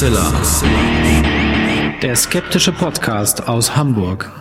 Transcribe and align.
Hoaxilla. 0.00 0.32
Der 2.00 2.16
skeptische 2.16 2.72
Podcast 2.72 3.46
aus 3.46 3.76
Hamburg. 3.76 4.32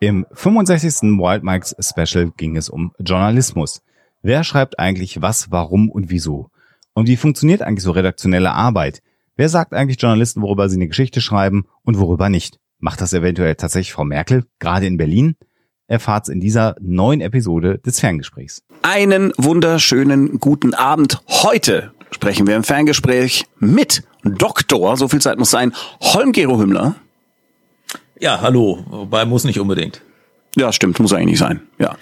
Im 0.00 0.26
65. 0.32 1.18
Wild 1.18 1.44
Mikes 1.44 1.74
Special 1.80 2.30
ging 2.36 2.58
es 2.58 2.68
um 2.68 2.92
Journalismus. 2.98 3.82
Wer 4.20 4.44
schreibt 4.44 4.78
eigentlich 4.78 5.22
was, 5.22 5.50
warum 5.50 5.90
und 5.90 6.10
wieso? 6.10 6.50
Und 6.92 7.08
wie 7.08 7.16
funktioniert 7.16 7.62
eigentlich 7.62 7.84
so 7.84 7.92
redaktionelle 7.92 8.52
Arbeit? 8.52 9.02
Wer 9.36 9.48
sagt 9.48 9.72
eigentlich 9.72 9.98
Journalisten, 9.98 10.42
worüber 10.42 10.68
sie 10.68 10.76
eine 10.76 10.88
Geschichte 10.88 11.22
schreiben 11.22 11.64
und 11.84 11.98
worüber 11.98 12.28
nicht? 12.28 12.58
Macht 12.80 13.00
das 13.00 13.14
eventuell 13.14 13.54
tatsächlich 13.54 13.94
Frau 13.94 14.04
Merkel, 14.04 14.44
gerade 14.58 14.84
in 14.84 14.98
Berlin? 14.98 15.36
Erfahrt's 15.86 16.28
in 16.28 16.40
dieser 16.40 16.76
neuen 16.80 17.20
Episode 17.20 17.78
des 17.78 18.00
Ferngesprächs. 18.00 18.62
Einen 18.82 19.32
wunderschönen 19.36 20.38
guten 20.38 20.74
Abend. 20.74 21.20
Heute 21.28 21.92
sprechen 22.10 22.46
wir 22.46 22.56
im 22.56 22.64
Ferngespräch 22.64 23.46
mit 23.58 24.02
Doktor, 24.24 24.96
so 24.96 25.08
viel 25.08 25.20
Zeit 25.20 25.38
muss 25.38 25.50
sein, 25.50 25.72
Holmgero 26.00 26.58
Hümmler. 26.58 26.94
Ja, 28.18 28.40
hallo, 28.40 28.84
wobei 28.88 29.24
muss 29.24 29.44
nicht 29.44 29.58
unbedingt. 29.58 30.02
Ja, 30.54 30.70
stimmt, 30.72 31.00
muss 31.00 31.12
eigentlich 31.12 31.26
nicht 31.26 31.38
sein. 31.38 31.60
Ja, 31.78 31.96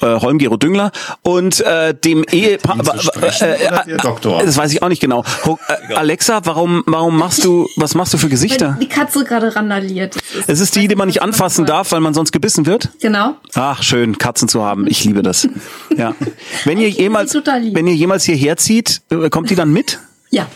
äh, 0.00 0.20
Holmgero 0.20 0.56
Düngler 0.56 0.92
und 1.22 1.60
äh, 1.60 1.94
dem 1.94 2.22
Ehepaar. 2.24 2.78
Äh, 3.20 3.64
äh, 3.64 3.96
Doktor? 3.96 4.42
Das 4.44 4.56
weiß 4.56 4.72
ich 4.72 4.82
auch 4.82 4.88
nicht 4.88 5.00
genau. 5.00 5.24
Ho 5.44 5.58
äh, 5.90 5.94
Alexa, 5.94 6.40
warum 6.44 6.84
warum 6.86 7.18
machst 7.18 7.44
du 7.44 7.68
was 7.76 7.96
machst 7.96 8.14
du 8.14 8.18
für 8.18 8.28
Gesichter? 8.28 8.74
Weil 8.74 8.80
die 8.80 8.88
Katze 8.88 9.24
gerade 9.24 9.54
randaliert. 9.56 10.16
Es 10.46 10.60
ist 10.60 10.76
die, 10.76 10.86
die 10.86 10.94
man 10.94 11.08
nicht 11.08 11.22
anfassen 11.22 11.66
darf, 11.66 11.90
weil 11.90 12.00
man 12.00 12.14
sonst 12.14 12.30
gebissen 12.30 12.66
wird. 12.66 12.90
Genau. 13.00 13.34
Ach, 13.54 13.82
schön, 13.82 14.16
Katzen 14.16 14.48
zu 14.48 14.62
haben. 14.62 14.86
Ich 14.86 15.04
liebe 15.04 15.22
das. 15.22 15.48
Ja. 15.96 16.14
Wenn 16.64 16.78
ihr 16.78 16.88
jemals, 16.88 17.34
wenn 17.34 17.86
ihr 17.86 17.94
jemals 17.94 18.24
hierher 18.24 18.56
zieht, 18.56 19.02
äh, 19.10 19.28
kommt 19.30 19.50
die 19.50 19.54
dann 19.54 19.72
mit? 19.72 19.98
Ja. 20.30 20.46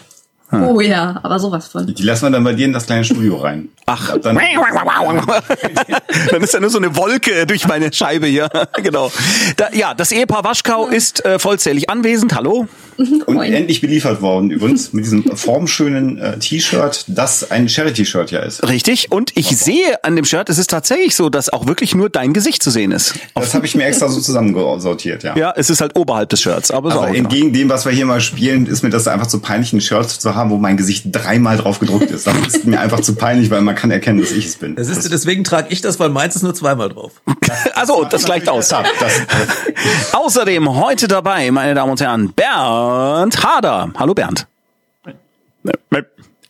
Oh 0.52 0.80
ja, 0.80 1.18
aber 1.22 1.38
sowas 1.38 1.68
von. 1.68 1.86
Die 1.86 2.02
lassen 2.02 2.26
wir 2.26 2.30
dann 2.30 2.44
bei 2.44 2.52
dir 2.52 2.66
in 2.66 2.72
das 2.72 2.86
kleine 2.86 3.04
Studio 3.04 3.36
rein. 3.36 3.70
Ach, 3.86 4.16
Dann, 4.18 4.36
dann 6.30 6.42
ist 6.42 6.54
ja 6.54 6.60
nur 6.60 6.70
so 6.70 6.78
eine 6.78 6.94
Wolke 6.94 7.46
durch 7.46 7.66
meine 7.66 7.92
Scheibe 7.92 8.26
hier. 8.26 8.48
genau. 8.82 9.10
Da, 9.56 9.70
ja, 9.72 9.94
das 9.94 10.12
Ehepaar 10.12 10.44
Waschkau 10.44 10.88
ist 10.88 11.24
äh, 11.24 11.38
vollzählig 11.38 11.88
anwesend. 11.88 12.34
Hallo. 12.34 12.68
und 13.26 13.34
Moin. 13.34 13.52
endlich 13.52 13.80
beliefert 13.80 14.22
worden 14.22 14.50
übrigens 14.50 14.92
mit 14.92 15.04
diesem 15.04 15.36
formschönen 15.36 16.18
äh, 16.18 16.38
T-Shirt, 16.38 17.04
das 17.08 17.50
ein 17.50 17.68
Charity-Shirt 17.68 18.30
ja 18.30 18.40
ist. 18.40 18.66
Richtig. 18.68 19.10
Und 19.10 19.32
ich 19.36 19.48
sehe 19.56 20.02
an 20.04 20.16
dem 20.16 20.24
Shirt, 20.24 20.48
es 20.48 20.58
ist 20.58 20.70
tatsächlich 20.70 21.14
so, 21.16 21.28
dass 21.28 21.48
auch 21.52 21.66
wirklich 21.66 21.94
nur 21.94 22.10
dein 22.10 22.32
Gesicht 22.32 22.62
zu 22.62 22.70
sehen 22.70 22.92
ist. 22.92 23.14
Das 23.34 23.54
habe 23.54 23.66
ich 23.66 23.74
mir 23.74 23.84
extra 23.84 24.08
so 24.08 24.20
zusammengesortiert, 24.20 25.22
ja. 25.22 25.36
Ja, 25.36 25.52
es 25.56 25.70
ist 25.70 25.80
halt 25.80 25.96
oberhalb 25.96 26.28
des 26.28 26.40
Shirts, 26.40 26.70
aber 26.70 26.92
Aber 26.92 27.02
auch 27.02 27.06
genau. 27.06 27.18
entgegen 27.18 27.52
dem, 27.52 27.68
was 27.68 27.84
wir 27.84 27.92
hier 27.92 28.06
mal 28.06 28.20
spielen, 28.20 28.66
ist 28.66 28.82
mir 28.82 28.90
das 28.90 29.08
einfach 29.08 29.26
zu 29.26 29.40
peinlich, 29.40 29.72
ein 29.72 29.80
Shirt 29.80 30.10
zu 30.10 30.34
haben, 30.34 30.50
wo 30.50 30.56
mein 30.56 30.76
Gesicht 30.76 31.06
dreimal 31.10 31.56
drauf 31.56 31.78
gedruckt 31.80 32.10
ist. 32.10 32.26
Das 32.26 32.36
ist 32.46 32.64
mir 32.64 32.80
einfach 32.80 33.00
zu 33.00 33.14
peinlich, 33.14 33.50
weil 33.50 33.62
man 33.62 33.74
kann 33.74 33.90
erkennen, 33.90 34.20
dass 34.20 34.32
ich 34.32 34.46
es 34.46 34.56
bin. 34.56 34.76
Das 34.76 34.88
ist, 34.88 35.10
deswegen 35.10 35.44
trage 35.44 35.68
ich 35.70 35.80
das, 35.80 35.98
weil 35.98 36.10
meins 36.10 36.36
ist 36.36 36.42
nur 36.42 36.54
zweimal 36.54 36.88
drauf. 36.88 37.12
Also, 37.74 38.06
das 38.08 38.24
gleicht 38.24 38.48
aus. 38.48 38.68
Das, 38.68 38.86
das, 39.00 40.14
Außerdem 40.14 40.74
heute 40.74 41.06
dabei, 41.08 41.50
meine 41.50 41.74
Damen 41.74 41.90
und 41.90 42.00
Herren, 42.00 42.32
Bernd 42.32 42.91
Hader. 42.92 43.92
Hallo 43.98 44.14
Bernd. 44.14 44.46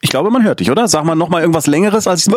Ich 0.00 0.10
glaube, 0.10 0.30
man 0.30 0.42
hört 0.42 0.60
dich, 0.60 0.70
oder? 0.70 0.88
Sag 0.88 1.04
mal 1.04 1.14
noch 1.14 1.28
mal 1.28 1.40
irgendwas 1.40 1.66
längeres 1.66 2.06
als 2.06 2.26
ich. 2.26 2.34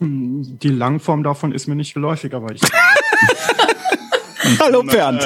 Die 0.00 0.68
Langform 0.68 1.22
davon 1.22 1.52
ist 1.52 1.68
mir 1.68 1.76
nicht 1.76 1.94
geläufig, 1.94 2.34
aber 2.34 2.52
ich. 2.52 2.60
Hallo 4.60 4.82
Bernd. 4.82 5.24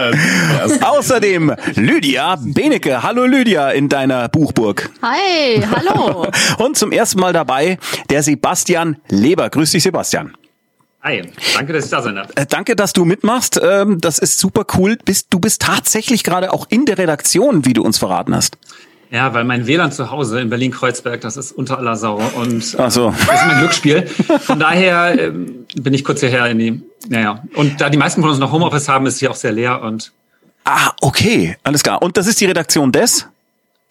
Außerdem 0.81 1.53
Lydia 1.75 2.37
Benecke. 2.41 3.03
Hallo 3.03 3.25
Lydia 3.25 3.71
in 3.71 3.89
deiner 3.89 4.29
Buchburg. 4.29 4.91
Hi, 5.03 5.61
hallo. 5.75 6.27
Und 6.59 6.77
zum 6.77 6.93
ersten 6.93 7.19
Mal 7.19 7.33
dabei 7.33 7.79
der 8.11 8.23
Sebastian 8.23 8.99
Leber. 9.09 9.51
Grüß 9.51 9.73
dich, 9.73 9.83
Sebastian. 9.83 10.37
Hi, 11.09 11.23
danke, 11.55 11.73
dass 11.73 11.87
ich 11.87 11.91
da 11.91 12.03
sein 12.03 12.17
darf. 12.17 12.29
Äh, 12.35 12.45
Danke, 12.45 12.77
dass 12.77 12.93
du 12.93 13.07
mitmachst. 13.07 13.59
Ähm, 13.63 13.99
Das 13.99 14.19
ist 14.19 14.39
super 14.39 14.67
cool. 14.77 14.99
Bist, 15.07 15.29
du 15.31 15.41
bist 15.41 15.63
tatsächlich 15.63 16.23
gerade 16.23 16.53
auch 16.53 16.67
in 16.69 16.85
der 16.85 16.99
Redaktion, 16.99 17.65
wie 17.65 17.73
du 17.73 17.83
uns 17.83 17.97
verraten 17.97 18.35
hast. 18.35 18.59
Ja, 19.11 19.33
weil 19.33 19.45
mein 19.45 19.67
WLAN 19.67 19.91
zu 19.91 20.11
Hause 20.11 20.39
in 20.39 20.51
Berlin-Kreuzberg, 20.51 21.23
das 21.23 21.39
ist 21.39 21.53
unter 21.53 21.79
aller 21.79 21.97
Sau 21.97 22.17
und 22.37 22.77
Ach 22.79 22.91
so. 22.91 23.15
das 23.27 23.41
ist 23.41 23.47
mein 23.47 23.59
Glücksspiel. 23.61 24.07
Von 24.07 24.61
daher 24.61 25.19
ähm, 25.19 25.65
bin 25.77 25.95
ich 25.95 26.05
kurz 26.05 26.21
hierher 26.21 26.45
in 26.51 26.59
die, 26.59 26.83
naja. 27.09 27.43
Und 27.55 27.81
da 27.81 27.89
die 27.89 27.97
meisten 27.97 28.21
von 28.21 28.29
uns 28.29 28.39
noch 28.39 28.53
Homeoffice 28.53 28.87
haben, 28.91 29.07
ist 29.07 29.19
hier 29.19 29.31
auch 29.31 29.35
sehr 29.37 29.53
leer 29.53 29.81
und 29.81 30.13
Ah, 30.67 30.91
okay. 31.01 31.57
Alles 31.63 31.83
klar. 31.83 32.03
Und 32.03 32.19
das 32.19 32.27
ist 32.27 32.39
die 32.43 32.45
Redaktion 32.45 32.93
des? 32.93 33.27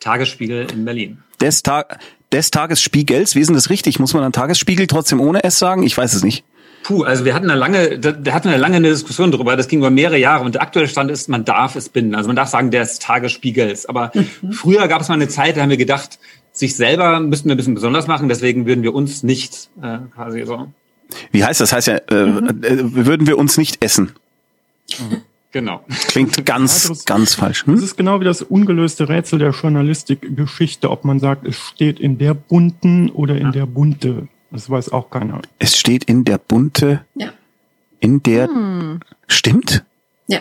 Tagesspiegel 0.01 0.67
in 0.72 0.85
Berlin. 0.85 1.17
Des, 1.41 1.63
Tag, 1.63 1.97
des 2.31 2.51
Tagesspiegels. 2.51 3.34
Wie 3.34 3.39
ist 3.39 3.47
denn 3.47 3.55
das 3.55 3.72
richtig? 3.72 3.97
Muss 3.97 4.13
man 4.13 4.22
dann 4.22 4.34
Tagesspiegel 4.34 4.85
trotzdem 4.85 5.19
ohne 5.19 5.44
S 5.44 5.57
sagen? 5.57 5.81
Ich 5.81 5.97
weiß 5.97 6.13
es 6.13 6.23
nicht. 6.23 6.44
Puh, 6.88 7.03
also 7.03 7.25
wir 7.25 7.34
hatten 7.34 7.50
eine 7.50 7.59
lange, 7.59 8.00
da, 8.00 8.12
hatten 8.31 8.46
wir 8.46 8.53
eine 8.53 8.58
lange 8.62 8.78
eine 8.78 8.88
Diskussion 8.90 9.30
drüber. 9.31 9.58
Das 9.58 9.68
ging 9.68 9.80
über 9.80 9.90
mehrere 9.90 10.18
Jahre 10.18 10.46
und 10.46 10.56
der 10.56 10.62
aktuelle 10.62 10.88
Stand 10.88 11.12
ist, 11.12 11.28
man 11.28 11.44
darf 11.44 11.75
es 11.75 11.90
binden. 11.90 12.16
Also 12.16 12.28
man 12.28 12.38
darf 12.38 12.48
sagen, 12.48 12.72
des 12.72 13.00
Tagesspiegels. 13.00 13.88
Aber 13.88 14.14
früher 14.52 14.88
gab 14.88 15.02
es 15.02 15.09
mal 15.09 15.16
eine 15.16 15.28
Zeit, 15.28 15.58
da 15.58 15.62
haben 15.64 15.70
wir 15.70 15.76
gedacht, 15.76 16.18
sich 16.53 16.78
selber 16.78 17.20
müssten 17.20 17.50
wir 17.50 17.56
ein 17.56 17.58
bisschen 17.58 17.74
besonders 17.76 18.08
machen. 18.08 18.30
Deswegen 18.30 18.66
würden 18.66 18.84
wir 18.84 18.96
uns 18.96 19.22
nicht 19.22 19.70
äh, 19.84 19.97
quasi 20.16 20.46
so. 20.46 20.72
Wie 21.31 21.44
heißt 21.44 21.59
das? 21.59 21.74
Heißt 21.74 21.88
ja, 21.88 21.96
äh, 21.96 22.16
äh, 22.16 22.80
würden 22.96 23.28
wir 23.28 23.38
uns 23.38 23.58
nicht 23.58 23.84
essen. 23.84 24.14
Genau. 25.52 25.84
Klingt 26.08 26.46
ganz, 26.46 26.84
Ja, 26.84 26.90
das- 26.90 27.03
ganz 27.06 27.36
falsch. 27.36 27.66
Das 27.66 27.76
Hm? 27.76 27.84
ist 27.84 27.97
genau 27.97 28.22
wie 28.22 28.26
das 28.26 28.42
ungelöste 28.42 29.09
Rätsel 29.09 29.40
der 29.40 29.52
Journalistikgeschichte, 29.52 30.90
ob 30.90 31.03
man 31.06 31.20
sagt, 31.20 31.46
es 31.47 31.58
steht 31.59 32.00
in 32.00 32.18
der 32.18 32.34
bunten 32.34 33.09
oder 33.09 33.36
in 33.36 33.52
der 33.52 33.66
bunte. 33.66 34.28
Das 34.52 34.69
weiß 34.69 34.91
auch 34.91 35.09
keiner. 35.09 35.41
Es 35.59 35.78
steht 35.78 36.06
in 36.06 36.24
der 36.24 36.38
bunte, 36.38 37.06
Ja. 37.16 37.30
in 38.00 38.24
der, 38.24 38.50
stimmt? 39.28 39.84
Ja. 40.28 40.40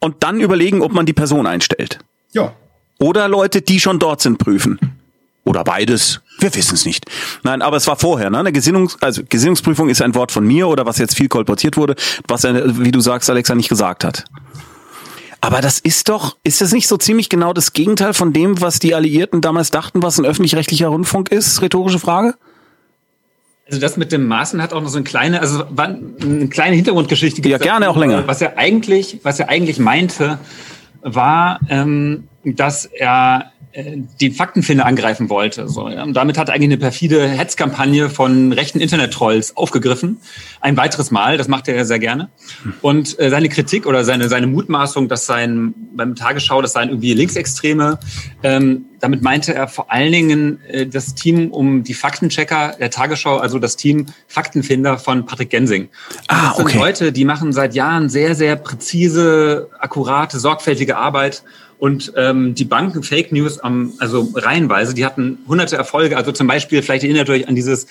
und 0.00 0.22
dann 0.22 0.40
überlegen, 0.40 0.82
ob 0.82 0.92
man 0.92 1.06
die 1.06 1.12
Person 1.12 1.46
einstellt. 1.46 1.98
ja. 2.32 2.52
Oder 2.98 3.28
Leute, 3.28 3.60
die 3.60 3.78
schon 3.78 3.98
dort 3.98 4.22
sind, 4.22 4.38
prüfen. 4.38 4.78
Oder 5.46 5.62
beides. 5.62 6.20
Wir 6.40 6.54
wissen 6.54 6.74
es 6.74 6.84
nicht. 6.84 7.06
Nein, 7.44 7.62
aber 7.62 7.76
es 7.76 7.86
war 7.86 7.96
vorher, 7.96 8.30
ne? 8.30 8.38
Eine 8.38 8.52
Gesinnungs, 8.52 8.98
also 9.00 9.22
Gesinnungsprüfung 9.26 9.88
ist 9.88 10.02
ein 10.02 10.14
Wort 10.16 10.32
von 10.32 10.44
mir 10.44 10.66
oder 10.66 10.84
was 10.86 10.98
jetzt 10.98 11.16
viel 11.16 11.28
kolportiert 11.28 11.76
wurde, 11.76 11.94
was 12.26 12.42
er, 12.42 12.78
wie 12.80 12.90
du 12.90 13.00
sagst, 13.00 13.30
Alexa, 13.30 13.54
nicht 13.54 13.68
gesagt 13.68 14.02
hat. 14.02 14.24
Aber 15.40 15.60
das 15.60 15.78
ist 15.78 16.08
doch, 16.08 16.36
ist 16.42 16.60
das 16.60 16.72
nicht 16.72 16.88
so 16.88 16.96
ziemlich 16.96 17.28
genau 17.28 17.52
das 17.52 17.72
Gegenteil 17.72 18.12
von 18.12 18.32
dem, 18.32 18.60
was 18.60 18.80
die 18.80 18.94
Alliierten 18.94 19.40
damals 19.40 19.70
dachten, 19.70 20.02
was 20.02 20.18
ein 20.18 20.26
öffentlich-rechtlicher 20.26 20.88
Rundfunk 20.88 21.30
ist? 21.30 21.62
Rhetorische 21.62 22.00
Frage? 22.00 22.34
Also 23.68 23.80
das 23.80 23.96
mit 23.96 24.10
dem 24.10 24.26
Maßen 24.26 24.60
hat 24.60 24.72
auch 24.72 24.82
noch 24.82 24.88
so 24.88 24.96
eine 24.96 25.04
kleine, 25.04 25.40
also 25.40 25.64
eine 25.76 26.48
kleine 26.48 26.74
Hintergrundgeschichte. 26.74 27.48
Ja, 27.48 27.58
gerne 27.58 27.88
auch 27.88 27.96
länger. 27.96 28.26
Was 28.26 28.42
er 28.42 28.58
eigentlich, 28.58 29.20
was 29.22 29.38
er 29.38 29.48
eigentlich 29.48 29.78
meinte, 29.78 30.38
war, 31.02 31.60
ähm, 31.68 32.24
dass 32.44 32.86
er 32.86 33.52
äh, 33.72 33.98
die 34.20 34.30
Faktenfinder 34.30 34.86
angreifen 34.86 35.28
wollte. 35.28 35.68
So, 35.68 35.88
ja. 35.88 36.02
Und 36.02 36.14
damit 36.14 36.38
hat 36.38 36.48
er 36.48 36.54
eigentlich 36.54 36.68
eine 36.68 36.78
perfide 36.78 37.28
Hetzkampagne 37.28 38.10
von 38.10 38.52
rechten 38.52 38.80
Internet-Trolls 38.80 39.56
aufgegriffen. 39.56 40.18
Ein 40.60 40.76
weiteres 40.76 41.10
Mal, 41.10 41.36
das 41.38 41.48
macht 41.48 41.68
er 41.68 41.76
ja 41.76 41.84
sehr 41.84 41.98
gerne. 41.98 42.28
Und 42.82 43.18
äh, 43.18 43.30
seine 43.30 43.48
Kritik 43.48 43.86
oder 43.86 44.04
seine, 44.04 44.28
seine 44.28 44.46
Mutmaßung, 44.46 45.08
dass 45.08 45.26
sein, 45.26 45.74
beim 45.94 46.14
Tagesschau, 46.14 46.62
das 46.62 46.72
seien 46.72 46.88
irgendwie 46.88 47.14
Linksextreme, 47.14 47.98
ähm, 48.42 48.86
damit 49.00 49.22
meinte 49.22 49.54
er 49.54 49.68
vor 49.68 49.92
allen 49.92 50.12
Dingen 50.12 50.60
äh, 50.68 50.86
das 50.86 51.14
Team 51.14 51.50
um 51.50 51.82
die 51.82 51.94
Faktenchecker 51.94 52.76
der 52.78 52.90
Tagesschau, 52.90 53.36
also 53.36 53.58
das 53.58 53.76
Team 53.76 54.06
Faktenfinder 54.26 54.98
von 54.98 55.26
Patrick 55.26 55.50
Gensing. 55.50 55.88
Ah, 56.28 56.48
das 56.48 56.56
sind 56.56 56.66
okay. 56.66 56.78
Leute, 56.78 57.12
die 57.12 57.24
machen 57.24 57.52
seit 57.52 57.74
Jahren 57.74 58.08
sehr, 58.08 58.34
sehr 58.34 58.56
präzise, 58.56 59.68
akkurate, 59.78 60.38
sorgfältige 60.38 60.96
Arbeit 60.96 61.42
und 61.78 62.12
ähm, 62.16 62.54
die 62.54 62.64
Banken 62.64 63.02
Fake 63.02 63.32
News, 63.32 63.58
am, 63.58 63.92
also 63.98 64.32
reihenweise, 64.34 64.94
die 64.94 65.04
hatten 65.04 65.38
hunderte 65.46 65.76
Erfolge. 65.76 66.16
Also 66.16 66.32
zum 66.32 66.46
Beispiel, 66.46 66.82
vielleicht 66.82 67.04
erinnert 67.04 67.28
ihr 67.28 67.34
euch 67.34 67.48
an 67.48 67.54
dieses 67.54 67.86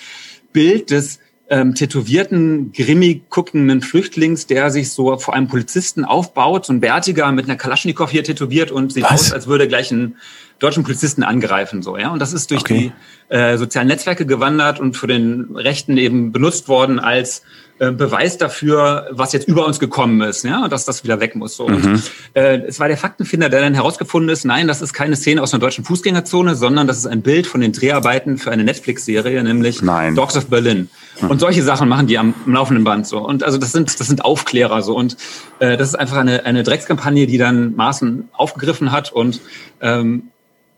Bild 0.54 0.90
des 0.90 1.20
ähm, 1.50 1.76
tätowierten, 1.76 2.72
grimmig 2.74 3.30
guckenden 3.30 3.82
Flüchtlings, 3.82 4.48
der 4.48 4.72
sich 4.72 4.90
so 4.92 5.18
vor 5.20 5.36
einem 5.36 5.48
Polizisten 5.48 6.04
aufbaut, 6.04 6.66
so 6.66 6.74
ein 6.74 6.80
Bärtiger 6.80 7.32
mit 7.32 7.46
einer 7.46 7.56
Kalaschnikow 7.56 8.10
hier 8.10 8.24
tätowiert 8.24 8.72
und 8.72 8.94
sieht 8.94 9.04
Was? 9.04 9.12
aus, 9.12 9.34
als 9.34 9.48
würde 9.48 9.68
gleich 9.68 9.92
einen 9.92 10.16
deutschen 10.58 10.84
Polizisten 10.84 11.22
angreifen. 11.22 11.84
So, 11.84 11.98
ja? 11.98 12.10
Und 12.10 12.20
das 12.20 12.34
ist 12.34 12.50
durch 12.50 12.62
Okay. 12.62 12.92
die 13.30 13.36
äh, 13.36 13.58
sozialen 13.58 13.88
Netzwerke 13.90 14.26
gewandert 14.26 14.80
und 14.80 14.98
für 14.98 15.08
den 15.08 15.56
Rechten 15.56 15.98
eben 15.98 16.32
benutzt 16.32 16.68
worden 16.68 16.98
als 17.00 17.44
Beweis 17.78 18.38
dafür, 18.38 19.08
was 19.12 19.34
jetzt 19.34 19.48
über 19.48 19.66
uns 19.66 19.80
gekommen 19.80 20.22
ist, 20.22 20.44
ja, 20.46 20.70
dass 20.70 20.86
das 20.86 21.04
wieder 21.04 21.20
weg 21.20 21.36
muss. 21.36 21.58
So. 21.58 21.68
Mhm. 21.68 21.76
Und, 21.76 22.12
äh, 22.34 22.58
es 22.60 22.80
war 22.80 22.88
der 22.88 22.98
Faktenfinder, 22.98 23.50
der 23.50 23.62
dann 23.62 23.74
herausgefunden 23.74 24.30
ist, 24.30 24.46
nein, 24.46 24.68
das 24.68 24.82
ist 24.82 24.94
keine 24.94 25.16
Szene 25.18 25.42
aus 25.42 25.54
einer 25.54 25.60
deutschen 25.60 25.84
Fußgängerzone, 25.84 26.56
sondern 26.56 26.88
das 26.88 26.98
ist 26.98 27.06
ein 27.06 27.22
Bild 27.22 27.48
von 27.48 27.60
den 27.60 27.74
Dreharbeiten 27.74 28.38
für 28.38 28.52
eine 28.52 28.64
Netflix-Serie, 28.64 29.44
nämlich 29.44 29.82
Nein. 29.82 30.12
Mhm. 30.12 30.16
Dogs 30.16 30.38
of 30.38 30.46
Berlin. 30.48 30.90
Und 31.28 31.40
solche 31.40 31.64
Sachen 31.64 31.90
machen 31.90 32.08
die 32.08 32.18
am, 32.18 32.34
am 32.46 32.54
laufenden 32.54 32.84
Band 32.84 33.08
so. 33.08 33.20
Und 33.20 33.44
also 33.44 33.58
das 33.58 33.72
sind 33.72 34.00
das 34.00 34.08
sind 34.08 34.24
Aufklärer 34.24 34.82
so. 34.82 34.96
Und 34.96 35.18
äh, 35.60 35.76
das 35.78 35.90
ist 35.90 35.96
einfach 35.96 36.18
eine 36.18 36.46
eine 36.46 36.64
Dreckskampagne, 36.64 37.28
die 37.28 37.38
dann 37.38 37.76
Maßen 37.76 38.30
aufgegriffen 38.34 38.92
hat 38.92 39.12
und 39.12 39.42
ähm, 39.82 40.24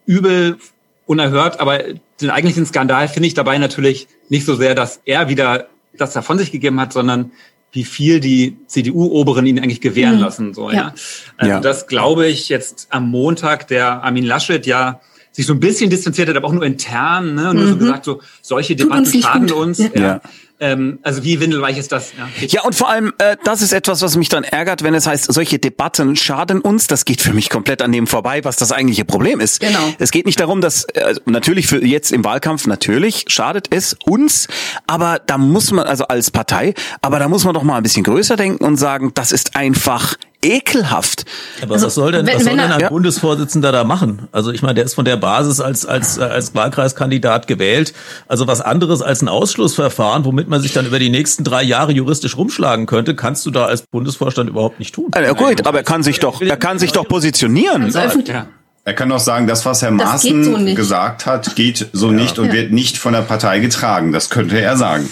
übel 0.06 0.58
unerhört, 1.06 1.60
aber 1.60 1.80
den 2.22 2.30
eigentlichen 2.30 2.66
Skandal 2.66 3.08
finde 3.08 3.28
ich 3.28 3.34
dabei 3.34 3.58
natürlich 3.58 4.08
nicht 4.30 4.46
so 4.46 4.56
sehr, 4.56 4.76
dass 4.76 5.02
er 5.06 5.30
wieder 5.30 5.68
das 5.96 6.14
da 6.14 6.22
von 6.22 6.38
sich 6.38 6.52
gegeben 6.52 6.80
hat, 6.80 6.94
sondern 6.94 7.32
wie 7.72 7.84
viel 7.84 8.20
die 8.20 8.58
CDU-Oberen 8.68 9.46
ihn 9.46 9.60
eigentlich 9.60 9.82
gewähren 9.82 10.16
Mhm. 10.16 10.22
lassen. 10.22 10.54
So, 10.54 10.70
ja. 10.70 10.76
Ja. 10.76 10.94
Also 11.38 11.52
Ja. 11.52 11.60
das 11.60 11.88
glaube 11.88 12.28
ich 12.28 12.50
jetzt 12.50 12.88
am 12.92 13.10
Montag, 13.10 13.68
der 13.68 14.04
Armin 14.04 14.26
Laschet 14.26 14.66
ja 14.66 15.02
sich 15.32 15.46
so 15.46 15.54
ein 15.54 15.60
bisschen 15.60 15.90
distanziert 15.90 16.30
hat, 16.30 16.36
aber 16.38 16.48
auch 16.48 16.54
nur 16.54 16.64
intern, 16.66 17.36
ne? 17.36 17.54
Nur 17.54 17.68
so 17.68 17.76
Mhm. 17.76 17.80
gesagt, 17.80 18.06
so 18.06 18.22
solche 18.42 18.76
Debatten 18.76 19.04
uns 19.04 19.22
schaden 19.22 19.48
gut. 19.48 19.52
uns. 19.56 19.78
Ja. 19.94 20.22
Ähm, 20.60 21.00
also 21.04 21.24
wie 21.24 21.40
windelweich 21.40 21.78
ist 21.78 21.92
das? 21.92 22.14
Ja, 22.18 22.28
Ja, 22.48 22.64
und 22.64 22.74
vor 22.74 22.90
allem, 22.90 23.14
äh, 23.20 23.38
das 23.44 23.62
ist 23.62 23.74
etwas, 23.74 24.02
was 24.02 24.16
mich 24.16 24.30
dann 24.30 24.44
ärgert, 24.44 24.84
wenn 24.84 24.96
es 24.96 25.06
heißt, 25.06 25.32
solche 25.32 25.60
Debatten 25.60 26.16
schaden 26.16 26.62
uns. 26.62 26.88
Das 26.88 27.06
geht 27.06 27.22
für 27.22 27.34
mich 27.34 27.50
komplett 27.50 27.82
an 27.82 27.92
dem 27.92 28.08
vorbei, 28.08 28.44
was 28.44 28.56
das 28.56 28.72
eigentliche 28.72 29.06
Problem 29.06 29.40
ist. 29.40 29.60
Genau. 29.60 29.80
Es 30.00 30.12
geht 30.12 30.26
nicht 30.26 30.40
darum, 30.40 30.62
dass, 30.62 30.86
äh, 30.86 31.16
natürlich 31.26 31.68
für 31.68 31.84
jetzt 31.86 32.12
im 32.12 32.24
Wahlkampf, 32.24 32.66
natürlich 32.66 33.26
schadet 33.28 33.68
es 33.72 33.96
uns, 34.06 34.48
aber 34.88 35.20
da 35.26 35.38
muss 35.38 35.72
man, 35.72 35.86
also 35.86 36.06
als 36.06 36.32
Partei, 36.32 36.74
aber 37.02 37.20
da 37.20 37.28
muss 37.28 37.44
man 37.44 37.54
doch 37.54 37.64
mal 37.64 37.78
ein 37.78 37.84
bisschen 37.84 38.04
größer 38.04 38.36
denken 38.36 38.64
und 38.66 38.78
sagen, 38.78 39.12
das 39.14 39.32
ist 39.32 39.56
einfach 39.56 40.16
ekelhaft. 40.44 41.26
Aber 41.62 41.74
Also, 41.74 41.88
was 41.88 41.96
soll 41.96 42.12
denn, 42.12 42.26
wenn- 42.28 42.36
was 42.36 42.44
soll 42.44 42.56
denn 42.58 42.72
ein 42.72 42.80
Ja. 42.80 42.90
Bundesvorsitzender 42.90 43.72
da 43.72 43.84
machen? 43.84 44.28
Also 44.32 44.52
ich 44.52 44.62
meine, 44.62 44.76
der 44.76 44.86
ist 44.86 44.94
von 44.94 45.06
der 45.06 45.18
Basis 45.18 45.60
als, 45.60 45.86
als, 45.86 46.18
äh, 46.18 46.22
als 46.24 46.54
Wahlkreiskandidat 46.54 47.48
gewählt. 47.48 47.94
Also 48.28 48.48
was 48.48 48.62
anderes 48.62 49.02
als 49.02 49.22
ein 49.22 49.28
Ausschlussverfahren, 49.28 50.26
womit 50.26 50.48
man 50.48 50.62
sich 50.62 50.74
dann 50.74 50.86
über 50.86 51.00
die 51.00 51.10
nächsten 51.10 51.44
drei 51.44 51.64
Jahre 51.64 51.92
juristisch 51.92 52.38
rumschlagen 52.38 52.86
könnte, 52.86 53.16
kannst 53.16 53.46
du 53.46 53.52
da 53.52 53.66
als 53.66 53.82
Bundesvorstand 53.82 54.50
überhaupt 54.50 54.80
nicht 54.80 54.94
tun. 54.94 55.12
Ja, 55.16 55.34
gut, 55.34 55.66
aber 55.66 55.80
er 55.80 55.84
kann 55.84 56.04
sich 56.04 56.20
doch, 56.20 56.42
er 56.42 56.58
kann 56.58 56.78
sich 56.80 56.92
doch 56.92 57.08
positionieren. 57.08 57.84
Also 57.84 58.00
ja. 58.26 58.48
Er 58.84 58.94
kann 58.94 59.10
doch 59.10 59.20
sagen, 59.20 59.48
das, 59.48 59.66
was 59.66 59.82
Herr 59.82 59.92
Maaßen 59.92 60.44
so 60.46 60.76
gesagt 60.76 61.26
hat, 61.26 61.58
geht 61.58 61.88
so 61.92 62.12
nicht 62.12 62.40
und 62.40 62.46
Ja. 62.48 62.54
wird 62.54 62.72
nicht 62.72 62.98
von 62.98 63.12
der 63.12 63.22
Partei 63.22 63.60
getragen. 63.60 64.14
Das 64.14 64.30
könnte 64.30 64.62
er 64.62 64.78
sagen. 64.78 65.10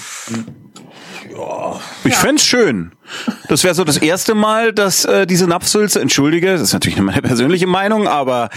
Ich 2.03 2.15
fänd's 2.15 2.45
schön. 2.45 2.91
Das 3.49 3.63
wäre 3.63 3.75
so 3.75 3.83
das 3.83 3.97
erste 3.97 4.35
Mal, 4.35 4.73
dass 4.73 5.05
äh, 5.05 5.27
diese 5.27 5.47
Napfsülze, 5.47 5.99
entschuldige, 5.99 6.53
das 6.53 6.61
ist 6.61 6.73
natürlich 6.73 6.97
nur 6.97 7.05
meine 7.05 7.21
persönliche 7.23 7.67
Meinung, 7.67 8.07
aber 8.07 8.49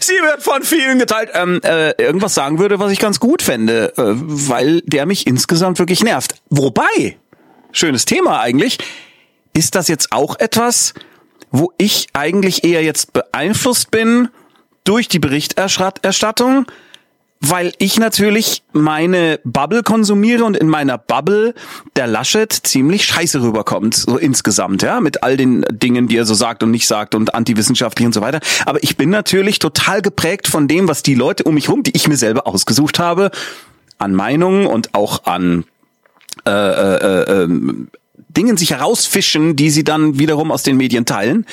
sie 0.00 0.12
wird 0.12 0.42
von 0.42 0.62
vielen 0.62 0.98
geteilt, 0.98 1.30
ähm, 1.34 1.60
äh, 1.64 1.90
irgendwas 2.02 2.34
sagen 2.34 2.58
würde, 2.58 2.78
was 2.78 2.92
ich 2.92 2.98
ganz 2.98 3.20
gut 3.20 3.42
fände, 3.42 3.92
äh, 3.96 4.02
weil 4.04 4.82
der 4.82 5.06
mich 5.06 5.26
insgesamt 5.26 5.78
wirklich 5.78 6.02
nervt. 6.02 6.36
Wobei, 6.50 7.16
schönes 7.72 8.04
Thema 8.04 8.40
eigentlich, 8.40 8.78
ist 9.52 9.74
das 9.74 9.88
jetzt 9.88 10.12
auch 10.12 10.38
etwas, 10.38 10.94
wo 11.50 11.72
ich 11.78 12.08
eigentlich 12.12 12.64
eher 12.64 12.82
jetzt 12.82 13.12
beeinflusst 13.12 13.90
bin 13.90 14.28
durch 14.84 15.08
die 15.08 15.18
Berichterstattung, 15.18 16.66
weil 17.40 17.72
ich 17.78 17.98
natürlich 17.98 18.62
meine 18.72 19.40
Bubble 19.44 19.82
konsumiere 19.82 20.44
und 20.44 20.56
in 20.56 20.68
meiner 20.68 20.98
Bubble 20.98 21.54
der 21.94 22.06
Laschet 22.06 22.52
ziemlich 22.52 23.04
scheiße 23.04 23.42
rüberkommt, 23.42 23.94
so 23.94 24.16
insgesamt, 24.16 24.82
ja, 24.82 25.00
mit 25.00 25.22
all 25.22 25.36
den 25.36 25.64
Dingen, 25.70 26.08
die 26.08 26.16
er 26.16 26.24
so 26.24 26.34
sagt 26.34 26.62
und 26.62 26.70
nicht 26.70 26.86
sagt 26.86 27.14
und 27.14 27.34
antiwissenschaftlich 27.34 28.06
und 28.06 28.14
so 28.14 28.20
weiter. 28.20 28.40
Aber 28.64 28.82
ich 28.82 28.96
bin 28.96 29.10
natürlich 29.10 29.58
total 29.58 30.02
geprägt 30.02 30.48
von 30.48 30.66
dem, 30.68 30.88
was 30.88 31.02
die 31.02 31.14
Leute 31.14 31.44
um 31.44 31.54
mich 31.54 31.68
rum, 31.68 31.82
die 31.82 31.94
ich 31.94 32.08
mir 32.08 32.16
selber 32.16 32.46
ausgesucht 32.46 32.98
habe, 32.98 33.30
an 33.98 34.14
Meinungen 34.14 34.66
und 34.66 34.94
auch 34.94 35.24
an 35.24 35.64
äh, 36.46 36.50
äh, 36.50 36.96
äh, 36.96 37.42
ähm, 37.42 37.88
Dingen 38.28 38.56
sich 38.56 38.70
herausfischen, 38.70 39.56
die 39.56 39.70
sie 39.70 39.84
dann 39.84 40.18
wiederum 40.18 40.52
aus 40.52 40.62
den 40.62 40.76
Medien 40.76 41.06
teilen. 41.06 41.46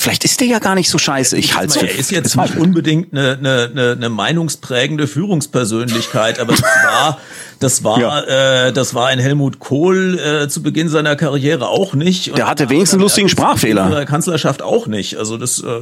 Vielleicht 0.00 0.24
ist 0.24 0.40
der 0.40 0.46
ja 0.46 0.58
gar 0.60 0.74
nicht 0.74 0.88
so 0.88 0.96
scheiße. 0.96 1.36
Ich 1.36 1.54
halte 1.56 1.86
Er 1.86 1.94
ist 1.94 2.10
jetzt 2.10 2.34
nicht 2.34 2.56
unbedingt 2.56 3.12
eine, 3.12 3.36
eine, 3.38 3.68
eine, 3.70 3.92
eine 3.92 4.08
meinungsprägende 4.08 5.06
Führungspersönlichkeit, 5.06 6.38
aber 6.38 6.52
das 6.52 6.62
war, 6.62 7.18
das 7.58 7.84
war, 7.84 8.00
Ja. 8.00 8.20
äh, 8.68 8.72
das 8.72 8.94
war 8.94 9.08
ein 9.08 9.18
Helmut 9.18 9.58
Kohl 9.58 10.18
äh, 10.18 10.48
zu 10.48 10.62
Beginn 10.62 10.88
seiner 10.88 11.16
Karriere 11.16 11.68
auch 11.68 11.92
nicht. 11.92 12.34
Der 12.34 12.48
hatte 12.48 12.70
wenigstens 12.70 12.94
einen 12.94 13.02
lustigen 13.02 13.28
Sprachfehler. 13.28 13.84
In 13.84 13.90
der 13.90 14.06
Kanzlerschaft 14.06 14.62
auch 14.62 14.86
nicht. 14.86 15.18
Also 15.18 15.36
das, 15.36 15.62
äh, 15.62 15.80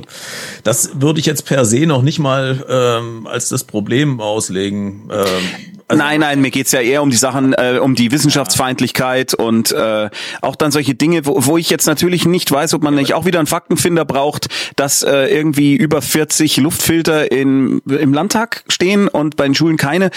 das 0.64 0.90
würde 1.00 1.20
ich 1.20 1.26
jetzt 1.26 1.44
per 1.44 1.64
se 1.64 1.86
noch 1.86 2.02
nicht 2.02 2.18
mal 2.18 2.64
ähm, 2.68 3.28
als 3.28 3.48
das 3.50 3.62
Problem 3.62 4.20
auslegen. 4.20 5.08
Ähm, 5.12 5.77
also, 5.88 6.02
nein, 6.02 6.20
nein, 6.20 6.40
mir 6.40 6.50
geht's 6.50 6.72
ja 6.72 6.80
eher 6.80 7.02
um 7.02 7.10
die 7.10 7.16
Sachen, 7.16 7.54
äh, 7.54 7.78
um 7.82 7.94
die 7.94 8.10
Wissenschaftsfeindlichkeit 8.12 9.34
und 9.34 9.72
äh, 9.72 10.10
auch 10.42 10.54
dann 10.56 10.70
solche 10.70 10.94
Dinge, 10.94 11.24
wo, 11.26 11.46
wo 11.46 11.56
ich 11.58 11.70
jetzt 11.70 11.86
natürlich 11.86 12.26
nicht 12.26 12.50
weiß, 12.52 12.74
ob 12.74 12.82
man 12.82 12.94
nicht 12.94 13.14
auch 13.14 13.24
wieder 13.24 13.38
einen 13.38 13.46
Faktenfinder 13.46 14.04
braucht, 14.04 14.48
dass 14.76 15.02
äh, 15.02 15.26
irgendwie 15.34 15.74
über 15.76 16.02
40 16.02 16.58
Luftfilter 16.58 17.32
in, 17.32 17.80
im 17.86 18.12
Landtag 18.12 18.64
stehen 18.68 19.08
und 19.08 19.36
bei 19.36 19.44
den 19.44 19.54
Schulen 19.54 19.76
keine. 19.78 20.10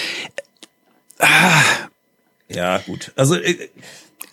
Ja, 2.49 2.77
gut. 2.79 3.11
Also 3.15 3.35
äh, 3.35 3.69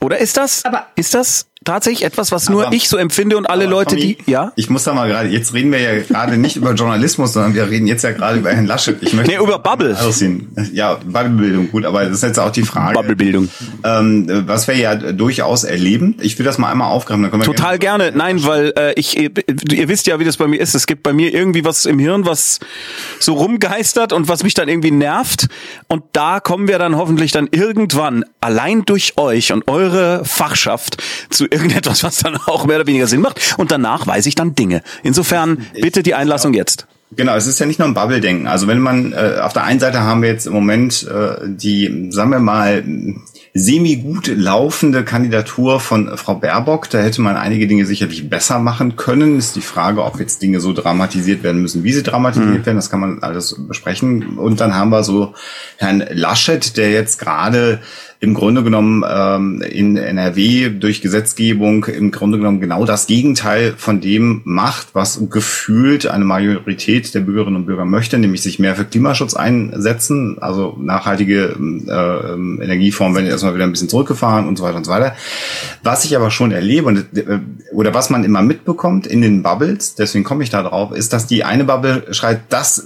Oder 0.01 0.19
ist 0.19 0.37
das, 0.37 0.65
Aber- 0.65 0.87
ist 0.97 1.15
das 1.15 1.47
tatsächlich 1.65 2.05
etwas, 2.05 2.33
was 2.33 2.49
nur 2.49 2.67
Aber- 2.67 2.75
ich 2.77 2.89
so 2.89 2.97
empfinde 2.97 3.37
und 3.37 3.47
alle 3.47 3.67
Leute, 3.67 3.97
Tommy, 3.97 4.17
die, 4.27 4.31
ja? 4.31 4.53
Ich 4.57 4.71
muss 4.71 4.85
da 4.85 4.95
mal 4.95 5.09
gerade, 5.09 5.29
jetzt 5.29 5.53
reden 5.55 5.73
wir 5.73 5.81
ja 5.81 6.01
gerade 6.03 6.37
nicht 6.39 6.57
über 6.57 6.73
Journalismus, 6.73 7.33
sondern 7.33 7.55
wir 7.55 7.69
reden 7.69 7.87
jetzt 7.87 8.03
ja 8.05 8.13
gerade 8.13 8.39
über 8.39 8.51
Herrn 8.51 8.67
Laschet. 8.67 8.97
Ich 9.01 9.13
möchte 9.13 9.33
Nee, 9.33 9.39
über 9.43 9.59
Bubble. 9.59 9.97
Aussehen. 10.01 10.49
Ja, 10.73 10.95
Bubblebildung, 10.95 11.71
gut, 11.71 11.85
aber 11.85 12.05
das 12.05 12.15
ist 12.19 12.23
jetzt 12.23 12.39
auch 12.39 12.51
die 12.51 12.63
Frage. 12.63 12.95
Bubblebildung. 12.95 13.49
Ähm, 13.85 14.27
was 14.47 14.69
wir 14.69 14.77
ja 14.77 14.95
durchaus 14.95 15.65
erleben. 15.65 16.17
Ich 16.21 16.39
will 16.39 16.45
das 16.47 16.59
mal 16.59 16.71
einmal 16.71 16.91
aufgreifen. 16.91 17.23
Dann 17.23 17.31
können 17.31 17.43
wir 17.43 17.47
Total 17.47 17.79
gerne. 17.79 18.13
Nein, 18.15 18.45
weil 18.45 18.73
äh, 18.77 18.93
ich, 18.95 19.19
ihr, 19.19 19.31
ihr 19.73 19.89
wisst 19.89 20.07
ja, 20.07 20.19
wie 20.21 20.25
das 20.25 20.37
bei 20.37 20.47
mir 20.47 20.61
ist. 20.61 20.75
Es 20.75 20.87
gibt 20.87 21.03
bei 21.03 21.13
mir 21.13 21.33
irgendwie 21.35 21.65
was 21.65 21.85
im 21.87 21.99
Hirn, 21.99 22.25
was 22.27 22.61
so 23.19 23.35
rumgeistert 23.35 24.13
und 24.13 24.29
was 24.29 24.43
mich 24.43 24.55
dann 24.55 24.69
irgendwie 24.69 24.91
nervt. 24.91 25.49
Und 25.89 26.05
da 26.13 26.41
kommen 26.41 26.69
wir 26.69 26.79
dann 26.79 26.97
hoffentlich 26.97 27.33
dann 27.33 27.49
irgendwann 27.51 28.25
allein 28.41 28.85
durch 28.85 29.15
euch 29.17 29.53
und 29.53 29.69
eure 29.69 30.25
Fachschaft 30.25 31.03
zu 31.31 31.47
irgendetwas, 31.59 32.03
was 32.05 32.19
dann 32.19 32.37
auch 32.37 32.67
mehr 32.67 32.77
oder 32.77 32.87
weniger 32.87 33.07
Sinn 33.07 33.21
macht. 33.21 33.55
Und 33.59 33.71
danach 33.71 34.07
weiß 34.07 34.27
ich 34.27 34.35
dann 34.35 34.55
Dinge. 34.55 34.83
Insofern 35.03 35.67
bitte 35.81 36.03
die 36.03 36.15
Einlassung 36.15 36.55
jetzt. 36.55 36.87
Genau, 37.17 37.35
es 37.37 37.47
ist 37.47 37.59
ja 37.59 37.65
nicht 37.65 37.79
nur 37.79 37.89
ein 37.89 37.95
Bubble-Denken. 37.95 38.47
Also 38.47 38.67
wenn 38.67 38.81
man, 38.81 39.13
äh, 39.13 39.39
auf 39.43 39.55
der 39.55 39.65
einen 39.65 39.81
Seite 39.81 40.01
haben 40.01 40.21
wir 40.21 40.29
jetzt 40.29 40.47
im 40.47 40.53
Moment 40.53 41.09
äh, 41.09 41.37
die, 41.47 42.09
sagen 42.11 42.31
wir 42.31 42.39
mal, 42.39 42.85
semi-gut 43.55 44.29
laufende 44.29 45.05
Kandidatur 45.05 45.81
von 45.81 46.17
Frau 46.19 46.35
Baerbock. 46.35 46.91
Da 46.91 46.99
hätte 46.99 47.23
man 47.23 47.37
einige 47.37 47.67
Dinge 47.67 47.87
sicherlich 47.87 48.29
besser 48.29 48.59
machen 48.59 48.97
können. 48.97 49.39
Ist 49.39 49.57
die 49.57 49.63
Frage, 49.63 50.05
ob 50.05 50.21
jetzt 50.21 50.43
Dinge 50.43 50.61
so 50.61 50.75
dramatisiert 50.75 51.43
werden 51.43 51.63
müssen, 51.63 51.83
wie 51.83 51.93
sie 51.93 52.03
dramatisiert 52.03 52.61
mhm. 52.61 52.67
werden. 52.67 52.77
Das 52.77 52.91
kann 52.91 53.01
man 53.01 53.23
alles 53.23 53.57
besprechen. 53.67 54.37
Und 54.39 54.61
dann 54.61 54.75
haben 54.75 54.91
wir 54.91 55.03
so 55.03 55.35
Herrn 55.79 56.05
Laschet, 56.11 56.77
der 56.77 56.91
jetzt 56.93 57.19
gerade 57.19 57.81
im 58.21 58.35
Grunde 58.35 58.65
genommen 58.65 59.05
ähm, 59.09 59.63
in 59.63 59.97
NRW 59.97 60.71
durch 60.71 61.01
Gesetzgebung 61.03 61.85
im 61.85 62.11
Grunde 62.11 62.39
genommen 62.39 62.61
genau 62.61 62.85
das 62.85 63.07
Gegenteil 63.07 63.75
von 63.77 64.01
dem 64.01 64.41
macht, 64.45 64.89
was 64.93 65.21
gefühlt 65.31 66.07
eine 66.09 66.25
Majorität 66.25 67.15
der 67.15 67.21
Bürgerinnen 67.21 67.55
und 67.55 67.67
Bürger 67.67 67.85
möchte, 67.85 68.19
nämlich 68.19 68.43
sich 68.43 68.59
mehr 68.59 68.75
für 68.75 68.85
Klimaschutz 68.85 69.35
einsetzen. 69.35 70.39
Also 70.41 70.77
nachhaltige 70.81 71.57
äh, 71.87 72.65
Energieformen 72.65 73.15
werden 73.15 73.29
erstmal 73.29 73.55
wieder 73.55 73.65
ein 73.65 73.71
bisschen 73.71 73.89
zurückgefahren 73.89 74.49
und 74.49 74.59
so 74.59 74.65
weiter 74.65 74.79
und 74.79 74.85
so 74.85 74.91
weiter. 74.91 75.15
Was 75.85 76.05
ich 76.05 76.17
aber 76.17 76.33
schon 76.33 76.51
erlebe 76.51 76.89
und, 76.89 77.17
äh, 77.17 77.39
oder 77.73 77.95
was 77.95 78.11
man 78.11 78.25
immer 78.25 78.43
mitbekommt 78.43 79.07
in 79.07 79.23
den 79.23 79.45
Bubbles, 79.45 79.95
deswegen 79.95 80.25
komme 80.25 80.43
ich 80.43 80.51
da 80.51 80.65
drauf, 80.65 80.91
ist, 80.91 81.13
dass 81.13 81.29
die 81.29 81.45
eine 81.45 81.63
Bubble 81.63 82.07
schreit, 82.11 82.41
das 82.49 82.85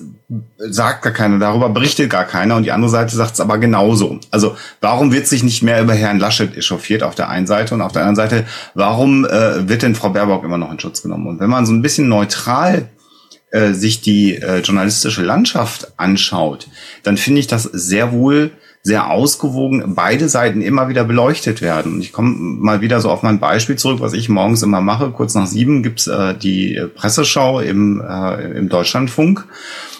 sagt 0.59 1.03
gar 1.03 1.13
keiner, 1.13 1.39
darüber 1.39 1.69
berichtet 1.69 2.11
gar 2.11 2.25
keiner 2.25 2.57
und 2.57 2.65
die 2.65 2.73
andere 2.73 2.91
Seite 2.91 3.15
sagt 3.15 3.35
es 3.35 3.41
aber 3.41 3.59
genauso. 3.59 4.19
Also 4.31 4.57
warum 4.81 5.13
wird 5.13 5.22
sich 5.31 5.43
nicht 5.43 5.63
mehr 5.63 5.83
über 5.83 5.95
Herrn 5.95 6.19
Laschet 6.19 6.57
echauffiert 6.57 7.03
auf 7.03 7.15
der 7.15 7.29
einen 7.29 7.47
Seite 7.47 7.75
und 7.75 7.81
auf 7.81 7.93
der 7.93 8.03
anderen 8.03 8.17
Seite, 8.17 8.45
warum 8.75 9.25
äh, 9.25 9.69
wird 9.69 9.83
denn 9.83 9.95
Frau 9.95 10.11
Baerbock 10.11 10.45
immer 10.45 10.59
noch 10.59 10.73
in 10.73 10.81
Schutz 10.81 11.03
genommen? 11.03 11.27
Und 11.27 11.41
wenn 11.41 11.51
man 11.51 11.67
so 11.67 11.73
ein 11.73 11.83
bisschen 11.83 12.09
neutral 12.09 12.89
äh, 13.51 13.73
sich 13.73 14.01
die 14.01 14.37
äh, 14.37 14.61
journalistische 14.61 15.23
Landschaft 15.23 15.93
anschaut, 15.97 16.69
dann 17.03 17.17
finde 17.17 17.41
ich 17.41 17.47
das 17.47 17.65
sehr 17.65 18.13
wohl 18.13 18.53
sehr 18.85 19.11
ausgewogen 19.11 19.95
beide 19.95 20.29
Seiten 20.29 20.61
immer 20.61 20.89
wieder 20.89 21.05
beleuchtet 21.05 21.63
werden. 21.63 21.95
Und 21.95 22.01
ich 22.01 22.13
komme 22.13 22.35
mal 22.35 22.81
wieder 22.81 23.01
so 23.01 23.11
auf 23.11 23.23
mein 23.23 23.39
Beispiel 23.39 23.77
zurück, 23.77 24.01
was 24.01 24.13
ich 24.13 24.29
morgens 24.29 24.63
immer 24.63 24.81
mache. 24.81 25.13
Kurz 25.13 25.35
nach 25.35 25.47
sieben 25.47 25.85
gibt's 25.85 26.09
äh, 26.09 26.35
die 26.35 26.81
Presseschau 26.97 27.61
im, 27.61 28.01
äh, 28.01 28.59
im 28.59 28.69
Deutschlandfunk 28.69 29.47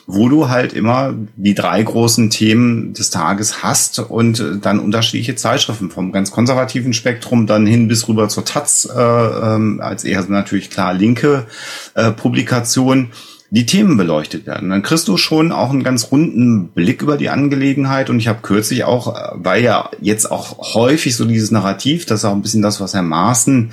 wo 0.07 0.29
du 0.29 0.49
halt 0.49 0.73
immer 0.73 1.15
die 1.37 1.55
drei 1.55 1.83
großen 1.83 2.31
Themen 2.31 2.93
des 2.95 3.11
Tages 3.11 3.63
hast 3.63 3.99
und 3.99 4.41
äh, 4.41 4.59
dann 4.61 4.81
unterschiedliche 4.81 5.37
Zeitschriften 5.37 5.91
vom 5.91 6.13
ganz 6.13 6.31
konservativen 6.31 6.93
Spektrum 6.93 7.47
dann 7.47 7.67
hin 7.67 7.89
bis 7.89 8.09
rüber 8.09 8.29
zur 8.29 8.45
Taz 8.45 8.89
äh, 8.95 9.01
ähm, 9.01 9.81
als 9.83 10.05
eher 10.05 10.25
natürlich 10.29 10.71
klar 10.71 10.95
linke 10.95 11.47
äh, 11.95 12.11
Publikation 12.11 13.11
die 13.53 13.67
Themen 13.67 13.99
beleuchtet 13.99 14.47
werden. 14.47 14.71
Dann 14.71 14.83
kriegst 14.83 15.09
du 15.09 15.19
schon 15.19 15.53
auch 15.53 15.69
einen 15.69 15.83
ganz 15.83 16.11
runden 16.11 16.69
Blick 16.69 17.03
über 17.03 17.19
die 17.19 17.29
Angelegenheit. 17.29 18.09
Und 18.09 18.19
ich 18.19 18.27
habe 18.27 18.39
kürzlich 18.41 18.85
auch, 18.85 19.15
äh, 19.15 19.29
weil 19.35 19.63
ja 19.63 19.91
jetzt 20.01 20.31
auch 20.31 20.75
häufig 20.75 21.15
so 21.15 21.27
dieses 21.27 21.51
Narrativ, 21.51 22.07
das 22.07 22.21
ist 22.21 22.25
auch 22.25 22.33
ein 22.33 22.41
bisschen 22.41 22.63
das, 22.63 22.81
was 22.81 22.95
Herr 22.95 23.03
Maaßen 23.03 23.73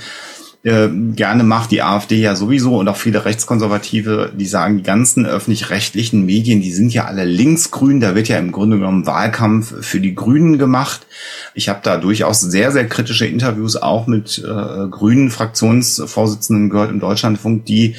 äh, 0.63 0.89
gerne 1.15 1.43
macht, 1.43 1.71
die 1.71 1.81
AfD 1.81 2.17
ja 2.17 2.35
sowieso 2.35 2.77
und 2.77 2.87
auch 2.89 2.97
viele 2.97 3.23
Rechtskonservative, 3.23 4.33
die 4.35 4.45
sagen, 4.45 4.77
die 4.77 4.83
ganzen 4.83 5.25
öffentlich-rechtlichen 5.25 6.25
Medien, 6.25 6.61
die 6.61 6.73
sind 6.73 6.93
ja 6.93 7.05
alle 7.05 7.23
linksgrün, 7.23 8.01
da 8.01 8.13
wird 8.13 8.27
ja 8.27 8.37
im 8.37 8.51
Grunde 8.51 8.77
genommen 8.77 9.05
Wahlkampf 9.05 9.73
für 9.85 10.01
die 10.01 10.15
Grünen 10.15 10.57
gemacht. 10.57 11.07
Ich 11.53 11.69
habe 11.69 11.79
da 11.83 11.97
durchaus 11.97 12.41
sehr, 12.41 12.73
sehr 12.73 12.87
kritische 12.89 13.25
Interviews 13.25 13.77
auch 13.77 14.07
mit 14.07 14.39
äh, 14.39 14.87
grünen 14.89 15.29
Fraktionsvorsitzenden 15.29 16.69
gehört 16.69 16.91
im 16.91 16.99
Deutschlandfunk, 16.99 17.65
die 17.65 17.95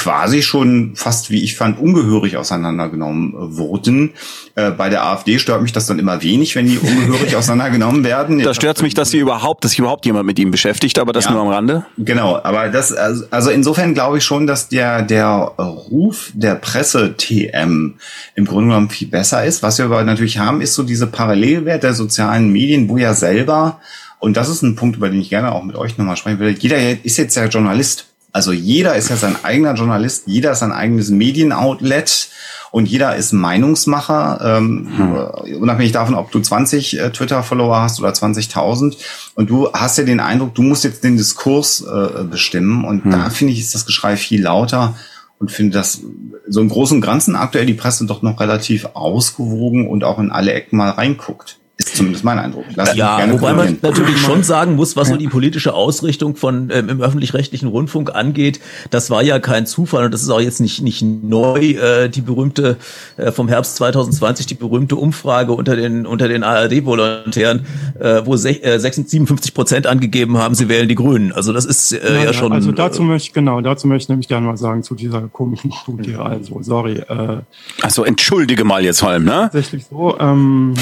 quasi 0.00 0.42
schon 0.42 0.92
fast, 0.94 1.28
wie 1.28 1.44
ich 1.44 1.56
fand, 1.56 1.78
ungehörig 1.78 2.38
auseinandergenommen 2.38 3.34
wurden. 3.36 4.12
Äh, 4.54 4.70
bei 4.70 4.88
der 4.88 5.04
AfD 5.04 5.38
stört 5.38 5.60
mich 5.60 5.72
das 5.72 5.84
dann 5.84 5.98
immer 5.98 6.22
wenig, 6.22 6.56
wenn 6.56 6.64
die 6.64 6.78
ungehörig 6.82 7.36
auseineinandergenommen 7.36 8.02
werden. 8.02 8.38
Da 8.42 8.54
stört 8.54 8.78
es 8.78 8.82
mich, 8.82 8.94
dass 8.94 9.10
sie 9.10 9.18
überhaupt, 9.18 9.62
dass 9.62 9.72
sich 9.72 9.78
überhaupt 9.78 10.06
jemand 10.06 10.24
mit 10.24 10.38
ihm 10.38 10.50
beschäftigt, 10.50 10.98
aber 10.98 11.12
das 11.12 11.26
ja, 11.26 11.32
nur 11.32 11.42
am 11.42 11.48
Rande. 11.48 11.84
Genau, 11.98 12.40
aber 12.42 12.70
das, 12.70 12.94
also, 12.94 13.26
also 13.30 13.50
insofern 13.50 13.92
glaube 13.92 14.16
ich 14.16 14.24
schon, 14.24 14.46
dass 14.46 14.70
der, 14.70 15.02
der 15.02 15.28
Ruf 15.28 16.30
der 16.32 16.54
Presse-TM 16.54 17.96
im 18.36 18.44
Grunde 18.46 18.68
genommen 18.68 18.88
viel 18.88 19.08
besser 19.08 19.44
ist. 19.44 19.62
Was 19.62 19.76
wir 19.76 19.84
aber 19.84 20.02
natürlich 20.02 20.38
haben, 20.38 20.62
ist 20.62 20.72
so 20.72 20.82
diese 20.82 21.08
Parallelwert 21.08 21.82
der 21.82 21.92
sozialen 21.92 22.48
Medien, 22.48 22.88
wo 22.88 22.96
ja 22.96 23.12
selber 23.12 23.80
und 24.18 24.36
das 24.36 24.48
ist 24.48 24.62
ein 24.62 24.76
Punkt, 24.76 24.96
über 24.96 25.08
den 25.08 25.20
ich 25.20 25.30
gerne 25.30 25.52
auch 25.52 25.64
mit 25.64 25.76
euch 25.76 25.96
nochmal 25.96 26.16
sprechen 26.16 26.38
will. 26.38 26.54
Jeder 26.58 26.76
ist 27.04 27.16
jetzt 27.16 27.36
ja 27.36 27.46
Journalist. 27.46 28.09
Also 28.32 28.52
jeder 28.52 28.94
ist 28.94 29.10
ja 29.10 29.16
sein 29.16 29.36
eigener 29.42 29.74
Journalist, 29.74 30.24
jeder 30.26 30.52
ist 30.52 30.60
sein 30.60 30.72
eigenes 30.72 31.10
Medienoutlet 31.10 32.28
und 32.70 32.86
jeder 32.86 33.16
ist 33.16 33.32
Meinungsmacher, 33.32 34.58
ähm, 34.58 34.88
hm. 34.96 35.60
unabhängig 35.60 35.92
davon, 35.92 36.14
ob 36.14 36.30
du 36.30 36.40
20 36.40 36.98
äh, 36.98 37.10
Twitter-Follower 37.10 37.80
hast 37.80 38.00
oder 38.00 38.10
20.000. 38.10 38.96
Und 39.34 39.50
du 39.50 39.72
hast 39.72 39.98
ja 39.98 40.04
den 40.04 40.20
Eindruck, 40.20 40.54
du 40.54 40.62
musst 40.62 40.84
jetzt 40.84 41.02
den 41.02 41.16
Diskurs 41.16 41.82
äh, 41.82 42.22
bestimmen. 42.24 42.84
Und 42.84 43.04
hm. 43.04 43.10
da 43.10 43.30
finde 43.30 43.52
ich, 43.52 43.60
ist 43.60 43.74
das 43.74 43.86
Geschrei 43.86 44.16
viel 44.16 44.42
lauter 44.42 44.94
und 45.40 45.50
finde, 45.50 45.78
dass 45.78 46.02
so 46.46 46.60
im 46.60 46.68
Großen 46.68 46.96
und 46.96 47.00
Ganzen 47.00 47.34
aktuell 47.34 47.66
die 47.66 47.74
Presse 47.74 48.06
doch 48.06 48.22
noch 48.22 48.38
relativ 48.40 48.90
ausgewogen 48.94 49.88
und 49.88 50.04
auch 50.04 50.18
in 50.18 50.30
alle 50.30 50.52
Ecken 50.52 50.76
mal 50.76 50.90
reinguckt. 50.90 51.59
Ist 51.80 51.96
zumindest 51.96 52.24
mein 52.24 52.38
Eindruck. 52.38 52.66
Lass 52.74 52.94
ja, 52.94 53.18
wobei 53.32 53.54
man 53.54 53.78
natürlich 53.80 54.18
schon 54.18 54.42
sagen 54.42 54.76
muss, 54.76 54.96
was 54.96 55.08
so 55.08 55.16
die 55.16 55.28
politische 55.28 55.72
Ausrichtung 55.72 56.36
von 56.36 56.68
ähm, 56.70 56.90
im 56.90 57.00
öffentlich-rechtlichen 57.00 57.68
Rundfunk 57.68 58.14
angeht, 58.14 58.60
das 58.90 59.08
war 59.08 59.22
ja 59.22 59.38
kein 59.38 59.64
Zufall 59.64 60.04
und 60.04 60.12
das 60.12 60.20
ist 60.20 60.28
auch 60.28 60.42
jetzt 60.42 60.60
nicht 60.60 60.82
nicht 60.82 61.00
neu. 61.00 61.58
Äh, 61.58 62.10
die 62.10 62.20
berühmte 62.20 62.76
äh, 63.16 63.32
vom 63.32 63.48
Herbst 63.48 63.76
2020 63.76 64.44
die 64.44 64.56
berühmte 64.56 64.96
Umfrage 64.96 65.52
unter 65.52 65.74
den 65.74 66.04
unter 66.04 66.28
den 66.28 66.42
ARD-Volontären, 66.42 67.64
äh, 67.98 68.20
wo 68.26 68.36
sech, 68.36 68.62
äh, 68.62 68.78
56 68.78 69.54
Prozent 69.54 69.86
angegeben 69.86 70.36
haben, 70.36 70.54
sie 70.54 70.68
wählen 70.68 70.86
die 70.86 70.96
Grünen. 70.96 71.32
Also 71.32 71.54
das 71.54 71.64
ist 71.64 71.92
äh, 71.92 72.16
ja, 72.16 72.24
ja 72.24 72.32
schon. 72.34 72.52
Also 72.52 72.72
dazu 72.72 73.02
möchte 73.02 73.28
ich 73.28 73.32
genau, 73.32 73.62
dazu 73.62 73.86
möchte 73.86 74.02
ich 74.02 74.08
nämlich 74.10 74.28
gerne 74.28 74.46
mal 74.46 74.58
sagen 74.58 74.82
zu 74.82 74.94
dieser 74.94 75.22
komischen 75.28 75.72
Studie. 75.72 76.16
Also 76.16 76.60
sorry. 76.60 76.98
Äh, 77.08 77.38
also 77.80 78.04
entschuldige 78.04 78.64
mal 78.64 78.84
jetzt 78.84 79.02
Holm, 79.02 79.24
ne? 79.24 79.48
Tatsächlich 79.50 79.86
so. 79.86 80.18
Ähm, 80.20 80.74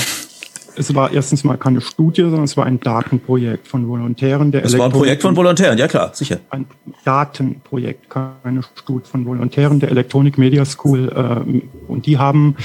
es 0.79 0.95
war 0.95 1.13
erstens 1.13 1.45
mal 1.45 1.57
keine 1.57 1.81
Studie, 1.81 2.23
sondern 2.23 2.45
es 2.45 2.57
war 2.57 2.67
ein 2.67 2.81
Datenprojekt 2.81 3.67
von 3.67 3.89
Volontären. 3.89 4.53
Der 4.53 4.65
es 4.65 4.79
war 4.79 4.87
ein 4.87 4.93
Projekt 4.93 5.23
von 5.23 5.37
Volontären, 5.37 5.77
ja 5.79 5.89
klar, 5.89 6.11
sicher. 6.15 6.39
Ein 6.51 6.67
Datenprojekt, 7.05 8.09
keine 8.09 8.63
Studie 8.63 9.09
von 9.11 9.27
Volontären 9.27 9.81
der 9.81 9.91
Electronic 9.91 10.39
Media 10.39 10.65
School. 10.65 11.09
Äh, 11.09 11.91
und 11.91 12.07
die 12.07 12.19
haben 12.19 12.57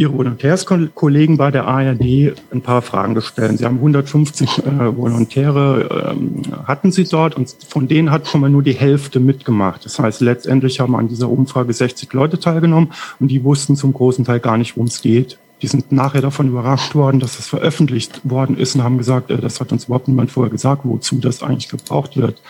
ihre 0.00 0.16
Volontärskollegen 0.16 1.36
bei 1.36 1.50
der 1.50 1.66
ARD 1.66 2.34
ein 2.52 2.62
paar 2.62 2.80
Fragen 2.80 3.14
gestellt. 3.14 3.58
Sie 3.58 3.66
haben 3.66 3.76
150 3.76 4.58
äh, 4.58 4.96
Volontäre 4.96 6.12
ähm, 6.12 6.40
hatten 6.64 6.90
sie 6.90 7.04
dort 7.04 7.36
und 7.36 7.54
von 7.68 7.86
denen 7.86 8.10
hat 8.10 8.26
schon 8.26 8.40
mal 8.40 8.48
nur 8.48 8.62
die 8.62 8.72
Hälfte 8.72 9.20
mitgemacht. 9.20 9.84
Das 9.84 9.98
heißt, 9.98 10.22
letztendlich 10.22 10.80
haben 10.80 10.96
an 10.96 11.08
dieser 11.08 11.28
Umfrage 11.28 11.74
60 11.74 12.10
Leute 12.14 12.40
teilgenommen 12.40 12.92
und 13.18 13.28
die 13.28 13.44
wussten 13.44 13.76
zum 13.76 13.92
großen 13.92 14.24
Teil 14.24 14.40
gar 14.40 14.56
nicht, 14.56 14.76
worum 14.76 14.86
es 14.86 15.02
geht. 15.02 15.38
Die 15.62 15.66
sind 15.66 15.92
nachher 15.92 16.22
davon 16.22 16.48
überrascht 16.48 16.94
worden, 16.94 17.20
dass 17.20 17.36
das 17.36 17.48
veröffentlicht 17.48 18.20
worden 18.24 18.56
ist 18.56 18.74
und 18.74 18.82
haben 18.82 18.98
gesagt, 18.98 19.30
äh, 19.30 19.38
das 19.38 19.60
hat 19.60 19.72
uns 19.72 19.84
überhaupt 19.84 20.08
niemand 20.08 20.30
vorher 20.30 20.50
gesagt, 20.50 20.82
wozu 20.84 21.18
das 21.18 21.42
eigentlich 21.42 21.68
gebraucht 21.68 22.16
wird. 22.16 22.40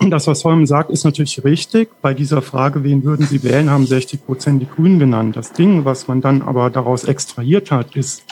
Das, 0.00 0.28
was 0.28 0.44
Holm 0.44 0.64
sagt, 0.64 0.90
ist 0.90 1.04
natürlich 1.04 1.42
richtig. 1.44 1.90
Bei 2.00 2.14
dieser 2.14 2.40
Frage, 2.40 2.84
wen 2.84 3.02
würden 3.02 3.26
Sie 3.26 3.42
wählen, 3.42 3.68
haben 3.68 3.84
60 3.84 4.24
Prozent 4.24 4.62
die 4.62 4.68
Grünen 4.68 5.00
genannt. 5.00 5.36
Das 5.36 5.52
Ding, 5.52 5.84
was 5.84 6.06
man 6.06 6.20
dann 6.20 6.40
aber 6.42 6.70
daraus 6.70 7.02
extrahiert 7.02 7.72
hat, 7.72 7.96
ist 7.96 8.22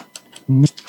nicht, 0.46 0.82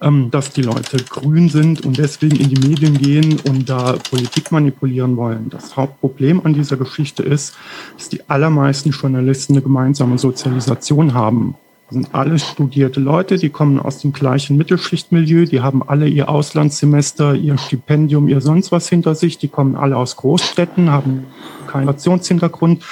ähm, 0.00 0.30
dass 0.32 0.50
die 0.50 0.62
Leute 0.62 0.96
grün 0.96 1.48
sind 1.48 1.86
und 1.86 1.98
deswegen 1.98 2.36
in 2.36 2.50
die 2.50 2.68
Medien 2.68 2.98
gehen 2.98 3.40
und 3.48 3.68
da 3.68 3.94
Politik 4.10 4.50
manipulieren 4.50 5.16
wollen. 5.16 5.48
Das 5.48 5.76
Hauptproblem 5.76 6.44
an 6.44 6.54
dieser 6.54 6.76
Geschichte 6.76 7.22
ist, 7.22 7.54
dass 7.96 8.08
die 8.08 8.28
allermeisten 8.28 8.90
Journalisten 8.90 9.54
eine 9.54 9.62
gemeinsame 9.62 10.18
Sozialisation 10.18 11.14
haben. 11.14 11.54
Sind 11.88 12.14
alle 12.14 12.38
studierte 12.40 12.98
Leute, 12.98 13.36
die 13.36 13.48
kommen 13.48 13.78
aus 13.78 13.98
dem 13.98 14.12
gleichen 14.12 14.56
Mittelschichtmilieu, 14.56 15.44
die 15.44 15.60
haben 15.60 15.88
alle 15.88 16.08
ihr 16.08 16.28
Auslandssemester, 16.28 17.34
ihr 17.34 17.58
Stipendium, 17.58 18.26
ihr 18.26 18.40
sonst 18.40 18.72
was 18.72 18.88
hinter 18.88 19.14
sich, 19.14 19.38
die 19.38 19.46
kommen 19.46 19.76
alle 19.76 19.96
aus 19.96 20.16
Großstädten, 20.16 20.90
haben 20.90 21.26
keinen 21.68 21.86
Nationshintergrund, 21.86 22.82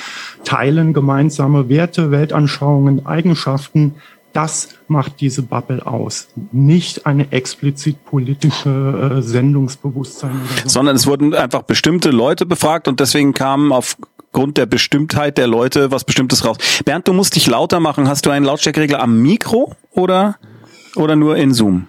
teilen 0.44 0.92
gemeinsame 0.92 1.68
Werte, 1.68 2.12
Weltanschauungen, 2.12 3.04
Eigenschaften. 3.04 3.96
Das 4.32 4.70
macht 4.86 5.20
diese 5.20 5.42
Bubble 5.42 5.86
aus. 5.86 6.28
Nicht 6.52 7.06
eine 7.06 7.32
explizit 7.32 8.04
politische 8.04 9.16
äh, 9.18 9.22
Sendungsbewusstsein. 9.22 10.40
So. 10.62 10.68
Sondern 10.68 10.96
es 10.96 11.06
wurden 11.06 11.34
einfach 11.34 11.62
bestimmte 11.62 12.10
Leute 12.10 12.46
befragt 12.46 12.86
und 12.86 13.00
deswegen 13.00 13.32
kamen 13.32 13.72
auf 13.72 13.96
aufgrund 14.34 14.58
der 14.58 14.66
Bestimmtheit 14.66 15.38
der 15.38 15.46
Leute 15.46 15.92
was 15.92 16.02
Bestimmtes 16.02 16.44
raus. 16.44 16.56
Bernd, 16.84 17.06
du 17.06 17.12
musst 17.12 17.36
dich 17.36 17.46
lauter 17.46 17.78
machen. 17.78 18.08
Hast 18.08 18.26
du 18.26 18.30
einen 18.30 18.44
Lautstärkeregler 18.44 19.00
am 19.00 19.22
Mikro 19.22 19.76
oder, 19.92 20.38
oder 20.96 21.14
nur 21.14 21.36
in 21.36 21.54
Zoom? 21.54 21.86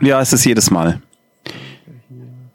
Ja, 0.00 0.20
es 0.20 0.32
ist 0.32 0.44
jedes 0.44 0.70
Mal. 0.70 1.02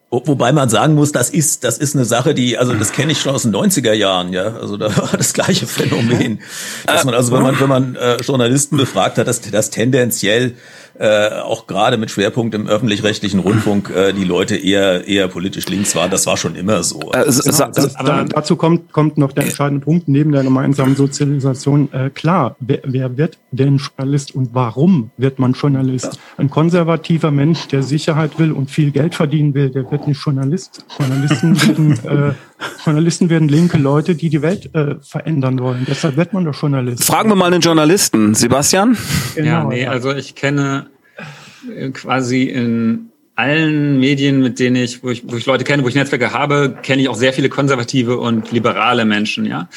Wobei 0.09 0.53
man 0.53 0.69
sagen 0.69 0.95
muss, 0.95 1.11
das 1.11 1.29
ist, 1.29 1.65
das 1.65 1.77
ist 1.77 1.93
eine 1.93 2.05
Sache, 2.05 2.33
die, 2.33 2.57
also 2.57 2.73
das 2.73 2.93
kenne 2.93 3.11
ich 3.11 3.19
schon 3.19 3.35
aus 3.35 3.41
den 3.41 3.53
90er 3.53 3.91
Jahren, 3.91 4.31
ja. 4.31 4.43
Also 4.43 4.77
da 4.77 4.95
war 4.95 5.09
das 5.17 5.33
gleiche 5.33 5.67
Phänomen. 5.67 6.39
Dass 6.85 7.03
man, 7.03 7.13
also 7.13 7.33
wenn 7.33 7.43
man, 7.43 7.59
wenn 7.59 7.67
man 7.67 7.95
äh, 7.97 8.15
Journalisten 8.21 8.77
befragt 8.77 9.17
hat, 9.17 9.27
dass 9.27 9.41
das 9.41 9.71
tendenziell 9.71 10.55
äh, 10.99 11.29
auch 11.41 11.67
gerade 11.67 11.97
mit 11.97 12.11
Schwerpunkt 12.11 12.55
im 12.55 12.67
öffentlich-rechtlichen 12.67 13.39
Rundfunk 13.39 13.89
äh, 13.89 14.13
die 14.13 14.23
Leute 14.23 14.55
eher 14.55 15.07
eher 15.07 15.27
politisch 15.27 15.67
links 15.67 15.95
waren. 15.95 16.09
Das 16.09 16.25
war 16.25 16.37
schon 16.37 16.55
immer 16.55 16.83
so. 16.83 16.99
Äh, 17.13 17.25
genau, 17.25 17.67
das, 17.71 17.93
da, 17.93 18.23
dazu 18.23 18.55
kommt 18.55 18.91
kommt 18.91 19.17
noch 19.17 19.31
der 19.31 19.45
entscheidende 19.45 19.83
Punkt 19.83 20.07
neben 20.07 20.31
der 20.31 20.43
gemeinsamen 20.43 20.95
Sozialisation. 20.95 21.91
Äh, 21.91 22.09
klar, 22.09 22.55
wer, 22.59 22.79
wer 22.83 23.17
wird 23.17 23.37
denn 23.51 23.77
Journalist 23.77 24.33
und 24.35 24.49
warum 24.53 25.11
wird 25.17 25.39
man 25.39 25.53
Journalist? 25.53 26.19
Ein 26.37 26.49
konservativer 26.49 27.31
Mensch, 27.31 27.67
der 27.67 27.83
Sicherheit 27.83 28.39
will 28.39 28.51
und 28.51 28.71
viel 28.71 28.91
Geld 28.91 29.15
verdienen 29.15 29.53
will, 29.53 29.69
der 29.69 29.89
wird 29.91 30.07
nicht 30.07 30.23
Journalist. 30.23 30.85
Journalisten 30.97 31.61
werden 31.67 31.91
äh, 32.05 32.33
Journalisten 32.83 33.29
werden 33.29 33.47
linke 33.47 33.77
Leute, 33.77 34.15
die 34.15 34.29
die 34.29 34.41
Welt 34.41 34.73
äh, 34.73 34.95
verändern 35.01 35.59
wollen. 35.59 35.85
Deshalb 35.87 36.17
wird 36.17 36.33
man 36.33 36.45
doch 36.45 36.59
Journalist. 36.59 37.03
Fragen 37.03 37.29
wir 37.29 37.35
mal 37.35 37.53
einen 37.53 37.61
Journalisten, 37.61 38.33
Sebastian. 38.33 38.97
Genau, 39.35 39.49
ja, 39.49 39.63
nee, 39.65 39.85
also 39.85 40.13
ich 40.13 40.35
kenne 40.35 40.87
äh, 41.69 41.89
quasi 41.89 42.43
in 42.43 43.09
allen 43.35 43.99
Medien, 43.99 44.41
mit 44.41 44.57
denen 44.59 44.77
ich, 44.77 45.03
wo 45.03 45.11
ich, 45.11 45.23
wo 45.29 45.35
ich 45.35 45.45
Leute 45.45 45.63
kenne, 45.63 45.83
wo 45.83 45.87
ich 45.87 45.95
Netzwerke 45.95 46.33
habe, 46.33 46.75
kenne 46.81 47.03
ich 47.03 47.09
auch 47.09 47.15
sehr 47.15 47.33
viele 47.33 47.49
konservative 47.49 48.17
und 48.17 48.51
liberale 48.51 49.05
Menschen, 49.05 49.45
ja. 49.45 49.69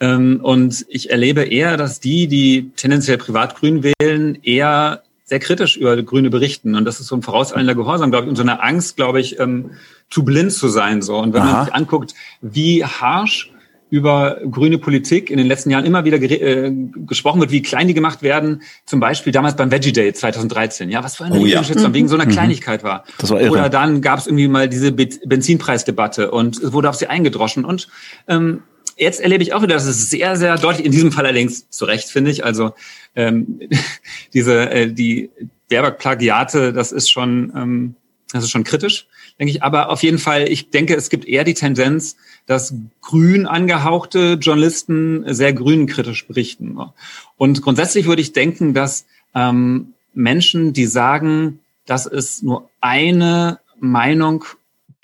Ähm, 0.00 0.40
und 0.42 0.84
ich 0.88 1.10
erlebe 1.10 1.42
eher, 1.42 1.76
dass 1.76 2.00
die, 2.00 2.26
die 2.26 2.72
tendenziell 2.74 3.16
privatgrün 3.16 3.84
wählen, 3.84 4.36
eher 4.42 5.03
sehr 5.24 5.38
kritisch 5.38 5.76
über 5.76 6.00
Grüne 6.02 6.30
berichten. 6.30 6.74
Und 6.74 6.84
das 6.84 7.00
ist 7.00 7.06
so 7.06 7.16
ein 7.16 7.22
vorauseilender 7.22 7.74
Gehorsam, 7.74 8.10
glaube 8.10 8.26
ich, 8.26 8.30
und 8.30 8.36
so 8.36 8.42
eine 8.42 8.62
Angst, 8.62 8.96
glaube 8.96 9.20
ich, 9.20 9.40
ähm, 9.40 9.72
zu 10.10 10.24
blind 10.24 10.52
zu 10.52 10.68
sein. 10.68 11.02
So. 11.02 11.16
Und 11.18 11.32
wenn 11.32 11.42
Aha. 11.42 11.52
man 11.52 11.64
sich 11.64 11.74
anguckt, 11.74 12.14
wie 12.42 12.84
harsh 12.84 13.50
über 13.94 14.38
grüne 14.50 14.78
Politik 14.78 15.30
in 15.30 15.38
den 15.38 15.46
letzten 15.46 15.70
Jahren 15.70 15.84
immer 15.84 16.04
wieder 16.04 16.20
äh, 16.20 16.72
gesprochen 17.06 17.40
wird, 17.40 17.52
wie 17.52 17.62
klein 17.62 17.86
die 17.86 17.94
gemacht 17.94 18.22
werden. 18.22 18.62
Zum 18.86 18.98
Beispiel 18.98 19.32
damals 19.32 19.54
beim 19.54 19.70
Veggie 19.70 19.92
Day 19.92 20.12
2013. 20.12 20.90
Ja, 20.90 21.04
was 21.04 21.16
für 21.16 21.24
eine 21.24 21.38
oh, 21.38 21.46
ja. 21.46 21.62
mhm. 21.62 21.94
wegen 21.94 22.08
so 22.08 22.16
einer 22.16 22.24
mhm. 22.24 22.30
Kleinigkeit 22.30 22.82
war. 22.82 23.04
Das 23.18 23.30
war 23.30 23.40
irre. 23.40 23.52
Oder 23.52 23.68
dann 23.68 24.00
gab 24.02 24.18
es 24.18 24.26
irgendwie 24.26 24.48
mal 24.48 24.68
diese 24.68 24.90
Be 24.90 25.08
Benzinpreisdebatte 25.24 26.32
und 26.32 26.60
es 26.60 26.72
wurde 26.72 26.88
auf 26.90 26.96
sie 26.96 27.06
eingedroschen. 27.06 27.64
Und 27.64 27.86
ähm, 28.26 28.62
jetzt 28.96 29.20
erlebe 29.20 29.42
ich 29.42 29.52
auch 29.52 29.62
wieder, 29.62 29.74
dass 29.74 29.86
es 29.86 30.10
sehr, 30.10 30.36
sehr 30.36 30.56
deutlich, 30.56 30.86
in 30.86 30.92
diesem 30.92 31.12
Fall 31.12 31.26
allerdings 31.26 31.68
zu 31.70 31.84
Recht, 31.84 32.08
finde 32.08 32.30
ich, 32.30 32.44
also 32.44 32.74
ähm, 33.14 33.60
diese, 34.34 34.70
äh, 34.70 34.92
die 34.92 35.30
Baerbock-Plagiate, 35.68 36.72
das 36.72 36.92
ist 36.92 37.10
schon, 37.10 37.52
ähm, 37.56 37.94
das 38.32 38.44
ist 38.44 38.50
schon 38.50 38.64
kritisch, 38.64 39.06
denke 39.38 39.52
ich. 39.52 39.62
Aber 39.62 39.90
auf 39.90 40.02
jeden 40.02 40.18
Fall, 40.18 40.48
ich 40.48 40.70
denke, 40.70 40.94
es 40.94 41.08
gibt 41.10 41.26
eher 41.26 41.44
die 41.44 41.54
Tendenz, 41.54 42.16
dass 42.46 42.74
grün 43.00 43.46
angehauchte 43.46 44.38
Journalisten 44.40 45.24
sehr 45.32 45.52
grünkritisch 45.52 46.26
berichten. 46.26 46.78
Und 47.36 47.62
grundsätzlich 47.62 48.06
würde 48.06 48.22
ich 48.22 48.32
denken, 48.32 48.74
dass 48.74 49.06
ähm, 49.34 49.94
Menschen, 50.12 50.72
die 50.72 50.86
sagen, 50.86 51.60
dass 51.86 52.06
es 52.06 52.42
nur 52.42 52.70
eine 52.80 53.60
Meinung 53.78 54.44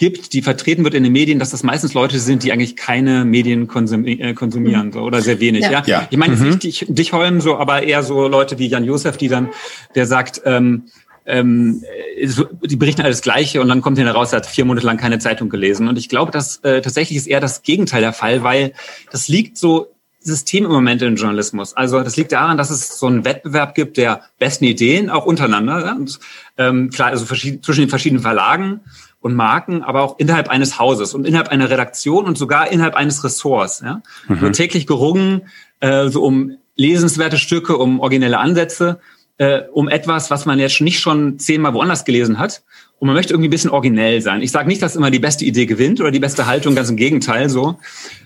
gibt, 0.01 0.33
die 0.33 0.41
vertreten 0.41 0.83
wird 0.83 0.95
in 0.95 1.03
den 1.03 1.13
Medien, 1.13 1.39
dass 1.39 1.51
das 1.51 1.63
meistens 1.63 1.93
Leute 1.93 2.19
sind, 2.19 2.43
die 2.43 2.53
eigentlich 2.53 2.75
keine 2.75 3.27
Medien 3.27 3.65
äh, 3.65 4.33
konsumieren 4.33 4.87
mhm. 4.87 4.93
so, 4.93 5.01
oder 5.01 5.21
sehr 5.21 5.41
wenig. 5.41 5.65
Ja. 5.65 5.71
ja? 5.71 5.83
ja. 5.85 6.09
Ich 6.09 6.17
meine 6.17 6.35
mhm. 6.37 6.49
nicht 6.49 6.63
dich, 6.63 6.87
dich 6.89 7.13
Holm 7.13 7.43
so, 7.43 7.59
aber 7.59 7.83
eher 7.83 8.03
so 8.03 8.27
Leute 8.27 8.59
wie 8.59 8.67
Jan 8.67 8.83
Josef, 8.83 9.19
die 9.19 9.29
dann, 9.29 9.51
der 9.95 10.07
sagt, 10.07 10.41
ähm, 10.47 10.85
ähm, 11.27 11.85
so, 12.25 12.47
die 12.65 12.77
berichten 12.77 13.03
alles 13.03 13.21
Gleiche 13.21 13.61
und 13.61 13.69
dann 13.69 13.83
kommt 13.83 13.99
hinterher 13.99 14.19
raus, 14.19 14.33
er 14.33 14.39
hat 14.39 14.47
vier 14.47 14.65
Monate 14.65 14.87
lang 14.87 14.97
keine 14.97 15.19
Zeitung 15.19 15.51
gelesen. 15.51 15.87
Und 15.87 15.99
ich 15.99 16.09
glaube, 16.09 16.33
dass 16.33 16.57
äh, 16.65 16.81
tatsächlich 16.81 17.19
ist 17.19 17.27
eher 17.27 17.41
das 17.41 17.63
Gegenteil 17.63 18.01
der 18.01 18.15
Fall, 18.15 18.43
weil 18.43 18.73
das 19.13 19.29
liegt 19.29 19.59
so 19.59 19.93
System 20.19 20.65
im 20.65 20.73
Moment 20.73 21.03
im 21.03 21.17
Journalismus. 21.17 21.75
Also 21.75 22.01
das 22.03 22.17
liegt 22.17 22.33
daran, 22.33 22.57
dass 22.57 22.71
es 22.71 22.99
so 22.99 23.07
einen 23.07 23.27
Wettbewerb 23.27 23.75
gibt 23.75 23.99
der 23.99 24.23
besten 24.39 24.65
Ideen, 24.65 25.11
auch 25.11 25.27
untereinander. 25.27 25.85
Ja? 25.85 25.93
Und, 25.95 26.19
ähm, 26.57 26.89
klar, 26.89 27.09
also 27.09 27.27
zwischen 27.27 27.83
den 27.83 27.89
verschiedenen 27.91 28.23
Verlagen 28.23 28.81
und 29.21 29.35
Marken, 29.35 29.83
aber 29.83 30.03
auch 30.03 30.19
innerhalb 30.19 30.49
eines 30.49 30.79
Hauses 30.79 31.15
und 31.15 31.27
innerhalb 31.27 31.49
einer 31.49 31.71
Redaktion 31.71 32.25
und 32.25 32.39
sogar 32.39 32.73
innerhalb 32.73 32.95
eines 32.95 33.23
Ressorts. 33.23 33.81
Ja? 33.81 34.03
Mhm. 34.29 34.41
Wird 34.41 34.57
täglich 34.57 34.87
gerungen, 34.87 35.43
äh, 35.81 36.09
so 36.09 36.23
um 36.23 36.57
lesenswerte 36.77 37.37
Stücke, 37.37 37.77
um 37.77 38.01
originelle 38.01 38.39
Ansätze, 38.39 39.01
äh, 39.37 39.63
um 39.73 39.89
etwas, 39.89 40.31
was 40.31 40.47
man 40.47 40.59
jetzt 40.59 40.81
nicht 40.81 41.01
schon 41.01 41.39
zehnmal 41.39 41.75
woanders 41.75 42.05
gelesen 42.05 42.39
hat. 42.39 42.63
Und 42.99 43.07
man 43.07 43.17
möchte 43.17 43.33
irgendwie 43.33 43.49
ein 43.49 43.51
bisschen 43.51 43.71
originell 43.71 44.21
sein. 44.21 44.43
Ich 44.43 44.51
sage 44.51 44.69
nicht, 44.69 44.83
dass 44.83 44.97
immer 44.97 45.11
die 45.11 45.19
beste 45.19 45.45
Idee 45.45 45.67
gewinnt 45.67 46.01
oder 46.01 46.11
die 46.11 46.19
beste 46.19 46.47
Haltung, 46.47 46.75
ganz 46.75 46.91
im 46.91 46.97
Gegenteil 46.97 47.49
so. 47.49 47.79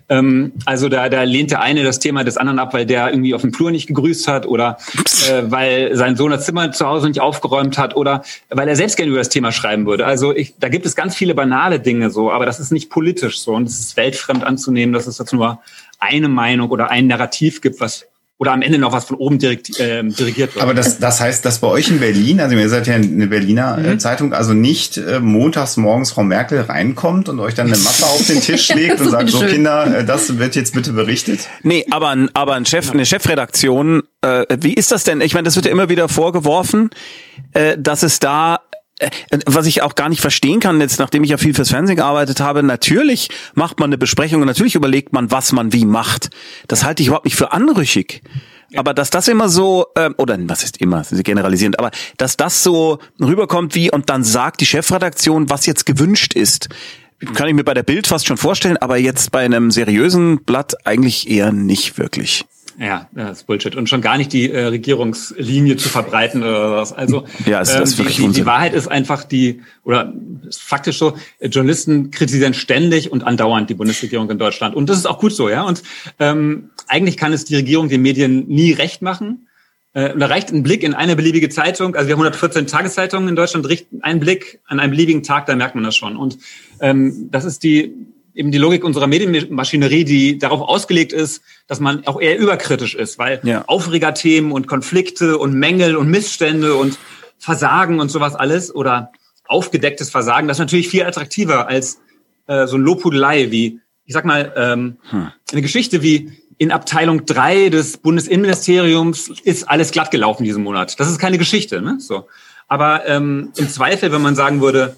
Ähm, 0.08 0.52
also 0.66 0.88
da, 0.88 1.08
da 1.08 1.22
lehnt 1.22 1.50
der 1.50 1.60
eine 1.60 1.82
das 1.82 1.98
Thema 1.98 2.24
des 2.24 2.36
anderen 2.36 2.58
ab, 2.58 2.74
weil 2.74 2.86
der 2.86 3.10
irgendwie 3.10 3.34
auf 3.34 3.40
dem 3.40 3.52
Flur 3.52 3.70
nicht 3.70 3.86
gegrüßt 3.86 4.28
hat 4.28 4.46
oder 4.46 4.78
äh, 5.30 5.42
weil 5.46 5.96
sein 5.96 6.16
Sohn 6.16 6.30
das 6.30 6.44
Zimmer 6.44 6.72
zu 6.72 6.86
Hause 6.86 7.08
nicht 7.08 7.20
aufgeräumt 7.20 7.78
hat 7.78 7.96
oder 7.96 8.22
weil 8.50 8.68
er 8.68 8.76
selbst 8.76 8.96
gerne 8.96 9.10
über 9.10 9.18
das 9.18 9.30
Thema 9.30 9.52
schreiben 9.52 9.86
würde. 9.86 10.04
Also 10.06 10.34
ich, 10.34 10.54
da 10.58 10.68
gibt 10.68 10.84
es 10.84 10.94
ganz 10.94 11.14
viele 11.14 11.34
banale 11.34 11.80
Dinge 11.80 12.10
so, 12.10 12.30
aber 12.30 12.44
das 12.44 12.60
ist 12.60 12.70
nicht 12.70 12.90
politisch 12.90 13.38
so 13.38 13.54
und 13.54 13.66
es 13.68 13.80
ist 13.80 13.96
weltfremd 13.96 14.44
anzunehmen, 14.44 14.92
dass 14.92 15.06
es 15.06 15.16
dazu 15.16 15.36
nur 15.36 15.60
eine 15.98 16.28
Meinung 16.28 16.70
oder 16.70 16.90
ein 16.90 17.06
Narrativ 17.06 17.62
gibt, 17.62 17.80
was 17.80 18.06
oder 18.44 18.52
am 18.52 18.60
Ende 18.60 18.78
noch 18.78 18.92
was 18.92 19.06
von 19.06 19.16
oben 19.16 19.38
direkt, 19.38 19.80
äh, 19.80 20.02
dirigiert 20.04 20.54
wird. 20.54 20.62
Aber 20.62 20.74
das, 20.74 20.98
das 20.98 21.18
heißt, 21.18 21.44
dass 21.46 21.60
bei 21.60 21.68
euch 21.68 21.88
in 21.88 21.98
Berlin, 21.98 22.40
also 22.40 22.54
ihr 22.54 22.68
seid 22.68 22.86
ja 22.86 22.94
eine 22.94 23.26
Berliner 23.26 23.78
äh, 23.78 23.94
mhm. 23.94 23.98
Zeitung, 23.98 24.34
also 24.34 24.52
nicht 24.52 24.98
äh, 24.98 25.18
montags 25.18 25.78
morgens 25.78 26.12
Frau 26.12 26.22
Merkel 26.22 26.60
reinkommt 26.60 27.30
und 27.30 27.40
euch 27.40 27.54
dann 27.54 27.68
eine 27.68 27.78
Mappe 27.78 28.04
auf 28.04 28.26
den 28.26 28.40
Tisch 28.40 28.68
legt 28.74 29.00
und 29.00 29.08
sagt, 29.08 29.30
so 29.30 29.40
Kinder, 29.40 30.00
äh, 30.00 30.04
das 30.04 30.36
wird 30.38 30.56
jetzt 30.56 30.74
bitte 30.74 30.92
berichtet? 30.92 31.48
Nee, 31.62 31.86
aber, 31.90 32.14
aber 32.34 32.54
ein 32.54 32.66
Chef, 32.66 32.90
eine 32.90 33.06
Chefredaktion, 33.06 34.02
äh, 34.20 34.44
wie 34.60 34.74
ist 34.74 34.92
das 34.92 35.04
denn? 35.04 35.22
Ich 35.22 35.32
meine, 35.32 35.44
das 35.44 35.56
wird 35.56 35.64
ja 35.64 35.72
immer 35.72 35.88
wieder 35.88 36.10
vorgeworfen, 36.10 36.90
äh, 37.54 37.78
dass 37.78 38.02
es 38.02 38.18
da 38.18 38.60
was 39.46 39.66
ich 39.66 39.82
auch 39.82 39.96
gar 39.96 40.08
nicht 40.08 40.20
verstehen 40.20 40.60
kann, 40.60 40.80
jetzt 40.80 41.00
nachdem 41.00 41.24
ich 41.24 41.30
ja 41.30 41.36
viel 41.36 41.54
fürs 41.54 41.70
Fernsehen 41.70 41.96
gearbeitet 41.96 42.40
habe, 42.40 42.62
natürlich 42.62 43.28
macht 43.54 43.80
man 43.80 43.88
eine 43.88 43.98
Besprechung 43.98 44.40
und 44.40 44.46
natürlich 44.46 44.76
überlegt 44.76 45.12
man, 45.12 45.30
was 45.30 45.52
man 45.52 45.72
wie 45.72 45.84
macht. 45.84 46.30
Das 46.68 46.84
halte 46.84 47.02
ich 47.02 47.08
überhaupt 47.08 47.24
nicht 47.24 47.36
für 47.36 47.52
anrüchig. 47.52 48.22
Aber 48.76 48.94
dass 48.94 49.10
das 49.10 49.28
immer 49.28 49.48
so, 49.48 49.86
ähm, 49.96 50.14
oder 50.16 50.38
was 50.48 50.64
ist 50.64 50.80
immer, 50.80 51.02
generalisierend, 51.02 51.78
aber 51.78 51.90
dass 52.16 52.36
das 52.36 52.62
so 52.62 52.98
rüberkommt 53.20 53.74
wie 53.74 53.90
und 53.90 54.10
dann 54.10 54.24
sagt 54.24 54.60
die 54.60 54.66
Chefredaktion, 54.66 55.50
was 55.50 55.66
jetzt 55.66 55.86
gewünscht 55.86 56.34
ist, 56.34 56.68
kann 57.34 57.48
ich 57.48 57.54
mir 57.54 57.64
bei 57.64 57.74
der 57.74 57.82
Bild 57.82 58.06
fast 58.06 58.26
schon 58.26 58.36
vorstellen, 58.36 58.76
aber 58.76 58.96
jetzt 58.96 59.30
bei 59.30 59.44
einem 59.44 59.70
seriösen 59.70 60.44
Blatt 60.44 60.86
eigentlich 60.86 61.30
eher 61.30 61.52
nicht 61.52 61.98
wirklich. 61.98 62.44
Ja, 62.78 63.08
das 63.12 63.38
ist 63.38 63.46
Bullshit. 63.46 63.76
Und 63.76 63.88
schon 63.88 64.00
gar 64.00 64.16
nicht 64.18 64.32
die 64.32 64.50
äh, 64.50 64.66
Regierungslinie 64.66 65.76
zu 65.76 65.88
verbreiten 65.88 66.42
oder 66.42 66.72
was. 66.72 66.92
Also 66.92 67.24
ja, 67.46 67.60
ist 67.60 67.72
das 67.72 67.98
ähm, 67.98 68.06
die, 68.06 68.12
die, 68.14 68.28
die 68.28 68.46
Wahrheit 68.46 68.74
ist 68.74 68.88
einfach 68.88 69.24
die, 69.24 69.62
oder 69.84 70.12
ist 70.46 70.62
faktisch 70.62 70.98
so, 70.98 71.16
Journalisten 71.40 72.10
kritisieren 72.10 72.54
ständig 72.54 73.12
und 73.12 73.24
andauernd 73.24 73.70
die 73.70 73.74
Bundesregierung 73.74 74.28
in 74.30 74.38
Deutschland. 74.38 74.74
Und 74.74 74.88
das 74.88 74.98
ist 74.98 75.06
auch 75.06 75.18
gut 75.18 75.32
so, 75.32 75.48
ja. 75.48 75.62
Und 75.62 75.82
ähm, 76.18 76.70
eigentlich 76.88 77.16
kann 77.16 77.32
es 77.32 77.44
die 77.44 77.56
Regierung 77.56 77.88
den 77.88 78.02
Medien 78.02 78.48
nie 78.48 78.72
recht 78.72 79.02
machen. 79.02 79.46
Äh, 79.92 80.16
da 80.16 80.26
reicht 80.26 80.50
ein 80.50 80.64
Blick 80.64 80.82
in 80.82 80.94
eine 80.94 81.14
beliebige 81.14 81.48
Zeitung, 81.48 81.94
also 81.94 82.08
wir 82.08 82.14
haben 82.14 82.22
114 82.22 82.66
Tageszeitungen 82.66 83.28
in 83.28 83.36
Deutschland, 83.36 83.68
richten 83.68 84.02
einen 84.02 84.18
Blick 84.18 84.60
an 84.66 84.80
einem 84.80 84.90
beliebigen 84.90 85.22
Tag, 85.22 85.46
da 85.46 85.54
merkt 85.54 85.76
man 85.76 85.84
das 85.84 85.94
schon. 85.94 86.16
Und 86.16 86.38
ähm, 86.80 87.28
das 87.30 87.44
ist 87.44 87.62
die 87.62 87.94
eben 88.34 88.50
die 88.50 88.58
Logik 88.58 88.84
unserer 88.84 89.06
Medienmaschinerie, 89.06 90.04
die 90.04 90.38
darauf 90.38 90.60
ausgelegt 90.60 91.12
ist, 91.12 91.42
dass 91.66 91.80
man 91.80 92.06
auch 92.06 92.20
eher 92.20 92.38
überkritisch 92.38 92.94
ist, 92.94 93.18
weil 93.18 93.40
ja. 93.44 93.64
Aufregerthemen 93.66 94.52
und 94.52 94.66
Konflikte 94.66 95.38
und 95.38 95.54
Mängel 95.54 95.96
und 95.96 96.08
Missstände 96.08 96.74
und 96.74 96.98
Versagen 97.38 98.00
und 98.00 98.10
sowas 98.10 98.34
alles 98.34 98.74
oder 98.74 99.12
aufgedecktes 99.46 100.10
Versagen, 100.10 100.48
das 100.48 100.56
ist 100.56 100.60
natürlich 100.60 100.88
viel 100.88 101.04
attraktiver 101.04 101.68
als 101.68 102.00
äh, 102.46 102.66
so 102.66 102.76
ein 102.76 102.82
Lobhudelei 102.82 103.50
wie, 103.50 103.80
ich 104.04 104.14
sag 104.14 104.24
mal, 104.24 104.52
ähm, 104.56 104.96
hm. 105.10 105.28
eine 105.52 105.62
Geschichte 105.62 106.02
wie 106.02 106.32
in 106.56 106.70
Abteilung 106.70 107.26
drei 107.26 107.68
des 107.68 107.98
Bundesinnenministeriums 107.98 109.28
ist 109.42 109.68
alles 109.68 109.90
glatt 109.90 110.10
gelaufen 110.10 110.44
diesen 110.44 110.62
Monat. 110.62 110.98
Das 111.00 111.10
ist 111.10 111.18
keine 111.18 111.38
Geschichte, 111.38 111.82
ne? 111.82 111.96
So. 111.98 112.28
Aber 112.68 113.06
ähm, 113.06 113.52
im 113.56 113.68
Zweifel, 113.68 114.12
wenn 114.12 114.22
man 114.22 114.36
sagen 114.36 114.60
würde, 114.60 114.96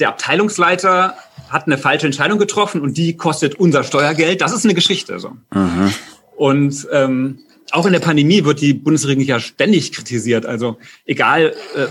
der 0.00 0.08
Abteilungsleiter 0.08 1.14
hat 1.48 1.66
eine 1.66 1.78
falsche 1.78 2.06
Entscheidung 2.06 2.38
getroffen 2.38 2.80
und 2.80 2.96
die 2.96 3.16
kostet 3.16 3.54
unser 3.56 3.84
Steuergeld. 3.84 4.40
Das 4.40 4.52
ist 4.52 4.64
eine 4.64 4.74
Geschichte. 4.74 5.18
So. 5.18 5.30
Mhm. 5.52 5.92
Und 6.36 6.88
ähm, 6.92 7.40
auch 7.70 7.86
in 7.86 7.92
der 7.92 8.00
Pandemie 8.00 8.44
wird 8.44 8.60
die 8.60 8.74
Bundesregierung 8.74 9.26
ja 9.26 9.40
ständig 9.40 9.92
kritisiert. 9.92 10.46
Also 10.46 10.78
egal, 11.04 11.54
äh, 11.76 11.86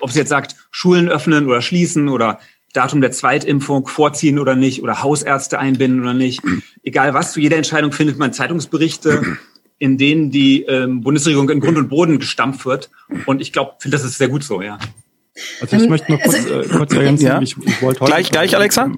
ob 0.00 0.10
sie 0.10 0.18
jetzt 0.18 0.28
sagt, 0.28 0.56
Schulen 0.70 1.08
öffnen 1.08 1.46
oder 1.46 1.62
schließen 1.62 2.08
oder 2.08 2.40
Datum 2.72 3.00
der 3.00 3.10
Zweitimpfung 3.10 3.86
vorziehen 3.86 4.38
oder 4.38 4.54
nicht 4.54 4.82
oder 4.82 5.02
Hausärzte 5.02 5.58
einbinden 5.58 6.00
oder 6.00 6.14
nicht. 6.14 6.40
Egal 6.82 7.14
was, 7.14 7.32
zu 7.32 7.40
jeder 7.40 7.56
Entscheidung 7.56 7.92
findet 7.92 8.18
man 8.18 8.32
Zeitungsberichte, 8.32 9.38
in 9.78 9.98
denen 9.98 10.30
die 10.30 10.62
ähm, 10.62 11.00
Bundesregierung 11.00 11.50
in 11.50 11.60
Grund 11.60 11.78
und 11.78 11.88
Boden 11.88 12.18
gestampft 12.18 12.66
wird. 12.66 12.90
Und 13.26 13.40
ich 13.40 13.52
glaube, 13.52 13.72
finde 13.78 13.96
das 13.96 14.06
ist 14.06 14.18
sehr 14.18 14.28
gut 14.28 14.44
so, 14.44 14.62
ja. 14.62 14.78
Also 15.60 15.76
ich 15.76 15.82
ähm, 15.84 15.88
möchte 15.88 16.12
noch 16.12 16.20
kurz, 16.20 16.34
also 16.34 16.60
äh, 16.60 16.68
kurz 16.68 16.92
ergänzen. 16.92 17.26
Ja? 17.26 17.40
Ich, 17.40 17.56
ich 17.56 17.82
wollte 17.82 18.00
heute, 18.00 18.12
gleich, 18.12 18.30
gleich, 18.30 18.56
Alexa. 18.56 18.90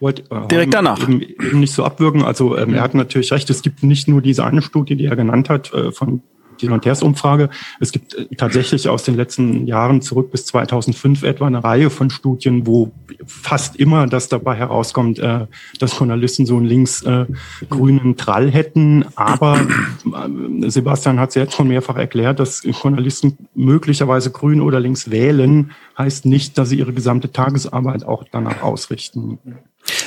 Wollte, 0.00 0.22
äh, 0.30 0.48
Direkt 0.48 0.74
danach. 0.74 1.00
Eben, 1.02 1.22
eben 1.22 1.60
nicht 1.60 1.72
so 1.72 1.84
abwürgen. 1.84 2.22
Also 2.22 2.56
ähm, 2.56 2.74
er 2.74 2.82
hat 2.82 2.94
natürlich 2.94 3.32
recht. 3.32 3.48
Es 3.50 3.62
gibt 3.62 3.82
nicht 3.82 4.08
nur 4.08 4.20
diese 4.20 4.44
eine 4.44 4.62
Studie, 4.62 4.96
die 4.96 5.06
er 5.06 5.16
genannt 5.16 5.48
hat, 5.48 5.72
äh, 5.72 5.92
von 5.92 6.22
die 6.60 6.66
Volontärsumfrage. 6.66 7.50
Es 7.80 7.92
gibt 7.92 8.14
äh, 8.14 8.26
tatsächlich 8.36 8.88
aus 8.88 9.04
den 9.04 9.16
letzten 9.16 9.66
Jahren 9.66 10.02
zurück 10.02 10.30
bis 10.30 10.46
2005 10.46 11.22
etwa 11.22 11.46
eine 11.46 11.62
Reihe 11.62 11.90
von 11.90 12.10
Studien, 12.10 12.66
wo 12.66 12.92
fast 13.26 13.76
immer 13.76 14.06
das 14.06 14.28
dabei 14.28 14.56
herauskommt, 14.56 15.18
äh, 15.18 15.46
dass 15.78 15.98
Journalisten 15.98 16.46
so 16.46 16.56
einen 16.56 16.66
links-grünen 16.66 18.16
Trall 18.16 18.50
hätten. 18.50 19.04
Aber 19.14 19.60
äh, 19.60 20.70
Sebastian 20.70 21.20
hat 21.20 21.30
es 21.30 21.34
jetzt 21.34 21.54
schon 21.54 21.68
mehrfach 21.68 21.96
erklärt, 21.96 22.40
dass 22.40 22.62
Journalisten 22.64 23.36
möglicherweise 23.54 24.30
grün 24.30 24.60
oder 24.60 24.80
links 24.80 25.10
wählen, 25.10 25.72
heißt 25.98 26.26
nicht, 26.26 26.58
dass 26.58 26.68
sie 26.68 26.78
ihre 26.78 26.92
gesamte 26.92 27.32
Tagesarbeit 27.32 28.04
auch 28.04 28.24
danach 28.30 28.62
ausrichten. 28.62 29.38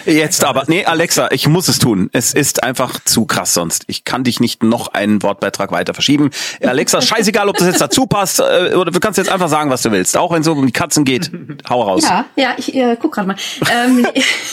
Jetzt 0.05 0.43
aber, 0.43 0.63
nee, 0.67 0.85
Alexa, 0.85 1.29
ich 1.31 1.47
muss 1.47 1.67
es 1.67 1.79
tun. 1.79 2.09
Es 2.13 2.33
ist 2.33 2.63
einfach 2.63 2.99
zu 3.03 3.25
krass 3.25 3.53
sonst. 3.53 3.83
Ich 3.87 4.03
kann 4.03 4.23
dich 4.23 4.39
nicht 4.39 4.63
noch 4.63 4.89
einen 4.89 5.21
Wortbeitrag 5.23 5.71
weiter 5.71 5.93
verschieben. 5.93 6.31
Alexa, 6.61 7.01
scheißegal, 7.01 7.49
ob 7.49 7.57
das 7.57 7.67
jetzt 7.67 7.81
dazu 7.81 8.05
passt, 8.05 8.39
äh, 8.39 8.75
oder 8.75 8.91
du 8.91 8.99
kannst 8.99 9.17
jetzt 9.17 9.29
einfach 9.29 9.49
sagen, 9.49 9.69
was 9.69 9.81
du 9.81 9.91
willst. 9.91 10.17
Auch 10.17 10.31
wenn 10.31 10.41
es 10.41 10.47
um 10.47 10.65
die 10.65 10.71
Katzen 10.71 11.05
geht. 11.05 11.31
Hau 11.69 11.81
raus. 11.81 12.03
Ja, 12.03 12.25
ja, 12.35 12.53
ich 12.57 12.75
äh, 12.75 12.97
guck 12.99 13.13
gerade 13.13 13.27
mal. 13.27 13.35
Ähm, 13.71 14.05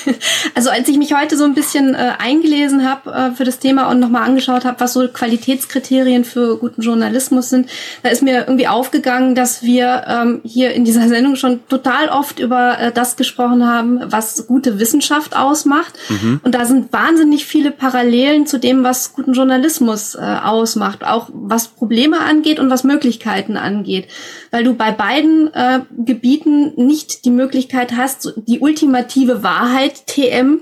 also 0.55 0.71
als 0.71 0.89
ich 0.89 0.99
mich 0.99 1.15
heute 1.15 1.37
so 1.37 1.45
ein 1.45 1.55
bisschen 1.55 1.95
äh, 1.95 2.13
eingelesen 2.19 2.89
habe 2.89 3.13
äh, 3.13 3.31
für 3.33 3.45
das 3.45 3.59
Thema 3.59 3.91
und 3.91 4.01
nochmal 4.01 4.23
angeschaut 4.23 4.65
habe, 4.65 4.81
was 4.81 4.93
so 4.93 5.07
Qualitätskriterien 5.09 6.25
für 6.25 6.59
guten 6.59 6.83
Journalismus 6.83 7.51
sind, 7.51 7.69
da 8.03 8.11
ist 8.11 8.23
mir 8.23 8.47
irgendwie 8.47 8.69
aufgegangen, 8.69 9.35
dass 9.35 9.63
wir 9.63 10.05
ähm, 10.07 10.41
hier 10.45 10.75
in 10.75 10.85
dieser 10.85 11.09
Sendung 11.09 11.37
schon 11.37 11.67
total 11.69 12.09
oft 12.09 12.39
über 12.39 12.79
äh, 12.79 12.93
das 12.93 13.17
gesprochen 13.17 13.67
haben, 13.67 14.01
was 14.05 14.47
gute 14.47 14.79
Wissenschaft 14.79 15.16
Wissenschaft 15.17 15.37
ausmacht. 15.37 15.95
Mhm. 16.09 16.41
Und 16.43 16.55
da 16.55 16.65
sind 16.65 16.93
wahnsinnig 16.93 17.47
viele 17.47 17.71
Parallelen 17.71 18.47
zu 18.47 18.59
dem, 18.59 18.85
was 18.85 19.13
guten 19.13 19.33
Journalismus 19.33 20.15
äh, 20.15 20.21
ausmacht, 20.21 21.05
auch 21.05 21.29
was 21.33 21.69
Probleme 21.69 22.21
angeht 22.21 22.61
und 22.61 22.71
was 22.71 22.85
Möglichkeiten 22.85 23.57
angeht. 23.57 24.09
Weil 24.51 24.65
du 24.65 24.75
bei 24.75 24.93
beiden 24.93 25.53
äh, 25.55 25.81
Gebieten 25.97 26.73
nicht 26.77 27.25
die 27.25 27.31
Möglichkeit 27.31 27.97
hast, 27.97 28.35
die 28.37 28.61
ultimative 28.61 29.43
Wahrheit 29.43 30.07
TM 30.07 30.61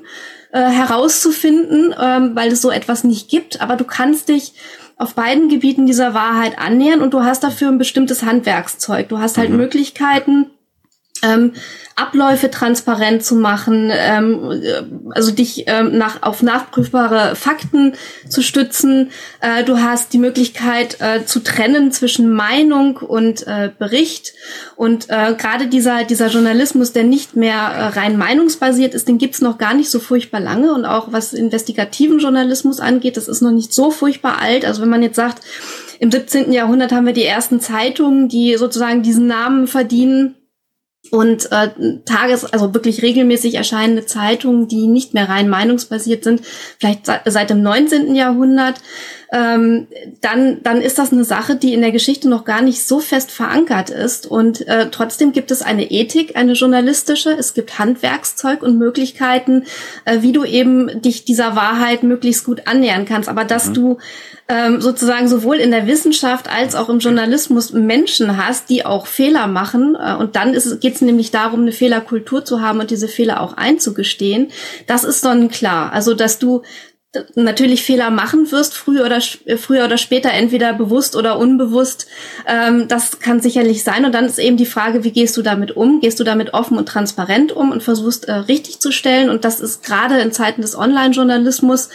äh, 0.52 0.60
herauszufinden, 0.60 1.94
ähm, 2.00 2.32
weil 2.34 2.52
es 2.52 2.62
so 2.62 2.70
etwas 2.70 3.04
nicht 3.04 3.28
gibt. 3.28 3.60
Aber 3.60 3.76
du 3.76 3.84
kannst 3.84 4.28
dich 4.28 4.52
auf 4.96 5.14
beiden 5.14 5.48
Gebieten 5.48 5.86
dieser 5.86 6.14
Wahrheit 6.14 6.58
annähern 6.58 7.00
und 7.00 7.14
du 7.14 7.24
hast 7.24 7.42
dafür 7.42 7.68
ein 7.68 7.78
bestimmtes 7.78 8.22
Handwerkszeug. 8.22 9.08
Du 9.08 9.18
hast 9.18 9.38
halt 9.38 9.50
mhm. 9.50 9.56
Möglichkeiten, 9.56 10.46
ähm, 11.24 11.52
Abläufe 11.96 12.50
transparent 12.50 13.24
zu 13.24 13.36
machen, 13.36 13.90
ähm, 13.92 14.62
also 15.10 15.30
dich 15.30 15.64
ähm, 15.68 15.96
nach, 15.96 16.22
auf 16.22 16.42
nachprüfbare 16.42 17.36
Fakten 17.36 17.92
zu 18.28 18.42
stützen. 18.42 19.10
Äh, 19.40 19.62
du 19.62 19.78
hast 19.78 20.12
die 20.12 20.18
Möglichkeit 20.18 21.00
äh, 21.00 21.24
zu 21.24 21.38
trennen 21.38 21.92
zwischen 21.92 22.32
Meinung 22.32 22.96
und 22.96 23.46
äh, 23.46 23.70
Bericht. 23.78 24.32
Und 24.74 25.08
äh, 25.08 25.34
gerade 25.34 25.68
dieser, 25.68 26.02
dieser 26.02 26.28
Journalismus, 26.28 26.92
der 26.92 27.04
nicht 27.04 27.36
mehr 27.36 27.54
äh, 27.54 27.86
rein 27.98 28.18
meinungsbasiert 28.18 28.94
ist, 28.94 29.06
den 29.06 29.18
gibt's 29.18 29.40
noch 29.40 29.58
gar 29.58 29.74
nicht 29.74 29.90
so 29.90 30.00
furchtbar 30.00 30.40
lange. 30.40 30.74
Und 30.74 30.86
auch 30.86 31.12
was 31.12 31.32
investigativen 31.32 32.18
Journalismus 32.18 32.80
angeht, 32.80 33.16
das 33.16 33.28
ist 33.28 33.40
noch 33.40 33.52
nicht 33.52 33.72
so 33.72 33.92
furchtbar 33.92 34.40
alt. 34.40 34.64
Also 34.64 34.82
wenn 34.82 34.90
man 34.90 35.04
jetzt 35.04 35.16
sagt, 35.16 35.42
im 36.00 36.10
17. 36.10 36.52
Jahrhundert 36.52 36.90
haben 36.90 37.06
wir 37.06 37.12
die 37.12 37.24
ersten 37.24 37.60
Zeitungen, 37.60 38.28
die 38.28 38.56
sozusagen 38.56 39.02
diesen 39.04 39.28
Namen 39.28 39.68
verdienen 39.68 40.34
und 41.14 41.52
äh, 41.52 41.68
Tages, 42.04 42.44
also 42.44 42.74
wirklich 42.74 43.00
regelmäßig 43.02 43.54
erscheinende 43.54 44.04
Zeitungen, 44.04 44.66
die 44.66 44.88
nicht 44.88 45.14
mehr 45.14 45.28
rein 45.28 45.48
meinungsbasiert 45.48 46.24
sind, 46.24 46.40
vielleicht 46.80 47.06
seit 47.06 47.50
dem 47.50 47.62
19. 47.62 48.16
Jahrhundert, 48.16 48.80
ähm, 49.32 49.86
dann, 50.20 50.62
dann 50.62 50.80
ist 50.80 50.98
das 50.98 51.12
eine 51.12 51.24
Sache, 51.24 51.56
die 51.56 51.74
in 51.74 51.80
der 51.80 51.92
Geschichte 51.92 52.28
noch 52.28 52.44
gar 52.44 52.62
nicht 52.62 52.86
so 52.86 53.00
fest 53.00 53.30
verankert 53.30 53.90
ist. 53.90 54.26
Und 54.26 54.66
äh, 54.68 54.88
trotzdem 54.90 55.32
gibt 55.32 55.50
es 55.50 55.62
eine 55.62 55.90
Ethik, 55.90 56.36
eine 56.36 56.52
journalistische, 56.52 57.30
es 57.30 57.54
gibt 57.54 57.78
Handwerkszeug 57.78 58.62
und 58.62 58.78
Möglichkeiten, 58.78 59.64
äh, 60.04 60.22
wie 60.22 60.32
du 60.32 60.44
eben 60.44 61.02
dich 61.02 61.24
dieser 61.24 61.56
Wahrheit 61.56 62.02
möglichst 62.02 62.44
gut 62.44 62.66
annähern 62.66 63.06
kannst. 63.06 63.28
Aber 63.28 63.44
dass 63.44 63.68
mhm. 63.68 63.74
du 63.74 63.98
ähm, 64.46 64.80
sozusagen 64.80 65.26
sowohl 65.26 65.56
in 65.56 65.70
der 65.70 65.86
Wissenschaft 65.86 66.50
als 66.50 66.74
auch 66.74 66.90
im 66.90 66.98
Journalismus 66.98 67.72
Menschen 67.72 68.36
hast, 68.36 68.68
die 68.68 68.84
auch 68.84 69.06
Fehler 69.06 69.46
machen. 69.46 69.96
Äh, 69.98 70.16
und 70.16 70.36
dann 70.36 70.52
geht 70.52 70.94
es 70.94 71.00
nämlich 71.00 71.30
darum, 71.30 71.62
eine 71.62 71.72
Fehlerkultur 71.72 72.44
zu 72.44 72.60
haben 72.60 72.80
und 72.80 72.90
diese 72.90 73.08
Fehler 73.08 73.40
auch 73.40 73.56
einzugestehen. 73.56 74.48
Das 74.86 75.02
ist 75.04 75.22
sonnenklar. 75.22 75.92
Also, 75.92 76.14
dass 76.14 76.38
du 76.38 76.62
natürlich 77.34 77.82
Fehler 77.82 78.10
machen 78.10 78.50
wirst, 78.50 78.74
früher 78.74 79.04
oder, 79.04 79.20
früher 79.56 79.84
oder 79.84 79.98
später, 79.98 80.30
entweder 80.32 80.72
bewusst 80.72 81.16
oder 81.16 81.38
unbewusst. 81.38 82.06
Ähm, 82.46 82.88
das 82.88 83.20
kann 83.20 83.40
sicherlich 83.40 83.84
sein. 83.84 84.04
Und 84.04 84.12
dann 84.12 84.24
ist 84.24 84.38
eben 84.38 84.56
die 84.56 84.66
Frage, 84.66 85.04
wie 85.04 85.12
gehst 85.12 85.36
du 85.36 85.42
damit 85.42 85.76
um? 85.76 86.00
Gehst 86.00 86.18
du 86.20 86.24
damit 86.24 86.54
offen 86.54 86.76
und 86.78 86.88
transparent 86.88 87.52
um 87.52 87.70
und 87.70 87.82
versuchst 87.82 88.26
äh, 88.26 88.32
richtig 88.32 88.80
zu 88.80 88.90
stellen? 88.90 89.30
Und 89.30 89.44
das 89.44 89.60
ist 89.60 89.84
gerade 89.84 90.18
in 90.18 90.32
Zeiten 90.32 90.62
des 90.62 90.76
Online-Journalismus 90.76 91.88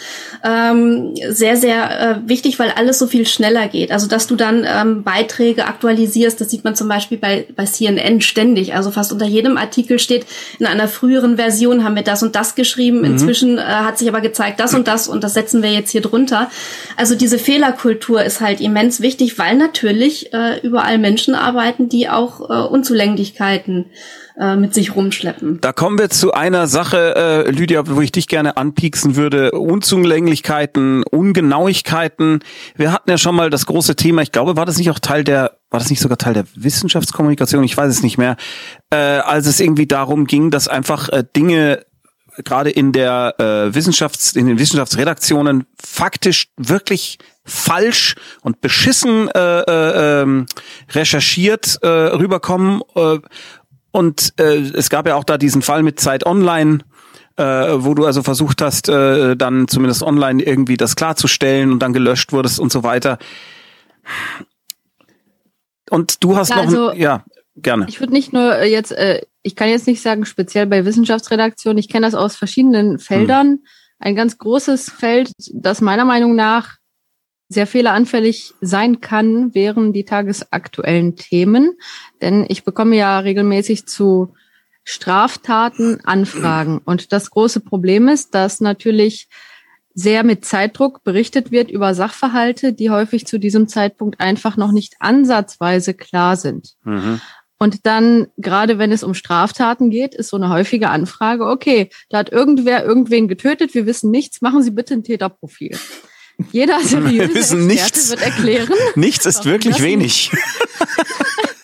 ähm, 0.44 1.14
sehr, 1.28 1.56
sehr 1.56 2.00
äh, 2.00 2.28
wichtig, 2.28 2.58
weil 2.58 2.70
alles 2.70 2.98
so 2.98 3.06
viel 3.06 3.26
schneller 3.26 3.68
geht. 3.68 3.92
Also, 3.92 4.06
dass 4.06 4.26
du 4.26 4.36
dann 4.36 4.66
ähm, 4.66 5.02
Beiträge 5.02 5.66
aktualisierst, 5.66 6.40
das 6.40 6.50
sieht 6.50 6.64
man 6.64 6.74
zum 6.74 6.88
Beispiel 6.88 7.18
bei, 7.18 7.46
bei 7.54 7.64
CNN 7.64 8.20
ständig. 8.20 8.74
Also 8.74 8.90
fast 8.90 9.12
unter 9.12 9.26
jedem 9.26 9.56
Artikel 9.56 9.98
steht, 9.98 10.26
in 10.58 10.66
einer 10.66 10.88
früheren 10.88 11.36
Version 11.36 11.84
haben 11.84 11.96
wir 11.96 12.02
das 12.02 12.22
und 12.22 12.36
das 12.36 12.54
geschrieben. 12.54 12.98
Mhm. 12.98 13.04
Inzwischen 13.04 13.58
äh, 13.58 13.62
hat 13.62 13.98
sich 13.98 14.08
aber 14.08 14.20
gezeigt, 14.20 14.60
das 14.60 14.74
und 14.74 14.88
das 14.88 15.09
und 15.10 15.24
das 15.24 15.34
setzen 15.34 15.62
wir 15.62 15.72
jetzt 15.72 15.90
hier 15.90 16.00
drunter. 16.00 16.50
Also 16.96 17.14
diese 17.14 17.38
Fehlerkultur 17.38 18.22
ist 18.22 18.40
halt 18.40 18.60
immens 18.60 19.00
wichtig, 19.00 19.38
weil 19.38 19.56
natürlich 19.56 20.32
äh, 20.32 20.60
überall 20.62 20.98
Menschen 20.98 21.34
arbeiten, 21.34 21.88
die 21.88 22.08
auch 22.08 22.48
äh, 22.48 22.68
Unzulänglichkeiten 22.68 23.86
äh, 24.40 24.56
mit 24.56 24.72
sich 24.72 24.96
rumschleppen. 24.96 25.60
Da 25.60 25.72
kommen 25.72 25.98
wir 25.98 26.08
zu 26.08 26.32
einer 26.32 26.66
Sache, 26.66 27.44
äh, 27.46 27.50
Lydia, 27.50 27.82
wo 27.86 28.00
ich 28.00 28.10
dich 28.10 28.26
gerne 28.26 28.56
anpieksen 28.56 29.14
würde. 29.14 29.50
Unzulänglichkeiten, 29.52 31.02
Ungenauigkeiten. 31.02 32.40
Wir 32.74 32.90
hatten 32.92 33.10
ja 33.10 33.18
schon 33.18 33.34
mal 33.36 33.50
das 33.50 33.66
große 33.66 33.96
Thema, 33.96 34.22
ich 34.22 34.32
glaube, 34.32 34.56
war 34.56 34.64
das 34.64 34.78
nicht 34.78 34.90
auch 34.90 34.98
Teil 34.98 35.24
der, 35.24 35.58
war 35.70 35.78
das 35.78 35.90
nicht 35.90 36.00
sogar 36.00 36.16
Teil 36.16 36.32
der 36.32 36.44
Wissenschaftskommunikation? 36.54 37.62
Ich 37.64 37.76
weiß 37.76 37.90
es 37.92 38.02
nicht 38.02 38.16
mehr. 38.16 38.36
Äh, 38.90 38.96
als 38.96 39.46
es 39.46 39.60
irgendwie 39.60 39.86
darum 39.86 40.26
ging, 40.26 40.50
dass 40.50 40.68
einfach 40.68 41.10
äh, 41.10 41.22
Dinge 41.36 41.84
gerade 42.38 42.70
in 42.70 42.92
der 42.92 43.34
äh, 43.38 43.74
Wissenschafts 43.74 44.32
in 44.32 44.46
den 44.46 44.58
Wissenschaftsredaktionen 44.58 45.66
faktisch 45.82 46.48
wirklich 46.56 47.18
falsch 47.44 48.14
und 48.42 48.60
beschissen 48.60 49.28
äh, 49.28 49.60
äh, 49.60 50.22
ähm, 50.22 50.46
recherchiert 50.90 51.78
äh, 51.82 51.88
rüberkommen. 51.88 52.82
Äh, 52.94 53.18
und 53.92 54.34
äh, 54.38 54.58
es 54.58 54.88
gab 54.88 55.06
ja 55.06 55.16
auch 55.16 55.24
da 55.24 55.36
diesen 55.36 55.62
Fall 55.62 55.82
mit 55.82 55.98
Zeit 55.98 56.24
Online 56.26 56.80
äh, 57.36 57.42
wo 57.42 57.94
du 57.94 58.04
also 58.04 58.22
versucht 58.22 58.60
hast 58.60 58.88
äh, 58.88 59.36
dann 59.36 59.66
zumindest 59.66 60.02
online 60.02 60.42
irgendwie 60.42 60.76
das 60.76 60.94
klarzustellen 60.94 61.72
und 61.72 61.78
dann 61.80 61.92
gelöscht 61.92 62.32
wurdest 62.32 62.60
und 62.60 62.70
so 62.70 62.82
weiter. 62.82 63.18
Und 65.88 66.22
du 66.22 66.36
hast 66.36 66.50
ja, 66.50 66.56
noch 66.56 66.64
also, 66.64 66.92
ja 66.92 67.24
gerne 67.62 67.86
ich 67.88 68.00
würde 68.00 68.12
nicht 68.12 68.32
nur 68.32 68.62
jetzt 68.62 68.92
äh, 68.92 69.20
ich 69.42 69.56
kann 69.56 69.68
jetzt 69.68 69.86
nicht 69.86 70.02
sagen, 70.02 70.24
speziell 70.26 70.66
bei 70.66 70.84
Wissenschaftsredaktion, 70.84 71.78
ich 71.78 71.88
kenne 71.88 72.06
das 72.06 72.14
aus 72.14 72.36
verschiedenen 72.36 72.98
Feldern. 72.98 73.46
Hm. 73.46 73.64
Ein 73.98 74.16
ganz 74.16 74.38
großes 74.38 74.90
Feld, 74.90 75.32
das 75.52 75.80
meiner 75.80 76.04
Meinung 76.04 76.34
nach 76.34 76.76
sehr 77.48 77.66
fehleranfällig 77.66 78.54
sein 78.60 79.00
kann, 79.00 79.54
wären 79.54 79.92
die 79.92 80.04
tagesaktuellen 80.04 81.16
Themen. 81.16 81.76
Denn 82.22 82.46
ich 82.48 82.64
bekomme 82.64 82.96
ja 82.96 83.18
regelmäßig 83.18 83.86
zu 83.86 84.34
Straftaten 84.84 86.00
Anfragen. 86.04 86.80
Und 86.84 87.12
das 87.12 87.30
große 87.30 87.60
Problem 87.60 88.08
ist, 88.08 88.34
dass 88.34 88.60
natürlich 88.60 89.28
sehr 89.92 90.22
mit 90.22 90.44
Zeitdruck 90.44 91.02
berichtet 91.02 91.50
wird 91.50 91.70
über 91.70 91.94
Sachverhalte, 91.94 92.72
die 92.72 92.90
häufig 92.90 93.26
zu 93.26 93.38
diesem 93.38 93.68
Zeitpunkt 93.68 94.20
einfach 94.20 94.56
noch 94.56 94.70
nicht 94.70 94.94
ansatzweise 95.00 95.94
klar 95.94 96.36
sind. 96.36 96.76
Mhm. 96.84 97.20
Und 97.62 97.84
dann, 97.84 98.28
gerade 98.38 98.78
wenn 98.78 98.90
es 98.90 99.04
um 99.04 99.12
Straftaten 99.12 99.90
geht, 99.90 100.14
ist 100.14 100.30
so 100.30 100.38
eine 100.38 100.48
häufige 100.48 100.88
Anfrage, 100.88 101.46
okay, 101.46 101.90
da 102.08 102.18
hat 102.18 102.32
irgendwer 102.32 102.84
irgendwen 102.86 103.28
getötet, 103.28 103.74
wir 103.74 103.84
wissen 103.84 104.10
nichts, 104.10 104.40
machen 104.40 104.62
Sie 104.62 104.70
bitte 104.70 104.94
ein 104.94 105.04
Täterprofil. 105.04 105.78
Jeder 106.52 106.80
seriöse 106.80 107.10
wir 107.12 107.34
wissen 107.34 107.66
nichts. 107.66 108.08
wird 108.08 108.22
erklären. 108.22 108.72
Nichts 108.94 109.26
ist 109.26 109.44
wirklich 109.44 109.82
wenig. 109.82 110.30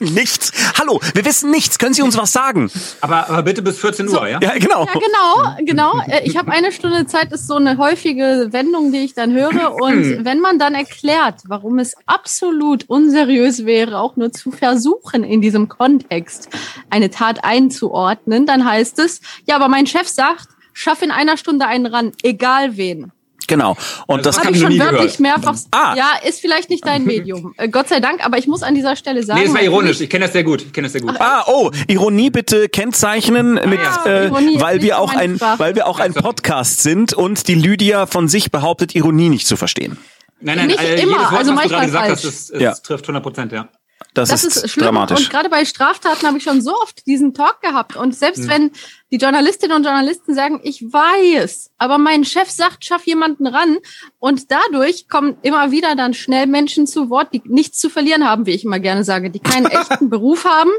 Nichts. 0.01 0.53
Hallo, 0.79 1.01
wir 1.15 1.25
wissen 1.25 1.51
nichts. 1.51 1.79
Können 1.79 1.95
Sie 1.95 2.03
uns 2.03 2.17
was 2.17 2.33
sagen? 2.33 2.71
Aber, 3.01 3.29
aber 3.29 3.43
bitte 3.43 3.63
bis 3.63 3.79
14 3.79 4.09
Uhr, 4.09 4.29
ja? 4.29 4.39
Ja, 4.41 4.53
genau. 4.59 4.85
Ja, 4.87 4.93
genau, 4.93 5.57
genau. 5.65 6.01
Äh, 6.07 6.23
Ich 6.25 6.37
habe 6.37 6.51
eine 6.53 6.73
Stunde 6.73 7.07
Zeit, 7.07 7.33
ist 7.33 7.47
so 7.47 7.57
eine 7.57 7.79
häufige 7.79 8.49
Wendung, 8.51 8.93
die 8.93 8.99
ich 8.99 9.15
dann 9.15 9.33
höre. 9.33 9.75
Und 9.75 10.19
wenn 10.25 10.41
man 10.41 10.59
dann 10.59 10.75
erklärt, 10.75 11.41
warum 11.47 11.79
es 11.79 11.95
absolut 12.07 12.85
unseriös 12.89 13.65
wäre, 13.65 13.99
auch 13.99 14.17
nur 14.17 14.33
zu 14.33 14.51
versuchen, 14.51 15.25
in 15.25 15.41
diesem 15.41 15.69
Kontext 15.69 16.49
eine 16.91 17.11
Tat 17.11 17.45
einzuordnen, 17.45 18.47
dann 18.47 18.65
heißt 18.65 18.99
es, 18.99 19.21
ja, 19.47 19.57
aber 19.57 19.69
mein 19.69 19.87
Chef 19.87 20.09
sagt, 20.09 20.49
schaff 20.73 21.03
in 21.03 21.11
einer 21.11 21.37
Stunde 21.37 21.67
einen 21.67 21.87
ran, 21.87 22.13
egal 22.23 22.77
wen. 22.77 23.13
Genau. 23.47 23.77
Und 24.07 24.27
das 24.27 24.39
hab 24.39 24.47
Habe 24.47 24.57
ich 24.57 24.63
schon 24.63 24.73
nie 24.73 24.79
wirklich 24.79 25.17
gehört. 25.19 25.21
mehrfach. 25.21 25.57
Ah. 25.71 25.95
Ja, 25.97 26.11
ist 26.27 26.41
vielleicht 26.41 26.71
nicht 26.71 26.87
dein 26.87 27.05
Medium. 27.05 27.55
Äh, 27.59 27.69
Gott 27.69 27.89
sei 27.89 28.01
Dank, 28.01 28.25
aber 28.25 28.39
ich 28.39 28.47
muss 28.47 28.63
an 28.63 28.75
dieser 28.75 28.97
Stelle 28.97 29.23
sagen. 29.23 29.39
Nee, 29.41 29.47
das 29.47 29.55
war 29.55 29.63
ironisch. 29.63 30.01
Ich 30.01 30.11
kenne 30.11 30.25
das 30.27 30.33
sehr 30.33 30.45
gut. 30.45 30.63
Ich 30.63 30.73
kenne 30.73 30.87
das 30.87 30.93
sehr 30.93 31.01
gut. 31.01 31.15
Ah, 31.21 31.45
oh, 31.47 31.71
Ironie 31.87 32.31
bitte 32.31 32.69
kennzeichnen 32.69 33.55
mit, 33.55 33.81
ja. 33.81 34.05
äh, 34.05 34.27
Ironie 34.27 34.61
weil 34.61 34.83
wir 34.83 34.99
auch 34.99 35.15
ein, 35.15 35.37
Sprache. 35.37 35.59
weil 35.59 35.75
wir 35.75 35.87
auch 35.87 35.99
ein. 36.01 36.13
Podcast 36.15 36.83
sind 36.83 37.13
und 37.15 37.47
die 37.49 37.55
Lydia 37.55 38.07
von 38.07 38.27
sich 38.29 38.51
behauptet, 38.51 38.95
Ironie 38.95 39.29
nicht 39.29 39.47
zu 39.47 39.57
verstehen. 39.57 39.99
Nein, 40.41 40.57
nein, 40.59 40.67
Nicht 40.69 40.81
äh, 40.81 41.03
immer, 41.03 41.13
jedes 41.13 41.13
Wort, 41.13 41.33
also 41.33 41.37
was 41.39 41.47
du 41.47 41.53
manchmal 41.55 41.69
gerade 41.69 41.87
gesagt 41.87 42.11
hast, 42.11 42.23
falsch. 42.23 42.35
das, 42.35 42.49
das 42.49 42.61
Ja. 42.63 42.75
trifft 42.75 43.05
100 43.05 43.23
Prozent, 43.23 43.53
ja. 43.53 43.69
Das, 44.13 44.29
Das 44.31 44.45
ist, 44.45 44.57
ist 44.57 44.71
schlimm. 44.73 44.85
dramatisch. 44.87 45.19
Und 45.21 45.31
gerade 45.31 45.49
bei 45.51 45.65
Straftaten 45.65 46.27
habe 46.27 46.39
ich 46.39 46.45
schon 46.45 46.61
so 46.63 46.75
oft 46.83 47.07
diesen 47.07 47.33
Talk 47.35 47.61
gehabt. 47.63 47.97
Und 47.97 48.15
selbst 48.15 48.49
wenn 48.49 48.71
die 49.13 49.19
Journalistinnen 49.19 49.77
und 49.77 49.85
Journalisten 49.85 50.35
sagen, 50.35 50.61
ich 50.65 50.83
weiß, 50.83 51.71
aber 51.79 51.97
mein 51.97 52.25
Chef 52.25 52.51
sagt, 52.51 52.85
schaff 52.85 53.07
jemanden 53.07 53.47
ran. 53.47 53.79
Und 54.19 54.51
dadurch 54.51 55.09
kommen 55.09 55.37
immer 55.43 55.71
wieder 55.71 55.95
dann 55.95 56.13
schnell 56.13 56.49
Menschen 56.49 56.89
zu 56.89 57.09
Wort, 57.09 57.33
die 57.33 57.41
nichts 57.45 57.79
zu 57.79 57.89
verlieren 57.89 58.29
haben, 58.29 58.47
wie 58.47 58.51
ich 58.53 58.65
immer 58.65 58.81
gerne 58.81 59.05
sage, 59.05 59.31
die 59.31 59.39
keinen 59.39 59.67
echten 59.71 60.11
Beruf 60.11 60.45
haben. 60.45 60.71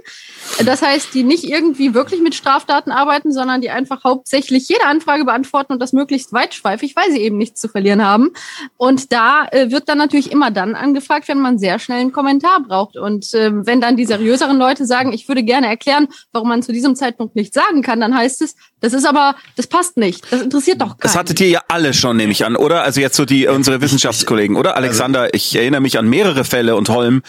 Das 0.65 0.81
heißt, 0.81 1.13
die 1.13 1.23
nicht 1.23 1.45
irgendwie 1.45 1.93
wirklich 1.93 2.19
mit 2.19 2.35
Straftaten 2.35 2.91
arbeiten, 2.91 3.31
sondern 3.31 3.61
die 3.61 3.69
einfach 3.69 4.03
hauptsächlich 4.03 4.67
jede 4.67 4.85
Anfrage 4.85 5.23
beantworten 5.23 5.71
und 5.71 5.79
das 5.79 5.93
möglichst 5.93 6.33
weitschweifig, 6.33 6.97
weil 6.97 7.09
sie 7.11 7.21
eben 7.21 7.37
nichts 7.37 7.61
zu 7.61 7.69
verlieren 7.69 8.03
haben. 8.03 8.31
Und 8.75 9.13
da 9.13 9.47
äh, 9.51 9.71
wird 9.71 9.87
dann 9.87 9.99
natürlich 9.99 10.33
immer 10.33 10.51
dann 10.51 10.75
angefragt, 10.75 11.29
wenn 11.29 11.39
man 11.39 11.59
sehr 11.59 11.79
schnell 11.79 12.01
einen 12.01 12.11
Kommentar 12.11 12.59
braucht. 12.61 12.97
Und 12.97 13.33
ähm, 13.33 13.65
wenn 13.65 13.79
dann 13.79 13.95
die 13.95 14.05
seriöseren 14.05 14.57
Leute 14.57 14.85
sagen, 14.85 15.13
ich 15.13 15.29
würde 15.29 15.43
gerne 15.43 15.67
erklären, 15.67 16.09
warum 16.33 16.49
man 16.49 16.61
zu 16.61 16.73
diesem 16.73 16.97
Zeitpunkt 16.97 17.37
nichts 17.37 17.55
sagen 17.55 17.81
kann, 17.81 18.01
dann 18.01 18.16
heißt 18.17 18.41
es, 18.41 18.55
das 18.81 18.93
ist 18.93 19.05
aber, 19.05 19.35
das 19.55 19.67
passt 19.67 19.97
nicht. 19.97 20.25
Das 20.31 20.41
interessiert 20.41 20.81
doch 20.81 20.89
keinen. 20.89 20.99
Das 21.01 21.15
hattet 21.15 21.39
ihr 21.39 21.47
ja 21.47 21.61
alle 21.69 21.93
schon, 21.93 22.17
nehme 22.17 22.31
ich 22.31 22.45
an, 22.45 22.55
oder? 22.55 22.83
Also 22.83 22.99
jetzt 22.99 23.15
so 23.15 23.25
die 23.25 23.47
unsere 23.47 23.79
Wissenschaftskollegen, 23.81 24.57
oder? 24.57 24.75
Alexander, 24.75 25.33
ich 25.33 25.55
erinnere 25.55 25.81
mich 25.81 25.97
an 25.97 26.09
mehrere 26.09 26.43
Fälle 26.43 26.75
und 26.75 26.89
Holm. 26.89 27.21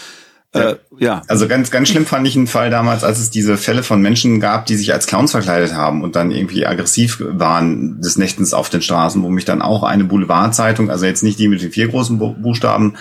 Äh, 0.52 0.76
ja. 0.98 1.22
Also 1.28 1.48
ganz, 1.48 1.70
ganz 1.70 1.88
schlimm 1.88 2.06
fand 2.06 2.26
ich 2.26 2.36
einen 2.36 2.46
Fall 2.46 2.70
damals, 2.70 3.04
als 3.04 3.18
es 3.18 3.30
diese 3.30 3.56
Fälle 3.56 3.82
von 3.82 4.00
Menschen 4.00 4.40
gab, 4.40 4.66
die 4.66 4.76
sich 4.76 4.92
als 4.92 5.06
Clowns 5.06 5.32
verkleidet 5.32 5.74
haben 5.74 6.02
und 6.02 6.16
dann 6.16 6.30
irgendwie 6.30 6.66
aggressiv 6.66 7.22
waren 7.26 8.00
des 8.00 8.16
Nächtens 8.18 8.54
auf 8.54 8.70
den 8.70 8.82
Straßen, 8.82 9.22
wo 9.22 9.28
mich 9.28 9.44
dann 9.44 9.62
auch 9.62 9.82
eine 9.82 10.04
Boulevardzeitung, 10.04 10.90
also 10.90 11.06
jetzt 11.06 11.22
nicht 11.22 11.38
die 11.38 11.48
mit 11.48 11.62
den 11.62 11.70
vier 11.70 11.88
großen 11.88 12.18
Bu- 12.18 12.34
Buchstaben, 12.34 12.94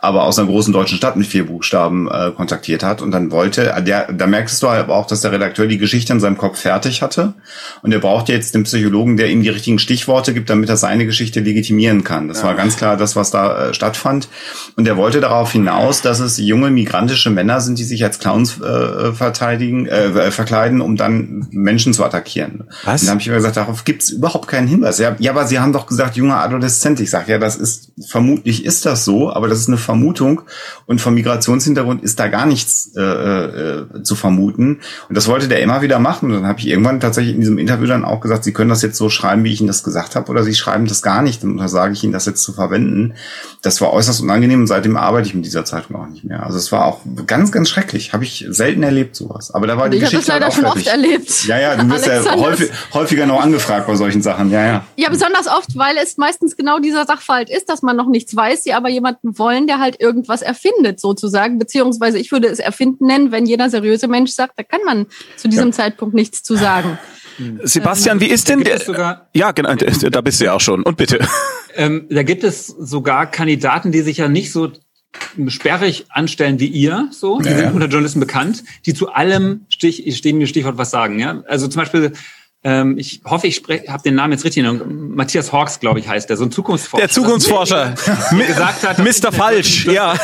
aber 0.00 0.24
aus 0.24 0.38
einer 0.38 0.48
großen 0.48 0.72
deutschen 0.72 0.96
Stadt 0.96 1.16
mit 1.16 1.26
vier 1.26 1.46
Buchstaben 1.46 2.10
äh, 2.10 2.30
kontaktiert 2.30 2.82
hat 2.82 3.02
und 3.02 3.10
dann 3.10 3.30
wollte, 3.30 3.74
der, 3.86 4.12
da 4.12 4.26
merkst 4.26 4.62
du 4.62 4.68
aber 4.68 4.94
auch, 4.94 5.06
dass 5.06 5.20
der 5.20 5.32
Redakteur 5.32 5.66
die 5.66 5.78
Geschichte 5.78 6.12
in 6.12 6.20
seinem 6.20 6.38
Kopf 6.38 6.58
fertig 6.60 7.02
hatte 7.02 7.34
und 7.82 7.92
er 7.92 7.98
braucht 7.98 8.28
jetzt 8.28 8.54
den 8.54 8.64
Psychologen, 8.64 9.16
der 9.16 9.30
ihm 9.30 9.42
die 9.42 9.48
richtigen 9.48 9.78
Stichworte 9.78 10.34
gibt, 10.34 10.50
damit 10.50 10.68
er 10.68 10.76
seine 10.76 11.06
Geschichte 11.06 11.40
legitimieren 11.40 12.04
kann. 12.04 12.28
Das 12.28 12.42
war 12.42 12.54
ganz 12.54 12.76
klar 12.76 12.96
das, 12.96 13.16
was 13.16 13.30
da 13.30 13.68
äh, 13.68 13.74
stattfand 13.74 14.28
und 14.76 14.88
er 14.88 14.96
wollte 14.96 15.20
darauf 15.20 15.52
hinaus, 15.52 16.02
dass 16.02 16.20
es 16.20 16.38
junge 16.38 16.70
migrantische 16.70 17.30
Männer 17.42 17.60
sind, 17.60 17.78
die 17.78 17.84
sich 17.84 18.04
als 18.04 18.20
Clowns 18.20 18.60
äh, 18.60 19.12
verteidigen, 19.12 19.86
äh, 19.86 20.30
verkleiden, 20.30 20.80
um 20.80 20.96
dann 20.96 21.48
Menschen 21.50 21.92
zu 21.92 22.04
attackieren. 22.04 22.64
Was? 22.84 23.02
Und 23.02 23.06
da 23.08 23.10
habe 23.12 23.20
ich 23.20 23.26
immer 23.26 23.36
gesagt, 23.36 23.56
darauf 23.56 23.84
gibt 23.84 24.02
es 24.02 24.10
überhaupt 24.10 24.46
keinen 24.46 24.68
Hinweis. 24.68 24.98
Ja, 24.98 25.16
ja, 25.18 25.32
aber 25.32 25.46
Sie 25.46 25.58
haben 25.58 25.72
doch 25.72 25.86
gesagt, 25.86 26.16
junger 26.16 26.36
Adoleszent. 26.36 27.00
Ich 27.00 27.10
sage, 27.10 27.32
ja, 27.32 27.38
das 27.38 27.56
ist, 27.56 27.90
vermutlich 28.08 28.64
ist 28.64 28.86
das 28.86 29.04
so, 29.04 29.32
aber 29.32 29.48
das 29.48 29.58
ist 29.58 29.68
eine 29.68 29.76
Vermutung 29.76 30.42
und 30.86 31.00
vom 31.00 31.14
Migrationshintergrund 31.14 32.02
ist 32.04 32.20
da 32.20 32.28
gar 32.28 32.46
nichts 32.46 32.92
äh, 32.96 33.00
äh, 33.02 34.02
zu 34.04 34.14
vermuten. 34.14 34.78
Und 35.08 35.16
das 35.16 35.26
wollte 35.26 35.48
der 35.48 35.62
immer 35.62 35.82
wieder 35.82 35.98
machen. 35.98 36.30
Und 36.30 36.36
dann 36.36 36.46
habe 36.46 36.60
ich 36.60 36.68
irgendwann 36.68 37.00
tatsächlich 37.00 37.34
in 37.34 37.40
diesem 37.40 37.58
Interview 37.58 37.86
dann 37.86 38.04
auch 38.04 38.20
gesagt, 38.20 38.44
Sie 38.44 38.52
können 38.52 38.70
das 38.70 38.82
jetzt 38.82 38.96
so 38.96 39.08
schreiben, 39.08 39.42
wie 39.42 39.52
ich 39.52 39.60
Ihnen 39.60 39.66
das 39.66 39.82
gesagt 39.82 40.14
habe, 40.14 40.30
oder 40.30 40.44
Sie 40.44 40.54
schreiben 40.54 40.86
das 40.86 41.02
gar 41.02 41.22
nicht. 41.22 41.42
Dann 41.42 41.66
sage 41.68 41.92
ich 41.92 42.04
Ihnen, 42.04 42.12
das 42.12 42.26
jetzt 42.26 42.42
zu 42.44 42.52
verwenden. 42.52 43.14
Das 43.62 43.80
war 43.80 43.92
äußerst 43.92 44.20
unangenehm 44.20 44.60
und 44.60 44.66
seitdem 44.68 44.96
arbeite 44.96 45.26
ich 45.26 45.34
mit 45.34 45.44
dieser 45.44 45.64
Zeitung 45.64 45.96
auch 45.96 46.06
nicht 46.06 46.24
mehr. 46.24 46.44
Also 46.44 46.58
es 46.58 46.70
war 46.70 46.84
auch 46.84 47.00
ganz, 47.32 47.50
ganz 47.50 47.70
schrecklich. 47.70 48.12
Habe 48.12 48.24
ich 48.24 48.44
selten 48.50 48.82
erlebt 48.82 49.16
sowas. 49.16 49.54
Aber 49.54 49.66
da 49.66 49.78
war 49.78 49.88
die 49.88 49.96
ich 49.96 50.04
habe 50.04 50.16
das 50.16 50.26
Geschichte 50.26 50.32
leider 50.32 50.44
halt 50.44 50.52
auch 50.52 50.56
schon 50.56 50.64
oft 50.66 50.84
fertig. 50.84 51.12
erlebt. 51.12 51.44
Ja, 51.46 51.58
ja, 51.58 51.76
du 51.76 51.88
wirst 51.88 52.06
ja 52.06 52.36
häufig, 52.36 52.70
häufiger 52.92 53.24
noch 53.24 53.40
angefragt 53.40 53.86
bei 53.86 53.96
solchen 53.96 54.20
Sachen. 54.20 54.50
Ja, 54.50 54.66
ja. 54.66 54.84
Ja, 54.96 55.08
besonders 55.08 55.46
oft, 55.46 55.74
weil 55.74 55.96
es 55.96 56.18
meistens 56.18 56.58
genau 56.58 56.78
dieser 56.78 57.06
Sachverhalt 57.06 57.48
ist, 57.48 57.70
dass 57.70 57.80
man 57.80 57.96
noch 57.96 58.06
nichts 58.06 58.36
weiß, 58.36 58.64
sie 58.64 58.74
aber 58.74 58.90
jemanden 58.90 59.38
wollen, 59.38 59.66
der 59.66 59.78
halt 59.78 59.98
irgendwas 59.98 60.42
erfindet, 60.42 61.00
sozusagen. 61.00 61.58
Beziehungsweise 61.58 62.18
ich 62.18 62.30
würde 62.32 62.48
es 62.48 62.58
erfinden 62.58 63.06
nennen, 63.06 63.32
wenn 63.32 63.46
jeder 63.46 63.70
seriöse 63.70 64.08
Mensch 64.08 64.32
sagt, 64.32 64.58
da 64.58 64.62
kann 64.62 64.80
man 64.84 65.06
zu 65.36 65.48
diesem 65.48 65.72
Zeitpunkt 65.72 66.14
nichts 66.14 66.42
zu 66.42 66.54
sagen. 66.54 66.98
Sebastian, 67.62 68.20
wie 68.20 68.26
ist 68.26 68.50
denn 68.50 68.62
der? 68.62 69.26
Ja, 69.32 69.52
genau, 69.52 69.74
da 69.74 70.20
bist 70.20 70.38
du 70.38 70.44
ja 70.44 70.52
auch 70.52 70.60
schon. 70.60 70.82
Und 70.82 70.98
bitte. 70.98 71.26
Ähm, 71.74 72.06
da 72.10 72.22
gibt 72.22 72.44
es 72.44 72.66
sogar 72.66 73.30
Kandidaten, 73.30 73.92
die 73.92 74.02
sich 74.02 74.18
ja 74.18 74.28
nicht 74.28 74.52
so 74.52 74.72
sperrig 75.48 76.06
anstellen 76.08 76.58
wie 76.60 76.66
ihr, 76.66 77.08
so, 77.10 77.40
die 77.40 77.48
Ja, 77.48 77.56
sind 77.56 77.64
ja. 77.64 77.70
unter 77.70 77.86
Journalisten 77.86 78.20
bekannt, 78.20 78.64
die 78.86 78.94
zu 78.94 79.12
allem 79.12 79.66
Stich, 79.68 80.06
ich 80.06 80.16
stehe 80.16 80.34
mir 80.34 80.46
Stichwort 80.46 80.78
was 80.78 80.90
sagen, 80.90 81.18
ja. 81.18 81.42
Also 81.46 81.68
zum 81.68 81.80
Beispiel, 81.80 82.12
ähm, 82.64 82.96
ich 82.96 83.22
hoffe, 83.24 83.46
ich 83.46 83.62
habe 83.88 84.02
den 84.02 84.14
Namen 84.14 84.32
jetzt 84.32 84.44
richtig. 84.44 84.62
Erinnerung. 84.64 85.14
Matthias 85.14 85.52
Hawks, 85.52 85.80
glaube 85.80 85.98
ich, 86.00 86.08
heißt 86.08 86.30
der, 86.30 86.36
so 86.36 86.44
ein 86.44 86.52
Zukunftsforscher. 86.52 87.06
Der 87.06 87.12
Zukunftsforscher. 87.12 87.94
der 88.30 88.46
gesagt 88.46 88.86
hat, 88.86 88.98
Mr. 88.98 89.32
Falsch, 89.32 89.86
ja. 89.86 90.14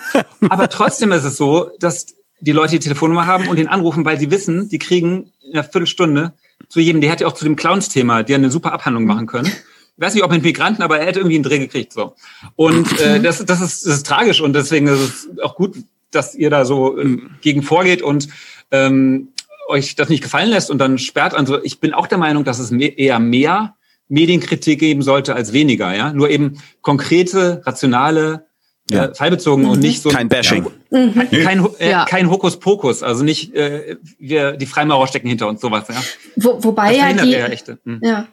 Aber 0.48 0.68
trotzdem 0.68 1.12
ist 1.12 1.24
es 1.24 1.36
so, 1.36 1.70
dass 1.80 2.06
die 2.40 2.52
Leute 2.52 2.72
die 2.72 2.78
Telefonnummer 2.78 3.26
haben 3.26 3.48
und 3.48 3.58
ihn 3.58 3.66
anrufen, 3.66 4.04
weil 4.04 4.18
sie 4.18 4.30
wissen, 4.30 4.68
die 4.68 4.78
kriegen 4.78 5.32
in 5.44 5.54
einer 5.54 5.64
Viertelstunde 5.64 6.34
zu 6.68 6.80
jedem, 6.80 7.00
der 7.00 7.10
hätte 7.10 7.26
auch 7.26 7.32
zu 7.32 7.44
dem 7.44 7.56
Clowns-Thema, 7.56 8.22
die 8.22 8.34
eine 8.34 8.50
super 8.50 8.72
Abhandlung 8.72 9.04
machen 9.04 9.26
können. 9.26 9.50
Ich 9.98 10.04
weiß 10.04 10.14
nicht, 10.14 10.22
ob 10.22 10.30
mit 10.30 10.44
Migranten, 10.44 10.82
aber 10.82 11.00
er 11.00 11.06
hätte 11.06 11.18
irgendwie 11.18 11.34
einen 11.34 11.42
Dreh 11.42 11.58
gekriegt. 11.58 11.92
so. 11.92 12.14
Und 12.54 13.00
äh, 13.00 13.20
das, 13.20 13.44
das, 13.44 13.60
ist, 13.60 13.84
das 13.84 13.96
ist 13.96 14.06
tragisch 14.06 14.40
und 14.40 14.52
deswegen 14.52 14.86
ist 14.86 15.00
es 15.00 15.28
auch 15.42 15.56
gut, 15.56 15.76
dass 16.12 16.36
ihr 16.36 16.50
da 16.50 16.64
so 16.64 16.96
äh, 16.96 17.18
gegen 17.40 17.62
vorgeht 17.62 18.00
und 18.00 18.28
ähm, 18.70 19.32
euch 19.66 19.96
das 19.96 20.08
nicht 20.08 20.22
gefallen 20.22 20.50
lässt 20.50 20.70
und 20.70 20.78
dann 20.78 20.98
sperrt. 20.98 21.34
Also 21.34 21.62
ich 21.64 21.80
bin 21.80 21.94
auch 21.94 22.06
der 22.06 22.18
Meinung, 22.18 22.44
dass 22.44 22.60
es 22.60 22.70
mehr, 22.70 22.96
eher 22.96 23.18
mehr 23.18 23.74
Medienkritik 24.08 24.78
geben 24.78 25.02
sollte 25.02 25.34
als 25.34 25.52
weniger. 25.52 25.94
Ja, 25.94 26.12
nur 26.12 26.30
eben 26.30 26.62
konkrete, 26.80 27.62
rationale, 27.66 28.46
Ja. 28.90 29.06
äh, 29.06 29.14
fallbezogen 29.14 29.66
und 29.66 29.80
nicht 29.80 30.02
so 30.02 30.08
Kein 30.08 30.28
Bashing. 30.28 30.66
kein, 30.90 31.12
kein, 31.30 31.66
äh, 31.78 31.90
Ja. 31.90 32.04
kein 32.06 32.30
Hokuspokus, 32.30 33.02
also 33.02 33.22
nicht 33.22 33.54
äh, 33.54 33.96
wir 34.18 34.52
die 34.52 34.66
Freimaurer 34.66 35.06
stecken 35.06 35.28
hinter 35.28 35.46
uns 35.48 35.60
sowas. 35.60 35.84
Ja, 35.88 35.96
Wo, 36.36 36.62
wobei 36.64 36.96
das 36.96 37.16
ja 37.18 37.24
die, 37.24 37.32
eher 37.32 37.52
echte. 37.52 37.78
Hm. 37.84 38.00
Ja, 38.02 38.26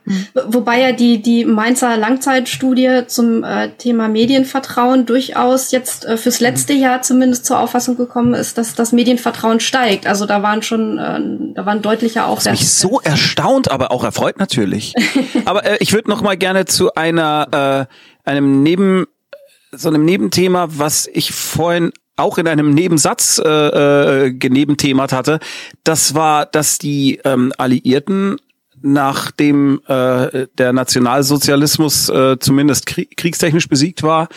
wobei 0.48 0.80
ja 0.80 0.91
die, 0.94 1.22
die 1.22 1.44
Mainzer 1.46 1.98
Langzeitstudie 1.98 3.04
zum 3.08 3.44
äh, 3.44 3.70
Thema 3.78 4.08
Medienvertrauen 4.08 5.06
durchaus 5.06 5.72
jetzt 5.72 6.06
äh, 6.06 6.15
fürs 6.18 6.39
letzte 6.39 6.74
Jahr 6.74 7.02
zumindest 7.02 7.46
zur 7.46 7.60
Auffassung 7.60 7.98
gekommen 7.98 8.34
ist, 8.34 8.58
dass 8.58 8.76
das 8.76 8.91
Medienvertrauen 8.94 9.60
steigt. 9.60 10.08
Also 10.08 10.26
da 10.26 10.41
waren 10.41 10.62
schon, 10.63 10.98
äh, 10.98 11.54
da 11.56 11.65
waren 11.65 11.82
deutliche 11.82 12.20
Was 12.22 12.46
mich 12.46 12.54
Aufwärts. 12.54 12.80
so 12.80 13.02
erstaunt, 13.02 13.70
aber 13.72 13.91
auch 13.91 14.04
erfreut 14.04 14.39
natürlich. 14.39 14.94
aber 15.46 15.65
äh, 15.65 15.78
ich 15.82 15.91
würde 15.94 16.10
noch 16.10 16.22
mal 16.22 16.38
gerne 16.38 16.65
zu 16.65 16.94
einer 16.94 17.88
äh, 18.26 18.30
einem 18.30 18.63
Neben 18.63 19.06
so 19.77 19.89
einem 19.89 20.05
Nebenthema, 20.05 20.67
was 20.69 21.07
ich 21.13 21.31
vorhin 21.31 21.91
auch 22.17 22.38
in 22.38 22.47
einem 22.47 22.73
Nebensatz 22.73 23.41
äh, 23.43 23.49
äh, 24.27 24.31
genebenthemat 24.31 25.11
hatte. 25.11 25.39
Das 25.83 26.15
war, 26.15 26.45
dass 26.45 26.77
die 26.77 27.19
ähm, 27.25 27.51
Alliierten 27.57 28.38
nachdem 28.81 29.81
äh, 29.88 30.47
der 30.57 30.71
Nationalsozialismus 30.71 32.09
äh, 32.09 32.38
zumindest 32.39 32.85
krie 32.85 33.05
kriegstechnisch 33.05 33.67
besiegt 33.67 34.03
war, 34.03 34.29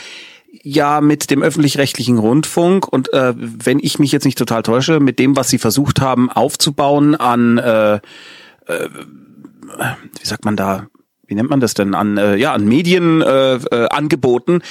ja 0.62 1.00
mit 1.00 1.30
dem 1.30 1.42
öffentlich-rechtlichen 1.42 2.18
Rundfunk 2.18 2.88
und 2.88 3.12
äh, 3.12 3.34
wenn 3.36 3.78
ich 3.78 3.98
mich 3.98 4.10
jetzt 4.12 4.24
nicht 4.24 4.38
total 4.38 4.62
täusche, 4.62 5.00
mit 5.00 5.18
dem, 5.18 5.36
was 5.36 5.50
sie 5.50 5.58
versucht 5.58 6.00
haben 6.00 6.30
aufzubauen 6.30 7.14
an, 7.14 7.58
äh, 7.58 7.96
äh, 8.66 8.88
wie 10.18 10.26
sagt 10.26 10.46
man 10.46 10.56
da, 10.56 10.86
wie 11.26 11.34
nennt 11.34 11.50
man 11.50 11.60
das 11.60 11.74
denn, 11.74 11.94
an, 11.94 12.16
äh, 12.16 12.36
ja, 12.36 12.54
an 12.54 12.64
Medienangeboten, 12.66 13.66
äh, 13.70 13.88
Angeboten, 13.90 14.62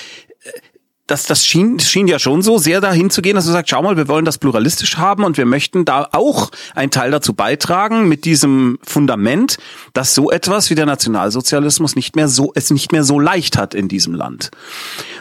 das, 1.07 1.23
das 1.23 1.45
schien, 1.45 1.79
schien 1.79 2.07
ja 2.07 2.19
schon 2.19 2.41
so 2.41 2.57
sehr 2.57 2.81
dahin 2.81 3.09
zu 3.09 3.21
gehen, 3.21 3.35
dass 3.35 3.45
du 3.45 3.51
sagst, 3.51 3.69
schau 3.69 3.81
mal, 3.81 3.95
wir 3.95 4.09
wollen 4.09 4.25
das 4.25 4.37
pluralistisch 4.37 4.97
haben 4.97 5.23
und 5.23 5.37
wir 5.37 5.45
möchten 5.45 5.85
da 5.85 6.09
auch 6.11 6.51
einen 6.75 6.91
Teil 6.91 7.11
dazu 7.11 7.33
beitragen 7.33 8.09
mit 8.09 8.25
diesem 8.25 8.77
Fundament, 8.83 9.57
dass 9.93 10.13
so 10.13 10.29
etwas 10.29 10.69
wie 10.69 10.75
der 10.75 10.85
Nationalsozialismus 10.85 11.95
nicht 11.95 12.17
mehr 12.17 12.27
so, 12.27 12.51
es 12.55 12.71
nicht 12.71 12.91
mehr 12.91 13.05
so 13.05 13.21
leicht 13.21 13.57
hat 13.57 13.73
in 13.73 13.87
diesem 13.87 14.13
Land. 14.13 14.51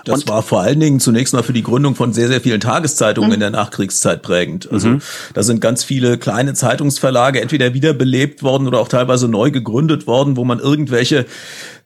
Das 0.05 0.23
und 0.23 0.29
war 0.29 0.43
vor 0.43 0.61
allen 0.61 0.81
Dingen 0.81 0.99
zunächst 0.99 1.35
mal 1.35 1.45
für 1.45 1.53
die 1.53 1.63
Gründung 1.63 1.95
von 1.95 2.13
sehr, 2.13 2.27
sehr 2.27 2.41
vielen 2.41 2.61
Tageszeitungen 2.61 3.31
mhm. 3.31 3.35
in 3.35 3.41
der 3.41 3.51
Nachkriegszeit 3.51 4.23
prägend. 4.23 4.69
Also 4.73 4.89
mhm. 4.89 5.03
da 5.35 5.45
sind 5.45 5.61
ganz 5.61 5.85
viele 5.85 6.19
kleine 6.19 6.55
Zeitungsverlage 6.55 7.41
entweder 7.41 7.75
wiederbelebt 7.75 8.43
worden 8.43 8.67
oder 8.67 8.81
auch 8.81 8.89
teilweise 8.89 9.29
neu 9.29 9.53
gegründet 9.53 10.09
worden, 10.09 10.37
wo 10.37 10.45
man 10.45 10.59
irgendwelche 10.59 11.27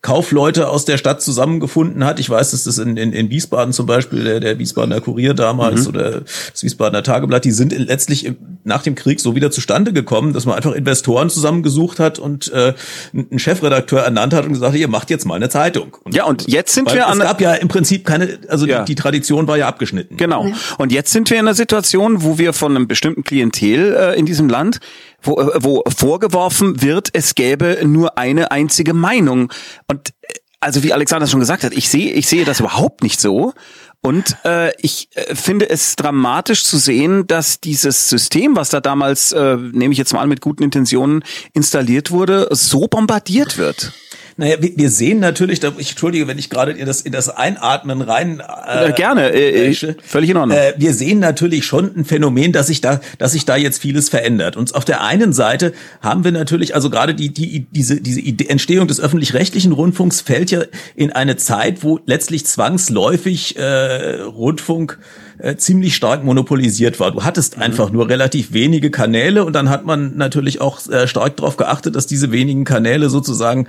Kaufleute 0.03 0.71
aus 0.71 0.87
der 0.87 0.97
Stadt 0.97 1.21
zusammengefunden 1.21 2.05
hat. 2.05 2.21
Ich 2.21 2.31
weiß, 2.31 2.53
dass 2.53 2.65
das 2.65 2.79
in, 2.79 2.97
in, 2.97 3.13
in 3.13 3.29
Wiesbaden 3.29 3.75
zum 3.75 3.85
Beispiel, 3.91 4.25
der, 4.25 4.41
der 4.41 4.59
Wiesbadener 4.59 5.01
Kurier 5.01 5.35
damals 5.35 5.83
mhm. 5.83 5.89
oder 5.89 6.23
das 6.51 6.63
Wiesbadener 6.63 7.03
Tageblatt, 7.03 7.45
die 7.45 7.51
sind 7.51 7.77
letztlich 7.77 8.33
nach 8.65 8.83
dem 8.83 8.95
Krieg 8.95 9.21
so 9.21 9.35
wieder 9.35 9.51
zustande 9.51 9.93
gekommen, 9.93 10.33
dass 10.33 10.47
man 10.47 10.57
einfach 10.57 10.73
Investoren 10.73 11.31
zusammengesucht 11.31 11.99
hat 11.99 12.19
und 12.19 12.53
äh, 12.53 12.75
einen 13.13 13.39
Chefredakteur 13.39 14.01
ernannt 14.01 14.35
hat 14.35 14.45
und 14.45 14.53
gesagt, 14.53 14.75
ihr 14.77 14.89
macht 14.89 15.11
jetzt 15.11 15.25
mal 15.25 15.35
eine 15.35 15.49
Zeitung. 15.49 15.97
Und 16.05 16.15
ja, 16.15 16.25
und 16.25 16.47
jetzt 16.49 16.75
sind 16.75 16.93
wir 16.93 17.07
an... 17.07 17.21
Es 17.21 17.27
gab 17.27 17.41
ja 17.41 17.55
im 17.55 17.69
Prinzip 17.69 18.05
keine, 18.05 18.39
also 18.49 18.67
ja. 18.67 18.81
die, 18.81 18.95
die, 18.95 19.01
Tradition 19.01 19.47
war 19.47 19.57
ja 19.57 19.69
abgeschnitten. 19.69 20.17
Genau. 20.17 20.47
Und 20.79 20.93
jetzt 20.93 21.13
sind 21.13 21.31
wir 21.31 21.39
in 21.39 21.47
einer 21.47 21.55
Situation, 21.55 22.23
wo 22.23 22.39
wir 22.39 22.53
von 22.53 22.77
einem 22.77 22.89
bestimmten 22.89 23.25
Klientel 23.25 23.95
äh, 23.95 24.19
in 24.19 24.27
diesem 24.27 24.49
Land 24.49 24.81
wo, 25.23 25.41
äh, 25.41 25.51
wo 25.61 25.83
vorgeworfen 25.95 26.83
wird, 26.83 27.09
es 27.13 27.35
gäbe 27.35 27.79
nur 27.85 28.19
eine 28.19 28.51
einzige 28.51 28.95
Meinung. 28.95 29.53
Und 29.87 30.11
also 30.61 30.83
wie 30.83 30.93
Alexander 30.93 31.27
schon 31.27 31.41
gesagt 31.41 31.65
hat, 31.65 31.73
ich 31.73 31.89
sehe, 31.89 32.13
ich 32.13 32.27
sehe 32.29 32.45
das 32.45 32.61
überhaupt 32.61 33.03
nicht 33.03 33.21
so. 33.21 33.55
Und 34.03 34.37
äh, 34.45 34.75
ich 34.81 35.09
äh, 35.15 35.35
finde 35.35 35.69
es 35.69 35.97
dramatisch 35.97 36.65
zu 36.65 36.79
sehen, 36.79 37.27
dass 37.27 37.61
dieses 37.61 38.09
System, 38.09 38.57
was 38.57 38.71
da 38.71 38.81
damals, 38.81 39.33
äh, 39.33 39.57
nehme 39.57 39.93
ich 39.93 39.99
jetzt 39.99 40.15
mal 40.15 40.21
an, 40.21 40.29
mit 40.29 40.41
guten 40.41 40.63
Intentionen 40.63 41.23
installiert 41.53 42.11
wurde, 42.11 42.49
so 42.51 42.87
bombardiert 42.89 43.59
wird. 43.59 43.93
Naja, 44.41 44.57
wir, 44.59 44.71
wir 44.75 44.89
sehen 44.89 45.21
natürlich, 45.21 45.63
ich 45.63 45.91
entschuldige, 45.91 46.27
wenn 46.27 46.39
ich 46.39 46.49
gerade 46.49 46.73
in 46.73 46.87
das, 46.87 47.03
in 47.03 47.13
das 47.13 47.29
Einatmen 47.29 48.01
rein. 48.01 48.41
Äh, 48.41 48.87
ja, 48.87 48.91
gerne, 48.93 49.35
äh, 49.35 49.69
ich, 49.69 49.87
völlig 50.03 50.31
in 50.31 50.39
Ordnung. 50.39 50.57
Äh, 50.57 50.73
wir 50.79 50.95
sehen 50.95 51.19
natürlich 51.19 51.67
schon 51.67 51.95
ein 51.95 52.07
Phänomen, 52.07 52.51
dass 52.51 52.69
sich 52.69 52.81
da, 52.81 53.03
dass 53.19 53.33
sich 53.33 53.45
da 53.45 53.57
jetzt 53.57 53.83
vieles 53.83 54.09
verändert. 54.09 54.57
Und 54.57 54.75
auf 54.75 54.87
der 54.87 55.03
einen 55.03 55.35
Seite 55.35 55.75
haben 56.01 56.25
wir 56.25 56.33
natürlich, 56.33 56.75
also 56.75 56.89
gerade 56.89 57.15
die, 57.15 57.35
die, 57.35 57.67
diese, 57.71 58.01
diese 58.01 58.21
Idee, 58.21 58.47
Entstehung 58.47 58.89
des 58.89 58.99
öffentlich-rechtlichen 58.99 59.73
Rundfunks 59.73 60.23
fällt 60.23 60.51
ja 60.51 60.63
in 60.97 61.13
eine 61.13 61.37
Zeit, 61.37 61.85
wo 61.85 62.01
letztlich 62.07 62.47
zwangsläufig 62.47 63.59
äh, 63.59 64.23
Rundfunk 64.23 64.99
äh, 65.43 65.57
ziemlich 65.57 65.97
stark 65.97 66.25
monopolisiert 66.25 67.01
war. 67.01 67.11
Du 67.11 67.25
hattest 67.25 67.57
mhm. 67.57 67.63
einfach 67.63 67.91
nur 67.91 68.09
relativ 68.09 68.53
wenige 68.53 68.91
Kanäle 68.91 69.45
und 69.45 69.55
dann 69.55 69.71
hat 69.71 69.85
man 69.85 70.17
natürlich 70.17 70.61
auch 70.61 70.87
äh, 70.89 71.07
stark 71.07 71.37
darauf 71.37 71.57
geachtet, 71.57 71.97
dass 71.97 72.07
diese 72.07 72.33
wenigen 72.33 72.65
Kanäle 72.65 73.09
sozusagen 73.09 73.67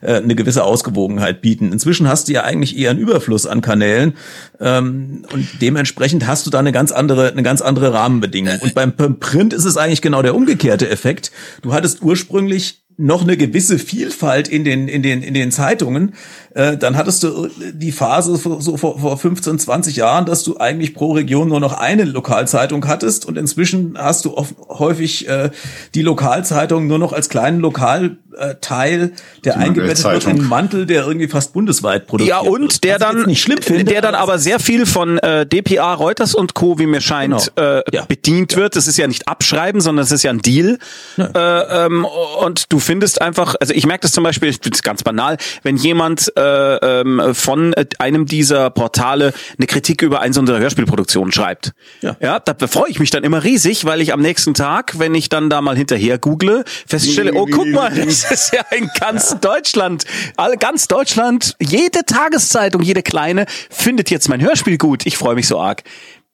äh, 0.00 0.14
eine 0.14 0.34
gewisse 0.34 0.64
Ausgewogenheit 0.64 1.40
bieten. 1.40 1.72
Inzwischen 1.72 2.08
hast 2.08 2.28
du 2.28 2.32
ja 2.32 2.44
eigentlich 2.44 2.76
eher 2.76 2.90
einen 2.90 3.00
Überfluss 3.00 3.46
an 3.46 3.60
Kanälen 3.60 4.14
ähm, 4.60 5.24
und 5.32 5.48
dementsprechend 5.60 6.26
hast 6.26 6.46
du 6.46 6.50
da 6.50 6.58
eine 6.58 6.72
ganz 6.72 6.92
andere, 6.92 7.28
eine 7.28 7.42
ganz 7.42 7.62
andere 7.62 7.92
Rahmenbedingung. 7.92 8.58
Und 8.60 8.74
beim, 8.74 8.92
beim 8.94 9.18
Print 9.18 9.52
ist 9.52 9.64
es 9.64 9.76
eigentlich 9.76 10.02
genau 10.02 10.22
der 10.22 10.34
umgekehrte 10.34 10.88
Effekt. 10.88 11.32
Du 11.62 11.72
hattest 11.72 12.02
ursprünglich 12.02 12.84
noch 12.96 13.22
eine 13.22 13.36
gewisse 13.36 13.78
Vielfalt 13.78 14.48
in 14.48 14.64
den 14.64 14.88
in 14.88 15.02
den 15.02 15.22
in 15.22 15.34
den 15.34 15.50
Zeitungen, 15.50 16.14
äh, 16.54 16.76
dann 16.76 16.96
hattest 16.96 17.24
du 17.24 17.48
die 17.72 17.90
Phase 17.90 18.36
so 18.36 18.76
vor, 18.76 19.00
vor 19.00 19.18
15, 19.18 19.58
20 19.58 19.96
Jahren, 19.96 20.24
dass 20.24 20.44
du 20.44 20.58
eigentlich 20.58 20.94
pro 20.94 21.12
Region 21.12 21.48
nur 21.48 21.58
noch 21.58 21.72
eine 21.72 22.04
Lokalzeitung 22.04 22.86
hattest 22.86 23.26
und 23.26 23.36
inzwischen 23.36 23.98
hast 23.98 24.24
du 24.24 24.36
oft, 24.36 24.54
häufig 24.68 25.28
äh, 25.28 25.50
die 25.96 26.02
Lokalzeitung 26.02 26.86
nur 26.86 27.00
noch 27.00 27.12
als 27.12 27.28
kleinen 27.28 27.58
Lokalteil, 27.58 29.12
der 29.44 29.56
eingebettet 29.56 30.04
wird 30.04 30.24
in 30.24 30.30
einen 30.30 30.48
Mantel, 30.48 30.86
der 30.86 31.04
irgendwie 31.06 31.26
fast 31.26 31.52
bundesweit 31.54 32.06
produziert 32.06 32.36
Ja 32.36 32.48
und 32.48 32.84
der 32.84 33.00
dann 33.00 33.22
nicht 33.22 33.42
schlimm 33.42 33.60
finde, 33.60 33.84
der 33.84 34.00
dann 34.00 34.14
aber 34.14 34.38
sehr 34.38 34.60
viel 34.60 34.86
von 34.86 35.18
äh, 35.18 35.44
DPA, 35.46 35.94
Reuters 35.94 36.36
und 36.36 36.54
Co, 36.54 36.78
wie 36.78 36.86
mir 36.86 37.00
scheint, 37.00 37.50
genau. 37.56 37.78
äh, 37.78 37.82
ja. 37.92 38.04
bedient 38.04 38.52
ja. 38.52 38.58
wird. 38.58 38.76
Das 38.76 38.86
ist 38.86 38.96
ja 38.96 39.08
nicht 39.08 39.26
abschreiben, 39.26 39.80
sondern 39.80 40.04
es 40.04 40.12
ist 40.12 40.22
ja 40.22 40.30
ein 40.30 40.40
Deal. 40.40 40.78
Ja. 41.16 41.26
Äh, 41.34 41.86
ähm, 41.86 42.06
und 42.40 42.72
du 42.72 42.78
findest 42.78 43.20
einfach, 43.20 43.56
also 43.60 43.74
ich 43.74 43.86
merke 43.86 44.02
das 44.02 44.12
zum 44.12 44.22
Beispiel, 44.22 44.52
das 44.52 44.70
ist 44.72 44.84
ganz 44.84 45.02
banal, 45.02 45.36
wenn 45.64 45.76
jemand 45.76 46.32
äh, 46.36 46.43
äh, 46.44 47.00
ähm, 47.00 47.34
von 47.34 47.74
einem 47.98 48.26
dieser 48.26 48.70
Portale 48.70 49.32
eine 49.56 49.66
Kritik 49.66 50.02
über 50.02 50.20
eine 50.20 50.34
unserer 50.38 50.58
Hörspielproduktionen 50.58 51.32
schreibt. 51.32 51.72
Ja, 52.00 52.16
ja 52.20 52.40
da 52.40 52.66
freue 52.66 52.90
ich 52.90 52.98
mich 52.98 53.10
dann 53.10 53.24
immer 53.24 53.44
riesig, 53.44 53.84
weil 53.84 54.00
ich 54.00 54.12
am 54.12 54.20
nächsten 54.20 54.54
Tag, 54.54 54.98
wenn 54.98 55.14
ich 55.14 55.28
dann 55.28 55.48
da 55.48 55.60
mal 55.60 55.76
hinterher 55.76 56.18
google, 56.18 56.64
feststelle, 56.86 57.34
oh 57.34 57.46
guck 57.46 57.68
mal, 57.68 57.90
das 57.94 58.30
ist 58.30 58.52
ja 58.52 58.64
in 58.76 58.90
ganz 58.98 59.36
Deutschland, 59.40 60.04
all, 60.36 60.56
ganz 60.56 60.88
Deutschland, 60.88 61.56
jede 61.60 62.04
Tageszeitung, 62.04 62.82
jede 62.82 63.02
kleine 63.02 63.46
findet 63.70 64.10
jetzt 64.10 64.28
mein 64.28 64.40
Hörspiel 64.40 64.78
gut. 64.78 65.06
Ich 65.06 65.16
freue 65.16 65.34
mich 65.34 65.48
so 65.48 65.60
arg. 65.60 65.82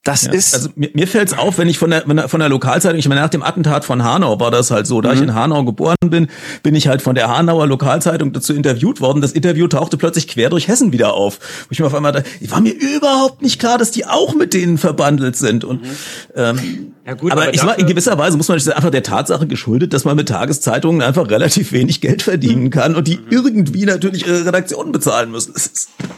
Das 0.02 0.24
ja, 0.24 0.32
ist. 0.32 0.54
Also 0.54 0.70
mir, 0.76 0.88
mir 0.94 1.06
fällt 1.06 1.28
es 1.28 1.38
auf, 1.38 1.58
wenn 1.58 1.68
ich 1.68 1.76
von 1.76 1.90
der, 1.90 2.28
von 2.28 2.40
der 2.40 2.48
Lokalzeitung, 2.48 2.98
ich 2.98 3.08
meine, 3.08 3.20
nach 3.20 3.28
dem 3.28 3.42
Attentat 3.42 3.84
von 3.84 4.02
Hanau 4.02 4.40
war 4.40 4.50
das 4.50 4.70
halt 4.70 4.86
so. 4.86 5.02
Da 5.02 5.10
mhm. 5.10 5.14
ich 5.14 5.22
in 5.22 5.34
Hanau 5.34 5.62
geboren 5.64 5.96
bin, 6.06 6.28
bin 6.62 6.74
ich 6.74 6.88
halt 6.88 7.02
von 7.02 7.14
der 7.14 7.28
Hanauer 7.28 7.66
Lokalzeitung 7.66 8.32
dazu 8.32 8.54
interviewt 8.54 9.02
worden. 9.02 9.20
Das 9.20 9.32
Interview 9.32 9.68
tauchte 9.68 9.98
plötzlich 9.98 10.26
quer 10.26 10.48
durch 10.48 10.68
Hessen 10.68 10.92
wieder 10.92 11.12
auf. 11.12 11.38
Wo 11.38 11.66
ich 11.70 11.80
mir 11.80 11.86
auf 11.86 11.94
einmal 11.94 12.12
da, 12.12 12.22
war 12.48 12.62
mir 12.62 12.72
überhaupt 12.72 13.42
nicht 13.42 13.60
klar, 13.60 13.76
dass 13.76 13.90
die 13.90 14.06
auch 14.06 14.34
mit 14.34 14.54
denen 14.54 14.78
verbandelt 14.78 15.36
sind. 15.36 15.64
Und 15.64 15.82
mhm. 15.82 15.88
ähm, 16.34 16.92
ja 17.06 17.14
gut, 17.14 17.32
aber, 17.32 17.42
aber 17.42 17.54
ich 17.54 17.60
sag 17.60 17.66
mal, 17.66 17.72
in 17.74 17.86
gewisser 17.86 18.16
Weise 18.18 18.36
muss 18.36 18.48
man 18.48 18.58
sich 18.58 18.74
einfach 18.74 18.90
der 18.90 19.02
Tatsache 19.02 19.46
geschuldet, 19.46 19.92
dass 19.92 20.04
man 20.04 20.16
mit 20.16 20.28
Tageszeitungen 20.28 21.00
einfach 21.02 21.28
relativ 21.30 21.72
wenig 21.72 22.00
Geld 22.00 22.22
verdienen 22.22 22.64
mhm. 22.64 22.70
kann 22.70 22.94
und 22.94 23.08
die 23.08 23.18
irgendwie 23.30 23.86
natürlich 23.86 24.26
ihre 24.26 24.44
Redaktionen 24.44 24.92
bezahlen 24.92 25.30
müssen. 25.30 25.54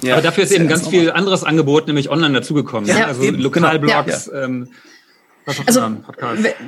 Ja, 0.02 0.14
aber 0.14 0.22
dafür 0.22 0.44
ist 0.44 0.52
eben 0.52 0.68
ganz 0.68 0.88
viel 0.88 1.10
anderes 1.12 1.44
Angebot, 1.44 1.86
nämlich 1.86 2.10
online 2.10 2.34
dazugekommen. 2.34 2.88
Ja, 2.88 3.06
also 3.06 3.22
eben, 3.22 3.38
lokal 3.38 3.76
Lokalblogs. 3.76 4.30
Ja. 4.32 4.42
Ähm, 4.42 4.68
also, 5.66 5.80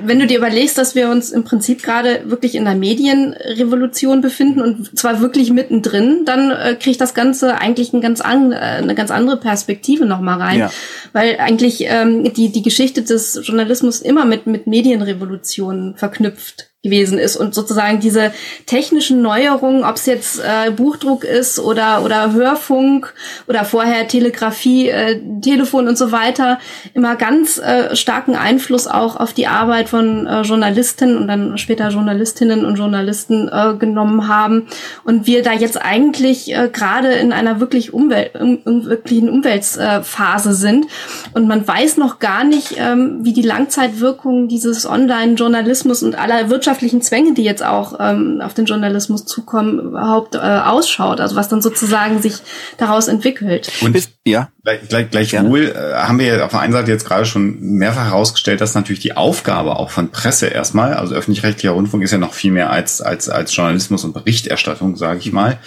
wenn 0.03 0.19
du 0.19 0.27
dir 0.27 0.37
überlegst, 0.37 0.77
dass 0.77 0.95
wir 0.95 1.09
uns 1.09 1.29
im 1.29 1.43
Prinzip 1.43 1.81
gerade 1.81 2.29
wirklich 2.29 2.55
in 2.55 2.67
einer 2.67 2.77
Medienrevolution 2.77 4.21
befinden 4.21 4.61
und 4.61 4.97
zwar 4.97 5.21
wirklich 5.21 5.51
mittendrin, 5.51 6.25
dann 6.25 6.51
äh, 6.51 6.75
kriegt 6.75 6.99
das 6.99 7.13
Ganze 7.13 7.57
eigentlich 7.57 7.93
ein 7.93 8.01
ganz 8.01 8.21
an, 8.21 8.51
äh, 8.51 8.55
eine 8.55 8.95
ganz 8.95 9.11
andere 9.11 9.37
Perspektive 9.37 10.05
nochmal 10.05 10.41
rein. 10.41 10.59
Ja. 10.59 10.71
Weil 11.13 11.37
eigentlich 11.39 11.85
ähm, 11.87 12.33
die, 12.33 12.51
die 12.51 12.63
Geschichte 12.63 13.01
des 13.01 13.39
Journalismus 13.43 14.01
immer 14.01 14.25
mit, 14.25 14.45
mit 14.45 14.67
Medienrevolutionen 14.67 15.95
verknüpft 15.95 16.74
gewesen 16.85 17.17
ist 17.17 17.35
und 17.35 17.55
sozusagen 17.55 17.99
diese 17.99 18.31
technischen 18.67 19.21
Neuerungen, 19.21 19.83
ob 19.83 19.95
es 19.95 20.05
jetzt 20.05 20.39
äh, 20.39 20.69
Buchdruck 20.71 21.23
ist 21.23 21.59
oder 21.59 22.03
oder 22.03 22.31
Hörfunk 22.31 23.13
oder 23.47 23.65
vorher 23.65 24.07
Telegrafie, 24.07 24.89
äh, 24.89 25.19
Telefon 25.41 25.87
und 25.87 25.97
so 25.97 26.11
weiter, 26.11 26.59
immer 26.93 27.15
ganz 27.15 27.57
äh, 27.57 27.95
starken 27.95 28.35
Einfluss 28.35 28.87
auch 28.87 29.15
auf 29.17 29.33
die 29.33 29.47
Arbeit 29.47 29.89
von 29.89 30.27
äh, 30.27 30.41
Journalisten 30.41 31.17
und 31.17 31.27
dann 31.27 31.57
später 31.57 31.89
Journalistinnen 31.89 32.65
und 32.65 32.75
Journalisten 32.75 33.49
äh, 33.51 33.75
genommen 33.77 34.27
haben. 34.27 34.67
Und 35.03 35.25
wir 35.25 35.41
da 35.41 35.53
jetzt 35.53 35.81
eigentlich 35.81 36.53
äh, 36.53 36.69
gerade 36.71 37.13
in 37.13 37.33
einer 37.33 37.59
wirklich 37.59 37.93
Umwelt, 37.93 38.39
um, 38.39 38.59
um, 38.63 38.85
wirklichen 38.85 39.29
Umweltphase 39.29 40.53
sind. 40.53 40.85
Und 41.33 41.47
man 41.47 41.67
weiß 41.67 41.97
noch 41.97 42.19
gar 42.19 42.43
nicht, 42.43 42.75
ähm, 42.77 43.19
wie 43.23 43.33
die 43.33 43.41
Langzeitwirkungen 43.41 44.47
dieses 44.47 44.85
Online-Journalismus 44.87 46.03
und 46.03 46.15
aller 46.19 46.49
Wirtschaft 46.51 46.74
gesellschaftlichen 46.75 47.01
Zwänge, 47.01 47.33
die 47.33 47.43
jetzt 47.43 47.63
auch 47.63 47.99
ähm, 47.99 48.41
auf 48.41 48.53
den 48.53 48.65
Journalismus 48.65 49.25
zukommen, 49.25 49.79
überhaupt 49.79 50.35
äh, 50.35 50.39
ausschaut. 50.39 51.19
Also 51.19 51.35
was 51.35 51.49
dann 51.49 51.61
sozusagen 51.61 52.21
sich 52.21 52.35
daraus 52.77 53.07
entwickelt. 53.07 53.71
Und 53.81 53.95
ja. 54.25 54.49
Gleich, 54.63 54.87
gleich, 54.89 55.09
gleichwohl 55.11 55.75
äh, 55.75 55.93
haben 55.93 56.17
wir 56.17 56.43
auf 56.43 56.49
der 56.49 56.61
einen 56.61 56.73
Seite 56.73 56.89
jetzt 56.89 57.05
gerade 57.05 57.25
schon 57.25 57.59
mehrfach 57.59 58.05
herausgestellt, 58.05 58.61
dass 58.61 58.73
natürlich 58.73 58.99
die 58.99 59.15
Aufgabe 59.15 59.75
auch 59.75 59.91
von 59.91 60.09
Presse 60.09 60.47
erstmal, 60.47 60.95
also 60.95 61.13
öffentlich-rechtlicher 61.13 61.69
Rundfunk 61.69 62.03
ist 62.03 62.09
ja 62.09 62.17
noch 62.17 62.33
viel 62.33 62.51
mehr 62.51 62.71
als 62.71 62.99
als 62.99 63.29
als 63.29 63.55
Journalismus 63.55 64.03
und 64.03 64.13
Berichterstattung, 64.13 64.97
sage 64.97 65.19
ich 65.19 65.31
mal, 65.31 65.59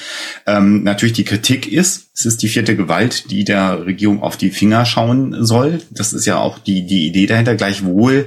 ähm, 0.48 0.82
natürlich 0.82 1.12
die 1.12 1.22
Kritik 1.22 1.70
ist. 1.70 2.06
Es 2.12 2.26
ist 2.26 2.42
die 2.42 2.48
vierte 2.48 2.74
Gewalt, 2.74 3.30
die 3.30 3.44
der 3.44 3.86
Regierung 3.86 4.20
auf 4.20 4.36
die 4.36 4.50
Finger 4.50 4.84
schauen 4.84 5.44
soll. 5.44 5.80
Das 5.90 6.12
ist 6.12 6.26
ja 6.26 6.38
auch 6.38 6.58
die 6.58 6.84
die 6.84 7.06
Idee 7.06 7.26
dahinter. 7.26 7.54
Gleichwohl 7.54 8.26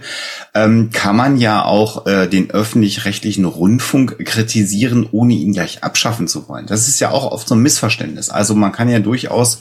ähm, 0.53 0.91
kann 0.93 1.17
man 1.17 1.37
ja 1.37 1.65
auch 1.65 2.07
äh, 2.07 2.27
den 2.27 2.49
öffentlich-rechtlichen 2.49 3.43
Rundfunk 3.43 4.25
kritisieren, 4.25 5.05
ohne 5.11 5.33
ihn 5.33 5.51
gleich 5.51 5.83
abschaffen 5.83 6.29
zu 6.29 6.47
wollen. 6.47 6.67
Das 6.67 6.87
ist 6.87 7.01
ja 7.01 7.11
auch 7.11 7.29
oft 7.29 7.49
so 7.49 7.55
ein 7.55 7.61
Missverständnis. 7.61 8.29
Also 8.29 8.55
man 8.55 8.71
kann 8.71 8.87
ja 8.87 8.99
durchaus 8.99 9.59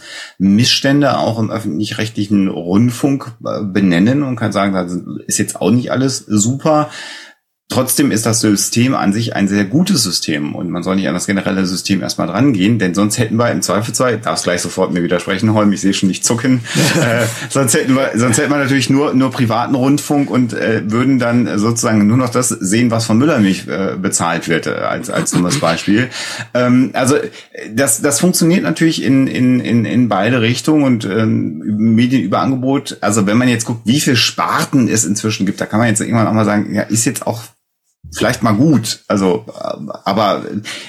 Missstände 0.60 1.16
auch 1.16 1.38
im 1.38 1.50
öffentlich-rechtlichen 1.50 2.48
Rundfunk 2.48 3.32
äh, 3.42 3.62
benennen 3.62 4.22
und 4.22 4.36
kann 4.36 4.52
sagen, 4.52 4.74
das 4.74 4.92
ist 5.26 5.38
jetzt 5.38 5.58
auch 5.58 5.70
nicht 5.70 5.90
alles 5.90 6.18
super. 6.18 6.90
Trotzdem 7.70 8.10
ist 8.10 8.26
das 8.26 8.40
System 8.40 8.96
an 8.96 9.12
sich 9.12 9.36
ein 9.36 9.46
sehr 9.46 9.64
gutes 9.64 10.02
System 10.02 10.56
und 10.56 10.70
man 10.70 10.82
soll 10.82 10.96
nicht 10.96 11.06
an 11.06 11.14
das 11.14 11.28
generelle 11.28 11.64
System 11.66 12.02
erstmal 12.02 12.26
dran 12.26 12.52
gehen, 12.52 12.80
denn 12.80 12.94
sonst 12.94 13.16
hätten 13.16 13.36
wir 13.36 13.48
im 13.52 13.62
Zweifelsfall, 13.62 14.18
darfst 14.18 14.42
gleich 14.42 14.60
sofort 14.60 14.92
mir 14.92 15.04
widersprechen, 15.04 15.54
Holm, 15.54 15.72
ich 15.72 15.80
sehe 15.80 15.94
schon 15.94 16.08
nicht 16.08 16.24
zucken, 16.24 16.62
äh, 17.00 17.26
sonst 17.48 17.74
hätten 17.74 17.94
wir, 17.94 18.10
sonst 18.16 18.38
hätten 18.38 18.50
wir 18.50 18.58
natürlich 18.58 18.90
nur, 18.90 19.14
nur 19.14 19.30
privaten 19.30 19.76
Rundfunk 19.76 20.30
und 20.30 20.52
äh, 20.52 20.82
würden 20.84 21.20
dann 21.20 21.60
sozusagen 21.60 22.08
nur 22.08 22.16
noch 22.16 22.30
das 22.30 22.48
sehen, 22.48 22.90
was 22.90 23.06
von 23.06 23.18
Müllermilch 23.18 23.68
äh, 23.68 23.94
bezahlt 23.96 24.48
wird, 24.48 24.66
äh, 24.66 24.70
als, 24.70 25.08
als 25.08 25.30
dummes 25.30 25.60
Beispiel. 25.60 26.08
Ähm, 26.54 26.90
also 26.94 27.18
das, 27.72 28.02
das 28.02 28.18
funktioniert 28.18 28.64
natürlich 28.64 29.00
in, 29.00 29.28
in, 29.28 29.60
in, 29.60 29.84
in 29.84 30.08
beide 30.08 30.40
Richtungen 30.40 30.82
und 30.82 31.04
ähm, 31.04 31.62
Medienüberangebot, 31.94 32.98
also 33.00 33.28
wenn 33.28 33.38
man 33.38 33.46
jetzt 33.46 33.64
guckt, 33.64 33.82
wie 33.84 34.00
viele 34.00 34.16
Sparten 34.16 34.88
es 34.88 35.04
inzwischen 35.04 35.46
gibt, 35.46 35.60
da 35.60 35.66
kann 35.66 35.78
man 35.78 35.88
jetzt 35.88 36.00
irgendwann 36.00 36.26
auch 36.26 36.32
mal 36.32 36.44
sagen, 36.44 36.74
ja, 36.74 36.82
ist 36.82 37.04
jetzt 37.04 37.28
auch 37.28 37.44
vielleicht 38.12 38.42
mal 38.42 38.52
gut. 38.52 39.00
Also, 39.08 39.44
aber 40.04 40.44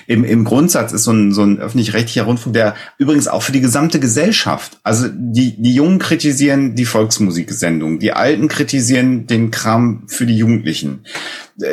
im, 0.08 0.24
im 0.24 0.44
Grundsatz 0.44 0.92
ist 0.92 1.04
so 1.04 1.12
ein, 1.12 1.32
so 1.32 1.44
ein 1.44 1.60
öffentlich-rechtlicher 1.60 2.24
Rundfunk, 2.24 2.54
der 2.54 2.76
übrigens 2.98 3.28
auch 3.28 3.44
für 3.44 3.52
die 3.52 3.62
gesamte 3.62 4.00
Gesellschaft, 4.00 4.80
also 4.84 5.08
die, 5.12 5.62
die 5.62 5.74
Jungen 5.74 6.00
kritisieren 6.00 6.76
die 6.76 6.86
Volksmusiksendung, 6.86 8.00
die 8.00 8.14
Alten 8.14 8.48
kritisieren 8.48 9.28
den 9.28 9.52
Kram 9.52 10.04
für 10.08 10.26
die 10.26 10.38
Jugendlichen 10.38 11.06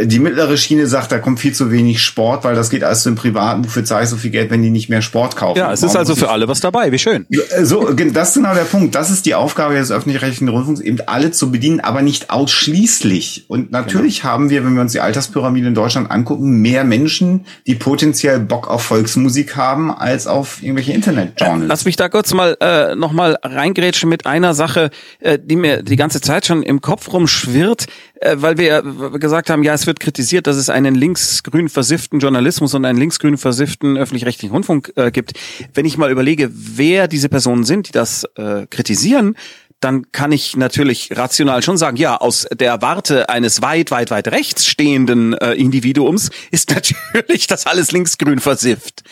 die 0.02 0.18
mittlere 0.18 0.56
Schiene 0.56 0.86
sagt, 0.86 1.12
da 1.12 1.18
kommt 1.18 1.40
viel 1.40 1.52
zu 1.52 1.70
wenig 1.70 2.02
Sport, 2.02 2.44
weil 2.44 2.54
das 2.54 2.70
geht 2.70 2.84
alles 2.84 3.02
zu 3.02 3.10
den 3.10 3.16
Privaten, 3.16 3.64
wofür 3.64 3.84
zahle 3.84 4.04
ich 4.04 4.10
so 4.10 4.16
viel 4.16 4.30
Geld, 4.30 4.50
wenn 4.50 4.62
die 4.62 4.70
nicht 4.70 4.88
mehr 4.88 5.02
Sport 5.02 5.36
kaufen. 5.36 5.58
Ja, 5.58 5.72
es 5.72 5.82
ist 5.82 5.96
also 5.96 6.14
für 6.14 6.30
alle 6.30 6.48
was 6.48 6.60
dabei, 6.60 6.92
wie 6.92 6.98
schön. 6.98 7.26
So, 7.62 7.90
das 7.92 8.28
ist 8.28 8.34
genau 8.34 8.54
der 8.54 8.62
Punkt. 8.62 8.94
Das 8.94 9.10
ist 9.10 9.26
die 9.26 9.34
Aufgabe 9.34 9.74
des 9.74 9.90
öffentlich-rechtlichen 9.90 10.48
Rundfunks, 10.48 10.80
eben 10.80 10.98
alle 11.06 11.30
zu 11.30 11.50
bedienen, 11.50 11.80
aber 11.80 12.02
nicht 12.02 12.30
ausschließlich. 12.30 13.46
Und 13.48 13.70
natürlich 13.72 14.20
genau. 14.20 14.32
haben 14.32 14.50
wir, 14.50 14.64
wenn 14.64 14.74
wir 14.74 14.82
uns 14.82 14.92
die 14.92 15.00
Alterspyramide 15.00 15.68
in 15.68 15.74
Deutschland 15.74 16.10
angucken, 16.10 16.60
mehr 16.60 16.84
Menschen, 16.84 17.46
die 17.66 17.74
potenziell 17.74 18.40
Bock 18.40 18.68
auf 18.68 18.82
Volksmusik 18.82 19.56
haben, 19.56 19.90
als 19.90 20.26
auf 20.26 20.62
irgendwelche 20.62 20.92
Internet-Journals. 20.92 21.68
Lass 21.68 21.84
mich 21.84 21.96
da 21.96 22.08
kurz 22.08 22.34
mal 22.34 22.56
äh, 22.60 22.94
noch 22.94 23.12
mal 23.12 23.38
reingrätschen 23.42 24.08
mit 24.08 24.26
einer 24.26 24.54
Sache, 24.54 24.90
äh, 25.20 25.38
die 25.42 25.56
mir 25.56 25.82
die 25.82 25.96
ganze 25.96 26.20
Zeit 26.20 26.46
schon 26.46 26.62
im 26.62 26.80
Kopf 26.80 27.12
rumschwirrt, 27.12 27.86
äh, 28.20 28.36
weil 28.38 28.58
wir 28.58 28.82
gesagt 29.18 29.50
haben, 29.50 29.62
ja, 29.62 29.77
es 29.78 29.86
wird 29.86 30.00
kritisiert, 30.00 30.46
dass 30.46 30.56
es 30.56 30.70
einen 30.70 30.94
linksgrün 30.94 31.68
versifften 31.68 32.18
Journalismus 32.18 32.74
und 32.74 32.84
einen 32.84 32.98
linksgrün 32.98 33.38
versifften 33.38 33.96
öffentlich-rechtlichen 33.96 34.52
Rundfunk 34.52 34.92
äh, 34.96 35.10
gibt. 35.10 35.32
Wenn 35.72 35.86
ich 35.86 35.96
mal 35.96 36.10
überlege, 36.10 36.50
wer 36.52 37.06
diese 37.06 37.28
Personen 37.28 37.64
sind, 37.64 37.88
die 37.88 37.92
das 37.92 38.24
äh, 38.36 38.66
kritisieren, 38.68 39.36
dann 39.80 40.10
kann 40.10 40.32
ich 40.32 40.56
natürlich 40.56 41.16
rational 41.16 41.62
schon 41.62 41.76
sagen, 41.76 41.96
ja, 41.96 42.16
aus 42.16 42.48
der 42.52 42.82
Warte 42.82 43.28
eines 43.28 43.62
weit, 43.62 43.92
weit, 43.92 44.10
weit 44.10 44.28
rechts 44.28 44.66
stehenden 44.66 45.34
äh, 45.34 45.52
Individuums 45.52 46.30
ist 46.50 46.70
natürlich 46.74 47.46
das 47.46 47.66
alles 47.66 47.92
linksgrün 47.92 48.40
versifft 48.40 49.04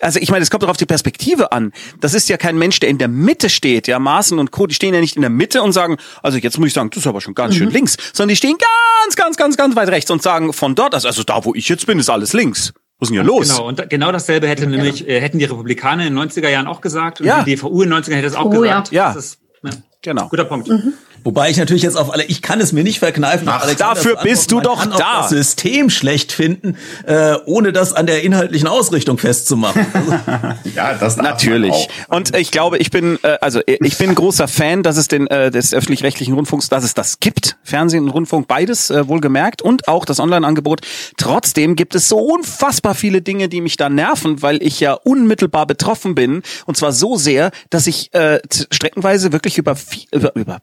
also 0.00 0.18
ich 0.20 0.30
meine, 0.30 0.42
es 0.42 0.50
kommt 0.50 0.62
doch 0.62 0.68
auf 0.68 0.76
die 0.76 0.86
Perspektive 0.86 1.52
an. 1.52 1.72
Das 2.00 2.14
ist 2.14 2.28
ja 2.28 2.36
kein 2.36 2.58
Mensch, 2.58 2.80
der 2.80 2.88
in 2.88 2.98
der 2.98 3.08
Mitte 3.08 3.50
steht. 3.50 3.86
Ja, 3.86 3.98
Maaßen 3.98 4.38
und 4.38 4.50
Co., 4.50 4.66
die 4.66 4.74
stehen 4.74 4.94
ja 4.94 5.00
nicht 5.00 5.16
in 5.16 5.22
der 5.22 5.30
Mitte 5.30 5.62
und 5.62 5.72
sagen, 5.72 5.96
also 6.22 6.38
jetzt 6.38 6.58
muss 6.58 6.68
ich 6.68 6.74
sagen, 6.74 6.90
das 6.90 6.98
ist 6.98 7.06
aber 7.06 7.20
schon 7.20 7.34
ganz 7.34 7.54
mhm. 7.54 7.58
schön 7.58 7.70
links, 7.70 7.96
sondern 8.12 8.30
die 8.30 8.36
stehen 8.36 8.56
ganz, 8.58 9.16
ganz, 9.16 9.36
ganz, 9.36 9.56
ganz 9.56 9.76
weit 9.76 9.88
rechts 9.88 10.10
und 10.10 10.22
sagen 10.22 10.52
von 10.52 10.74
dort 10.74 10.94
aus, 10.94 11.04
also 11.04 11.22
da, 11.22 11.44
wo 11.44 11.54
ich 11.54 11.68
jetzt 11.68 11.86
bin, 11.86 11.98
ist 11.98 12.10
alles 12.10 12.32
links. 12.32 12.72
Was 12.98 13.08
ist 13.08 13.14
denn 13.14 13.22
hier 13.22 13.24
los? 13.24 13.48
Genau, 13.48 13.68
und 13.68 13.88
genau 13.88 14.12
dasselbe 14.12 14.46
hätte 14.46 14.66
nämlich, 14.66 15.08
äh, 15.08 15.20
hätten 15.20 15.38
die 15.38 15.46
Republikaner 15.46 16.06
in 16.06 16.14
den 16.14 16.30
90er 16.30 16.48
Jahren 16.48 16.66
auch 16.66 16.82
gesagt 16.82 17.20
und 17.20 17.26
ja. 17.26 17.42
die 17.42 17.56
DVU 17.56 17.82
in 17.82 17.90
den 17.90 17.98
90er 17.98 18.10
Jahren 18.10 18.16
hätte 18.16 18.26
es 18.26 18.34
auch 18.34 18.46
oh, 18.46 18.50
gesagt. 18.50 18.92
Ja. 18.92 19.14
Das 19.14 19.24
ist, 19.24 19.38
ja. 19.62 19.70
Genau. 20.02 20.28
Guter 20.28 20.44
Punkt. 20.44 20.68
Mhm. 20.68 20.94
Wobei 21.24 21.50
ich 21.50 21.56
natürlich 21.56 21.82
jetzt 21.82 21.96
auf 21.96 22.12
alle, 22.12 22.24
ich 22.24 22.42
kann 22.42 22.60
es 22.60 22.72
mir 22.72 22.84
nicht 22.84 22.98
verkneifen. 22.98 23.48
Ach, 23.48 23.66
dafür 23.74 24.16
bist 24.22 24.50
du 24.52 24.60
doch 24.60 24.84
da. 24.86 25.20
das 25.20 25.30
System 25.30 25.90
schlecht 25.90 26.32
finden, 26.32 26.76
äh, 27.06 27.34
ohne 27.46 27.72
das 27.72 27.92
an 27.92 28.06
der 28.06 28.22
inhaltlichen 28.22 28.68
Ausrichtung 28.68 29.18
festzumachen. 29.18 29.86
ja, 30.74 30.94
das 30.94 31.16
natürlich. 31.16 31.88
Und 32.08 32.36
ich 32.36 32.50
glaube, 32.50 32.78
ich 32.78 32.90
bin 32.90 33.18
äh, 33.22 33.38
also 33.40 33.60
ich 33.66 33.98
bin 33.98 34.14
großer 34.14 34.48
Fan, 34.48 34.82
dass 34.82 34.96
es 34.96 35.08
den 35.08 35.26
äh, 35.26 35.50
des 35.50 35.74
öffentlich-rechtlichen 35.74 36.34
Rundfunks, 36.34 36.68
dass 36.68 36.84
es 36.84 36.94
das 36.94 37.20
gibt, 37.20 37.56
Fernsehen 37.62 38.04
und 38.04 38.10
Rundfunk 38.10 38.48
beides 38.48 38.90
äh, 38.90 39.08
wohlgemerkt 39.08 39.62
und 39.62 39.88
auch 39.88 40.04
das 40.04 40.20
Online-Angebot. 40.20 40.80
Trotzdem 41.16 41.76
gibt 41.76 41.94
es 41.94 42.08
so 42.08 42.18
unfassbar 42.18 42.94
viele 42.94 43.22
Dinge, 43.22 43.48
die 43.48 43.60
mich 43.60 43.76
da 43.76 43.88
nerven, 43.88 44.42
weil 44.42 44.62
ich 44.62 44.80
ja 44.80 44.94
unmittelbar 44.94 45.66
betroffen 45.66 46.14
bin 46.14 46.42
und 46.66 46.76
zwar 46.76 46.92
so 46.92 47.16
sehr, 47.16 47.50
dass 47.70 47.86
ich 47.86 48.12
äh, 48.14 48.40
streckenweise 48.70 49.32
wirklich 49.32 49.58
über 49.58 49.76
über, 50.12 50.34
über 50.36 50.60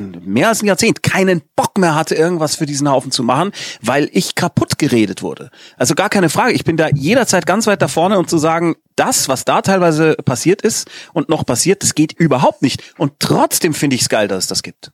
mehr 0.00 0.48
als 0.48 0.62
ein 0.62 0.66
Jahrzehnt 0.66 1.02
keinen 1.02 1.42
Bock 1.56 1.78
mehr 1.78 1.94
hatte, 1.94 2.14
irgendwas 2.14 2.56
für 2.56 2.66
diesen 2.66 2.88
Haufen 2.90 3.10
zu 3.10 3.22
machen, 3.22 3.52
weil 3.80 4.08
ich 4.12 4.34
kaputt 4.34 4.78
geredet 4.78 5.22
wurde. 5.22 5.50
Also 5.76 5.94
gar 5.94 6.08
keine 6.08 6.28
Frage. 6.28 6.52
Ich 6.52 6.64
bin 6.64 6.76
da 6.76 6.88
jederzeit 6.88 7.46
ganz 7.46 7.66
weit 7.66 7.82
da 7.82 7.88
vorne, 7.88 8.18
um 8.18 8.26
zu 8.26 8.38
sagen, 8.38 8.76
das, 8.96 9.28
was 9.28 9.44
da 9.44 9.62
teilweise 9.62 10.14
passiert 10.14 10.62
ist 10.62 10.88
und 11.12 11.28
noch 11.28 11.44
passiert, 11.44 11.82
das 11.82 11.94
geht 11.94 12.12
überhaupt 12.12 12.62
nicht. 12.62 12.94
Und 12.98 13.14
trotzdem 13.18 13.74
finde 13.74 13.96
ich 13.96 14.02
es 14.02 14.08
geil, 14.08 14.28
dass 14.28 14.44
es 14.44 14.48
das 14.48 14.62
gibt. 14.62 14.92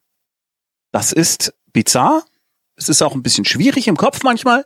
Das 0.92 1.12
ist 1.12 1.54
bizarr. 1.72 2.24
Es 2.78 2.88
ist 2.88 3.02
auch 3.02 3.14
ein 3.14 3.22
bisschen 3.22 3.44
schwierig 3.44 3.88
im 3.88 3.96
Kopf 3.96 4.22
manchmal. 4.22 4.64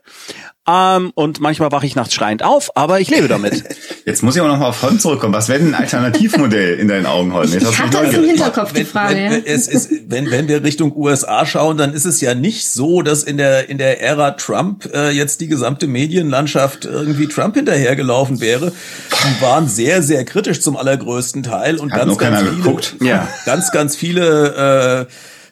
Ähm, 0.69 1.11
und 1.17 1.41
manchmal 1.41 1.73
wache 1.73 1.87
ich 1.87 1.97
nachts 1.97 2.15
schreiend 2.15 2.45
auf, 2.45 2.77
aber 2.77 3.01
ich 3.01 3.11
lebe 3.11 3.27
damit. 3.27 3.65
Jetzt 4.05 4.23
muss 4.23 4.37
ich 4.37 4.41
aber 4.41 4.49
noch 4.51 4.59
mal 4.59 4.69
auf 4.69 4.81
Holm 4.83 5.01
zurückkommen. 5.01 5.35
Was 5.35 5.49
wäre 5.49 5.59
denn 5.59 5.75
ein 5.75 5.81
Alternativmodell 5.81 6.79
in 6.79 6.87
deinen 6.87 7.07
Augen, 7.07 7.33
Holm? 7.33 7.51
Jetzt 7.51 7.69
ich 7.69 7.79
hatte 7.81 8.05
das 8.05 8.15
im 8.15 8.25
Hinterkopf, 8.25 8.73
die 8.73 8.85
Frage. 8.85 9.17
Wenn, 9.17 9.31
wenn, 9.33 9.45
es 9.45 9.67
ist, 9.67 9.91
wenn, 10.07 10.31
wenn 10.31 10.47
wir 10.47 10.63
Richtung 10.63 10.95
USA 10.95 11.45
schauen, 11.47 11.79
dann 11.79 11.93
ist 11.93 12.05
es 12.05 12.21
ja 12.21 12.37
nicht 12.37 12.69
so, 12.69 13.03
dass 13.03 13.25
in 13.25 13.39
der, 13.39 13.71
in 13.71 13.79
der 13.79 14.01
Ära 14.03 14.33
Trump 14.33 14.89
äh, 14.95 15.11
jetzt 15.11 15.41
die 15.41 15.49
gesamte 15.49 15.89
Medienlandschaft 15.89 16.85
irgendwie 16.85 17.27
Trump 17.27 17.57
hinterhergelaufen 17.57 18.41
wäre. 18.41 18.71
Die 19.11 19.43
waren 19.43 19.67
sehr, 19.67 20.01
sehr 20.03 20.25
kritisch 20.25 20.61
zum 20.61 20.77
allergrößten 20.77 21.43
Teil 21.43 21.79
und 21.79 21.93
Hat 21.93 22.07
ganz, 22.07 22.19
ganz 22.19 22.39
viele, 22.39 22.55
geguckt. 22.55 22.97
ja, 23.01 23.27
ganz, 23.47 23.73
ganz 23.73 23.97
viele 23.97 25.09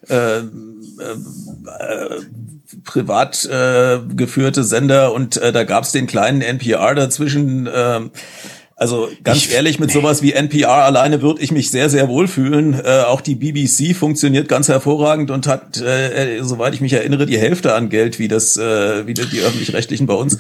äh, 0.08 0.14
äh, 0.14 0.38
äh, 0.38 0.44
privat 2.84 3.44
äh, 3.44 3.98
geführte 4.14 4.64
Sender 4.64 5.12
und 5.12 5.36
äh, 5.36 5.52
da 5.52 5.64
gab's 5.64 5.92
den 5.92 6.06
kleinen 6.06 6.42
NPR 6.42 6.94
dazwischen. 6.94 7.66
Äh, 7.66 8.00
also 8.80 9.10
ganz 9.24 9.44
ich, 9.44 9.52
ehrlich, 9.52 9.78
mit 9.78 9.90
sowas 9.90 10.22
wie 10.22 10.32
NPR 10.32 10.70
alleine 10.70 11.20
würde 11.20 11.42
ich 11.42 11.52
mich 11.52 11.70
sehr, 11.70 11.90
sehr 11.90 12.08
wohlfühlen. 12.08 12.72
Äh, 12.82 13.02
auch 13.02 13.20
die 13.20 13.34
BBC 13.34 13.94
funktioniert 13.94 14.48
ganz 14.48 14.68
hervorragend 14.68 15.30
und 15.30 15.46
hat, 15.46 15.78
äh, 15.82 16.40
soweit 16.40 16.72
ich 16.72 16.80
mich 16.80 16.94
erinnere, 16.94 17.26
die 17.26 17.36
Hälfte 17.36 17.74
an 17.74 17.90
Geld 17.90 18.18
wie 18.18 18.26
das, 18.26 18.56
äh, 18.56 19.06
wie 19.06 19.12
die 19.12 19.40
öffentlich-rechtlichen 19.42 20.06
bei 20.06 20.14
uns. 20.14 20.38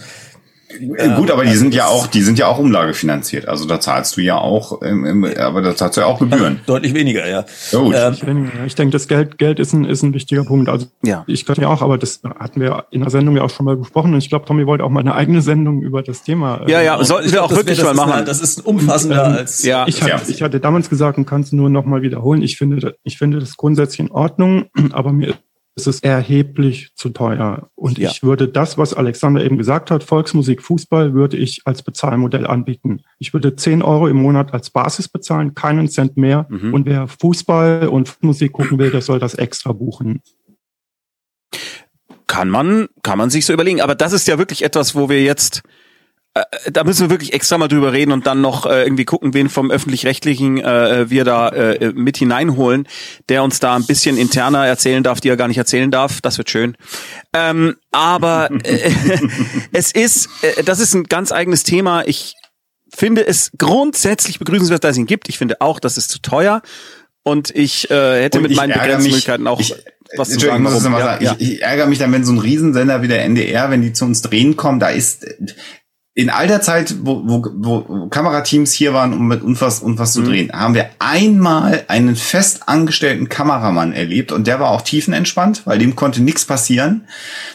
Ähm, 0.78 1.16
Gut, 1.16 1.30
aber 1.30 1.44
die 1.44 1.56
sind 1.56 1.74
ja 1.74 1.86
auch, 1.86 2.06
die 2.06 2.22
sind 2.22 2.38
ja 2.38 2.46
auch 2.46 2.58
umlagefinanziert. 2.58 3.48
Also 3.48 3.66
da 3.66 3.80
zahlst 3.80 4.16
du 4.16 4.20
ja 4.20 4.36
auch, 4.38 4.82
ähm, 4.82 5.04
im, 5.04 5.24
aber 5.24 5.62
da 5.62 5.74
zahlst 5.74 5.96
du 5.96 6.02
ja 6.02 6.06
auch 6.06 6.18
Gebühren. 6.18 6.60
Deutlich 6.66 6.94
weniger, 6.94 7.28
ja. 7.28 7.44
Gut. 7.72 7.94
Ähm, 7.96 8.12
ich, 8.12 8.20
denke, 8.20 8.50
ich 8.66 8.74
denke, 8.74 8.92
das 8.92 9.08
Geld, 9.08 9.38
Geld 9.38 9.58
ist 9.58 9.72
ein, 9.72 9.84
ist 9.84 10.02
ein 10.02 10.14
wichtiger 10.14 10.44
Punkt. 10.44 10.68
Also 10.68 10.86
ja. 11.02 11.24
ich 11.26 11.44
könnte 11.44 11.62
ja 11.62 11.68
auch, 11.68 11.82
aber 11.82 11.98
das 11.98 12.20
hatten 12.38 12.60
wir 12.60 12.84
in 12.90 13.00
der 13.00 13.10
Sendung 13.10 13.36
ja 13.36 13.42
auch 13.42 13.50
schon 13.50 13.66
mal 13.66 13.76
besprochen. 13.76 14.12
Und 14.12 14.18
ich 14.18 14.28
glaube, 14.28 14.44
Tommy 14.44 14.66
wollte 14.66 14.84
auch 14.84 14.90
mal 14.90 15.00
eine 15.00 15.14
eigene 15.14 15.42
Sendung 15.42 15.82
über 15.82 16.02
das 16.02 16.22
Thema. 16.22 16.64
Ja, 16.68 16.80
ja, 16.80 17.00
äh, 17.00 17.04
sollten 17.04 17.32
wir 17.32 17.42
auch 17.42 17.50
wirklich 17.50 17.82
mal 17.82 17.94
machen. 17.94 18.24
das 18.24 18.40
ist 18.40 18.64
umfassender 18.64 19.24
und, 19.24 19.32
ähm, 19.32 19.38
als. 19.38 19.64
Ja. 19.64 19.86
Ich, 19.88 20.02
hatte, 20.02 20.10
ja. 20.10 20.22
ich 20.28 20.42
hatte 20.42 20.60
damals 20.60 20.88
gesagt 20.88 21.18
und 21.18 21.26
kann 21.26 21.40
es 21.40 21.52
nur 21.52 21.68
noch 21.68 21.84
mal 21.84 22.02
wiederholen. 22.02 22.42
Ich 22.42 22.56
finde, 22.56 22.96
ich 23.02 23.18
finde 23.18 23.40
das 23.40 23.56
grundsätzlich 23.56 24.00
in 24.00 24.10
Ordnung, 24.10 24.66
aber 24.92 25.12
mir 25.12 25.34
ist 25.76 25.86
es 25.86 26.00
erheblich 26.00 26.92
zu 26.94 27.10
teuer. 27.10 27.70
Und 27.74 27.98
ja. 27.98 28.10
ich 28.10 28.22
würde 28.22 28.48
das, 28.48 28.76
was 28.76 28.94
Alexander 28.94 29.44
eben 29.44 29.56
gesagt 29.56 29.90
hat, 29.90 30.02
Volksmusik, 30.02 30.62
Fußball, 30.62 31.14
würde 31.14 31.36
ich 31.36 31.62
als 31.64 31.82
Bezahlmodell 31.82 32.46
anbieten. 32.46 33.02
Ich 33.18 33.32
würde 33.32 33.56
10 33.56 33.82
Euro 33.82 34.08
im 34.08 34.16
Monat 34.16 34.52
als 34.52 34.70
Basis 34.70 35.08
bezahlen, 35.08 35.54
keinen 35.54 35.88
Cent 35.88 36.16
mehr. 36.16 36.46
Mhm. 36.50 36.74
Und 36.74 36.86
wer 36.86 37.08
Fußball 37.08 37.88
und 37.88 38.22
Musik 38.22 38.52
gucken 38.52 38.78
will, 38.78 38.90
der 38.90 39.02
soll 39.02 39.18
das 39.18 39.34
extra 39.34 39.72
buchen. 39.72 40.22
Kann 42.26 42.48
man, 42.48 42.88
kann 43.02 43.18
man 43.18 43.30
sich 43.30 43.46
so 43.46 43.52
überlegen. 43.52 43.80
Aber 43.80 43.94
das 43.94 44.12
ist 44.12 44.28
ja 44.28 44.38
wirklich 44.38 44.62
etwas, 44.62 44.94
wo 44.94 45.08
wir 45.08 45.22
jetzt 45.22 45.62
da 46.70 46.84
müssen 46.84 47.02
wir 47.02 47.10
wirklich 47.10 47.32
extra 47.32 47.58
mal 47.58 47.66
drüber 47.66 47.92
reden 47.92 48.12
und 48.12 48.26
dann 48.26 48.40
noch 48.40 48.64
äh, 48.66 48.84
irgendwie 48.84 49.04
gucken, 49.04 49.34
wen 49.34 49.48
vom 49.48 49.70
öffentlich-rechtlichen 49.70 50.58
äh, 50.58 51.10
wir 51.10 51.24
da 51.24 51.48
äh, 51.48 51.92
mit 51.92 52.16
hineinholen, 52.18 52.86
der 53.28 53.42
uns 53.42 53.58
da 53.58 53.74
ein 53.74 53.84
bisschen 53.84 54.16
interner 54.16 54.64
erzählen 54.66 55.02
darf, 55.02 55.20
die 55.20 55.28
er 55.28 55.36
gar 55.36 55.48
nicht 55.48 55.58
erzählen 55.58 55.90
darf. 55.90 56.20
Das 56.20 56.38
wird 56.38 56.48
schön. 56.48 56.76
Ähm, 57.34 57.76
aber 57.90 58.48
äh, 58.62 58.92
es 59.72 59.90
ist, 59.90 60.28
äh, 60.42 60.62
das 60.62 60.78
ist 60.78 60.94
ein 60.94 61.04
ganz 61.04 61.32
eigenes 61.32 61.64
Thema. 61.64 62.06
Ich 62.06 62.34
finde 62.94 63.26
es 63.26 63.50
grundsätzlich 63.58 64.38
begrüßenswert, 64.38 64.84
dass 64.84 64.92
es 64.92 64.98
ihn 64.98 65.06
gibt. 65.06 65.28
Ich 65.28 65.38
finde 65.38 65.60
auch, 65.60 65.80
das 65.80 65.96
ist 65.96 66.10
zu 66.10 66.20
teuer. 66.20 66.62
Und 67.22 67.50
ich 67.50 67.90
äh, 67.90 68.22
hätte 68.22 68.38
und 68.38 68.44
mit 68.44 68.56
meinen 68.56 68.72
Begrenzungsmöglichkeiten 68.72 69.46
auch 69.46 69.60
ich, 69.60 69.74
was 70.16 70.30
zu 70.30 70.40
sagen. 70.40 70.64
Ich, 70.64 70.70
muss 70.70 70.82
es 70.82 70.88
mal 70.88 70.98
ja, 70.98 71.04
sagen. 71.04 71.24
Ja. 71.24 71.36
Ich, 71.38 71.52
ich 71.52 71.62
ärgere 71.62 71.86
mich 71.86 71.98
dann, 71.98 72.12
wenn 72.12 72.24
so 72.24 72.32
ein 72.32 72.38
Riesensender 72.38 73.02
wie 73.02 73.08
der 73.08 73.24
NDR, 73.24 73.70
wenn 73.70 73.82
die 73.82 73.92
zu 73.92 74.04
uns 74.06 74.22
drehen 74.22 74.56
kommen, 74.56 74.80
da 74.80 74.88
ist 74.88 75.26
in 76.12 76.28
all 76.28 76.48
der 76.48 76.60
Zeit, 76.60 76.96
wo, 77.02 77.22
wo, 77.24 77.46
wo 77.54 78.08
Kamerateams 78.08 78.72
hier 78.72 78.92
waren, 78.92 79.12
um 79.12 79.28
mit 79.28 79.42
uns 79.42 79.60
was, 79.60 79.78
um 79.78 79.96
was 79.96 80.12
zu 80.12 80.22
Mhm. 80.22 80.24
drehen, 80.24 80.52
haben 80.52 80.74
wir 80.74 80.90
einmal 80.98 81.84
einen 81.86 82.16
fest 82.16 82.62
angestellten 82.66 83.28
Kameramann 83.28 83.92
erlebt 83.92 84.32
und 84.32 84.48
der 84.48 84.58
war 84.58 84.70
auch 84.70 84.82
tiefenentspannt, 84.82 85.66
weil 85.66 85.78
dem 85.78 85.94
konnte 85.94 86.20
nichts 86.20 86.44
passieren. 86.44 87.06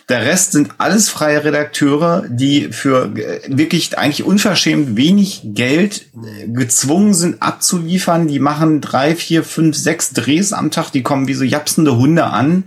Der 0.08 0.22
Rest 0.22 0.54
sind 0.54 0.72
alles 0.78 1.10
freie 1.10 1.44
Redakteure, 1.44 2.24
die 2.30 2.70
für 2.72 3.12
äh, 3.18 3.42
wirklich 3.50 3.98
eigentlich 3.98 4.24
unverschämt 4.26 4.96
wenig 4.96 5.42
Geld 5.44 6.06
äh, 6.16 6.48
gezwungen 6.48 7.14
sind 7.14 7.42
abzuliefern. 7.42 8.30
Die 8.30 8.40
machen 8.40 8.80
drei, 8.80 9.16
vier, 9.16 9.44
fünf, 9.44 9.76
sechs 9.76 10.12
Drehs 10.12 10.54
am 10.54 10.72
Tag, 10.72 10.92
die 10.92 11.04
kommen 11.04 11.28
wie 11.28 11.34
so 11.34 11.44
japsende 11.44 11.98
Hunde 11.98 12.24
an, 12.24 12.64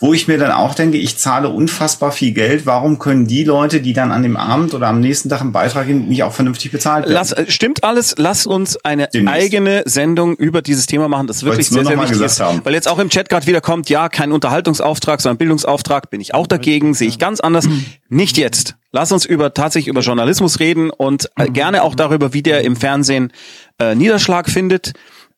wo 0.00 0.12
ich 0.12 0.28
mir 0.28 0.36
dann 0.36 0.52
auch 0.52 0.74
denke, 0.74 0.98
ich 0.98 1.16
zahle 1.16 1.48
unfassbar 1.48 2.12
viel 2.12 2.32
Geld. 2.32 2.66
Warum 2.66 2.98
können 2.98 3.26
die 3.26 3.44
Leute, 3.44 3.80
die 3.80 3.94
dann 3.94 4.12
an 4.12 4.22
dem 4.22 4.36
Abend 4.36 4.74
oder 4.74 4.88
am 4.88 5.00
nächsten 5.00 5.29
Tag 5.30 5.40
einen 5.40 5.52
Beitrag 5.52 5.88
nicht 5.88 6.22
auch 6.22 6.32
vernünftig 6.32 6.72
bezahlt 6.72 7.04
werden? 7.04 7.14
Lass, 7.14 7.32
äh, 7.32 7.46
stimmt 7.48 7.84
alles. 7.84 8.14
Lass 8.18 8.46
uns 8.46 8.76
eine 8.84 9.08
Demnächst. 9.08 9.40
eigene 9.40 9.82
Sendung 9.86 10.36
über 10.36 10.62
dieses 10.62 10.86
Thema 10.86 11.08
machen. 11.08 11.26
Das 11.26 11.38
ist 11.38 11.44
wirklich 11.44 11.68
sehr, 11.68 11.84
sehr 11.84 11.98
wichtig. 12.00 12.20
Ist, 12.20 12.40
haben. 12.40 12.60
weil 12.64 12.74
jetzt 12.74 12.88
auch 12.88 12.98
im 12.98 13.08
Chat 13.08 13.28
gerade 13.28 13.46
wieder 13.46 13.60
kommt, 13.60 13.88
ja, 13.88 14.08
kein 14.08 14.32
Unterhaltungsauftrag, 14.32 15.20
sondern 15.20 15.38
Bildungsauftrag. 15.38 16.10
Bin 16.10 16.20
ich 16.20 16.34
auch 16.34 16.46
dagegen, 16.46 16.94
sehe 16.94 17.08
ich 17.08 17.18
ganz 17.18 17.40
anders. 17.40 17.68
Nicht 18.08 18.36
jetzt. 18.36 18.76
Lass 18.92 19.12
uns 19.12 19.24
über 19.24 19.54
tatsächlich 19.54 19.88
über 19.88 20.00
Journalismus 20.00 20.60
reden 20.60 20.90
und 20.90 21.30
äh, 21.36 21.48
gerne 21.48 21.82
auch 21.82 21.94
darüber, 21.94 22.32
wie 22.32 22.42
der 22.42 22.62
im 22.62 22.76
Fernsehen 22.76 23.32
äh, 23.78 23.94
Niederschlag 23.94 24.50
findet. 24.50 24.92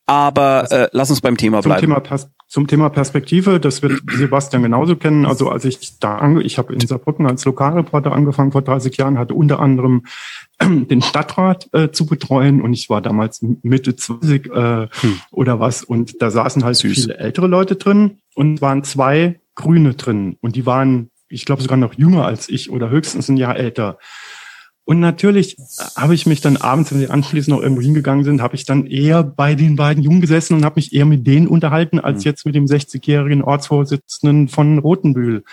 Aber 0.05 0.71
äh, 0.71 0.89
lass 0.91 1.09
uns 1.09 1.21
beim 1.21 1.37
Thema 1.37 1.61
Zum 1.61 1.69
bleiben. 1.69 1.81
Thema, 1.81 1.99
Pers 1.99 2.29
zum 2.53 2.67
Thema 2.67 2.89
Perspektive, 2.89 3.59
das 3.59 3.81
wird 3.81 4.03
Sebastian 4.11 4.61
genauso 4.61 4.95
kennen. 4.95 5.25
Also 5.25 5.49
als 5.49 5.65
ich 5.65 5.97
da, 5.97 6.19
ange 6.19 6.43
ich 6.43 6.59
habe 6.59 6.71
in 6.71 6.81
Saarbrücken 6.81 7.25
als 7.25 7.43
Lokalreporter 7.45 8.11
angefangen 8.11 8.51
vor 8.51 8.61
30 8.61 8.95
Jahren, 8.95 9.17
hatte 9.17 9.33
unter 9.33 9.59
anderem 9.59 10.03
den 10.61 11.01
Stadtrat 11.01 11.67
äh, 11.73 11.89
zu 11.89 12.05
betreuen 12.05 12.61
und 12.61 12.71
ich 12.73 12.91
war 12.91 13.01
damals 13.01 13.43
Mitte 13.63 13.95
20 13.95 14.53
äh, 14.53 14.87
oder 15.31 15.59
was 15.59 15.83
und 15.83 16.21
da 16.21 16.29
saßen 16.29 16.63
halt 16.63 16.75
Süß. 16.75 16.93
viele 17.05 17.17
ältere 17.17 17.47
Leute 17.47 17.75
drin 17.75 18.19
und 18.35 18.61
waren 18.61 18.83
zwei 18.83 19.39
Grüne 19.55 19.95
drin 19.95 20.37
und 20.39 20.55
die 20.55 20.67
waren, 20.67 21.09
ich 21.29 21.45
glaube 21.45 21.63
sogar 21.63 21.77
noch 21.77 21.95
jünger 21.95 22.27
als 22.27 22.49
ich 22.49 22.69
oder 22.69 22.91
höchstens 22.91 23.29
ein 23.29 23.37
Jahr 23.37 23.55
älter. 23.55 23.97
Und 24.85 24.99
natürlich 24.99 25.57
habe 25.95 26.13
ich 26.13 26.25
mich 26.25 26.41
dann 26.41 26.57
abends, 26.57 26.91
wenn 26.91 26.99
sie 26.99 27.09
anschließend 27.09 27.55
noch 27.55 27.63
irgendwo 27.63 27.81
hingegangen 27.81 28.25
sind, 28.25 28.41
habe 28.41 28.55
ich 28.55 28.65
dann 28.65 28.85
eher 28.85 29.23
bei 29.23 29.55
den 29.55 29.77
beiden 29.77 30.03
Jungen 30.03 30.19
gesessen 30.19 30.55
und 30.55 30.65
habe 30.65 30.75
mich 30.75 30.93
eher 30.93 31.05
mit 31.05 31.25
denen 31.25 31.47
unterhalten, 31.47 31.99
als 31.99 32.25
jetzt 32.25 32.45
mit 32.45 32.55
dem 32.55 32.65
60-jährigen 32.65 33.43
Ortsvorsitzenden 33.43 34.49
von 34.49 34.79
Rotenbühl. 34.79 35.43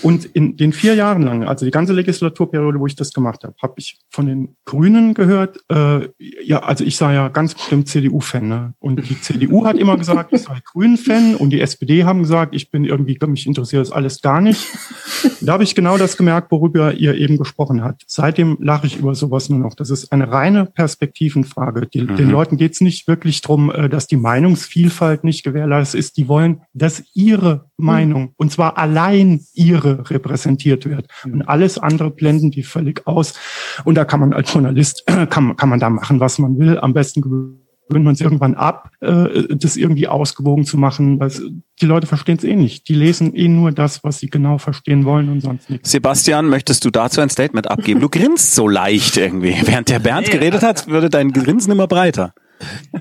Und 0.00 0.24
in 0.24 0.56
den 0.56 0.72
vier 0.72 0.94
Jahren 0.94 1.22
lang, 1.22 1.44
also 1.44 1.66
die 1.66 1.70
ganze 1.70 1.92
Legislaturperiode, 1.92 2.80
wo 2.80 2.86
ich 2.86 2.96
das 2.96 3.12
gemacht 3.12 3.44
habe, 3.44 3.54
habe 3.62 3.74
ich 3.76 3.98
von 4.08 4.24
den 4.26 4.56
Grünen 4.64 5.12
gehört, 5.12 5.58
äh, 5.68 6.08
ja, 6.18 6.60
also 6.60 6.82
ich 6.82 6.96
sei 6.96 7.12
ja 7.14 7.28
ganz 7.28 7.54
bestimmt 7.54 7.88
CDU-Fan. 7.88 8.48
Ne? 8.48 8.74
Und 8.78 9.06
die 9.06 9.20
CDU 9.20 9.66
hat 9.66 9.76
immer 9.76 9.98
gesagt, 9.98 10.32
ich 10.32 10.42
sei 10.42 10.60
Grünen-Fan 10.72 11.36
und 11.36 11.50
die 11.50 11.60
SPD 11.60 12.04
haben 12.04 12.20
gesagt, 12.20 12.54
ich 12.54 12.70
bin 12.70 12.84
irgendwie, 12.84 13.18
mich 13.26 13.46
interessiert 13.46 13.82
das 13.82 13.92
alles 13.92 14.22
gar 14.22 14.40
nicht. 14.40 14.66
Da 15.40 15.52
habe 15.52 15.64
ich 15.64 15.74
genau 15.74 15.98
das 15.98 16.16
gemerkt, 16.16 16.50
worüber 16.50 16.94
ihr 16.94 17.14
eben 17.14 17.36
gesprochen 17.36 17.84
habt. 17.84 18.04
Seitdem 18.06 18.56
lache 18.60 18.86
ich 18.86 18.98
über 18.98 19.14
sowas 19.14 19.50
nur 19.50 19.58
noch. 19.58 19.74
Das 19.74 19.90
ist 19.90 20.10
eine 20.10 20.30
reine 20.32 20.66
Perspektivenfrage. 20.66 21.86
Die, 21.86 22.06
Den 22.06 22.30
Leuten 22.30 22.56
geht 22.56 22.72
es 22.72 22.80
nicht 22.80 23.08
wirklich 23.08 23.42
drum, 23.42 23.70
äh, 23.70 23.88
dass 23.88 24.06
die 24.06 24.16
Meinungsvielfalt 24.16 25.22
nicht 25.22 25.44
gewährleistet 25.44 26.00
ist. 26.00 26.16
Die 26.16 26.28
wollen, 26.28 26.62
dass 26.72 27.02
ihre 27.14 27.66
Meinung, 27.76 28.32
und 28.36 28.52
zwar 28.52 28.78
allein 28.78 29.40
ihre, 29.52 29.81
repräsentiert 29.84 30.88
wird. 30.88 31.06
Und 31.24 31.42
alles 31.42 31.78
andere 31.78 32.10
blenden 32.10 32.50
die 32.50 32.62
völlig 32.62 33.06
aus. 33.06 33.34
Und 33.84 33.96
da 33.96 34.04
kann 34.04 34.20
man 34.20 34.32
als 34.32 34.52
Journalist, 34.52 35.04
kann, 35.30 35.56
kann 35.56 35.68
man 35.68 35.80
da 35.80 35.90
machen, 35.90 36.20
was 36.20 36.38
man 36.38 36.58
will. 36.58 36.78
Am 36.78 36.94
besten 36.94 37.20
gewöhnt 37.20 37.58
man 37.88 38.14
es 38.14 38.20
irgendwann 38.20 38.54
ab, 38.54 38.90
äh, 39.00 39.56
das 39.56 39.76
irgendwie 39.76 40.08
ausgewogen 40.08 40.64
zu 40.64 40.78
machen. 40.78 41.20
Weil 41.20 41.30
die 41.80 41.86
Leute 41.86 42.06
verstehen 42.06 42.38
es 42.38 42.44
eh 42.44 42.56
nicht. 42.56 42.88
Die 42.88 42.94
lesen 42.94 43.34
eh 43.34 43.48
nur 43.48 43.72
das, 43.72 44.02
was 44.04 44.18
sie 44.18 44.28
genau 44.28 44.58
verstehen 44.58 45.04
wollen 45.04 45.28
und 45.28 45.40
sonst 45.40 45.68
nichts. 45.70 45.90
Sebastian, 45.90 46.48
möchtest 46.48 46.84
du 46.84 46.90
dazu 46.90 47.20
ein 47.20 47.30
Statement 47.30 47.70
abgeben? 47.70 48.00
Du 48.00 48.08
grinst 48.08 48.54
so 48.54 48.68
leicht 48.68 49.16
irgendwie. 49.16 49.56
Während 49.64 49.88
der 49.88 49.98
Bernd 49.98 50.30
geredet 50.30 50.62
hat, 50.62 50.88
würde 50.88 51.10
dein 51.10 51.32
Grinsen 51.32 51.72
immer 51.72 51.86
breiter. 51.86 52.34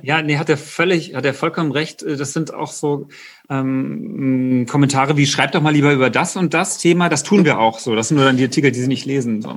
Ja, 0.02 0.22
nee, 0.22 0.38
hat 0.38 0.50
er 0.50 0.58
völlig, 0.58 1.16
hat 1.16 1.26
er 1.26 1.34
vollkommen 1.34 1.72
recht. 1.72 2.04
Das 2.04 2.34
sind 2.34 2.54
auch 2.54 2.72
so 2.72 3.08
ähm, 3.50 4.66
Kommentare 4.70 5.18
wie 5.18 5.28
schreibt 5.28 5.56
doch 5.56 5.62
mal 5.62 5.74
lieber 5.74 5.92
über 5.92 6.10
das 6.10 6.36
und 6.36 6.54
das 6.54 6.78
Thema. 6.78 7.10
Das 7.10 7.24
tun 7.24 7.46
wir 7.46 7.60
auch 7.60 7.80
so. 7.80 7.96
Das 7.96 8.08
sind 8.08 8.18
nur 8.18 8.26
dann 8.26 8.38
die 8.38 8.44
Artikel, 8.44 8.72
die 8.72 8.80
sie 8.80 8.88
nicht 8.88 9.06
lesen. 9.06 9.42
So. 9.42 9.50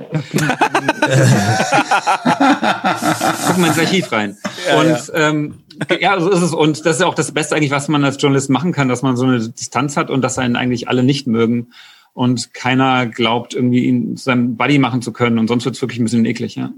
Gucken 3.47 3.63
wir 3.63 3.67
ins 3.67 3.79
Archiv 3.79 4.11
rein. 4.11 4.37
und 4.77 5.11
Ähm, 5.13 5.55
ja, 5.99 6.19
so 6.19 6.29
ist 6.29 6.41
es. 6.41 6.53
Und 6.53 6.85
das 6.85 6.97
ist 6.97 7.03
auch 7.03 7.15
das 7.15 7.31
Beste 7.31 7.55
eigentlich, 7.55 7.71
was 7.71 7.87
man 7.87 8.03
als 8.03 8.21
Journalist 8.21 8.49
machen 8.49 8.71
kann, 8.71 8.87
dass 8.87 9.01
man 9.01 9.17
so 9.17 9.25
eine 9.25 9.49
Distanz 9.49 9.97
hat 9.97 10.09
und 10.09 10.21
dass 10.21 10.37
einen 10.37 10.55
eigentlich 10.55 10.87
alle 10.87 11.03
nicht 11.03 11.27
mögen. 11.27 11.71
Und 12.13 12.53
keiner 12.53 13.07
glaubt, 13.07 13.53
irgendwie 13.53 13.85
ihn 13.85 14.15
zu 14.15 14.23
seinem 14.25 14.55
Buddy 14.55 14.79
machen 14.79 15.01
zu 15.01 15.11
können. 15.11 15.37
Und 15.37 15.47
sonst 15.47 15.65
wird 15.65 15.75
es 15.75 15.81
wirklich 15.81 15.99
ein 15.99 16.05
bisschen 16.05 16.25
eklig, 16.25 16.55
ja. 16.55 16.71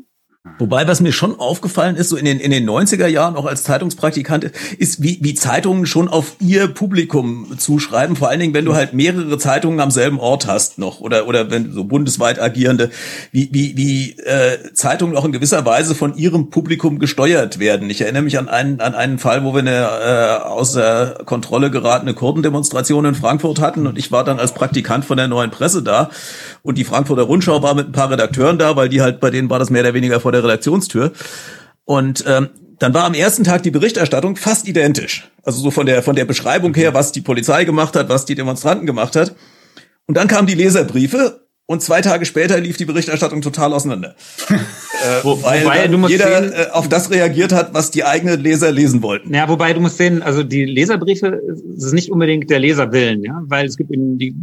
Wobei, 0.60 0.88
was 0.88 1.02
mir 1.02 1.12
schon 1.12 1.40
aufgefallen 1.40 1.96
ist, 1.96 2.10
so 2.10 2.18
in 2.18 2.26
den, 2.26 2.40
in 2.40 2.52
den 2.52 2.68
90er 2.68 3.08
Jahren, 3.08 3.36
auch 3.36 3.46
als 3.46 3.64
Zeitungspraktikant, 3.64 4.46
ist, 4.78 5.04
wie, 5.04 5.20
wie 5.22 5.36
Zeitungen 5.36 5.86
schon 5.86 6.08
auf 6.08 6.36
ihr 6.40 6.68
Publikum 6.68 7.58
zuschreiben. 7.58 8.16
Vor 8.16 8.30
allen 8.30 8.40
Dingen, 8.40 8.54
wenn 8.54 8.66
du 8.66 8.74
halt 8.74 8.94
mehrere 8.94 9.38
Zeitungen 9.38 9.80
am 9.80 9.92
selben 9.92 10.20
Ort 10.20 10.48
hast 10.48 10.80
noch. 10.80 11.00
Oder, 11.00 11.28
oder 11.28 11.52
wenn 11.52 11.74
so 11.74 11.84
bundesweit 11.84 12.42
agierende, 12.42 12.90
wie, 13.32 13.50
wie, 13.52 13.78
wie 13.78 14.12
äh, 14.24 14.74
Zeitungen 14.74 15.16
auch 15.16 15.26
in 15.26 15.32
gewisser 15.32 15.66
Weise 15.66 15.94
von 15.94 16.16
ihrem 16.16 16.50
Publikum 16.50 16.98
gesteuert 16.98 17.60
werden. 17.60 17.90
Ich 17.90 18.02
erinnere 18.02 18.24
mich 18.24 18.40
an 18.40 18.50
einen, 18.50 18.80
an 18.80 18.96
einen 18.96 19.20
Fall, 19.20 19.44
wo 19.44 19.54
wir 19.54 19.60
eine 19.60 19.76
äh, 19.76 20.44
außer 20.44 21.20
Kontrolle 21.26 21.70
geratene 21.70 22.14
Kurdendemonstration 22.14 23.06
in 23.06 23.16
Frankfurt 23.16 23.60
hatten. 23.60 23.86
Und 23.86 23.98
ich 23.98 24.12
war 24.12 24.24
dann 24.24 24.40
als 24.40 24.54
Praktikant 24.54 25.06
von 25.06 25.18
der 25.18 25.28
neuen 25.28 25.52
Presse 25.52 25.84
da. 25.84 26.10
Und 26.64 26.78
die 26.78 26.84
Frankfurter 26.84 27.24
Rundschau 27.24 27.62
war 27.62 27.76
mit 27.76 27.90
ein 27.90 27.92
paar 27.92 28.10
Redakteuren 28.10 28.58
da, 28.58 28.76
weil 28.76 28.90
die 28.90 29.02
halt, 29.02 29.20
bei 29.20 29.30
denen 29.30 29.50
war 29.50 29.60
das 29.60 29.70
mehr 29.70 29.82
oder 29.82 29.94
weniger 29.94 30.20
vor 30.20 30.32
der 30.32 30.37
Redaktionstür. 30.44 31.12
Und 31.86 32.24
ähm, 32.28 32.50
dann 32.80 32.94
war 32.94 33.06
am 33.06 33.14
ersten 33.14 33.44
Tag 33.44 33.64
die 33.64 33.72
Berichterstattung 33.72 34.36
fast 34.36 34.68
identisch. 34.68 35.32
Also 35.44 35.62
so 35.62 35.72
von 35.72 35.86
der, 35.86 36.04
von 36.04 36.16
der 36.16 36.26
Beschreibung 36.26 36.74
her, 36.76 36.94
was 36.94 37.12
die 37.12 37.22
Polizei 37.22 37.64
gemacht 37.64 37.96
hat, 37.96 38.10
was 38.10 38.26
die 38.26 38.36
Demonstranten 38.36 38.86
gemacht 38.86 39.16
hat. 39.16 39.36
Und 40.06 40.16
dann 40.16 40.28
kamen 40.28 40.48
die 40.48 40.54
Leserbriefe 40.54 41.48
und 41.66 41.82
zwei 41.82 42.02
Tage 42.02 42.26
später 42.26 42.60
lief 42.60 42.78
die 42.78 42.86
Berichterstattung 42.86 43.42
total 43.42 43.74
auseinander. 43.74 44.16
äh, 44.50 45.24
Wo- 45.24 45.42
weil 45.44 45.90
jeder 46.08 46.42
sehen- 46.44 46.54
äh, 46.54 46.68
auf 46.72 46.88
das 46.88 47.10
reagiert 47.12 47.52
hat, 47.52 47.74
was 47.74 47.92
die 47.92 48.04
eigenen 48.06 48.40
Leser 48.42 48.72
lesen 48.72 49.02
wollten. 49.02 49.34
Ja, 49.34 49.50
wobei 49.50 49.74
du 49.74 49.80
musst 49.82 49.98
sehen, 49.98 50.22
also 50.22 50.44
die 50.44 50.64
Leserbriefe, 50.66 51.42
es 51.76 51.84
ist 51.84 51.94
nicht 51.94 52.10
unbedingt 52.12 52.50
der 52.50 52.60
Leserwillen, 52.60 53.24
ja, 53.24 53.42
weil 53.48 53.66
es 53.66 53.76
gibt 53.76 53.92
eben 53.92 54.18
die, 54.18 54.34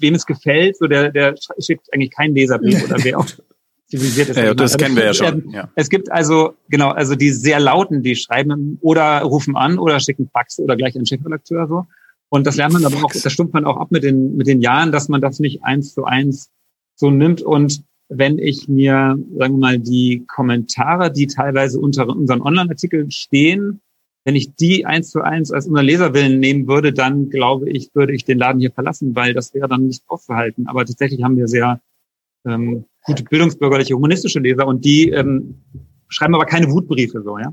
wem 0.00 0.14
es 0.14 0.26
gefällt, 0.26 0.76
so 0.76 0.86
der, 0.86 1.10
der 1.12 1.34
schickt 1.58 1.92
eigentlich 1.92 2.10
keinen 2.10 2.34
Leserbrief 2.34 2.84
oder 2.88 2.96
wer 3.04 3.18
auch 3.18 3.26
zivilisiert 3.88 4.30
ist. 4.30 4.36
Ja, 4.36 4.54
das 4.54 4.74
Aber 4.74 4.82
kennen 4.84 4.96
wir 4.96 5.04
ja 5.04 5.14
schon, 5.14 5.44
ähm, 5.44 5.50
ja. 5.50 5.70
Es 5.74 5.88
gibt 5.88 6.10
also, 6.10 6.54
genau, 6.68 6.90
also 6.90 7.14
die 7.14 7.30
sehr 7.30 7.60
lauten, 7.60 8.02
die 8.02 8.16
schreiben 8.16 8.78
oder 8.80 9.22
rufen 9.22 9.56
an 9.56 9.78
oder 9.78 10.00
schicken 10.00 10.28
Fax 10.32 10.58
oder 10.58 10.76
gleich 10.76 10.96
einen 10.96 11.06
Chefredakteur 11.06 11.66
so. 11.68 11.86
Und 12.28 12.46
das 12.46 12.56
lernt 12.56 12.72
man 12.72 12.84
aber 12.84 13.04
auch, 13.04 13.12
das 13.12 13.32
stimmt 13.32 13.52
man 13.54 13.64
auch 13.64 13.76
ab 13.76 13.92
mit 13.92 14.02
den, 14.02 14.36
mit 14.36 14.48
den 14.48 14.60
Jahren, 14.60 14.90
dass 14.90 15.08
man 15.08 15.20
das 15.20 15.38
nicht 15.38 15.62
eins 15.62 15.94
zu 15.94 16.04
eins 16.04 16.50
so 16.96 17.10
nimmt. 17.10 17.40
Und 17.40 17.84
wenn 18.08 18.38
ich 18.38 18.68
mir, 18.68 19.16
sagen 19.36 19.54
wir 19.54 19.58
mal, 19.58 19.78
die 19.78 20.24
Kommentare, 20.26 21.12
die 21.12 21.28
teilweise 21.28 21.78
unter 21.78 22.08
unseren 22.08 22.42
Online-Artikeln 22.42 23.10
stehen, 23.10 23.80
wenn 24.24 24.34
ich 24.34 24.56
die 24.56 24.84
eins 24.84 25.10
zu 25.10 25.20
eins 25.20 25.52
als 25.52 25.68
unser 25.68 25.84
Leserwillen 25.84 26.40
nehmen 26.40 26.66
würde, 26.66 26.92
dann 26.92 27.30
glaube 27.30 27.70
ich, 27.70 27.90
würde 27.94 28.12
ich 28.12 28.24
den 28.24 28.38
Laden 28.38 28.60
hier 28.60 28.72
verlassen, 28.72 29.14
weil 29.14 29.32
das 29.32 29.54
wäre 29.54 29.68
dann 29.68 29.86
nicht 29.86 30.02
auszuhalten. 30.08 30.66
Aber 30.66 30.84
tatsächlich 30.84 31.22
haben 31.22 31.36
wir 31.36 31.46
sehr 31.46 31.80
ähm, 32.44 32.86
gute 33.06 33.22
bildungsbürgerliche, 33.24 33.94
humanistische 33.94 34.40
Leser 34.40 34.66
und 34.66 34.84
die 34.84 35.10
ähm, 35.10 35.62
schreiben 36.08 36.34
aber 36.34 36.44
keine 36.44 36.70
Wutbriefe 36.70 37.22
so, 37.22 37.38
ja. 37.38 37.52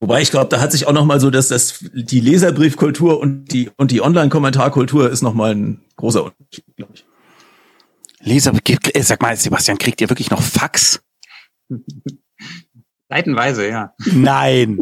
Wobei 0.00 0.20
ich 0.20 0.30
glaube, 0.32 0.48
da 0.48 0.60
hat 0.60 0.72
sich 0.72 0.86
auch 0.88 0.92
noch 0.92 1.04
mal 1.04 1.20
so, 1.20 1.30
dass 1.30 1.48
das 1.48 1.84
die 1.94 2.20
Leserbriefkultur 2.20 3.20
und 3.20 3.52
die 3.52 3.70
und 3.76 3.92
die 3.92 4.02
Online-Kommentarkultur 4.02 5.08
ist 5.08 5.22
noch 5.22 5.32
mal 5.32 5.54
ein 5.54 5.80
großer 5.96 6.24
Unterschied, 6.24 6.64
glaube 6.76 6.92
ich. 6.94 7.04
Leser, 8.18 8.52
sag 9.00 9.22
mal, 9.22 9.36
Sebastian, 9.36 9.78
kriegt 9.78 10.00
ihr 10.00 10.10
wirklich 10.10 10.30
noch 10.30 10.42
Fax? 10.42 11.02
Seitenweise, 13.08 13.68
ja. 13.68 13.94
Nein. 14.12 14.80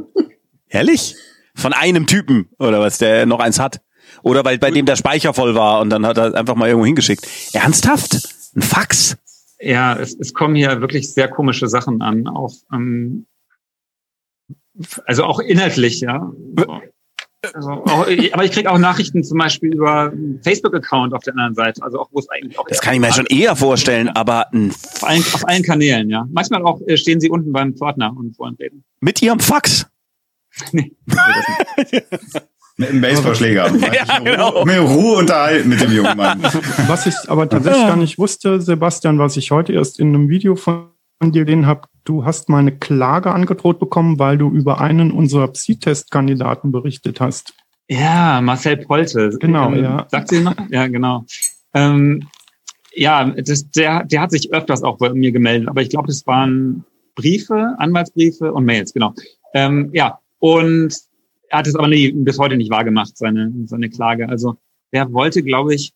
Ehrlich? 0.68 1.16
Von 1.54 1.72
einem 1.72 2.06
Typen 2.06 2.48
oder 2.58 2.80
was, 2.80 2.98
der 2.98 3.26
noch 3.26 3.40
eins 3.40 3.58
hat? 3.58 3.82
Oder 4.22 4.44
weil 4.44 4.58
bei 4.58 4.70
dem 4.70 4.86
der 4.86 4.96
Speicher 4.96 5.34
voll 5.34 5.54
war 5.54 5.80
und 5.80 5.90
dann 5.90 6.06
hat 6.06 6.16
er 6.16 6.34
einfach 6.34 6.54
mal 6.54 6.68
irgendwo 6.68 6.86
hingeschickt. 6.86 7.26
Ernsthaft? 7.52 8.28
Ein 8.56 8.62
Fax? 8.62 9.16
Ja, 9.60 9.96
es, 9.96 10.14
es 10.18 10.32
kommen 10.32 10.54
hier 10.54 10.80
wirklich 10.80 11.12
sehr 11.12 11.28
komische 11.28 11.68
Sachen 11.68 12.00
an, 12.02 12.26
auch 12.26 12.52
ähm, 12.72 13.26
also 15.04 15.24
auch 15.24 15.40
inhaltlich, 15.40 16.00
ja. 16.00 16.32
So. 16.56 16.80
Also 17.54 17.70
auch, 17.70 18.06
aber 18.32 18.44
ich 18.44 18.52
kriege 18.52 18.70
auch 18.70 18.78
Nachrichten 18.78 19.24
zum 19.24 19.38
Beispiel 19.38 19.74
über 19.74 20.12
Facebook-Account 20.42 21.14
auf 21.14 21.22
der 21.22 21.32
anderen 21.32 21.54
Seite, 21.54 21.82
also 21.82 21.98
auch 21.98 22.08
wo 22.12 22.18
es 22.18 22.28
eigentlich 22.28 22.58
auch. 22.58 22.66
Das 22.68 22.82
kann 22.82 22.92
ich 22.92 23.00
mir 23.00 23.12
schon 23.12 23.26
eher 23.26 23.56
vorstellen, 23.56 24.08
aber 24.08 24.48
auf 24.52 25.04
allen, 25.04 25.22
auf 25.32 25.48
allen 25.48 25.62
Kanälen, 25.62 26.10
ja. 26.10 26.26
Manchmal 26.30 26.62
auch 26.62 26.80
äh, 26.86 26.98
stehen 26.98 27.18
sie 27.18 27.30
unten 27.30 27.52
beim 27.52 27.74
Pförtner 27.74 28.14
und 28.14 28.38
wollen 28.38 28.56
reden. 28.56 28.84
mit 29.00 29.22
ihrem 29.22 29.40
Fax. 29.40 29.86
Nee. 30.72 30.92
Mit 32.80 32.88
einem 32.88 33.02
Baseballschläger. 33.02 33.70
Ja, 33.76 34.18
genau. 34.24 34.64
Mir 34.64 34.80
Ruhe 34.80 35.18
unterhalten 35.18 35.68
mit 35.68 35.82
dem 35.82 35.92
jungen 35.92 36.16
Mann. 36.16 36.42
Was 36.86 37.04
ich 37.06 37.14
aber 37.28 37.46
tatsächlich 37.46 37.86
gar 37.86 37.96
nicht 37.96 38.18
wusste, 38.18 38.62
Sebastian, 38.62 39.18
was 39.18 39.36
ich 39.36 39.50
heute 39.50 39.74
erst 39.74 40.00
in 40.00 40.14
einem 40.14 40.30
Video 40.30 40.56
von 40.56 40.88
dir 41.22 41.44
gesehen 41.44 41.66
habe, 41.66 41.88
du 42.04 42.24
hast 42.24 42.48
mal 42.48 42.60
eine 42.60 42.72
Klage 42.72 43.32
angedroht 43.32 43.80
bekommen, 43.80 44.18
weil 44.18 44.38
du 44.38 44.48
über 44.48 44.80
einen 44.80 45.10
unserer 45.10 45.48
Psi-Test-Kandidaten 45.48 46.72
berichtet 46.72 47.20
hast. 47.20 47.52
Ja, 47.86 48.40
Marcel 48.40 48.78
Polte. 48.78 49.36
Genau, 49.38 49.70
Ähm, 49.72 49.84
ja. 49.84 50.06
Sagt 50.08 50.28
sie 50.28 50.40
noch? 50.40 50.54
Ja, 50.70 50.86
genau. 50.86 51.26
Ähm, 51.74 52.28
ja, 52.94 53.26
das, 53.26 53.70
der, 53.72 54.04
der 54.04 54.22
hat 54.22 54.30
sich 54.30 54.54
öfters 54.54 54.82
auch 54.82 54.96
bei 54.96 55.12
mir 55.12 55.32
gemeldet, 55.32 55.68
aber 55.68 55.82
ich 55.82 55.90
glaube, 55.90 56.06
das 56.06 56.26
waren 56.26 56.86
Briefe, 57.14 57.74
Anwaltsbriefe 57.76 58.54
und 58.54 58.64
Mails, 58.64 58.94
genau. 58.94 59.12
Ähm, 59.52 59.90
ja, 59.92 60.18
und 60.38 61.09
er 61.50 61.58
hat 61.58 61.66
es 61.66 61.74
aber 61.74 61.88
nie, 61.88 62.12
bis 62.12 62.38
heute 62.38 62.56
nicht 62.56 62.70
wahrgemacht, 62.70 63.16
seine, 63.18 63.52
seine 63.66 63.90
Klage. 63.90 64.28
Also 64.28 64.56
der 64.92 65.12
wollte, 65.12 65.42
glaube 65.42 65.74
ich, 65.74 65.92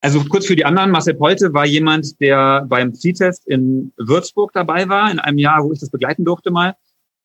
also 0.00 0.22
kurz 0.24 0.46
für 0.46 0.56
die 0.56 0.66
anderen, 0.66 0.90
Marcel 0.90 1.14
Polte 1.14 1.54
war 1.54 1.64
jemand, 1.64 2.20
der 2.20 2.66
beim 2.68 2.92
Psi-Test 2.92 3.46
in 3.46 3.92
Würzburg 3.96 4.52
dabei 4.52 4.88
war, 4.88 5.10
in 5.10 5.18
einem 5.18 5.38
Jahr, 5.38 5.64
wo 5.64 5.72
ich 5.72 5.80
das 5.80 5.88
begleiten 5.88 6.24
durfte 6.24 6.50
mal. 6.50 6.74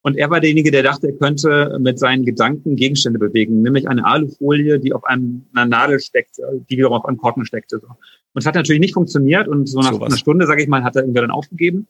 Und 0.02 0.18
er 0.18 0.30
war 0.30 0.40
derjenige, 0.40 0.72
der 0.72 0.84
dachte, 0.84 1.08
er 1.08 1.14
könnte 1.14 1.78
mit 1.82 2.00
seinen 2.00 2.24
Gedanken 2.24 2.78
Gegenstände 2.78 3.20
bewegen, 3.20 3.62
nämlich 3.62 3.90
eine 3.90 4.06
Alufolie, 4.06 4.80
die 4.80 4.94
auf 4.94 5.04
einem, 5.04 5.46
einer 5.54 5.66
Nadel 5.66 6.00
steckte, 6.00 6.42
die 6.70 6.78
wiederum 6.78 6.98
auf 6.98 7.06
einem 7.06 7.18
Korken 7.18 7.46
steckte. 7.46 7.80
So. 7.80 7.88
Und 7.88 8.42
es 8.42 8.46
hat 8.46 8.56
natürlich 8.56 8.80
nicht 8.80 8.94
funktioniert 8.94 9.50
und 9.50 9.68
so 9.68 9.80
nach 9.80 9.92
Sowas. 9.92 10.08
einer 10.08 10.18
Stunde, 10.18 10.48
sage 10.48 10.64
ich 10.64 10.70
mal, 10.70 10.84
hat 10.84 10.96
er 10.96 11.02
irgendwer 11.02 11.24
dann 11.24 11.32
aufgegeben. 11.32 11.88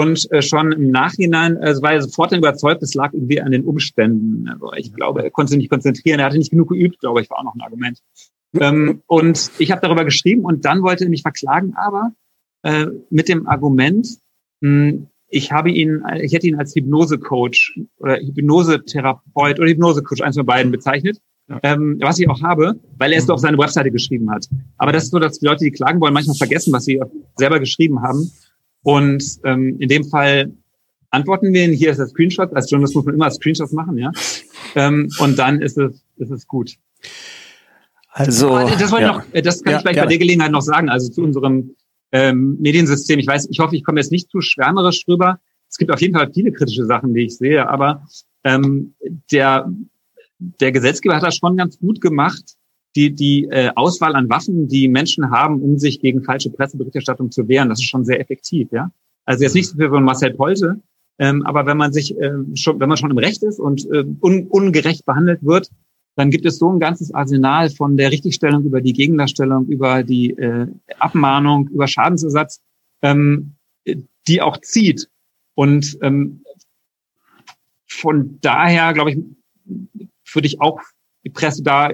Und 0.00 0.30
äh, 0.30 0.42
schon 0.42 0.72
im 0.72 0.90
Nachhinein 0.90 1.56
äh, 1.56 1.74
war 1.80 1.92
er 1.92 2.02
sofort 2.02 2.32
überzeugt, 2.32 2.82
es 2.82 2.92
lag 2.92 3.14
irgendwie 3.14 3.40
an 3.40 3.50
den 3.52 3.64
Umständen. 3.64 4.46
Also 4.46 4.70
ich 4.76 4.92
glaube, 4.92 5.22
er 5.24 5.30
konnte 5.30 5.50
sich 5.50 5.58
nicht 5.58 5.70
konzentrieren, 5.70 6.20
er 6.20 6.26
hatte 6.26 6.36
nicht 6.36 6.50
genug 6.50 6.68
geübt, 6.68 7.00
glaube 7.00 7.22
ich, 7.22 7.30
war 7.30 7.38
auch 7.38 7.44
noch 7.44 7.54
ein 7.54 7.62
Argument. 7.62 7.98
Ähm, 8.60 9.00
und 9.06 9.50
ich 9.58 9.70
habe 9.70 9.80
darüber 9.80 10.04
geschrieben 10.04 10.44
und 10.44 10.66
dann 10.66 10.82
wollte 10.82 11.04
er 11.04 11.10
mich 11.10 11.22
verklagen, 11.22 11.72
aber 11.76 12.12
äh, 12.62 12.86
mit 13.08 13.28
dem 13.30 13.46
Argument, 13.46 14.06
mh, 14.60 15.06
ich 15.28 15.50
habe 15.52 15.70
ihn, 15.70 16.02
ich 16.20 16.32
hätte 16.34 16.46
ihn 16.46 16.56
als 16.56 16.74
Hypnosecoach 16.74 17.80
oder 17.98 18.16
Hypnosetherapeut 18.18 19.58
oder 19.58 19.68
Hypnosecoach, 19.68 20.22
eins 20.22 20.36
von 20.36 20.44
beiden 20.44 20.72
bezeichnet, 20.72 21.18
Ja. 21.48 21.58
ähm, 21.62 21.96
was 22.02 22.18
ich 22.18 22.28
auch 22.28 22.42
habe, 22.42 22.78
weil 22.98 23.12
er 23.12 23.18
es 23.18 23.24
Mhm. 23.24 23.28
doch 23.28 23.34
auf 23.36 23.40
seine 23.40 23.56
Webseite 23.56 23.90
geschrieben 23.90 24.30
hat. 24.30 24.46
Aber 24.76 24.92
das 24.92 25.04
ist 25.04 25.10
so, 25.12 25.18
dass 25.18 25.38
die 25.38 25.46
Leute, 25.46 25.64
die 25.64 25.70
klagen 25.70 26.00
wollen, 26.02 26.12
manchmal 26.12 26.36
vergessen, 26.36 26.72
was 26.72 26.84
sie 26.84 27.00
selber 27.36 27.60
geschrieben 27.60 28.02
haben. 28.02 28.30
Und 28.86 29.40
ähm, 29.42 29.80
in 29.80 29.88
dem 29.88 30.04
Fall 30.04 30.52
antworten 31.10 31.52
wir, 31.52 31.66
hier 31.72 31.90
ist 31.90 31.96
der 31.96 32.06
Screenshot, 32.06 32.54
als 32.54 32.70
Journalist 32.70 32.94
muss 32.94 33.04
man 33.04 33.16
immer 33.16 33.28
Screenshots 33.32 33.72
machen, 33.72 33.98
ja. 33.98 34.12
Ähm, 34.76 35.08
und 35.18 35.36
dann 35.40 35.60
ist 35.60 35.76
es, 35.76 36.04
ist 36.18 36.30
es 36.30 36.46
gut. 36.46 36.76
Also, 38.10 38.54
Aber 38.54 38.70
das 38.70 38.92
wollte 38.92 39.06
ja. 39.06 39.10
ich 39.10 39.16
noch, 39.16 39.34
äh, 39.34 39.42
das 39.42 39.64
kann 39.64 39.72
Ja, 39.72 39.78
ich 39.78 39.82
vielleicht 39.82 39.94
gerne. 39.96 40.06
bei 40.06 40.10
der 40.10 40.18
Gelegenheit 40.18 40.52
noch 40.52 40.62
sagen. 40.62 40.88
Also 40.88 41.10
zu 41.10 41.22
unserem 41.22 41.74
ähm, 42.12 42.58
Mediensystem. 42.60 43.18
Ich 43.18 43.26
weiß, 43.26 43.48
ich 43.50 43.58
hoffe, 43.58 43.74
ich 43.74 43.82
komme 43.82 43.98
jetzt 43.98 44.12
nicht 44.12 44.30
zu 44.30 44.40
schwärmerisch 44.40 45.04
drüber. 45.04 45.40
Es 45.68 45.78
gibt 45.78 45.90
auf 45.90 46.00
jeden 46.00 46.14
Fall 46.14 46.30
viele 46.32 46.52
kritische 46.52 46.86
Sachen, 46.86 47.12
die 47.12 47.24
ich 47.24 47.36
sehe, 47.36 47.68
aber 47.68 48.06
ähm, 48.44 48.94
der, 49.32 49.68
der 50.38 50.70
Gesetzgeber 50.70 51.16
hat 51.16 51.24
das 51.24 51.36
schon 51.36 51.56
ganz 51.56 51.76
gut 51.80 52.00
gemacht, 52.00 52.54
die, 52.96 53.14
die 53.14 53.44
äh, 53.44 53.70
Auswahl 53.76 54.16
an 54.16 54.28
Waffen, 54.28 54.66
die 54.68 54.88
Menschen 54.88 55.30
haben, 55.30 55.60
um 55.60 55.78
sich 55.78 56.00
gegen 56.00 56.22
falsche 56.22 56.50
Presseberichterstattung 56.50 57.30
zu 57.30 57.46
wehren. 57.46 57.68
Das 57.68 57.78
ist 57.78 57.88
schon 57.88 58.04
sehr 58.04 58.20
effektiv, 58.20 58.72
ja. 58.72 58.90
Also 59.24 59.44
jetzt 59.44 59.54
nicht 59.54 59.68
so 59.68 59.76
viel 59.76 59.88
von 59.88 60.04
Marcel 60.04 60.34
Polte, 60.34 60.80
ähm, 61.18 61.44
aber 61.44 61.66
wenn 61.66 61.76
man 61.76 61.92
sich 61.92 62.16
ähm, 62.18 62.54
schon, 62.56 62.80
wenn 62.80 62.88
man 62.88 62.96
schon 62.96 63.10
im 63.10 63.18
Recht 63.18 63.42
ist 63.42 63.58
und 63.58 63.86
äh, 63.90 64.04
un, 64.20 64.46
ungerecht 64.48 65.04
behandelt 65.04 65.44
wird, 65.44 65.70
dann 66.14 66.30
gibt 66.30 66.46
es 66.46 66.58
so 66.58 66.70
ein 66.72 66.80
ganzes 66.80 67.12
Arsenal 67.12 67.70
von 67.70 67.96
der 67.96 68.10
Richtigstellung 68.10 68.64
über 68.64 68.80
die 68.80 68.92
Gegendarstellung, 68.92 69.66
über 69.66 70.02
die 70.02 70.30
äh, 70.30 70.66
Abmahnung, 70.98 71.68
über 71.68 71.86
Schadensersatz, 71.86 72.62
ähm, 73.02 73.52
die 74.26 74.40
auch 74.40 74.58
zieht. 74.60 75.08
Und 75.54 75.98
ähm, 76.02 76.42
von 77.86 78.38
daher, 78.40 78.92
glaube 78.94 79.10
ich, 79.12 79.18
würde 80.32 80.46
ich 80.46 80.60
auch 80.60 80.80
die 81.24 81.30
Presse 81.30 81.62
da 81.62 81.90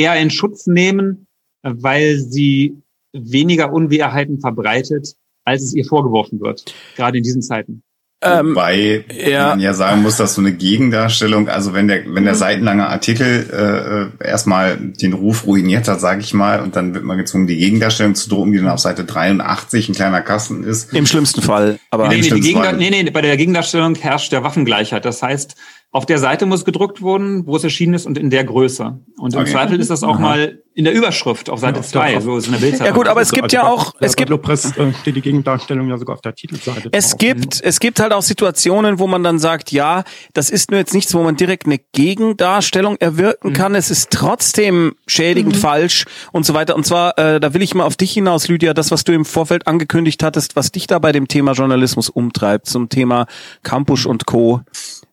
eher 0.00 0.16
in 0.16 0.30
Schutz 0.30 0.66
nehmen, 0.66 1.26
weil 1.62 2.18
sie 2.18 2.76
weniger 3.12 3.72
Unwahrheiten 3.72 4.40
verbreitet, 4.40 5.14
als 5.44 5.62
es 5.62 5.74
ihr 5.74 5.84
vorgeworfen 5.84 6.40
wird, 6.40 6.74
gerade 6.96 7.18
in 7.18 7.24
diesen 7.24 7.42
Zeiten. 7.42 7.82
Ähm, 8.22 8.50
Wobei 8.50 9.02
ja. 9.10 9.48
man 9.48 9.60
ja 9.60 9.72
sagen 9.72 10.02
muss, 10.02 10.18
dass 10.18 10.34
so 10.34 10.42
eine 10.42 10.52
Gegendarstellung, 10.52 11.48
also 11.48 11.72
wenn 11.72 11.88
der, 11.88 12.04
wenn 12.06 12.24
der 12.24 12.34
seitenlange 12.34 12.86
Artikel 12.86 14.12
äh, 14.20 14.28
erstmal 14.28 14.76
den 14.76 15.14
Ruf 15.14 15.46
ruiniert 15.46 15.88
hat, 15.88 16.00
sage 16.00 16.20
ich 16.20 16.34
mal, 16.34 16.60
und 16.60 16.76
dann 16.76 16.92
wird 16.92 17.02
man 17.04 17.16
gezwungen, 17.16 17.46
die 17.46 17.56
Gegendarstellung 17.56 18.14
zu 18.14 18.28
drucken, 18.28 18.52
die 18.52 18.58
dann 18.58 18.68
auf 18.68 18.80
Seite 18.80 19.04
83 19.06 19.88
ein 19.88 19.94
kleiner 19.94 20.20
Kasten 20.20 20.64
ist. 20.64 20.92
Im 20.92 21.06
schlimmsten 21.06 21.40
Fall. 21.40 21.78
Aber 21.90 22.08
Nee, 22.08 22.20
Nee, 22.20 22.52
Freunde. 22.52 22.76
nee, 22.76 22.90
nee, 22.90 23.10
bei 23.10 23.22
der 23.22 23.38
Gegendarstellung 23.38 23.94
herrscht 23.94 24.32
der 24.32 24.44
Waffengleichheit. 24.44 25.06
Das 25.06 25.22
heißt, 25.22 25.56
auf 25.92 26.06
der 26.06 26.18
Seite 26.18 26.46
muss 26.46 26.64
gedruckt 26.64 27.02
wurden, 27.02 27.46
wo 27.46 27.56
es 27.56 27.64
erschienen 27.64 27.94
ist 27.94 28.06
und 28.06 28.16
in 28.16 28.30
der 28.30 28.44
Größe. 28.44 29.00
Und 29.18 29.34
im 29.34 29.40
Okay. 29.40 29.50
Zweifel 29.50 29.80
ist 29.80 29.90
das 29.90 30.04
auch 30.04 30.20
mal 30.20 30.60
in 30.72 30.84
der 30.84 30.94
Überschrift 30.94 31.50
auf 31.50 31.58
Seite 31.58 31.74
Ja, 31.74 31.80
auf 31.80 31.90
der- 31.90 32.00
2, 32.00 32.16
auf- 32.18 32.22
so 32.22 32.36
ist 32.36 32.46
in 32.46 32.52
der 32.52 32.60
Bildzeitung. 32.60 32.86
Ja 32.86 32.92
gut, 32.92 33.08
aber 33.08 33.20
es 33.20 33.32
gibt 33.32 33.50
ja 33.52 33.64
bei- 33.64 33.68
auch, 33.70 33.92
es 33.98 34.14
gibt, 34.14 34.40
Press 34.40 34.76
äh, 34.76 34.92
steht 35.00 35.16
die 35.16 35.20
Gegendarstellung 35.20 35.88
ja 35.88 35.98
sogar 35.98 36.14
auf 36.14 36.20
der 36.22 36.32
Titelseite. 36.36 36.90
es 36.92 37.08
drauf. 37.10 37.18
gibt, 37.18 37.60
es 37.60 37.80
gibt 37.80 37.98
halt 37.98 38.12
auch 38.12 38.22
Situationen, 38.22 39.00
wo 39.00 39.08
man 39.08 39.24
dann 39.24 39.40
sagt, 39.40 39.72
ja, 39.72 40.04
das 40.32 40.48
ist 40.50 40.70
nur 40.70 40.78
jetzt 40.78 40.94
nichts, 40.94 41.12
wo 41.12 41.22
man 41.24 41.34
direkt 41.34 41.66
eine 41.66 41.78
Gegendarstellung 41.92 42.96
erwirken 43.00 43.52
kann. 43.52 43.74
Es 43.74 43.90
ist 43.90 44.10
trotzdem 44.12 44.94
schädigend 45.08 45.56
falsch 45.56 46.04
und 46.30 46.46
so 46.46 46.54
weiter. 46.54 46.76
Und 46.76 46.86
zwar, 46.86 47.18
äh, 47.18 47.40
da 47.40 47.52
will 47.52 47.62
ich 47.62 47.74
mal 47.74 47.84
auf 47.84 47.96
dich 47.96 48.12
hinaus, 48.12 48.46
Lydia, 48.46 48.74
das, 48.74 48.92
was 48.92 49.02
du 49.02 49.12
im 49.12 49.24
Vorfeld 49.24 49.66
angekündigt 49.66 50.22
hattest, 50.22 50.54
was 50.54 50.70
dich 50.70 50.86
da 50.86 51.00
bei 51.00 51.10
dem 51.10 51.26
Thema 51.26 51.50
Journalismus 51.52 52.08
umtreibt, 52.08 52.66
zum 52.66 52.88
Thema 52.88 53.26
Campus 53.64 54.06
und 54.06 54.26
Co. 54.26 54.60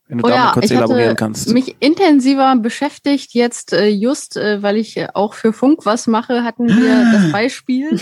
Wenn 0.08 0.20
du 0.20 0.26
Oh 0.26 0.30
da 0.30 0.36
mal 0.36 0.46
ja, 0.46 0.52
kurz 0.54 0.66
ich 0.66 0.72
elaborieren 0.72 1.16
kannst. 1.16 1.50
mich 1.50 1.76
intensiver 1.80 2.56
beschäftigt. 2.56 3.34
Jetzt 3.34 3.74
äh, 3.74 3.88
just, 3.88 4.38
äh, 4.38 4.62
weil 4.64 4.78
ich 4.78 4.96
äh, 4.98 5.10
auch 5.14 5.34
für 5.34 5.52
Funk 5.52 5.86
was 5.86 6.08
mache, 6.08 6.44
hatten 6.44 6.68
wir 6.68 7.12
das 7.12 7.32
Beispiel. 7.32 8.00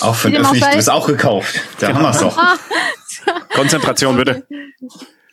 Auch 0.00 0.14
für 0.14 0.28
öffentlich, 0.28 0.64
du 0.64 0.76
bist 0.76 0.90
auch 0.90 1.06
gekauft. 1.06 1.60
Da 1.78 1.92
haben 1.92 2.02
wir 2.02 2.10
es 2.10 2.18
doch. 2.18 2.38
Konzentration 3.54 4.16
bitte. 4.16 4.46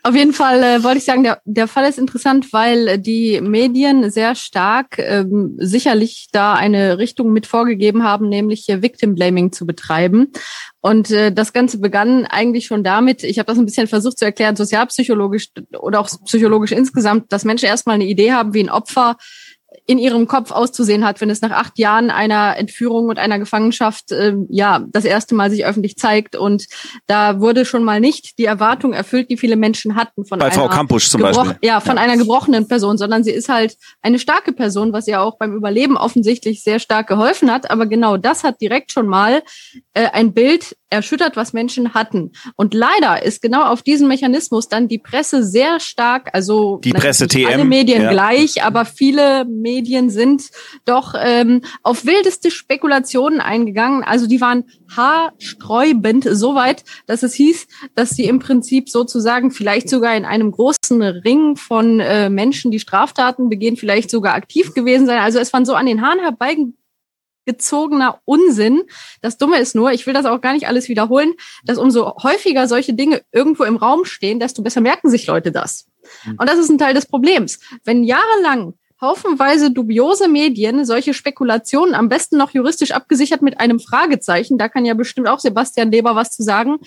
Auf 0.06 0.14
jeden 0.14 0.34
Fall 0.34 0.62
äh, 0.62 0.84
wollte 0.84 1.00
ich 1.00 1.06
sagen, 1.06 1.24
der, 1.24 1.42
der 1.46 1.68
Fall 1.68 1.90
ist 1.90 1.98
interessant, 1.98 2.54
weil 2.54 2.88
äh, 2.88 3.00
die 3.00 3.42
Medien 3.42 4.12
sehr 4.12 4.36
stark 4.36 5.00
ähm, 5.00 5.56
sicherlich 5.58 6.28
da 6.32 6.54
eine 6.54 7.00
Richtung 7.00 7.34
mit 7.34 7.48
vorgegeben 7.48 8.04
haben, 8.04 8.30
nämlich 8.30 8.66
hier 8.68 8.84
Victim 8.84 9.16
Blaming 9.16 9.52
zu 9.52 9.66
betreiben. 9.66 10.32
Und 10.80 11.10
äh, 11.10 11.32
das 11.32 11.54
Ganze 11.54 11.80
begann 11.80 12.28
eigentlich 12.28 12.68
schon 12.68 12.84
damit, 12.84 13.24
ich 13.24 13.40
habe 13.40 13.48
das 13.48 13.58
ein 13.58 13.66
bisschen 13.66 13.88
versucht 13.88 14.20
zu 14.20 14.26
erklären, 14.26 14.56
sozialpsychologisch 14.56 15.48
oder 15.80 16.02
auch 16.02 16.10
psychologisch 16.26 16.72
insgesamt, 16.72 17.34
dass 17.34 17.44
Menschen 17.44 17.66
erstmal 17.66 17.96
eine 17.96 18.06
Idee 18.06 18.32
haben, 18.32 18.54
wie 18.54 18.64
ein 18.64 18.70
Opfer 18.70 19.18
in 19.86 19.98
ihrem 19.98 20.28
Kopf 20.28 20.52
auszusehen 20.52 21.06
hat, 21.06 21.22
wenn 21.22 21.30
es 21.30 21.42
nach 21.42 21.52
acht 21.52 21.78
Jahren 21.80 22.10
einer 22.10 22.58
Entführung 22.58 23.10
und 23.10 23.20
einer 23.20 23.40
Gefangenschaft 23.40 24.12
ähm, 24.12 24.48
ja 24.50 24.84
das 24.92 25.06
erste 25.06 25.36
Mal 25.36 25.50
sich 25.50 25.66
öffentlich 25.66 25.98
zeigt. 25.98 26.36
Und 26.36 26.66
da 27.08 27.40
wurde 27.40 27.66
schon 27.66 27.84
mal 27.84 28.00
nicht 28.00 28.38
die 28.38 28.46
Erwartung 28.46 28.94
erfüllt, 28.94 29.30
die 29.30 29.38
viele 29.38 29.56
Menschen 29.56 29.96
hatten 29.96 30.26
von 30.26 30.40
Bei 30.40 30.46
einer 30.46 30.56
Frau 30.56 30.68
Kampusch 30.68 31.10
zum 31.10 31.22
Beispiel. 31.22 31.58
Ja, 31.62 31.80
von 31.80 31.98
einer 31.98 32.18
gebrochenen 32.18 32.68
Person, 32.68 32.98
sondern 32.98 33.24
sie 33.24 33.32
ist 33.32 33.50
halt 33.50 33.78
eine 34.02 34.20
starke 34.20 34.54
Person, 34.54 34.94
was 34.94 35.08
ihr 35.08 35.22
auch 35.22 35.38
beim 35.38 35.54
Überleben 35.54 35.98
offensichtlich 35.98 36.64
sehr 36.64 36.80
stark 36.80 37.08
geholfen 37.08 37.52
hat. 37.52 37.70
Aber 37.70 37.86
genau 37.86 38.18
das 38.18 38.44
hat 38.44 38.62
direkt 38.62 38.92
schon 38.92 39.08
mal 39.08 39.44
äh, 39.96 40.10
ein 40.12 40.34
Bild 40.34 40.76
erschüttert, 40.90 41.38
was 41.38 41.54
Menschen 41.54 41.94
hatten. 41.94 42.34
Und 42.58 42.74
leider 42.74 43.24
ist 43.24 43.42
genau 43.42 43.64
auf 43.64 43.82
diesen 43.82 44.08
Mechanismus 44.10 44.68
dann 44.68 44.88
die 44.90 44.98
Presse 44.98 45.44
sehr 45.44 45.80
stark, 45.80 46.30
also 46.34 46.80
Die 46.84 46.92
Presse 46.92 47.28
TM, 47.28 47.48
alle 47.48 47.66
Medien 47.66 48.02
ja. 48.02 48.12
gleich, 48.12 48.64
aber 48.64 48.84
viele 48.84 49.46
Medien 49.46 50.10
sind 50.10 50.50
doch 50.84 51.16
ähm, 51.18 51.62
auf 51.82 52.06
wildeste 52.06 52.52
Spekulationen 52.52 53.40
eingegangen. 53.40 54.04
Also 54.04 54.28
die 54.28 54.42
waren 54.42 54.66
haarsträubend 54.96 56.28
so 56.30 56.56
weit, 56.56 56.84
dass 57.08 57.24
es 57.24 57.34
hieß, 57.34 57.66
dass 57.96 58.10
sie 58.10 58.26
im 58.26 58.40
Prinzip 58.40 58.90
sozusagen 58.90 59.50
vielleicht 59.52 59.90
sogar 59.90 60.16
in 60.16 60.26
einem 60.26 60.52
großen 60.52 61.02
Ring 61.02 61.56
von 61.56 62.02
äh, 62.02 62.30
Menschen, 62.30 62.70
die 62.70 62.80
Straftaten 62.80 63.50
begehen, 63.50 63.78
vielleicht 63.78 64.10
sogar 64.10 64.36
aktiv 64.36 64.74
gewesen 64.74 65.08
sein. 65.08 65.20
Also 65.20 65.40
es 65.40 65.54
waren 65.54 65.66
so 65.66 65.74
an 65.74 65.86
den 65.86 66.02
Haaren 66.02 66.20
herbeigezogener 67.46 68.20
Unsinn. 68.26 68.84
Das 69.22 69.38
Dumme 69.38 69.60
ist 69.60 69.76
nur, 69.76 69.92
ich 69.92 70.06
will 70.06 70.14
das 70.14 70.26
auch 70.26 70.42
gar 70.42 70.54
nicht 70.54 70.68
alles 70.68 70.90
wiederholen, 70.90 71.34
dass 71.64 71.78
umso 71.78 72.16
häufiger 72.24 72.68
solche 72.68 72.94
Dinge 72.94 73.22
irgendwo 73.32 73.64
im 73.64 73.78
Raum 73.78 74.06
stehen, 74.06 74.40
desto 74.40 74.62
besser 74.62 74.82
merken 74.82 75.10
sich 75.10 75.28
Leute 75.28 75.52
das. 75.52 75.88
Und 76.38 76.50
das 76.50 76.60
ist 76.60 76.70
ein 76.70 76.78
Teil 76.78 76.94
des 76.94 77.06
Problems. 77.06 77.60
Wenn 77.84 78.04
jahrelang 78.04 78.74
haufenweise 79.02 79.72
dubiose 79.72 80.28
Medien 80.28 80.86
solche 80.86 81.14
Spekulationen, 81.14 81.96
am 81.96 82.10
besten 82.10 82.38
noch 82.38 82.52
juristisch 82.52 82.92
abgesichert 82.92 83.42
mit 83.42 83.60
einem 83.60 83.80
Fragezeichen, 83.80 84.58
da 84.58 84.70
kann 84.70 84.86
ja 84.86 84.94
bestimmt 84.94 85.28
auch 85.28 85.40
Sebastian 85.40 85.92
Leber 85.92 86.16
was 86.16 86.32
zu 86.32 86.44
sagen, 86.44 86.78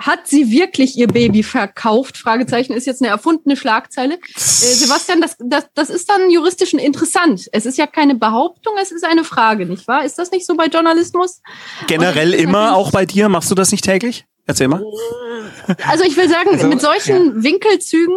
hat 0.00 0.26
sie 0.26 0.50
wirklich 0.50 0.96
ihr 0.96 1.06
Baby 1.06 1.42
verkauft? 1.42 2.16
Fragezeichen 2.16 2.72
ist 2.72 2.86
jetzt 2.86 3.02
eine 3.02 3.10
erfundene 3.10 3.54
Schlagzeile. 3.54 4.14
Äh, 4.14 4.18
Sebastian, 4.34 5.20
das, 5.20 5.36
das, 5.38 5.66
das 5.74 5.90
ist 5.90 6.08
dann 6.08 6.30
juristisch 6.30 6.72
interessant. 6.72 7.48
Es 7.52 7.66
ist 7.66 7.76
ja 7.76 7.86
keine 7.86 8.14
Behauptung, 8.14 8.72
es 8.80 8.90
ist 8.90 9.04
eine 9.04 9.24
Frage, 9.24 9.66
nicht 9.66 9.86
wahr? 9.86 10.04
Ist 10.04 10.18
das 10.18 10.30
nicht 10.30 10.46
so 10.46 10.56
bei 10.56 10.66
Journalismus? 10.66 11.42
Generell 11.86 12.32
immer, 12.32 12.74
auch 12.74 12.90
bei 12.90 13.04
dir, 13.04 13.28
machst 13.28 13.50
du 13.50 13.54
das 13.54 13.70
nicht 13.70 13.84
täglich? 13.84 14.24
Erzähl 14.46 14.68
mal. 14.68 14.82
Also 15.86 16.04
ich 16.04 16.16
will 16.16 16.28
sagen, 16.28 16.50
also, 16.50 16.66
mit 16.66 16.80
solchen 16.80 17.36
ja. 17.36 17.42
Winkelzügen 17.44 18.16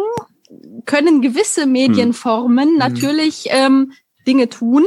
können 0.86 1.20
gewisse 1.20 1.66
Medienformen 1.66 2.70
hm. 2.70 2.78
natürlich 2.78 3.48
ähm, 3.50 3.92
Dinge 4.26 4.48
tun. 4.48 4.84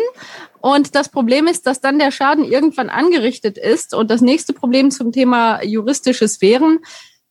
Und 0.68 0.96
das 0.96 1.08
Problem 1.08 1.48
ist, 1.48 1.66
dass 1.66 1.80
dann 1.80 1.98
der 1.98 2.12
Schaden 2.12 2.44
irgendwann 2.44 2.90
angerichtet 2.90 3.58
ist. 3.58 3.94
Und 3.94 4.12
das 4.12 4.20
nächste 4.20 4.52
Problem 4.52 4.92
zum 4.92 5.14
Thema 5.14 5.64
juristisches 5.64 6.42
Wehren, 6.42 6.80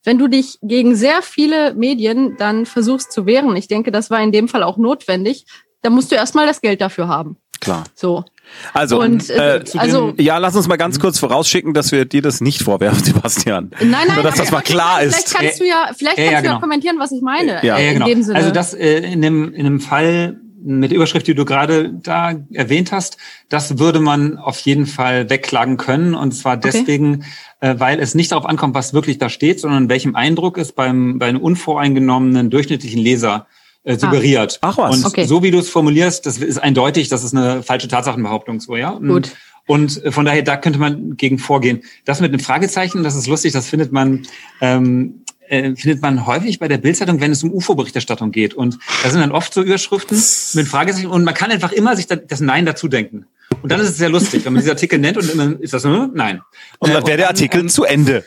wenn 0.03 0.17
du 0.17 0.27
dich 0.27 0.57
gegen 0.63 0.95
sehr 0.95 1.21
viele 1.21 1.75
Medien 1.75 2.35
dann 2.39 2.65
versuchst 2.65 3.11
zu 3.11 3.27
wehren, 3.27 3.55
ich 3.55 3.67
denke, 3.67 3.91
das 3.91 4.09
war 4.09 4.23
in 4.23 4.31
dem 4.31 4.47
Fall 4.47 4.63
auch 4.63 4.77
notwendig, 4.77 5.45
dann 5.83 5.93
musst 5.93 6.11
du 6.11 6.15
erstmal 6.15 6.47
das 6.47 6.61
Geld 6.61 6.81
dafür 6.81 7.09
haben. 7.09 7.37
Klar. 7.59 7.83
So. 7.93 8.25
Also, 8.73 8.99
und, 9.01 9.29
äh, 9.29 9.63
also 9.75 10.15
ja, 10.17 10.39
lass 10.39 10.55
uns 10.55 10.67
mal 10.67 10.77
ganz 10.77 10.99
kurz 10.99 11.19
vorausschicken, 11.19 11.75
dass 11.75 11.91
wir 11.91 12.05
dir 12.05 12.23
das 12.23 12.41
nicht 12.41 12.63
vorwerfen, 12.63 13.03
Sebastian. 13.03 13.69
Nein, 13.79 13.91
nein, 13.91 14.15
Nur, 14.15 14.23
dass 14.23 14.35
das 14.35 14.49
mal 14.49 14.61
klar 14.61 14.97
vielleicht 14.97 15.15
ist. 15.15 15.29
Vielleicht 15.29 15.45
kannst 15.45 15.59
du 15.59 15.67
ja, 15.67 15.91
vielleicht 15.95 16.17
ja, 16.17 16.23
kannst 16.23 16.33
ja, 16.33 16.39
du 16.39 16.45
ja 16.47 16.51
genau. 16.53 16.59
kommentieren, 16.59 16.95
was 16.97 17.11
ich 17.11 17.21
meine. 17.21 17.63
Ja, 17.63 17.77
äh, 17.77 17.85
ja 17.85 17.93
genau. 17.93 18.07
dem 18.07 18.23
Sinne. 18.23 18.39
Also 18.39 18.49
das 18.49 18.73
äh, 18.73 19.11
in 19.11 19.21
dem 19.21 19.53
in 19.53 19.65
dem 19.65 19.79
Fall 19.79 20.39
mit 20.67 20.91
der 20.91 20.97
Überschrift, 20.97 21.27
die 21.27 21.33
du 21.33 21.45
gerade 21.45 21.93
da 21.93 22.33
erwähnt 22.51 22.91
hast, 22.91 23.17
das 23.47 23.79
würde 23.79 23.99
man 23.99 24.37
auf 24.37 24.59
jeden 24.59 24.85
Fall 24.85 25.29
wegklagen 25.29 25.77
können. 25.77 26.13
Und 26.13 26.33
zwar 26.33 26.57
deswegen, 26.57 27.23
okay. 27.61 27.71
äh, 27.71 27.79
weil 27.79 27.99
es 27.99 28.15
nicht 28.15 28.31
darauf 28.31 28.45
ankommt, 28.45 28.75
was 28.75 28.93
wirklich 28.93 29.17
da 29.17 29.29
steht, 29.29 29.61
sondern 29.61 29.89
welchem 29.89 30.15
Eindruck 30.15 30.57
es 30.57 30.73
beim, 30.73 31.19
bei 31.19 31.27
einem 31.27 31.39
unvoreingenommenen 31.39 32.49
durchschnittlichen 32.49 33.01
Leser 33.01 33.47
äh, 33.83 33.97
suggeriert. 33.97 34.59
Ach 34.61 34.77
was. 34.77 34.97
Und 34.97 35.05
Okay. 35.05 35.25
so 35.25 35.41
wie 35.41 35.51
du 35.51 35.59
es 35.59 35.69
formulierst, 35.69 36.25
das 36.25 36.37
ist 36.37 36.57
eindeutig, 36.57 37.07
das 37.07 37.23
ist 37.23 37.33
eine 37.33 37.63
falsche 37.63 37.87
Tatsachenbehauptung. 37.87 38.59
So, 38.59 38.75
ja? 38.75 38.91
Gut. 38.91 39.31
Und 39.67 40.03
äh, 40.03 40.11
von 40.11 40.25
daher, 40.25 40.41
da 40.41 40.57
könnte 40.57 40.79
man 40.79 41.15
gegen 41.15 41.39
vorgehen. 41.39 41.83
Das 42.03 42.19
mit 42.19 42.33
einem 42.33 42.41
Fragezeichen, 42.41 43.03
das 43.03 43.15
ist 43.15 43.27
lustig, 43.27 43.53
das 43.53 43.69
findet 43.69 43.93
man 43.93 44.23
ähm, 44.59 45.21
äh, 45.49 45.75
findet 45.75 46.01
man 46.01 46.25
häufig 46.25 46.59
bei 46.59 46.67
der 46.67 46.77
Bildzeitung, 46.77 47.19
wenn 47.21 47.31
es 47.31 47.43
um 47.43 47.51
UFO-Berichterstattung 47.51 48.31
geht. 48.31 48.53
Und 48.53 48.77
da 49.03 49.09
sind 49.09 49.21
dann 49.21 49.31
oft 49.31 49.53
so 49.53 49.61
Überschriften 49.61 50.17
mit 50.53 50.67
Fragezeichen 50.67 51.07
und 51.07 51.23
man 51.23 51.33
kann 51.33 51.51
einfach 51.51 51.71
immer 51.71 51.95
sich 51.95 52.07
da, 52.07 52.15
das 52.15 52.39
Nein 52.39 52.65
dazu 52.65 52.87
denken. 52.87 53.25
Und 53.61 53.71
dann 53.71 53.79
ist 53.79 53.89
es 53.89 53.97
sehr 53.97 54.09
lustig, 54.09 54.45
wenn 54.45 54.53
man 54.53 54.61
diesen 54.61 54.71
Artikel 54.71 54.99
nennt 54.99 55.17
und 55.17 55.37
dann 55.37 55.59
ist 55.59 55.73
das 55.73 55.83
nur 55.83 56.09
Nein. 56.13 56.41
Und 56.79 56.93
dann 56.93 57.03
Äh, 57.03 57.07
wäre 57.07 57.17
der 57.17 57.27
Artikel 57.29 57.67
zu 57.69 57.85
Ende. 57.85 58.23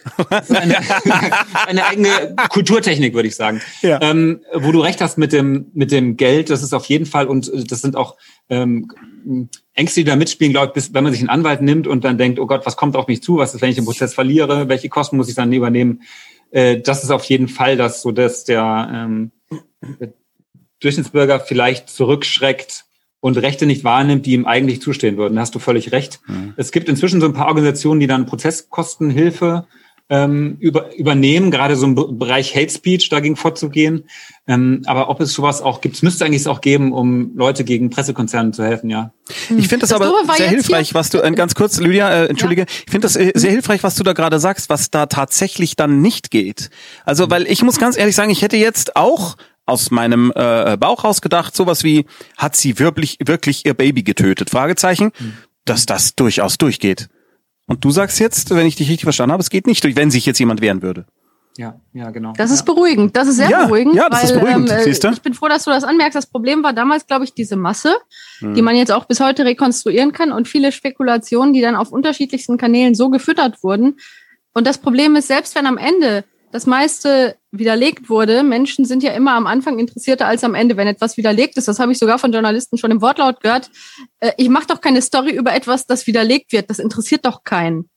eine, 0.48 0.76
eine 1.66 1.86
eigene 1.86 2.36
Kulturtechnik, 2.48 3.14
würde 3.14 3.28
ich 3.28 3.36
sagen. 3.36 3.60
Ja. 3.82 4.00
Ähm, 4.02 4.40
wo 4.54 4.72
du 4.72 4.80
recht 4.80 5.00
hast 5.00 5.18
mit 5.18 5.32
dem, 5.32 5.66
mit 5.74 5.92
dem 5.92 6.16
Geld, 6.16 6.50
das 6.50 6.62
ist 6.62 6.72
auf 6.72 6.86
jeden 6.86 7.06
Fall, 7.06 7.26
und 7.26 7.52
äh, 7.52 7.64
das 7.64 7.82
sind 7.82 7.96
auch 7.96 8.16
ähm, 8.48 8.88
Ängste, 9.74 10.00
die 10.00 10.04
da 10.04 10.16
mitspielen, 10.16 10.52
glaube 10.52 10.68
ich, 10.68 10.72
bis, 10.72 10.94
wenn 10.94 11.04
man 11.04 11.12
sich 11.12 11.20
einen 11.20 11.30
Anwalt 11.30 11.60
nimmt 11.60 11.86
und 11.86 12.04
dann 12.04 12.18
denkt, 12.18 12.38
oh 12.38 12.46
Gott, 12.46 12.64
was 12.64 12.76
kommt 12.76 12.96
auf 12.96 13.06
mich 13.06 13.22
zu, 13.22 13.36
was 13.36 13.54
ist, 13.54 13.60
wenn 13.60 13.70
ich 13.70 13.76
den 13.76 13.84
Prozess 13.84 14.14
verliere, 14.14 14.68
welche 14.68 14.88
Kosten 14.88 15.16
muss 15.16 15.28
ich 15.28 15.34
dann 15.34 15.52
übernehmen? 15.52 16.00
Äh, 16.50 16.80
das 16.80 17.04
ist 17.04 17.10
auf 17.10 17.24
jeden 17.24 17.48
Fall 17.48 17.76
das, 17.76 18.02
so 18.02 18.12
dass 18.12 18.44
der, 18.44 18.90
ähm, 18.92 19.32
der 20.00 20.12
Durchschnittsbürger 20.80 21.40
vielleicht 21.40 21.90
zurückschreckt 21.90 22.84
und 23.20 23.36
Rechte 23.36 23.66
nicht 23.66 23.84
wahrnimmt, 23.84 24.24
die 24.24 24.32
ihm 24.32 24.46
eigentlich 24.46 24.80
zustehen 24.80 25.16
würden. 25.18 25.34
Da 25.34 25.42
hast 25.42 25.54
du 25.54 25.58
völlig 25.58 25.92
recht. 25.92 26.20
Es 26.56 26.72
gibt 26.72 26.88
inzwischen 26.88 27.20
so 27.20 27.26
ein 27.26 27.34
paar 27.34 27.48
Organisationen, 27.48 28.00
die 28.00 28.06
dann 28.06 28.24
Prozesskostenhilfe 28.24 29.66
ähm, 30.10 30.56
über, 30.60 30.94
übernehmen, 30.96 31.50
gerade 31.50 31.76
so 31.76 31.86
im 31.86 31.94
Be- 31.94 32.08
Bereich 32.12 32.54
Hate 32.54 32.68
Speech 32.68 33.08
dagegen 33.08 33.36
vorzugehen. 33.36 34.04
Ähm, 34.48 34.82
aber 34.86 35.08
ob 35.08 35.20
es 35.20 35.32
sowas 35.32 35.62
auch 35.62 35.80
gibt, 35.80 35.94
es 35.94 36.02
müsste 36.02 36.24
eigentlich 36.24 36.40
es 36.40 36.46
auch 36.48 36.60
geben, 36.60 36.92
um 36.92 37.30
Leute 37.36 37.62
gegen 37.64 37.88
Pressekonzerne 37.90 38.50
zu 38.50 38.64
helfen, 38.64 38.90
ja. 38.90 39.12
Ich 39.56 39.68
finde 39.68 39.86
das, 39.86 39.90
Das 39.90 39.92
aber 40.00 40.12
sehr 40.36 40.48
hilfreich, 40.48 40.88
hier- 40.88 40.94
was 40.94 41.10
du, 41.10 41.18
äh, 41.22 41.30
ganz 41.30 41.54
kurz, 41.54 41.78
Lydia, 41.78 42.10
äh, 42.10 42.26
entschuldige, 42.26 42.66
ich 42.68 42.90
finde 42.90 43.06
das 43.06 43.14
äh, 43.16 43.30
sehr 43.34 43.52
hilfreich, 43.52 43.82
was 43.84 43.94
du 43.94 44.02
da 44.02 44.12
gerade 44.12 44.40
sagst, 44.40 44.68
was 44.68 44.90
da 44.90 45.06
tatsächlich 45.06 45.76
dann 45.76 46.02
nicht 46.02 46.30
geht. 46.32 46.70
Also, 47.04 47.30
weil 47.30 47.46
ich 47.46 47.62
muss 47.62 47.78
ganz 47.78 47.96
ehrlich 47.96 48.16
sagen, 48.16 48.30
ich 48.30 48.42
hätte 48.42 48.56
jetzt 48.56 48.96
auch 48.96 49.36
aus 49.66 49.92
meinem 49.92 50.32
äh, 50.34 50.76
Bauch 50.76 51.04
rausgedacht, 51.04 51.54
sowas 51.54 51.84
wie, 51.84 52.06
hat 52.36 52.56
sie 52.56 52.80
wirklich, 52.80 53.18
wirklich 53.24 53.64
ihr 53.66 53.74
Baby 53.74 54.02
getötet? 54.02 54.50
Fragezeichen, 54.50 55.12
dass 55.64 55.86
das 55.86 56.16
durchaus 56.16 56.58
durchgeht. 56.58 57.08
Und 57.70 57.84
du 57.84 57.92
sagst 57.92 58.18
jetzt, 58.18 58.50
wenn 58.50 58.66
ich 58.66 58.74
dich 58.74 58.88
richtig 58.88 59.04
verstanden 59.04 59.30
habe, 59.32 59.40
es 59.42 59.48
geht 59.48 59.68
nicht 59.68 59.84
durch, 59.84 59.94
wenn 59.94 60.10
sich 60.10 60.26
jetzt 60.26 60.40
jemand 60.40 60.60
wehren 60.60 60.82
würde. 60.82 61.06
Ja, 61.56 61.80
ja, 61.92 62.10
genau. 62.10 62.32
Das 62.36 62.50
ja. 62.50 62.54
ist 62.54 62.64
beruhigend. 62.64 63.16
Das 63.16 63.28
ist 63.28 63.36
sehr 63.36 63.48
Ja, 63.48 63.66
beruhigend. 63.66 63.94
ja, 63.94 64.08
das 64.08 64.24
weil, 64.24 64.30
ist 64.30 64.40
beruhigend, 64.40 64.70
ähm, 64.72 64.76
äh, 64.76 64.82
siehst 64.82 65.04
du? 65.04 65.10
Ich 65.10 65.22
bin 65.22 65.34
froh, 65.34 65.46
dass 65.46 65.62
du 65.66 65.70
das 65.70 65.84
anmerkst. 65.84 66.16
Das 66.16 66.26
Problem 66.26 66.64
war 66.64 66.72
damals, 66.72 67.06
glaube 67.06 67.24
ich, 67.24 67.32
diese 67.32 67.54
Masse, 67.54 67.94
Hm. 68.40 68.54
die 68.54 68.62
man 68.62 68.74
jetzt 68.74 68.90
auch 68.90 69.04
bis 69.04 69.20
heute 69.20 69.44
rekonstruieren 69.44 70.10
kann 70.10 70.32
und 70.32 70.48
viele 70.48 70.72
Spekulationen, 70.72 71.52
die 71.52 71.60
dann 71.60 71.76
auf 71.76 71.92
unterschiedlichsten 71.92 72.56
Kanälen 72.56 72.96
so 72.96 73.08
gefüttert 73.08 73.62
wurden. 73.62 74.00
Und 74.52 74.66
das 74.66 74.78
Problem 74.78 75.14
ist, 75.14 75.28
selbst 75.28 75.54
wenn 75.54 75.66
am 75.66 75.78
Ende 75.78 76.24
das 76.50 76.66
meiste 76.66 77.36
widerlegt 77.52 78.08
wurde, 78.08 78.42
Menschen 78.42 78.84
sind 78.84 79.02
ja 79.02 79.12
immer 79.12 79.32
am 79.32 79.46
Anfang 79.46 79.78
interessierter 79.78 80.26
als 80.26 80.44
am 80.44 80.54
Ende, 80.54 80.76
wenn 80.76 80.86
etwas 80.86 81.16
widerlegt 81.16 81.56
ist. 81.56 81.68
Das 81.68 81.80
habe 81.80 81.92
ich 81.92 81.98
sogar 81.98 82.18
von 82.18 82.32
Journalisten 82.32 82.78
schon 82.78 82.90
im 82.90 83.00
Wortlaut 83.00 83.40
gehört. 83.40 83.70
Äh, 84.20 84.32
ich 84.36 84.48
mache 84.48 84.66
doch 84.66 84.80
keine 84.80 85.02
Story 85.02 85.30
über 85.32 85.54
etwas, 85.54 85.86
das 85.86 86.06
widerlegt 86.06 86.52
wird. 86.52 86.70
Das 86.70 86.78
interessiert 86.78 87.24
doch 87.24 87.44
keinen. 87.44 87.88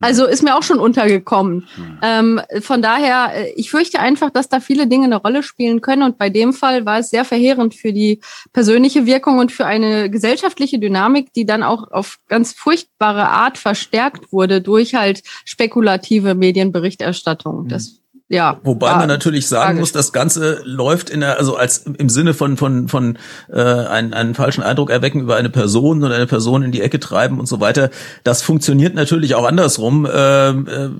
Also 0.00 0.26
ist 0.26 0.42
mir 0.42 0.54
auch 0.54 0.62
schon 0.62 0.80
untergekommen. 0.80 1.66
Ähm, 2.02 2.40
von 2.60 2.82
daher, 2.82 3.30
äh, 3.34 3.52
ich 3.56 3.70
fürchte 3.70 4.00
einfach, 4.00 4.28
dass 4.28 4.50
da 4.50 4.60
viele 4.60 4.86
Dinge 4.86 5.04
eine 5.04 5.16
Rolle 5.16 5.42
spielen 5.42 5.80
können. 5.80 6.02
Und 6.02 6.18
bei 6.18 6.28
dem 6.28 6.52
Fall 6.52 6.84
war 6.84 6.98
es 6.98 7.08
sehr 7.08 7.24
verheerend 7.24 7.74
für 7.74 7.92
die 7.92 8.20
persönliche 8.52 9.06
Wirkung 9.06 9.38
und 9.38 9.50
für 9.50 9.64
eine 9.64 10.10
gesellschaftliche 10.10 10.78
Dynamik, 10.78 11.32
die 11.32 11.46
dann 11.46 11.62
auch 11.62 11.90
auf 11.90 12.18
ganz 12.28 12.52
furchtbare 12.52 13.28
Art 13.28 13.56
verstärkt 13.56 14.30
wurde 14.30 14.60
durch 14.60 14.94
halt 14.94 15.22
spekulative 15.46 16.34
Medienberichterstattung. 16.34 17.68
Das 17.68 18.03
ja. 18.34 18.60
Wobei 18.62 18.88
war 18.88 18.98
man 18.98 19.08
natürlich 19.08 19.46
sagen 19.46 19.64
tragisch. 19.64 19.80
muss, 19.80 19.92
das 19.92 20.12
Ganze 20.12 20.60
läuft 20.64 21.08
in 21.10 21.20
der, 21.20 21.38
also 21.38 21.56
als 21.56 21.78
im 21.78 22.08
Sinne 22.08 22.34
von 22.34 22.56
von 22.56 22.88
von 22.88 23.18
äh, 23.52 23.60
einen, 23.60 24.12
einen 24.12 24.34
falschen 24.34 24.62
Eindruck 24.62 24.90
erwecken 24.90 25.20
über 25.20 25.36
eine 25.36 25.50
Person 25.50 26.02
oder 26.02 26.14
eine 26.14 26.26
Person 26.26 26.62
in 26.62 26.72
die 26.72 26.80
Ecke 26.80 27.00
treiben 27.00 27.38
und 27.38 27.46
so 27.46 27.60
weiter. 27.60 27.90
Das 28.24 28.42
funktioniert 28.42 28.94
natürlich 28.94 29.34
auch 29.34 29.46
andersrum 29.46 30.06
äh, 30.06 30.48
äh, 30.48 30.90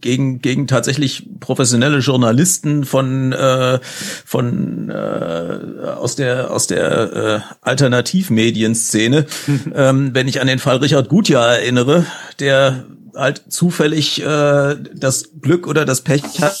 gegen 0.00 0.40
gegen 0.40 0.66
tatsächlich 0.66 1.28
professionelle 1.40 1.98
Journalisten 1.98 2.84
von 2.84 3.32
äh, 3.32 3.78
von 4.24 4.90
äh, 4.90 5.86
aus 5.96 6.16
der 6.16 6.50
aus 6.50 6.66
der 6.66 7.12
äh, 7.12 7.40
Alternativmedienszene. 7.62 9.26
ähm, 9.74 10.10
wenn 10.14 10.28
ich 10.28 10.40
an 10.40 10.46
den 10.46 10.58
Fall 10.58 10.78
Richard 10.78 11.08
Gutjahr 11.08 11.58
erinnere, 11.58 12.06
der 12.40 12.84
halt 13.16 13.42
zufällig 13.48 14.22
äh, 14.22 14.76
das 14.94 15.30
Glück 15.40 15.66
oder 15.66 15.84
das 15.84 16.02
Pech 16.02 16.22
hat, 16.40 16.58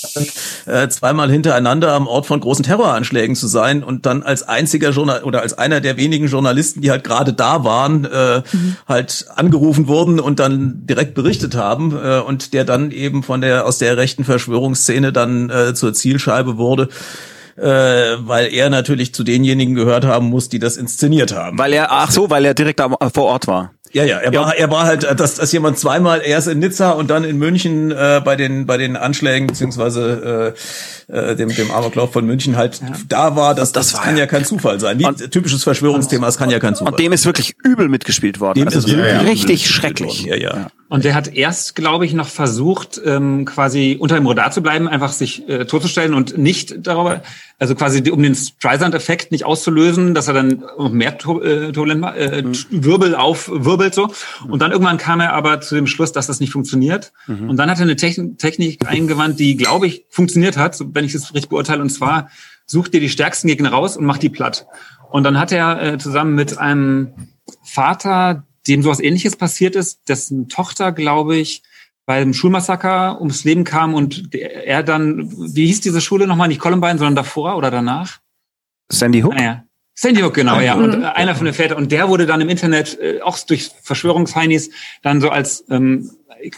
äh, 0.66 0.88
zweimal 0.88 1.30
hintereinander 1.30 1.92
am 1.92 2.06
Ort 2.06 2.26
von 2.26 2.40
großen 2.40 2.64
Terroranschlägen 2.64 3.36
zu 3.36 3.46
sein 3.46 3.82
und 3.82 4.06
dann 4.06 4.22
als 4.22 4.42
einziger 4.42 4.90
Journal 4.90 5.22
oder 5.22 5.42
als 5.42 5.56
einer 5.56 5.80
der 5.80 5.96
wenigen 5.96 6.26
Journalisten, 6.26 6.80
die 6.80 6.90
halt 6.90 7.04
gerade 7.04 7.32
da 7.32 7.64
waren, 7.64 8.04
äh, 8.04 8.42
halt 8.88 9.26
angerufen 9.34 9.88
wurden 9.88 10.18
und 10.18 10.38
dann 10.38 10.86
direkt 10.86 11.14
berichtet 11.14 11.54
haben 11.54 11.96
äh, 11.96 12.20
und 12.20 12.54
der 12.54 12.64
dann 12.64 12.90
eben 12.90 13.22
von 13.22 13.40
der 13.40 13.66
aus 13.66 13.78
der 13.78 13.96
rechten 13.96 14.24
Verschwörungsszene 14.24 15.12
dann 15.12 15.50
äh, 15.50 15.74
zur 15.74 15.92
Zielscheibe 15.92 16.56
wurde. 16.56 16.88
Äh, 17.56 18.18
weil 18.18 18.52
er 18.52 18.68
natürlich 18.68 19.14
zu 19.14 19.24
denjenigen 19.24 19.74
gehört 19.74 20.04
haben 20.04 20.28
muss, 20.28 20.50
die 20.50 20.58
das 20.58 20.76
inszeniert 20.76 21.34
haben. 21.34 21.58
Weil 21.58 21.72
er, 21.72 21.90
ach 21.90 22.10
so, 22.10 22.28
weil 22.28 22.44
er 22.44 22.52
direkt 22.52 22.82
am, 22.82 22.94
vor 23.14 23.24
Ort 23.24 23.46
war. 23.46 23.72
Ja, 23.92 24.04
ja, 24.04 24.18
er 24.18 24.32
war, 24.34 24.54
er 24.56 24.70
war 24.70 24.84
halt, 24.84 25.04
äh, 25.04 25.14
dass, 25.16 25.36
dass 25.36 25.52
jemand 25.52 25.78
zweimal 25.78 26.20
erst 26.24 26.48
in 26.48 26.58
Nizza 26.58 26.90
und 26.90 27.08
dann 27.08 27.24
in 27.24 27.38
München 27.38 27.90
äh, 27.92 28.20
bei 28.24 28.36
den 28.36 28.66
bei 28.66 28.76
den 28.76 28.96
Anschlägen 28.96 29.46
beziehungsweise 29.46 30.54
äh, 31.08 31.12
äh, 31.32 31.36
dem 31.36 31.48
dem 31.54 31.70
Amoklauf 31.70 32.12
von 32.12 32.26
München 32.26 32.56
halt 32.56 32.80
da 33.08 33.36
war, 33.36 33.54
das, 33.54 33.72
das, 33.72 33.86
das 33.88 33.94
war 33.98 34.04
kann 34.04 34.14
ja- 34.16 34.20
ja 34.24 34.26
kein 34.26 34.44
Zufall 34.44 34.80
sein. 34.80 34.98
Wie 34.98 35.06
Und- 35.06 35.30
typisches 35.30 35.62
Verschwörungsthema, 35.64 36.28
es 36.28 36.36
kann 36.36 36.50
ja 36.50 36.58
kein 36.58 36.74
Zufall. 36.74 36.92
Und 36.92 37.00
dem 37.00 37.12
ist 37.12 37.24
wirklich 37.26 37.54
übel 37.62 37.88
mitgespielt 37.88 38.40
worden. 38.40 38.58
Dem 38.58 38.66
also 38.68 38.78
ist 38.80 38.88
wirklich 38.88 39.26
richtig 39.26 39.70
schrecklich. 39.70 40.24
Ja, 40.24 40.36
ja. 40.36 40.66
Und 40.88 41.04
der 41.04 41.14
hat 41.14 41.34
erst, 41.34 41.74
glaube 41.74 42.06
ich, 42.06 42.14
noch 42.14 42.28
versucht, 42.28 43.00
ähm, 43.04 43.44
quasi 43.44 43.96
unter 43.98 44.14
dem 44.14 44.26
Radar 44.26 44.52
zu 44.52 44.62
bleiben, 44.62 44.86
einfach 44.86 45.12
sich 45.12 45.48
äh, 45.48 45.64
totzustellen 45.64 46.14
und 46.14 46.38
nicht 46.38 46.86
darüber, 46.86 47.22
also 47.58 47.74
quasi 47.74 48.08
um 48.10 48.22
den 48.22 48.34
Streisand-Effekt 48.34 49.32
nicht 49.32 49.44
auszulösen, 49.44 50.14
dass 50.14 50.28
er 50.28 50.34
dann 50.34 50.64
noch 50.78 50.92
mehr 50.92 51.14
äh, 51.14 51.18
turbulent 51.72 52.04
äh, 52.16 52.44
Wirbel 52.70 53.16
aufwirbelt 53.16 53.94
so. 53.94 54.12
Und 54.48 54.62
dann 54.62 54.70
irgendwann 54.70 54.98
kam 54.98 55.20
er 55.20 55.32
aber 55.32 55.60
zu 55.60 55.74
dem 55.74 55.88
Schluss, 55.88 56.12
dass 56.12 56.28
das 56.28 56.38
nicht 56.38 56.52
funktioniert. 56.52 57.12
Und 57.26 57.56
dann 57.56 57.70
hat 57.70 57.78
er 57.78 57.82
eine 57.82 57.96
Techn 57.96 58.36
Technik 58.38 58.86
eingewandt, 58.86 59.40
die, 59.40 59.56
glaube 59.56 59.86
ich, 59.86 60.04
funktioniert 60.08 60.56
hat, 60.56 60.78
wenn 60.92 61.04
ich 61.04 61.14
es 61.14 61.34
richtig 61.34 61.48
beurteile. 61.48 61.82
Und 61.82 61.90
zwar 61.90 62.30
such 62.64 62.88
dir 62.88 63.00
die 63.00 63.08
stärksten 63.08 63.48
Gegner 63.48 63.70
raus 63.70 63.96
und 63.96 64.04
mach 64.04 64.18
die 64.18 64.28
platt. 64.28 64.66
Und 65.10 65.24
dann 65.24 65.38
hat 65.38 65.52
er 65.52 65.82
äh, 65.82 65.98
zusammen 65.98 66.34
mit 66.34 66.58
einem 66.58 67.12
Vater, 67.62 68.44
dem 68.66 68.82
sowas 68.82 69.00
ähnliches 69.00 69.36
passiert 69.36 69.76
ist, 69.76 70.08
dessen 70.08 70.48
Tochter, 70.48 70.92
glaube 70.92 71.36
ich, 71.36 71.62
beim 72.06 72.32
Schulmassaker 72.32 73.18
ums 73.18 73.44
Leben 73.44 73.64
kam 73.64 73.92
und 73.94 74.32
er 74.34 74.82
dann, 74.82 75.28
wie 75.54 75.66
hieß 75.66 75.80
diese 75.80 76.00
Schule 76.00 76.26
nochmal, 76.26 76.48
nicht 76.48 76.60
Columbine, 76.60 76.98
sondern 76.98 77.16
davor 77.16 77.56
oder 77.56 77.70
danach? 77.70 78.20
Sandy 78.88 79.20
Hook? 79.22 79.34
Naja. 79.34 79.64
Sandy 79.94 80.20
Hook, 80.20 80.34
genau, 80.34 80.60
ja. 80.60 80.74
Und 80.74 81.02
äh, 81.02 81.06
einer 81.06 81.34
von 81.34 81.46
den 81.46 81.54
Vätern. 81.54 81.78
Und 81.78 81.90
der 81.90 82.08
wurde 82.08 82.26
dann 82.26 82.40
im 82.40 82.48
Internet, 82.48 82.98
äh, 83.00 83.22
auch 83.22 83.38
durch 83.38 83.70
Verschwörungsheinis, 83.82 84.70
dann 85.02 85.20
so 85.20 85.30
als, 85.30 85.64
ähm, 85.70 86.10
ich 86.42 86.52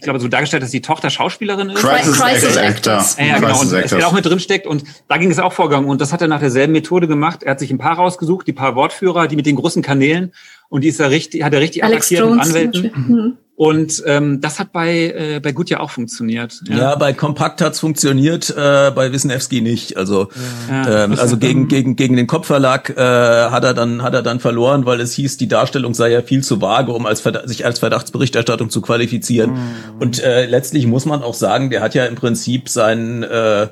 glaube, 0.00 0.18
so 0.20 0.26
dargestellt, 0.26 0.62
dass 0.62 0.70
die 0.70 0.80
Tochter 0.80 1.10
Schauspielerin 1.10 1.70
ist. 1.70 1.82
Crisis 1.82 2.18
Crisis 2.18 2.56
Actor. 2.56 2.94
Actor. 2.94 3.24
Ja, 3.24 3.26
ja, 3.26 3.38
genau. 3.38 3.60
Und 3.60 3.68
Crisis 3.68 3.90
dass 3.90 4.00
er 4.00 4.08
auch 4.08 4.12
mit 4.12 4.24
drin 4.24 4.40
steckt. 4.40 4.66
Und 4.66 4.84
da 5.06 5.18
ging 5.18 5.30
es 5.30 5.38
auch 5.38 5.52
vorgegangen. 5.52 5.88
Und 5.88 6.00
das 6.00 6.12
hat 6.12 6.22
er 6.22 6.28
nach 6.28 6.40
derselben 6.40 6.72
Methode 6.72 7.06
gemacht. 7.06 7.42
Er 7.42 7.52
hat 7.52 7.60
sich 7.60 7.70
ein 7.70 7.78
paar 7.78 7.96
rausgesucht, 7.96 8.46
die 8.46 8.54
paar 8.54 8.74
Wortführer, 8.74 9.28
die 9.28 9.36
mit 9.36 9.46
den 9.46 9.56
großen 9.56 9.82
Kanälen. 9.82 10.32
Und 10.68 10.84
die 10.84 10.88
ist 10.88 11.00
er 11.00 11.10
richtig, 11.10 11.42
hat 11.42 11.54
er 11.54 11.60
richtig 11.60 11.82
Alex 11.84 12.12
attackiert 12.12 12.30
mit 12.30 12.36
Jones. 12.36 12.48
zum 12.48 12.56
Anwälten. 12.56 13.08
Mhm. 13.08 13.36
Und 13.58 14.04
ähm, 14.06 14.40
das 14.40 14.60
hat 14.60 14.70
bei, 14.70 15.06
äh, 15.06 15.40
bei 15.42 15.50
Gut 15.50 15.68
ja 15.68 15.80
auch 15.80 15.90
funktioniert. 15.90 16.60
Ja, 16.68 16.94
bei 16.94 17.12
Kompakt 17.12 17.60
hat's 17.60 17.80
funktioniert, 17.80 18.50
äh, 18.50 18.92
bei 18.94 19.10
Wisniewski 19.12 19.62
nicht. 19.62 19.96
Also, 19.96 20.28
Ja. 20.70 21.06
ähm, 21.06 21.18
also 21.18 21.38
gegen 21.38 21.66
gegen 21.66 21.96
gegen 21.96 22.14
den 22.14 22.28
Kopfverlag 22.28 22.90
äh, 22.90 23.00
hat 23.02 23.64
er 23.64 23.74
dann 23.74 24.02
hat 24.04 24.14
er 24.14 24.22
dann 24.22 24.38
verloren, 24.38 24.86
weil 24.86 25.00
es 25.00 25.12
hieß, 25.14 25.38
die 25.38 25.48
Darstellung 25.48 25.94
sei 25.94 26.12
ja 26.12 26.22
viel 26.22 26.44
zu 26.44 26.60
vage, 26.60 26.92
um 26.92 27.04
als 27.04 27.20
Verda 27.20 27.48
sich 27.48 27.64
als 27.66 27.80
Verdachtsberichterstattung 27.80 28.70
zu 28.70 28.80
qualifizieren. 28.80 29.58
Und 29.98 30.22
äh, 30.22 30.46
letztlich 30.46 30.86
muss 30.86 31.04
man 31.04 31.24
auch 31.24 31.34
sagen, 31.34 31.70
der 31.70 31.80
hat 31.80 31.96
ja 31.96 32.04
im 32.04 32.14
Prinzip 32.14 32.68
seinen 32.68 33.24
äh, 33.24 33.66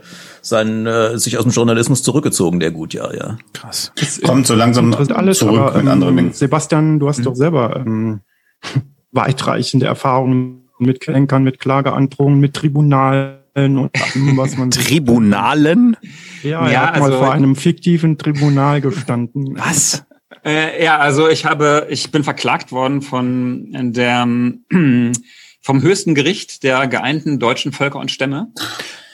seinen 0.48 0.86
äh, 0.86 1.18
sich 1.18 1.36
aus 1.38 1.44
dem 1.44 1.52
Journalismus 1.52 2.02
zurückgezogen, 2.02 2.60
der 2.60 2.70
gut 2.70 2.94
ja 2.94 3.12
ja. 3.12 3.36
Krass. 3.52 3.92
Kommt 4.24 4.46
so 4.46 4.54
langsam 4.54 4.94
alles, 4.94 5.38
zurück 5.38 5.58
aber, 5.58 5.72
mit 5.72 5.82
ähm, 5.82 5.88
anderen 5.88 6.16
Dingen. 6.16 6.32
Sebastian, 6.32 6.98
du 6.98 7.08
hast 7.08 7.24
doch 7.26 7.34
selber 7.34 7.76
ähm, 7.84 8.20
weitreichende 9.12 9.86
Erfahrungen 9.86 10.68
mit 10.78 11.00
Kränkern, 11.00 11.42
mit 11.42 11.58
Klageandrohungen, 11.58 12.38
mit 12.38 12.54
Tribunalen 12.54 13.38
und 13.54 13.90
allem, 13.94 14.36
was 14.36 14.56
man 14.56 14.70
Tribunalen? 14.72 15.96
Ja, 16.42 16.66
er 16.66 16.72
Ja, 16.72 16.86
hat 16.88 16.98
mal 17.00 17.06
also- 17.06 17.18
vor 17.18 17.32
einem 17.32 17.56
fiktiven 17.56 18.18
Tribunal 18.18 18.80
gestanden. 18.80 19.56
Was? 19.58 20.04
Äh, 20.44 20.84
ja, 20.84 20.98
also 20.98 21.28
ich 21.28 21.44
habe, 21.44 21.86
ich 21.90 22.12
bin 22.12 22.22
verklagt 22.22 22.70
worden 22.70 23.02
von 23.02 23.92
der 23.92 24.22
ähm, 24.22 24.64
vom 25.60 25.82
höchsten 25.82 26.14
Gericht 26.14 26.62
der 26.62 26.86
geeinten 26.86 27.40
deutschen 27.40 27.72
Völker 27.72 27.98
und 27.98 28.10
Stämme. 28.12 28.52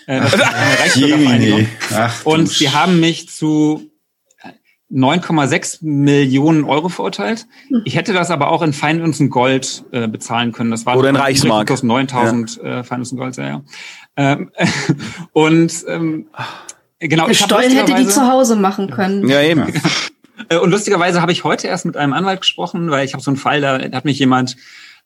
Äh, 0.07 0.21
das 0.21 0.35
ist 0.35 0.43
eine 0.43 0.79
Reichsbürgervereinigung. 0.81 1.69
Ach, 1.95 2.27
Und 2.27 2.49
sie 2.49 2.71
haben 2.71 3.01
mich 3.01 3.29
zu 3.29 3.93
9,6 4.93 5.79
Millionen 5.81 6.65
Euro 6.65 6.89
verurteilt. 6.91 7.47
Ich 7.85 7.97
hätte 7.97 8.13
das 8.13 8.31
aber 8.31 8.51
auch 8.51 8.61
in 8.63 8.73
Feinunzen 8.73 9.31
Gold 9.31 9.85
äh, 9.91 10.07
bezahlen 10.07 10.53
können. 10.53 10.71
Das 10.71 10.85
war 10.85 10.97
Oder 10.97 11.09
in 11.09 11.17
Reichsmark. 11.17 11.69
Kurs 11.69 11.83
9000 11.83 12.63
äh, 12.63 12.85
Feinunzen 12.85 13.17
Gold, 13.17 13.37
ja. 13.39 13.47
ja. 13.47 13.63
Ähm, 14.17 14.51
und 15.33 15.73
ähm, 15.89 16.27
genau, 16.99 17.29
ich 17.29 17.39
Steuern 17.39 17.73
hätte 17.73 17.95
die 17.95 18.07
zu 18.07 18.27
Hause 18.27 18.57
machen 18.57 18.91
können. 18.91 19.27
Ja, 19.29 19.41
eben. 19.41 19.73
äh, 20.51 20.59
Und 20.59 20.71
lustigerweise 20.71 21.23
habe 21.23 21.33
ich 21.33 21.43
heute 21.45 21.69
erst 21.69 21.87
mit 21.87 21.97
einem 21.97 22.13
Anwalt 22.13 22.43
gesprochen, 22.43 22.91
weil 22.91 23.07
ich 23.07 23.15
habe 23.15 23.23
so 23.23 23.31
einen 23.31 23.39
Fall, 23.39 23.63
da 23.63 23.79
hat 23.81 24.05
mich 24.05 24.19
jemand, 24.19 24.57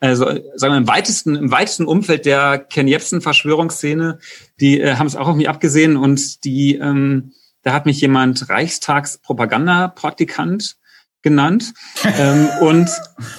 also 0.00 0.26
sagen 0.54 0.72
wir 0.74 0.78
im 0.78 0.88
weitesten, 0.88 1.36
im 1.36 1.50
weitesten 1.50 1.86
Umfeld 1.86 2.26
der 2.26 2.58
Ken 2.58 2.88
Jebsen 2.88 3.22
Verschwörungsszene, 3.22 4.18
die 4.60 4.80
äh, 4.80 4.96
haben 4.96 5.06
es 5.06 5.16
auch 5.16 5.28
irgendwie 5.28 5.48
abgesehen 5.48 5.96
und 5.96 6.44
die, 6.44 6.76
ähm, 6.76 7.32
da 7.62 7.72
hat 7.72 7.86
mich 7.86 7.98
jemand 8.00 8.48
Reichstagspropagandapraktikant 8.48 10.76
genannt 11.22 11.72
ähm, 12.18 12.48
und 12.60 12.88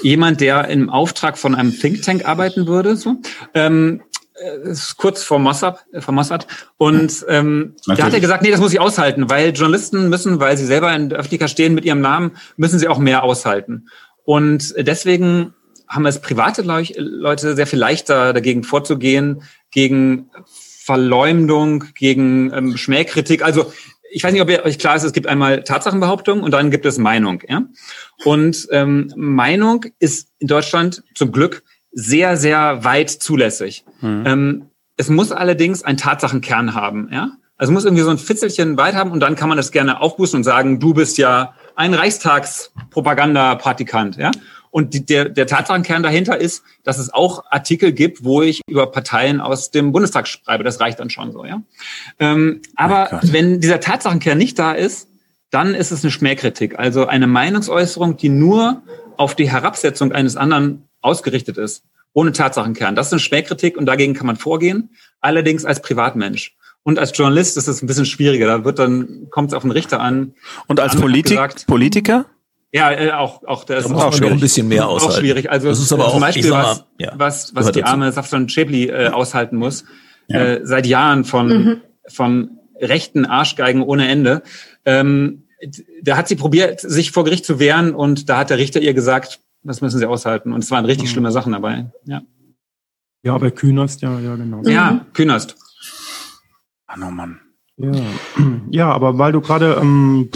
jemand, 0.02 0.42
der 0.42 0.68
im 0.68 0.90
Auftrag 0.90 1.38
von 1.38 1.56
einem 1.56 1.74
Think 1.78 2.02
Tank 2.02 2.28
arbeiten 2.28 2.68
würde, 2.68 2.98
so. 2.98 3.22
Ähm, 3.54 4.02
äh, 4.34 4.70
ist 4.70 4.98
kurz 4.98 5.24
vor 5.24 5.40
Mossad, 5.40 5.86
äh, 5.94 6.02
vor 6.02 6.14
Mossad. 6.14 6.48
Und 6.78 7.26
ähm, 7.30 7.76
da 7.86 8.04
hat 8.04 8.14
er 8.14 8.20
gesagt, 8.20 8.44
nee, 8.44 8.52
das 8.52 8.60
muss 8.60 8.74
ich 8.74 8.80
aushalten, 8.80 9.30
weil 9.30 9.52
Journalisten 9.52 10.10
müssen, 10.10 10.40
weil 10.40 10.58
sie 10.58 10.66
selber 10.66 10.94
in 10.96 11.10
der 11.10 11.20
Öffentlichkeit 11.20 11.50
stehen 11.50 11.74
mit 11.74 11.86
ihrem 11.86 12.02
Namen, 12.02 12.38
müssen 12.56 12.78
sie 12.78 12.88
auch 12.88 13.00
mehr 13.00 13.24
aushalten. 13.24 13.88
Und 14.24 14.76
deswegen 14.78 15.56
haben 15.88 16.06
es 16.06 16.22
private 16.22 16.62
Leu- 16.62 16.94
Leute 16.98 17.56
sehr 17.56 17.68
viel 17.68 17.80
leichter 17.80 18.34
dagegen 18.34 18.64
vorzugehen, 18.64 19.42
gegen 19.72 20.30
Verleumdung, 20.84 21.86
gegen 21.96 22.54
ähm, 22.54 22.78
Schmähkritik. 22.78 23.44
Also 23.44 23.72
ich 24.10 24.24
weiß 24.24 24.32
nicht, 24.32 24.42
ob 24.42 24.50
ihr 24.50 24.64
euch 24.64 24.80
klar 24.80 24.96
ist, 24.96 25.04
es 25.04 25.12
gibt 25.12 25.28
einmal 25.28 25.64
Tatsachenbehauptung 25.64 26.42
und 26.42 26.52
dann 26.52 26.72
gibt 26.72 26.86
es 26.86 26.98
Meinung. 26.98 27.44
Ja? 27.48 27.64
Und 28.24 28.66
ähm, 28.72 29.12
Meinung 29.18 29.84
ist 30.00 30.30
in 30.40 30.48
Deutschland 30.48 31.04
zum 31.14 31.34
Glück 31.34 31.64
sehr, 31.92 32.38
sehr 32.38 32.86
weit 32.86 33.10
zulässig. 33.10 33.84
Ähm, 34.26 34.68
es 34.96 35.10
muss 35.10 35.34
allerdings 35.34 35.84
einen 35.84 35.98
Tatsachenkern 35.98 36.74
haben. 36.74 37.10
Ja? 37.12 37.32
Also 37.58 37.74
muss 37.74 37.84
irgendwie 37.84 38.04
so 38.04 38.10
ein 38.10 38.18
Fitzelchen 38.18 38.78
weit 38.78 38.96
haben 38.96 39.12
und 39.12 39.20
dann 39.20 39.36
kann 39.36 39.50
man 39.50 39.58
das 39.58 39.72
gerne 39.72 40.00
aufbußen 40.00 40.38
und 40.38 40.44
sagen, 40.44 40.80
du 40.80 40.94
bist 40.94 41.18
ja 41.18 41.54
ein 41.76 41.94
Reichstagspropagandapraktikant. 41.94 44.16
Ja? 44.16 44.32
Und 44.78 44.94
die, 44.94 45.04
der, 45.04 45.28
der 45.28 45.48
Tatsachenkern 45.48 46.04
dahinter 46.04 46.38
ist, 46.38 46.62
dass 46.84 47.00
es 47.00 47.12
auch 47.12 47.46
Artikel 47.50 47.94
gibt, 47.94 48.24
wo 48.24 48.44
ich 48.44 48.62
über 48.70 48.86
Parteien 48.92 49.42
aus 49.42 49.72
dem 49.72 49.92
Bundestag 49.92 50.28
schreibe. 50.28 50.64
Das 50.64 50.80
reicht 50.80 51.00
dann 51.00 51.10
schon 51.10 51.32
so. 51.32 51.46
Ja? 51.46 51.64
Ähm, 52.20 52.62
aber 52.76 53.22
wenn 53.24 53.60
dieser 53.60 53.80
Tatsachenkern 53.80 54.38
nicht 54.38 54.60
da 54.60 54.74
ist, 54.74 55.08
dann 55.50 55.74
ist 55.74 55.90
es 55.90 56.04
eine 56.04 56.12
Schmähkritik. 56.12 56.78
Also 56.78 57.08
eine 57.08 57.26
Meinungsäußerung, 57.26 58.18
die 58.18 58.30
nur 58.30 58.84
auf 59.18 59.34
die 59.34 59.50
Herabsetzung 59.50 60.12
eines 60.12 60.38
anderen 60.38 60.84
ausgerichtet 61.02 61.58
ist, 61.58 61.82
ohne 62.14 62.32
Tatsachenkern. 62.32 62.94
Das 62.94 63.08
ist 63.08 63.14
eine 63.14 63.20
Schmähkritik 63.20 63.78
und 63.78 63.88
dagegen 63.88 64.14
kann 64.14 64.28
man 64.28 64.36
vorgehen. 64.36 64.92
Allerdings 65.22 65.66
als 65.66 65.82
Privatmensch. 65.82 66.56
Und 66.84 67.00
als 67.00 67.18
Journalist 67.18 67.58
ist 67.58 67.68
es 67.68 67.82
ein 67.82 67.88
bisschen 67.88 68.06
schwieriger. 68.06 68.46
Da 68.46 68.64
wird 68.64 68.78
dann, 68.78 69.26
kommt 69.32 69.50
es 69.50 69.54
auf 69.56 69.64
den 69.64 69.72
Richter 69.72 70.02
an. 70.02 70.36
Und 70.68 70.80
als 70.80 70.96
Politik, 70.96 71.38
gesagt- 71.38 71.66
Politiker? 71.66 72.28
Ja, 72.78 72.92
äh, 72.92 73.12
auch, 73.12 73.44
auch 73.44 73.64
das 73.64 73.84
Da 73.84 73.86
ist 73.86 73.90
muss 73.90 74.02
auch 74.02 74.06
noch 74.06 74.12
ein 74.14 74.18
schwierig. 74.18 74.40
bisschen 74.40 74.68
mehr 74.68 74.88
Auch 74.88 74.96
aushalten. 74.96 75.20
schwierig. 75.20 75.50
Also 75.52 75.68
Das 75.70 75.80
ist 75.80 75.92
aber 75.92 76.04
äh, 76.04 76.06
auch, 76.08 76.12
zum 76.12 76.20
ich 76.20 76.26
Beispiel, 76.26 76.50
mal, 76.52 76.64
was, 76.64 76.86
ja, 77.00 77.12
was, 77.16 77.56
was 77.56 77.72
die 77.72 77.82
dazu. 77.82 77.92
arme 77.94 78.12
Safran 78.12 78.48
Chebli 78.48 78.86
äh, 78.90 79.08
aushalten 79.10 79.58
muss, 79.58 79.86
Ja. 80.28 80.40
äh, 80.44 80.60
seit 80.66 80.86
Jahren 80.86 81.24
von, 81.26 81.48
Mhm. 81.48 81.82
von 82.08 82.52
rechten 82.80 83.26
Arschgeigen 83.26 83.82
ohne 83.82 84.08
Ende. 84.08 84.44
Ähm, 84.86 85.44
da 86.04 86.16
hat 86.18 86.28
sie 86.28 86.36
probiert, 86.36 86.80
sich 86.82 87.12
vor 87.12 87.24
Gericht 87.24 87.44
zu 87.46 87.60
wehren 87.60 87.96
und 87.96 88.30
da 88.30 88.38
hat 88.40 88.50
der 88.52 88.58
Richter 88.60 88.80
ihr 88.80 88.94
gesagt, 88.94 89.40
das 89.64 89.82
müssen 89.82 89.98
sie 90.00 90.06
aushalten. 90.06 90.54
Und 90.54 90.64
es 90.64 90.70
waren 90.72 90.86
richtig 90.86 91.08
Mhm. 91.10 91.12
schlimme 91.14 91.32
Sachen 91.32 91.54
dabei. 91.54 91.92
Ja, 92.06 92.22
Ja, 93.24 93.38
bei 93.40 93.50
Künast, 93.52 94.02
ja, 94.04 94.20
ja, 94.20 94.36
genau. 94.36 94.58
Mhm. 94.60 94.68
ja 94.70 95.06
Künast. 95.14 95.56
Mann, 96.88 97.04
oh 97.04 97.12
Mann. 97.12 97.40
Ja, 97.78 97.92
ja 98.72 98.92
aber 98.92 99.18
weil 99.18 99.32
du 99.32 99.42
gerade, 99.42 99.78
ähm, 99.82 100.30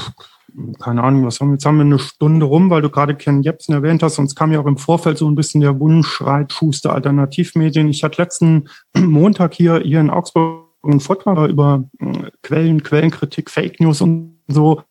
keine 0.80 1.04
Ahnung, 1.04 1.26
was 1.26 1.39
haben 1.39 1.49
wir, 1.49 1.54
jetzt 1.54 1.66
haben 1.66 1.78
wir 1.78 1.86
eine 1.86 1.99
Stunde 1.99 2.45
rum, 2.45 2.70
weil 2.70 2.82
du 2.82 2.89
gerade 2.89 3.16
Ken 3.16 3.41
Jebsen 3.41 3.74
erwähnt 3.74 4.04
hast, 4.04 4.20
uns 4.20 4.36
kam 4.36 4.52
ja 4.52 4.60
auch 4.60 4.66
im 4.66 4.78
Vorfeld 4.78 5.18
so 5.18 5.28
ein 5.28 5.36
bisschen 5.36 5.62
der 5.62 5.80
Wunsch, 5.80 6.08
schreit 6.08 6.52
Schuster 6.52 6.93
Alternativmedien. 6.93 7.88
Ich 7.89 8.04
hatte 8.04 8.22
letzten 8.22 8.68
Montag 8.97 9.54
hier, 9.54 9.80
hier 9.80 9.99
in 9.99 10.10
Augsburg 10.10 10.68
einen 10.84 10.99
Vortrag 10.99 11.49
über 11.49 11.84
äh, 11.99 12.30
Quellen, 12.43 12.84
Quellenkritik, 12.84 13.49
Fake 13.49 13.80
News 13.80 14.02
und 14.02 14.41
so. 14.54 14.84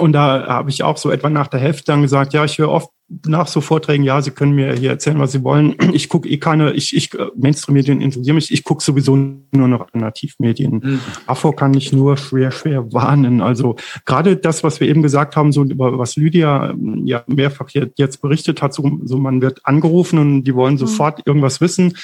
Und 0.00 0.12
da 0.12 0.46
habe 0.46 0.70
ich 0.70 0.82
auch 0.82 0.96
so 0.96 1.10
etwa 1.10 1.30
nach 1.30 1.48
der 1.48 1.60
Hälfte 1.60 1.84
dann 1.86 2.02
gesagt, 2.02 2.32
ja, 2.32 2.44
ich 2.44 2.58
höre 2.58 2.70
oft 2.70 2.90
nach 3.26 3.46
so 3.46 3.60
Vorträgen, 3.60 4.02
ja, 4.02 4.22
Sie 4.22 4.30
können 4.30 4.54
mir 4.54 4.72
hier 4.74 4.90
erzählen, 4.90 5.18
was 5.18 5.32
Sie 5.32 5.44
wollen. 5.44 5.76
Ich 5.92 6.08
gucke 6.08 6.28
eh 6.28 6.38
keine, 6.38 6.72
ich, 6.72 6.96
ich 6.96 7.14
äh, 7.14 7.26
Mainstream-Medien 7.36 8.00
interessieren 8.00 8.34
mich, 8.34 8.50
ich 8.50 8.64
gucke 8.64 8.82
sowieso 8.82 9.14
nur 9.16 9.68
noch 9.68 9.82
Alternativmedien. 9.82 10.80
Mhm. 10.82 11.00
Davor 11.26 11.54
kann 11.54 11.74
ich 11.74 11.92
nur 11.92 12.16
schwer, 12.16 12.50
schwer 12.50 12.92
warnen. 12.92 13.40
Also 13.40 13.76
gerade 14.04 14.36
das, 14.36 14.64
was 14.64 14.80
wir 14.80 14.88
eben 14.88 15.02
gesagt 15.02 15.36
haben, 15.36 15.52
so 15.52 15.62
über 15.62 15.98
was 15.98 16.16
Lydia 16.16 16.70
ähm, 16.70 17.02
ja 17.04 17.22
mehrfach 17.26 17.68
jetzt 17.70 17.98
jetzt 17.98 18.22
berichtet 18.22 18.62
hat, 18.62 18.74
so, 18.74 18.98
so 19.04 19.18
man 19.18 19.42
wird 19.42 19.60
angerufen 19.64 20.18
und 20.18 20.44
die 20.44 20.54
wollen 20.54 20.78
sofort 20.78 21.22
irgendwas 21.26 21.60
wissen. 21.60 21.94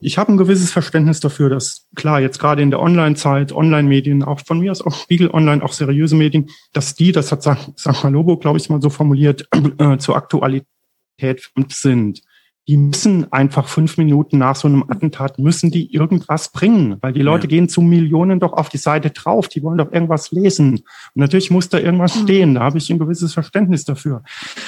Ich 0.00 0.18
habe 0.18 0.32
ein 0.32 0.36
gewisses 0.36 0.72
Verständnis 0.72 1.20
dafür, 1.20 1.48
dass 1.48 1.86
klar, 1.94 2.20
jetzt 2.20 2.38
gerade 2.38 2.62
in 2.62 2.70
der 2.70 2.80
Online-Zeit, 2.80 3.52
Online-Medien, 3.52 4.22
auch 4.22 4.40
von 4.40 4.58
mir 4.58 4.70
aus 4.70 4.82
auch 4.82 4.94
Spiegel 4.94 5.30
Online, 5.30 5.62
auch 5.62 5.72
seriöse 5.72 6.16
Medien, 6.16 6.50
dass 6.72 6.94
die, 6.94 7.12
das 7.12 7.32
hat 7.32 7.42
St. 7.42 8.02
Lobo, 8.04 8.36
glaube 8.36 8.58
ich, 8.58 8.68
mal 8.68 8.82
so 8.82 8.90
formuliert, 8.90 9.48
äh, 9.78 9.96
zur 9.98 10.16
Aktualität 10.16 10.66
sind. 11.68 12.22
Die 12.68 12.76
müssen 12.76 13.32
einfach 13.32 13.68
fünf 13.68 13.96
Minuten 13.96 14.38
nach 14.38 14.56
so 14.56 14.66
einem 14.66 14.84
Attentat, 14.88 15.38
müssen 15.38 15.70
die 15.70 15.94
irgendwas 15.94 16.50
bringen, 16.50 16.96
weil 17.00 17.12
die 17.12 17.22
Leute 17.22 17.44
ja. 17.44 17.50
gehen 17.50 17.68
zu 17.68 17.80
Millionen 17.80 18.40
doch 18.40 18.52
auf 18.52 18.68
die 18.68 18.78
Seite 18.78 19.10
drauf, 19.10 19.46
die 19.46 19.62
wollen 19.62 19.78
doch 19.78 19.92
irgendwas 19.92 20.32
lesen. 20.32 20.74
Und 20.74 20.84
natürlich 21.14 21.52
muss 21.52 21.68
da 21.68 21.78
irgendwas 21.78 22.16
mhm. 22.16 22.22
stehen, 22.24 22.54
da 22.54 22.62
habe 22.62 22.78
ich 22.78 22.90
ein 22.90 22.98
gewisses 22.98 23.34
Verständnis 23.34 23.84
dafür. 23.84 24.22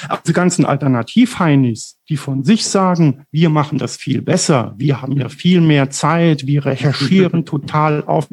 Aber 0.07 0.21
die 0.25 0.31
ganzen 0.31 0.63
Alternativheinis, 0.63 1.97
die 2.07 2.15
von 2.15 2.45
sich 2.45 2.65
sagen, 2.65 3.25
wir 3.31 3.49
machen 3.49 3.77
das 3.77 3.97
viel 3.97 4.21
besser, 4.21 4.73
wir 4.77 5.01
haben 5.01 5.17
ja 5.17 5.27
viel 5.27 5.59
mehr 5.59 5.89
Zeit, 5.89 6.47
wir 6.47 6.65
recherchieren 6.65 7.45
total 7.45 8.03
auf, 8.05 8.29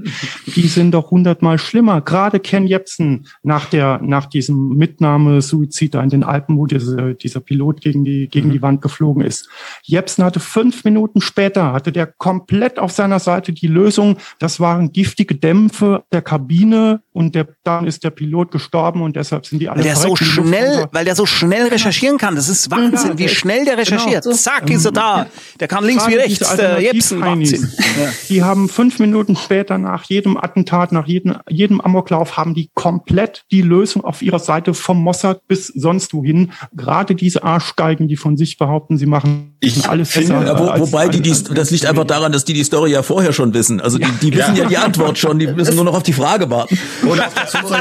die 0.55 0.69
sind 0.69 0.93
doch 0.93 1.11
hundertmal 1.11 1.59
schlimmer. 1.59 2.03
Gerade 2.03 2.39
Ken 2.39 2.69
Jebsen 2.69 3.27
nach 3.43 3.67
der, 3.67 4.01
nach 4.01 4.27
diesem 4.27 4.77
Mitnahmesuizid 4.77 5.95
da 5.95 6.03
in 6.03 6.11
den 6.11 6.23
Alpen, 6.23 6.57
wo 6.57 6.67
diese, 6.67 7.17
dieser 7.17 7.41
Pilot 7.41 7.81
gegen 7.81 8.05
die, 8.05 8.29
gegen 8.29 8.51
die 8.51 8.62
Wand 8.62 8.81
geflogen 8.81 9.25
ist. 9.25 9.49
Jebsen 9.82 10.24
hatte 10.24 10.40
fünf 10.40 10.84
Minuten 10.84 11.20
später, 11.20 11.72
hatte 11.72 11.92
der 11.92 12.07
komplett 12.07 12.78
auf 12.78 12.92
seiner 12.92 13.18
Seite 13.18 13.52
die 13.52 13.66
Lösung. 13.66 14.16
Das 14.38 14.61
waren 14.61 14.92
giftige 14.92 15.34
Dämpfe 15.34 16.04
der 16.12 16.22
Kabine 16.22 17.00
und 17.12 17.34
der, 17.34 17.48
dann 17.64 17.86
ist 17.86 18.04
der 18.04 18.11
Pilot 18.11 18.50
gestorben 18.50 19.02
und 19.02 19.16
deshalb 19.16 19.46
sind 19.46 19.61
die 19.61 19.68
alle 19.68 19.78
weil 19.78 19.84
der 19.84 19.96
so 19.96 20.16
schnell, 20.16 20.86
weil 20.92 21.04
der 21.04 21.14
so 21.14 21.26
schnell 21.26 21.68
recherchieren 21.68 22.18
kann. 22.18 22.36
Das 22.36 22.48
ist 22.48 22.70
Wahnsinn, 22.70 23.12
ja, 23.12 23.18
wie 23.18 23.28
schnell 23.28 23.64
der 23.64 23.78
recherchiert. 23.78 24.24
Genau. 24.24 24.36
Zack, 24.36 24.68
ist 24.70 24.84
er 24.84 24.92
da. 24.92 25.26
Der 25.61 25.68
kann 25.68 25.84
links 25.84 26.07
wie 26.09 26.14
rechts 26.14 26.57
der 26.57 26.80
Jepsen 26.80 27.22
abziehen. 27.22 27.72
Ja. 27.98 28.11
Die 28.28 28.42
haben 28.42 28.68
fünf 28.68 28.98
Minuten 28.98 29.36
später 29.36 29.78
nach 29.78 30.04
jedem 30.04 30.36
Attentat, 30.36 30.92
nach 30.92 31.07
jedem, 31.07 31.36
jedem 31.48 31.80
Amoklauf, 31.80 32.36
haben 32.36 32.54
die 32.54 32.70
komplett 32.74 33.44
die 33.50 33.62
Lösung 33.62 34.04
auf 34.04 34.22
ihrer 34.22 34.38
Seite 34.38 34.74
vom 34.74 35.02
Mossad 35.02 35.46
bis 35.48 35.68
sonst 35.68 36.12
wohin. 36.12 36.52
Gerade 36.72 37.14
diese 37.14 37.42
Arschgeigen, 37.42 38.09
die 38.09 38.16
von 38.16 38.36
sich 38.36 38.59
behaupten, 38.59 38.98
sie 38.98 39.07
machen 39.07 39.45
ich 39.61 39.88
alles 39.88 40.11
finde, 40.11 40.40
besser. 40.40 40.59
Wo, 40.59 40.80
wobei 40.80 41.09
die, 41.09 41.20
die, 41.20 41.34
das 41.55 41.70
liegt 41.70 41.86
einfach 41.86 42.05
daran, 42.05 42.32
dass 42.32 42.44
die 42.44 42.53
die 42.53 42.64
Story 42.64 42.92
ja 42.92 43.03
vorher 43.03 43.32
schon 43.32 43.55
wissen. 43.55 43.80
Also 43.80 43.99
die, 43.99 44.11
die 44.22 44.34
wissen 44.34 44.55
ja. 44.55 44.64
ja 44.64 44.68
die 44.68 44.76
Antwort 44.76 45.18
schon, 45.18 45.38
die 45.38 45.47
müssen 45.47 45.74
nur 45.76 45.84
noch 45.84 45.94
auf 45.94 46.03
die 46.03 46.12
Frage 46.12 46.51
warten. 46.51 46.78
Oder 47.07 47.26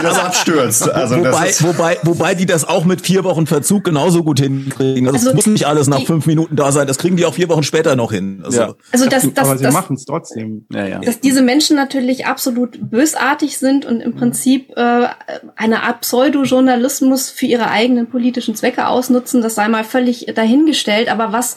das 0.02 0.20
abstürzt. 0.20 0.90
Also 0.90 1.18
wobei, 1.18 1.52
wobei, 1.60 1.98
wobei 2.04 2.36
die 2.36 2.46
das 2.46 2.66
auch 2.66 2.86
mit 2.86 3.02
vier 3.02 3.24
Wochen 3.24 3.46
Verzug 3.48 3.84
genauso 3.84 4.24
gut 4.24 4.40
hinkriegen. 4.40 5.08
Also, 5.08 5.18
also 5.18 5.30
es 5.30 5.36
muss 5.36 5.48
nicht 5.48 5.66
alles 5.66 5.88
nach 5.88 6.02
fünf 6.04 6.26
Minuten 6.26 6.56
da 6.56 6.72
sein. 6.72 6.88
Das 6.88 6.98
kriegen 6.98 7.18
die 7.18 7.26
auch 7.26 7.34
vier 7.34 7.50
Wochen 7.50 7.64
später 7.64 7.96
noch 7.96 8.12
hin. 8.12 8.42
Also, 8.44 8.60
ja. 8.60 8.76
also 8.92 9.10
das, 9.10 9.34
das, 9.34 9.48
aber 9.48 9.58
sie 9.58 9.68
machen 9.68 9.96
es 9.96 10.06
trotzdem. 10.06 10.66
Ja, 10.72 10.88
ja. 10.88 11.00
Dass 11.00 11.20
diese 11.20 11.42
Menschen 11.42 11.76
natürlich 11.76 12.26
absolut 12.26 12.90
bösartig 12.90 13.58
sind 13.58 13.86
und 13.86 14.02
im 14.02 14.16
Prinzip 14.16 14.72
äh, 14.76 15.08
eine 15.56 15.84
Art 15.84 16.02
Pseudojournalismus 16.02 17.30
für 17.30 17.46
ihre 17.46 17.70
eigenen 17.70 18.08
politischen 18.08 18.56
Zwecke 18.56 18.88
ausnutzen, 18.88 19.42
das 19.42 19.56
sei 19.56 19.68
mal 19.68 19.84
völlig 19.84 20.28
dahingestellt. 20.34 21.10
Aber 21.10 21.32
was 21.32 21.55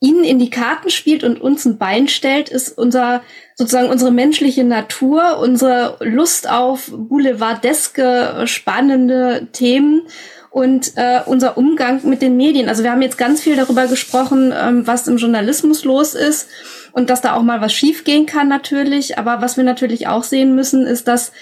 ihnen 0.00 0.24
in 0.24 0.38
die 0.38 0.50
Karten 0.50 0.90
spielt 0.90 1.24
und 1.24 1.40
uns 1.40 1.64
ein 1.64 1.78
Bein 1.78 2.08
stellt, 2.08 2.50
ist 2.50 2.76
unser 2.76 3.22
sozusagen 3.54 3.88
unsere 3.88 4.10
menschliche 4.10 4.64
Natur, 4.64 5.38
unsere 5.38 5.96
Lust 6.00 6.50
auf 6.50 6.90
boulevardeske, 6.92 8.42
spannende 8.46 9.48
Themen 9.52 10.02
und 10.50 10.92
äh, 10.96 11.20
unser 11.26 11.56
Umgang 11.56 12.00
mit 12.04 12.22
den 12.22 12.36
Medien. 12.36 12.68
Also 12.68 12.84
wir 12.84 12.92
haben 12.92 13.02
jetzt 13.02 13.18
ganz 13.18 13.40
viel 13.40 13.56
darüber 13.56 13.86
gesprochen, 13.86 14.52
ähm, 14.56 14.86
was 14.86 15.08
im 15.08 15.16
Journalismus 15.16 15.84
los 15.84 16.14
ist 16.14 16.48
und 16.92 17.10
dass 17.10 17.22
da 17.22 17.34
auch 17.34 17.42
mal 17.42 17.60
was 17.60 17.72
schiefgehen 17.72 18.26
kann 18.26 18.48
natürlich. 18.48 19.18
Aber 19.18 19.40
was 19.40 19.56
wir 19.56 19.64
natürlich 19.64 20.06
auch 20.06 20.22
sehen 20.22 20.54
müssen, 20.54 20.86
ist, 20.86 21.08
dass 21.08 21.32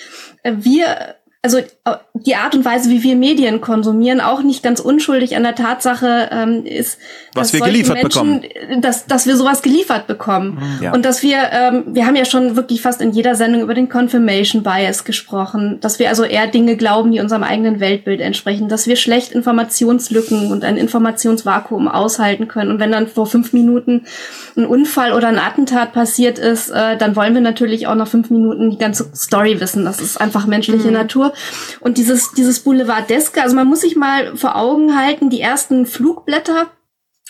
äh, 0.43 0.53
wir 0.57 1.17
also 1.45 1.59
äh, 1.59 1.65
die 2.15 2.37
Art 2.37 2.55
und 2.55 2.65
Weise, 2.65 2.89
wie 2.89 3.03
wir 3.03 3.17
Medien 3.17 3.61
konsumieren, 3.61 4.21
auch 4.21 4.43
nicht 4.43 4.63
ganz 4.63 4.79
unschuldig 4.79 5.35
an 5.35 5.43
der 5.43 5.57
Tatsache 5.57 6.29
ähm, 6.31 6.65
ist, 6.65 6.99
was 7.35 7.51
dass 7.51 7.61
wir 7.61 7.67
geliefert 7.67 7.97
Menschen, 7.97 8.43
bekommen, 8.43 8.81
dass, 8.81 9.07
dass 9.07 9.27
wir 9.27 9.37
sowas 9.37 9.63
geliefert 9.63 10.07
bekommen 10.07 10.63
ja. 10.81 10.93
und 10.93 11.05
dass 11.05 11.25
wir, 11.25 11.39
ähm, 11.51 11.83
wir 11.89 12.07
haben 12.07 12.15
ja 12.15 12.27
schon 12.27 12.55
wirklich 12.55 12.81
fast 12.81 13.01
in 13.01 13.11
jeder 13.11 13.35
Sendung 13.35 13.63
über 13.63 13.75
den 13.75 13.89
Confirmation 13.89 14.63
Bias 14.63 15.03
gesprochen, 15.03 15.79
dass 15.81 15.99
wir 15.99 16.11
also 16.11 16.23
eher 16.23 16.47
Dinge 16.47 16.77
glauben, 16.77 17.11
die 17.11 17.19
unserem 17.19 17.43
eigenen 17.43 17.81
Weltbild 17.81 18.21
entsprechen, 18.21 18.69
dass 18.69 18.87
wir 18.87 18.95
schlecht 18.95 19.33
Informationslücken 19.33 20.53
und 20.53 20.63
ein 20.63 20.77
Informationsvakuum 20.77 21.89
aushalten 21.89 22.47
können 22.47 22.71
und 22.71 22.79
wenn 22.79 22.93
dann 22.93 23.09
vor 23.09 23.27
fünf 23.27 23.53
Minuten 23.53 24.05
ein 24.57 24.67
Unfall 24.67 25.13
oder 25.13 25.27
ein 25.27 25.41
Attentat 25.41 25.93
passiert 25.93 26.39
ist, 26.39 26.71
äh, 26.71 26.97
dann 26.97 27.17
wollen 27.17 27.35
wir 27.35 27.41
natürlich 27.41 27.89
auch 27.89 27.97
nach 27.97 28.07
fünf 28.07 28.31
Minuten 28.31 28.71
die 28.71 28.79
ganze 28.79 29.11
Story 29.17 29.59
wissen. 29.61 29.85
Das 29.85 30.01
ist 30.01 30.21
einfach 30.21 30.47
menschliche 30.47 30.89
mhm. 30.89 30.95
Natur. 30.95 31.32
Und 31.81 31.99
dieses, 31.99 32.33
dieses 32.33 32.61
Boulevardeske, 32.61 33.43
also 33.43 33.55
man 33.55 33.67
muss 33.67 33.81
sich 33.81 33.97
mal 33.97 34.37
vor 34.37 34.57
Augen 34.57 34.97
halten, 34.97 35.31
die 35.31 35.41
ersten 35.41 35.87
Flugblätter 35.87 36.69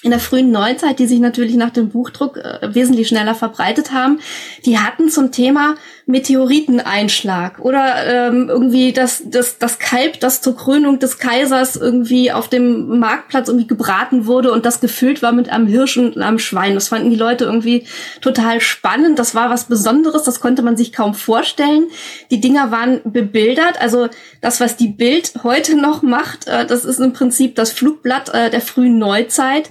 in 0.02 0.10
der 0.10 0.20
frühen 0.20 0.50
Neuzeit, 0.50 0.98
die 0.98 1.06
sich 1.06 1.20
natürlich 1.20 1.54
nach 1.54 1.70
dem 1.70 1.88
Buchdruck 1.88 2.36
äh, 2.36 2.74
wesentlich 2.74 3.08
schneller 3.08 3.34
verbreitet 3.34 3.92
haben, 3.92 4.18
die 4.66 4.78
hatten 4.78 5.08
zum 5.08 5.30
Thema 5.30 5.76
Meteoriteneinschlag 6.12 7.58
oder 7.58 8.06
ähm, 8.06 8.48
irgendwie 8.48 8.92
das, 8.92 9.22
das, 9.26 9.58
das 9.58 9.78
Kalb, 9.78 10.20
das 10.20 10.42
zur 10.42 10.56
Krönung 10.56 10.98
des 10.98 11.18
Kaisers 11.18 11.74
irgendwie 11.74 12.30
auf 12.30 12.48
dem 12.48 12.98
Marktplatz 12.98 13.48
irgendwie 13.48 13.66
gebraten 13.66 14.26
wurde 14.26 14.52
und 14.52 14.64
das 14.66 14.80
gefüllt 14.80 15.22
war 15.22 15.32
mit 15.32 15.48
einem 15.48 15.66
Hirsch 15.66 15.96
und 15.96 16.18
einem 16.18 16.38
Schwein. 16.38 16.74
Das 16.74 16.88
fanden 16.88 17.10
die 17.10 17.16
Leute 17.16 17.44
irgendwie 17.44 17.86
total 18.20 18.60
spannend. 18.60 19.18
Das 19.18 19.34
war 19.34 19.50
was 19.50 19.64
Besonderes, 19.64 20.22
das 20.22 20.40
konnte 20.40 20.62
man 20.62 20.76
sich 20.76 20.92
kaum 20.92 21.14
vorstellen. 21.14 21.86
Die 22.30 22.40
Dinger 22.40 22.70
waren 22.70 23.00
bebildert. 23.04 23.80
Also 23.80 24.08
das, 24.40 24.60
was 24.60 24.76
die 24.76 24.88
Bild 24.88 25.32
heute 25.42 25.76
noch 25.76 26.02
macht, 26.02 26.46
äh, 26.46 26.66
das 26.66 26.84
ist 26.84 27.00
im 27.00 27.14
Prinzip 27.14 27.54
das 27.56 27.72
Flugblatt 27.72 28.28
äh, 28.34 28.50
der 28.50 28.60
frühen 28.60 28.98
Neuzeit 28.98 29.70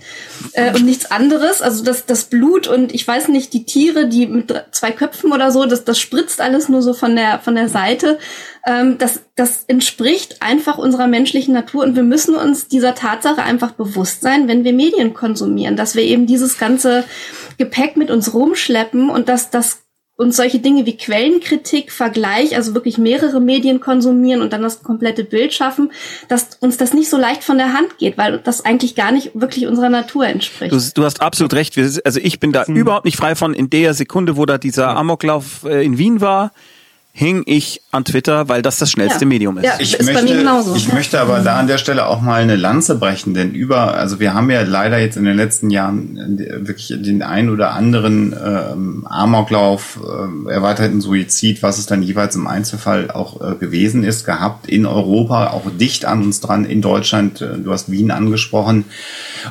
äh, 0.54 0.74
und 0.74 0.86
nichts 0.86 1.12
anderes. 1.12 1.62
Also 1.62 1.84
das, 1.84 2.08
das 2.08 2.24
Blut 2.24 2.68
und 2.68 2.94
ich 2.94 3.08
weiß 3.08 3.28
nicht, 3.28 3.54
die 3.54 3.66
Tiere, 3.66 4.08
die 4.08 4.26
mit 4.26 4.54
zwei 4.72 4.92
Köpfen 4.92 5.32
oder 5.32 5.52
so, 5.52 5.66
das, 5.66 5.84
das 5.84 6.00
spritzt 6.00 6.31
alles 6.40 6.70
nur 6.70 6.82
so 6.82 6.94
von 6.94 7.16
der, 7.16 7.40
von 7.40 7.56
der 7.56 7.68
Seite. 7.68 8.20
Ähm, 8.66 8.98
das, 8.98 9.24
das 9.36 9.66
entspricht 9.66 10.42
einfach 10.42 10.78
unserer 10.78 11.08
menschlichen 11.08 11.54
Natur 11.54 11.84
und 11.84 11.96
wir 11.96 12.04
müssen 12.04 12.36
uns 12.36 12.68
dieser 12.68 12.96
Tatsache 12.96 13.44
einfach 13.44 13.72
bewusst 13.72 14.22
sein, 14.22 14.48
wenn 14.48 14.64
wir 14.64 14.74
Medien 14.74 15.14
konsumieren, 15.14 15.76
dass 15.76 15.96
wir 15.96 16.04
eben 16.04 16.28
dieses 16.28 16.58
ganze 16.58 17.04
Gepäck 17.58 17.98
mit 17.98 18.12
uns 18.12 18.34
rumschleppen 18.34 19.10
und 19.10 19.28
dass 19.28 19.50
das 19.50 19.82
und 20.22 20.36
solche 20.36 20.60
Dinge 20.60 20.86
wie 20.86 20.96
Quellenkritik, 20.96 21.92
Vergleich, 21.92 22.56
also 22.56 22.76
wirklich 22.76 23.00
mehrere 23.00 23.42
Medien 23.42 23.80
konsumieren 23.80 24.44
und 24.44 24.54
dann 24.54 24.62
das 24.62 24.84
komplette 24.84 25.24
Bild 25.24 25.52
schaffen, 25.52 25.92
dass 26.28 26.58
uns 26.60 26.78
das 26.78 26.94
nicht 26.94 27.10
so 27.10 27.18
leicht 27.18 27.44
von 27.44 27.58
der 27.58 27.74
Hand 27.74 27.98
geht, 27.98 28.20
weil 28.20 28.38
das 28.38 28.64
eigentlich 28.64 28.94
gar 28.94 29.12
nicht 29.12 29.32
wirklich 29.34 29.66
unserer 29.66 29.90
Natur 29.90 30.28
entspricht. 30.28 30.72
Du, 30.72 30.80
du 30.94 31.04
hast 31.04 31.22
absolut 31.22 31.56
recht. 31.56 31.76
Also 32.06 32.20
ich 32.20 32.40
bin 32.40 32.52
da 32.52 32.68
hm. 32.68 32.76
überhaupt 32.76 33.06
nicht 33.06 33.18
frei 33.18 33.34
von 33.34 33.56
in 33.56 33.72
der 33.72 33.96
Sekunde, 33.96 34.38
wo 34.38 34.46
da 34.46 34.60
dieser 34.60 34.96
Amoklauf 34.96 35.64
äh, 35.64 35.84
in 35.84 35.98
Wien 35.98 36.22
war 36.22 36.52
hing 37.14 37.44
ich 37.46 37.82
an 37.92 38.06
Twitter, 38.06 38.48
weil 38.48 38.62
das 38.62 38.78
das 38.78 38.90
schnellste 38.90 39.26
ja. 39.26 39.28
Medium 39.28 39.58
ist. 39.58 39.66
Ja, 39.66 39.74
ich, 39.80 39.96
ist 39.96 40.06
möchte, 40.06 40.34
ich 40.76 40.94
möchte 40.94 41.20
aber 41.20 41.40
da 41.40 41.60
an 41.60 41.68
der 41.68 41.78
Stelle 41.78 42.06
auch 42.06 42.22
mal 42.22 42.42
eine 42.42 42.56
Lanze 42.56 42.96
brechen, 42.96 43.34
denn 43.34 43.52
über, 43.52 43.96
also 43.96 44.22
wir 44.22 44.34
haben 44.34 44.50
ja 44.50 44.62
leider 44.62 44.98
jetzt 44.98 45.18
in 45.18 45.26
den 45.26 45.36
letzten 45.36 45.70
Jahren 45.70 46.38
wirklich 46.66 46.88
den 46.88 47.22
ein 47.22 47.50
oder 47.50 47.74
anderen 47.74 48.34
ähm, 48.34 49.06
Amoklauf, 49.08 50.00
äh, 50.02 50.52
erweiterten 50.52 51.02
Suizid, 51.02 51.62
was 51.62 51.80
es 51.80 51.86
dann 51.86 52.02
jeweils 52.02 52.36
im 52.36 52.48
Einzelfall 52.48 53.12
auch 53.12 53.42
äh, 53.42 53.56
gewesen 53.56 54.06
ist, 54.06 54.26
gehabt 54.26 54.68
in 54.68 54.86
Europa, 54.86 55.48
auch 55.48 55.64
dicht 55.78 56.06
an 56.06 56.24
uns 56.24 56.40
dran 56.40 56.64
in 56.64 56.82
Deutschland. 56.82 57.42
Äh, 57.42 57.60
du 57.60 57.72
hast 57.72 57.92
Wien 57.92 58.12
angesprochen. 58.12 58.86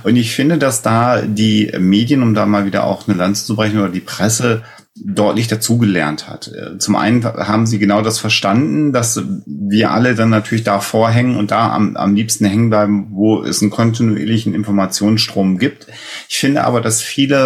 Und 0.03 0.17
ich 0.17 0.35
finde, 0.35 0.57
dass 0.57 0.81
da 0.81 1.21
die 1.21 1.73
Medien, 1.79 2.23
um 2.23 2.33
da 2.35 2.47
mal 2.47 2.65
wieder 2.65 2.85
auch 2.85 3.07
eine 3.07 3.19
Lanze 3.19 3.45
zu 3.45 3.55
brechen, 3.55 3.79
oder 3.79 3.91
die 3.91 4.01
Presse 4.01 4.63
deutlich 5.03 5.49
dazugelernt 5.49 6.29
hat. 6.29 6.49
Äh, 6.49 6.79
zum 6.79 6.97
einen 6.97 7.25
haben 7.25 7.67
sie 7.67 7.79
genau 7.79 8.03
das 8.03 8.19
verstanden, 8.19 8.93
dass 8.93 9.23
wir 9.47 9.91
alle 9.91 10.15
dann 10.15 10.31
natürlich 10.31 10.65
da 10.65 10.81
vorhängen 10.81 11.37
und 11.37 11.51
da 11.51 11.73
am, 11.73 11.97
am 11.97 12.15
liebsten 12.15 12.45
hängen 12.45 12.71
bleiben, 12.71 13.09
wo 13.11 13.43
es 13.43 13.63
einen 13.63 13.71
kontinuierlichen 13.71 14.55
Informationsstrom 14.55 15.59
gibt. 15.59 15.87
Ich 16.29 16.39
finde 16.39 16.65
aber, 16.65 16.81
dass 16.81 17.03
viele 17.03 17.37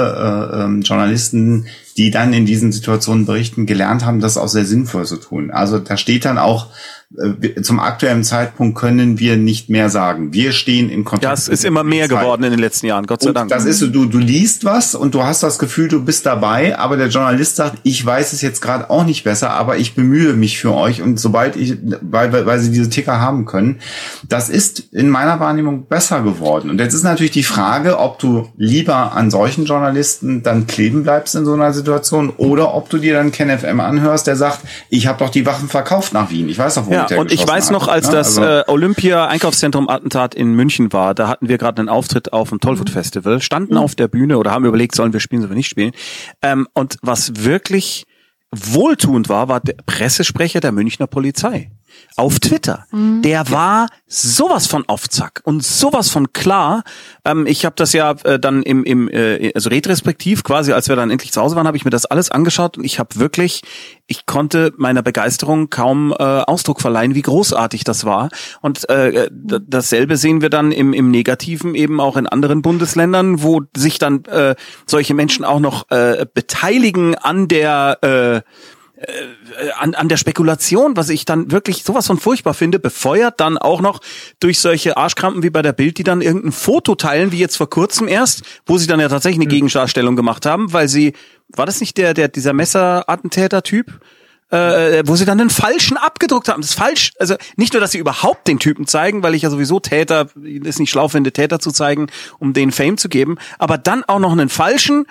äh, 0.52 0.64
ähm, 0.64 0.82
Journalisten, 0.82 1.66
die 1.96 2.10
dann 2.10 2.32
in 2.32 2.46
diesen 2.46 2.72
Situationen 2.72 3.26
berichten, 3.26 3.66
gelernt 3.66 4.04
haben, 4.04 4.20
das 4.20 4.36
auch 4.36 4.48
sehr 4.48 4.64
sinnvoll 4.64 5.06
zu 5.06 5.16
tun. 5.16 5.50
Also 5.50 5.78
da 5.78 5.96
steht 5.96 6.24
dann 6.24 6.38
auch, 6.38 6.70
zum 7.62 7.78
aktuellen 7.78 8.24
Zeitpunkt 8.24 8.76
können 8.76 9.20
wir 9.20 9.36
nicht 9.36 9.70
mehr 9.70 9.88
sagen. 9.88 10.32
Wir 10.32 10.50
stehen 10.50 10.90
in 10.90 11.04
Kontakt. 11.04 11.32
Das 11.32 11.46
ist 11.46 11.64
immer 11.64 11.84
mehr 11.84 12.08
geworden 12.08 12.42
in 12.42 12.50
den 12.50 12.58
letzten 12.58 12.86
Jahren, 12.86 13.06
Gott 13.06 13.22
sei 13.22 13.28
und 13.28 13.36
Dank. 13.36 13.50
Das 13.50 13.64
ist 13.64 13.78
so, 13.78 13.86
du, 13.86 14.06
du 14.06 14.18
liest 14.18 14.64
was 14.64 14.96
und 14.96 15.14
du 15.14 15.22
hast 15.22 15.42
das 15.44 15.60
Gefühl, 15.60 15.86
du 15.86 16.04
bist 16.04 16.26
dabei, 16.26 16.76
aber 16.76 16.96
der 16.96 17.08
Journalist 17.08 17.54
sagt, 17.54 17.78
ich 17.84 18.04
weiß 18.04 18.32
es 18.32 18.42
jetzt 18.42 18.60
gerade 18.60 18.90
auch 18.90 19.04
nicht 19.04 19.22
besser, 19.22 19.50
aber 19.50 19.76
ich 19.76 19.94
bemühe 19.94 20.32
mich 20.32 20.58
für 20.58 20.74
euch 20.74 21.02
und 21.02 21.20
sobald 21.20 21.54
ich, 21.54 21.76
weil, 22.02 22.32
weil, 22.32 22.46
weil 22.46 22.58
sie 22.58 22.72
diese 22.72 22.90
Ticker 22.90 23.20
haben 23.20 23.44
können, 23.44 23.78
das 24.28 24.48
ist 24.48 24.80
in 24.92 25.08
meiner 25.08 25.38
Wahrnehmung 25.38 25.86
besser 25.86 26.22
geworden. 26.22 26.68
Und 26.68 26.80
jetzt 26.80 26.94
ist 26.94 27.04
natürlich 27.04 27.32
die 27.32 27.44
Frage, 27.44 28.00
ob 28.00 28.18
du 28.18 28.48
lieber 28.56 29.12
an 29.12 29.30
solchen 29.30 29.66
Journalisten 29.66 30.42
dann 30.42 30.66
kleben 30.66 31.04
bleibst 31.04 31.36
in 31.36 31.44
so 31.44 31.52
einer 31.52 31.72
Situation 31.72 32.30
oder 32.36 32.74
ob 32.74 32.90
du 32.90 32.98
dir 32.98 33.14
dann 33.14 33.30
Ken 33.30 33.56
FM 33.56 33.78
anhörst, 33.78 34.26
der 34.26 34.34
sagt, 34.34 34.60
ich 34.90 35.06
habe 35.06 35.18
doch 35.18 35.30
die 35.30 35.46
Waffen 35.46 35.68
verkauft 35.68 36.12
nach 36.12 36.30
Wien. 36.30 36.48
Ich 36.48 36.58
weiß 36.58 36.74
doch, 36.74 36.86
wo 36.86 36.92
ja, 36.92 37.03
Ja, 37.10 37.18
und 37.18 37.32
ich 37.32 37.46
weiß 37.46 37.70
noch, 37.70 37.88
als 37.88 38.06
ne? 38.06 38.12
das 38.12 38.38
Also- 38.38 38.42
äh, 38.42 38.64
Olympia-Einkaufszentrum-Attentat 38.66 40.34
in 40.34 40.52
München 40.54 40.92
war, 40.92 41.14
da 41.14 41.28
hatten 41.28 41.48
wir 41.48 41.58
gerade 41.58 41.78
einen 41.80 41.88
Auftritt 41.88 42.32
auf 42.32 42.50
dem 42.50 42.60
Tollwood 42.60 42.90
Festival, 42.90 43.40
standen 43.40 43.76
auf 43.76 43.94
der 43.94 44.08
Bühne 44.08 44.38
oder 44.38 44.50
haben 44.50 44.64
überlegt, 44.64 44.94
sollen 44.94 45.12
wir 45.12 45.20
spielen, 45.20 45.42
sollen 45.42 45.50
wir 45.52 45.56
nicht 45.56 45.68
spielen. 45.68 45.92
Ähm, 46.42 46.66
und 46.74 46.96
was 47.02 47.44
wirklich 47.44 48.04
wohltuend 48.50 49.28
war, 49.28 49.48
war 49.48 49.60
der 49.60 49.74
Pressesprecher 49.86 50.60
der 50.60 50.72
Münchner 50.72 51.06
Polizei 51.06 51.70
auf 52.16 52.38
Twitter. 52.38 52.86
Der 52.92 53.50
war 53.50 53.88
sowas 54.06 54.66
von 54.68 54.84
auf 54.86 55.08
Zack 55.08 55.40
und 55.44 55.64
sowas 55.64 56.10
von 56.10 56.32
klar. 56.32 56.84
Ähm, 57.24 57.46
ich 57.46 57.64
habe 57.64 57.74
das 57.76 57.92
ja 57.92 58.12
äh, 58.22 58.38
dann 58.38 58.62
im, 58.62 58.84
im 58.84 59.08
äh, 59.08 59.50
also 59.54 59.68
retrospektiv 59.70 60.44
quasi, 60.44 60.72
als 60.72 60.88
wir 60.88 60.94
dann 60.94 61.10
endlich 61.10 61.32
zu 61.32 61.40
Hause 61.40 61.56
waren, 61.56 61.66
habe 61.66 61.76
ich 61.76 61.84
mir 61.84 61.90
das 61.90 62.06
alles 62.06 62.30
angeschaut 62.30 62.78
und 62.78 62.84
ich 62.84 63.00
habe 63.00 63.16
wirklich, 63.16 63.62
ich 64.06 64.26
konnte 64.26 64.72
meiner 64.76 65.02
Begeisterung 65.02 65.70
kaum 65.70 66.12
äh, 66.12 66.22
Ausdruck 66.22 66.80
verleihen, 66.80 67.14
wie 67.16 67.22
großartig 67.22 67.82
das 67.82 68.04
war. 68.04 68.28
Und 68.60 68.88
äh, 68.88 69.28
d- 69.32 69.58
dasselbe 69.66 70.16
sehen 70.16 70.40
wir 70.40 70.50
dann 70.50 70.70
im, 70.70 70.92
im 70.92 71.10
Negativen 71.10 71.74
eben 71.74 72.00
auch 72.00 72.16
in 72.16 72.28
anderen 72.28 72.62
Bundesländern, 72.62 73.42
wo 73.42 73.62
sich 73.76 73.98
dann 73.98 74.24
äh, 74.26 74.54
solche 74.86 75.14
Menschen 75.14 75.44
auch 75.44 75.60
noch 75.60 75.90
äh, 75.90 76.26
beteiligen 76.32 77.16
an 77.16 77.48
der 77.48 77.98
äh, 78.02 78.50
äh, 79.04 79.70
an, 79.78 79.94
an 79.94 80.08
der 80.08 80.16
Spekulation, 80.16 80.96
was 80.96 81.08
ich 81.08 81.24
dann 81.24 81.50
wirklich 81.50 81.84
sowas 81.84 82.06
von 82.06 82.18
furchtbar 82.18 82.54
finde, 82.54 82.78
befeuert 82.78 83.40
dann 83.40 83.58
auch 83.58 83.80
noch 83.80 84.00
durch 84.40 84.58
solche 84.58 84.96
Arschkrampen 84.96 85.42
wie 85.42 85.50
bei 85.50 85.62
der 85.62 85.72
Bild, 85.72 85.98
die 85.98 86.04
dann 86.04 86.20
irgendein 86.20 86.52
Foto 86.52 86.94
teilen, 86.94 87.32
wie 87.32 87.38
jetzt 87.38 87.56
vor 87.56 87.70
kurzem 87.70 88.08
erst, 88.08 88.42
wo 88.66 88.78
sie 88.78 88.86
dann 88.86 89.00
ja 89.00 89.08
tatsächlich 89.08 89.40
eine 89.40 89.50
Gegendarstellung 89.50 90.16
gemacht 90.16 90.46
haben, 90.46 90.72
weil 90.72 90.88
sie, 90.88 91.14
war 91.48 91.66
das 91.66 91.80
nicht 91.80 91.96
der, 91.96 92.14
der 92.14 92.28
dieser 92.28 92.52
Messerattentäter-Typ? 92.52 94.00
Äh, 94.50 95.02
wo 95.06 95.16
sie 95.16 95.24
dann 95.24 95.38
den 95.38 95.50
falschen 95.50 95.96
abgedruckt 95.96 96.48
haben. 96.48 96.60
Das 96.60 96.70
ist 96.70 96.78
falsch. 96.78 97.12
Also 97.18 97.34
nicht 97.56 97.72
nur, 97.72 97.80
dass 97.80 97.90
sie 97.90 97.98
überhaupt 97.98 98.46
den 98.46 98.60
Typen 98.60 98.86
zeigen, 98.86 99.22
weil 99.22 99.34
ich 99.34 99.42
ja 99.42 99.50
sowieso 99.50 99.80
Täter, 99.80 100.28
ist 100.44 100.78
nicht 100.78 100.90
schlau 100.90 101.08
finde, 101.08 101.32
Täter 101.32 101.58
zu 101.58 101.72
zeigen, 101.72 102.06
um 102.38 102.52
den 102.52 102.70
Fame 102.70 102.96
zu 102.96 103.08
geben, 103.08 103.38
aber 103.58 103.78
dann 103.78 104.04
auch 104.04 104.20
noch 104.20 104.30
einen 104.30 104.50
falschen 104.50 105.06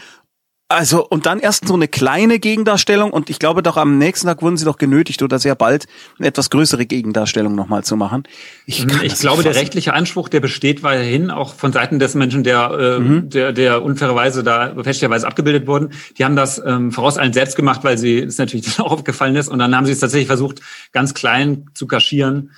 also, 0.73 1.07
und 1.07 1.25
dann 1.25 1.39
erst 1.39 1.67
so 1.67 1.73
eine 1.73 1.87
kleine 1.87 2.39
Gegendarstellung 2.39 3.11
und 3.11 3.29
ich 3.29 3.39
glaube 3.39 3.63
doch 3.63 3.77
am 3.77 3.97
nächsten 3.97 4.27
Tag 4.27 4.41
wurden 4.41 4.57
sie 4.57 4.65
doch 4.65 4.77
genötigt 4.77 5.21
oder 5.21 5.39
sehr 5.39 5.55
bald 5.55 5.85
eine 6.19 6.27
etwas 6.27 6.49
größere 6.49 6.85
Gegendarstellung 6.85 7.55
nochmal 7.55 7.83
zu 7.83 7.95
machen. 7.95 8.23
Ich, 8.65 8.87
kann 8.87 9.03
Ich 9.03 9.19
glaube, 9.19 9.43
der 9.43 9.55
rechtliche 9.55 9.93
Anspruch, 9.93 10.29
der 10.29 10.39
besteht 10.39 10.83
weiterhin 10.83 11.31
auch 11.31 11.53
von 11.53 11.71
Seiten 11.71 11.99
des 11.99 12.15
Menschen, 12.15 12.43
der, 12.43 12.71
äh, 12.71 12.99
Mhm. 12.99 13.29
der, 13.29 13.53
der 13.53 13.83
unfairerweise 13.83 14.43
da 14.43 14.73
fälschlicherweise 14.81 15.27
abgebildet 15.27 15.67
wurden. 15.67 15.91
Die 16.17 16.25
haben 16.25 16.35
das 16.35 16.61
ähm, 16.65 16.91
voraus 16.91 17.17
allen 17.17 17.33
selbst 17.33 17.55
gemacht, 17.55 17.83
weil 17.83 17.97
sie 17.97 18.19
es 18.19 18.37
natürlich 18.37 18.65
dann 18.75 18.85
auch 18.85 18.91
aufgefallen 18.91 19.35
ist. 19.35 19.47
Und 19.47 19.59
dann 19.59 19.75
haben 19.75 19.85
sie 19.85 19.91
es 19.91 19.99
tatsächlich 19.99 20.27
versucht, 20.27 20.61
ganz 20.91 21.13
klein 21.13 21.67
zu 21.73 21.87
kaschieren, 21.87 22.51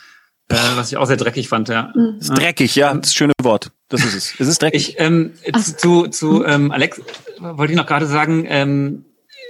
äh, 0.50 0.56
was 0.76 0.92
ich 0.92 0.98
auch 0.98 1.06
sehr 1.06 1.18
dreckig 1.18 1.50
fand. 1.50 1.70
Ja. 1.70 1.94
ist 2.20 2.30
dreckig, 2.30 2.76
ja, 2.76 2.94
das 2.94 3.14
schöne 3.14 3.34
Wort. 3.42 3.72
Das 3.90 4.04
ist 4.04 4.14
es. 4.14 4.40
Es 4.40 4.48
ist 4.48 4.62
dreckig. 4.62 4.90
Ich 4.90 5.00
ähm, 5.00 5.34
zu, 5.78 6.08
zu 6.08 6.46
ähm, 6.46 6.72
Alex 6.72 7.02
wollte 7.40 7.74
ich 7.74 7.78
noch 7.78 7.88
gerade 7.88 8.08
sagen, 8.08 8.46
ähm, 8.48 9.06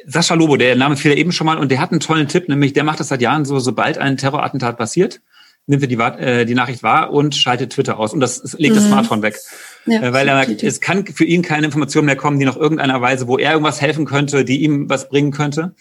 Sascha 0.08 0.36
Lobo, 0.36 0.58
der 0.58 0.76
Name 0.76 0.98
fiel 0.98 1.12
ja 1.12 1.18
eben 1.18 1.32
schon 1.32 1.46
mal 1.46 1.58
und 1.58 1.70
der 1.72 1.80
hat 1.80 1.92
einen 1.92 2.00
tollen 2.00 2.28
Tipp, 2.28 2.48
nämlich 2.48 2.74
der 2.74 2.84
macht 2.84 3.00
das 3.00 3.08
seit 3.08 3.22
Jahren 3.22 3.46
so, 3.46 3.60
sobald 3.60 3.98
ein 3.98 4.18
Terrorattentat 4.18 4.78
passiert, 4.78 5.22
nimmt 5.68 5.82
er 5.82 5.88
die, 5.88 5.96
äh, 5.96 6.46
die 6.46 6.54
Nachricht 6.54 6.84
wahr 6.84 7.12
und 7.12 7.36
schaltet 7.36 7.74
Twitter 7.74 8.00
aus 8.00 8.14
und 8.14 8.20
das 8.20 8.56
legt 8.60 8.76
das 8.76 8.86
Smartphone 8.86 9.22
weg. 9.22 9.38
Ja, 9.86 10.02
äh, 10.02 10.14
weil 10.14 10.28
er 10.28 10.36
merkt, 10.36 10.64
es 10.64 10.80
kann 10.80 11.06
für 11.08 11.26
ihn 11.26 11.42
keine 11.42 11.66
Informationen 11.66 12.06
mehr 12.06 12.16
kommen, 12.16 12.40
die 12.40 12.46
noch 12.46 12.58
irgendeiner 12.58 13.02
Weise, 13.02 13.28
wo 13.28 13.38
er 13.38 13.52
irgendwas 13.52 13.82
helfen 13.82 14.06
könnte, 14.06 14.46
die 14.46 14.64
ihm 14.64 14.90
was 14.90 15.10
bringen 15.10 15.32
könnte. 15.32 15.74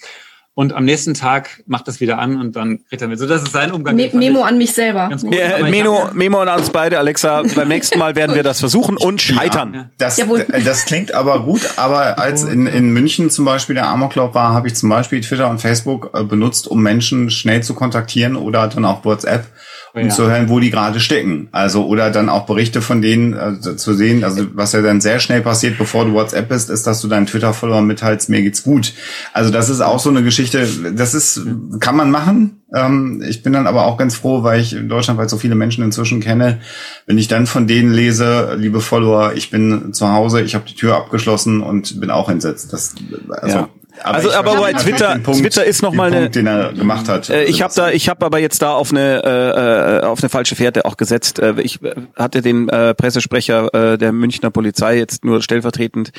Und 0.57 0.73
am 0.73 0.85
nächsten 0.85 1.15
Tag 1.15 1.65
macht 1.67 1.89
das 1.89 2.01
wieder 2.01 2.21
an 2.21 2.41
und 2.41 2.55
dann 2.55 2.85
kriegt 2.89 3.03
er 3.03 3.09
mit. 3.09 3.19
So, 3.19 3.27
das 3.27 3.43
ist 3.43 3.51
sein 3.51 3.73
Umgang. 3.73 3.97
Me 3.97 4.09
Memo 4.13 4.43
an 4.43 4.57
mich 4.57 4.73
selber. 4.73 5.09
gut. 5.09 5.35
Ja, 5.35 5.59
Memo, 5.69 6.11
Memo 6.13 6.39
an 6.39 6.49
uns 6.61 6.71
beide, 6.71 6.97
Alexa. 6.97 7.43
Beim 7.57 7.67
nächsten 7.67 7.99
Mal 7.99 8.15
werden 8.15 8.37
wir 8.37 8.45
das 8.45 8.61
versuchen 8.61 8.97
und 8.97 9.21
scheitern. 9.21 9.91
Das, 9.99 10.17
Jawohl. 10.17 10.47
das 10.65 10.85
klingt 10.85 11.13
aber 11.13 11.43
gut, 11.43 11.63
aber 11.77 12.21
als 12.21 12.45
in, 12.45 12.69
in 12.69 12.91
München 12.91 13.31
zum 13.31 13.45
Beispiel 13.45 13.75
der 13.75 13.89
Amoklauf 13.89 14.35
war, 14.35 14.55
habe 14.55 14.69
ich 14.69 14.77
zum 14.77 14.89
Beispiel 14.91 15.21
Twitter 15.23 15.51
und 15.51 15.61
Facebook 15.61 16.11
äh, 16.15 16.23
benutzt, 16.23 16.69
um 16.69 16.81
Menschen 16.81 17.31
schnell 17.31 17.65
zu 17.65 17.75
kontaktieren 17.75 18.37
oder 18.37 18.69
dann 18.69 18.85
auch 18.85 19.05
WhatsApp, 19.05 19.47
ja. 19.95 20.09
zu 20.09 20.29
hören, 20.29 20.49
wo 20.49 20.59
die 20.59 20.71
gerade 20.71 20.99
stecken. 20.99 21.49
Also 21.53 21.87
oder 21.87 22.11
dann 22.11 22.29
auch 22.29 22.47
Berichte 22.47 22.83
von 22.83 23.01
denen 23.01 23.35
also, 23.35 23.75
zu 23.75 23.95
sehen. 23.95 24.25
Also 24.25 24.47
was 24.55 24.73
ja 24.73 24.83
dann 24.83 25.01
sehr 25.01 25.21
schnell 25.21 25.41
passiert, 25.41 25.79
bevor 25.79 26.05
du 26.05 26.13
WhatsApp 26.15 26.49
bist, 26.49 26.69
ist, 26.69 26.87
dass 26.87 27.01
du 27.01 27.09
deinen 27.09 27.27
Twitter-Follower 27.27 27.83
mitteilst, 27.83 28.29
mir 28.29 28.43
geht's 28.43 28.65
gut. 28.65 28.93
Also 29.33 29.51
das 29.51 29.69
ist 29.69 29.81
auch 29.81 30.01
so 30.01 30.11
eine 30.11 30.23
Geschichte, 30.23 30.67
das 30.95 31.15
ist, 31.15 31.43
kann 31.81 31.97
man 31.97 32.11
machen. 32.11 32.63
Ähm, 32.75 33.23
ich 33.27 33.43
bin 33.43 33.53
dann 33.53 33.69
aber 33.69 33.87
auch 33.87 33.97
ganz 33.97 34.17
froh, 34.17 34.43
weil 34.43 34.61
ich 34.61 34.75
in 34.75 34.89
Deutschland 34.89 35.19
weil 35.19 35.29
so 35.29 35.37
viele 35.37 35.55
Menschen 35.55 35.85
inzwischen 35.85 36.21
kenne, 36.21 36.61
wenn 37.07 37.19
ich 37.19 37.29
dann 37.29 37.47
von 37.47 37.69
denen 37.69 37.93
lese, 37.93 38.57
liebe 38.59 38.81
Follower, 38.81 39.33
ich 39.35 39.51
bin 39.51 39.93
zu 39.93 40.11
Hause, 40.11 40.43
ich 40.43 40.57
habe 40.57 40.65
die 40.69 40.75
Tür 40.75 40.97
abgeschlossen 40.97 41.63
und 41.63 42.01
bin 42.01 42.11
auch 42.11 42.29
entsetzt. 42.29 42.73
Das, 42.73 42.95
also, 43.31 43.59
Ja. 43.59 43.69
Also, 44.03 44.31
ich 44.31 44.37
aber 44.37 44.57
bei 44.57 44.73
Twitter- 44.73 45.19
Punkt, 45.23 45.41
Twitter 45.41 45.65
ist 45.65 45.83
noch 45.83 45.93
mal 45.95 46.09
eine- 46.09 46.17
Punkt, 46.23 46.35
den 46.37 46.47
er 46.47 46.73
gemacht 46.73 47.09
hat. 47.09 47.31
Äh, 47.31 47.45
ich 47.45 47.63
habe 47.63 47.73
da, 47.75 47.91
ich 47.91 48.09
habe 48.09 48.27
aber 48.27 48.39
jetzt 48.39 48.61
da 48.61 48.73
auf 48.75 48.91
eine 48.91 49.23
äh, 49.25 49.99
äh, 49.99 50.01
auf 50.05 50.23
eine 50.23 50.29
falsche 50.29 50.57
Fährte 50.57 50.85
auch 50.85 50.97
gesetzt. 50.97 51.39
Äh, 51.39 51.55
ich 51.61 51.83
äh, 51.83 51.95
hatte 52.17 52.43
den 52.43 52.69
äh, 52.69 52.95
Pressesprecher 52.95 53.73
äh, 53.95 53.99
der 53.99 54.13
Münchner 54.13 54.51
Polizei 54.51 54.97
jetzt 54.99 55.25
nur 55.25 55.43
stellvertretend 55.43 56.11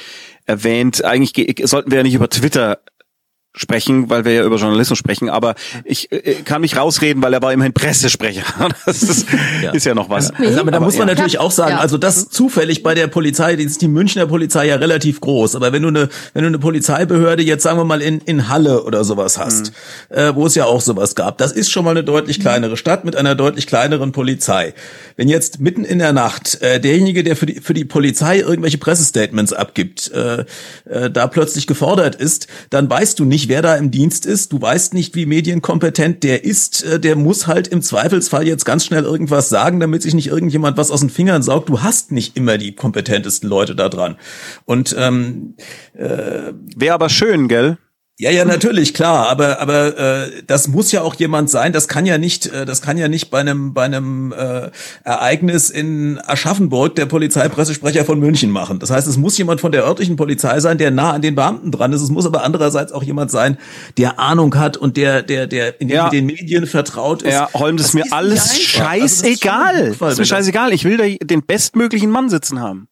erwähnt. 0.45 1.03
Eigentlich 1.03 1.33
ge- 1.33 1.65
sollten 1.65 1.91
wir 1.91 1.97
ja 1.97 2.03
nicht 2.03 2.15
über 2.15 2.29
Twitter 2.29 2.79
sprechen, 3.55 4.09
weil 4.09 4.25
wir 4.25 4.33
ja 4.33 4.43
über 4.43 4.57
Journalismus 4.57 4.97
sprechen, 4.99 5.29
aber 5.29 5.55
ich 5.83 6.11
äh, 6.11 6.35
kann 6.43 6.61
mich 6.61 6.77
rausreden, 6.77 7.23
weil 7.23 7.33
er 7.33 7.41
war 7.41 7.53
immerhin 7.53 7.73
Pressesprecher. 7.73 8.43
Das 8.85 9.01
ist 9.01 9.27
ja, 9.63 9.71
ist 9.71 9.85
ja 9.85 9.95
noch 9.95 10.09
was. 10.09 10.31
Also, 10.31 10.59
aber 10.59 10.71
da 10.71 10.79
muss 10.79 10.97
man 10.97 11.07
ja. 11.07 11.13
natürlich 11.13 11.39
auch 11.39 11.51
sagen, 11.51 11.71
Ja. 11.71 11.79
also 11.79 11.97
das 11.97 12.29
zufällig 12.29 12.83
bei 12.83 12.93
der 12.93 13.07
Polizei, 13.07 13.55
die 13.55 13.63
ist 13.63 13.81
die 13.81 13.87
Münchner 13.87 14.27
Polizei 14.27 14.67
ja 14.67 14.75
relativ 14.75 15.21
groß. 15.21 15.55
Aber 15.55 15.71
wenn 15.71 15.81
du 15.81 15.87
eine, 15.87 16.09
wenn 16.33 16.43
du 16.43 16.47
eine 16.47 16.59
Polizeibehörde 16.59 17.43
jetzt 17.43 17.63
sagen 17.63 17.77
wir 17.77 17.85
mal 17.85 18.01
in, 18.01 18.19
in 18.21 18.49
Halle 18.49 18.83
oder 18.83 19.03
sowas 19.03 19.37
hast, 19.37 19.71
äh, 20.09 20.33
wo 20.35 20.45
es 20.45 20.55
ja 20.55 20.65
auch 20.65 20.81
sowas 20.81 21.15
gab, 21.15 21.37
das 21.37 21.51
ist 21.51 21.71
schon 21.71 21.85
mal 21.85 21.91
eine 21.91 22.03
deutlich 22.03 22.39
kleinere 22.39 22.77
Stadt 22.77 23.05
mit 23.05 23.15
einer 23.15 23.35
deutlich 23.35 23.67
kleineren 23.67 24.11
Polizei. 24.11 24.73
Wenn 25.15 25.29
jetzt 25.29 25.59
mitten 25.59 25.85
in 25.85 25.99
der 25.99 26.13
Nacht 26.13 26.61
äh, 26.61 26.79
derjenige, 26.79 27.23
der 27.23 27.35
für 27.35 27.45
die, 27.45 27.61
für 27.61 27.73
die 27.73 27.85
Polizei 27.85 28.39
irgendwelche 28.39 28.77
Pressestatements 28.77 29.53
abgibt, 29.53 30.11
äh, 30.11 30.45
äh, 30.85 31.09
da 31.09 31.27
plötzlich 31.27 31.67
gefordert 31.67 32.15
ist, 32.15 32.47
dann 32.69 32.89
weißt 32.89 33.19
du 33.19 33.25
nicht, 33.25 33.44
wer 33.47 33.61
da 33.61 33.75
im 33.75 33.91
Dienst 33.91 34.25
ist. 34.25 34.51
Du 34.53 34.61
weißt 34.61 34.93
nicht, 34.93 35.15
wie 35.15 35.25
medienkompetent 35.25 36.23
der 36.23 36.43
ist. 36.43 36.83
Äh, 36.83 36.99
der 36.99 37.15
muss 37.15 37.47
halt 37.47 37.67
im 37.67 37.81
Zweifelsfall 37.81 38.47
jetzt 38.47 38.65
ganz 38.65 38.85
schnell 38.85 39.03
irgendwas 39.03 39.49
sagen, 39.49 39.79
damit 39.79 40.01
sich 40.01 40.13
nicht 40.13 40.27
irgendjemand 40.27 40.77
was 40.77 40.91
aus 40.91 41.01
den 41.01 41.09
Fingern 41.09 41.41
saugt. 41.41 41.69
Du 41.69 41.81
hast 41.81 42.11
nicht 42.11 42.37
immer 42.37 42.57
die 42.57 42.73
kompetentesten 42.73 43.49
Leute 43.49 43.75
da 43.75 43.89
dran. 43.89 44.15
Und 44.65 44.95
ähm, 44.97 45.55
Wäre 46.77 46.93
aber 46.93 47.09
schön, 47.09 47.47
gell? 47.47 47.77
Ja, 48.17 48.31
ja, 48.31 48.45
natürlich, 48.45 48.93
klar, 48.93 49.27
aber 49.27 49.59
aber 49.59 49.97
äh, 49.97 50.43
das 50.47 50.69
muss 50.69 50.89
ja 50.93 51.01
auch 51.01 51.15
jemand 51.15 51.49
sein. 51.49 51.73
Das 51.73 51.89
kann 51.89 52.05
ja 52.05 52.17
nicht, 52.17 52.45
äh, 52.45 52.65
das 52.65 52.81
kann 52.81 52.97
ja 52.97 53.09
nicht 53.09 53.29
bei 53.29 53.41
einem 53.41 53.73
bei 53.73 53.83
einem 53.83 54.31
äh, 54.31 54.69
Ereignis 55.03 55.69
in 55.69 56.17
Aschaffenburg 56.25 56.95
der 56.95 57.07
Polizeipressesprecher 57.07 58.05
von 58.05 58.19
München 58.21 58.51
machen. 58.51 58.79
Das 58.79 58.89
heißt, 58.89 59.05
es 59.07 59.17
muss 59.17 59.37
jemand 59.37 59.59
von 59.59 59.73
der 59.73 59.83
örtlichen 59.85 60.15
Polizei 60.15 60.61
sein, 60.61 60.77
der 60.77 60.91
nah 60.91 61.11
an 61.11 61.21
den 61.21 61.35
Beamten 61.35 61.71
dran 61.71 61.91
ist. 61.91 62.01
Es 62.01 62.09
muss 62.09 62.25
aber 62.25 62.43
andererseits 62.45 62.93
auch 62.93 63.03
jemand 63.03 63.31
sein, 63.31 63.57
der 63.97 64.17
Ahnung 64.17 64.55
hat 64.55 64.77
und 64.77 64.95
der 64.95 65.21
der 65.21 65.47
der 65.47 65.81
in 65.81 65.89
Ja. 65.89 66.07
den 66.09 66.25
Medien 66.25 66.67
vertraut 66.67 67.21
ist. 67.21 67.33
Ja, 67.33 67.49
Holm, 67.53 67.75
das 67.75 67.87
ist 67.87 67.93
mir 67.95 68.05
alles 68.11 68.51
einfach. 68.53 68.55
Also 68.55 69.09
das 69.09 69.19
ist 69.19 69.19
scheißegal. 69.19 69.95
Mir 69.99 70.25
scheißegal. 70.25 70.73
Ich 70.73 70.85
will 70.85 70.95
da 70.95 71.25
den 71.25 71.45
bestmöglichen 71.45 72.09
Mann 72.09 72.29
sitzen 72.29 72.61
haben. 72.61 72.87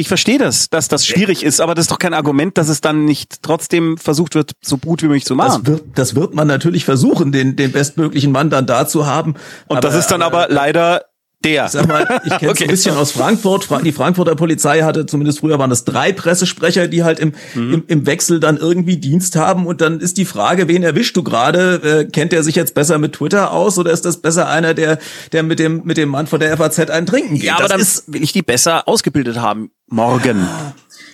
Ich 0.00 0.06
verstehe 0.06 0.38
das, 0.38 0.70
dass 0.70 0.86
das 0.86 1.04
schwierig 1.04 1.42
ist, 1.42 1.60
aber 1.60 1.74
das 1.74 1.86
ist 1.86 1.90
doch 1.90 1.98
kein 1.98 2.14
Argument, 2.14 2.56
dass 2.56 2.68
es 2.68 2.80
dann 2.80 3.04
nicht 3.04 3.42
trotzdem 3.42 3.98
versucht 3.98 4.36
wird, 4.36 4.52
so 4.62 4.78
gut 4.78 5.02
wie 5.02 5.06
möglich 5.06 5.24
zu 5.24 5.34
Das 5.34 5.48
machen. 5.48 5.66
wird, 5.66 5.82
das 5.96 6.14
wird 6.14 6.34
man 6.34 6.46
natürlich 6.46 6.84
versuchen, 6.84 7.32
den, 7.32 7.56
den 7.56 7.72
bestmöglichen 7.72 8.30
Mann 8.30 8.48
dann 8.48 8.64
da 8.64 8.86
zu 8.86 9.06
haben. 9.06 9.34
Und 9.66 9.82
das 9.82 9.96
ist 9.96 10.06
dann 10.06 10.22
aber 10.22 10.46
leider 10.50 11.06
der. 11.44 11.66
Ich 11.66 11.70
sag 11.72 11.86
mal, 11.86 12.20
ich 12.24 12.36
kenne 12.38 12.50
Okay. 12.50 12.64
ein 12.64 12.70
bisschen 12.70 12.96
aus 12.96 13.12
Frankfurt. 13.12 13.64
Fra- 13.64 13.80
Die 13.80 13.92
Frankfurter 13.92 14.34
Polizei 14.34 14.82
hatte, 14.82 15.06
zumindest 15.06 15.40
früher 15.40 15.58
waren 15.58 15.70
es 15.70 15.84
drei 15.84 16.12
Pressesprecher, 16.12 16.88
die 16.88 17.04
halt 17.04 17.20
im, 17.20 17.32
Mhm. 17.54 17.74
im, 17.74 17.84
im 17.86 18.06
Wechsel 18.06 18.40
dann 18.40 18.56
irgendwie 18.56 18.96
Dienst 18.96 19.36
haben. 19.36 19.66
Und 19.66 19.80
dann 19.80 20.00
ist 20.00 20.16
die 20.18 20.24
Frage, 20.24 20.66
wen 20.68 20.82
erwischst 20.82 21.16
du 21.16 21.22
gerade? 21.22 22.06
Äh, 22.08 22.10
kennt 22.10 22.32
der 22.32 22.42
sich 22.42 22.56
jetzt 22.56 22.74
besser 22.74 22.98
mit 22.98 23.12
Twitter 23.14 23.52
aus 23.52 23.78
oder 23.78 23.92
ist 23.92 24.04
das 24.04 24.16
besser 24.18 24.48
einer, 24.48 24.74
der, 24.74 24.98
der 25.32 25.42
mit 25.44 25.58
dem, 25.58 25.82
mit 25.84 25.96
dem 25.96 26.08
Mann 26.08 26.26
von 26.26 26.40
der 26.40 26.56
FAZ 26.56 26.90
einen 26.90 27.06
trinken 27.06 27.34
geht? 27.34 27.44
Ja, 27.44 27.54
aber 27.54 27.62
das 27.64 27.70
dann 27.70 27.80
ist, 27.80 28.04
will 28.12 28.22
ich 28.22 28.32
die 28.32 28.42
besser 28.42 28.88
ausgebildet 28.88 29.38
haben. 29.40 29.70
Morgen. 29.90 30.46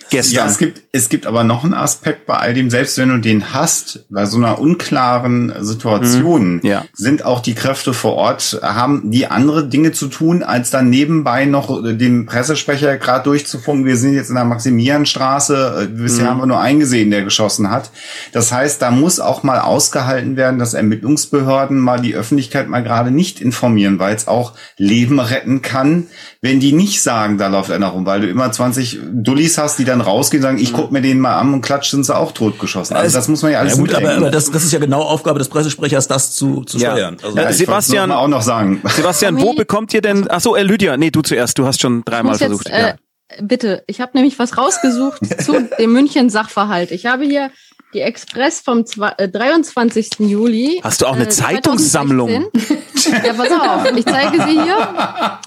Gestern. 0.09 0.35
Ja, 0.35 0.45
es 0.45 0.57
gibt, 0.57 0.81
es 0.91 1.09
gibt 1.09 1.25
aber 1.27 1.43
noch 1.43 1.63
einen 1.63 1.73
Aspekt 1.73 2.25
bei 2.25 2.35
all 2.35 2.53
dem, 2.53 2.69
selbst 2.69 2.97
wenn 2.97 3.09
du 3.09 3.17
den 3.19 3.53
hast, 3.53 4.05
bei 4.09 4.25
so 4.25 4.37
einer 4.37 4.59
unklaren 4.59 5.53
Situation, 5.59 6.55
Mhm, 6.55 6.61
ja. 6.63 6.85
sind 6.93 7.25
auch 7.25 7.39
die 7.41 7.53
Kräfte 7.55 7.93
vor 7.93 8.13
Ort, 8.15 8.59
haben 8.61 9.11
die 9.11 9.27
andere 9.27 9.67
Dinge 9.67 9.91
zu 9.91 10.07
tun, 10.07 10.43
als 10.43 10.69
dann 10.69 10.89
nebenbei 10.89 11.45
noch 11.45 11.81
dem 11.83 12.25
Pressesprecher 12.25 12.97
gerade 12.97 13.23
durchzufunken, 13.23 13.85
wir 13.85 13.97
sind 13.97 14.13
jetzt 14.13 14.29
in 14.29 14.35
der 14.35 14.45
Maximilianstraße, 14.45 15.83
äh, 15.83 15.87
bisher 15.87 16.25
Mhm. 16.25 16.29
haben 16.29 16.39
wir 16.39 16.45
nur 16.47 16.59
einen 16.59 16.79
gesehen, 16.79 17.11
der 17.11 17.23
geschossen 17.23 17.69
hat. 17.71 17.91
Das 18.31 18.51
heißt, 18.51 18.81
da 18.81 18.91
muss 18.91 19.19
auch 19.19 19.43
mal 19.43 19.59
ausgehalten 19.59 20.35
werden, 20.37 20.59
dass 20.59 20.73
Ermittlungsbehörden 20.73 21.77
mal 21.79 21.99
die 21.99 22.15
Öffentlichkeit 22.15 22.67
mal 22.69 22.83
gerade 22.83 23.11
nicht 23.11 23.41
informieren, 23.41 23.99
weil 23.99 24.15
es 24.15 24.27
auch 24.27 24.53
Leben 24.77 25.19
retten 25.19 25.61
kann, 25.61 26.07
wenn 26.41 26.59
die 26.59 26.73
nicht 26.73 27.01
sagen, 27.01 27.37
da 27.37 27.47
läuft 27.47 27.71
einer 27.71 27.87
rum, 27.87 28.05
weil 28.05 28.21
du 28.21 28.27
immer 28.29 28.51
20 28.51 28.99
Dullis 29.13 29.57
hast, 29.57 29.79
die 29.79 29.85
dann 29.85 29.94
rausgehen 30.01 30.41
und 30.43 30.47
sagen, 30.49 30.57
ich 30.57 30.73
guck 30.73 30.91
mir 30.91 31.01
den 31.01 31.19
mal 31.19 31.37
an 31.37 31.53
und 31.53 31.61
klatsch 31.61 31.89
sind 31.91 32.05
sie 32.05 32.15
auch 32.15 32.31
totgeschossen. 32.31 32.95
Also 32.95 33.17
das 33.17 33.27
muss 33.27 33.41
man 33.41 33.51
ja 33.51 33.59
alles 33.59 33.73
Ja 33.75 33.79
gut, 33.79 33.93
aber, 33.93 34.15
aber 34.15 34.29
das, 34.31 34.49
das 34.51 34.63
ist 34.63 34.71
ja 34.73 34.79
genau 34.79 35.01
Aufgabe 35.01 35.39
des 35.39 35.49
Pressesprechers, 35.49 36.07
das 36.07 36.35
zu, 36.35 36.63
zu 36.63 36.77
Ja. 36.77 36.91
steuern. 36.91 37.17
Also, 37.23 37.37
Ja, 37.37 37.51
Sebastian- 37.51 38.11
auch 38.11 38.27
noch 38.27 38.41
sagen. 38.41 38.81
Sebastian, 38.95 39.39
wo 39.41 39.53
bekommt 39.53 39.93
ihr 39.93 40.01
denn? 40.01 40.25
Ach 40.29 40.39
so, 40.41 40.55
äh, 40.55 40.63
Lydia, 40.63 40.97
nee, 40.97 41.11
du 41.11 41.21
zuerst. 41.21 41.57
Du 41.57 41.65
hast 41.65 41.81
schon 41.81 42.03
dreimal 42.05 42.37
versucht. 42.37 42.69
jetzt, 42.69 42.77
äh, 42.77 42.93
bitte, 43.41 43.83
ich 43.87 44.01
habe 44.01 44.11
nämlich 44.15 44.37
was 44.39 44.57
rausgesucht 44.57 45.19
zu 45.43 45.67
dem 45.79 45.93
München-Sachverhalt. 45.93 46.91
Ich 46.91 47.05
habe 47.05 47.23
hier 47.25 47.49
die 47.95 48.01
Express 48.01 48.59
vom 48.61 48.85
zwei- 48.85 49.13
äh, 49.17 49.27
23. 49.27 50.19
Juli. 50.19 50.79
Hast 50.83 51.01
du 51.01 51.07
auch 51.07 51.15
eine 51.15 51.23
äh, 51.25 51.29
Zeitungssammlung? 51.29 52.49
2016. 52.53 53.23
Ja, 53.25 53.33
pass 53.33 53.51
auf, 53.51 53.97
ich 53.97 54.05
zeige 54.05 54.43
sie 54.43 54.61
hier. 54.61 55.39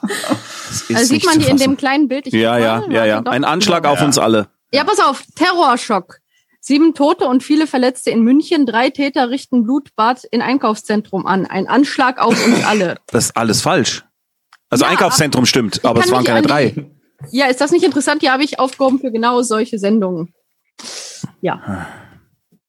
Also 0.96 1.04
sieht 1.14 1.24
man 1.26 1.38
die 1.38 1.46
in 1.46 1.56
dem 1.56 1.76
kleinen 1.76 2.08
Bild. 2.08 2.26
Ich 2.26 2.32
Ja, 2.32 2.58
ja, 2.58 2.82
ja, 2.88 3.04
ja. 3.04 3.20
Ein 3.22 3.44
Anschlag 3.44 3.86
auf 3.86 4.00
Ja. 4.00 4.04
uns 4.06 4.18
alle. 4.18 4.48
Ja, 4.72 4.84
pass 4.84 4.98
auf, 5.00 5.22
Terrorschock. 5.36 6.18
Sieben 6.60 6.94
Tote 6.94 7.26
und 7.26 7.42
viele 7.42 7.66
Verletzte 7.66 8.10
in 8.10 8.22
München. 8.22 8.66
Drei 8.66 8.90
Täter 8.90 9.30
richten 9.30 9.62
Blutbad 9.64 10.24
in 10.30 10.42
Einkaufszentrum 10.42 11.24
an. 11.26 11.46
Ein 11.46 11.66
Anschlag 11.68 12.18
auf 12.18 12.44
uns 12.44 12.64
alle. 12.64 12.96
Das 13.06 13.26
ist 13.26 13.36
alles 13.36 13.62
falsch. 13.62 14.04
Also 14.68 14.84
Ja, 14.84 14.90
Einkaufszentrum 14.90 15.46
stimmt, 15.46 15.84
aber 15.84 16.00
es 16.04 16.10
waren 16.10 16.24
keine 16.24 16.42
drei. 16.42 16.74
Ja, 17.30 17.46
ist 17.46 17.60
das 17.60 17.70
nicht 17.72 17.84
interessant? 17.84 18.22
Die 18.22 18.30
habe 18.30 18.44
ich 18.44 18.58
aufgehoben 18.60 18.98
für 19.00 19.10
genau 19.10 19.40
solche 19.42 19.78
Sendungen. 19.78 20.34
Ja. 21.40 21.86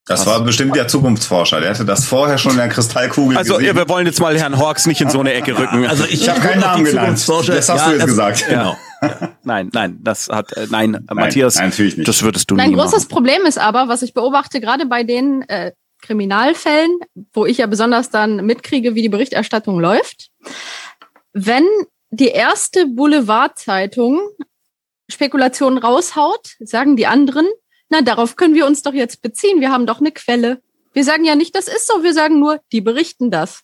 Das 0.10 0.26
war 0.26 0.44
bestimmt 0.44 0.76
der 0.76 0.88
Zukunftsforscher. 0.88 1.62
Der 1.62 1.70
hatte 1.70 1.86
das 1.86 2.06
vorher 2.06 2.38
schon 2.38 2.54
in 2.54 2.58
der 2.58 2.70
Kristallkugel 2.70 3.38
Also 3.38 3.54
gesehen. 3.54 3.68
ja, 3.68 3.76
wir 3.76 3.88
wollen 3.88 4.08
jetzt 4.08 4.20
mal 4.20 4.38
Herrn 4.38 4.58
Horks 4.58 4.88
nicht 4.88 5.00
in 5.02 5.10
so 5.10 5.20
eine 5.20 5.34
Ecke 5.34 5.58
rücken. 5.58 5.86
also 5.86 6.04
ich, 6.06 6.22
Ich 6.24 6.30
hab 6.30 6.42
keinen 6.42 6.62
Namen 6.62 6.84
genannt. 6.84 7.18
Das 7.28 7.30
hast 7.70 7.88
du 7.88 7.92
jetzt 7.92 8.06
gesagt. 8.06 8.46
Genau. 8.50 8.76
nein, 9.44 9.70
nein, 9.72 10.00
das 10.02 10.28
hat 10.28 10.52
äh, 10.58 10.68
nein, 10.70 11.06
Matthias, 11.14 11.56
nein, 11.56 11.70
natürlich 11.70 11.96
nicht. 11.96 12.08
das 12.08 12.22
würdest 12.24 12.52
du 12.52 12.56
Ein 12.56 12.72
nie 12.72 12.76
großes 12.76 13.04
machen. 13.04 13.10
Problem 13.10 13.46
ist 13.46 13.58
aber, 13.58 13.88
was 13.88 14.02
ich 14.02 14.14
beobachte, 14.14 14.60
gerade 14.60 14.88
bei 14.88 15.04
den 15.04 15.44
äh, 15.48 15.72
Kriminalfällen, 16.02 16.98
wo 17.34 17.46
ich 17.46 17.60
ja 17.60 17.68
besonders 17.68 18.10
dann 18.10 18.46
mitkriege, 18.46 18.96
wie 18.96 19.02
die 19.02 19.10
Berichterstattung 19.10 19.80
läuft, 19.80 20.30
wenn 21.34 21.66
die 22.10 22.30
erste 22.30 22.88
Boulevardzeitung 22.88 24.20
Spekulationen 25.10 25.78
raushaut, 25.78 26.56
sagen 26.60 26.96
die 26.96 27.08
anderen, 27.08 27.48
na, 27.90 28.02
darauf 28.02 28.36
können 28.36 28.56
wir 28.56 28.66
uns 28.66 28.82
doch 28.82 28.94
jetzt 28.94 29.22
beziehen. 29.22 29.62
Wir 29.62 29.72
haben 29.72 29.86
doch 29.86 30.00
eine 30.00 30.12
Quelle. 30.12 30.62
Wir 30.94 31.04
sagen 31.04 31.26
ja 31.26 31.36
nicht, 31.36 31.56
das 31.56 31.68
ist 31.68 31.88
so. 31.88 32.04
Wir 32.04 32.14
sagen 32.14 32.40
nur, 32.40 32.60
die 32.72 32.82
berichten 32.82 33.32
das. 33.32 33.62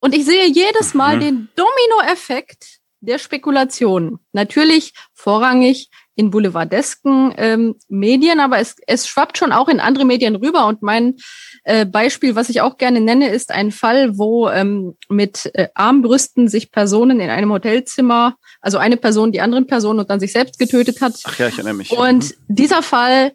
Und 0.00 0.14
ich 0.14 0.24
sehe 0.24 0.46
jedes 0.46 0.94
Mal 0.94 1.16
Mhm. 1.16 1.20
den 1.20 1.48
Dominoeffekt 1.56 2.78
der 3.00 3.18
Spekulationen. 3.18 4.18
Natürlich 4.32 4.92
vorrangig 5.14 5.88
in 6.16 6.30
boulevardesken 6.30 7.32
ähm, 7.38 7.74
Medien, 7.88 8.40
aber 8.40 8.58
es, 8.58 8.76
es 8.86 9.08
schwappt 9.08 9.38
schon 9.38 9.52
auch 9.52 9.68
in 9.68 9.80
andere 9.80 10.04
Medien 10.04 10.36
rüber. 10.36 10.66
Und 10.66 10.82
mein 10.82 11.16
äh, 11.64 11.86
Beispiel, 11.86 12.34
was 12.34 12.50
ich 12.50 12.60
auch 12.60 12.76
gerne 12.76 13.00
nenne, 13.00 13.30
ist 13.30 13.50
ein 13.52 13.70
Fall, 13.70 14.18
wo 14.18 14.48
ähm, 14.50 14.96
mit 15.08 15.50
äh, 15.54 15.68
Armbrüsten 15.74 16.48
sich 16.48 16.72
Personen 16.72 17.20
in 17.20 17.30
einem 17.30 17.50
Hotelzimmer, 17.52 18.36
also 18.60 18.76
eine 18.76 18.98
Person 18.98 19.32
die 19.32 19.40
anderen 19.40 19.66
Person 19.66 19.98
und 19.98 20.10
dann 20.10 20.20
sich 20.20 20.32
selbst 20.32 20.58
getötet 20.58 21.00
hat. 21.00 21.14
Ach 21.24 21.38
ja, 21.38 21.48
ich 21.48 21.54
erinnere 21.54 21.74
mich. 21.74 21.90
Und 21.90 22.34
dieser 22.48 22.82
Fall, 22.82 23.32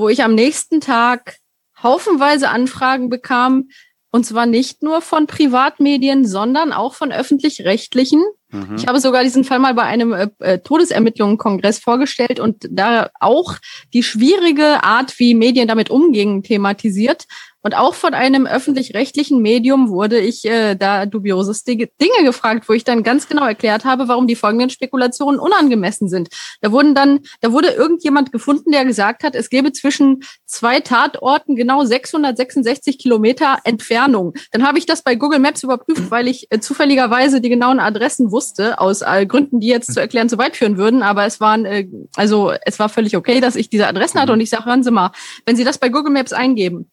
wo 0.00 0.08
ich 0.08 0.24
am 0.24 0.34
nächsten 0.34 0.80
Tag 0.80 1.36
haufenweise 1.82 2.48
Anfragen 2.48 3.10
bekam, 3.10 3.68
und 4.10 4.24
zwar 4.24 4.46
nicht 4.46 4.82
nur 4.82 5.02
von 5.02 5.26
Privatmedien, 5.26 6.26
sondern 6.26 6.72
auch 6.72 6.94
von 6.94 7.12
öffentlich-rechtlichen. 7.12 8.24
Mhm. 8.48 8.76
Ich 8.76 8.88
habe 8.88 8.98
sogar 8.98 9.22
diesen 9.22 9.44
Fall 9.44 9.60
mal 9.60 9.74
bei 9.74 9.82
einem 9.82 10.12
äh, 10.12 10.28
äh, 10.40 10.58
Todesermittlungen-Kongress 10.58 11.78
vorgestellt 11.78 12.40
und 12.40 12.66
da 12.70 13.10
auch 13.20 13.56
die 13.92 14.02
schwierige 14.02 14.82
Art, 14.82 15.18
wie 15.18 15.34
Medien 15.34 15.68
damit 15.68 15.90
umgingen, 15.90 16.42
thematisiert. 16.42 17.26
Und 17.62 17.76
auch 17.76 17.94
von 17.94 18.14
einem 18.14 18.46
öffentlich-rechtlichen 18.46 19.42
Medium 19.42 19.90
wurde 19.90 20.18
ich 20.18 20.44
äh, 20.44 20.74
da 20.74 21.06
dubioses 21.06 21.64
Dinge 21.64 21.88
Dinge 22.00 22.24
gefragt, 22.24 22.68
wo 22.68 22.72
ich 22.72 22.84
dann 22.84 23.02
ganz 23.02 23.28
genau 23.28 23.44
erklärt 23.44 23.84
habe, 23.84 24.08
warum 24.08 24.26
die 24.26 24.36
folgenden 24.36 24.70
Spekulationen 24.70 25.38
unangemessen 25.38 26.08
sind. 26.08 26.28
Da 26.62 26.72
wurden 26.72 26.94
dann, 26.94 27.20
da 27.40 27.52
wurde 27.52 27.68
irgendjemand 27.68 28.32
gefunden, 28.32 28.72
der 28.72 28.84
gesagt 28.84 29.24
hat, 29.24 29.34
es 29.34 29.50
gäbe 29.50 29.72
zwischen 29.72 30.20
zwei 30.46 30.80
Tatorten 30.80 31.54
genau 31.54 31.84
666 31.84 32.98
Kilometer 32.98 33.58
Entfernung. 33.64 34.34
Dann 34.52 34.66
habe 34.66 34.78
ich 34.78 34.86
das 34.86 35.02
bei 35.02 35.14
Google 35.14 35.38
Maps 35.38 35.62
überprüft, 35.62 36.10
weil 36.10 36.28
ich 36.28 36.46
äh, 36.50 36.60
zufälligerweise 36.60 37.40
die 37.40 37.50
genauen 37.50 37.78
Adressen 37.80 38.32
wusste, 38.32 38.80
aus 38.80 39.02
äh, 39.02 39.26
Gründen, 39.26 39.60
die 39.60 39.68
jetzt 39.68 39.92
zu 39.92 40.00
erklären 40.00 40.28
zu 40.28 40.38
weit 40.38 40.56
führen 40.56 40.78
würden. 40.78 41.02
Aber 41.02 41.26
es 41.26 41.40
waren, 41.40 41.66
äh, 41.66 41.86
also 42.16 42.52
es 42.64 42.78
war 42.78 42.88
völlig 42.88 43.16
okay, 43.16 43.40
dass 43.40 43.56
ich 43.56 43.68
diese 43.68 43.86
Adressen 43.86 44.20
hatte. 44.20 44.32
Und 44.32 44.40
ich 44.40 44.50
sage, 44.50 44.64
hören 44.64 44.82
Sie 44.82 44.90
mal, 44.90 45.12
wenn 45.44 45.56
Sie 45.56 45.64
das 45.64 45.78
bei 45.78 45.90
Google 45.90 46.12
Maps 46.12 46.32
eingeben, 46.32 46.90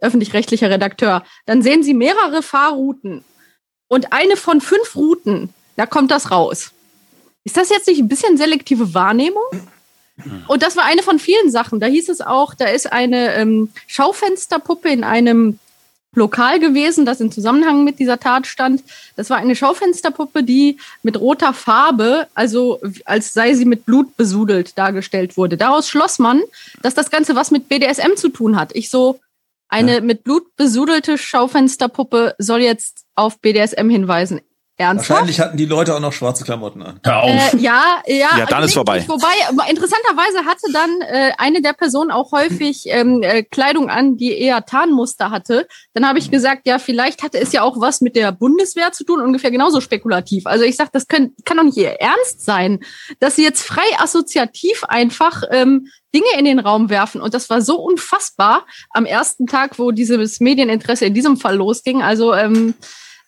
öffentlich-rechtlicher 0.00 0.70
Redakteur, 0.70 1.24
dann 1.46 1.62
sehen 1.62 1.82
Sie 1.82 1.94
mehrere 1.94 2.42
Fahrrouten 2.42 3.24
und 3.88 4.12
eine 4.12 4.36
von 4.36 4.60
fünf 4.60 4.94
Routen, 4.94 5.50
da 5.76 5.86
kommt 5.86 6.10
das 6.10 6.30
raus. 6.30 6.72
Ist 7.44 7.56
das 7.56 7.70
jetzt 7.70 7.88
nicht 7.88 8.00
ein 8.00 8.08
bisschen 8.08 8.36
selektive 8.36 8.94
Wahrnehmung? 8.94 9.42
Und 10.48 10.62
das 10.62 10.76
war 10.76 10.84
eine 10.84 11.02
von 11.02 11.18
vielen 11.18 11.50
Sachen. 11.50 11.80
Da 11.80 11.86
hieß 11.86 12.08
es 12.08 12.20
auch, 12.20 12.54
da 12.54 12.66
ist 12.66 12.92
eine 12.92 13.34
ähm, 13.34 13.70
Schaufensterpuppe 13.86 14.90
in 14.90 15.02
einem 15.02 15.58
Lokal 16.14 16.58
gewesen, 16.58 17.06
das 17.06 17.20
in 17.20 17.30
Zusammenhang 17.30 17.84
mit 17.84 18.00
dieser 18.00 18.18
Tat 18.18 18.46
stand. 18.46 18.82
Das 19.16 19.30
war 19.30 19.36
eine 19.36 19.54
Schaufensterpuppe, 19.54 20.42
die 20.42 20.78
mit 21.02 21.20
roter 21.20 21.54
Farbe, 21.54 22.26
also 22.34 22.80
als 23.04 23.32
sei 23.32 23.54
sie 23.54 23.64
mit 23.64 23.86
Blut 23.86 24.16
besudelt 24.16 24.76
dargestellt 24.76 25.36
wurde. 25.36 25.56
Daraus 25.56 25.88
schloss 25.88 26.18
man, 26.18 26.42
dass 26.82 26.94
das 26.94 27.10
Ganze 27.10 27.36
was 27.36 27.52
mit 27.52 27.68
BDSM 27.68 28.16
zu 28.16 28.28
tun 28.28 28.58
hat. 28.58 28.74
Ich 28.74 28.90
so, 28.90 29.20
eine 29.70 30.00
mit 30.00 30.24
Blut 30.24 30.56
besudelte 30.56 31.16
Schaufensterpuppe 31.16 32.34
soll 32.38 32.60
jetzt 32.60 33.06
auf 33.14 33.40
BDSM 33.40 33.88
hinweisen. 33.88 34.40
Ernsthaft? 34.80 35.10
Wahrscheinlich 35.10 35.40
hatten 35.40 35.56
die 35.58 35.66
Leute 35.66 35.94
auch 35.94 36.00
noch 36.00 36.12
schwarze 36.12 36.44
Klamotten 36.44 36.82
an. 36.82 37.00
Hör 37.04 37.22
auf. 37.22 37.30
Äh, 37.30 37.58
ja, 37.58 38.02
ja. 38.06 38.28
Ja, 38.38 38.46
dann 38.46 38.64
ist 38.64 38.74
vorbei. 38.74 39.04
Wobei, 39.06 39.28
aber 39.48 39.68
interessanterweise 39.70 40.44
hatte 40.46 40.72
dann 40.72 41.00
äh, 41.02 41.32
eine 41.36 41.60
der 41.60 41.74
Personen 41.74 42.10
auch 42.10 42.32
häufig 42.32 42.84
ähm, 42.86 43.22
äh, 43.22 43.42
Kleidung 43.42 43.90
an, 43.90 44.16
die 44.16 44.32
eher 44.32 44.64
Tarnmuster 44.64 45.30
hatte. 45.30 45.68
Dann 45.92 46.06
habe 46.08 46.18
ich 46.18 46.30
gesagt, 46.30 46.66
ja, 46.66 46.78
vielleicht 46.78 47.22
hatte 47.22 47.38
es 47.38 47.52
ja 47.52 47.62
auch 47.62 47.80
was 47.80 48.00
mit 48.00 48.16
der 48.16 48.32
Bundeswehr 48.32 48.92
zu 48.92 49.04
tun, 49.04 49.20
ungefähr 49.20 49.50
genauso 49.50 49.80
spekulativ. 49.80 50.46
Also 50.46 50.64
ich 50.64 50.76
sage, 50.76 50.90
das 50.92 51.06
können, 51.08 51.34
kann 51.44 51.58
doch 51.58 51.64
nicht 51.64 51.76
ihr 51.76 52.00
Ernst 52.00 52.44
sein, 52.44 52.80
dass 53.18 53.36
sie 53.36 53.44
jetzt 53.44 53.62
frei 53.62 53.82
assoziativ 53.98 54.84
einfach 54.84 55.42
ähm, 55.50 55.88
Dinge 56.14 56.38
in 56.38 56.44
den 56.44 56.58
Raum 56.58 56.90
werfen. 56.90 57.20
Und 57.20 57.34
das 57.34 57.50
war 57.50 57.60
so 57.60 57.76
unfassbar 57.80 58.66
am 58.90 59.04
ersten 59.04 59.46
Tag, 59.46 59.78
wo 59.78 59.90
dieses 59.90 60.40
Medieninteresse 60.40 61.04
in 61.04 61.14
diesem 61.14 61.36
Fall 61.36 61.56
losging. 61.56 62.02
Also 62.02 62.34
ähm, 62.34 62.74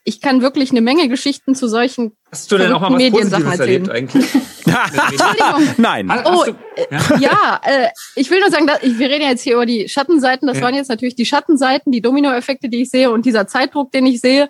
ich 0.04 0.20
kann 0.20 0.42
wirklich 0.42 0.70
eine 0.70 0.80
Menge 0.80 1.08
Geschichten 1.08 1.54
zu 1.54 1.68
solchen 1.68 2.12
Hast 2.30 2.50
du 2.50 2.58
denn 2.58 2.72
auch 2.72 2.80
mal 2.80 2.92
was 2.92 3.02
verrückten 3.02 3.12
Positives 3.30 3.38
Mediensachen 3.38 3.60
erlebt 3.60 3.88
erzählen. 3.88 4.08
eigentlich? 4.08 4.34
Entschuldigung. 5.10 5.74
Nein. 5.78 6.12
Oh, 6.24 6.44
äh, 6.44 7.20
ja, 7.20 7.60
äh, 7.64 7.88
ich 8.16 8.30
will 8.30 8.40
nur 8.40 8.50
sagen, 8.50 8.66
dass 8.66 8.82
ich, 8.82 8.98
wir 8.98 9.08
reden 9.08 9.22
ja 9.22 9.30
jetzt 9.30 9.42
hier 9.42 9.54
über 9.54 9.66
die 9.66 9.88
Schattenseiten. 9.88 10.48
Das 10.48 10.58
Ja. 10.58 10.64
waren 10.64 10.74
jetzt 10.74 10.88
natürlich 10.88 11.14
die 11.14 11.26
Schattenseiten, 11.26 11.92
die 11.92 12.00
Dominoeffekte, 12.00 12.68
die 12.68 12.82
ich 12.82 12.90
sehe 12.90 13.10
und 13.10 13.26
dieser 13.26 13.46
Zeitdruck, 13.46 13.92
den 13.92 14.06
ich 14.06 14.20
sehe. 14.20 14.48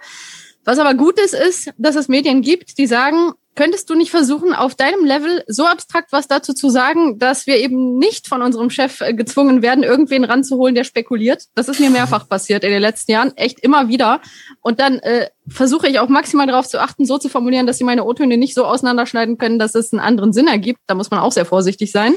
Was 0.65 0.79
aber 0.79 0.95
gut 0.95 1.19
ist, 1.19 1.35
ist, 1.35 1.73
dass 1.77 1.97
es 1.97 2.09
Medien 2.09 2.41
gibt, 2.41 2.79
die 2.79 2.87
sagen, 2.87 3.33
könntest 3.55 3.91
du 3.91 3.95
nicht 3.95 4.11
versuchen, 4.11 4.55
auf 4.55 4.75
deinem 4.75 5.05
Level 5.05 5.45
so 5.47 5.67
abstrakt 5.67 6.13
was 6.13 6.29
dazu 6.29 6.55
zu 6.55 6.71
sagen, 6.71 7.19
dass 7.19 7.47
wir 7.47 7.59
eben 7.59 7.99
nicht 7.99 8.27
von 8.27 8.43
unserem 8.43 8.71
Chef 8.71 9.01
äh, 9.01 9.15
gezwungen 9.15 9.63
werden, 9.63 9.85
irgendwen 9.85 10.25
ranzuholen, 10.25 10.75
der 10.75 10.85
spekuliert. 10.85 11.45
Das 11.55 11.69
ist 11.69 11.81
mir 11.81 11.91
mehrfach 11.91 12.29
passiert 12.29 12.65
in 12.65 12.71
den 12.71 12.81
letzten 12.81 13.13
Jahren, 13.13 13.37
echt 13.37 13.61
immer 13.61 13.89
wieder. 13.89 14.21
Und 14.61 14.81
dann 14.81 14.99
äh, 15.01 15.29
versuche 15.49 15.89
ich 15.89 15.99
auch 15.99 16.09
maximal 16.09 16.47
darauf 16.47 16.67
zu 16.67 16.81
achten, 16.81 17.05
so 17.05 17.19
zu 17.19 17.29
formulieren, 17.29 17.67
dass 17.67 17.79
sie 17.79 17.85
meine 17.85 18.05
O-Töne 18.05 18.37
nicht 18.37 18.55
so 18.55 18.65
auseinanderschneiden 18.65 19.39
können, 19.39 19.59
dass 19.59 19.75
es 19.75 19.93
einen 19.93 20.01
anderen 20.01 20.33
Sinn 20.33 20.47
ergibt. 20.47 20.81
Da 20.87 20.95
muss 20.95 21.11
man 21.11 21.21
auch 21.21 21.33
sehr 21.33 21.45
vorsichtig 21.45 21.93
sein. 21.93 22.15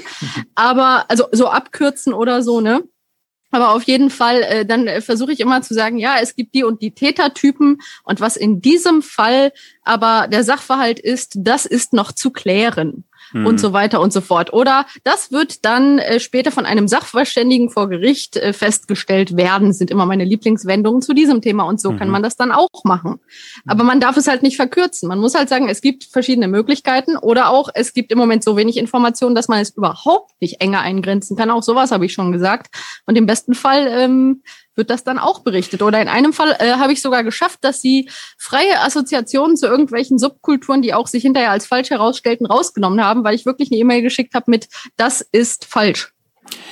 Aber 0.55 1.05
also 1.09 1.25
so 1.31 1.47
abkürzen 1.47 2.13
oder 2.13 2.41
so, 2.43 2.61
ne? 2.61 2.83
Aber 3.55 3.73
auf 3.73 3.83
jeden 3.83 4.09
Fall, 4.09 4.41
äh, 4.41 4.65
dann 4.65 4.85
äh, 4.85 4.99
versuche 4.99 5.31
ich 5.31 5.39
immer 5.39 5.61
zu 5.61 5.73
sagen, 5.73 5.97
ja, 5.97 6.17
es 6.21 6.35
gibt 6.35 6.53
die 6.53 6.65
und 6.65 6.81
die 6.81 6.91
Tätertypen 6.91 7.77
und 8.03 8.19
was 8.19 8.35
in 8.35 8.59
diesem 8.59 9.01
Fall 9.01 9.53
aber 9.83 10.27
der 10.27 10.43
Sachverhalt 10.43 10.99
ist, 10.99 11.35
das 11.37 11.65
ist 11.65 11.93
noch 11.93 12.11
zu 12.11 12.31
klären. 12.31 13.05
Mhm. 13.33 13.45
und 13.45 13.59
so 13.59 13.73
weiter 13.73 14.01
und 14.01 14.13
so 14.13 14.21
fort. 14.21 14.53
Oder 14.53 14.85
das 15.03 15.31
wird 15.31 15.65
dann 15.65 15.99
äh, 15.99 16.19
später 16.19 16.51
von 16.51 16.65
einem 16.65 16.87
Sachverständigen 16.87 17.69
vor 17.69 17.89
Gericht 17.89 18.37
äh, 18.37 18.53
festgestellt 18.53 19.37
werden, 19.37 19.73
sind 19.73 19.91
immer 19.91 20.05
meine 20.05 20.25
Lieblingswendungen 20.25 21.01
zu 21.01 21.13
diesem 21.13 21.41
Thema. 21.41 21.63
Und 21.63 21.79
so 21.79 21.91
mhm. 21.91 21.97
kann 21.97 22.09
man 22.09 22.23
das 22.23 22.35
dann 22.35 22.51
auch 22.51 22.83
machen. 22.83 23.19
Aber 23.65 23.83
man 23.83 23.99
darf 23.99 24.17
es 24.17 24.27
halt 24.27 24.43
nicht 24.43 24.55
verkürzen. 24.55 25.09
Man 25.09 25.19
muss 25.19 25.35
halt 25.35 25.49
sagen, 25.49 25.69
es 25.69 25.81
gibt 25.81 26.05
verschiedene 26.05 26.47
Möglichkeiten 26.47 27.17
oder 27.17 27.49
auch 27.49 27.69
es 27.73 27.93
gibt 27.93 28.11
im 28.11 28.17
Moment 28.17 28.43
so 28.43 28.57
wenig 28.57 28.77
Informationen, 28.77 29.35
dass 29.35 29.47
man 29.47 29.59
es 29.59 29.71
überhaupt 29.71 30.31
nicht 30.41 30.61
enger 30.61 30.81
eingrenzen 30.81 31.35
kann. 31.35 31.51
Auch 31.51 31.63
sowas 31.63 31.91
habe 31.91 32.05
ich 32.05 32.13
schon 32.13 32.31
gesagt. 32.31 32.67
Und 33.05 33.17
im 33.17 33.25
besten 33.25 33.53
Fall 33.53 33.87
ähm, 33.89 34.41
wird 34.75 34.89
das 34.89 35.03
dann 35.03 35.19
auch 35.19 35.39
berichtet. 35.39 35.81
Oder 35.81 36.01
in 36.01 36.07
einem 36.07 36.33
Fall 36.33 36.55
äh, 36.59 36.73
habe 36.73 36.93
ich 36.93 37.01
sogar 37.01 37.23
geschafft, 37.23 37.59
dass 37.61 37.81
sie 37.81 38.09
freie 38.37 38.81
Assoziationen 38.81 39.57
zu 39.57 39.67
irgendwelchen 39.67 40.19
Subkulturen, 40.19 40.81
die 40.81 40.93
auch 40.93 41.07
sich 41.07 41.23
hinterher 41.23 41.51
als 41.51 41.65
falsch 41.65 41.89
herausstellten, 41.89 42.45
rausgenommen 42.45 43.03
haben, 43.03 43.23
weil 43.23 43.35
ich 43.35 43.45
wirklich 43.45 43.71
eine 43.71 43.79
E-Mail 43.79 44.01
geschickt 44.01 44.33
habe 44.33 44.51
mit, 44.51 44.67
das 44.97 45.21
ist 45.21 45.65
falsch. 45.65 46.11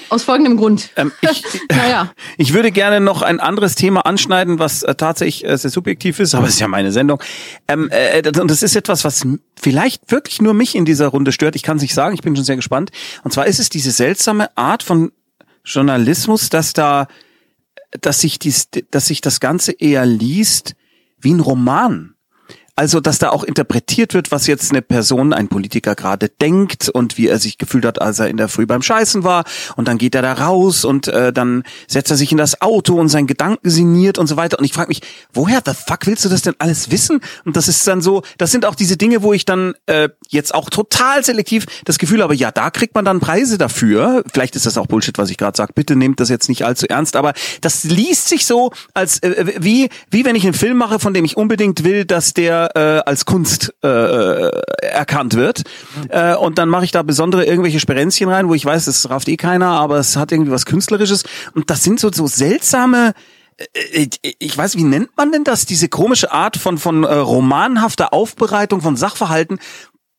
Aus 0.09 0.23
folgendem 0.23 0.57
Grund. 0.57 0.89
Ähm, 0.95 1.11
ich, 1.21 1.43
naja. 1.69 2.11
ich 2.37 2.53
würde 2.53 2.71
gerne 2.71 2.99
noch 2.99 3.21
ein 3.21 3.39
anderes 3.39 3.75
Thema 3.75 4.05
anschneiden, 4.05 4.59
was 4.59 4.83
äh, 4.83 4.95
tatsächlich 4.95 5.49
äh, 5.49 5.57
sehr 5.57 5.71
subjektiv 5.71 6.19
ist, 6.19 6.35
aber 6.35 6.47
es 6.47 6.55
ist 6.55 6.59
ja 6.59 6.67
meine 6.67 6.91
Sendung. 6.91 7.21
Ähm, 7.67 7.89
äh, 7.91 8.21
und 8.39 8.51
das 8.51 8.61
ist 8.61 8.75
etwas, 8.75 9.03
was 9.03 9.25
vielleicht 9.59 10.11
wirklich 10.11 10.41
nur 10.41 10.53
mich 10.53 10.75
in 10.75 10.85
dieser 10.85 11.07
Runde 11.07 11.31
stört. 11.31 11.55
Ich 11.55 11.63
kann 11.63 11.77
es 11.77 11.81
nicht 11.81 11.93
sagen, 11.93 12.13
ich 12.13 12.21
bin 12.21 12.35
schon 12.35 12.45
sehr 12.45 12.55
gespannt. 12.55 12.91
Und 13.23 13.31
zwar 13.31 13.47
ist 13.47 13.59
es 13.59 13.69
diese 13.69 13.91
seltsame 13.91 14.55
Art 14.55 14.83
von 14.83 15.11
Journalismus, 15.65 16.49
dass 16.49 16.73
da 16.73 17.07
dass 18.01 18.21
sich 18.21 18.39
dies, 18.39 18.69
dass 18.91 19.07
sich 19.07 19.21
das 19.21 19.39
Ganze 19.39 19.71
eher 19.71 20.05
liest 20.05 20.75
wie 21.19 21.33
ein 21.33 21.39
Roman. 21.39 22.12
Also, 22.75 22.99
dass 22.99 23.19
da 23.19 23.29
auch 23.29 23.43
interpretiert 23.43 24.15
wird, 24.15 24.31
was 24.31 24.47
jetzt 24.47 24.71
eine 24.71 24.81
Person, 24.81 25.31
ein 25.31 25.47
Politiker 25.47 25.93
gerade 25.93 26.29
denkt 26.29 26.89
und 26.89 27.19
wie 27.19 27.27
er 27.27 27.37
sich 27.37 27.59
gefühlt 27.59 27.85
hat, 27.85 28.01
als 28.01 28.17
er 28.17 28.29
in 28.29 28.37
der 28.37 28.47
Früh 28.47 28.65
beim 28.65 28.81
Scheißen 28.81 29.23
war. 29.23 29.43
Und 29.75 29.87
dann 29.87 29.99
geht 29.99 30.15
er 30.15 30.23
da 30.23 30.33
raus 30.33 30.83
und 30.83 31.07
äh, 31.07 31.31
dann 31.31 31.63
setzt 31.87 32.09
er 32.09 32.17
sich 32.17 32.31
in 32.31 32.39
das 32.39 32.61
Auto 32.61 32.99
und 32.99 33.09
sein 33.09 33.27
Gedanken 33.27 33.69
sinniert 33.69 34.17
und 34.17 34.25
so 34.25 34.37
weiter. 34.37 34.57
Und 34.57 34.65
ich 34.65 34.73
frage 34.73 34.87
mich, 34.87 35.01
woher 35.33 35.61
the 35.63 35.73
fuck 35.73 36.07
willst 36.07 36.25
du 36.25 36.29
das 36.29 36.41
denn 36.41 36.55
alles 36.57 36.89
wissen? 36.89 37.19
Und 37.45 37.55
das 37.55 37.67
ist 37.67 37.85
dann 37.87 38.01
so, 38.01 38.23
das 38.39 38.49
sind 38.49 38.65
auch 38.65 38.73
diese 38.73 38.97
Dinge, 38.97 39.21
wo 39.21 39.33
ich 39.33 39.45
dann 39.45 39.75
äh, 39.85 40.09
jetzt 40.29 40.55
auch 40.55 40.71
total 40.71 41.23
selektiv 41.23 41.67
das 41.85 41.99
Gefühl 41.99 42.23
habe, 42.23 42.33
ja, 42.35 42.51
da 42.51 42.71
kriegt 42.71 42.95
man 42.95 43.05
dann 43.05 43.19
Preise 43.19 43.59
dafür. 43.59 44.23
Vielleicht 44.33 44.55
ist 44.55 44.65
das 44.65 44.79
auch 44.79 44.87
Bullshit, 44.87 45.19
was 45.19 45.29
ich 45.29 45.37
gerade 45.37 45.55
sage. 45.55 45.73
Bitte 45.75 45.95
nehmt 45.95 46.19
das 46.19 46.29
jetzt 46.29 46.49
nicht 46.49 46.65
allzu 46.65 46.87
ernst. 46.89 47.17
Aber 47.17 47.33
das 47.61 47.83
liest 47.83 48.29
sich 48.29 48.47
so, 48.47 48.71
als 48.95 49.21
äh, 49.21 49.53
wie, 49.59 49.89
wie 50.09 50.25
wenn 50.25 50.35
ich 50.35 50.43
einen 50.43 50.55
Film 50.55 50.77
mache, 50.77 50.97
von 50.97 51.13
dem 51.13 51.23
ich 51.23 51.37
unbedingt 51.37 51.83
will, 51.83 52.05
dass 52.05 52.33
der 52.33 52.62
äh, 52.75 53.01
als 53.05 53.25
Kunst 53.25 53.73
äh, 53.83 53.87
erkannt 54.81 55.35
wird. 55.35 55.63
Äh, 56.09 56.35
und 56.35 56.57
dann 56.57 56.69
mache 56.69 56.85
ich 56.85 56.91
da 56.91 57.03
besondere 57.03 57.45
irgendwelche 57.45 57.79
Sperenzchen 57.79 58.29
rein, 58.29 58.47
wo 58.47 58.53
ich 58.53 58.65
weiß, 58.65 58.85
das 58.85 59.09
rafft 59.09 59.27
eh 59.29 59.37
keiner, 59.37 59.69
aber 59.69 59.97
es 59.97 60.15
hat 60.15 60.31
irgendwie 60.31 60.51
was 60.51 60.65
Künstlerisches. 60.65 61.23
Und 61.53 61.69
das 61.69 61.83
sind 61.83 61.99
so, 61.99 62.11
so 62.11 62.27
seltsame 62.27 63.13
äh, 63.73 64.03
äh, 64.03 64.33
ich 64.39 64.57
weiß, 64.57 64.75
wie 64.77 64.83
nennt 64.83 65.15
man 65.17 65.31
denn 65.31 65.43
das? 65.43 65.65
Diese 65.65 65.89
komische 65.89 66.31
Art 66.31 66.57
von, 66.57 66.77
von 66.77 67.03
äh, 67.03 67.13
romanhafter 67.13 68.13
Aufbereitung 68.13 68.81
von 68.81 68.95
Sachverhalten, 68.95 69.59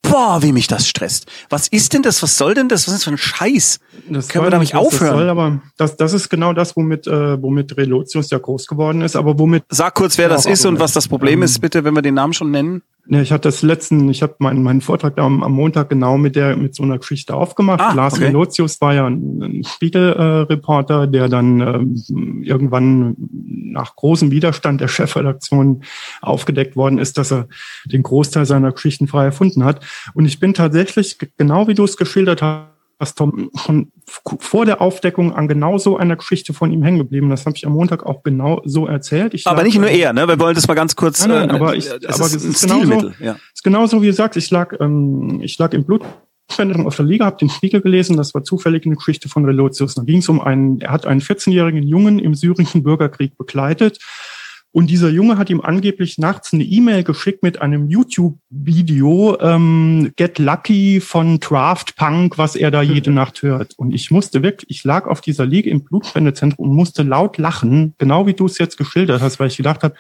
boah, 0.05 0.43
wie 0.43 0.53
mich 0.53 0.67
das 0.67 0.87
stresst. 0.87 1.27
Was 1.49 1.69
ist 1.69 1.93
denn 1.93 2.03
das? 2.03 2.23
Was 2.23 2.37
soll 2.37 2.55
denn 2.55 2.69
das? 2.69 2.87
Was 2.87 2.95
ist 2.95 3.01
das 3.01 3.05
für 3.05 3.11
ein 3.11 3.19
Scheiß? 3.19 3.81
Das 4.09 4.29
Können 4.29 4.45
wir 4.45 4.51
da 4.51 4.59
nicht 4.59 4.75
aufhören? 4.75 5.11
Das 5.11 5.19
soll, 5.19 5.29
aber 5.29 5.63
das, 5.77 5.97
das 5.97 6.13
ist 6.13 6.29
genau 6.29 6.53
das, 6.53 6.77
womit, 6.77 7.07
äh, 7.07 7.41
womit 7.43 7.77
Relotius 7.77 8.31
ja 8.31 8.39
groß 8.39 8.67
geworden 8.67 9.03
ist, 9.03 9.17
aber 9.17 9.39
womit. 9.39 9.65
Sag 9.69 9.95
kurz, 9.95 10.19
wer 10.19 10.29
das 10.29 10.47
ist 10.47 10.65
und 10.67 10.79
was 10.79 10.93
das 10.93 11.09
Problem 11.09 11.41
ähm, 11.41 11.45
ist, 11.45 11.61
bitte, 11.61 11.85
wenn 11.85 11.95
wir 11.95 12.03
den 12.03 12.15
Namen 12.15 12.33
schon 12.33 12.51
nennen. 12.51 12.83
Ja, 13.07 13.21
ich 13.21 13.33
hatte 13.33 13.49
das 13.49 13.61
letzten, 13.61 14.09
ich 14.09 14.23
habe 14.23 14.37
meinen, 14.39 14.63
meinen 14.63 14.81
Vortrag 14.81 15.19
am, 15.19 15.43
am 15.43 15.53
Montag 15.53 15.91
genau 15.91 16.17
mit 16.17 16.37
der 16.37 16.57
mit 16.57 16.75
so 16.75 16.83
einer 16.83 16.99
Geschichte 16.99 17.35
aufgemacht. 17.35 17.81
Ah, 17.81 17.93
Lars 17.93 18.15
okay. 18.15 18.27
Relotius 18.27 18.81
war 18.81 18.95
ja 18.95 19.07
ein, 19.07 19.43
ein 19.43 19.65
Spiegelreporter, 19.65 21.03
äh, 21.03 21.09
der 21.09 21.29
dann 21.29 21.61
äh, 21.61 22.47
irgendwann 22.47 23.15
nach 23.19 23.95
großem 23.97 24.31
Widerstand 24.31 24.81
der 24.81 24.89
Chefredaktion 24.89 25.83
aufgedeckt 26.23 26.77
worden 26.77 26.99
ist, 26.99 27.19
dass 27.19 27.31
er 27.31 27.49
den 27.85 28.03
Großteil 28.03 28.47
seiner 28.47 28.73
Geschichten 28.73 29.07
frei 29.07 29.27
erfunden 29.27 29.65
hat. 29.65 29.85
Und 30.15 30.25
ich 30.25 30.41
bin 30.41 30.55
tatsächlich, 30.55 31.19
genau 31.37 31.69
wie 31.69 31.75
du 31.75 31.85
es 31.85 31.99
geschildert 31.99 32.41
hast, 32.41 32.74
was 32.99 33.15
Tom 33.15 33.51
schon 33.55 33.93
vor 34.07 34.67
der 34.67 34.81
Aufdeckung 34.81 35.33
an 35.33 35.49
genau 35.49 35.79
so 35.79 35.97
einer 35.97 36.17
Geschichte 36.17 36.53
von 36.53 36.73
ihm 36.73 36.83
hängen 36.83 36.99
geblieben. 36.99 37.31
Das 37.31 37.47
habe 37.47 37.57
ich 37.57 37.67
am 37.67 37.73
Montag 37.73 38.05
auch 38.05 38.23
genau 38.23 38.63
so 38.65 38.87
erzählt. 38.87 39.35
Ich 39.35 39.47
aber 39.47 39.59
lag, 39.59 39.65
nicht 39.65 39.79
nur 39.79 39.89
er, 39.89 40.13
ne? 40.13 40.29
Wir 40.29 40.39
wollen 40.39 40.55
das 40.55 40.69
mal 40.69 40.75
ganz 40.75 40.95
kurz. 40.97 41.27
Nein, 41.27 41.49
nein, 41.49 41.51
äh, 41.51 41.53
aber 41.53 41.77
ich, 41.77 41.91
aber 41.91 42.27
ist 42.27 42.35
es 42.35 42.45
ist 42.45 42.63
genauso, 42.63 43.13
ja. 43.21 43.37
ist 43.53 43.65
genauso 43.65 44.03
wie 44.03 44.07
gesagt. 44.07 44.37
Ich 44.37 44.51
lag, 44.51 44.75
ähm, 44.81 45.41
ich 45.43 45.59
lag 45.59 45.73
im 45.73 45.85
Blut. 45.85 46.03
auf 46.85 46.97
der 46.97 47.05
Liga, 47.05 47.25
habe 47.25 47.39
den 47.39 47.51
Spiegel 47.51 47.81
gelesen, 47.81 48.17
das 48.17 48.35
war 48.35 48.45
zufällig 48.45 48.85
eine 48.87 48.97
Geschichte 48.97 49.29
von 49.29 49.45
Relotius. 49.45 49.95
Da 49.95 50.03
ging 50.03 50.19
es 50.19 50.29
um 50.29 50.41
einen, 50.41 50.81
er 50.81 50.93
hat 50.93 51.07
einen 51.07 51.21
14-jährigen 51.21 51.83
Jungen 51.83 52.19
im 52.19 52.35
syrischen 52.35 52.83
Bürgerkrieg 52.83 53.37
begleitet 53.39 53.99
und 54.75 54.89
dieser 54.91 55.09
Junge 55.09 55.39
hat 55.39 55.51
ihm 55.51 55.61
angeblich 55.61 56.19
nachts 56.19 56.53
eine 56.53 56.65
E-Mail 56.65 57.05
geschickt 57.05 57.45
mit 57.45 57.63
einem 57.63 57.89
YouTube-Video, 57.89 59.39
ähm, 59.41 60.11
Get 60.17 60.41
Lucky 60.41 61.01
von 61.01 61.39
Draft 61.39 61.95
Punk, 61.95 62.39
was 62.39 62.57
er 62.57 62.73
da 62.73 62.83
jede 62.83 63.11
mhm. 63.11 63.17
Nacht 63.17 63.43
hört. 63.43 63.75
Und 63.77 63.95
ich 63.95 64.11
musste 64.11 64.43
wirklich, 64.43 64.69
ich 64.69 64.83
lag 64.83 65.07
auf 65.07 65.21
dieser 65.21 65.47
Liege 65.47 65.71
im 65.71 65.85
Blutspendezentrum 65.85 66.69
und 66.69 66.75
musste 66.75 67.05
laut 67.05 67.39
lachen, 67.39 67.95
genau 67.99 68.27
wie 68.27 68.35
du 68.35 68.47
es 68.47 68.59
jetzt 68.59 68.77
geschildert 68.77 69.23
hast, 69.23 69.39
weil 69.39 69.47
ich 69.47 69.59
gedacht 69.59 69.85
habe, 69.85 69.95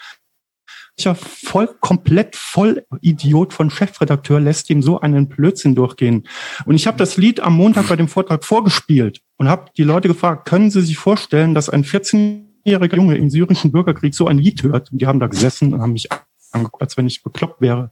ich 0.97 1.05
ja 1.05 1.15
voll, 1.15 1.69
komplett 1.79 2.35
voll 2.35 2.85
Idiot 3.01 3.53
von 3.53 3.71
Chefredakteur 3.71 4.41
lässt 4.41 4.71
ihm 4.71 4.83
so 4.83 4.99
einen 4.99 5.29
Blödsinn 5.29 5.77
durchgehen. 5.77 6.27
Und 6.67 6.75
ich 6.75 6.89
habe 6.89 6.99
das 6.99 7.17
Lied 7.17 7.39
am 7.39 7.55
Montag 7.55 7.87
bei 7.87 7.95
dem 7.95 8.09
Vortrag 8.09 8.45
vorgespielt 8.45 9.21
und 9.37 9.49
habe 9.49 9.71
die 9.77 9.85
Leute 9.85 10.09
gefragt, 10.09 10.49
können 10.49 10.73
Sie 10.73 10.81
sich 10.81 10.99
vorstellen, 10.99 11.55
dass 11.55 11.69
ein 11.69 11.85
14 11.85 12.54
jähriger 12.65 12.97
Junge 12.97 13.17
im 13.17 13.31
syrischen 13.31 13.73
Bürgerkrieg 13.73 14.15
so 14.15 14.27
ein 14.27 14.39
Lied 14.39 14.63
hört. 14.63 14.91
Und 14.93 15.01
die 15.01 15.07
haben 15.07 15.21
da 15.21 15.27
gesessen 15.27 15.75
und 15.75 15.83
haben 15.83 15.93
mich 15.93 16.09
angeguckt, 16.51 16.83
als 16.83 16.97
wenn 16.97 17.07
ich 17.07 17.23
bekloppt 17.23 17.61
wäre. 17.61 17.91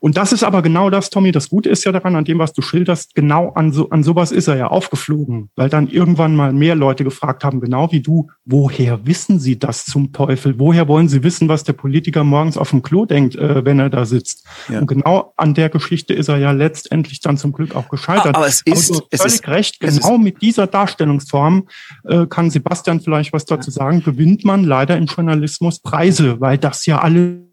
Und 0.00 0.16
das 0.16 0.32
ist 0.32 0.44
aber 0.44 0.62
genau 0.62 0.90
das, 0.90 1.10
Tommy. 1.10 1.32
Das 1.32 1.48
Gute 1.48 1.68
ist 1.68 1.84
ja 1.84 1.92
daran, 1.92 2.16
an 2.16 2.24
dem, 2.24 2.38
was 2.38 2.52
du 2.52 2.62
schilderst, 2.62 3.14
genau 3.14 3.50
an, 3.50 3.72
so, 3.72 3.90
an 3.90 4.02
sowas 4.02 4.32
ist 4.32 4.48
er 4.48 4.56
ja 4.56 4.68
aufgeflogen, 4.68 5.50
weil 5.56 5.68
dann 5.68 5.88
irgendwann 5.88 6.36
mal 6.36 6.52
mehr 6.52 6.74
Leute 6.74 7.04
gefragt 7.04 7.44
haben, 7.44 7.60
genau 7.60 7.90
wie 7.92 8.00
du, 8.00 8.28
woher 8.44 9.06
wissen 9.06 9.38
sie 9.40 9.58
das 9.58 9.84
zum 9.84 10.12
Teufel? 10.12 10.58
Woher 10.58 10.88
wollen 10.88 11.08
sie 11.08 11.22
wissen, 11.22 11.48
was 11.48 11.64
der 11.64 11.72
Politiker 11.72 12.24
morgens 12.24 12.56
auf 12.56 12.70
dem 12.70 12.82
Klo 12.82 13.06
denkt, 13.06 13.36
äh, 13.36 13.64
wenn 13.64 13.78
er 13.78 13.90
da 13.90 14.04
sitzt? 14.04 14.46
Ja. 14.68 14.80
Und 14.80 14.86
genau 14.86 15.32
an 15.36 15.54
der 15.54 15.68
Geschichte 15.68 16.14
ist 16.14 16.28
er 16.28 16.38
ja 16.38 16.52
letztendlich 16.52 17.20
dann 17.20 17.36
zum 17.36 17.52
Glück 17.52 17.74
auch 17.74 17.88
gescheitert. 17.88 18.36
Aber 18.36 18.46
es 18.46 18.62
ist, 18.62 18.90
also 18.90 19.06
es 19.10 19.20
völlig 19.20 19.34
ist, 19.34 19.48
recht. 19.48 19.80
Genau 19.80 20.18
mit 20.18 20.42
dieser 20.42 20.66
Darstellungsform 20.66 21.68
äh, 22.04 22.26
kann 22.26 22.50
Sebastian 22.50 23.00
vielleicht 23.00 23.32
was 23.32 23.44
dazu 23.44 23.70
sagen. 23.70 24.02
Gewinnt 24.02 24.44
man 24.44 24.64
leider 24.64 24.96
im 24.96 25.06
Journalismus 25.06 25.80
Preise, 25.80 26.40
weil 26.40 26.58
das 26.58 26.86
ja 26.86 27.00
alle 27.00 27.47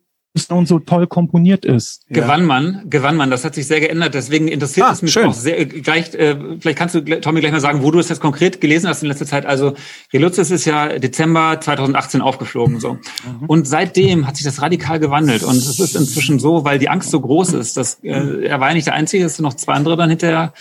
und 0.50 0.68
so 0.68 0.80
toll 0.80 1.08
komponiert 1.08 1.66
ist. 1.66 2.04
Gewann 2.10 2.42
ja. 2.42 2.46
man, 2.46 2.82
gewann 2.90 3.16
man. 3.16 3.32
Das 3.32 3.46
hat 3.46 3.56
sich 3.56 3.68
sehr 3.68 3.80
geändert. 3.80 4.14
Deswegen 4.14 4.48
interessiert 4.48 4.86
ah, 4.88 4.92
es 4.92 5.02
mich 5.02 5.14
schön. 5.14 5.26
auch 5.28 5.34
sehr. 5.34 5.66
Gleich, 5.66 6.14
äh, 6.14 6.36
vielleicht 6.60 6.78
kannst 6.78 6.96
du, 6.96 7.02
Tommy, 7.22 7.40
gleich 7.40 7.52
mal 7.52 7.62
sagen, 7.62 7.84
wo 7.84 7.92
du 7.92 8.00
es 8.00 8.10
jetzt 8.10 8.20
konkret 8.20 8.60
gelesen 8.60 8.88
hast 8.88 9.02
in 9.02 9.08
letzter 9.08 9.26
Zeit. 9.26 9.46
Also 9.46 9.74
Relutzes 10.14 10.52
ist 10.52 10.66
ja 10.66 11.00
Dezember 11.00 11.60
2018 11.62 12.22
aufgeflogen. 12.22 12.80
so. 12.80 12.94
Mhm. 12.94 13.46
Und 13.48 13.68
seitdem 13.68 14.28
hat 14.28 14.36
sich 14.36 14.46
das 14.46 14.62
radikal 14.62 15.00
gewandelt. 15.00 15.44
Und 15.44 15.56
es 15.56 15.80
ist 15.80 15.96
inzwischen 15.96 16.40
so, 16.40 16.66
weil 16.66 16.80
die 16.80 16.90
Angst 16.90 17.12
so 17.12 17.22
groß 17.22 17.54
ist, 17.54 17.78
dass 17.78 18.04
äh, 18.04 18.46
er 18.46 18.60
war 18.60 18.70
ja 18.70 18.76
nicht 18.76 18.88
der 18.88 18.94
Einzige, 18.94 19.26
es 19.26 19.38
sind 19.38 19.44
noch 19.44 19.56
zwei 19.56 19.74
andere 19.74 19.96
dann 19.96 20.10
hinterher 20.10 20.54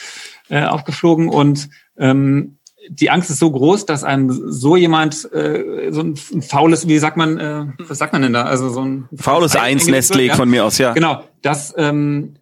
äh, 0.48 0.64
aufgeflogen. 0.64 1.28
Und 1.28 1.68
ähm, 1.98 2.58
die 2.88 3.10
Angst 3.10 3.30
ist 3.30 3.38
so 3.38 3.50
groß, 3.50 3.86
dass 3.86 4.04
einem 4.04 4.30
so 4.30 4.76
jemand 4.76 5.32
äh, 5.32 5.90
so 5.90 6.02
ein, 6.02 6.16
faules, 6.16 6.86
wie 6.88 6.98
sagt 6.98 7.16
man, 7.16 7.38
äh, 7.38 7.66
was 7.78 7.98
sagt 7.98 8.12
man 8.12 8.22
denn 8.22 8.32
da? 8.32 8.44
Also 8.44 8.68
so 8.68 8.82
ein 8.82 9.08
faules 9.16 9.56
Eins 9.56 9.86
Nestlé 9.86 10.22
ja. 10.22 10.34
von 10.34 10.48
mir 10.48 10.64
aus, 10.64 10.78
ja. 10.78 10.92
Genau, 10.92 11.22
das 11.42 11.74
ähm, 11.76 12.34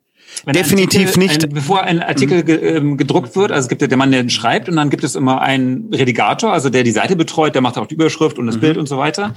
Definitiv 0.47 1.09
Artikel, 1.09 1.19
nicht. 1.19 1.45
Ein, 1.45 1.51
bevor 1.51 1.83
ein 1.83 2.03
Artikel 2.03 2.43
ge, 2.43 2.77
ähm, 2.77 2.97
gedruckt 2.97 3.37
wird, 3.37 3.53
also 3.53 3.67
es 3.67 3.69
gibt 3.69 3.83
ja 3.83 3.89
der 3.89 3.99
Mann, 3.99 4.11
der 4.11 4.23
den 4.23 4.31
schreibt, 4.31 4.69
und 4.69 4.77
dann 4.77 4.91
gibt 4.91 5.05
es 5.05 5.15
immer 5.15 5.41
einen 5.41 5.93
Redigator, 5.93 6.53
also 6.53 6.69
der 6.69 6.83
die 6.83 6.91
Seite 6.91 7.17
betreut, 7.17 7.55
der 7.55 7.63
macht 7.63 7.79
auch 7.79 7.87
die 7.87 7.95
Überschrift 7.95 8.39
und 8.39 8.47
das 8.47 8.57
mhm. 8.57 8.61
Bild 8.61 8.77
und 8.77 8.89
so 8.89 8.99
weiter. 8.99 9.35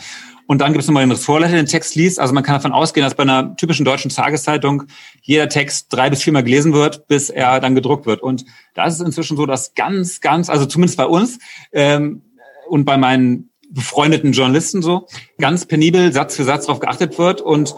Und 0.47 0.61
dann 0.61 0.73
gibt 0.73 0.84
es 0.84 0.88
nochmal 0.88 1.03
den 1.03 1.11
Ressortleiter, 1.11 1.53
der 1.53 1.63
den 1.63 1.69
Text 1.69 1.95
liest. 1.95 2.19
Also 2.19 2.34
man 2.34 2.43
kann 2.43 2.55
davon 2.55 2.72
ausgehen, 2.72 3.03
dass 3.03 3.15
bei 3.15 3.23
einer 3.23 3.55
typischen 3.55 3.84
deutschen 3.84 4.11
Tageszeitung 4.11 4.84
jeder 5.22 5.49
Text 5.49 5.88
drei 5.91 6.09
bis 6.09 6.22
viermal 6.22 6.43
gelesen 6.43 6.73
wird, 6.73 7.07
bis 7.07 7.30
er 7.30 7.59
dann 7.59 7.73
gedruckt 7.73 8.05
wird. 8.05 8.22
Und 8.22 8.45
da 8.73 8.85
ist 8.85 8.95
es 8.95 9.01
inzwischen 9.01 9.38
so, 9.38 9.45
dass 9.45 9.73
ganz, 9.73 10.22
ganz, 10.22 10.49
also 10.49 10.65
zumindest 10.65 10.97
bei 10.97 11.05
uns 11.05 11.39
ähm, 11.72 12.22
und 12.67 12.85
bei 12.85 12.97
meinen 12.97 13.49
befreundeten 13.69 14.31
Journalisten 14.31 14.81
so, 14.81 15.07
ganz 15.39 15.65
penibel 15.65 16.13
Satz 16.13 16.35
für 16.35 16.43
Satz 16.43 16.67
darauf 16.67 16.80
geachtet 16.80 17.17
wird 17.17 17.41
und 17.41 17.76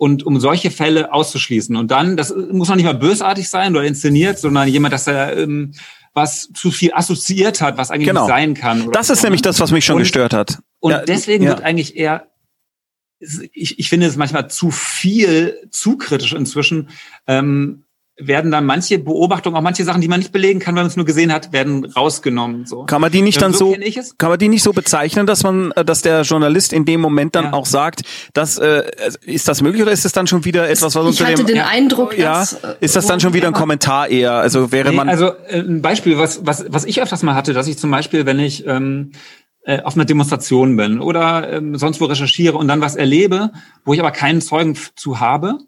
und 0.00 0.24
um 0.24 0.40
solche 0.40 0.70
Fälle 0.70 1.12
auszuschließen. 1.12 1.76
Und 1.76 1.90
dann, 1.90 2.16
das 2.16 2.34
muss 2.34 2.70
noch 2.70 2.76
nicht 2.76 2.86
mal 2.86 2.94
bösartig 2.94 3.50
sein 3.50 3.76
oder 3.76 3.84
inszeniert, 3.84 4.38
sondern 4.38 4.66
jemand, 4.66 4.94
dass 4.94 5.06
er 5.06 5.36
ähm, 5.36 5.72
was 6.14 6.48
zu 6.54 6.70
viel 6.70 6.92
assoziiert 6.94 7.60
hat, 7.60 7.76
was 7.76 7.90
eigentlich 7.90 8.08
genau. 8.08 8.22
nicht 8.22 8.30
sein 8.30 8.54
kann. 8.54 8.90
das 8.92 9.10
ist 9.10 9.20
so. 9.20 9.26
nämlich 9.26 9.42
das, 9.42 9.60
was 9.60 9.72
mich 9.72 9.84
schon 9.84 9.96
und, 9.96 10.02
gestört 10.02 10.32
hat. 10.32 10.58
Und 10.78 10.92
ja, 10.92 11.02
deswegen 11.02 11.44
ja. 11.44 11.50
wird 11.50 11.60
eigentlich 11.60 11.96
eher, 11.96 12.28
ich, 13.18 13.78
ich 13.78 13.90
finde 13.90 14.06
es 14.06 14.16
manchmal 14.16 14.48
zu 14.48 14.70
viel, 14.70 15.68
zu 15.70 15.98
kritisch 15.98 16.32
inzwischen, 16.32 16.88
ähm, 17.26 17.84
werden 18.20 18.50
dann 18.50 18.66
manche 18.66 18.98
Beobachtungen, 18.98 19.56
auch 19.56 19.62
manche 19.62 19.84
Sachen, 19.84 20.00
die 20.00 20.08
man 20.08 20.20
nicht 20.20 20.32
belegen 20.32 20.60
kann, 20.60 20.74
wenn 20.74 20.82
man 20.82 20.88
es 20.88 20.96
nur 20.96 21.06
gesehen 21.06 21.32
hat, 21.32 21.52
werden 21.52 21.84
rausgenommen. 21.84 22.66
So. 22.66 22.84
Kann 22.84 23.00
man 23.00 23.10
die 23.10 23.22
nicht 23.22 23.40
dann 23.40 23.52
so 23.52 23.60
so, 23.60 23.76
kann 24.18 24.30
man 24.30 24.38
die 24.38 24.48
nicht 24.48 24.62
so 24.62 24.72
bezeichnen, 24.72 25.26
dass 25.26 25.42
man, 25.42 25.72
äh, 25.72 25.84
dass 25.84 26.02
der 26.02 26.22
Journalist 26.22 26.72
in 26.72 26.84
dem 26.84 27.00
Moment 27.00 27.34
dann 27.34 27.46
Ja. 27.46 27.52
auch 27.52 27.66
sagt, 27.66 28.02
dass, 28.34 28.58
äh, 28.58 28.82
ist 29.22 29.48
das 29.48 29.62
möglich 29.62 29.82
oder 29.82 29.92
ist 29.92 30.04
das 30.04 30.12
dann 30.12 30.26
schon 30.26 30.44
wieder 30.44 30.68
etwas, 30.68 30.94
was 30.94 31.04
Ich 31.04 31.20
unter 31.20 31.26
hatte 31.26 31.44
dem, 31.44 31.46
den 31.46 31.60
Eindruck, 31.60 32.16
ja, 32.16 32.40
dass, 32.40 32.54
äh, 32.54 32.74
ist 32.80 32.96
das 32.96 33.06
dann 33.06 33.20
schon 33.20 33.32
wieder 33.34 33.48
ein 33.48 33.54
Kommentar 33.54 34.08
eher? 34.08 34.32
Also 34.32 34.72
wäre 34.72 34.90
Nee, 34.90 34.96
man, 34.96 35.08
also 35.08 35.32
äh, 35.48 35.60
ein 35.60 35.82
Beispiel, 35.82 36.18
was, 36.18 36.44
was, 36.44 36.64
was 36.68 36.84
ich 36.84 37.00
öfters 37.02 37.22
mal 37.22 37.34
hatte, 37.34 37.52
dass 37.52 37.66
ich 37.68 37.78
zum 37.78 37.90
Beispiel, 37.90 38.26
wenn 38.26 38.38
ich 38.38 38.66
ähm, 38.66 39.12
äh, 39.64 39.82
auf 39.82 39.94
einer 39.94 40.06
Demonstration 40.06 40.76
bin 40.76 41.00
oder 41.00 41.52
ähm, 41.52 41.76
sonst 41.76 42.00
wo 42.00 42.06
recherchiere 42.06 42.56
und 42.56 42.68
dann 42.68 42.80
was 42.80 42.96
erlebe, 42.96 43.50
wo 43.84 43.92
ich 43.92 44.00
aber 44.00 44.10
keinen 44.10 44.40
Zeugen 44.40 44.76
zu 44.96 45.20
habe, 45.20 45.58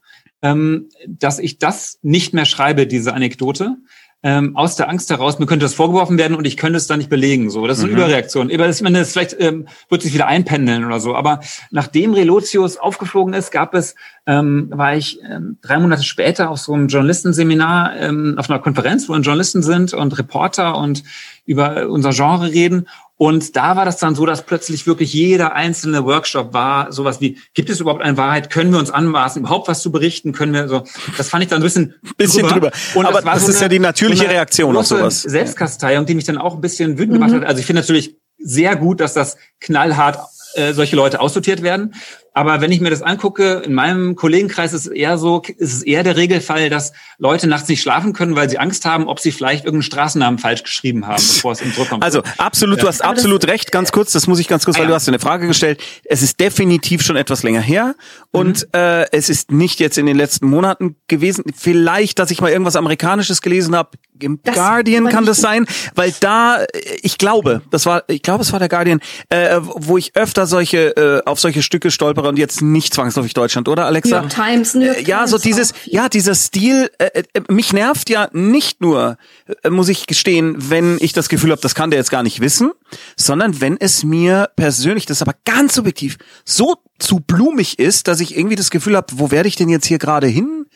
ähm, 0.43 0.89
dass 1.07 1.39
ich 1.39 1.59
das 1.59 1.99
nicht 2.03 2.35
mehr 2.35 2.45
schreibe, 2.45 2.87
diese 2.87 3.15
Anekdote. 3.15 3.77
Ähm, 4.25 4.57
aus 4.57 4.77
der 4.77 4.89
Angst 4.89 5.11
heraus, 5.11 5.41
mir 5.41 5.47
könnte 5.47 5.65
das 5.65 5.75
vorgeworfen 5.75 6.17
werden 6.17 6.37
und 6.37 6.45
ich 6.47 6.57
könnte 6.57 6.77
es 6.77 6.87
dann 6.87 6.99
nicht 6.99 7.11
belegen. 7.11 7.51
So, 7.51 7.67
das 7.67 7.79
ist 7.79 7.85
eine 7.85 7.93
Überreaktion. 7.95 8.53
Aber 8.53 8.69
das, 8.69 8.77
ich 8.77 8.83
meine, 8.83 9.01
das 9.01 9.13
vielleicht 9.13 9.37
ähm, 9.41 9.67
wird 9.89 10.03
sich 10.03 10.15
wieder 10.15 10.29
einpendeln 10.29 10.85
oder 10.85 11.01
so. 11.01 11.17
Aber 11.17 11.41
nachdem 11.73 12.15
Relotius 12.15 12.77
aufgeflogen 12.77 13.35
ist, 13.35 13.51
gab 13.51 13.75
es, 13.75 13.97
ähm, 14.27 14.69
war 14.71 14.95
ich 14.95 15.21
ähm, 15.29 15.59
drei 15.63 15.79
Monate 15.79 16.05
später 16.05 16.51
auf 16.51 16.59
so 16.59 16.73
einem 16.73 16.87
Journalistenseminar 16.87 17.97
ähm, 17.97 18.37
auf 18.39 18.49
einer 18.49 18.61
Konferenz, 18.61 19.09
wo 19.09 19.15
Journalisten 19.15 19.63
sind 19.63 19.95
und 19.95 20.17
Reporter 20.17 20.77
und 20.77 21.03
über 21.45 21.89
unser 21.89 22.11
Genre 22.11 22.53
reden. 22.53 22.87
Und 23.17 23.57
da 23.57 23.77
war 23.77 23.85
das 23.85 23.99
dann 23.99 24.15
so, 24.15 24.27
dass 24.27 24.43
plötzlich 24.43 24.87
wirklich 24.87 25.13
jeder 25.13 25.55
einzelne 25.55 26.05
Workshop 26.05 26.53
war 26.53 26.93
sowas 26.93 27.21
wie, 27.21 27.39
gibt 27.55 27.71
es 27.71 27.81
überhaupt 27.81 28.03
eine 28.03 28.17
Wahrheit? 28.17 28.51
Können 28.51 28.73
wir 28.73 28.79
uns 28.79 28.91
anmaßen, 28.91 29.43
überhaupt 29.43 29.69
was 29.69 29.81
zu 29.81 29.93
berichten? 29.93 30.33
Können 30.33 30.53
wir 30.53 30.69
so, 30.69 30.85
das 31.17 31.29
fand 31.29 31.45
ich 31.45 31.51
dann 31.51 31.61
ein 31.61 31.63
bisschen, 31.63 31.95
Bisschen 32.17 32.47
drüber. 32.47 32.71
Aber 32.95 33.25
war 33.25 33.35
das 33.35 33.49
ist 33.49 33.61
ja 33.61 33.69
die 33.69 33.79
natürliche 33.79 34.25
eine 34.25 34.35
Reaktion 34.35 34.77
auf 34.77 34.87
sowas. 34.87 35.23
Selbstkasteiung, 35.23 36.07
die 36.07 36.15
mich 36.15 36.25
dann 36.25 36.39
auch 36.39 36.55
ein 36.55 36.61
bisschen 36.61 36.99
wütend 36.99 37.15
gemacht 37.15 37.33
hat. 37.33 37.45
Also 37.45 37.61
ich 37.61 37.67
finde 37.67 37.83
natürlich 37.83 38.17
sehr 38.39 38.77
gut, 38.77 39.01
dass 39.01 39.15
das 39.15 39.37
knallhart 39.61 40.19
äh, 40.55 40.73
solche 40.73 40.97
Leute 40.97 41.21
aussortiert 41.21 41.63
werden. 41.63 41.95
Aber 42.35 42.61
wenn 42.61 42.73
ich 42.73 42.81
mir 42.81 42.91
das 42.91 43.03
angucke, 43.03 43.63
in 43.65 43.75
meinem 43.75 44.17
Kollegenkreis 44.17 44.73
ist 44.73 44.87
es 44.87 44.93
eher 44.93 45.19
so, 45.19 45.43
ist 45.59 45.73
es 45.75 45.83
eher 45.83 46.03
der 46.03 46.17
Regelfall, 46.17 46.71
dass 46.71 46.93
Leute 47.19 47.47
nachts 47.47 47.69
nicht 47.69 47.83
schlafen 47.83 48.13
können, 48.15 48.37
weil 48.37 48.49
sie 48.49 48.59
Angst 48.59 48.85
haben, 48.87 49.07
ob 49.07 49.21
sie 49.21 49.33
vielleicht 49.33 49.65
irgendeinen 49.65 49.83
Straßennamen 49.83 50.39
falsch 50.39 50.63
geschrieben 50.63 51.07
haben, 51.07 51.17
bevor 51.23 51.53
es 51.53 51.61
im 51.61 51.73
Druck 51.75 51.91
kommt. 51.91 52.03
Also 52.03 52.23
absolut, 52.39 52.83
du 52.83 52.87
hast 52.89 53.05
absolut 53.05 53.47
recht. 53.49 53.71
Ganz 53.71 53.93
kurz, 53.93 54.13
das 54.13 54.27
muss 54.27 54.39
ich 54.39 54.49
ganz 54.49 54.65
kurz, 54.65 54.77
weil 54.79 54.85
Ah, 54.85 54.87
du 54.87 54.93
ja. 54.93 54.97
hast 54.97 55.09
eine 55.09 55.19
Frage 55.19 55.47
gestellt. 55.47 55.81
Es 56.05 56.23
ist 56.23 56.41
definitiv 56.41 57.03
schon 57.03 57.17
etwas 57.17 57.43
länger 57.43 57.61
her 57.61 57.95
und 58.31 58.63
Mhm. 58.63 58.69
äh, 58.81 59.11
es 59.13 59.29
ist 59.29 59.51
nicht 59.53 59.79
jetzt 59.81 59.99
in 59.99 60.07
den 60.07 60.17
letzten 60.17 60.47
Monaten 60.49 60.97
gewesen. 61.09 61.45
Vielleicht, 61.55 62.19
dass 62.19 62.31
ich 62.31 62.41
mal 62.41 62.51
irgendwas 62.51 62.77
Amerikanisches 62.77 63.43
gelesen 63.43 63.77
habe. 63.77 63.91
Im 64.21 64.39
Das 64.45 64.55
Guardian 64.55 65.09
kann 65.09 65.27
das 65.27 65.39
sein, 65.39 65.67
weil 65.97 66.15
da, 66.21 66.63
äh, 66.63 66.67
ich 67.03 67.19
glaube, 67.19 67.61
das 67.71 67.87
war, 67.87 68.05
ich 68.09 68.23
glaube, 68.23 68.43
es 68.43 68.53
war 68.53 68.59
der 68.61 68.69
Guardian, 68.69 69.01
äh, 69.29 69.59
wo 69.61 69.99
ich 69.99 70.15
öfter 70.17 70.47
solche 70.47 70.97
äh, 70.97 71.23
auf 71.29 71.41
solche 71.41 71.63
Stücke 71.63 71.91
stolpere 72.23 72.29
und 72.29 72.39
jetzt 72.39 72.63
nicht 72.63 72.95
zwangsläufig 72.95 73.35
Deutschland, 73.35 73.69
oder 73.69 73.83
New 73.83 73.89
Alexa? 73.89 74.21
York 74.21 74.31
Times, 74.31 74.75
New 74.75 74.87
York 74.87 74.99
Äh, 74.99 75.03
Ja, 75.03 75.27
so 75.27 75.39
Times 75.39 75.43
dieses, 75.57 75.75
ja, 75.85 76.09
dieser 76.09 76.35
Stil, 76.35 76.91
äh, 76.99 77.23
äh, 77.35 77.43
mich 77.51 77.73
nervt 77.73 78.09
ja 78.11 78.29
nicht 78.33 78.81
nur, 78.81 79.17
äh, 79.63 79.71
muss 79.71 79.89
ich 79.89 80.07
gestehen, 80.07 80.57
wenn 80.71 80.99
ich 81.01 81.13
das 81.13 81.29
Gefühl 81.29 81.51
habe, 81.51 81.61
das 81.61 81.75
kann 81.75 81.91
der 81.91 81.99
jetzt 81.99 82.11
gar 82.11 82.23
nicht 82.23 82.41
wissen, 82.41 82.71
sondern 83.17 83.61
wenn 83.61 83.77
es 83.79 84.05
mir 84.05 84.51
persönlich, 84.57 85.07
das 85.07 85.19
ist 85.19 85.23
aber 85.23 85.35
ganz 85.45 85.75
subjektiv, 85.75 86.17
so 86.45 86.77
zu 86.99 87.21
blumig 87.21 87.79
ist, 87.79 88.09
dass 88.09 88.21
ich 88.21 88.37
irgendwie 88.37 88.57
das 88.57 88.71
Gefühl 88.71 88.97
habe, 88.97 89.07
wo 89.15 89.31
werde 89.31 89.49
ich 89.49 89.57
denn 89.57 89.69
jetzt 89.69 89.87
hier 89.87 89.99
gerade 89.99 90.27
hin 90.27 90.67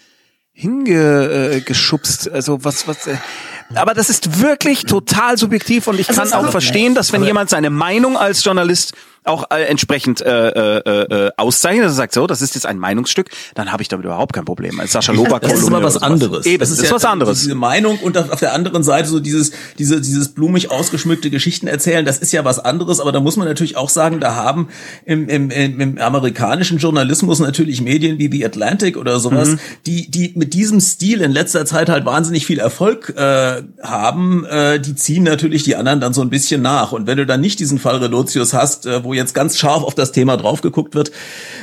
hingeschubst? 0.58 2.28
Äh, 2.28 2.30
also 2.30 2.64
was, 2.64 2.88
was, 2.88 3.06
äh, 3.06 3.16
aber 3.74 3.92
das 3.92 4.08
ist 4.08 4.40
wirklich 4.40 4.84
total 4.84 5.36
subjektiv 5.36 5.86
und 5.86 6.00
ich 6.00 6.08
Also 6.08 6.22
kann 6.22 6.32
auch 6.32 6.50
verstehen, 6.50 6.94
dass 6.94 7.12
wenn 7.12 7.22
jemand 7.24 7.50
seine 7.50 7.68
Meinung 7.68 8.16
als 8.16 8.42
Journalist 8.42 8.94
auch 9.28 9.50
äh, 9.50 9.64
entsprechend 9.64 10.20
äh, 10.20 10.48
äh, 10.48 11.26
äh, 11.26 11.30
auszeichnet, 11.36 11.84
dass 11.84 11.92
er 11.92 11.96
sagt, 11.96 12.14
so, 12.14 12.26
das 12.26 12.42
ist 12.42 12.54
jetzt 12.54 12.66
ein 12.66 12.78
Meinungsstück, 12.78 13.30
dann 13.54 13.72
habe 13.72 13.82
ich 13.82 13.88
damit 13.88 14.04
überhaupt 14.04 14.32
kein 14.32 14.44
Problem. 14.44 14.78
Als 14.80 14.92
Sascha 14.92 15.12
Lober 15.12 15.40
Das 15.40 15.52
ist 15.52 15.66
immer 15.66 15.82
was 15.82 16.02
anderes. 16.02 16.46
Eben, 16.46 16.60
das 16.60 16.70
ist, 16.70 16.90
was 16.90 17.04
anderes. 17.04 17.40
Diese 17.40 17.54
Meinung 17.54 17.98
und 17.98 18.16
auf 18.16 18.40
der 18.40 18.52
anderen 18.54 18.82
Seite 18.82 19.08
so 19.08 19.20
dieses, 19.20 19.52
diese, 19.78 20.00
dieses 20.00 20.28
blumig 20.28 20.70
ausgeschmückte 20.70 21.30
Geschichten 21.30 21.66
erzählen, 21.66 22.04
das 22.04 22.18
ist 22.18 22.32
ja 22.32 22.44
was 22.44 22.58
anderes, 22.58 23.00
aber 23.00 23.12
da 23.12 23.20
muss 23.20 23.36
man 23.36 23.48
natürlich 23.48 23.76
auch 23.76 23.90
sagen, 23.90 24.20
da 24.20 24.34
haben 24.34 24.68
im, 25.04 25.28
im, 25.28 25.50
im, 25.50 25.80
im 25.80 25.98
amerikanischen 25.98 26.78
Journalismus 26.78 27.38
natürlich 27.40 27.80
Medien 27.80 28.18
wie 28.18 28.30
The 28.30 28.44
Atlantic 28.46 28.96
oder 28.96 29.18
sowas, 29.20 29.48
Mhm. 29.48 29.58
die, 29.86 30.10
die 30.10 30.32
mit 30.34 30.54
diesem 30.54 30.80
Stil 30.80 31.20
in 31.20 31.30
letzter 31.30 31.66
Zeit 31.66 31.88
halt 31.88 32.04
wahnsinnig 32.04 32.46
viel 32.46 32.58
Erfolg 32.58 33.14
äh, 33.16 33.62
haben, 33.82 34.44
äh, 34.46 34.80
die 34.80 34.94
ziehen 34.94 35.24
natürlich 35.24 35.62
die 35.62 35.76
anderen 35.76 36.00
dann 36.00 36.12
so 36.12 36.22
ein 36.22 36.30
bisschen 36.30 36.62
nach. 36.62 36.92
Und 36.92 37.06
wenn 37.06 37.18
du 37.18 37.26
dann 37.26 37.40
nicht 37.40 37.58
diesen 37.60 37.78
Fall 37.78 37.96
Relotius 37.96 38.54
hast, 38.54 38.86
äh, 38.86 39.04
wo 39.04 39.14
jetzt 39.16 39.34
ganz 39.34 39.58
scharf 39.58 39.82
auf 39.82 39.94
das 39.94 40.12
Thema 40.12 40.36
drauf 40.36 40.62
geguckt 40.62 40.94
wird. 40.94 41.10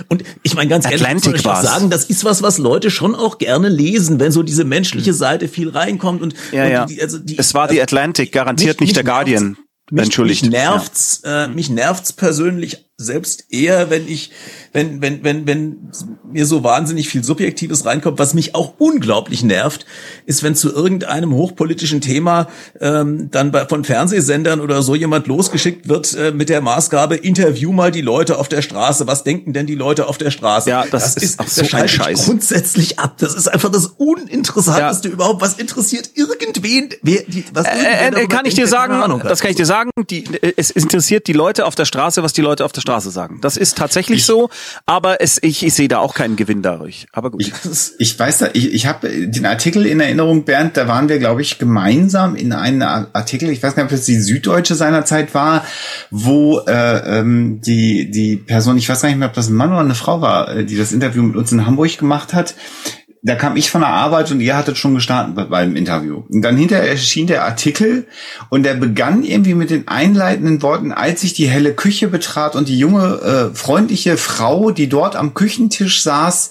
Und 0.10 0.24
ich 0.44 0.56
meine 0.56 0.70
ganz 0.70 0.86
ehrlich, 0.86 1.02
Atlantic 1.02 1.32
muss 1.32 1.40
ich 1.40 1.48
auch 1.48 1.54
war's. 1.54 1.64
sagen, 1.64 1.90
das 1.90 2.06
ist 2.06 2.26
was, 2.26 2.42
was 2.42 2.58
Leute 2.58 2.92
schon 2.92 3.16
auch 3.16 3.38
gerne 3.38 3.70
lesen, 3.70 4.20
wenn 4.20 4.32
so 4.32 4.44
diese 4.44 4.66
menschliche 4.66 5.14
Seite 5.14 5.48
viel 5.48 5.70
reinkommt 5.70 6.22
und, 6.22 6.34
Ja, 6.52 6.66
und 6.66 6.72
ja. 6.72 6.86
Die, 6.86 7.02
also 7.02 7.20
die, 7.20 7.38
es 7.38 7.54
war 7.54 7.68
die 7.68 7.82
Atlantic, 7.82 8.32
garantiert 8.32 8.82
nicht, 8.82 8.96
der 8.96 9.04
Guardian. 9.04 9.58
Mich, 9.92 10.06
Entschuldigt. 10.06 10.44
Mich 10.44 10.52
nervt's, 10.52 11.22
äh, 11.26 11.48
mich 11.50 11.70
nervt's 11.70 12.14
persönlich 12.14 12.86
selbst 13.04 13.46
eher, 13.50 13.90
wenn 13.90 14.08
ich, 14.08 14.32
wenn, 14.72 15.02
wenn, 15.02 15.24
wenn, 15.24 15.46
wenn 15.46 15.92
mir 16.32 16.46
so 16.46 16.64
wahnsinnig 16.64 17.10
viel 17.10 17.24
Subjektives 17.24 17.86
reinkommt. 17.86 18.20
Was 18.20 18.34
mich 18.34 18.56
auch 18.56 18.74
unglaublich 18.78 19.44
nervt, 19.44 19.86
ist, 20.26 20.44
wenn 20.44 20.56
zu 20.56 20.74
irgendeinem 20.74 21.34
hochpolitischen 21.34 22.02
Thema 22.02 22.48
ähm, 22.80 23.30
dann 23.32 23.52
bei, 23.52 23.68
von 23.68 23.84
Fernsehsendern 23.84 24.62
oder 24.62 24.82
so 24.82 24.96
jemand 24.96 25.28
losgeschickt 25.28 25.88
wird 25.90 26.14
äh, 26.16 26.32
mit 26.32 26.50
der 26.50 26.62
Maßgabe, 26.62 27.16
interview 27.16 27.72
mal 27.72 27.92
die 27.92 28.02
Leute 28.02 28.38
auf 28.38 28.48
der 28.48 28.62
Straße. 28.62 29.08
Was 29.08 29.24
denken 29.24 29.54
denn 29.54 29.68
die 29.68 29.76
Leute 29.76 30.08
auf 30.08 30.18
der 30.18 30.32
Straße? 30.32 30.70
Ja, 30.70 30.86
das 30.90 31.16
ist 31.18 31.40
auch 31.40 31.48
so 31.48 31.62
das 31.62 31.74
ein 31.74 31.88
Scheiß. 31.88 32.26
grundsätzlich 32.26 33.00
ab. 33.00 33.18
Das 33.20 33.36
ist 33.36 33.48
einfach 33.48 33.72
das 33.72 33.88
Uninteressanteste 33.98 35.10
überhaupt. 35.10 35.42
Was 35.42 35.56
interessiert 35.56 36.12
irgendwen? 36.16 36.90
Wer, 37.02 37.24
die, 37.28 37.44
was 37.54 37.66
Äh, 37.66 38.08
äh, 38.08 38.28
kann 38.28 38.46
ich 38.46 38.56
dir 38.56 38.68
sagen, 38.68 39.22
das 39.24 39.42
kann 39.42 39.52
ich 39.52 39.58
dir 39.58 39.66
sagen, 39.66 39.92
die, 40.10 40.24
äh, 40.42 40.54
es 40.58 40.72
interessiert 40.72 41.28
die 41.28 41.34
Leute 41.34 41.66
auf 41.66 41.76
der 41.76 41.86
Straße, 41.86 42.24
was 42.24 42.34
die 42.34 42.42
Leute 42.42 42.66
auf 42.66 42.72
der 42.72 42.82
Straße 42.82 42.93
sagen. 43.02 43.40
Das 43.42 43.58
ist 43.58 43.78
tatsächlich 43.78 44.26
so, 44.26 44.50
aber 44.86 45.22
es, 45.22 45.40
ich, 45.42 45.66
ich 45.66 45.74
sehe 45.74 45.88
da 45.88 46.00
auch 46.00 46.14
keinen 46.14 46.36
Gewinn 46.36 46.62
dadurch. 46.62 47.08
Aber 47.12 47.32
gut. 47.32 47.42
Ich, 47.42 47.54
ich 47.98 48.20
weiß 48.20 48.40
da, 48.40 48.50
ich, 48.54 48.74
ich 48.74 48.86
habe 48.86 49.10
den 49.10 49.46
Artikel 49.46 49.86
in 49.86 50.00
Erinnerung, 50.00 50.46
Bernd, 50.46 50.78
da 50.78 50.88
waren 50.88 51.10
wir, 51.10 51.20
glaube 51.20 51.42
ich, 51.42 51.60
gemeinsam 51.60 52.36
in 52.36 52.54
einem 52.54 52.82
Artikel, 52.82 53.50
ich 53.50 53.62
weiß 53.62 53.76
nicht, 53.76 53.86
ob 53.86 53.92
es 53.92 54.06
die 54.06 54.20
Süddeutsche 54.20 54.76
seinerzeit 54.76 55.34
war, 55.34 55.66
wo 56.12 56.60
äh, 56.60 57.20
ähm, 57.20 57.62
die, 57.62 58.12
die 58.12 58.38
Person, 58.38 58.78
ich 58.78 58.90
weiß 58.90 59.02
gar 59.02 59.10
nicht 59.10 59.18
mehr, 59.18 59.28
ob 59.28 59.34
das 59.34 59.50
ein 59.50 59.56
Mann 59.56 59.72
oder 59.72 59.82
eine 59.82 59.96
Frau 59.96 60.22
war, 60.22 60.50
äh, 60.50 60.66
die 60.66 60.78
das 60.78 60.92
Interview 60.92 61.24
mit 61.24 61.36
uns 61.36 61.52
in 61.52 61.66
Hamburg 61.66 61.98
gemacht 61.98 62.34
hat. 62.34 62.56
Da 63.26 63.36
kam 63.36 63.56
ich 63.56 63.72
von 63.72 63.80
der 63.80 63.90
Arbeit 63.90 64.30
und 64.32 64.42
ihr 64.42 64.56
hattet 64.58 64.78
schon 64.78 64.96
gestartet 64.96 65.34
bei- 65.36 65.46
beim 65.46 65.78
Interview. 65.78 66.24
Und 66.30 66.42
dann 66.42 66.58
hinterher 66.58 66.90
erschien 66.90 67.26
der 67.26 67.46
Artikel 67.46 68.06
und 68.50 68.64
der 68.64 68.74
begann 68.74 69.24
irgendwie 69.24 69.54
mit 69.54 69.70
den 69.70 69.88
einleitenden 69.88 70.62
Worten, 70.62 70.92
als 70.92 71.24
ich 71.24 71.34
die 71.34 71.48
helle 71.48 71.74
Küche 71.74 72.10
betrat 72.10 72.58
und 72.58 72.68
die 72.68 72.78
junge, 72.78 73.52
äh, 73.54 73.56
freundliche 73.56 74.18
Frau, 74.18 74.72
die 74.72 74.90
dort 74.90 75.16
am 75.16 75.34
Küchentisch 75.34 76.04
saß, 76.04 76.50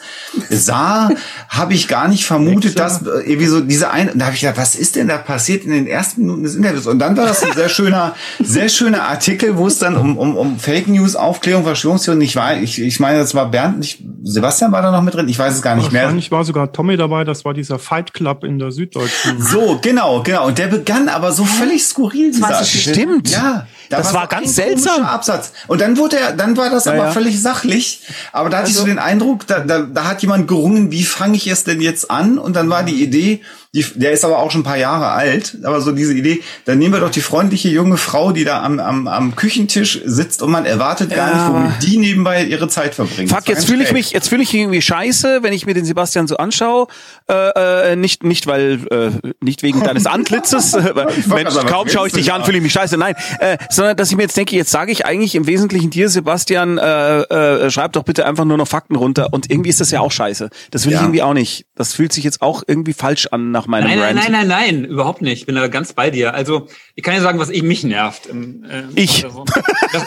sah, 0.48 1.10
habe 1.50 1.74
ich 1.74 1.88
gar 1.88 2.08
nicht 2.08 2.24
vermutet, 2.24 2.78
dass 2.78 3.02
äh, 3.02 3.20
irgendwie 3.26 3.46
so 3.48 3.60
diese 3.60 3.90
ein, 3.90 4.10
da 4.14 4.24
habe 4.26 4.34
ich 4.34 4.40
gedacht, 4.40 4.56
was 4.56 4.74
ist 4.74 4.96
denn 4.96 5.08
da 5.08 5.18
passiert 5.18 5.64
in 5.64 5.72
den 5.72 5.86
ersten 5.86 6.22
Minuten 6.22 6.42
des 6.44 6.54
Interviews? 6.54 6.86
Und 6.86 6.98
dann 7.00 7.16
war 7.18 7.26
das 7.26 7.42
ein 7.42 7.52
sehr 7.54 7.68
schöner, 7.68 8.14
sehr 8.42 8.70
schöner 8.70 9.02
Artikel, 9.04 9.58
wo 9.58 9.66
es 9.66 9.78
dann 9.78 9.94
um, 9.96 10.16
um, 10.16 10.36
um 10.36 10.58
Fake 10.58 10.88
News, 10.88 11.16
Aufklärung, 11.16 11.64
Verschwörungstheorien, 11.64 12.22
ich 12.22 12.34
war, 12.36 12.56
ich, 12.56 12.80
ich 12.80 12.98
meine, 12.98 13.18
das 13.18 13.34
war 13.34 13.50
Bernd, 13.50 13.78
nicht, 13.78 14.02
Sebastian 14.24 14.72
war 14.72 14.80
da 14.80 14.90
noch 14.90 15.02
mit 15.02 15.12
drin, 15.12 15.28
ich 15.28 15.38
weiß 15.38 15.54
es 15.54 15.60
gar 15.62 15.74
nicht 15.76 15.92
mehr. 15.92 16.04
Wahrscheinlich 16.04 16.30
war 16.30 16.44
sogar 16.44 16.61
Tommy 16.66 16.96
dabei, 16.96 17.24
das 17.24 17.44
war 17.44 17.54
dieser 17.54 17.78
Fight 17.78 18.12
Club 18.12 18.44
in 18.44 18.58
der 18.58 18.72
Süddeutschen. 18.72 19.40
So, 19.40 19.78
genau, 19.82 20.22
genau. 20.22 20.46
Und 20.46 20.58
der 20.58 20.68
begann 20.68 21.08
aber 21.08 21.32
so 21.32 21.44
völlig 21.44 21.84
skurril, 21.84 22.32
dieser 22.32 22.64
stimmt. 22.64 23.30
Ja. 23.30 23.66
da 23.88 23.96
Das 23.98 24.12
war 24.14 24.22
so 24.22 24.28
ganz 24.28 24.54
seltsam. 24.54 25.04
Absatz. 25.04 25.52
Und 25.68 25.80
dann 25.80 25.96
wurde 25.96 26.18
er, 26.18 26.32
dann 26.32 26.56
war 26.56 26.70
das 26.70 26.86
aber 26.86 26.96
ja. 26.96 27.10
völlig 27.10 27.40
sachlich. 27.40 28.02
Aber 28.32 28.50
da 28.50 28.58
hatte 28.58 28.70
ich 28.70 28.76
so 28.76 28.84
den 28.84 28.98
Eindruck, 28.98 29.46
da, 29.46 29.60
da, 29.60 29.82
da 29.82 30.04
hat 30.04 30.22
jemand 30.22 30.48
gerungen, 30.48 30.90
wie 30.90 31.04
fange 31.04 31.36
ich 31.36 31.46
es 31.46 31.64
denn 31.64 31.80
jetzt 31.80 32.10
an? 32.10 32.38
Und 32.38 32.56
dann 32.56 32.68
war 32.70 32.82
die 32.82 33.02
Idee, 33.02 33.42
die, 33.74 33.86
der 33.94 34.12
ist 34.12 34.22
aber 34.22 34.38
auch 34.38 34.50
schon 34.50 34.60
ein 34.60 34.64
paar 34.64 34.76
Jahre 34.76 35.08
alt, 35.08 35.56
aber 35.64 35.80
so 35.80 35.92
diese 35.92 36.12
Idee, 36.12 36.42
dann 36.66 36.78
nehmen 36.78 36.92
wir 36.92 37.00
doch 37.00 37.10
die 37.10 37.22
freundliche 37.22 37.70
junge 37.70 37.96
Frau, 37.96 38.32
die 38.32 38.44
da 38.44 38.62
am, 38.62 38.78
am, 38.78 39.08
am 39.08 39.34
Küchentisch 39.34 39.98
sitzt 40.04 40.42
und 40.42 40.50
man 40.50 40.66
erwartet 40.66 41.08
gar 41.08 41.30
Ja. 41.30 41.34
nicht, 41.48 41.54
womit 41.54 41.82
die 41.82 41.96
nebenbei 41.96 42.44
ihre 42.44 42.68
Zeit 42.68 42.94
verbringt. 42.94 43.30
Fuck, 43.30 43.48
jetzt 43.48 43.66
fühle 43.66 43.82
ich 43.82 43.92
mich, 43.92 44.10
jetzt 44.10 44.28
fühle 44.28 44.42
ich 44.42 44.52
mich 44.52 44.60
irgendwie 44.60 44.82
scheiße, 44.82 45.42
wenn 45.42 45.54
ich 45.54 45.64
mir 45.64 45.72
den 45.72 45.86
Sebastian 45.86 46.26
so 46.28 46.36
anschaue. 46.36 46.86
Äh, 47.30 47.92
äh, 47.92 47.96
nicht, 47.96 48.24
nicht 48.24 48.46
weil, 48.46 48.80
äh, 48.90 49.10
nicht 49.40 49.62
wegen 49.62 49.82
deines 49.82 50.06
Antlitzes. 50.06 50.74
Äh, 50.82 50.92
Mensch, 51.26 51.54
kaum 51.66 51.88
schaue 51.88 52.08
ich 52.08 52.12
dich 52.12 52.32
an, 52.32 52.44
fühle 52.44 52.58
ich 52.58 52.62
mich 52.62 52.72
scheiße. 52.72 52.96
Nein, 52.98 53.14
äh, 53.38 53.56
sondern 53.70 53.96
dass 53.96 54.10
ich 54.10 54.16
mir 54.16 54.24
jetzt 54.24 54.36
denke, 54.36 54.54
jetzt 54.56 54.70
sage 54.70 54.92
ich 54.92 55.06
eigentlich 55.06 55.34
im 55.34 55.46
Wesentlichen 55.46 55.90
dir, 55.90 56.08
Sebastian, 56.08 56.76
äh, 56.76 57.20
äh, 57.22 57.70
schreib 57.70 57.92
doch 57.92 58.02
bitte 58.02 58.26
einfach 58.26 58.44
nur 58.44 58.58
noch 58.58 58.68
Fakten 58.68 58.96
runter. 58.96 59.28
Und 59.32 59.50
irgendwie 59.50 59.70
ist 59.70 59.80
das 59.80 59.90
ja 59.90 60.00
auch 60.00 60.12
scheiße. 60.12 60.50
Das 60.70 60.84
will 60.84 60.92
ich 60.92 60.98
Ja. 60.98 61.04
irgendwie 61.04 61.22
auch 61.22 61.32
nicht. 61.34 61.66
Das 61.76 61.94
fühlt 61.94 62.12
sich 62.12 62.24
jetzt 62.24 62.42
auch 62.42 62.62
irgendwie 62.66 62.92
falsch 62.92 63.28
an 63.30 63.50
nach 63.52 63.61
meinem 63.66 63.88
Nein, 63.88 63.98
nein, 63.98 64.16
Rant. 64.18 64.30
nein, 64.30 64.48
nein, 64.48 64.48
nein, 64.48 64.84
überhaupt 64.84 65.22
nicht. 65.22 65.40
Ich 65.40 65.46
bin 65.46 65.54
da 65.54 65.68
ganz 65.68 65.92
bei 65.92 66.10
dir. 66.10 66.34
Also 66.34 66.68
ich 66.94 67.02
kann 67.02 67.14
ja 67.14 67.20
sagen, 67.20 67.38
was 67.38 67.50
ich 67.50 67.62
mich 67.62 67.84
nervt. 67.84 68.28
Ähm, 68.30 68.64
äh, 68.68 68.82
Ich. 68.94 69.22
das, 69.22 70.04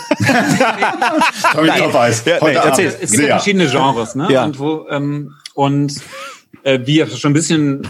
Tommy 1.54 1.70
Top-Eis. 1.78 2.24
Ja, 2.26 2.38
nee, 2.42 2.54
erzähl. 2.54 2.88
Es 2.88 3.00
gibt 3.00 3.14
ja 3.14 3.20
Sehr. 3.20 3.28
verschiedene 3.36 3.68
Genres, 3.70 4.16
ne? 4.16 4.28
Ja. 4.32 4.46
Und 4.46 4.60
wo 4.60 4.88
ähm, 4.90 5.34
und 5.54 5.96
äh, 6.64 6.80
wie 6.84 6.98
ihr 6.98 7.08
schon 7.08 7.32
ein 7.32 7.34
bisschen 7.36 7.88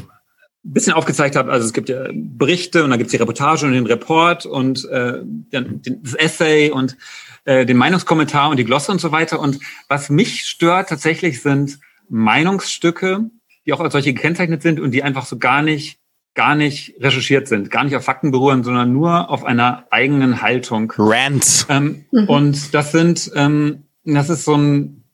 bisschen 0.64 0.94
aufgezeigt 0.94 1.36
habt, 1.36 1.50
also 1.50 1.66
es 1.66 1.74
gibt 1.74 1.90
ja 1.90 2.06
Berichte 2.12 2.84
und 2.84 2.90
dann 2.90 2.98
gibt's 2.98 3.12
die 3.12 3.18
Reportage 3.18 3.68
und 3.68 3.74
den 3.74 3.86
Report 3.86 4.46
und 4.48 4.84
äh, 4.90 5.20
dann 5.52 5.82
den, 5.82 6.02
das 6.02 6.16
Essay 6.16 6.72
und 6.72 6.98
äh, 7.46 7.66
den 7.68 7.78
Meinungskommentar 7.78 8.50
und 8.50 8.58
die 8.58 8.66
Glosse 8.66 8.92
und 8.92 9.00
so 9.00 9.12
weiter. 9.12 9.40
Und 9.40 9.60
was 9.88 10.10
mich 10.10 10.46
stört 10.46 10.90
tatsächlich 10.90 11.42
sind 11.44 11.78
Meinungsstücke, 12.10 13.30
die 13.66 13.74
auch 13.74 13.80
als 13.80 13.94
solche 13.94 14.14
gekennzeichnet 14.14 14.62
sind 14.62 14.80
und 14.80 14.92
die 14.92 15.04
einfach 15.04 15.26
so 15.26 15.38
gar 15.38 15.62
nicht 15.62 16.00
gar 16.36 16.54
nicht 16.54 16.96
recherchiert 17.00 17.48
sind, 17.48 17.72
gar 17.72 17.86
nicht 17.86 17.96
auf 17.96 18.04
Fakten 18.04 18.30
beruhen, 18.30 18.64
sondern 18.64 18.92
nur 18.92 19.30
auf 19.30 19.46
einer 19.46 19.86
eigenen 19.90 20.42
Haltung. 20.42 20.92
Rants. 20.98 21.66
Ähm, 21.70 22.06
Und 22.28 22.74
das 22.74 22.92
sind, 22.92 23.32
ähm, 23.36 23.86
das 24.04 24.30
ist 24.30 24.44
so 24.44 24.56
ein, 24.56 25.06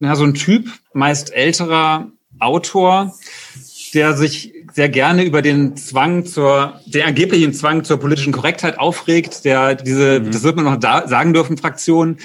ja, 0.00 0.16
so 0.16 0.24
ein 0.24 0.32
Typ, 0.34 0.68
meist 0.94 1.32
älterer 1.32 2.10
Autor, 2.40 3.14
der 3.94 4.14
sich 4.16 4.54
sehr 4.72 4.88
gerne 4.88 5.24
über 5.24 5.42
den 5.42 5.76
Zwang 5.76 6.24
zur, 6.24 6.80
den 6.86 7.02
angeblichen 7.02 7.52
Zwang 7.52 7.84
zur 7.84 8.00
politischen 8.00 8.32
Korrektheit 8.32 8.78
aufregt, 8.78 9.44
der 9.44 9.74
diese, 9.74 10.22
das 10.22 10.42
wird 10.42 10.56
man 10.56 10.64
noch 10.64 10.76
da 10.76 11.06
sagen 11.06 11.34
dürfen, 11.34 11.58
Fraktionen, 11.58 12.16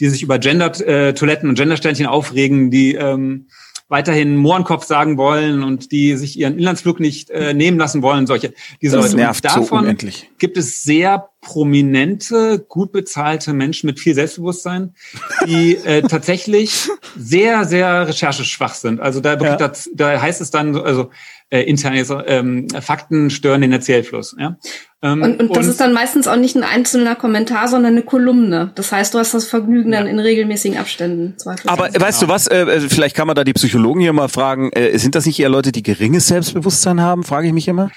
die 0.00 0.08
sich 0.08 0.22
über 0.22 0.38
Gender-Toiletten 0.38 1.50
und 1.50 1.56
Gendersternchen 1.56 2.06
aufregen, 2.06 2.70
die 2.70 2.94
ähm, 2.94 3.48
weiterhin 3.92 4.36
Mohrenkopf 4.36 4.84
sagen 4.86 5.18
wollen 5.18 5.62
und 5.62 5.92
die 5.92 6.16
sich 6.16 6.38
ihren 6.38 6.56
Inlandsflug 6.58 6.98
nicht 6.98 7.28
äh, 7.28 7.52
nehmen 7.52 7.78
lassen 7.78 8.00
wollen, 8.00 8.26
solche 8.26 8.54
diese 8.80 8.96
Das 8.96 9.04
Leute. 9.04 9.16
Und 9.16 9.20
nervt 9.20 9.48
so 9.50 9.60
davon 9.60 9.80
unendlich. 9.80 10.30
gibt 10.38 10.56
es 10.56 10.82
sehr 10.82 11.28
prominente, 11.42 12.64
gut 12.68 12.90
bezahlte 12.90 13.52
Menschen 13.52 13.88
mit 13.88 14.00
viel 14.00 14.14
Selbstbewusstsein, 14.14 14.94
die 15.46 15.76
äh, 15.76 16.00
tatsächlich 16.08 16.88
sehr, 17.18 17.66
sehr 17.66 18.08
rechercheschwach 18.08 18.74
sind. 18.74 18.98
Also 19.00 19.20
da, 19.20 19.34
Ja. 19.38 19.56
das, 19.56 19.90
da 19.94 20.18
heißt 20.18 20.40
es 20.40 20.50
dann, 20.50 20.72
so, 20.72 20.82
also 20.82 21.10
äh, 21.52 21.60
intern 21.64 21.94
jetzt, 21.94 22.10
ähm, 22.26 22.66
Fakten 22.80 23.28
stören 23.28 23.60
den 23.60 23.72
Erzählfluss. 23.72 24.34
Ja? 24.38 24.56
Ähm, 25.02 25.22
Und, 25.22 25.40
und 25.40 25.56
das 25.56 25.66
ist 25.66 25.80
dann 25.80 25.92
meistens 25.92 26.26
auch 26.26 26.36
nicht 26.36 26.56
ein 26.56 26.64
einzelner 26.64 27.14
Kommentar, 27.14 27.68
sondern 27.68 27.92
eine 27.92 28.02
Kolumne. 28.02 28.72
Das 28.74 28.90
heißt, 28.90 29.12
du 29.12 29.18
hast 29.18 29.34
das 29.34 29.44
Vergnügen 29.44 29.92
dann 29.92 30.06
in 30.06 30.18
regelmäßigen 30.18 30.78
Abständen. 30.78 31.34
Aber 31.44 31.56
zweifelsfrei. 31.56 32.00
weißt 32.00 32.22
du 32.22 32.28
was, 32.28 32.46
äh, 32.46 32.62
äh, 32.62 32.80
vielleicht 32.80 33.14
kann 33.14 33.26
man 33.26 33.36
da 33.36 33.44
die 33.44 33.52
Psychologen 33.52 34.00
hier 34.00 34.14
mal 34.14 34.28
fragen, 34.28 34.70
äh, 34.72 34.96
sind 34.98 35.14
das 35.14 35.26
nicht 35.26 35.38
eher 35.40 35.50
Leute, 35.50 35.72
die 35.72 35.82
geringes 35.82 36.26
Selbstbewusstsein 36.28 37.02
haben, 37.02 37.22
frage 37.22 37.48
ich 37.48 37.52
mich 37.52 37.68
immer? 37.68 37.90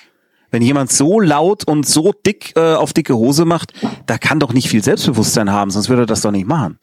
Wenn 0.51 0.61
jemand 0.61 0.91
so 0.91 1.21
laut 1.21 1.65
und 1.65 1.87
so 1.87 2.11
dick 2.25 2.51
äh, 2.57 2.59
auf 2.59 2.91
dicke 2.91 3.15
Hose 3.15 3.45
macht, 3.45 3.71
da 4.05 4.17
kann 4.17 4.41
doch 4.41 4.51
nicht 4.51 4.67
viel 4.67 4.83
Selbstbewusstsein 4.83 5.49
haben, 5.49 5.71
sonst 5.71 5.87
würde 5.87 6.03
er 6.03 6.07
das 6.07 6.21
doch 6.21 6.31
nicht 6.31 6.47
machen. 6.47 6.77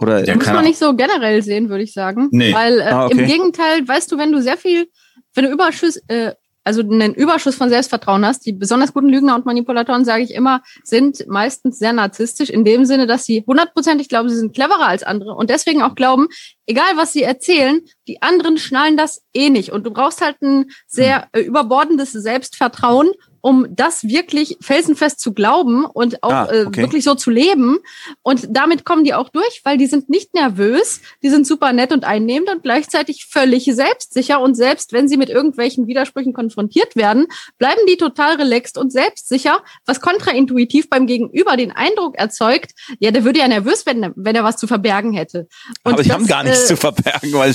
Oder 0.00 0.22
Der 0.22 0.34
Muss 0.36 0.46
man 0.46 0.64
nicht 0.64 0.78
so 0.78 0.94
generell 0.96 1.42
sehen, 1.42 1.68
würde 1.68 1.84
ich 1.84 1.92
sagen. 1.92 2.28
Nee. 2.32 2.54
Weil 2.54 2.80
äh, 2.80 2.84
Ah, 2.84 3.04
okay. 3.04 3.18
im 3.18 3.26
Gegenteil, 3.26 3.86
weißt 3.86 4.10
du, 4.10 4.18
wenn 4.18 4.32
du 4.32 4.40
sehr 4.40 4.56
viel, 4.56 4.88
wenn 5.34 5.44
du 5.44 5.50
Überschuss, 5.50 5.96
äh, 6.08 6.34
also 6.62 6.82
einen 6.82 7.14
Überschuss 7.14 7.54
von 7.54 7.70
Selbstvertrauen 7.70 8.24
hast, 8.24 8.44
die 8.44 8.52
besonders 8.52 8.92
guten 8.92 9.08
Lügner 9.08 9.34
und 9.34 9.46
Manipulatoren, 9.46 10.04
sage 10.04 10.22
ich 10.22 10.34
immer, 10.34 10.62
sind 10.84 11.26
meistens 11.26 11.78
sehr 11.78 11.92
narzisstisch, 11.92 12.50
in 12.50 12.64
dem 12.64 12.84
Sinne, 12.84 13.06
dass 13.06 13.24
sie 13.24 13.44
hundertprozentig 13.46 14.08
glauben, 14.08 14.28
sie 14.28 14.36
sind 14.36 14.54
cleverer 14.54 14.86
als 14.86 15.02
andere 15.02 15.34
und 15.34 15.48
deswegen 15.48 15.82
auch 15.82 15.94
glauben, 15.94 16.28
egal 16.66 16.96
was 16.96 17.12
sie 17.12 17.22
erzählen, 17.22 17.80
die 18.06 18.20
anderen 18.20 18.58
schnallen 18.58 18.96
das 18.96 19.22
eh 19.32 19.48
nicht. 19.48 19.72
Und 19.72 19.86
du 19.86 19.90
brauchst 19.90 20.20
halt 20.20 20.40
ein 20.42 20.66
sehr 20.86 21.28
äh, 21.32 21.40
überbordendes 21.40 22.12
Selbstvertrauen, 22.12 23.10
um 23.40 23.66
das 23.70 24.04
wirklich 24.04 24.56
felsenfest 24.60 25.20
zu 25.20 25.32
glauben 25.32 25.84
und 25.84 26.22
auch 26.22 26.30
Ah, 26.30 26.48
äh, 26.52 26.66
okay. 26.66 26.82
wirklich 26.82 27.04
so 27.04 27.14
zu 27.14 27.30
leben. 27.30 27.78
Und 28.22 28.48
damit 28.50 28.84
kommen 28.84 29.04
die 29.04 29.14
auch 29.14 29.28
durch, 29.28 29.60
weil 29.64 29.78
die 29.78 29.86
sind 29.86 30.08
nicht 30.08 30.34
nervös, 30.34 31.00
die 31.22 31.30
sind 31.30 31.46
super 31.46 31.72
nett 31.72 31.92
und 31.92 32.04
einnehmend 32.04 32.50
und 32.50 32.62
gleichzeitig 32.62 33.26
völlig 33.26 33.64
selbstsicher. 33.64 34.40
Und 34.40 34.54
selbst 34.54 34.92
wenn 34.92 35.08
sie 35.08 35.16
mit 35.16 35.28
irgendwelchen 35.30 35.86
Widersprüchen 35.86 36.32
konfrontiert 36.32 36.96
werden, 36.96 37.26
bleiben 37.58 37.80
die 37.88 37.96
total 37.96 38.36
relaxed 38.36 38.78
und 38.78 38.92
selbstsicher, 38.92 39.62
was 39.86 40.00
kontraintuitiv 40.00 40.88
beim 40.90 41.06
Gegenüber 41.06 41.56
den 41.56 41.72
Eindruck 41.72 42.16
erzeugt, 42.16 42.72
ja, 42.98 43.10
der 43.10 43.24
würde 43.24 43.38
ja 43.40 43.48
nervös 43.48 43.86
werden, 43.86 44.12
wenn 44.16 44.34
er 44.36 44.44
was 44.44 44.56
zu 44.56 44.66
verbergen 44.66 45.12
hätte. 45.12 45.48
Und 45.84 45.94
aber 45.94 46.02
die 46.02 46.08
das, 46.08 46.18
haben 46.18 46.26
gar 46.26 46.42
nichts 46.44 46.64
äh, 46.64 46.66
zu 46.66 46.76
verbergen, 46.76 47.32
weil 47.32 47.54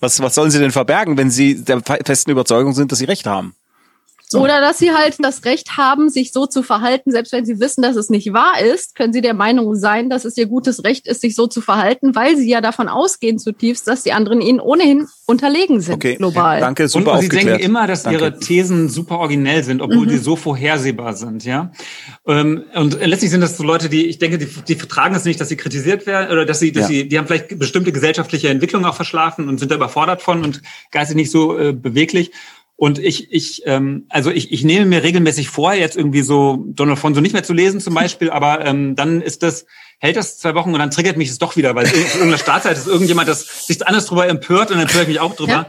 was, 0.00 0.20
was 0.20 0.34
sollen 0.34 0.50
sie 0.50 0.58
denn 0.58 0.72
verbergen, 0.72 1.16
wenn 1.16 1.30
sie 1.30 1.62
der 1.64 1.80
fe- 1.80 1.98
festen 2.04 2.30
Überzeugung 2.30 2.72
sind, 2.72 2.92
dass 2.92 2.98
sie 2.98 3.04
recht 3.04 3.26
haben? 3.26 3.54
Oder 4.38 4.60
dass 4.60 4.78
sie 4.78 4.92
halt 4.92 5.16
das 5.18 5.44
Recht 5.44 5.76
haben, 5.76 6.08
sich 6.08 6.32
so 6.32 6.46
zu 6.46 6.62
verhalten, 6.62 7.10
selbst 7.10 7.32
wenn 7.32 7.44
sie 7.44 7.58
wissen, 7.58 7.82
dass 7.82 7.96
es 7.96 8.10
nicht 8.10 8.32
wahr 8.32 8.60
ist, 8.62 8.94
können 8.94 9.12
sie 9.12 9.20
der 9.22 9.34
Meinung 9.34 9.74
sein, 9.74 10.08
dass 10.08 10.24
es 10.24 10.36
ihr 10.36 10.46
gutes 10.46 10.84
Recht 10.84 11.06
ist, 11.08 11.20
sich 11.20 11.34
so 11.34 11.48
zu 11.48 11.60
verhalten, 11.60 12.14
weil 12.14 12.36
sie 12.36 12.48
ja 12.48 12.60
davon 12.60 12.88
ausgehen 12.88 13.38
zutiefst, 13.40 13.88
dass 13.88 14.02
die 14.04 14.12
anderen 14.12 14.40
ihnen 14.40 14.60
ohnehin 14.60 15.08
unterlegen 15.26 15.80
sind, 15.80 15.94
Okay, 15.94 16.16
global. 16.16 16.60
danke, 16.60 16.84
Und, 16.84 16.88
super 16.90 17.12
und 17.12 17.20
sie 17.20 17.26
aufgeklärt. 17.26 17.46
denken 17.60 17.64
immer, 17.64 17.86
dass 17.88 18.04
Danke. 18.04 18.20
ihre 18.20 18.38
Thesen 18.38 18.88
super 18.88 19.18
originell 19.18 19.64
sind, 19.64 19.82
obwohl 19.82 20.06
die 20.06 20.18
so 20.18 20.36
vorhersehbar 20.36 21.14
sind, 21.14 21.44
ja. 21.44 21.72
Ähm, 22.26 22.64
und 22.74 23.04
letztlich 23.04 23.30
sind 23.30 23.40
das 23.40 23.56
so 23.56 23.64
Leute, 23.64 23.88
die, 23.88 24.06
ich 24.06 24.18
denke, 24.18 24.38
die, 24.38 24.46
die 24.46 24.74
vertragen 24.76 25.14
es 25.14 25.24
nicht, 25.24 25.40
dass 25.40 25.48
sie 25.48 25.56
kritisiert 25.56 26.06
werden 26.06 26.30
oder 26.30 26.44
dass 26.46 26.60
sie, 26.60 26.70
dass 26.72 26.82
Ja. 26.82 26.88
sie, 26.88 27.08
die 27.08 27.18
haben 27.18 27.26
vielleicht 27.26 27.58
bestimmte 27.58 27.90
gesellschaftliche 27.92 28.48
Entwicklungen 28.48 28.84
auch 28.86 28.94
verschlafen 28.94 29.48
und 29.48 29.58
sind 29.58 29.70
da 29.72 29.76
überfordert 29.76 30.22
von 30.22 30.44
und 30.44 30.62
geistig 30.92 31.16
nicht 31.16 31.30
so 31.30 31.58
äh, 31.58 31.72
beweglich. 31.72 32.30
Und 32.80 32.98
ich, 32.98 33.30
ich, 33.30 33.64
ähm, 33.66 34.06
also 34.08 34.30
ich, 34.30 34.52
ich 34.52 34.64
nehme 34.64 34.86
mir 34.86 35.02
regelmäßig 35.02 35.50
vor, 35.50 35.74
jetzt 35.74 35.98
irgendwie 35.98 36.22
so 36.22 36.64
Donald 36.68 36.98
von 36.98 37.14
so 37.14 37.20
nicht 37.20 37.34
mehr 37.34 37.42
zu 37.42 37.52
lesen 37.52 37.78
zum 37.78 37.92
Beispiel, 37.92 38.30
aber 38.30 38.64
ähm, 38.64 38.96
dann 38.96 39.20
ist 39.20 39.42
das, 39.42 39.66
hält 39.98 40.16
das 40.16 40.38
zwei 40.38 40.54
Wochen 40.54 40.72
und 40.72 40.78
dann 40.78 40.90
triggert 40.90 41.18
mich 41.18 41.28
das 41.28 41.36
doch 41.36 41.56
wieder, 41.56 41.74
weil 41.74 41.84
in 41.84 41.92
irgendeiner 41.92 42.38
Startzeit 42.38 42.78
ist 42.78 42.86
irgendjemand, 42.86 43.28
das 43.28 43.66
sich 43.66 43.86
anders 43.86 44.06
drüber 44.06 44.26
empört 44.26 44.70
und 44.70 44.78
dann 44.78 44.86
empöre 44.86 45.02
ich 45.02 45.08
mich 45.08 45.20
auch 45.20 45.36
drüber. 45.36 45.66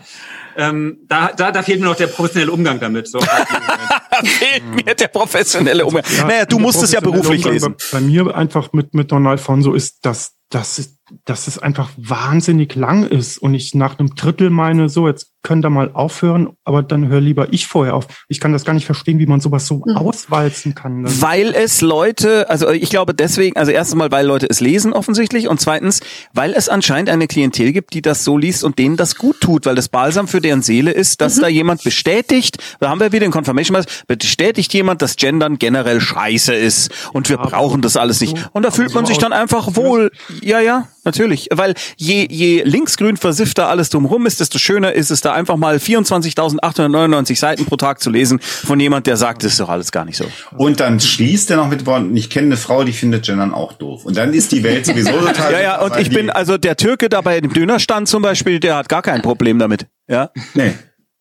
Ähm, 0.55 0.99
da, 1.09 1.33
da, 1.35 1.51
da 1.51 1.63
fehlt 1.63 1.81
mir 1.81 1.87
noch 1.87 1.97
der 1.97 2.07
professionelle 2.07 2.53
Umgang 2.53 2.79
damit. 2.79 3.09
So. 3.09 3.19
Da 3.19 3.25
fehlt 4.23 4.63
mir 4.85 4.95
der 4.95 5.09
professionelle 5.09 5.85
Umgang. 5.85 6.05
naja, 6.25 6.45
du 6.45 6.59
musst 6.59 6.81
es 6.81 6.93
ja 6.93 7.01
beruflich 7.01 7.39
Umgang 7.39 7.53
lesen. 7.53 7.75
Bei, 7.91 7.99
bei 7.99 8.05
mir 8.05 8.33
einfach 8.33 8.71
mit, 8.71 8.93
mit 8.93 9.11
Don 9.11 9.27
Alfonso 9.27 9.73
ist, 9.73 10.05
dass, 10.05 10.37
dass, 10.51 10.77
es- 10.77 10.97
dass 11.25 11.47
es 11.47 11.57
einfach 11.59 11.89
wahnsinnig 11.97 12.73
lang 12.75 13.03
ist 13.05 13.37
und 13.37 13.53
ich 13.53 13.73
nach 13.75 13.99
einem 13.99 14.15
Drittel 14.15 14.49
meine, 14.49 14.87
so, 14.87 15.07
jetzt 15.09 15.31
könnt 15.43 15.65
ihr 15.65 15.69
mal 15.69 15.91
aufhören, 15.93 16.49
aber 16.63 16.83
dann 16.83 17.09
hör 17.09 17.19
lieber 17.19 17.51
ich 17.51 17.65
vorher 17.67 17.95
auf. 17.95 18.05
Ich 18.29 18.39
kann 18.39 18.53
das 18.53 18.63
gar 18.63 18.73
nicht 18.73 18.85
verstehen, 18.85 19.17
wie 19.19 19.25
man 19.25 19.41
sowas 19.41 19.65
so 19.67 19.83
auswalzen 19.95 20.73
kann. 20.75 21.03
Das- 21.03 21.21
Weil 21.21 21.53
es 21.53 21.81
Leute, 21.81 22.49
also 22.49 22.69
ich 22.69 22.89
glaube 22.91 23.13
deswegen, 23.13 23.57
also 23.57 23.71
erstens 23.71 23.97
mal, 23.97 24.11
weil 24.11 24.25
Leute 24.25 24.47
es 24.49 24.61
lesen 24.61 24.93
offensichtlich 24.93 25.47
und 25.49 25.59
zweitens, 25.59 25.99
weil 26.33 26.53
es 26.53 26.69
anscheinend 26.69 27.09
eine 27.09 27.27
Klientel 27.27 27.73
gibt, 27.73 27.93
die 27.93 28.01
das 28.01 28.23
so 28.23 28.37
liest 28.37 28.63
und 28.63 28.77
denen 28.79 28.95
das 28.97 29.15
gut 29.15 29.41
tut, 29.41 29.65
weil 29.65 29.75
das 29.75 29.89
Balsam 29.89 30.27
für 30.29 30.39
deren 30.41 30.61
Seele 30.61 30.91
ist, 30.91 31.19
dass 31.21 31.35
da 31.37 31.47
jemand 31.47 31.83
bestätigt, 31.83 32.57
da 32.79 32.89
haben 32.89 32.99
wir 33.01 33.11
wieder 33.11 33.25
den 33.25 33.31
Confirmation 33.31 33.73
Bias, 33.73 34.03
bestätigt 34.07 34.73
jemand, 34.73 35.01
dass 35.01 35.15
Gendern 35.17 35.57
generell 35.57 35.99
scheiße 35.99 36.53
ist 36.53 36.91
und 37.13 37.27
wir 37.29 37.37
brauchen 37.37 37.81
das 37.81 37.97
alles 37.97 38.21
nicht. 38.21 38.37
Und 38.53 38.63
da 38.63 38.71
fühlt 38.71 38.93
man 38.93 39.05
sich 39.05 39.17
dann 39.17 39.33
einfach 39.33 39.75
wohl. 39.75 40.11
Ja, 40.41 40.59
ja, 40.59 40.87
natürlich. 41.03 41.49
Weil 41.51 41.75
je, 41.97 42.27
je 42.29 42.63
linksgrün 42.63 43.17
versiffter 43.17 43.69
alles 43.69 43.89
drumherum 43.89 44.25
ist, 44.25 44.39
desto 44.39 44.57
schöner 44.57 44.93
ist 44.93 45.11
es 45.11 45.21
da 45.21 45.33
einfach 45.33 45.55
mal 45.55 45.77
24.899 45.77 47.37
Seiten 47.37 47.65
pro 47.65 47.77
Tag 47.77 48.01
zu 48.01 48.09
lesen 48.09 48.39
von 48.39 48.79
jemand, 48.79 49.07
der 49.07 49.17
sagt, 49.17 49.43
das 49.43 49.53
ist 49.53 49.59
doch 49.59 49.69
alles 49.69 49.91
gar 49.91 50.05
nicht 50.05 50.17
so. 50.17 50.25
Und 50.57 50.79
dann 50.79 50.99
schließt 50.99 51.51
er 51.51 51.57
noch 51.57 51.69
mit 51.69 51.85
Worten, 51.85 52.15
ich 52.15 52.29
kenne 52.29 52.47
eine 52.47 52.57
Frau, 52.57 52.83
die 52.83 52.93
findet 52.93 53.25
Gendern 53.25 53.53
auch 53.53 53.73
doof. 53.73 54.05
Und 54.05 54.17
dann 54.17 54.33
ist 54.33 54.51
die 54.51 54.63
Welt 54.63 54.85
sowieso 54.85 55.11
total... 55.25 55.53
Ja, 55.53 55.61
ja, 55.61 55.81
und 55.81 55.95
ich 55.97 56.09
bin, 56.09 56.29
also 56.29 56.57
der 56.57 56.75
Türke 56.75 57.09
da 57.09 57.21
bei 57.21 57.39
dem 57.39 57.53
Dönerstand 57.53 58.07
zum 58.07 58.21
Beispiel, 58.21 58.59
der 58.59 58.75
hat 58.75 58.89
gar 58.89 59.01
kein 59.01 59.21
Problem 59.21 59.59
damit. 59.59 59.85
Ja. 60.07 60.31
Nee. 60.55 60.73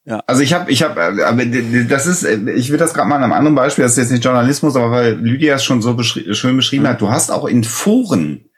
Ja. 0.07 0.23
Also 0.27 0.43
ich 0.43 0.55
habe, 0.55 0.71
ich 0.73 0.83
habe, 0.83 1.27
aber 1.27 1.45
das 1.45 2.07
ist, 2.07 2.25
ich 2.25 2.71
will 2.71 2.79
das 2.79 2.95
gerade 2.95 3.09
mal 3.09 3.17
an 3.17 3.25
einem 3.25 3.33
anderen 3.33 3.55
Beispiel, 3.55 3.83
das 3.83 3.93
ist 3.93 3.99
jetzt 3.99 4.11
nicht 4.11 4.25
Journalismus, 4.25 4.75
aber 4.75 4.91
weil 4.91 5.15
Lydia 5.15 5.55
es 5.55 5.65
schon 5.65 5.83
so 5.83 5.95
beschri 5.95 6.35
schön 6.35 6.57
beschrieben 6.57 6.89
hat, 6.89 7.01
du 7.01 7.11
hast 7.11 7.31
auch 7.31 7.45
in 7.45 7.65
Foren 7.65 8.50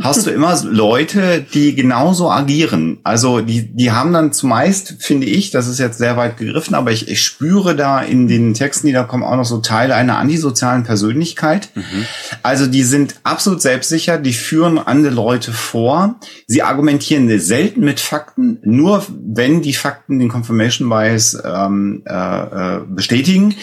hast 0.00 0.26
du 0.26 0.30
immer 0.30 0.56
Leute, 0.62 1.44
die 1.52 1.74
genauso 1.74 2.30
agieren. 2.30 2.98
Also 3.02 3.40
die, 3.40 3.74
die 3.74 3.90
haben 3.90 4.12
dann 4.12 4.32
zumeist, 4.32 4.96
finde 5.00 5.26
ich, 5.26 5.50
das 5.50 5.66
ist 5.66 5.78
jetzt 5.78 5.98
sehr 5.98 6.16
weit 6.16 6.36
gegriffen, 6.36 6.74
aber 6.74 6.92
ich, 6.92 7.08
ich 7.08 7.20
spüre 7.20 7.74
da 7.74 8.00
in 8.00 8.28
den 8.28 8.54
Texten, 8.54 8.86
die 8.86 8.92
da 8.92 9.02
kommen, 9.02 9.24
auch 9.24 9.36
noch 9.36 9.44
so 9.44 9.58
Teile 9.58 9.96
einer 9.96 10.18
antisozialen 10.18 10.84
Persönlichkeit. 10.84 11.70
Mhm. 11.74 12.06
Also 12.44 12.66
die 12.66 12.84
sind 12.84 13.16
absolut 13.24 13.60
selbstsicher, 13.60 14.18
die 14.18 14.34
führen 14.34 14.78
andere 14.78 15.12
Leute 15.12 15.52
vor. 15.52 16.20
Sie 16.46 16.62
argumentieren 16.62 17.28
selten 17.40 17.80
mit 17.80 17.98
Fakten, 17.98 18.60
nur 18.62 19.04
wenn 19.08 19.62
die 19.62 19.74
Fakten 19.74 20.20
den 20.20 20.28
Confirmation 20.28 20.88
Bias 20.88 21.36
ähm, 21.44 22.02
äh, 22.06 22.14
äh 22.14 22.80
bestätigen, 22.86 23.56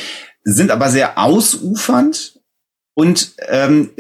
sind 0.44 0.70
aber 0.70 0.90
sehr 0.90 1.18
ausufernd 1.18 2.35
und 2.96 3.34
ähm, 3.50 3.92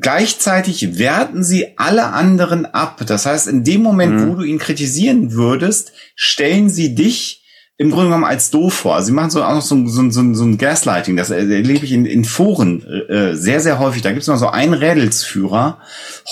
gleichzeitig 0.00 0.98
werten 0.98 1.42
sie 1.42 1.78
alle 1.78 2.12
anderen 2.12 2.66
ab. 2.66 3.02
Das 3.06 3.24
heißt, 3.24 3.48
in 3.48 3.64
dem 3.64 3.82
Moment, 3.82 4.20
mhm. 4.20 4.28
wo 4.28 4.34
du 4.34 4.42
ihn 4.44 4.58
kritisieren 4.58 5.32
würdest, 5.32 5.92
stellen 6.14 6.68
sie 6.68 6.94
dich 6.94 7.43
im 7.76 7.90
Grunde 7.90 8.06
genommen 8.06 8.24
als 8.24 8.52
doof 8.52 8.72
vor. 8.72 8.94
Also 8.94 9.06
sie 9.06 9.12
machen 9.12 9.30
so 9.30 9.42
auch 9.42 9.54
noch 9.54 9.62
so, 9.62 9.84
so, 9.88 10.08
so, 10.08 10.34
so 10.34 10.44
ein 10.44 10.58
Gaslighting. 10.58 11.16
Das 11.16 11.30
erlebe 11.30 11.84
ich 11.84 11.90
in, 11.90 12.06
in 12.06 12.24
Foren 12.24 12.84
äh, 13.08 13.34
sehr, 13.34 13.58
sehr 13.58 13.80
häufig. 13.80 14.00
Da 14.00 14.10
gibt 14.10 14.22
es 14.22 14.28
noch 14.28 14.36
so 14.36 14.46
einen 14.46 14.74
Rädelsführer 14.74 15.78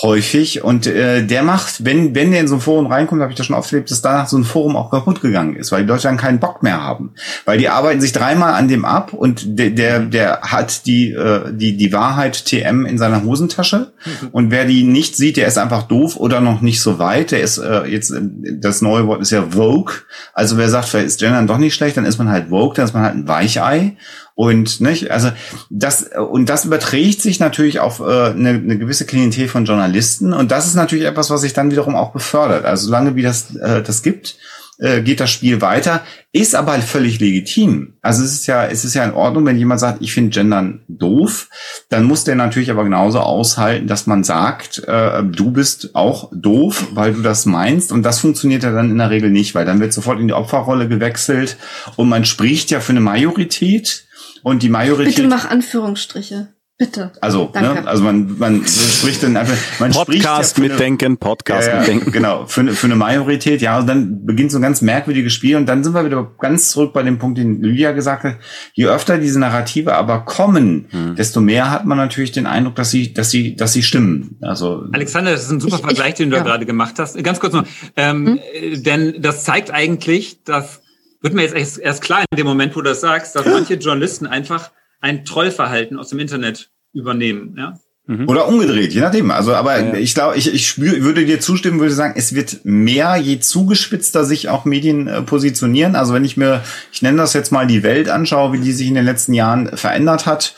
häufig 0.01 0.63
und 0.63 0.87
äh, 0.87 1.21
der 1.21 1.43
macht, 1.43 1.83
wenn, 1.83 2.15
wenn 2.15 2.31
der 2.31 2.39
in 2.39 2.47
so 2.47 2.55
ein 2.55 2.61
Forum 2.61 2.87
reinkommt, 2.87 3.21
habe 3.21 3.31
ich 3.31 3.37
das 3.37 3.47
schon 3.47 3.57
oft 3.57 3.73
erlebt, 3.73 3.91
dass 3.91 4.01
danach 4.01 4.29
so 4.29 4.37
ein 4.37 4.45
Forum 4.45 4.77
auch 4.77 4.89
kaputt 4.89 5.19
gegangen 5.19 5.57
ist, 5.57 5.73
weil 5.73 5.83
die 5.83 5.89
Leute 5.89 6.03
dann 6.03 6.15
keinen 6.15 6.39
Bock 6.39 6.63
mehr 6.63 6.81
haben. 6.81 7.13
Weil 7.43 7.57
die 7.57 7.67
arbeiten 7.67 7.99
sich 7.99 8.13
dreimal 8.13 8.53
an 8.53 8.69
dem 8.69 8.85
ab 8.85 9.11
und 9.11 9.59
der, 9.59 9.71
der, 9.71 9.99
der 9.99 10.41
hat 10.43 10.85
die, 10.85 11.11
äh, 11.11 11.51
die, 11.51 11.75
die 11.75 11.91
Wahrheit 11.91 12.45
TM 12.45 12.85
in 12.85 12.97
seiner 12.97 13.21
Hosentasche 13.21 13.91
mhm. 14.05 14.27
und 14.31 14.51
wer 14.51 14.63
die 14.63 14.83
nicht 14.83 15.17
sieht, 15.17 15.35
der 15.35 15.47
ist 15.47 15.57
einfach 15.57 15.83
doof 15.83 16.15
oder 16.15 16.39
noch 16.39 16.61
nicht 16.61 16.79
so 16.79 16.99
weit. 16.99 17.31
Der 17.31 17.41
ist 17.41 17.57
äh, 17.57 17.83
jetzt, 17.83 18.13
das 18.61 18.81
neue 18.81 19.07
Wort 19.07 19.21
ist 19.21 19.31
ja 19.31 19.43
Vogue. 19.51 19.93
Also 20.33 20.57
wer 20.57 20.69
sagt, 20.69 20.87
vielleicht 20.87 21.07
ist 21.07 21.21
Gendern 21.33 21.47
doch 21.47 21.57
nicht 21.57 21.73
schlecht, 21.73 21.97
dann 21.97 22.05
ist 22.05 22.17
man 22.17 22.29
halt 22.29 22.49
Vogue, 22.49 22.75
dann 22.75 22.85
ist 22.85 22.93
man 22.93 23.03
halt 23.03 23.15
ein 23.15 23.27
Weichei. 23.27 23.97
Und 24.35 24.81
nicht, 24.81 25.11
also 25.11 25.31
das 25.69 26.09
und 26.17 26.49
das 26.49 26.65
überträgt 26.65 27.21
sich 27.21 27.39
natürlich 27.39 27.79
auf 27.79 27.99
äh, 27.99 28.03
eine, 28.03 28.49
eine 28.49 28.79
gewisse 28.79 29.05
Klientel 29.05 29.47
von 29.47 29.65
Journalisten 29.65 30.33
und 30.33 30.49
das 30.49 30.65
ist 30.65 30.73
natürlich 30.73 31.05
etwas, 31.05 31.29
was 31.29 31.41
sich 31.41 31.53
dann 31.53 31.69
wiederum 31.69 31.95
auch 31.95 32.13
befördert. 32.13 32.65
Also 32.65 32.87
solange 32.87 33.15
wie 33.15 33.21
das 33.21 33.55
äh, 33.55 33.83
das 33.83 34.01
gibt, 34.01 34.37
äh, 34.83 35.01
geht 35.01 35.21
das 35.21 35.31
Spiel 35.31 35.61
weiter, 35.61 36.03
ist 36.33 36.55
aber 36.55 36.73
völlig 36.81 37.21
legitim. 37.21 37.93
Also 38.01 38.21
es 38.21 38.33
ist 38.33 38.47
ja, 38.47 38.65
es 38.65 38.83
ist 38.83 38.93
ja 38.95 39.05
in 39.05 39.13
Ordnung, 39.13 39.45
wenn 39.45 39.57
jemand 39.57 39.79
sagt, 39.79 40.01
ich 40.01 40.13
finde 40.13 40.31
Gendern 40.31 40.81
doof, 40.89 41.47
dann 41.87 42.03
muss 42.03 42.25
der 42.25 42.35
natürlich 42.35 42.69
aber 42.69 42.83
genauso 42.83 43.21
aushalten, 43.21 43.87
dass 43.87 44.07
man 44.07 44.25
sagt, 44.25 44.83
äh, 44.85 45.23
du 45.23 45.51
bist 45.51 45.95
auch 45.95 46.29
doof, 46.33 46.87
weil 46.91 47.13
du 47.13 47.21
das 47.21 47.45
meinst. 47.45 47.93
Und 47.93 48.03
das 48.03 48.19
funktioniert 48.19 48.63
ja 48.63 48.71
dann 48.71 48.91
in 48.91 48.97
der 48.97 49.09
Regel 49.09 49.29
nicht, 49.29 49.55
weil 49.55 49.65
dann 49.65 49.79
wird 49.79 49.93
sofort 49.93 50.19
in 50.19 50.27
die 50.27 50.33
Opferrolle 50.33 50.89
gewechselt 50.89 51.55
und 51.95 52.09
man 52.09 52.25
spricht 52.25 52.69
ja 52.69 52.81
für 52.81 52.91
eine 52.91 53.01
Majorität. 53.01 54.05
Und 54.41 54.61
die 54.61 54.67
Majorität. 54.67 55.15
Bitte 55.15 55.27
mach 55.29 55.49
Anführungsstriche. 55.49 56.49
Bitte. 56.75 57.11
Also, 57.21 57.51
ne, 57.53 57.85
also 57.85 58.03
man, 58.03 58.35
man 58.39 58.65
spricht 58.65 59.21
dann 59.21 59.37
einfach, 59.37 59.55
man 59.79 59.91
Podcast 59.91 60.51
spricht 60.51 60.69
ja 60.69 60.73
mitdenken, 60.73 61.17
Podcast 61.17 61.67
ja, 61.67 61.79
mitdenken. 61.79 62.11
Genau, 62.11 62.47
für, 62.47 62.67
für 62.69 62.87
eine 62.87 62.95
Majorität, 62.95 63.61
ja, 63.61 63.77
und 63.77 63.85
dann 63.85 64.25
beginnt 64.25 64.51
so 64.51 64.57
ein 64.57 64.63
ganz 64.63 64.81
merkwürdiges 64.81 65.33
Spiel 65.33 65.55
und 65.55 65.67
dann 65.67 65.83
sind 65.83 65.93
wir 65.93 66.03
wieder 66.03 66.31
ganz 66.39 66.71
zurück 66.71 66.91
bei 66.91 67.03
dem 67.03 67.19
Punkt, 67.19 67.37
den 67.37 67.61
Lydia 67.61 67.91
gesagt 67.91 68.23
hat. 68.23 68.37
Je 68.73 68.87
öfter 68.87 69.19
diese 69.19 69.39
Narrative 69.39 69.93
aber 69.93 70.21
kommen, 70.21 70.87
hm. 70.89 71.15
desto 71.15 71.41
mehr 71.41 71.69
hat 71.69 71.85
man 71.85 71.99
natürlich 71.99 72.31
den 72.31 72.47
Eindruck, 72.47 72.73
dass 72.75 72.89
sie, 72.89 73.13
dass 73.13 73.29
sie, 73.29 73.55
dass 73.55 73.73
sie 73.73 73.83
stimmen. 73.83 74.37
Also 74.41 74.85
Alexander, 74.93 75.31
das 75.31 75.43
ist 75.43 75.51
ein 75.51 75.59
super 75.59 75.75
ich, 75.75 75.81
Vergleich, 75.83 76.15
den 76.15 76.31
du 76.31 76.37
ja. 76.37 76.43
gerade 76.43 76.65
gemacht 76.65 76.95
hast. 76.97 77.23
Ganz 77.23 77.39
kurz 77.39 77.53
noch, 77.53 77.65
ähm, 77.95 78.39
hm? 78.41 78.83
denn 78.83 79.21
das 79.21 79.43
zeigt 79.43 79.69
eigentlich, 79.69 80.43
dass 80.43 80.81
wird 81.21 81.35
mir 81.35 81.43
jetzt 81.43 81.55
erst, 81.55 81.77
erst 81.79 82.01
klar 82.01 82.23
in 82.29 82.37
dem 82.37 82.45
Moment, 82.45 82.75
wo 82.75 82.81
du 82.81 82.89
das 82.89 83.01
sagst, 83.01 83.35
dass 83.35 83.45
manche 83.47 83.75
Journalisten 83.75 84.25
einfach 84.27 84.71
ein 85.03 85.25
Trollverhalten 85.25 85.99
aus 85.99 86.07
dem 86.07 86.19
Internet 86.19 86.71
übernehmen. 86.93 87.55
Ja? 87.57 87.77
Mhm. 88.05 88.27
Oder 88.27 88.47
umgedreht, 88.47 88.93
je 88.93 89.01
nachdem. 89.01 89.31
Also, 89.31 89.53
aber 89.53 89.79
ja. 89.79 89.93
ich 89.95 90.13
glaube, 90.13 90.37
ich, 90.37 90.53
ich 90.53 90.67
spür, 90.67 91.01
würde 91.03 91.25
dir 91.25 91.41
zustimmen, 91.41 91.79
würde 91.79 91.93
sagen, 91.93 92.15
es 92.17 92.33
wird 92.33 92.63
mehr, 92.63 93.17
je 93.17 93.39
zugespitzter 93.39 94.23
sich 94.23 94.47
auch 94.47 94.63
Medien 94.63 95.07
äh, 95.07 95.21
positionieren. 95.21 95.95
Also 95.95 96.13
wenn 96.13 96.23
ich 96.23 96.37
mir, 96.37 96.63
ich 96.91 97.01
nenne 97.01 97.17
das 97.17 97.33
jetzt 97.33 97.51
mal 97.51 97.67
die 97.67 97.83
Welt 97.83 98.09
anschaue, 98.09 98.53
wie 98.53 98.59
die 98.59 98.71
sich 98.71 98.87
in 98.87 98.95
den 98.95 99.05
letzten 99.05 99.33
Jahren 99.33 99.77
verändert 99.77 100.25
hat, 100.25 100.55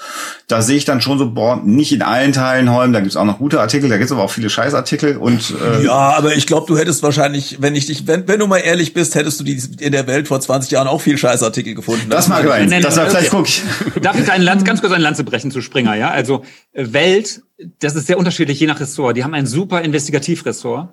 da 0.47 0.61
sehe 0.61 0.77
ich 0.77 0.85
dann 0.85 1.01
schon 1.01 1.17
so, 1.17 1.31
boah, 1.31 1.61
nicht 1.63 1.91
in 1.91 2.01
allen 2.01 2.31
Teilen 2.31 2.71
Holm, 2.71 2.93
da 2.93 2.99
gibt's 2.99 3.15
auch 3.15 3.25
noch 3.25 3.39
gute 3.39 3.59
Artikel, 3.59 3.89
da 3.89 3.97
gibt's 3.97 4.11
aber 4.11 4.23
auch 4.23 4.31
viele 4.31 4.49
Scheißartikel 4.49 5.17
und 5.17 5.53
äh, 5.61 5.83
Ja, 5.83 6.13
aber 6.15 6.35
ich 6.35 6.45
glaube, 6.45 6.67
du 6.67 6.77
hättest 6.77 7.01
wahrscheinlich, 7.03 7.61
wenn 7.61 7.75
ich 7.75 7.87
dich, 7.87 8.07
wenn, 8.07 8.27
wenn 8.27 8.39
du 8.39 8.47
mal 8.47 8.59
ehrlich 8.59 8.93
bist, 8.93 9.15
hättest 9.15 9.39
du 9.39 9.43
die 9.43 9.59
in 9.79 9.91
der 9.91 10.07
Welt 10.07 10.27
vor 10.27 10.39
20 10.39 10.71
Jahren 10.71 10.87
auch 10.87 11.01
viel 11.01 11.17
Scheißartikel 11.17 11.73
gefunden. 11.73 12.09
Das, 12.09 12.27
mag 12.27 12.45
sein. 12.45 12.69
Das 12.81 12.97
war 12.97 13.09
vielleicht 13.09 13.31
guck 13.31 13.47
ich. 13.47 13.63
Darf 14.01 14.19
ich 14.19 14.31
einen 14.31 14.43
Lanz, 14.43 14.63
ganz 14.63 14.81
kurz 14.81 14.93
eine 14.93 15.03
Lanze 15.03 15.23
brechen 15.23 15.51
zu 15.51 15.61
Springer, 15.61 15.95
ja? 15.95 16.09
Also 16.09 16.43
Welt 16.73 17.41
das 17.79 17.95
ist 17.95 18.07
sehr 18.07 18.17
unterschiedlich 18.17 18.59
je 18.59 18.67
nach 18.67 18.79
Ressort. 18.79 19.15
Die 19.15 19.23
haben 19.23 19.33
ein 19.33 19.45
super 19.45 19.81
Investigativressort. 19.81 20.89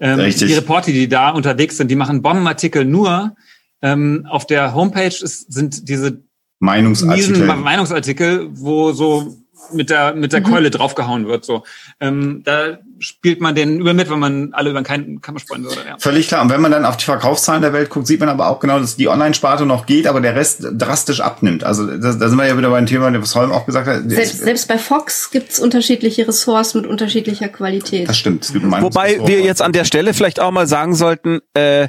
Ähm, 0.00 0.18
die 0.18 0.54
Reporter, 0.54 0.92
die 0.92 1.08
da 1.08 1.30
unterwegs 1.30 1.76
sind, 1.76 1.90
die 1.90 1.96
machen 1.96 2.22
Bombenartikel 2.22 2.84
nur. 2.84 3.34
Ähm, 3.82 4.26
auf 4.28 4.46
der 4.46 4.74
Homepage 4.74 5.06
ist, 5.06 5.52
sind 5.52 5.88
diese 5.88 6.22
Meinungsartikel. 6.58 7.46
Meinungsartikel, 7.56 8.48
wo 8.52 8.92
so 8.92 9.36
mit 9.72 9.90
der 9.90 10.14
mit 10.14 10.32
der 10.32 10.40
mhm. 10.40 10.44
Keule 10.44 10.70
draufgehauen 10.70 11.26
wird. 11.26 11.44
So, 11.44 11.64
ähm, 12.00 12.42
da 12.44 12.78
spielt 12.98 13.40
man 13.40 13.54
den 13.54 13.80
über 13.80 13.94
mit, 13.94 14.10
wenn 14.10 14.18
man 14.18 14.50
alle 14.52 14.70
über 14.70 14.82
keinen 14.82 15.20
Kammer 15.20 15.38
sprechen 15.40 15.64
würde. 15.64 15.80
Ja. 15.86 15.96
Völlig 15.98 16.28
klar. 16.28 16.42
Und 16.42 16.50
wenn 16.50 16.60
man 16.60 16.70
dann 16.70 16.84
auf 16.84 16.96
die 16.96 17.04
Verkaufszahlen 17.04 17.62
der 17.62 17.72
Welt 17.72 17.90
guckt, 17.90 18.06
sieht 18.06 18.20
man 18.20 18.28
aber 18.28 18.48
auch 18.48 18.60
genau, 18.60 18.78
dass 18.78 18.96
die 18.96 19.08
Online-Sparte 19.08 19.66
noch 19.66 19.86
geht, 19.86 20.06
aber 20.06 20.20
der 20.20 20.34
Rest 20.34 20.66
drastisch 20.72 21.20
abnimmt. 21.20 21.64
Also 21.64 21.86
da, 21.86 22.12
da 22.12 22.28
sind 22.28 22.36
wir 22.38 22.46
ja 22.46 22.56
wieder 22.56 22.70
bei 22.70 22.78
einem 22.78 22.86
Thema, 22.86 23.12
was 23.20 23.34
Holm 23.34 23.52
auch 23.52 23.66
gesagt 23.66 23.86
hat. 23.86 24.02
Selbst, 24.06 24.38
selbst 24.38 24.68
bei 24.68 24.78
Fox 24.78 25.30
gibt's 25.30 25.58
unterschiedliche 25.58 26.26
Ressorts 26.26 26.74
mit 26.74 26.86
unterschiedlicher 26.86 27.48
Qualität. 27.48 28.08
Das 28.08 28.16
stimmt. 28.16 28.52
Wobei 28.54 29.20
wir 29.26 29.40
jetzt 29.40 29.62
an 29.62 29.72
der 29.72 29.84
Stelle 29.84 30.14
vielleicht 30.14 30.40
auch 30.40 30.50
mal 30.50 30.66
sagen 30.66 30.94
sollten, 30.94 31.40
äh, 31.54 31.88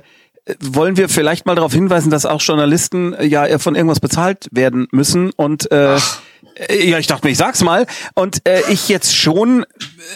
wollen 0.60 0.98
wir 0.98 1.10
vielleicht 1.10 1.46
mal 1.46 1.56
darauf 1.56 1.74
hinweisen, 1.74 2.10
dass 2.10 2.26
auch 2.26 2.42
Journalisten 2.42 3.16
ja 3.22 3.60
von 3.60 3.76
irgendwas 3.76 4.00
bezahlt 4.00 4.48
werden 4.52 4.88
müssen 4.92 5.32
und 5.32 5.72
äh, 5.72 5.96
Ach 5.98 6.22
äh, 6.58 6.90
ja, 6.90 7.00
ich 7.00 7.08
dachte 7.08 7.28
mir, 7.28 7.32
ich 7.32 7.38
sag's 7.38 7.64
mal. 7.64 7.86
Und 8.16 8.48
äh, 8.48 8.62
ich 8.70 8.90
jetzt 8.90 9.16
schon 9.16 9.64
äh, 9.64 9.66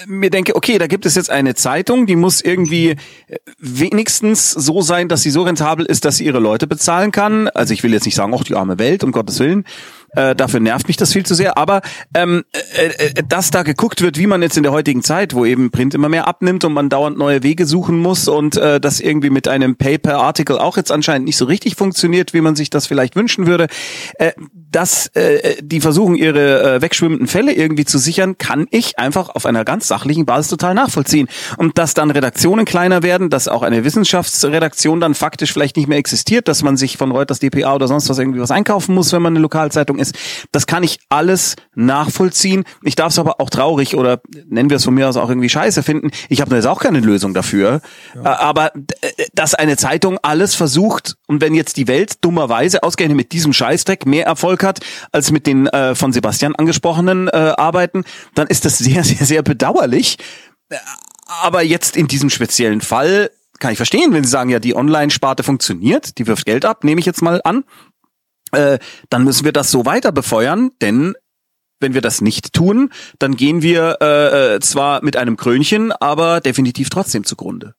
mir 0.07 0.29
denke, 0.29 0.55
okay, 0.55 0.77
da 0.77 0.87
gibt 0.87 1.05
es 1.05 1.15
jetzt 1.15 1.29
eine 1.29 1.55
Zeitung, 1.55 2.05
die 2.05 2.15
muss 2.15 2.41
irgendwie 2.41 2.91
äh, 2.91 2.97
wenigstens 3.57 4.51
so 4.51 4.81
sein, 4.81 5.07
dass 5.07 5.21
sie 5.21 5.31
so 5.31 5.43
rentabel 5.43 5.85
ist, 5.85 6.05
dass 6.05 6.17
sie 6.17 6.25
ihre 6.25 6.39
Leute 6.39 6.67
bezahlen 6.67 7.11
kann. 7.11 7.47
Also 7.49 7.73
ich 7.73 7.83
will 7.83 7.93
jetzt 7.93 8.05
nicht 8.05 8.15
sagen, 8.15 8.33
ach, 8.35 8.43
die 8.43 8.55
arme 8.55 8.79
Welt, 8.79 9.03
um 9.03 9.11
Gottes 9.11 9.39
Willen. 9.39 9.65
Äh, 10.13 10.35
dafür 10.35 10.59
nervt 10.59 10.87
mich 10.87 10.97
das 10.97 11.13
viel 11.13 11.25
zu 11.25 11.35
sehr. 11.35 11.57
Aber 11.57 11.81
ähm, 12.13 12.43
äh, 12.75 12.85
äh, 12.87 13.23
dass 13.27 13.49
da 13.51 13.63
geguckt 13.63 14.01
wird, 14.01 14.17
wie 14.17 14.27
man 14.27 14.41
jetzt 14.41 14.57
in 14.57 14.63
der 14.63 14.71
heutigen 14.71 15.03
Zeit, 15.03 15.33
wo 15.33 15.45
eben 15.45 15.71
Print 15.71 15.93
immer 15.93 16.09
mehr 16.09 16.27
abnimmt 16.27 16.65
und 16.65 16.73
man 16.73 16.89
dauernd 16.89 17.17
neue 17.17 17.43
Wege 17.43 17.65
suchen 17.65 17.99
muss 17.99 18.27
und 18.27 18.57
äh, 18.57 18.81
das 18.81 18.99
irgendwie 18.99 19.29
mit 19.29 19.47
einem 19.47 19.75
Paper-Article 19.75 20.59
auch 20.59 20.77
jetzt 20.77 20.91
anscheinend 20.91 21.25
nicht 21.25 21.37
so 21.37 21.45
richtig 21.45 21.75
funktioniert, 21.75 22.33
wie 22.33 22.41
man 22.41 22.55
sich 22.55 22.69
das 22.69 22.87
vielleicht 22.87 23.15
wünschen 23.15 23.47
würde, 23.47 23.67
äh, 24.15 24.31
dass 24.71 25.07
äh, 25.07 25.55
die 25.61 25.79
versuchen, 25.79 26.15
ihre 26.15 26.75
äh, 26.75 26.81
wegschwimmenden 26.81 27.27
Fälle 27.27 27.53
irgendwie 27.53 27.85
zu 27.85 27.97
sichern, 27.97 28.37
kann 28.37 28.67
ich 28.71 28.99
einfach 28.99 29.29
auf 29.29 29.45
einer 29.45 29.63
ganz 29.63 29.87
sachlichen 29.87 30.25
Basis 30.25 30.49
total 30.49 30.73
nachvollziehen. 30.73 31.27
Und 31.57 31.77
dass 31.77 31.93
dann 31.93 32.11
Redaktionen 32.11 32.65
kleiner 32.65 33.03
werden, 33.03 33.29
dass 33.29 33.47
auch 33.47 33.61
eine 33.61 33.83
Wissenschaftsredaktion 33.85 34.99
dann 34.99 35.13
faktisch 35.13 35.53
vielleicht 35.53 35.77
nicht 35.77 35.87
mehr 35.87 35.97
existiert, 35.97 36.47
dass 36.47 36.63
man 36.63 36.75
sich 36.75 36.97
von 36.97 37.11
Reuters 37.11 37.39
DPA 37.39 37.75
oder 37.75 37.87
sonst 37.87 38.09
was 38.09 38.19
irgendwie 38.19 38.41
was 38.41 38.51
einkaufen 38.51 38.93
muss, 38.95 39.13
wenn 39.13 39.21
man 39.21 39.33
eine 39.33 39.41
Lokalzeitung 39.41 40.00
ist. 40.01 40.17
Das 40.51 40.67
kann 40.67 40.83
ich 40.83 40.99
alles 41.09 41.55
nachvollziehen. 41.75 42.63
Ich 42.83 42.95
darf 42.95 43.13
es 43.13 43.19
aber 43.19 43.39
auch 43.39 43.49
traurig 43.49 43.95
oder 43.95 44.21
nennen 44.47 44.69
wir 44.69 44.77
es 44.77 44.83
von 44.83 44.93
mir 44.93 45.07
aus 45.07 45.17
auch 45.17 45.29
irgendwie 45.29 45.49
scheiße 45.49 45.83
finden. 45.83 46.11
Ich 46.29 46.41
habe 46.41 46.55
jetzt 46.55 46.67
auch 46.67 46.79
keine 46.79 46.99
Lösung 46.99 47.33
dafür. 47.33 47.81
Ja. 48.15 48.21
Äh, 48.23 48.27
aber 48.27 48.75
äh, 48.75 48.81
dass 49.33 49.53
eine 49.53 49.77
Zeitung 49.77 50.17
alles 50.21 50.55
versucht 50.55 51.15
und 51.27 51.41
wenn 51.41 51.53
jetzt 51.55 51.77
die 51.77 51.87
Welt 51.87 52.23
dummerweise 52.23 52.83
ausgerechnet 52.83 53.17
mit 53.17 53.31
diesem 53.31 53.53
Scheißdreck 53.53 54.05
mehr 54.05 54.25
Erfolg 54.25 54.63
hat 54.63 54.79
als 55.11 55.31
mit 55.31 55.47
den 55.47 55.67
äh, 55.67 55.95
von 55.95 56.11
Sebastian 56.11 56.55
angesprochenen 56.55 57.27
äh, 57.27 57.53
Arbeiten, 57.57 58.03
dann 58.35 58.47
ist 58.47 58.65
das 58.65 58.77
sehr, 58.77 59.03
sehr, 59.05 59.25
sehr 59.25 59.43
bedauerlich. 59.43 60.17
Äh, 60.69 60.77
aber 61.43 61.63
jetzt 61.63 61.95
in 61.95 62.07
diesem 62.07 62.29
speziellen 62.29 62.81
Fall 62.81 63.31
kann 63.59 63.71
ich 63.71 63.77
verstehen, 63.77 64.11
wenn 64.11 64.23
Sie 64.23 64.29
sagen, 64.29 64.49
ja, 64.49 64.59
die 64.59 64.75
Online-Sparte 64.75 65.43
funktioniert, 65.43 66.17
die 66.17 66.27
wirft 66.27 66.45
Geld 66.45 66.65
ab, 66.65 66.83
nehme 66.83 66.99
ich 66.99 67.05
jetzt 67.05 67.21
mal 67.21 67.41
an 67.43 67.63
äh, 68.51 68.79
dann 69.09 69.23
müssen 69.23 69.45
wir 69.45 69.51
das 69.51 69.71
so 69.71 69.85
weiter 69.85 70.11
befeuern, 70.11 70.71
denn 70.81 71.15
wenn 71.79 71.93
wir 71.93 72.01
das 72.01 72.21
nicht 72.21 72.53
tun, 72.53 72.91
dann 73.19 73.35
gehen 73.35 73.61
wir 73.61 73.97
äh, 74.01 74.55
äh, 74.55 74.59
zwar 74.59 75.03
mit 75.03 75.17
einem 75.17 75.35
Krönchen, 75.35 75.91
aber 75.91 76.39
definitiv 76.39 76.89
trotzdem 76.89 77.23
zugrunde. 77.23 77.73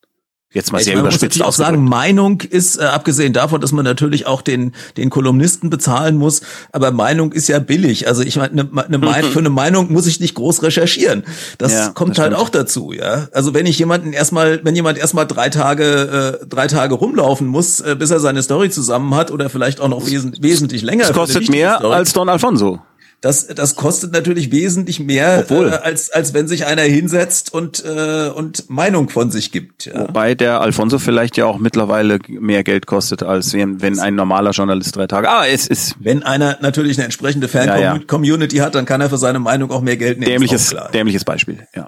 Jetzt 0.55 0.71
mal 0.71 0.79
Ich 0.79 0.85
sehr 0.85 0.95
muss 0.95 1.01
überspitzt 1.03 1.39
natürlich 1.39 1.45
auch 1.47 1.53
sagen, 1.53 1.85
Meinung 1.85 2.43
ist, 2.43 2.79
äh, 2.79 2.85
abgesehen 2.85 3.33
davon, 3.33 3.61
dass 3.63 3.73
man 3.73 3.85
natürlich 3.85 4.27
auch 4.27 4.43
den, 4.43 4.73
den 4.99 5.09
Kolumnisten 5.09 5.71
bezahlen 5.71 6.17
muss, 6.17 6.43
aber 6.73 6.91
Meinung 6.91 7.33
ist 7.33 7.49
ja 7.49 7.59
billig. 7.59 8.07
Also 8.07 8.23
ich 8.23 8.37
meine, 8.37 8.55
ne, 8.65 8.69
ne 8.89 9.23
für 9.33 9.39
eine 9.39 9.49
Meinung 9.51 9.91
muss 9.91 10.07
ich 10.07 10.21
nicht 10.21 10.35
groß 10.35 10.63
recherchieren. 10.63 11.25
Das 11.57 11.73
Ja, 11.73 11.89
kommt 11.89 12.13
das 12.13 12.19
halt 12.19 12.33
stimmt. 12.33 12.47
auch 12.47 12.51
dazu, 12.51 12.93
ja. 12.93 13.29
Also 13.33 13.55
wenn 13.55 13.65
ich 13.65 13.79
jemanden 13.79 14.13
erstmal, 14.13 14.63
wenn 14.63 14.77
jemand 14.77 14.99
erstmal 14.99 15.27
drei 15.27 15.49
Tage, 15.49 16.39
äh, 16.43 16.47
drei 16.47 16.67
Tage 16.67 16.95
rumlaufen 16.95 17.47
muss, 17.47 17.81
äh, 17.81 17.97
bis 17.99 18.11
er 18.11 18.21
seine 18.21 18.43
Story 18.43 18.69
zusammen 18.69 19.15
hat 19.15 19.31
oder 19.31 19.49
vielleicht 19.49 19.81
auch 19.81 19.89
noch 19.89 20.07
wesen, 20.07 20.37
wesentlich 20.41 20.83
länger. 20.83 21.05
Das 21.05 21.17
kostet 21.17 21.49
mehr 21.49 21.77
Story. 21.79 21.95
als 21.95 22.13
Don 22.13 22.29
Alfonso. 22.29 22.81
Das, 23.23 23.47
das 23.47 23.77
kostet 23.77 24.13
natürlich 24.13 24.51
wesentlich 24.51 24.99
mehr, 24.99 25.45
Obwohl. 25.49 25.69
äh, 25.69 25.77
als, 25.77 26.11
als 26.11 26.35
wenn 26.35 26.49
sich 26.49 26.67
einer 26.67 26.83
hinsetzt 26.83 27.55
und, 27.55 27.83
äh, 27.85 28.29
und 28.35 28.69
Meinung 28.69 29.09
von 29.09 29.31
sich 29.31 29.53
gibt. 29.53 29.87
Ja. 29.87 30.09
Wobei 30.09 30.35
der 30.35 30.61
Alfonso 30.61 30.99
vielleicht 30.99 31.37
ja 31.37 31.47
auch 31.47 31.59
mittlerweile 31.59 32.19
mehr 32.27 32.65
Geld 32.65 32.87
kostet, 32.87 33.23
als 33.23 33.55
wenn, 33.55 33.81
wenn 33.81 34.01
ein 34.01 34.17
normaler 34.17 34.51
Journalist 34.51 34.97
drei 34.97 35.07
Tage. 35.07 35.31
Ah, 35.31 35.47
es 35.47 35.69
ist 35.69 35.95
Wenn 36.01 36.25
einer 36.25 36.59
natürlich 36.63 36.99
eine 36.99 37.05
entsprechende 37.05 37.47
Ja, 37.47 37.79
ja. 37.79 37.93
Fan-Community 37.93 38.57
hat, 38.57 38.75
dann 38.75 38.87
kann 38.87 39.01
er 39.01 39.09
für 39.09 39.19
seine 39.19 39.39
Meinung 39.39 39.71
auch 39.71 39.83
mehr 39.83 39.97
Geld 39.97 40.19
nehmen. 40.19 40.29
dämliches, 40.29 40.75
dämliches 40.93 41.25
Beispiel, 41.25 41.67
ja. 41.77 41.87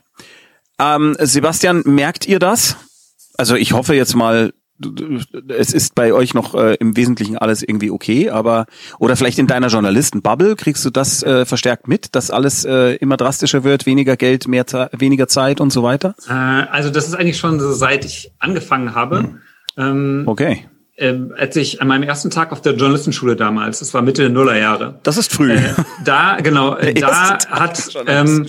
Ähm, 0.78 1.16
Sebastian, 1.19 1.82
merkt 1.85 2.27
ihr 2.28 2.39
das? 2.39 2.77
Also 3.36 3.56
ich 3.56 3.73
hoffe 3.73 3.94
jetzt 3.94 4.15
mal, 4.15 4.52
es 5.48 5.73
ist 5.73 5.94
bei 5.94 6.12
euch 6.12 6.35
noch 6.35 6.55
äh, 6.55 6.74
im 6.74 6.97
Wesentlichen 6.97 7.39
alles 7.39 7.62
irgendwie 7.62 7.90
okay, 7.90 8.31
aber 8.31 8.66
oder 8.98 9.16
vielleicht 9.16 9.39
in 9.39 9.47
deiner 9.47 9.69
Journalistenbubble 9.69 10.56
kriegst 10.56 10.85
du 10.85 10.90
das 10.90 11.23
äh, 11.23 11.44
verstärkt 11.44 11.89
mit, 11.89 12.15
dass 12.15 12.31
alles 12.31 12.65
äh, 12.65 12.97
immer 12.97 13.16
drastischer 13.16 13.65
wird, 13.65 13.86
weniger 13.86 14.16
Geld, 14.16 14.48
mehr 14.48 14.65
weniger 14.93 15.28
Zeit 15.28 15.61
und 15.61 15.73
so 15.73 15.82
weiter? 15.82 16.15
Äh, 16.28 16.32
also 16.32 16.90
das 16.90 17.06
ist 17.06 17.15
eigentlich 17.15 17.39
schon 17.39 17.61
so, 17.61 17.73
seit 17.73 18.05
ich 18.05 18.32
angefangen 18.39 18.94
habe. 18.94 19.39
Ähm, 19.77 20.23
Okay, 20.27 20.65
ähm, 20.97 21.35
als 21.36 21.56
ich 21.56 21.82
an 21.82 21.89
meinem 21.89 22.05
ersten 22.05 22.31
Tag 22.31 22.52
auf 22.52 22.62
der 22.62 22.74
Journalistenschule 22.74 23.35
damals, 23.35 23.81
das 23.81 23.93
war 23.94 24.02
Mitte 24.02 24.23
der 24.23 24.31
Nullerjahre, 24.31 25.01
das 25.02 25.16
ist 25.16 25.32
früh. 25.32 25.52
äh, 25.52 25.74
da 26.05 26.36
genau, 26.36 26.77
äh, 26.77 26.94
da 26.94 27.39
hat 27.51 27.94
der 27.94 28.06
ähm, 28.06 28.47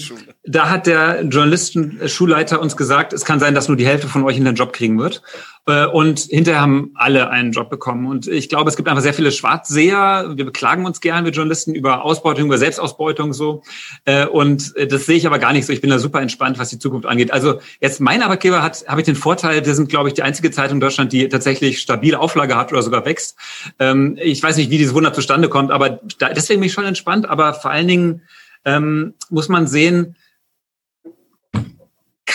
da 0.48 0.70
hat 0.70 0.86
der 0.86 1.24
Journalisten-Schulleiter 1.24 2.62
uns 2.62 2.78
gesagt, 2.78 3.14
es 3.14 3.26
kann 3.26 3.40
sein, 3.40 3.56
dass 3.56 3.68
nur 3.68 3.78
die 3.78 3.88
Hälfte 3.88 4.07
von 4.07 4.24
euch 4.24 4.36
einen 4.36 4.56
Job 4.56 4.74
kriegen 4.74 4.99
wird. 4.99 5.24
Äh, 5.67 5.85
Und 5.87 6.19
hinterher 6.19 6.61
haben 6.61 6.91
alle 6.93 7.29
einen 7.29 7.51
Job 7.51 7.69
bekommen. 7.69 8.05
Und 8.05 8.27
ich 8.27 8.49
glaube, 8.49 8.69
es 8.69 8.75
gibt 8.75 8.87
einfach 8.87 9.01
sehr 9.01 9.13
viele 9.13 9.31
Schwarzseher. 9.31 10.33
Wir 10.35 10.45
beklagen 10.45 10.85
uns 10.85 11.01
gern, 11.01 11.25
wir 11.25 11.31
Journalisten, 11.31 11.73
über 11.73 12.03
Ausbeutung, 12.03 12.45
über 12.45 12.57
Selbstausbeutung 12.57 13.33
so. 13.33 13.63
Äh, 14.05 14.27
Und 14.27 14.75
äh, 14.75 14.85
das 14.85 15.05
sehe 15.05 15.17
ich 15.17 15.25
aber 15.25 15.39
gar 15.39 15.53
nicht 15.53 15.65
so. 15.65 15.73
Ich 15.73 15.81
bin 15.81 15.89
da 15.89 15.97
super 15.97 16.21
entspannt, 16.21 16.59
was 16.59 16.69
die 16.69 16.77
Zukunft 16.79 17.07
angeht. 17.07 17.33
Also 17.33 17.59
jetzt 17.81 17.99
mein 17.99 18.21
Arbeitgeber 18.21 18.61
hat, 18.61 18.85
habe 18.87 19.01
ich 19.01 19.05
den 19.05 19.15
Vorteil, 19.15 19.65
wir 19.65 19.75
sind, 19.75 19.89
glaube 19.89 20.09
ich, 20.09 20.13
die 20.13 20.23
einzige 20.23 20.51
Zeitung 20.51 20.77
in 20.77 20.81
Deutschland, 20.81 21.11
die 21.11 21.27
tatsächlich 21.29 21.79
stabile 21.79 22.19
Auflage 22.19 22.55
hat 22.55 22.71
oder 22.71 22.83
sogar 22.83 23.05
wächst. 23.05 23.35
Ähm, 23.79 24.17
Ich 24.21 24.43
weiß 24.43 24.57
nicht, 24.57 24.69
wie 24.69 24.77
dieses 24.77 24.93
Wunder 24.93 25.13
zustande 25.13 25.49
kommt, 25.49 25.71
aber 25.71 25.99
deswegen 26.19 26.59
bin 26.59 26.67
ich 26.67 26.73
schon 26.73 26.85
entspannt. 26.85 27.27
Aber 27.27 27.53
vor 27.55 27.71
allen 27.71 27.87
Dingen 27.87 28.21
ähm, 28.65 29.13
muss 29.29 29.49
man 29.49 29.67
sehen, 29.67 30.15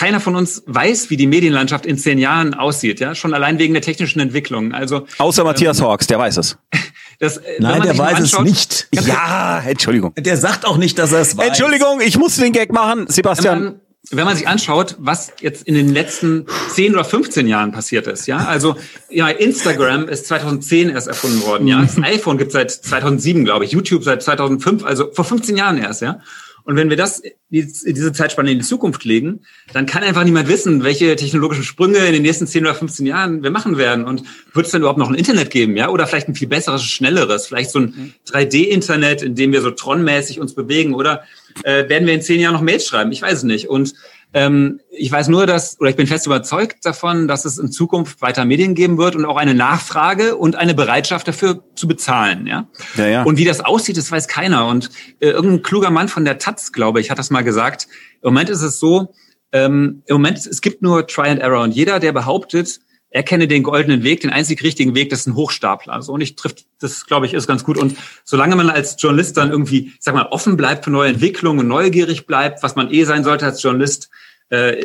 keiner 0.01 0.19
von 0.19 0.35
uns 0.35 0.63
weiß, 0.65 1.11
wie 1.11 1.15
die 1.15 1.27
Medienlandschaft 1.27 1.85
in 1.85 1.95
zehn 1.95 2.17
Jahren 2.17 2.55
aussieht, 2.55 2.99
ja, 2.99 3.13
schon 3.13 3.35
allein 3.35 3.59
wegen 3.59 3.75
der 3.75 3.83
technischen 3.83 4.19
Entwicklung. 4.19 4.73
Also 4.73 5.05
Außer 5.19 5.43
Matthias 5.43 5.79
Hawks, 5.79 6.07
der 6.07 6.17
weiß 6.17 6.37
es. 6.37 6.57
das, 7.19 7.37
äh, 7.37 7.57
Nein, 7.59 7.83
der 7.83 7.95
weiß 7.95 8.19
es 8.19 8.39
nicht. 8.39 8.87
Ja, 8.91 9.61
Entschuldigung. 9.63 10.11
Der 10.17 10.37
sagt 10.37 10.65
auch 10.65 10.77
nicht, 10.77 10.97
dass 10.97 11.11
er 11.11 11.19
es 11.19 11.37
weiß. 11.37 11.49
Entschuldigung, 11.49 12.01
ich 12.01 12.17
musste 12.17 12.41
den 12.41 12.51
Gag 12.51 12.73
machen, 12.73 13.01
Wenn 13.01 13.13
Sebastian. 13.13 13.63
man, 13.63 13.79
wenn 14.09 14.25
man 14.25 14.35
sich 14.35 14.47
anschaut, 14.47 14.95
was 14.97 15.33
jetzt 15.39 15.67
in 15.67 15.75
den 15.75 15.93
letzten 15.93 16.47
10 16.71 16.95
oder 16.95 17.05
15 17.05 17.45
Jahren 17.45 17.71
passiert 17.71 18.07
ist, 18.07 18.25
ja, 18.25 18.37
also 18.37 18.77
ja, 19.11 19.27
Instagram 19.27 20.07
ist 20.07 20.25
2010 20.25 20.89
erst 20.89 21.09
erfunden 21.09 21.43
worden, 21.43 21.67
ja, 21.67 21.79
das 21.95 22.01
iPhone 22.01 22.39
gibt 22.39 22.53
seit 22.53 22.71
2007, 22.71 23.45
glaube 23.45 23.65
ich, 23.65 23.71
YouTube 23.71 24.03
seit 24.03 24.23
2005, 24.23 24.83
also 24.83 25.11
vor 25.13 25.25
15 25.25 25.57
Jahren 25.57 25.77
erst, 25.77 26.01
ja. 26.01 26.21
Und 26.63 26.75
wenn 26.75 26.89
wir 26.89 26.97
das, 26.97 27.21
die- 27.49 27.65
diese 27.93 28.13
Zeitspanne 28.13 28.51
in 28.51 28.59
die 28.59 28.65
Zukunft 28.65 29.03
legen, 29.03 29.41
dann 29.73 29.85
kann 29.85 30.03
einfach 30.03 30.23
niemand 30.23 30.47
wissen, 30.47 30.83
welche 30.83 31.15
technologischen 31.15 31.63
Sprünge 31.63 31.97
in 31.99 32.13
den 32.13 32.21
nächsten 32.21 32.47
10 32.47 32.63
oder 32.65 32.75
15 32.75 33.05
Jahren 33.05 33.43
wir 33.43 33.51
machen 33.51 33.77
werden. 33.77 34.05
Und 34.05 34.23
wird 34.53 34.65
es 34.65 34.71
dann 34.71 34.81
überhaupt 34.81 34.99
noch 34.99 35.09
ein 35.09 35.15
Internet 35.15 35.49
geben, 35.49 35.75
ja? 35.75 35.89
Oder 35.89 36.07
vielleicht 36.07 36.27
ein 36.27 36.35
viel 36.35 36.47
besseres, 36.47 36.83
schnelleres, 36.83 37.47
vielleicht 37.47 37.71
so 37.71 37.79
ein 37.79 38.13
3D-Internet, 38.27 39.21
in 39.21 39.35
dem 39.35 39.51
wir 39.51 39.61
so 39.61 39.71
Tron-mäßig 39.71 40.39
uns 40.39 40.53
bewegen? 40.55 40.93
Oder 40.93 41.23
äh, 41.63 41.89
werden 41.89 42.05
wir 42.07 42.13
in 42.13 42.21
zehn 42.21 42.39
Jahren 42.39 42.53
noch 42.53 42.61
Mails 42.61 42.85
schreiben? 42.87 43.11
Ich 43.11 43.21
weiß 43.21 43.39
es 43.39 43.43
nicht. 43.43 43.67
Und 43.69 43.93
ich 44.33 45.11
weiß 45.11 45.27
nur, 45.27 45.45
dass, 45.45 45.79
oder 45.79 45.89
ich 45.89 45.97
bin 45.97 46.07
fest 46.07 46.25
überzeugt 46.25 46.85
davon, 46.85 47.27
dass 47.27 47.43
es 47.43 47.57
in 47.57 47.71
Zukunft 47.71 48.21
weiter 48.21 48.45
Medien 48.45 48.75
geben 48.75 48.97
wird 48.97 49.15
und 49.15 49.25
auch 49.25 49.35
eine 49.35 49.53
Nachfrage 49.53 50.37
und 50.37 50.55
eine 50.55 50.73
Bereitschaft 50.73 51.27
dafür 51.27 51.63
zu 51.75 51.87
bezahlen, 51.87 52.47
ja. 52.47 52.69
Ja, 52.95 53.07
ja. 53.07 53.23
Und 53.23 53.37
wie 53.37 53.43
das 53.43 53.59
aussieht, 53.59 53.97
das 53.97 54.09
weiß 54.09 54.29
keiner. 54.29 54.67
Und 54.67 54.89
äh, 55.19 55.29
irgendein 55.29 55.63
kluger 55.63 55.91
Mann 55.91 56.07
von 56.07 56.23
der 56.23 56.37
Taz, 56.37 56.71
glaube 56.71 57.01
ich, 57.01 57.11
hat 57.11 57.19
das 57.19 57.29
mal 57.29 57.43
gesagt. 57.43 57.87
Im 58.21 58.33
Moment 58.33 58.49
ist 58.49 58.61
es 58.61 58.79
so, 58.79 59.13
ähm, 59.51 60.03
im 60.05 60.15
Moment, 60.15 60.37
es 60.37 60.61
gibt 60.61 60.81
nur 60.81 61.07
Try 61.07 61.27
and 61.27 61.41
Error 61.41 61.63
und 61.63 61.75
jeder, 61.75 61.99
der 61.99 62.13
behauptet, 62.13 62.79
er 63.11 63.23
kenne 63.23 63.47
den 63.47 63.61
goldenen 63.61 64.03
Weg, 64.03 64.21
den 64.21 64.29
einzig 64.29 64.63
richtigen 64.63 64.95
Weg, 64.95 65.09
das 65.09 65.21
ist 65.21 65.27
ein 65.27 65.35
Hochstapler. 65.35 66.01
So, 66.01 66.13
und 66.13 66.21
ich 66.21 66.35
trifft, 66.35 66.65
das 66.79 67.05
glaube 67.05 67.25
ich, 67.25 67.33
ist 67.33 67.45
ganz 67.45 67.63
gut. 67.63 67.77
Und 67.77 67.97
solange 68.23 68.55
man 68.55 68.69
als 68.69 68.95
Journalist 68.97 69.35
dann 69.35 69.51
irgendwie, 69.51 69.91
sag 69.99 70.15
mal, 70.15 70.27
offen 70.27 70.55
bleibt 70.55 70.85
für 70.85 70.91
neue 70.91 71.09
Entwicklungen 71.09 71.67
neugierig 71.67 72.25
bleibt, 72.25 72.63
was 72.63 72.75
man 72.75 72.91
eh 72.91 73.03
sein 73.03 73.25
sollte 73.25 73.45
als 73.45 73.61
Journalist, 73.61 74.09
äh, 74.49 74.81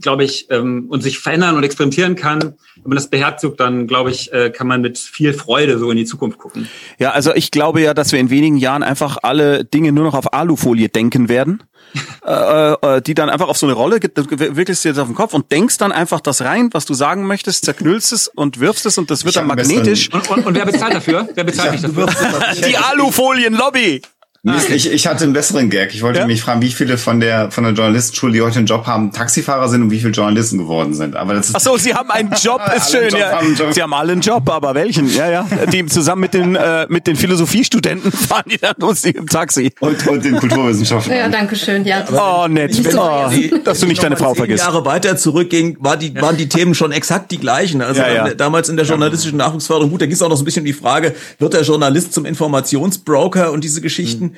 glaube 0.00 0.24
ich, 0.24 0.48
ähm, 0.50 0.86
und 0.88 1.02
sich 1.02 1.18
verändern 1.18 1.56
und 1.56 1.62
experimentieren 1.62 2.14
kann, 2.16 2.40
wenn 2.40 2.54
man 2.90 2.96
das 2.96 3.08
beherzugt, 3.08 3.60
dann 3.60 3.86
glaube 3.86 4.10
ich, 4.10 4.32
äh, 4.32 4.50
kann 4.50 4.66
man 4.66 4.80
mit 4.80 4.98
viel 4.98 5.32
Freude 5.32 5.78
so 5.78 5.90
in 5.90 5.96
die 5.96 6.04
Zukunft 6.04 6.38
gucken. 6.38 6.68
Ja, 6.98 7.10
also 7.12 7.34
ich 7.34 7.50
glaube 7.50 7.80
ja, 7.80 7.94
dass 7.94 8.12
wir 8.12 8.18
in 8.20 8.30
wenigen 8.30 8.56
Jahren 8.56 8.82
einfach 8.82 9.18
alle 9.22 9.64
Dinge 9.64 9.92
nur 9.92 10.04
noch 10.04 10.14
auf 10.14 10.32
Alufolie 10.32 10.88
denken 10.88 11.28
werden. 11.28 11.62
äh, 12.26 12.72
äh, 12.72 13.02
die 13.02 13.14
dann 13.14 13.30
einfach 13.30 13.46
auf 13.46 13.56
so 13.56 13.66
eine 13.66 13.74
Rolle, 13.74 14.00
gibt- 14.00 14.18
das 14.18 14.26
wickelst 14.28 14.84
du 14.84 14.88
jetzt 14.88 14.98
auf 14.98 15.06
den 15.06 15.14
Kopf 15.14 15.32
und 15.32 15.52
denkst 15.52 15.78
dann 15.78 15.92
einfach 15.92 16.20
das 16.20 16.40
rein, 16.42 16.70
was 16.72 16.86
du 16.86 16.94
sagen 16.94 17.24
möchtest, 17.26 17.64
zerknüllst 17.66 18.12
es 18.12 18.26
und 18.26 18.58
wirfst 18.58 18.84
es 18.86 18.98
und 18.98 19.10
das 19.12 19.24
wird 19.24 19.34
Ich 19.36 19.38
dann 19.40 19.46
magnetisch. 19.46 20.10
Und, 20.12 20.28
und, 20.28 20.46
und 20.46 20.54
wer 20.56 20.64
bezahlt 20.66 20.94
dafür? 20.94 21.28
Wer 21.34 21.44
bezahlt 21.44 21.72
mich 21.72 21.82
dafür? 21.82 22.08
Die 22.68 22.76
Alufolien-Lobby! 22.76 24.02
Nee, 24.46 24.52
ich, 24.74 24.92
ich 24.92 25.06
hatte 25.06 25.24
einen 25.24 25.32
besseren 25.32 25.70
Gag. 25.70 25.94
Ich 25.94 26.02
wollte 26.02 26.18
Ja? 26.20 26.26
mich 26.26 26.42
fragen, 26.42 26.60
wie 26.60 26.70
viele 26.70 26.98
von 26.98 27.18
der 27.18 27.50
von 27.50 27.64
der 27.64 27.72
Journalistenschule, 27.72 28.30
die 28.34 28.42
heute 28.42 28.58
einen 28.58 28.66
Job 28.66 28.86
haben, 28.86 29.10
Taxifahrer 29.10 29.70
sind 29.70 29.80
und 29.84 29.90
wie 29.90 29.98
viele 30.00 30.10
Journalisten 30.12 30.58
geworden 30.58 30.92
sind. 30.92 31.16
Aber 31.16 31.32
das 31.32 31.48
ist 31.48 31.56
Ach 31.56 31.60
so, 31.60 31.78
sie 31.78 31.94
haben 31.94 32.10
einen 32.10 32.30
Job, 32.42 32.60
ist 32.76 32.90
schön, 32.90 33.08
Job, 33.08 33.20
ja. 33.20 33.32
haben. 33.40 33.56
Sie 33.72 33.82
haben 33.82 33.94
alle 33.94 34.12
einen 34.12 34.20
Job, 34.20 34.50
aber 34.50 34.74
welchen? 34.74 35.08
Ja, 35.14 35.30
ja. 35.30 35.46
Die 35.72 35.86
zusammen 35.86 36.20
mit 36.20 36.34
den 36.34 36.56
äh, 36.56 36.86
mit 36.90 37.06
den 37.06 37.16
Philosophiestudenten 37.16 38.12
fahren 38.28 38.44
die 38.50 38.58
dann 38.58 38.74
lustig 38.78 39.16
im 39.16 39.26
Taxi. 39.26 39.72
und, 39.80 40.06
und 40.06 40.22
den 40.22 40.36
Kulturwissenschaften. 40.36 41.14
Ja, 41.16 41.26
danke 41.30 41.56
schön. 41.56 41.86
Ja, 41.86 42.04
Oh, 42.12 42.46
nett, 42.46 42.74
so 42.74 43.00
oh, 43.00 43.30
dass 43.64 43.80
du 43.80 43.86
nicht 43.86 44.02
deine 44.02 44.18
Frau 44.18 44.34
vergisst. 44.34 44.62
Jahre 44.62 44.84
weiter 44.84 45.16
zurückging, 45.16 45.78
war 45.80 45.96
die, 45.96 46.14
waren 46.20 46.36
die 46.36 46.50
Themen 46.50 46.74
schon 46.74 46.92
exakt 46.92 47.30
die 47.30 47.38
gleichen. 47.38 47.80
Also 47.80 48.02
Ja, 48.02 48.12
ja. 48.12 48.26
äh, 48.28 48.36
damals 48.36 48.68
in 48.68 48.76
der 48.76 48.84
journalistischen 48.84 49.38
Nachwuchsförderung, 49.38 49.90
gut, 49.90 50.02
da 50.02 50.06
ging 50.06 50.14
es 50.14 50.20
auch 50.20 50.28
noch 50.28 50.36
so 50.36 50.42
ein 50.42 50.44
bisschen 50.44 50.60
um 50.60 50.66
die 50.66 50.74
Frage, 50.74 51.14
wird 51.38 51.54
der 51.54 51.62
Journalist 51.62 52.12
zum 52.12 52.26
Informationsbroker 52.26 53.50
und 53.50 53.64
diese 53.64 53.80
Geschichten. 53.80 54.32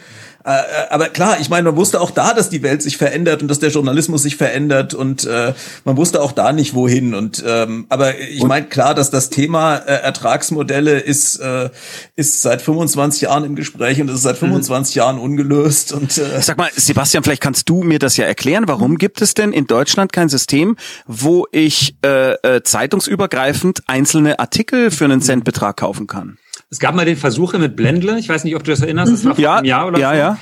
Äh, 0.47 0.51
äh, 0.51 0.63
aber 0.91 1.09
klar, 1.09 1.39
ich 1.41 1.51
meine, 1.51 1.65
man 1.65 1.77
wusste 1.77 2.01
auch 2.01 2.13
da, 2.13 2.33
dass 2.33 2.49
die 2.49 2.63
Welt 2.63 2.81
sich 2.81 2.97
verändert 2.97 3.43
und 3.43 3.49
dass 3.49 3.59
der 3.59 3.71
Journalismus 3.71 4.23
sich 4.23 4.37
verändert 4.37 4.95
und 4.95 5.25
äh, 5.25 5.55
man 5.85 5.97
wusste 5.97 6.23
auch 6.23 6.31
da 6.31 6.53
nicht 6.53 6.75
wohin. 6.75 7.15
Und 7.15 7.43
ähm, 7.45 7.87
aber 7.89 8.19
ich 8.19 8.45
meine 8.45 8.67
klar, 8.67 8.95
dass 8.95 9.11
das 9.11 9.29
Thema 9.29 9.77
äh, 9.77 10.03
Ertragsmodelle 10.03 11.01
ist 11.01 11.37
äh, 11.41 11.71
ist 12.15 12.43
seit 12.43 12.63
25 12.63 13.23
Jahren 13.23 13.45
im 13.45 13.57
Gespräch 13.57 14.01
und 14.01 14.09
ist 14.09 14.23
seit 14.23 14.37
25 14.37 14.95
Jahren 14.95 15.19
ungelöst 15.19 15.93
und 15.93 16.17
äh, 16.17 16.41
Sag 16.41 16.59
mal, 16.59 16.71
Sebastian, 16.77 17.25
vielleicht 17.25 17.43
kannst 17.43 17.69
du 17.69 17.83
mir 17.83 17.99
das 17.99 18.17
ja 18.17 18.25
erklären. 18.25 18.69
Warum 18.69 18.99
gibt 18.99 19.23
es 19.23 19.35
denn 19.35 19.53
in 19.53 19.67
Deutschland 19.67 20.13
kein 20.13 20.29
System, 20.29 20.77
wo 21.09 21.49
ich 21.51 21.97
äh, 22.05 22.35
äh, 22.35 22.63
zeitungsübergreifend 22.63 23.83
einzelne 23.89 24.39
Artikel 24.39 24.93
für 24.93 25.07
einen 25.07 25.23
Centbetrag 25.23 25.77
kaufen 25.77 26.07
kann? 26.07 26.39
Es 26.71 26.79
gab 26.81 26.95
mal 26.95 27.05
den 27.07 27.17
Versuch 27.17 27.53
mit 27.55 27.77
Blendle. 27.77 28.19
Ich 28.19 28.29
weiß 28.29 28.45
nicht, 28.45 28.57
ob 28.57 28.65
du 28.65 28.71
das 28.73 28.81
erinnerst. 28.81 29.13
Das 29.13 29.25
war 29.25 29.35
vor 29.35 29.43
Ja, 29.45 29.57
einem 29.57 29.65
Jahr 29.67 29.87
oder 29.87 29.99
ja, 29.99 30.11
so. 30.11 30.17
ja. 30.17 30.39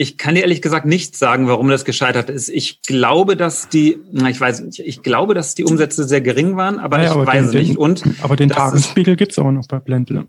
Ich 0.00 0.16
kann 0.16 0.36
dir 0.36 0.42
ehrlich 0.42 0.62
gesagt 0.62 0.86
nicht 0.86 1.16
sagen, 1.16 1.48
warum 1.48 1.68
das 1.68 1.84
gescheitert 1.84 2.30
ist. 2.30 2.48
Ich 2.48 2.82
glaube, 2.82 3.36
dass 3.36 3.68
die, 3.68 3.98
na, 4.12 4.30
ich 4.30 4.40
weiß 4.40 4.60
nicht, 4.60 4.78
ich 4.78 5.02
glaube, 5.02 5.34
dass 5.34 5.56
die 5.56 5.64
Umsätze 5.64 6.04
sehr 6.04 6.20
gering 6.20 6.56
waren, 6.56 6.78
aber 6.78 6.98
Ja, 6.98 7.04
ich 7.06 7.10
aber 7.10 7.26
weiß 7.26 7.46
es 7.46 7.50
den, 7.50 7.66
nicht. 7.66 7.76
Und 7.78 8.04
aber 8.22 8.36
den 8.36 8.48
Tagesspiegel 8.50 9.16
gibt's 9.16 9.36
auch 9.40 9.50
noch 9.50 9.66
bei 9.66 9.80
Blendle. 9.80 10.28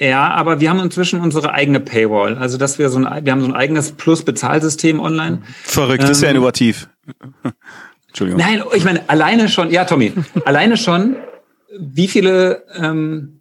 ja, 0.00 0.28
aber 0.32 0.58
wir 0.60 0.70
haben 0.70 0.80
inzwischen 0.80 1.20
unsere 1.20 1.52
eigene 1.52 1.78
Paywall. 1.78 2.36
Also, 2.36 2.58
dass 2.58 2.80
wir 2.80 2.88
so 2.88 2.98
ein, 2.98 3.24
wir 3.24 3.30
haben 3.30 3.40
so 3.42 3.46
ein 3.46 3.54
eigenes 3.54 3.92
Plus-Bezahlsystem 3.92 4.98
online. 4.98 5.42
Verrückt, 5.62 6.02
das 6.02 6.10
ist 6.10 6.22
ja 6.22 6.30
Ähm, 6.30 6.36
innovativ. 6.36 6.88
Entschuldigung. 8.08 8.40
Nein, 8.40 8.62
ich 8.74 8.84
meine, 8.84 9.08
alleine 9.08 9.48
schon, 9.48 9.70
ja, 9.70 9.84
Tommy, 9.84 10.12
alleine 10.44 10.76
schon, 10.76 11.14
wie 11.78 12.08
viele, 12.08 12.64
ähm, 12.76 13.35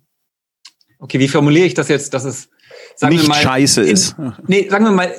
okay, 0.99 1.19
wie 1.19 1.27
formuliere 1.27 1.65
ich 1.65 1.73
das 1.73 1.87
jetzt, 1.87 2.13
dass 2.13 2.25
es, 2.25 2.49
sagen 2.95 3.13
Nicht 3.13 3.23
wir 3.25 3.29
mal, 3.29 3.41
scheiße 3.41 3.81
in, 3.83 3.87
ist. 3.93 4.15
Nee, 4.47 4.67
sagen 4.69 4.85
wir 4.85 4.91
mal, 4.91 5.11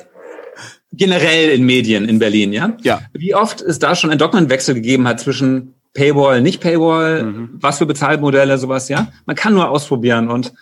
generell 0.93 1.49
in 1.49 1.65
Medien 1.65 2.07
in 2.07 2.19
Berlin, 2.19 2.53
ja? 2.53 2.75
Ja. 2.81 3.01
Wie 3.13 3.35
oft 3.35 3.61
es 3.61 3.79
da 3.79 3.95
schon 3.95 4.09
einen 4.09 4.19
Documentwechsel 4.19 4.75
gegeben 4.75 5.07
hat 5.07 5.19
zwischen 5.19 5.73
Paywall, 5.93 6.41
nicht 6.41 6.61
Paywall, 6.61 7.23
Mhm. 7.23 7.49
was 7.53 7.79
für 7.79 7.85
Bezahlmodelle, 7.85 8.57
sowas, 8.57 8.87
ja. 8.89 9.07
Man 9.25 9.35
kann 9.35 9.53
nur 9.53 9.69
ausprobieren 9.69 10.29
und 10.29 10.53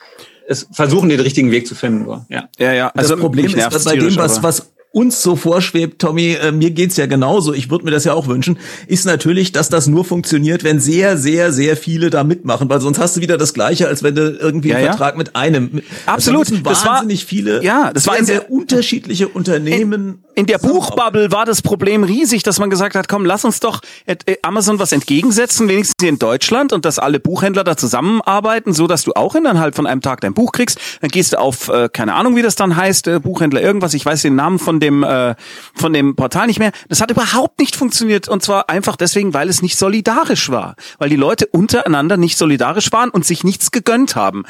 es 0.48 0.68
versuchen, 0.72 1.10
den 1.10 1.20
richtigen 1.20 1.52
Weg 1.52 1.68
zu 1.68 1.76
finden. 1.76 2.06
So. 2.06 2.26
Ja. 2.30 2.50
Ja, 2.58 2.74
ja. 2.74 2.92
Also 2.96 3.16
das 3.16 3.20
Problem 3.22 3.46
ist 3.48 3.86
bei 3.86 3.96
dem, 3.96 4.16
was, 4.16 4.44
was 4.44 4.72
uns 4.96 5.22
so 5.22 5.36
vorschwebt, 5.36 6.00
Tommy, 6.02 6.34
äh, 6.42 6.54
mir 6.54 6.72
geht's 6.72 6.96
ja 6.96 7.06
genauso, 7.06 7.54
ich 7.54 7.70
würde 7.70 7.84
mir 7.84 7.92
das 7.92 8.06
ja 8.06 8.14
auch 8.14 8.28
wünschen, 8.28 8.58
ist 8.88 9.06
natürlich, 9.06 9.52
dass 9.52 9.68
das 9.68 9.88
nur 9.88 10.06
funktioniert, 10.06 10.64
wenn 10.64 10.80
sehr, 10.80 11.18
sehr, 11.18 11.52
sehr 11.52 11.76
viele 11.76 12.10
da 12.10 12.24
mitmachen, 12.24 12.70
weil 12.70 12.80
sonst 12.80 12.98
hast 12.98 13.18
du 13.18 13.22
wieder 13.22 13.38
das 13.38 13.54
Gleiche, 13.54 13.88
als 13.90 14.04
wenn 14.04 14.16
du 14.16 14.30
irgendwie 14.32 14.70
Ja, 14.70 14.78
einen 14.78 14.86
ja. 14.86 14.92
Vertrag 14.94 15.18
mit 15.18 15.36
einem. 15.36 15.82
Absolut. 16.06 16.50
Müssen 16.50 16.64
Das 16.64 16.86
war- 16.86 16.94
wahnsinnig 16.94 17.26
viele, 17.26 17.62
Ja, 17.62 17.92
das 17.94 18.08
war 18.08 18.14
sehr, 18.14 18.20
in 18.22 18.26
sehr 18.26 18.40
der- 18.40 18.52
unterschiedliche 18.52 19.28
Unternehmen. 19.28 20.24
In 20.38 20.46
der 20.48 20.60
zusammenarbeiten. 20.60 20.96
Buchbubble 20.96 21.32
war 21.32 21.46
das 21.46 21.62
Problem 21.62 22.04
riesig, 22.04 22.44
dass 22.44 22.60
man 22.60 22.70
gesagt 22.70 22.96
hat, 22.96 23.08
komm, 23.08 23.26
lass 23.26 23.46
uns 23.46 23.60
doch 23.62 23.82
äh, 24.06 24.16
äh, 24.26 24.36
Amazon 24.42 24.80
was 24.80 24.92
entgegensetzen, 24.92 25.68
wenigstens 25.70 25.94
hier 26.02 26.10
in 26.10 26.20
Deutschland 26.20 26.74
und 26.74 26.84
dass 26.84 27.00
alle 27.00 27.20
Buchhändler 27.22 27.64
da 27.64 27.78
zusammenarbeiten, 27.78 28.74
so 28.74 28.88
dass 28.88 29.04
du 29.04 29.14
auch 29.14 29.36
innerhalb 29.36 29.76
von 29.76 29.88
einem 29.88 30.02
Tag 30.02 30.22
dein 30.22 30.34
Buch 30.34 30.52
kriegst. 30.52 30.78
Dann 31.02 31.10
gehst 31.10 31.34
du 31.34 31.40
auf, 31.40 31.70
äh, 31.70 31.88
keine 31.92 32.16
Ahnung, 32.16 32.36
wie 32.36 32.42
das 32.42 32.56
dann 32.56 32.76
heißt, 32.76 33.08
äh, 33.08 33.20
Buchhändler 33.22 33.62
irgendwas, 33.62 33.94
ich 33.94 34.06
weiß 34.06 34.24
den 34.24 34.36
Namen 34.36 34.60
von 34.60 34.80
dem, 34.86 35.04
äh, 35.04 35.36
von 35.74 35.94
dem 35.94 36.16
Portal 36.16 36.48
nicht 36.48 36.60
mehr. 36.60 36.72
Das 36.90 37.02
hat 37.02 37.12
überhaupt 37.12 37.60
nicht 37.60 37.76
funktioniert 37.76 38.28
und 38.28 38.44
zwar 38.44 38.70
einfach 38.70 38.96
deswegen, 38.96 39.34
weil 39.34 39.50
es 39.50 39.62
nicht 39.62 39.78
solidarisch 39.78 40.50
war. 40.50 40.76
Weil 40.98 41.10
die 41.10 41.16
Leute 41.16 41.48
untereinander 41.48 42.18
nicht 42.18 42.38
solidarisch 42.38 42.92
waren 42.92 43.10
und 43.10 43.26
sich 43.26 43.44
nichts 43.44 43.72
gegönnt 43.72 44.16
haben 44.16 44.44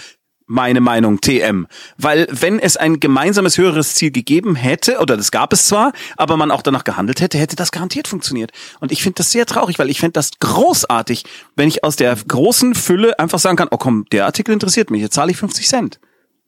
meine 0.48 0.80
Meinung, 0.80 1.22
TM. 1.22 1.68
Weil 1.98 2.28
wenn 2.30 2.60
es 2.60 2.78
ein 2.78 3.00
gemeinsames 3.00 3.58
höheres 3.58 3.96
Ziel 3.96 4.12
gegeben 4.12 4.56
hätte, 4.56 5.00
oder 5.00 5.18
das 5.18 5.32
gab 5.32 5.54
es 5.54 5.68
zwar, 5.68 5.92
aber 6.18 6.38
man 6.38 6.52
auch 6.52 6.62
danach 6.62 6.84
gehandelt 6.84 7.20
hätte, 7.22 7.38
hätte 7.38 7.56
das 7.56 7.72
garantiert 7.72 8.08
funktioniert. 8.08 8.52
Und 8.80 8.92
ich 8.92 9.02
finde 9.02 9.18
das 9.18 9.32
sehr 9.32 9.46
traurig, 9.46 9.80
weil 9.80 9.90
ich 9.90 10.00
fände 10.00 10.14
das 10.14 10.32
großartig, 10.40 11.24
wenn 11.56 11.68
ich 11.68 11.84
aus 11.84 11.96
der 11.96 12.16
großen 12.16 12.76
Fülle 12.76 13.18
einfach 13.20 13.40
sagen 13.40 13.58
kann, 13.58 13.70
oh 13.72 13.78
komm, 13.78 14.06
der 14.12 14.26
Artikel 14.26 14.54
interessiert 14.54 14.92
mich, 14.92 15.02
jetzt 15.02 15.16
zahle 15.16 15.32
ich 15.32 15.38
50 15.38 15.68
Cent. 15.68 16.00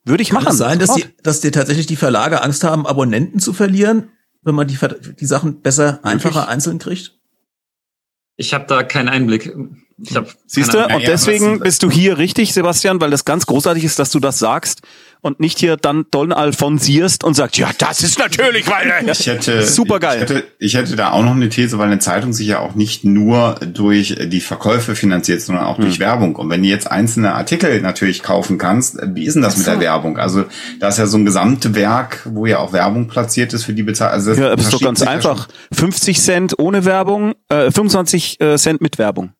Würde 0.07 0.23
ich 0.23 0.29
Kann 0.29 0.43
machen. 0.43 0.53
es 0.53 0.57
sein, 0.57 0.79
dass 0.79 0.93
die, 0.93 1.05
dass 1.21 1.41
die 1.41 1.51
tatsächlich 1.51 1.85
die 1.85 1.95
Verlage 1.95 2.41
Angst 2.41 2.63
haben, 2.63 2.87
Abonnenten 2.87 3.39
zu 3.39 3.53
verlieren, 3.53 4.09
wenn 4.41 4.55
man 4.55 4.67
die, 4.67 4.77
die 5.19 5.25
Sachen 5.25 5.61
besser, 5.61 5.99
einfacher 6.03 6.47
einzeln 6.47 6.79
kriegt? 6.79 7.17
Ich 8.37 8.53
habe 8.53 8.65
da 8.67 8.83
keinen 8.83 9.09
Einblick. 9.09 9.53
Ich 9.97 10.15
hab 10.15 10.29
Siehst 10.45 10.73
du? 10.73 10.85
Und 10.85 11.07
deswegen 11.07 11.59
bist 11.59 11.83
du 11.83 11.89
hier 11.89 12.17
richtig, 12.17 12.53
Sebastian, 12.53 13.01
weil 13.01 13.09
das 13.09 13.25
ganz 13.25 13.47
großartig 13.47 13.83
ist, 13.83 13.99
dass 13.99 14.11
du 14.11 14.19
das 14.19 14.39
sagst 14.39 14.81
und 15.21 15.39
nicht 15.39 15.59
hier 15.59 15.77
dann 15.77 16.05
Don 16.11 16.31
Alfonsierst 16.33 17.23
und 17.23 17.33
sagst, 17.33 17.57
ja, 17.57 17.69
das 17.77 18.03
ist 18.03 18.19
natürlich, 18.19 18.67
weil 18.69 19.09
Ich 19.11 19.27
hätte, 19.27 19.65
Super 19.65 19.99
geil. 19.99 20.15
Ich 20.17 20.21
hätte, 20.29 20.43
ich 20.59 20.73
hätte 20.75 20.95
da 20.95 21.11
auch 21.11 21.23
noch 21.23 21.35
eine 21.35 21.49
These, 21.49 21.77
weil 21.79 21.87
eine 21.87 21.99
Zeitung 21.99 22.33
sich 22.33 22.47
ja 22.47 22.59
auch 22.59 22.75
nicht 22.75 23.03
nur 23.03 23.55
durch 23.73 24.15
die 24.27 24.41
Verkäufe 24.41 24.95
finanziert, 24.95 25.41
sondern 25.41 25.65
auch 25.65 25.77
Hm. 25.77 25.85
durch 25.85 25.99
Werbung. 25.99 26.35
Und 26.35 26.49
wenn 26.49 26.61
du 26.63 26.69
jetzt 26.69 26.89
einzelne 26.89 27.33
Artikel 27.33 27.81
natürlich 27.81 28.23
kaufen 28.23 28.57
kannst, 28.57 28.97
wie 29.13 29.25
ist 29.25 29.33
denn 29.35 29.41
das 29.43 29.57
mit 29.57 29.67
der 29.67 29.79
Werbung? 29.79 30.17
Also 30.17 30.45
da 30.79 30.89
ist 30.89 30.97
ja 30.97 31.05
so 31.07 31.17
ein 31.17 31.25
Gesamtwerk, 31.25 32.21
wo 32.25 32.45
ja 32.45 32.59
auch 32.59 32.73
Werbung 32.73 33.07
platziert 33.07 33.53
ist 33.53 33.63
für 33.63 33.73
die 33.73 33.83
Bezahlung. 33.83 34.13
Also 34.13 34.29
das 34.31 34.39
Ja, 34.39 34.55
das 34.55 34.65
ist 34.65 34.73
doch 34.73 34.81
ganz 34.81 35.01
einfach. 35.01 35.47
50 35.73 36.19
Cent 36.21 36.59
ohne 36.59 36.85
Werbung, 36.85 37.33
äh, 37.49 37.71
25 37.71 38.39
äh, 38.41 38.55
Cent 38.57 38.81
mit 38.81 38.97
Werbung. 38.97 39.31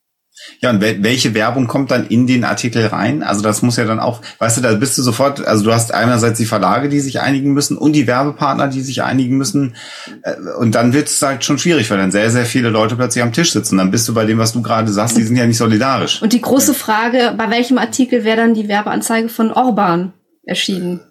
Ja, 0.59 0.69
und 0.71 0.81
wel 0.81 1.03
welche 1.03 1.33
Werbung 1.33 1.67
kommt 1.67 1.91
dann 1.91 2.07
in 2.07 2.27
den 2.27 2.43
Artikel 2.43 2.85
rein? 2.87 3.23
Also 3.23 3.41
das 3.41 3.61
muss 3.61 3.77
ja 3.77 3.85
dann 3.85 3.99
auch, 3.99 4.21
weißt 4.39 4.57
du, 4.57 4.61
da 4.61 4.73
bist 4.73 4.97
du 4.97 5.01
sofort, 5.01 5.45
also 5.45 5.63
du 5.63 5.73
hast 5.73 5.93
einerseits 5.93 6.37
die 6.37 6.45
Verlage, 6.45 6.89
die 6.89 6.99
sich 6.99 7.21
einigen 7.21 7.53
müssen 7.53 7.77
und 7.77 7.93
die 7.93 8.07
Werbepartner, 8.07 8.67
die 8.67 8.81
sich 8.81 9.03
einigen 9.03 9.37
müssen. 9.37 9.75
Äh, 10.23 10.33
Und 10.59 10.75
dann 10.75 10.93
wird 10.93 11.07
es 11.07 11.21
halt 11.21 11.43
schon 11.43 11.59
schwierig, 11.59 11.89
weil 11.89 11.97
dann 11.97 12.11
sehr, 12.11 12.31
sehr 12.31 12.45
viele 12.45 12.69
Leute 12.69 12.95
plötzlich 12.95 13.23
am 13.23 13.33
Tisch 13.33 13.53
sitzen. 13.53 13.77
Dann 13.77 13.91
bist 13.91 14.07
du 14.07 14.13
bei 14.13 14.25
dem, 14.25 14.37
was 14.37 14.53
du 14.53 14.61
gerade 14.61 14.91
sagst, 14.91 15.17
die 15.17 15.23
sind 15.23 15.35
ja 15.35 15.45
nicht 15.45 15.57
solidarisch. 15.57 16.21
Und 16.21 16.33
die 16.33 16.41
große 16.41 16.73
Frage, 16.73 17.33
bei 17.37 17.49
welchem 17.49 17.77
Artikel 17.77 18.23
wäre 18.23 18.37
dann 18.37 18.53
die 18.53 18.67
Werbeanzeige 18.67 19.29
von 19.29 19.51
Orban 19.51 20.13
erschienen? 20.47 21.01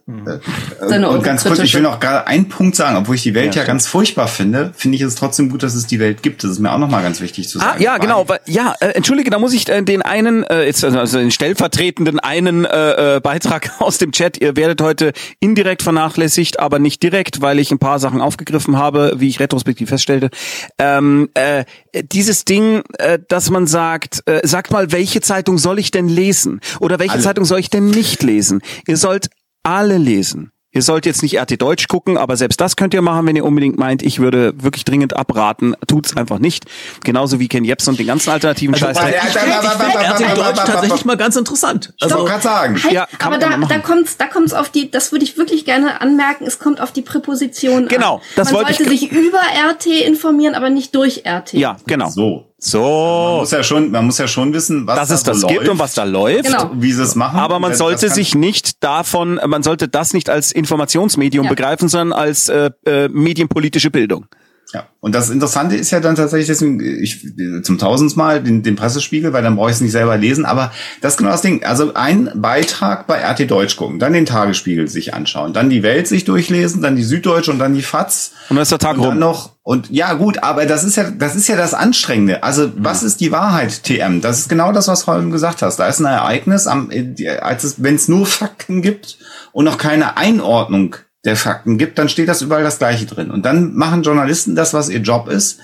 Seine 0.81 1.11
Und 1.11 1.23
ganz 1.23 1.45
kurz, 1.45 1.59
ich 1.59 1.75
will 1.75 1.83
noch 1.83 2.01
gerade 2.01 2.27
einen 2.27 2.49
Punkt 2.49 2.75
sagen, 2.77 2.97
obwohl 2.97 3.17
ich 3.17 3.23
die 3.23 3.35
Welt 3.35 3.55
ja, 3.55 3.65
ganz 3.65 3.87
furchtbar 3.87 4.29
finde, 4.29 4.73
finde 4.75 4.97
ich 4.97 5.03
es 5.03 5.15
trotzdem 5.15 5.51
gut, 5.51 5.63
dass 5.63 5.75
es 5.75 5.87
die 5.87 5.99
Welt 6.01 6.23
gibt. 6.23 6.43
Das 6.43 6.53
ist 6.53 6.59
mir 6.59 6.73
auch 6.73 6.79
nochmal 6.79 7.03
ganz 7.03 7.21
wichtig 7.21 7.49
zu 7.49 7.59
sagen. 7.59 7.77
Ah, 7.79 7.83
ja, 7.83 7.99
genau. 7.99 8.29
weil- 8.29 8.41
Ja, 8.47 8.75
äh, 8.81 8.89
entschuldige, 8.89 9.31
da 9.31 9.39
muss 9.39 9.53
ich 9.53 9.69
äh, 9.69 9.83
den 9.83 10.03
einen, 10.03 10.43
äh, 10.45 10.65
jetzt, 10.65 10.85
also 10.85 10.99
also 10.99 11.19
den 11.19 11.31
stellvertretenden 11.31 12.19
einen 12.19 12.65
äh, 12.65 13.17
äh, 13.17 13.21
Beitrag 13.21 13.73
aus 13.81 13.99
dem 13.99 14.13
Chat. 14.13 14.41
Ihr 14.41 14.57
werdet 14.57 14.81
heute 14.81 15.13
indirekt 15.41 15.83
vernachlässigt, 15.83 16.59
aber 16.59 16.79
nicht 16.79 17.03
direkt, 17.03 17.43
weil 17.43 17.59
ich 17.59 17.71
ein 17.71 17.79
paar 17.79 17.99
Sachen 17.99 18.21
aufgegriffen 18.21 18.79
habe, 18.79 19.15
wie 19.17 19.29
ich 19.29 19.39
retrospektiv 19.41 19.89
feststellte. 19.91 20.31
Ähm, 20.79 21.29
äh, 21.35 21.65
dieses 22.13 22.45
Ding, 22.45 22.83
äh, 22.99 23.19
dass 23.29 23.51
man 23.51 23.67
sagt, 23.67 24.23
äh, 24.27 24.47
sagt 24.47 24.71
mal, 24.71 24.93
welche 24.93 25.21
Zeitung 25.21 25.59
soll 25.59 25.79
ich 25.79 25.91
denn 25.91 26.09
lesen? 26.09 26.61
Oder 26.81 26.99
welche 26.99 27.15
Alle. 27.15 27.23
Zeitung 27.23 27.45
soll 27.45 27.59
ich 27.59 27.71
denn 27.71 27.87
nicht 27.87 28.23
lesen? 28.23 28.63
Ihr 28.87 28.97
sollt 28.97 29.26
alle 29.67 29.99
lesen. 29.99 30.53
Ihr 30.73 30.83
sollt 30.83 31.07
jetzt 31.07 31.23
nicht 31.23 31.39
RT 31.41 31.63
Deutsch 31.63 31.89
gucken, 31.89 32.19
aber 32.19 32.37
selbst 32.37 32.61
das 32.61 32.77
könnt 32.77 32.93
ihr 32.93 33.01
machen, 33.01 33.27
wenn 33.27 33.35
ihr 33.35 33.47
unbedingt 33.47 33.79
meint, 33.79 34.03
ich 34.03 34.19
würde 34.19 34.53
wirklich 34.63 34.85
dringend 34.85 35.17
abraten. 35.17 35.75
Tut's 35.89 36.15
einfach 36.19 36.39
nicht. 36.39 36.67
Genauso 37.03 37.41
wie 37.41 37.49
Ken 37.49 37.65
Jeps 37.65 37.89
und 37.89 37.99
den 37.99 38.07
ganzen 38.07 38.29
alternativen 38.29 38.75
Also, 38.75 38.85
Scheiß. 38.85 38.99
Ich 38.99 39.37
RTL 39.37 40.35
Deutsch 40.35 40.65
tatsächlich 40.67 41.07
mal 41.07 41.17
ganz 41.17 41.35
interessant. 41.37 41.95
Ich 41.97 42.03
Also, 42.03 42.27
gerade 42.27 42.43
sagen. 42.43 42.83
Halt, 42.83 42.93
Ja, 42.93 43.07
kann 43.19 43.33
aber 43.33 43.39
da, 43.43 43.57
da 43.67 43.79
kommt's, 43.79 44.19
da 44.19 44.27
kommt's 44.27 44.53
auf 44.53 44.69
die, 44.69 44.91
das 44.91 45.13
würde 45.13 45.25
ich 45.25 45.39
wirklich 45.39 45.65
gerne 45.65 46.03
anmerken, 46.03 46.45
es 46.47 46.59
kommt 46.59 46.83
auf 46.83 46.93
die 46.93 47.01
Präposition 47.03 47.89
Genau, 47.89 48.17
an. 48.17 48.21
das 48.35 48.49
Man 48.49 48.57
wollte 48.57 48.73
ich 48.73 48.77
sollte 48.77 48.91
sich 48.93 49.11
über 49.13 49.39
RT 49.71 49.87
informieren, 49.87 50.55
aber 50.55 50.69
nicht 50.69 50.95
durch 50.95 51.23
RT. 51.27 51.55
ja, 51.55 51.79
genau. 51.87 52.11
So. 52.11 52.53
Man 52.59 52.71
So, 52.71 53.37
muss 53.41 53.51
ja 53.51 53.63
schon, 53.63 53.91
man 53.91 54.07
muss 54.07 54.17
ja 54.17 54.27
schon 54.27 54.53
wissen, 54.55 54.87
was 54.87 54.97
dass 54.97 55.09
da 55.09 55.15
es 55.15 55.23
das 55.25 55.41
so 55.41 55.47
gibt 55.47 55.61
läuft, 55.61 55.71
und 55.73 55.79
was 55.79 55.93
da 55.95 56.05
läuft. 56.05 56.45
Genau. 56.45 56.71
wie 56.75 56.91
sie 56.93 57.03
es 57.03 57.15
machen. 57.15 57.39
Aber 57.39 57.59
man 57.59 57.75
sollte 57.75 58.09
sich 58.09 58.35
nicht 58.35 58.83
davon, 58.83 59.39
man 59.47 59.63
sollte 59.63 59.89
das 59.89 60.15
nicht 60.15 60.31
als 60.31 60.53
Informationsmedium 60.53 61.45
Ja. 61.45 61.51
begreifen, 61.51 61.89
sondern 61.89 62.19
als 62.19 62.49
äh, 62.49 62.71
äh, 62.87 63.09
medienpolitische 63.09 63.91
Bildung. 63.91 64.27
Ja, 64.73 64.89
und 64.99 65.15
das 65.15 65.31
Interessante 65.31 65.77
ist 65.77 65.93
ja 65.93 66.01
dann 66.01 66.17
tatsächlich, 66.17 66.49
deswegen, 66.49 66.81
ich 66.81 67.25
zum 67.63 67.79
tausendmal 67.79 68.43
den, 68.43 68.65
den 68.65 68.75
Pressespiegel, 68.75 69.33
weil 69.33 69.45
dann 69.45 69.55
brauche 69.55 69.71
ich 69.71 69.77
es 69.77 69.81
nicht 69.81 69.93
selber 69.93 70.17
lesen, 70.17 70.45
aber 70.45 70.73
das 71.01 71.13
ist 71.13 71.19
genau 71.19 71.31
das 71.31 71.43
Ding. 71.43 71.63
Also 71.63 71.95
ein 71.95 72.31
Beitrag 72.35 73.07
bei 73.07 73.23
RT 73.25 73.49
Deutsch 73.49 73.77
gucken, 73.77 74.01
dann 74.01 74.13
den 74.13 74.27
Tagesspiegel 74.27 74.89
sich 74.89 75.15
anschauen, 75.15 75.53
dann 75.53 75.71
die 75.71 75.85
Welt 75.85 76.09
sich 76.09 76.25
durchlesen, 76.25 76.83
dann 76.83 76.97
die 76.97 77.05
Süddeutsche 77.05 77.53
und 77.53 77.61
dann 77.61 77.75
die 77.75 77.83
FAZ. 77.83 78.33
Und 78.49 78.57
dann 78.57 78.63
ist 78.63 78.73
der 78.73 78.81
Tag 78.81 78.97
und 78.97 79.03
dann 79.03 79.11
rum. 79.13 79.19
noch 79.21 79.51
und 79.63 79.91
ja 79.91 80.15
gut, 80.15 80.43
aber 80.43 80.67
das 80.67 80.83
ist 80.83 80.97
ja 80.97 81.11
das 81.11 81.37
ist 81.37 81.47
ja 81.47 81.57
das 81.57 81.73
Anstrengende. 81.73 82.43
Also 82.43 82.73
was 82.77 83.05
ist 83.05 83.21
die 83.21 83.31
Wahrheit, 83.31 83.85
TM? 83.85 84.21
Das 84.21 84.41
ist 84.41 84.49
genau 84.49 84.73
das, 84.73 84.89
was 84.89 85.07
Holm 85.07 85.31
gesagt 85.31 85.63
hast. 85.63 85.77
Da 85.77 85.87
ist 85.87 86.01
ein 86.01 86.07
Ereignis, 86.07 86.67
am, 86.67 86.91
äh, 86.91 87.39
als 87.39 87.63
es 87.63 87.83
wenn 87.83 87.95
es 87.95 88.09
nur 88.09 88.27
Fakten 88.27 88.83
gibt 88.83 89.19
und 89.53 89.65
noch 89.65 89.79
keine 89.79 90.17
Einordnung 90.17 90.97
der 91.27 91.37
Fakten 91.37 91.77
gibt, 91.77 91.99
dann 91.99 92.09
steht 92.09 92.29
das 92.29 92.41
überall 92.41 92.63
das 92.63 92.79
Gleiche 92.79 93.05
drin. 93.05 93.31
Und 93.31 93.45
dann 93.45 93.75
machen 93.75 94.03
Journalisten 94.03 94.55
das, 94.55 94.73
was 94.73 94.89
ihr 94.89 95.01
Job 95.01 95.29
ist. 95.29 95.61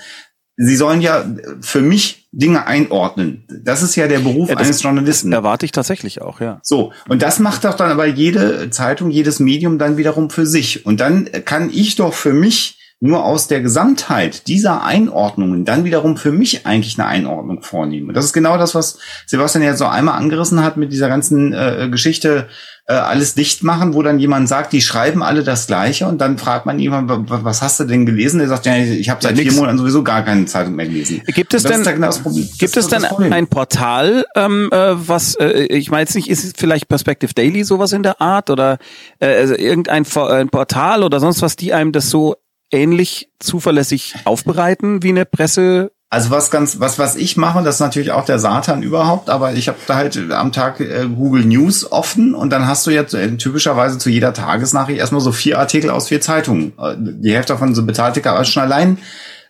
Sie 0.57 0.77
sollen 0.77 1.01
ja 1.01 1.25
für 1.61 1.81
mich 1.81 2.29
Dinge 2.33 2.67
einordnen. 2.67 3.45
Das 3.65 3.83
ist 3.83 3.97
ja 3.97 4.07
der 4.07 4.19
Beruf 4.19 4.51
Ja, 4.51 4.57
eines 4.57 4.83
Journalisten. 4.83 5.33
Erwarte 5.33 5.65
ich 5.65 5.73
tatsächlich 5.73 6.21
auch, 6.21 6.41
ja. 6.41 6.61
So, 6.63 6.93
und 7.09 7.23
das 7.23 7.39
macht 7.39 7.65
doch 7.65 7.75
dann 7.75 7.91
aber 7.91 8.07
jede 8.07 8.69
Zeitung, 8.71 9.11
jedes 9.11 9.41
Medium 9.41 9.79
dann 9.79 9.97
wiederum 9.97 10.29
für 10.29 10.45
sich. 10.45 10.85
Und 10.85 11.01
dann 11.01 11.31
kann 11.45 11.71
ich 11.73 11.97
doch 11.97 12.13
für 12.13 12.35
mich 12.35 12.82
nur 13.05 13.25
aus 13.25 13.49
der 13.49 13.61
Gesamtheit 13.61 14.47
dieser 14.47 14.85
Einordnungen 14.85 15.65
dann 15.65 15.85
wiederum 15.85 16.17
für 16.17 16.31
mich 16.31 16.67
eigentlich 16.67 16.97
eine 17.01 17.09
Einordnung 17.09 17.61
vornehmen. 17.61 18.09
Und 18.09 18.15
das 18.17 18.25
ist 18.27 18.33
genau 18.33 18.57
das, 18.57 18.77
was 18.77 18.99
Sebastian 19.27 19.65
ja 19.65 19.75
so 19.75 19.87
einmal 19.87 20.17
angerissen 20.17 20.63
hat 20.63 20.77
mit 20.77 20.93
dieser 20.93 21.09
ganzen 21.09 21.53
äh, 21.53 21.89
Geschichte, 21.91 22.47
äh, 22.87 22.93
alles 22.95 23.35
dicht 23.35 23.65
machen, 23.65 23.95
wo 23.95 24.03
dann 24.03 24.21
jemand 24.21 24.49
sagt, 24.49 24.73
die 24.73 24.81
schreiben 24.83 25.23
alle 25.23 25.43
das 25.43 25.67
Gleiche 25.67 26.07
und 26.07 26.21
dann 26.21 26.39
fragt 26.39 26.65
man 26.67 26.79
jemand, 26.79 27.09
wa- 27.09 27.25
wa- 27.27 27.41
was 27.43 27.61
hast 27.61 27.81
du 27.81 27.85
denn 27.85 28.07
gelesen? 28.07 28.39
Der 28.39 28.49
sagt, 28.49 28.67
ja, 28.67 28.77
ich 28.77 29.09
habe 29.11 29.21
seit 29.21 29.37
Ja, 29.37 29.43
vier. 29.43 29.53
Monaten 29.53 29.79
sowieso 29.79 30.05
gar 30.05 30.23
keine 30.25 30.47
Zeitung 30.47 30.75
mehr 30.77 30.87
gelesen. 30.87 31.23
Gibt 31.27 31.55
es 31.55 31.65
denn, 31.65 31.83
genau 31.83 32.11
Problem. 32.11 32.49
Gibt 32.59 32.77
es 32.77 32.87
doch 32.87 32.99
denn 32.99 33.33
ein 33.33 33.47
Portal, 33.49 34.25
ähm, 34.37 34.69
äh, 34.73 34.77
was, 35.09 35.35
äh, 35.37 35.65
ich 35.71 35.91
meine 35.91 36.03
jetzt 36.03 36.15
nicht, 36.15 36.29
ist 36.29 36.45
es 36.45 36.53
vielleicht 36.57 36.89
Perspective 36.89 37.35
Daily 37.35 37.65
sowas 37.65 37.93
in 37.93 38.03
der 38.05 38.21
Art 38.21 38.49
oder 38.51 38.79
äh, 39.21 39.27
also 39.27 39.55
irgendein 39.57 40.05
ein 40.07 40.49
Portal 40.49 41.03
oder 41.03 41.19
sonst 41.21 41.43
was, 41.43 41.57
die 41.57 41.73
einem 41.73 41.93
das 41.93 42.11
so 42.11 42.37
ähnlich 42.73 43.31
zuverlässig 43.39 44.15
aufbereiten 44.25 45.03
wie 45.03 45.11
eine 45.11 45.25
Presse? 45.25 45.93
Also 46.11 46.31
was 46.31 46.51
ganz, 46.51 46.79
was 46.79 46.99
was 46.99 47.17
ich 47.17 47.39
mache, 47.39 47.63
das 47.63 47.77
ist 47.77 47.81
natürlich 47.81 48.13
auch 48.13 48.27
der 48.27 48.39
Satan 48.39 48.83
überhaupt, 48.83 49.31
aber 49.31 49.55
ich 49.55 49.69
habe 49.69 49.79
da 49.87 49.95
halt 49.95 50.19
am 50.31 50.53
Tag 50.53 50.79
äh, 50.81 51.07
Google 51.07 51.47
News 51.47 51.91
offen 51.91 52.35
und 52.35 52.51
dann 52.51 52.67
hast 52.67 52.87
du 52.87 52.91
jetzt 52.91 53.15
äh, 53.15 53.35
typischerweise 53.39 53.97
zu 53.97 54.11
jeder 54.11 54.35
Tagesnachricht 54.35 54.99
erstmal 54.99 55.23
so 55.23 55.33
vier 55.33 55.59
Artikel 55.59 55.89
aus 55.89 56.09
vier 56.09 56.21
Zeitungen. 56.21 56.75
Äh, 56.79 56.97
Die 56.99 57.33
Hälfte 57.33 57.55
davon 57.55 57.75
sind 57.75 57.87
bezahlte, 57.87 58.21
schon 58.45 58.63
allein 58.63 58.99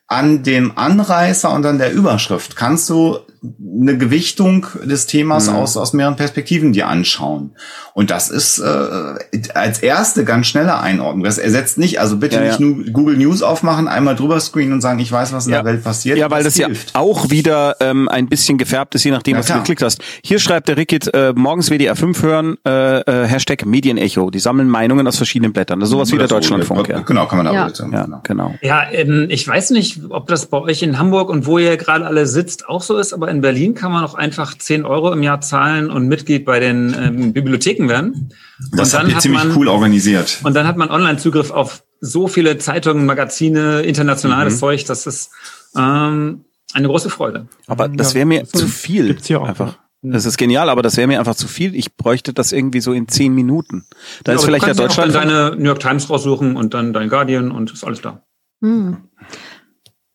an 0.06 0.44
dem 0.44 0.76
Anreißer 0.78 1.50
und 1.50 1.66
an 1.66 1.78
der 1.78 1.92
Überschrift 1.92 2.54
kannst 2.54 2.88
du 2.90 3.18
eine 3.42 3.98
Gewichtung 3.98 4.66
des 4.84 5.06
Themas 5.06 5.50
mhm. 5.50 5.56
aus, 5.56 5.76
aus 5.76 5.92
mehreren 5.92 6.14
Perspektiven 6.14 6.72
dir 6.72 6.86
anschauen. 6.86 7.56
Und 7.92 8.10
das 8.10 8.30
ist 8.30 8.60
äh, 8.60 9.48
als 9.54 9.80
erste 9.80 10.24
ganz 10.24 10.46
schnelle 10.46 10.78
Einordnung. 10.78 11.24
Das 11.24 11.38
ersetzt 11.38 11.76
nicht, 11.76 11.98
also 12.00 12.18
bitte 12.18 12.36
ja, 12.36 12.42
nicht 12.42 12.60
ja. 12.60 12.66
nur 12.66 12.84
Google 12.86 13.16
News 13.16 13.42
aufmachen, 13.42 13.88
einmal 13.88 14.14
drüber 14.14 14.38
screenen 14.38 14.74
und 14.74 14.80
sagen, 14.80 15.00
ich 15.00 15.10
weiß, 15.10 15.32
was 15.32 15.46
in 15.46 15.52
ja. 15.52 15.62
der 15.62 15.72
Welt 15.72 15.84
passiert. 15.84 16.18
Ja, 16.18 16.30
weil 16.30 16.44
das, 16.44 16.54
das 16.54 16.68
ja 16.68 16.68
auch 16.94 17.30
wieder 17.30 17.76
ähm, 17.80 18.08
ein 18.08 18.28
bisschen 18.28 18.58
gefärbt 18.58 18.94
ist, 18.94 19.04
je 19.04 19.10
nachdem, 19.10 19.36
was 19.36 19.46
du 19.46 19.54
geklickt 19.54 19.82
hast. 19.82 20.00
Hier 20.24 20.38
schreibt 20.38 20.68
der 20.68 20.76
Rickit, 20.76 21.12
äh, 21.12 21.32
morgens 21.34 21.70
WDR 21.70 21.96
5 21.96 22.22
hören, 22.22 22.56
äh, 22.64 23.00
äh, 23.00 23.26
Hashtag 23.26 23.66
Medienecho. 23.66 24.30
Die 24.30 24.38
sammeln 24.38 24.68
Meinungen 24.68 25.06
aus 25.08 25.16
verschiedenen 25.16 25.52
Blättern. 25.52 25.80
Das 25.80 25.88
ist 25.88 25.92
sowas 25.92 26.12
wie 26.12 26.18
der 26.18 26.28
Deutschlandfunk. 26.28 26.88
Ja. 26.88 27.00
Genau, 27.00 27.26
kann 27.26 27.38
man 27.38 27.46
da 27.46 27.52
ja. 27.52 27.68
ja, 27.68 28.04
genau. 28.04 28.20
genau. 28.22 28.54
Ja, 28.62 28.84
ähm, 28.92 29.26
ich 29.30 29.46
weiß 29.46 29.70
nicht, 29.70 30.00
ob 30.10 30.28
das 30.28 30.46
bei 30.46 30.58
euch 30.58 30.82
in 30.82 30.98
Hamburg 30.98 31.28
und 31.28 31.46
wo 31.46 31.58
ihr 31.58 31.76
gerade 31.76 32.06
alle 32.06 32.26
sitzt 32.26 32.68
auch 32.68 32.82
so 32.82 32.98
ist, 32.98 33.12
aber 33.12 33.31
in 33.32 33.40
Berlin 33.40 33.74
kann 33.74 33.90
man 33.90 34.04
auch 34.04 34.14
einfach 34.14 34.56
10 34.56 34.84
Euro 34.84 35.12
im 35.12 35.22
Jahr 35.22 35.40
zahlen 35.40 35.90
und 35.90 36.06
Mitglied 36.06 36.44
bei 36.44 36.60
den 36.60 36.94
ähm, 36.96 37.32
Bibliotheken 37.32 37.88
werden. 37.88 38.32
Das 38.72 38.94
habt 38.94 39.08
ihr 39.08 39.18
ziemlich 39.18 39.44
man, 39.44 39.56
cool 39.56 39.68
organisiert. 39.68 40.38
Und 40.44 40.54
dann 40.54 40.66
hat 40.66 40.76
man 40.76 40.90
Online-Zugriff 40.90 41.50
auf 41.50 41.82
so 42.00 42.28
viele 42.28 42.58
Zeitungen, 42.58 43.06
Magazine, 43.06 43.82
internationales 43.82 44.54
mhm. 44.54 44.58
Zeug, 44.58 44.84
das 44.84 45.06
ist 45.06 45.30
ähm, 45.76 46.44
eine 46.72 46.86
große 46.86 47.10
Freude. 47.10 47.48
Aber 47.66 47.88
das 47.88 48.14
wäre 48.14 48.26
mir 48.26 48.40
ja, 48.40 48.44
zu 48.44 48.66
viel. 48.66 49.08
Gibt's 49.08 49.26
hier 49.26 49.40
auch 49.40 49.48
einfach. 49.48 49.78
Das 50.04 50.26
ist 50.26 50.36
genial, 50.36 50.68
aber 50.68 50.82
das 50.82 50.96
wäre 50.96 51.06
mir 51.06 51.20
einfach 51.20 51.36
zu 51.36 51.46
viel. 51.46 51.76
Ich 51.76 51.96
bräuchte 51.96 52.32
das 52.32 52.50
irgendwie 52.50 52.80
so 52.80 52.92
in 52.92 53.06
zehn 53.06 53.32
Minuten. 53.34 53.86
Da 54.24 54.32
ja, 54.32 54.38
ist 54.38 54.44
vielleicht 54.44 54.66
ja 54.66 54.74
Deutschland. 54.74 55.14
Du 55.14 55.18
kannst 55.18 55.30
deine 55.30 55.56
New 55.56 55.66
York 55.66 55.78
Times 55.78 56.10
raussuchen 56.10 56.56
und 56.56 56.74
dann 56.74 56.92
dein 56.92 57.08
Guardian 57.08 57.52
und 57.52 57.72
ist 57.72 57.84
alles 57.84 58.00
da. 58.00 58.24
Hm. 58.60 58.96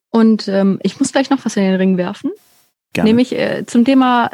Und 0.09 0.47
ähm, 0.49 0.79
ich 0.83 0.99
muss 0.99 1.13
gleich 1.13 1.29
noch 1.29 1.43
was 1.45 1.55
in 1.55 1.63
den 1.63 1.75
Ring 1.75 1.97
werfen. 1.97 2.31
Gerne. 2.93 3.09
Nämlich 3.09 3.33
äh, 3.33 3.65
zum 3.65 3.85
Thema 3.85 4.29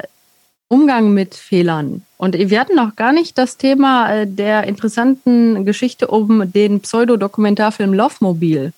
Umgang 0.68 1.14
mit 1.14 1.36
Fehlern. 1.36 2.04
Und 2.18 2.36
wir 2.38 2.60
hatten 2.60 2.76
noch 2.76 2.96
gar 2.96 3.14
nicht 3.14 3.38
das 3.38 3.58
Thema 3.58 4.12
äh, 4.12 4.28
der 4.28 4.64
interessanten 4.64 5.66
Geschichte 5.66 6.08
um 6.08 6.52
den 6.52 6.80
Pseudodokumentarfilm 6.80 7.94
Love 7.94 8.16
Mobile. 8.22 8.74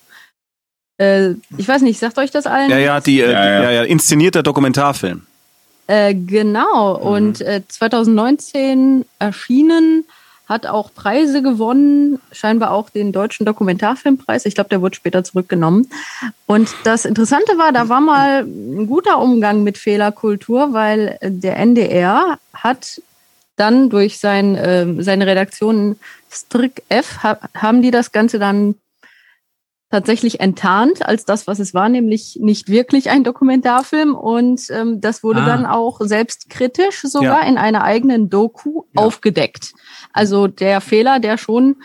Äh, 0.98 1.30
ich 1.56 1.66
weiß 1.68 1.82
nicht, 1.82 1.98
sagt 1.98 2.18
euch 2.18 2.30
das 2.30 2.46
allen? 2.46 2.70
Ja, 2.70 2.78
ja, 2.78 3.00
die, 3.00 3.20
äh, 3.20 3.32
ja, 3.32 3.44
ja. 3.44 3.62
ja, 3.62 3.70
ja 3.70 3.82
inszenierter 3.84 4.42
Dokumentarfilm. 4.42 5.22
Äh, 5.86 6.14
genau. 6.14 6.98
Mhm. 6.98 7.06
Und 7.06 7.40
äh, 7.40 7.62
2019 7.66 9.04
erschienen, 9.18 10.04
hat 10.46 10.66
auch 10.66 10.94
Preise 10.94 11.42
gewonnen, 11.42 12.20
scheinbar 12.30 12.70
auch 12.70 12.88
den 12.88 13.12
deutschen 13.12 13.44
Dokumentarfilmpreis. 13.44 14.46
Ich 14.46 14.54
glaube, 14.54 14.70
der 14.70 14.80
wurde 14.80 14.94
später 14.94 15.24
zurückgenommen. 15.24 15.88
Und 16.46 16.70
das 16.84 17.04
Interessante 17.04 17.58
war, 17.58 17.72
da 17.72 17.88
war 17.88 18.00
mal 18.00 18.44
ein 18.44 18.86
guter 18.86 19.18
Umgang 19.18 19.64
mit 19.64 19.76
Fehlerkultur, 19.76 20.72
weil 20.72 21.18
der 21.22 21.56
NDR 21.56 22.38
hat 22.54 23.02
dann 23.56 23.90
durch 23.90 24.18
sein, 24.18 24.54
äh, 24.54 25.02
seine 25.02 25.26
Redaktion 25.26 25.96
Strick 26.30 26.82
F 26.88 27.18
haben 27.54 27.82
die 27.82 27.90
das 27.90 28.12
Ganze 28.12 28.38
dann 28.38 28.76
tatsächlich 29.90 30.40
enttarnt 30.40 31.06
als 31.06 31.24
das, 31.24 31.46
was 31.46 31.58
es 31.58 31.72
war, 31.72 31.88
nämlich 31.88 32.38
nicht 32.40 32.68
wirklich 32.68 33.08
ein 33.10 33.24
Dokumentarfilm. 33.24 34.14
Und 34.14 34.68
ähm, 34.70 35.00
das 35.00 35.22
wurde 35.22 35.42
ah. 35.42 35.46
dann 35.46 35.66
auch 35.66 36.00
selbstkritisch 36.00 37.02
sogar 37.02 37.42
ja. 37.42 37.48
in 37.48 37.56
einer 37.56 37.82
eigenen 37.82 38.28
Doku 38.28 38.82
ja. 38.92 39.02
aufgedeckt. 39.02 39.72
Also 40.16 40.46
der 40.46 40.80
Fehler, 40.80 41.20
der 41.20 41.38
schon 41.38 41.76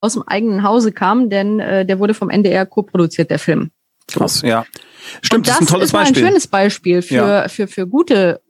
aus 0.00 0.14
dem 0.14 0.22
eigenen 0.26 0.62
Hause 0.62 0.92
kam, 0.92 1.30
denn 1.30 1.60
äh, 1.60 1.86
der 1.86 1.98
wurde 1.98 2.14
vom 2.14 2.30
NDR 2.30 2.66
co-produziert, 2.66 3.30
der 3.30 3.38
Film. 3.38 3.70
Krass, 4.06 4.42
ja. 4.42 4.66
Stimmt, 5.22 5.46
das, 5.46 5.54
das 5.54 5.62
ist 5.62 5.68
ein 5.68 5.72
tolles 5.72 5.86
ist 5.86 5.92
Beispiel. 5.92 6.22
ein 6.22 6.28
schönes 6.28 6.46
Beispiel 6.46 7.02
für, 7.02 7.14
ja. 7.14 7.48
für, 7.48 7.66
für 7.68 7.86
gute 7.86 8.40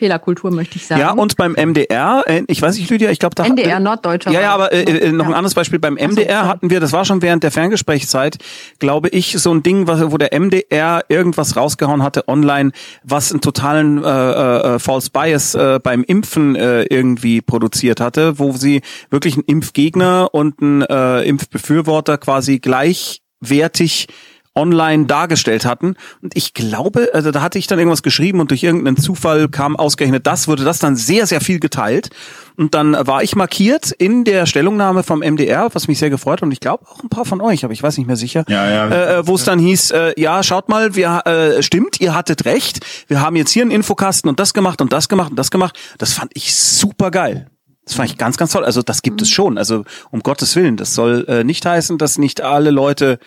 Fehlerkultur, 0.00 0.50
möchte 0.50 0.76
ich 0.76 0.86
sagen. 0.86 1.00
Ja, 1.00 1.12
und 1.12 1.36
beim 1.36 1.52
MDR, 1.52 2.24
äh, 2.26 2.42
ich 2.48 2.60
weiß 2.60 2.76
nicht, 2.76 2.88
Lydia, 2.90 3.10
ich 3.10 3.18
glaube, 3.18 3.34
da 3.34 3.44
MDR, 3.44 3.76
hat, 3.76 3.82
Norddeutscher. 3.82 4.32
Ja, 4.32 4.40
ja, 4.40 4.54
aber 4.54 4.72
äh, 4.72 4.82
äh, 4.82 5.12
noch 5.12 5.26
ein 5.26 5.34
anderes 5.34 5.54
Beispiel. 5.54 5.78
Beim 5.78 5.94
MDR 5.94 6.48
hatten 6.48 6.70
wir, 6.70 6.80
das 6.80 6.92
war 6.92 7.04
schon 7.04 7.20
während 7.20 7.42
der 7.44 7.50
Ferngesprächszeit, 7.50 8.38
glaube 8.78 9.10
ich, 9.10 9.32
so 9.38 9.52
ein 9.52 9.62
Ding, 9.62 9.86
wo 9.86 10.16
der 10.16 10.38
MDR 10.38 11.04
irgendwas 11.08 11.54
rausgehauen 11.54 12.02
hatte 12.02 12.26
online, 12.28 12.72
was 13.04 13.30
einen 13.30 13.42
totalen 13.42 14.02
äh, 14.02 14.06
äh, 14.06 14.78
False 14.78 15.10
Bias 15.10 15.54
äh, 15.54 15.78
beim 15.82 16.02
Impfen 16.02 16.56
äh, 16.56 16.84
irgendwie 16.84 17.42
produziert 17.42 18.00
hatte, 18.00 18.38
wo 18.38 18.52
sie 18.52 18.80
wirklich 19.10 19.34
einen 19.34 19.44
Impfgegner 19.44 20.30
und 20.32 20.62
einen 20.62 20.82
äh, 20.82 21.22
Impfbefürworter 21.24 22.16
quasi 22.16 22.58
gleichwertig 22.58 24.08
online 24.54 25.06
dargestellt 25.06 25.64
hatten. 25.64 25.94
Und 26.22 26.36
ich 26.36 26.54
glaube, 26.54 27.10
also 27.14 27.30
da 27.30 27.40
hatte 27.40 27.58
ich 27.58 27.66
dann 27.66 27.78
irgendwas 27.78 28.02
geschrieben 28.02 28.40
und 28.40 28.50
durch 28.50 28.62
irgendeinen 28.62 28.96
Zufall 28.96 29.48
kam 29.48 29.76
ausgerechnet 29.76 30.26
das, 30.26 30.48
wurde 30.48 30.64
das 30.64 30.78
dann 30.78 30.96
sehr, 30.96 31.26
sehr 31.26 31.40
viel 31.40 31.60
geteilt. 31.60 32.10
Und 32.56 32.74
dann 32.74 32.96
war 33.06 33.22
ich 33.22 33.36
markiert 33.36 33.92
in 33.92 34.24
der 34.24 34.46
Stellungnahme 34.46 35.02
vom 35.02 35.20
MDR, 35.20 35.68
was 35.72 35.88
mich 35.88 35.98
sehr 35.98 36.10
gefreut 36.10 36.38
hat 36.38 36.42
und 36.42 36.52
ich 36.52 36.60
glaube 36.60 36.84
auch 36.86 37.02
ein 37.02 37.08
paar 37.08 37.24
von 37.24 37.40
euch, 37.40 37.64
aber 37.64 37.72
ich 37.72 37.82
weiß 37.82 37.96
nicht 37.96 38.06
mehr 38.06 38.16
sicher, 38.16 38.44
ja, 38.48 38.68
ja, 38.68 38.88
äh, 38.88 39.18
äh 39.18 39.26
wo 39.26 39.34
es 39.34 39.44
dann 39.44 39.58
hieß, 39.58 39.92
äh, 39.92 40.20
ja, 40.20 40.42
schaut 40.42 40.68
mal, 40.68 40.94
wir 40.94 41.22
äh, 41.26 41.62
stimmt, 41.62 42.00
ihr 42.00 42.14
hattet 42.14 42.44
recht, 42.44 42.80
wir 43.06 43.20
haben 43.20 43.36
jetzt 43.36 43.52
hier 43.52 43.62
einen 43.62 43.70
Infokasten 43.70 44.28
und 44.28 44.40
das 44.40 44.52
gemacht 44.52 44.82
und 44.82 44.92
das 44.92 45.08
gemacht 45.08 45.30
und 45.30 45.36
das 45.36 45.50
gemacht. 45.50 45.78
Das 45.98 46.12
fand 46.12 46.32
ich 46.34 46.54
super 46.54 47.10
geil. 47.10 47.46
Das 47.84 47.94
fand 47.94 48.10
ich 48.10 48.18
ganz, 48.18 48.36
ganz 48.36 48.52
toll. 48.52 48.64
Also 48.64 48.82
das 48.82 49.02
gibt 49.02 49.20
mhm. 49.20 49.24
es 49.24 49.30
schon. 49.30 49.58
Also 49.58 49.84
um 50.10 50.20
Gottes 50.20 50.54
Willen, 50.54 50.76
das 50.76 50.94
soll 50.94 51.24
äh, 51.28 51.44
nicht 51.44 51.64
heißen, 51.64 51.98
dass 51.98 52.18
nicht 52.18 52.40
alle 52.40 52.70
Leute 52.70 53.18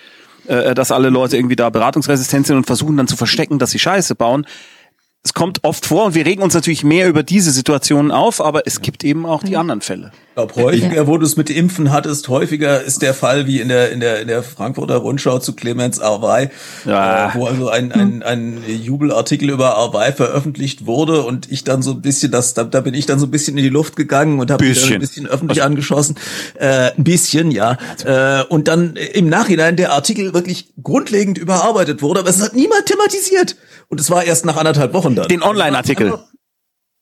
äh, 0.48 0.74
dass 0.74 0.92
alle 0.92 1.10
Leute 1.10 1.38
irgendwie 1.38 1.56
da 1.56 1.70
beratungsresistent 1.70 2.48
sind 2.48 2.58
und 2.58 2.66
versuchen 2.66 2.98
dann 2.98 3.08
zu 3.08 3.16
verstecken, 3.16 3.60
dass 3.60 3.72
sie 3.72 3.80
Scheiße 3.80 4.16
bauen. 4.16 4.46
Es 5.26 5.34
kommt 5.34 5.64
oft 5.64 5.86
vor 5.86 6.04
und 6.04 6.16
wir 6.16 6.26
regen 6.26 6.42
uns 6.42 6.54
natürlich 6.54 6.84
mehr 6.84 7.08
über 7.08 7.24
diese 7.24 7.52
Situationen 7.52 8.12
auf, 8.12 8.42
aber 8.42 8.68
es 8.68 8.82
gibt 8.82 9.06
eben 9.06 9.26
auch 9.26 9.42
die 9.42 9.56
anderen 9.56 9.80
Fälle. 9.80 10.12
Ich 10.28 10.36
glaube, 10.36 10.56
häufiger, 10.56 11.08
wo 11.08 11.18
du 11.18 11.26
es 11.26 11.38
mit 11.38 11.50
Impfen 11.50 11.92
hattest, 11.92 12.28
häufiger 12.28 12.82
ist 12.82 13.02
der 13.02 13.14
Fall 13.14 13.48
wie 13.48 13.62
in 13.62 13.70
der, 13.70 13.92
in 13.92 14.02
der, 14.02 14.20
in 14.20 14.28
der 14.28 14.44
Frankfurter 14.44 14.98
Rundschau 14.98 15.40
zu 15.40 15.54
Clemens 15.54 16.02
Arwei, 16.02 16.52
ja. 16.86 17.30
äh, 17.30 17.36
wo 17.36 17.46
also 17.46 17.70
ein, 17.70 17.94
ein, 17.94 18.22
ein 18.22 18.64
Jubelartikel 18.68 19.50
über 19.50 19.78
Arwei 19.78 20.12
veröffentlicht 20.12 20.88
wurde 20.88 21.22
und 21.22 21.50
ich 21.50 21.64
dann 21.64 21.84
so 21.84 21.92
ein 21.92 22.02
bisschen, 22.02 22.32
das, 22.32 22.54
da, 22.54 22.66
da 22.66 22.82
bin 22.82 22.94
ich 22.94 23.06
dann 23.06 23.20
so 23.20 23.28
ein 23.28 23.32
bisschen 23.32 23.58
in 23.58 23.64
die 23.64 23.70
Luft 23.70 23.96
gegangen 23.96 24.40
und 24.40 24.52
habe 24.52 24.66
mich 24.66 24.92
ein 24.92 25.00
bisschen 25.00 25.28
öffentlich 25.28 25.62
also, 25.62 25.70
angeschossen. 25.70 26.16
Äh, 26.56 26.92
ein 26.98 27.04
bisschen, 27.06 27.50
ja. 27.52 27.78
Äh, 28.04 28.44
und 28.50 28.68
dann 28.68 28.96
im 28.96 29.30
Nachhinein 29.30 29.78
der 29.78 29.94
Artikel 29.94 30.34
wirklich 30.34 30.74
grundlegend 30.82 31.38
überarbeitet 31.38 32.02
wurde, 32.02 32.22
aber 32.22 32.30
es 32.30 32.42
hat 32.42 32.56
niemand 32.56 32.88
thematisiert. 32.88 33.56
Und 33.90 34.00
es 34.00 34.10
war 34.10 34.24
erst 34.24 34.46
nach 34.46 34.58
anderthalb 34.58 34.94
Wochen 34.94 35.13
dann. 35.16 35.28
Den 35.28 35.44
Online-Artikel. 35.44 36.20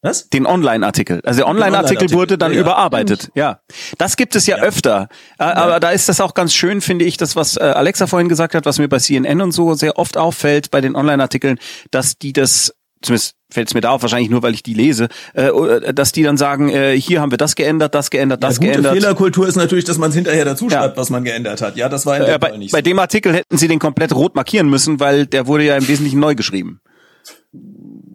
Was? 0.04 0.30
Den 0.30 0.48
Online-Artikel. 0.48 1.22
Also 1.24 1.42
der 1.42 1.48
Online-Artikel 1.48 2.06
Online 2.06 2.20
wurde 2.20 2.38
dann 2.40 2.54
ja, 2.54 2.62
überarbeitet. 2.62 3.30
Ja, 3.36 3.60
das 4.00 4.18
gibt 4.18 4.36
es 4.36 4.48
ja, 4.48 4.58
ja. 4.58 4.64
öfter. 4.64 5.10
Äh, 5.38 5.44
ja. 5.44 5.54
Aber 5.58 5.80
da 5.80 5.92
ist 5.92 6.10
das 6.10 6.20
auch 6.20 6.34
ganz 6.34 6.56
schön, 6.56 6.82
finde 6.82 7.06
ich, 7.06 7.18
das 7.18 7.36
was 7.36 7.56
äh, 7.58 7.60
Alexa 7.60 8.08
vorhin 8.08 8.28
gesagt 8.28 8.56
hat, 8.56 8.66
was 8.66 8.80
mir 8.80 8.90
bei 8.90 8.98
CNN 8.98 9.42
und 9.42 9.52
so 9.52 9.76
sehr 9.76 10.00
oft 10.00 10.18
auffällt 10.18 10.72
bei 10.72 10.82
den 10.82 10.96
Online-Artikeln, 10.96 11.60
dass 11.92 12.18
die 12.18 12.34
das 12.34 12.74
zumindest 13.04 13.36
fällt 13.52 13.68
es 13.68 13.74
mir 13.74 13.82
da 13.82 13.90
auf, 13.90 14.02
wahrscheinlich 14.02 14.30
nur, 14.30 14.44
weil 14.44 14.54
ich 14.54 14.64
die 14.64 14.74
lese, 14.74 15.10
äh, 15.34 15.94
dass 15.94 16.12
die 16.12 16.24
dann 16.24 16.38
sagen, 16.38 16.70
äh, 16.70 17.00
hier 17.00 17.22
haben 17.22 17.32
wir 17.32 17.38
das 17.38 17.56
geändert, 17.56 17.94
das 17.94 18.10
geändert, 18.10 18.44
das 18.44 18.56
ja, 18.56 18.60
gute 18.60 18.72
geändert. 18.72 18.94
Fehlerkultur 18.94 19.48
ist 19.48 19.56
natürlich, 19.56 19.86
dass 19.86 19.98
man 19.98 20.10
es 20.10 20.16
hinterher 20.16 20.46
dazu 20.46 20.70
schreibt, 20.70 20.96
ja. 20.96 21.02
was 21.02 21.10
man 21.10 21.24
geändert 21.24 21.62
hat. 21.62 21.76
Ja, 21.76 21.90
das 21.90 22.06
war 22.06 22.18
in 22.18 22.26
der 22.26 22.36
äh, 22.36 22.40
bei, 22.40 22.58
nicht 22.58 22.72
so. 22.72 22.78
bei 22.78 22.82
dem 22.82 23.00
Artikel 23.00 23.34
hätten 23.34 23.58
sie 23.58 23.68
den 23.68 23.80
komplett 23.80 24.16
rot 24.16 24.36
markieren 24.36 24.70
müssen, 24.70 25.00
weil 25.00 25.26
der 25.26 25.48
wurde 25.48 25.64
ja 25.64 25.78
im 25.78 25.88
Wesentlichen 25.88 26.20
neu 26.20 26.36
geschrieben 26.36 26.80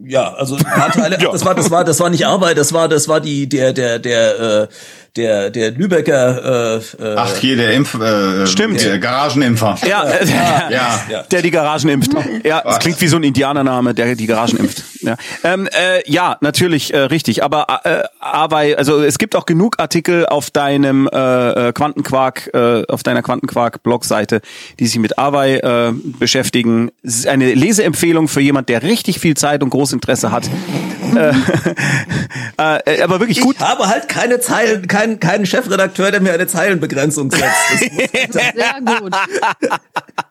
ja, 0.09 0.33
also 0.35 0.57
Teile, 0.57 1.19
ja. 1.21 1.33
das 1.33 1.45
war 1.45 1.55
das 1.55 1.71
war 1.71 1.85
das 1.85 2.01
war 2.01 2.11
nicht 2.11 2.27
Arbeit, 2.27 2.59
das 2.59 2.73
war 2.73 2.89
das 2.89 3.09
war 3.09 3.21
die 3.21 3.49
der 3.49 3.73
der 3.73 3.99
der 3.99 4.41
äh, 4.41 4.69
der 5.17 5.51
der 5.51 5.71
Lübecker 5.73 6.77
äh, 6.77 7.03
äh, 7.03 7.15
Ach 7.17 7.37
hier 7.37 7.57
der 7.57 7.73
Impf 7.73 7.95
äh, 7.95 8.47
Stimmt. 8.47 8.85
der 8.85 8.99
Garagenimpfer. 8.99 9.79
Ja, 9.87 10.05
äh, 10.05 10.27
ja, 10.27 10.69
ja, 10.71 11.01
ja, 11.11 11.23
der 11.23 11.43
die 11.43 11.51
Garagen 11.51 11.89
impft. 11.89 12.13
Ja, 12.45 12.63
das 12.63 12.79
klingt 12.79 13.01
wie 13.01 13.09
so 13.09 13.17
ein 13.17 13.23
Indianername, 13.23 13.95
der 13.95 14.15
die 14.15 14.27
Garagen 14.27 14.59
impft. 14.59 14.83
Ja, 15.01 15.17
ähm, 15.45 15.69
äh, 15.69 16.03
ja 16.11 16.37
natürlich 16.41 16.93
äh, 16.93 16.99
richtig, 16.99 17.43
aber 17.43 17.67
äh, 17.85 18.03
aber 18.21 18.63
also 18.77 19.03
es 19.03 19.19
gibt 19.19 19.37
auch 19.37 19.47
genug 19.47 19.79
Artikel 19.79 20.27
auf 20.27 20.51
deinem 20.51 21.09
äh, 21.13 21.69
äh 21.69 21.73
Quantenquark 21.73 22.51
äh, 22.55 22.85
auf 22.89 23.03
deiner 23.03 23.23
Quantenquark 23.23 23.83
Blogseite, 23.83 24.41
die 24.79 24.87
sich 24.87 24.99
mit 24.99 25.19
Arbeit 25.19 25.63
äh, 25.63 25.93
beschäftigen. 26.19 26.91
Eine 27.27 27.55
Leseempfehlung 27.55 28.29
für 28.29 28.41
jemand, 28.41 28.69
der 28.69 28.83
richtig 28.83 29.21
viel 29.21 29.37
Zeit 29.37 29.63
und 29.63 29.71
großes 29.71 29.95
Interesse 29.95 30.31
hat. 30.33 30.49
Äh, 31.17 31.33
äh, 32.97 33.03
aber 33.03 33.21
wirklich 33.21 33.41
gut. 33.41 33.57
Ich 33.59 33.63
habe 33.63 33.89
halt 33.89 34.09
keine 34.09 34.41
Zeilen, 34.41 34.87
keine 34.87 35.07
keinen, 35.07 35.21
keinen 35.21 35.47
Chefredakteur, 35.47 36.11
der 36.11 36.21
mir 36.21 36.33
eine 36.33 36.47
Zeilenbegrenzung 36.47 37.31
setzt. 37.31 37.45
Sehr 38.33 38.81
gut. 38.85 39.15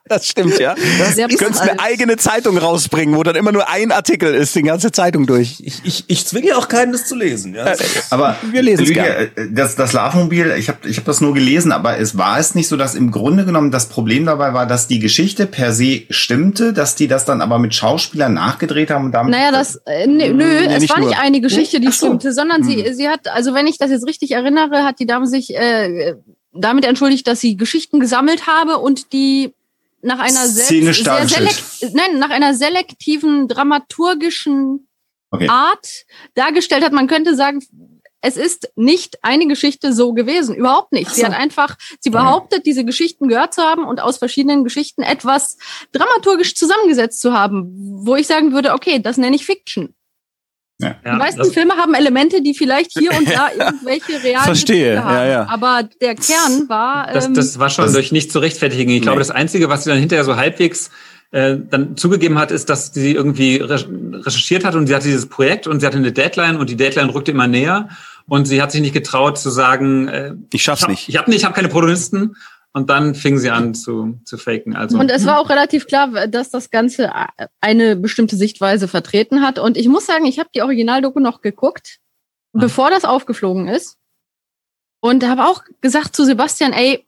Das 0.08 0.28
stimmt, 0.28 0.58
ja. 0.58 0.74
Sehr 1.12 1.28
Du 1.28 1.36
könntest 1.36 1.62
eine 1.62 1.80
eigene 1.80 2.16
Zeitung 2.16 2.58
rausbringen, 2.58 3.16
wo 3.16 3.22
dann 3.22 3.34
immer 3.34 3.52
nur 3.52 3.68
ein 3.68 3.90
Artikel 3.90 4.34
ist, 4.34 4.54
die 4.54 4.62
ganze 4.62 4.92
Zeitung 4.92 5.26
durch. 5.26 5.60
Ich, 5.64 5.84
ich, 5.84 6.04
ich 6.06 6.26
zwinge 6.26 6.56
auch 6.56 6.68
keinen, 6.68 6.92
das 6.92 7.06
zu 7.06 7.16
lesen. 7.16 7.54
Ja, 7.54 7.74
Aber 8.10 8.36
Wir 8.50 8.62
Lydia, 8.62 9.02
gern. 9.02 9.30
äh, 9.34 9.48
das, 9.50 9.74
das 9.74 9.90
Schlafmobil, 9.90 10.54
ich 10.58 10.68
habe 10.68 10.88
ich 10.88 10.98
hab 10.98 11.04
das 11.04 11.20
nur 11.20 11.34
gelesen, 11.34 11.72
aber 11.72 11.98
es 11.98 12.16
war 12.16 12.38
es 12.38 12.54
nicht 12.54 12.68
so, 12.68 12.76
dass 12.76 12.94
im 12.94 13.10
Grunde 13.10 13.44
genommen 13.44 13.70
das 13.70 13.88
Problem 13.88 14.26
dabei 14.26 14.52
war, 14.52 14.66
dass 14.66 14.86
die 14.86 15.00
Geschichte 15.00 15.46
per 15.46 15.72
se 15.72 16.02
stimmte, 16.10 16.72
dass 16.72 16.94
die 16.94 17.08
das 17.08 17.24
dann 17.24 17.40
aber 17.40 17.58
mit 17.58 17.74
Schauspielern 17.74 18.32
nachgedreht 18.34 18.90
haben 18.90 19.06
und 19.06 19.12
damit. 19.12 19.32
Naja, 19.32 19.50
das, 19.50 19.76
äh, 19.86 20.06
nö, 20.06 20.32
nö 20.32 20.75
Ja, 20.76 20.84
es 20.84 20.90
war 20.90 21.00
nur. 21.00 21.08
nicht 21.08 21.18
eine 21.18 21.40
Geschichte, 21.40 21.80
die 21.80 21.86
so. 21.88 22.06
stimmte, 22.06 22.32
sondern 22.32 22.62
sie, 22.62 22.92
sie 22.94 23.08
hat, 23.08 23.28
also 23.28 23.54
wenn 23.54 23.66
ich 23.66 23.78
das 23.78 23.90
jetzt 23.90 24.06
richtig 24.06 24.32
erinnere, 24.32 24.84
hat 24.84 24.98
die 24.98 25.06
Dame 25.06 25.26
sich 25.26 25.54
äh, 25.54 26.14
damit 26.52 26.84
entschuldigt, 26.84 27.26
dass 27.26 27.40
sie 27.40 27.56
Geschichten 27.56 28.00
gesammelt 28.00 28.46
habe 28.46 28.78
und 28.78 29.12
die 29.12 29.52
nach 30.02 30.18
einer 30.18 30.46
Szenisch 30.46 31.02
sehr 31.02 31.26
selekt, 31.26 31.62
nein, 31.94 32.18
nach 32.18 32.30
einer 32.30 32.54
selektiven 32.54 33.48
dramaturgischen 33.48 34.86
Okay. 35.30 35.48
Art 35.48 36.04
dargestellt 36.34 36.84
hat. 36.84 36.92
Man 36.92 37.08
könnte 37.08 37.34
sagen, 37.34 37.60
es 38.20 38.36
ist 38.36 38.70
nicht 38.76 39.22
eine 39.22 39.46
Geschichte 39.46 39.92
so 39.92 40.12
gewesen, 40.12 40.54
überhaupt 40.54 40.92
nicht. 40.92 41.10
Sie 41.10 41.20
so. 41.20 41.26
hat 41.26 41.34
einfach, 41.34 41.76
sie 42.00 42.10
behauptet, 42.10 42.64
diese 42.64 42.84
Geschichten 42.84 43.28
gehört 43.28 43.52
zu 43.54 43.62
haben 43.62 43.84
und 43.84 44.00
aus 44.00 44.18
verschiedenen 44.18 44.64
Geschichten 44.64 45.02
etwas 45.02 45.58
dramaturgisch 45.92 46.54
zusammengesetzt 46.54 47.20
zu 47.20 47.32
haben, 47.32 47.72
wo 48.04 48.16
ich 48.16 48.26
sagen 48.26 48.52
würde, 48.52 48.72
okay, 48.72 49.00
das 49.00 49.16
nenne 49.16 49.36
ich 49.36 49.44
Fiction. 49.44 49.94
Ja, 50.78 50.94
Die 51.04 51.10
meisten 51.10 51.38
das- 51.38 51.52
Filme 51.52 51.74
haben 51.74 51.94
Elemente, 51.94 52.42
die 52.42 52.52
vielleicht 52.54 52.92
hier 52.92 53.10
und 53.16 53.26
da 53.30 53.48
irgendwelche 53.58 54.22
realen 54.22 54.44
Verstehe, 54.44 55.02
haben. 55.02 55.14
ja, 55.14 55.24
ja. 55.26 55.46
Aber 55.48 55.88
der 56.02 56.14
Kern 56.14 56.68
war, 56.68 57.10
Das, 57.12 57.26
ähm, 57.26 57.34
das 57.34 57.58
war 57.58 57.70
schon 57.70 57.84
das- 57.86 57.94
durch 57.94 58.12
nicht 58.12 58.30
zu 58.30 58.38
rechtfertigen. 58.40 58.90
Ich 58.90 59.00
glaube, 59.02 59.16
Nee. 59.16 59.20
das 59.22 59.30
Einzige, 59.30 59.68
was 59.70 59.84
sie 59.84 59.90
dann 59.90 59.98
hinterher 59.98 60.24
so 60.24 60.36
halbwegs 60.36 60.90
äh, 61.32 61.56
dann 61.70 61.96
zugegeben 61.96 62.38
hat, 62.38 62.52
ist, 62.52 62.68
dass 62.70 62.92
sie 62.94 63.12
irgendwie 63.12 63.56
re 63.56 63.84
recherchiert 64.24 64.64
hat 64.64 64.74
und 64.76 64.86
sie 64.86 64.94
hatte 64.94 65.06
dieses 65.08 65.26
Projekt 65.26 65.66
und 65.66 65.80
sie 65.80 65.86
hatte 65.86 65.96
eine 65.98 66.12
Deadline 66.12 66.56
und 66.56 66.70
die 66.70 66.76
Deadline 66.76 67.10
rückte 67.10 67.32
immer 67.32 67.48
näher 67.48 67.88
und 68.28 68.46
sie 68.46 68.62
hat 68.62 68.70
sich 68.70 68.80
nicht 68.80 68.94
getraut 68.94 69.36
zu 69.38 69.50
sagen, 69.50 70.06
äh, 70.08 70.34
Ich 70.52 70.62
schaff's 70.62 70.82
hab- 70.82 70.88
nicht. 70.90 71.08
Ich 71.08 71.16
habe 71.16 71.28
nicht, 71.28 71.38
ich 71.40 71.44
habe 71.44 71.54
keine 71.54 71.68
Protagonisten 71.68 72.36
und 72.76 72.90
dann 72.90 73.14
fing 73.14 73.38
sie 73.38 73.50
an 73.50 73.72
zu, 73.72 74.20
zu 74.26 74.36
faken. 74.36 74.76
Also 74.76 74.98
Und 74.98 75.10
es 75.10 75.24
war 75.24 75.40
auch 75.40 75.48
relativ 75.48 75.86
klar, 75.86 76.28
dass 76.28 76.50
das 76.50 76.68
Ganze 76.68 77.10
eine 77.58 77.96
bestimmte 77.96 78.36
Sichtweise 78.36 78.86
vertreten 78.86 79.40
hat. 79.40 79.58
Und 79.58 79.78
ich 79.78 79.88
muss 79.88 80.04
sagen, 80.04 80.26
ich 80.26 80.38
habe 80.38 80.50
die 80.54 80.60
Originaldoku 80.60 81.18
noch 81.18 81.40
geguckt, 81.40 82.00
bevor 82.52 82.90
das 82.90 83.06
aufgeflogen 83.06 83.66
ist. 83.66 83.96
Und 85.00 85.26
habe 85.26 85.46
auch 85.46 85.64
gesagt 85.80 86.14
zu 86.14 86.26
Sebastian, 86.26 86.74
ey, 86.74 87.05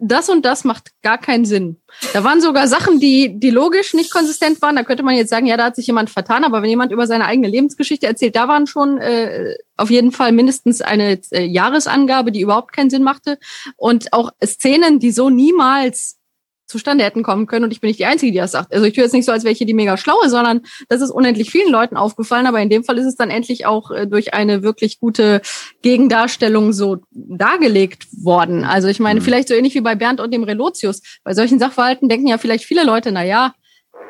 das 0.00 0.28
und 0.28 0.44
das 0.44 0.64
macht 0.64 0.92
gar 1.02 1.18
keinen 1.18 1.44
Sinn. 1.44 1.80
Da 2.12 2.24
waren 2.24 2.40
sogar 2.40 2.68
Sachen, 2.68 3.00
die, 3.00 3.38
die 3.38 3.50
logisch 3.50 3.94
nicht 3.94 4.12
konsistent 4.12 4.60
waren. 4.62 4.76
Da 4.76 4.82
könnte 4.82 5.02
man 5.02 5.14
jetzt 5.14 5.30
sagen, 5.30 5.46
ja, 5.46 5.56
da 5.56 5.64
hat 5.64 5.76
sich 5.76 5.86
jemand 5.86 6.10
vertan. 6.10 6.44
Aber 6.44 6.62
wenn 6.62 6.70
jemand 6.70 6.92
über 6.92 7.06
seine 7.06 7.26
eigene 7.26 7.48
Lebensgeschichte 7.48 8.06
erzählt, 8.06 8.36
da 8.36 8.48
waren 8.48 8.66
schon 8.66 8.98
äh, 8.98 9.54
auf 9.76 9.90
jeden 9.90 10.12
Fall 10.12 10.32
mindestens 10.32 10.80
eine 10.80 11.20
äh, 11.30 11.44
Jahresangabe, 11.44 12.32
die 12.32 12.40
überhaupt 12.40 12.72
keinen 12.72 12.90
Sinn 12.90 13.02
machte. 13.02 13.38
Und 13.76 14.12
auch 14.12 14.30
Szenen, 14.44 14.98
die 14.98 15.10
so 15.10 15.30
niemals 15.30 16.18
zustande 16.72 17.04
hätten 17.04 17.22
kommen 17.22 17.46
können. 17.46 17.64
Und 17.64 17.72
ich 17.72 17.80
bin 17.80 17.88
nicht 17.88 18.00
die 18.00 18.06
Einzige, 18.06 18.32
die 18.32 18.38
das 18.38 18.50
sagt. 18.50 18.72
Also 18.74 18.84
ich 18.84 18.94
tue 18.94 19.04
jetzt 19.04 19.12
nicht 19.12 19.24
so, 19.24 19.32
als 19.32 19.44
wäre 19.44 19.52
ich 19.52 19.58
hier 19.58 19.66
die 19.66 19.74
mega 19.74 19.96
schlaue, 19.96 20.28
sondern 20.28 20.62
das 20.88 21.00
ist 21.00 21.10
unendlich 21.10 21.50
vielen 21.50 21.70
Leuten 21.70 21.96
aufgefallen. 21.96 22.46
Aber 22.46 22.60
in 22.60 22.70
dem 22.70 22.82
Fall 22.82 22.98
ist 22.98 23.06
es 23.06 23.14
dann 23.14 23.30
endlich 23.30 23.66
auch 23.66 23.90
äh, 23.92 24.06
durch 24.06 24.34
eine 24.34 24.62
wirklich 24.64 24.98
gute 24.98 25.40
Gegendarstellung 25.82 26.72
so 26.72 26.98
dargelegt 27.12 28.08
worden. 28.24 28.64
Also 28.64 28.88
ich 28.88 28.98
meine, 28.98 29.20
vielleicht 29.20 29.48
so 29.48 29.54
ähnlich 29.54 29.74
wie 29.74 29.80
bei 29.80 29.94
Bernd 29.94 30.20
und 30.20 30.32
dem 30.34 30.42
Relotius. 30.42 31.02
Bei 31.22 31.34
solchen 31.34 31.58
Sachverhalten 31.58 32.08
denken 32.08 32.26
ja 32.26 32.38
vielleicht 32.38 32.64
viele 32.64 32.84
Leute, 32.84 33.12
na 33.12 33.24
ja, 33.24 33.54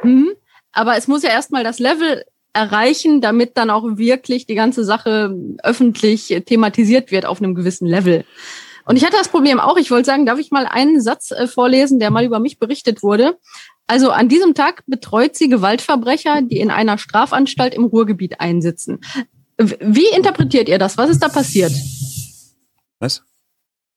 hm, 0.01 0.31
aber 0.73 0.97
es 0.97 1.07
muss 1.09 1.23
ja 1.23 1.31
erstmal 1.31 1.65
das 1.65 1.79
Level 1.79 2.25
erreichen, 2.53 3.21
damit 3.21 3.57
dann 3.57 3.71
auch 3.71 3.85
wirklich 3.97 4.47
die 4.47 4.55
ganze 4.55 4.85
Sache 4.85 5.35
öffentlich 5.63 6.43
thematisiert 6.47 7.11
wird 7.11 7.27
auf 7.27 7.41
einem 7.41 7.55
gewissen 7.55 7.87
Level. 7.87 8.25
Und 8.85 8.97
ich 8.97 9.05
hatte 9.05 9.17
das 9.17 9.29
Problem 9.29 9.61
auch, 9.61 9.77
ich 9.77 9.91
wollte 9.91 10.07
sagen, 10.07 10.27
darf 10.27 10.39
ich 10.39 10.51
mal 10.51 10.67
einen 10.67 11.01
Satz 11.01 11.31
äh, 11.31 11.47
vorlesen, 11.47 11.99
der 11.99 12.11
mal 12.11 12.25
über 12.25 12.41
mich 12.41 12.59
berichtet 12.59 13.03
wurde. 13.03 13.39
Also 13.87 14.11
an 14.11 14.29
diesem 14.29 14.55
Tag 14.55 14.83
betreut 14.87 15.37
sie 15.37 15.49
Gewaltverbrecher, 15.49 16.43
die 16.43 16.59
in 16.59 16.71
einer 16.71 16.99
Strafanstalt 16.99 17.75
im 17.75 17.85
Ruhrgebiet 17.85 18.41
einsitzen. 18.41 19.01
Wie 19.59 20.07
interpretiert 20.07 20.69
ihr 20.69 20.79
das? 20.79 20.97
Was 20.99 21.11
ist 21.11 21.23
da 21.23 21.29
passiert? 21.29 21.73
Was? 22.99 23.23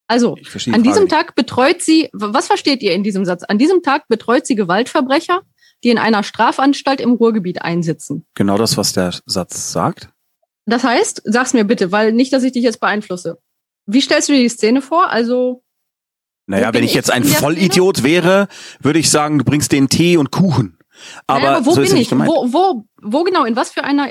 Also, 0.08 0.36
an 0.72 0.84
diesem. 0.84 1.10
Tag 1.10 1.34
betreut 1.34 1.82
sie, 1.82 2.10
was 2.14 2.48
versteht 2.48 2.84
ihr 2.84 2.94
in 2.94 3.04
diesem 3.04 3.26
Satz? 3.26 3.44
An 3.44 3.58
diesem 3.58 3.82
Tag 3.82 4.08
betreut 4.08 4.46
sie 4.46 4.56
Gewaltverbrecher, 4.56 5.42
die 5.84 5.90
in 5.90 5.98
einer 5.98 6.22
Strafanstalt 6.24 7.02
im 7.02 7.14
Ruhrgebiet 7.14 7.64
einsitzen. 7.64 8.26
Genau 8.36 8.58
das, 8.58 8.78
was 8.78 8.94
der 8.94 9.14
Satz 9.26 9.72
sagt. 9.72 10.10
Das 10.66 10.84
heißt, 10.84 11.24
sag's 11.26 11.54
mir 11.54 11.64
bitte, 11.64 11.92
weil 11.92 12.12
nicht, 12.12 12.34
dass 12.34 12.44
ich 12.44 12.52
dich 12.52 12.64
jetzt 12.64 12.80
beeinflusse. 12.80 13.40
Wie 13.86 14.02
stellst 14.02 14.30
du 14.30 14.34
dir 14.34 14.40
die 14.40 14.50
Szene 14.50 14.82
vor? 14.82 15.10
Also, 15.10 15.64
Naja, 16.48 16.72
bin 16.72 16.80
wenn 16.80 16.84
ich 16.84 16.92
ich 16.92 16.96
jetzt 16.96 17.12
ein 17.12 17.24
Vollidiot 17.24 18.04
wäre, 18.04 18.48
würde 18.80 19.00
ich 19.00 19.10
sagen, 19.10 19.40
du 19.40 19.46
bringst 19.46 19.72
den 19.72 19.90
Tee 19.90 20.18
und 20.18 20.32
Kuchen. 20.32 20.78
Aber, 21.28 21.40
naja, 21.40 21.58
aber 21.58 21.66
wo 21.66 21.72
so 21.72 21.82
bin 21.82 21.98
ich? 21.98 22.12
Wo, 22.12 22.54
wo, 22.54 22.86
wo 23.02 23.24
genau? 23.24 23.44
In 23.46 23.56
was 23.56 23.72
für 23.72 23.84
einer, 23.84 24.08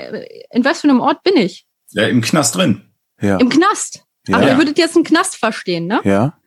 in 0.51 0.63
was 0.63 0.81
für 0.81 0.89
einem 0.89 0.99
Ort 0.99 1.23
bin 1.23 1.35
ich? 1.35 1.65
Ja, 1.91 2.07
im 2.07 2.21
Knast 2.21 2.55
drin. 2.55 2.93
Ja. 3.21 3.37
Im 3.37 3.49
Knast. 3.49 4.03
Ja. 4.27 4.37
Aber 4.37 4.49
ihr 4.49 4.57
würdet 4.57 4.77
jetzt 4.77 4.95
einen 4.95 5.05
Knast 5.05 5.35
verstehen, 5.35 5.87
ne? 5.87 6.01
ja. 6.03 6.37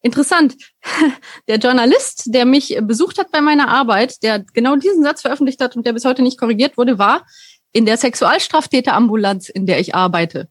Interessant. 0.00 0.54
Der 1.48 1.58
Journalist, 1.58 2.26
der 2.26 2.44
mich 2.44 2.78
besucht 2.82 3.18
hat 3.18 3.32
bei 3.32 3.40
meiner 3.40 3.68
Arbeit, 3.68 4.22
der 4.22 4.44
genau 4.54 4.76
diesen 4.76 5.02
Satz 5.02 5.22
veröffentlicht 5.22 5.60
hat 5.60 5.74
und 5.76 5.86
der 5.86 5.92
bis 5.92 6.04
heute 6.04 6.22
nicht 6.22 6.38
korrigiert 6.38 6.76
wurde, 6.76 6.98
war 6.98 7.26
in 7.72 7.84
der 7.84 7.96
Sexualstraftäterambulanz, 7.96 9.48
in 9.48 9.66
der 9.66 9.80
ich 9.80 9.94
arbeite. 9.96 10.48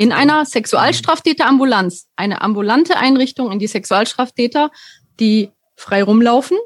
In 0.00 0.12
einer 0.12 0.46
Sexualstraftäterambulanz, 0.46 2.08
eine 2.16 2.40
ambulante 2.40 2.96
Einrichtung, 2.96 3.52
in 3.52 3.58
die 3.58 3.66
Sexualstraftäter, 3.66 4.70
die 5.20 5.50
frei 5.76 6.02
rumlaufen, 6.02 6.56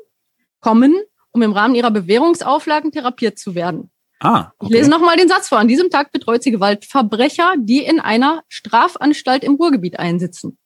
kommen, 0.61 0.95
um 1.33 1.43
im 1.43 1.51
Rahmen 1.51 1.75
ihrer 1.75 1.91
Bewährungsauflagen 1.91 2.93
therapiert 2.93 3.37
zu 3.37 3.57
werden. 3.57 3.91
Ah, 4.21 4.53
Ich 4.61 4.67
okay. 4.67 4.73
lese 4.75 4.89
nochmal 4.89 5.17
den 5.17 5.27
Satz 5.29 5.49
vor. 5.49 5.59
An 5.59 5.67
diesem 5.67 5.91
Tag 5.91 6.13
betreut 6.13 6.45
sie 6.45 6.53
Gewaltverbrecher, 6.53 7.55
die 7.59 7.85
in 7.85 7.99
einer 7.99 8.45
Strafanstalt 8.49 9.43
im 9.43 9.57
Ruhrgebiet 9.57 9.99
einsitzen. 9.99 10.57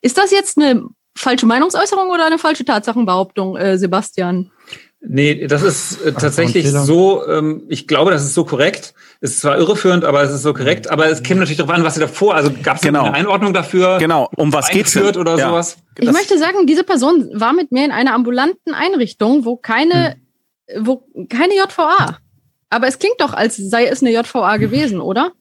Ist 0.00 0.18
das 0.18 0.32
jetzt 0.32 0.58
eine 0.58 0.88
falsche 1.16 1.46
Meinungsäußerung 1.46 2.10
oder 2.10 2.26
eine 2.26 2.38
falsche 2.38 2.64
Tatsachenbehauptung, 2.64 3.56
äh, 3.56 3.78
Sebastian? 3.78 4.50
Nee, 5.00 5.46
das 5.46 5.62
ist 5.62 6.04
äh, 6.04 6.12
Ach, 6.16 6.20
tatsächlich 6.20 6.66
Fehler. 6.66 6.80
so, 6.80 7.26
ähm, 7.28 7.62
ich 7.68 7.86
glaube, 7.86 8.10
das 8.10 8.24
ist 8.24 8.34
so 8.34 8.44
korrekt. 8.44 8.94
Es 9.20 9.30
ist 9.32 9.40
zwar 9.42 9.56
irreführend, 9.56 10.04
aber 10.04 10.22
es 10.22 10.32
ist 10.32 10.42
so 10.42 10.52
korrekt. 10.52 10.90
Aber 10.90 11.06
es 11.08 11.22
käme 11.22 11.38
natürlich 11.40 11.58
darauf 11.58 11.72
an, 11.74 11.84
was 11.84 11.94
sie 11.94 12.00
davor, 12.00 12.34
also 12.34 12.50
gab 12.62 12.76
es 12.76 12.82
Genau. 12.82 13.04
eine 13.04 13.14
Einordnung 13.14 13.52
dafür? 13.52 13.98
Genau, 13.98 14.28
um 14.36 14.52
was 14.52 14.68
geht's 14.70 14.92
denn? 14.92 15.16
oder 15.16 15.36
Ja. 15.38 15.48
sowas? 15.50 15.76
Ich 15.98 16.04
Das- 16.06 16.14
möchte 16.14 16.36
sagen, 16.38 16.66
diese 16.66 16.82
Person 16.82 17.30
war 17.32 17.52
mit 17.52 17.70
mir 17.70 17.84
in 17.84 17.92
einer 17.92 18.12
ambulanten 18.12 18.74
Einrichtung, 18.74 19.44
wo 19.44 19.56
keine, 19.56 20.16
wo 20.80 21.04
keine 21.28 21.54
JVA. 21.54 22.18
Aber 22.70 22.86
es 22.88 22.98
klingt 22.98 23.20
doch, 23.20 23.32
als 23.34 23.56
sei 23.56 23.86
es 23.86 24.02
eine 24.02 24.12
JVA 24.12 24.56
gewesen, 24.56 25.00
oder? 25.00 25.32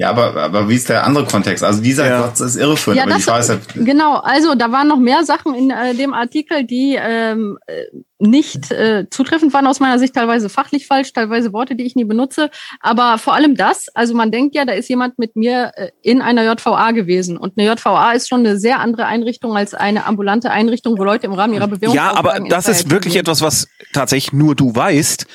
Ja, 0.00 0.10
aber, 0.10 0.36
aber 0.36 0.68
wie 0.68 0.76
ist 0.76 0.88
der 0.88 1.04
andere 1.04 1.24
Kontext? 1.26 1.64
Also 1.64 1.82
dieser 1.82 2.06
Ja. 2.08 2.22
Satz 2.22 2.38
ist 2.40 2.54
irreführend, 2.54 2.98
Ja, 2.98 3.02
aber 3.02 3.12
die 3.14 3.16
das- 3.18 3.24
Frage 3.24 3.40
ist 3.40 3.48
halt, 3.50 3.60
Genau, 3.86 4.14
also 4.14 4.54
da 4.54 4.70
waren 4.70 4.86
noch 4.86 4.98
mehr 5.00 5.24
Sachen 5.24 5.54
in 5.56 5.70
äh, 5.70 5.92
dem 5.96 6.14
Artikel, 6.14 6.62
die 6.64 6.96
ähm, 7.00 7.58
äh, 7.66 7.82
nicht 8.20 8.70
äh, 8.70 9.06
zutreffend 9.10 9.52
waren 9.52 9.66
aus 9.66 9.80
meiner 9.80 9.98
Sicht, 9.98 10.14
teilweise 10.14 10.48
fachlich 10.48 10.86
falsch, 10.86 11.12
teilweise 11.12 11.52
Worte, 11.52 11.74
die 11.74 11.84
ich 11.84 11.96
nie 11.96 12.04
benutze. 12.04 12.48
Aber 12.80 13.18
vor 13.18 13.34
allem 13.34 13.56
das, 13.56 13.88
also 13.94 14.14
man 14.14 14.30
denkt 14.30 14.54
ja, 14.54 14.64
da 14.64 14.72
ist 14.72 14.88
jemand 14.88 15.18
mit 15.18 15.34
mir 15.34 15.72
äh, 15.74 15.90
in 16.02 16.22
einer 16.22 16.44
JVA 16.44 16.92
gewesen. 16.92 17.36
Und 17.36 17.58
eine 17.58 17.68
JVA 17.68 18.12
ist 18.12 18.28
schon 18.28 18.40
eine 18.46 18.56
sehr 18.56 18.78
andere 18.78 19.06
Einrichtung 19.06 19.56
als 19.56 19.74
eine 19.74 20.06
ambulante 20.06 20.52
Einrichtung, 20.52 20.96
wo 20.96 21.02
Leute 21.02 21.26
im 21.26 21.32
Rahmen 21.32 21.54
ihrer 21.54 21.66
Bewährung 21.68 21.96
Ja, 21.96 22.14
aber 22.16 22.38
das 22.48 22.68
ist 22.68 22.88
wirklich 22.90 23.16
etwas, 23.16 23.40
was 23.42 23.66
tatsächlich 23.92 24.32
nur 24.32 24.54
du 24.54 24.72
weißt. 24.76 25.26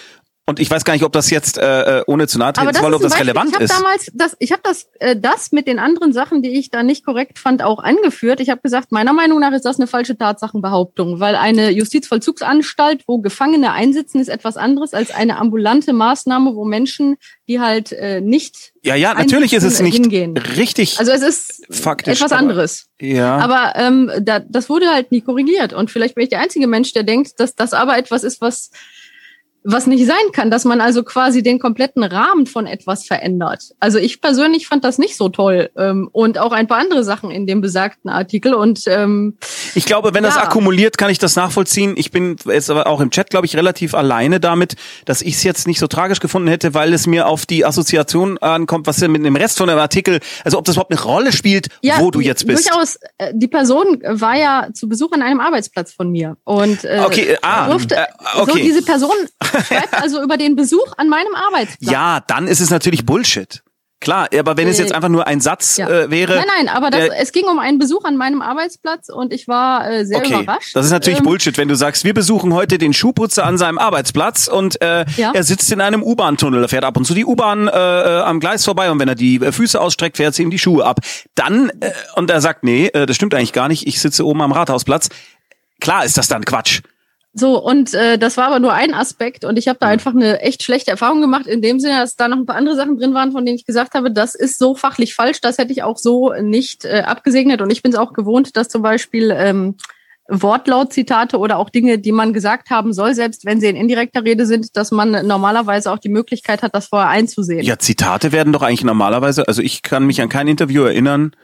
Und 0.46 0.60
ich 0.60 0.70
weiß 0.70 0.84
gar 0.84 0.92
nicht, 0.92 1.04
ob 1.06 1.14
das 1.14 1.30
jetzt, 1.30 1.58
äh, 1.58 2.00
äh, 2.00 2.04
ohne 2.06 2.28
zu 2.28 2.38
nahe 2.38 2.52
treten 2.52 2.68
Aber 2.68 2.76
zu 2.78 2.84
wollen, 2.84 2.92
ist 2.94 2.98
ob 2.98 3.02
das 3.04 3.12
Beispiel. 3.14 3.30
relevant 3.30 3.50
ich 3.52 3.56
habe 3.56 3.64
ist. 3.64 3.74
damals 3.74 4.12
das, 4.14 4.36
ich 4.40 4.52
habe 4.52 4.62
das, 4.66 4.88
äh, 5.00 5.16
das 5.16 5.54
mit 5.54 5.68
den 5.68 5.80
anderen 5.80 6.12
Sachen, 6.12 6.42
die 6.42 6.50
ich 6.60 6.70
da 6.70 6.84
nicht 6.84 7.06
korrekt 7.06 7.40
fand, 7.40 7.64
auch 7.64 7.80
angeführt. 7.80 8.42
Ich 8.42 8.50
habe 8.50 8.60
gesagt, 8.62 8.92
meiner 8.92 9.14
Meinung 9.14 9.40
nach 9.40 9.54
ist 9.54 9.64
das 9.64 9.78
eine 9.80 9.88
falsche 9.88 10.18
Tatsachenbehauptung, 10.18 11.22
weil 11.22 11.38
eine 11.38 11.70
Justizvollzugsanstalt, 11.70 13.04
wo 13.08 13.20
Gefangene 13.20 13.72
einsitzen, 13.72 14.20
ist 14.20 14.28
etwas 14.28 14.58
anderes 14.58 14.94
als 14.94 15.12
eine 15.12 15.38
ambulante 15.38 15.94
Maßnahme, 15.94 16.56
wo 16.56 16.66
Menschen, 16.66 17.16
die 17.48 17.62
halt 17.62 17.94
äh, 17.94 18.20
nicht 18.22 18.74
Ja, 18.84 18.96
ja, 18.96 19.14
natürlich 19.14 19.54
ist 19.54 19.64
es 19.64 19.80
nicht 19.82 19.96
hingehen. 19.96 20.36
richtig 20.58 21.00
Also 21.00 21.14
es 21.14 21.22
ist 21.22 21.64
faktisch. 21.70 22.20
etwas 22.20 22.32
aber- 22.34 22.40
anderes. 22.40 22.88
Ja. 23.00 23.38
Aber 23.38 23.74
ähm, 23.78 24.12
da, 24.22 24.40
das 24.40 24.70
wurde 24.70 24.88
halt 24.90 25.12
nie 25.14 25.22
korrigiert. 25.22 25.72
Und 25.74 25.90
vielleicht 25.92 26.16
bin 26.16 26.24
ich 26.24 26.30
der 26.30 26.40
einzige 26.42 26.68
Mensch, 26.68 26.92
der 26.94 27.04
denkt, 27.04 27.40
dass 27.40 27.56
das 27.56 27.74
aber 27.74 27.98
etwas 27.98 28.24
ist, 28.24 28.42
was 28.42 28.72
was 29.64 29.88
nicht 29.88 30.06
sein 30.06 30.32
kann, 30.34 30.52
dass 30.52 30.66
man 30.66 30.82
also 30.82 31.04
quasi 31.04 31.42
den 31.44 31.60
kompletten 31.60 32.04
Rahmen 32.04 32.46
von 32.48 32.68
etwas 32.68 33.06
verändert. 33.06 33.72
Also 33.80 33.98
ich 33.98 34.22
persönlich 34.22 34.68
fand 34.68 34.84
das 34.84 34.98
nicht 34.98 35.16
so 35.16 35.30
toll 35.30 35.70
ähm, 35.78 36.10
und 36.12 36.38
auch 36.38 36.52
ein 36.52 36.68
paar 36.68 36.80
andere 36.80 37.04
Sachen 37.04 37.32
in 37.32 37.48
dem 37.48 37.62
besagten 37.62 38.10
Artikel 38.10 38.54
und 38.54 38.84
ähm, 38.88 39.38
Ich 39.76 39.86
glaube, 39.86 40.14
wenn 40.14 40.24
das 40.24 40.36
Ja. 40.36 40.44
akkumuliert, 40.44 40.98
kann 40.98 41.10
ich 41.10 41.20
das 41.20 41.36
nachvollziehen. 41.36 41.94
Ich 41.98 42.12
bin 42.12 42.36
jetzt 42.46 42.70
aber 42.70 42.88
auch 42.88 43.00
im 43.02 43.10
Chat, 43.12 43.30
glaube 43.30 43.46
ich, 43.46 43.56
relativ 43.56 43.94
alleine 43.94 44.40
damit, 44.40 44.76
dass 45.06 45.22
ich 45.22 45.36
es 45.36 45.44
jetzt 45.44 45.68
nicht 45.68 45.80
so 45.80 45.88
tragisch 45.88 46.20
gefunden 46.20 46.48
hätte, 46.48 46.74
weil 46.74 46.94
es 46.94 47.08
mir 47.08 47.28
auf 47.28 47.46
die 47.46 47.66
Assoziation 47.66 48.38
ankommt, 48.40 48.88
was 48.88 49.00
ja 49.00 49.08
mit 49.08 49.24
dem 49.26 49.36
Rest 49.36 49.58
von 49.58 49.68
dem 49.68 49.78
Artikel, 49.78 50.20
also 50.44 50.58
ob 50.58 50.66
das 50.66 50.76
überhaupt 50.76 50.92
eine 50.92 51.02
Rolle 51.02 51.32
spielt, 51.32 51.68
ja, 51.82 52.00
wo 52.00 52.12
du 52.12 52.20
jetzt 52.20 52.46
bist. 52.48 52.70
Durchaus, 52.70 52.98
äh, 53.18 53.32
die 53.34 53.48
Person 53.48 54.02
war 54.06 54.36
ja 54.36 54.68
zu 54.74 54.90
Besuch 54.90 55.12
an 55.14 55.22
einem 55.22 55.40
Arbeitsplatz 55.40 55.94
von 55.94 56.10
mir 56.12 56.38
und 56.44 56.84
äh, 56.84 57.02
Okay, 57.06 57.22
äh, 57.34 57.38
ah, 57.42 57.70
durfte, 57.70 57.96
äh, 57.96 58.06
okay. 58.36 58.52
so 58.52 58.58
diese 58.58 58.82
Person 58.84 59.12
schreibt 59.68 59.94
also 59.94 60.22
über 60.22 60.38
den 60.38 60.56
Besuch 60.56 60.94
an 60.98 61.10
meinem 61.10 61.36
Arbeitsplatz. 61.36 61.92
Ja, 61.92 62.20
dann 62.28 62.48
ist 62.48 62.60
es 62.60 62.70
natürlich 62.70 63.06
Bullshit. 63.06 63.62
Klar, 64.00 64.28
aber 64.38 64.58
wenn 64.58 64.68
es 64.68 64.80
Äh, 64.80 64.82
jetzt 64.82 64.94
einfach 64.94 65.08
nur 65.08 65.28
ein 65.28 65.40
Satz 65.40 65.78
Ja. 65.78 65.88
äh, 65.88 66.12
wäre. 66.12 66.36
Nein, 66.36 66.44
nein, 66.58 66.68
aber 66.68 66.90
das, 66.90 67.06
äh, 67.06 67.10
es 67.22 67.32
ging 67.32 67.46
um 67.46 67.58
einen 67.58 67.80
Besuch 67.80 68.04
an 68.04 68.18
meinem 68.18 68.42
Arbeitsplatz 68.42 69.08
und 69.08 69.32
ich 69.32 69.48
war 69.48 69.90
äh, 69.90 70.06
sehr 70.06 70.18
Okay, 70.18 70.42
überrascht. 70.42 70.76
das 70.76 70.86
ist 70.88 70.92
natürlich 70.92 71.20
Ähm, 71.20 71.24
Bullshit, 71.26 71.58
wenn 71.58 71.70
du 71.70 71.76
sagst, 71.76 72.04
wir 72.04 72.14
besuchen 72.14 72.54
heute 72.54 72.78
den 72.78 72.92
Schuhputzer 72.92 73.46
an 73.46 73.58
seinem 73.58 73.78
Arbeitsplatz 73.78 74.50
und 74.50 74.82
äh, 74.82 75.06
Ja. 75.16 75.32
er 75.34 75.44
sitzt 75.46 75.72
in 75.72 75.80
einem 75.80 76.04
U-Bahn-Tunnel, 76.04 76.62
da 76.64 76.68
fährt 76.68 76.84
ab 76.84 76.98
und 76.98 77.06
zu 77.06 77.14
die 77.14 77.24
U-Bahn 77.24 77.70
äh, 77.70 77.72
äh, 77.72 78.22
am 78.24 78.42
Gleis 78.42 78.66
vorbei 78.66 78.92
und 78.92 79.00
wenn 79.00 79.08
er 79.08 79.16
die 79.16 79.38
äh, 79.38 79.54
Füße 79.54 79.80
ausstreckt, 79.80 80.18
fährt 80.18 80.36
sie 80.36 80.44
ihm 80.44 80.52
die 80.52 80.60
Schuhe 80.60 80.84
ab. 80.86 81.00
Dann, 81.36 81.70
äh, 81.80 81.92
und 82.18 82.30
er 82.30 82.42
sagt, 82.42 82.66
nee, 82.66 82.88
äh, 82.88 83.06
das 83.06 83.16
stimmt 83.16 83.34
eigentlich 83.34 83.54
gar 83.54 83.70
nicht, 83.70 83.88
ich 83.88 84.02
sitze 84.02 84.26
oben 84.26 84.42
am 84.42 84.52
Rathausplatz. 84.52 85.08
Klar 85.80 86.04
ist 86.04 86.18
das 86.18 86.28
dann 86.28 86.44
Quatsch. 86.44 86.82
So, 87.36 87.64
und 87.64 87.96
äh, 87.96 88.20
das 88.20 88.38
war 88.38 88.48
aber 88.48 88.60
nur 88.60 88.74
ein 88.74 88.94
Aspekt 88.94 89.44
und 89.44 89.58
ich 89.58 89.68
habe 89.68 89.80
da 89.80 89.88
einfach 89.88 90.14
eine 90.14 90.42
echt 90.42 90.62
schlechte 90.62 90.92
Erfahrung 90.92 91.20
gemacht, 91.20 91.48
in 91.48 91.64
dem 91.64 91.80
Sinne, 91.80 91.98
dass 91.98 92.16
da 92.16 92.28
noch 92.28 92.38
ein 92.38 92.46
paar 92.46 92.56
andere 92.56 92.76
Sachen 92.76 92.98
drin 92.98 93.16
waren, 93.16 93.32
von 93.32 93.44
denen 93.44 93.58
ich 93.58 93.66
gesagt 93.66 93.96
habe, 93.96 94.12
das 94.12 94.36
ist 94.36 94.60
so 94.60 94.76
fachlich 94.76 95.16
falsch, 95.16 95.42
das 95.42 95.58
hätte 95.58 95.72
ich 95.72 95.82
auch 95.82 95.98
so 95.98 96.32
nicht 96.40 96.86
äh, 96.86 97.02
abgesegnet. 97.02 97.62
Und 97.62 97.72
ich 97.72 97.82
bin 97.82 97.92
es 97.92 97.98
auch 97.98 98.14
gewohnt, 98.14 98.56
dass 98.56 98.70
zum 98.70 98.84
Beispiel 98.84 99.34
ähm, 99.36 99.78
Wortlaut-Zitate 100.30 101.38
oder 101.38 101.58
auch 101.58 101.70
Dinge, 101.70 101.98
die 101.98 102.12
man 102.12 102.34
gesagt 102.34 102.70
haben 102.70 102.94
soll, 102.94 103.16
selbst 103.16 103.46
wenn 103.46 103.60
sie 103.60 103.68
in 103.68 103.76
indirekter 103.76 104.24
Rede 104.24 104.46
sind, 104.46 104.78
dass 104.78 104.92
man 104.92 105.26
normalerweise 105.26 105.92
auch 105.92 105.98
die 106.00 106.10
Möglichkeit 106.10 106.62
hat, 106.62 106.76
das 106.76 106.88
vorher 106.88 107.10
einzusehen. 107.10 107.64
Ja, 107.64 107.80
Zitate 107.80 108.32
werden 108.32 108.54
doch 108.54 108.62
eigentlich 108.62 108.84
normalerweise, 108.84 109.48
also 109.48 109.62
ich 109.62 109.82
kann 109.82 110.06
mich 110.06 110.22
an 110.22 110.30
kein 110.30 110.48
Interview 110.48 110.84
erinnern, 110.84 111.36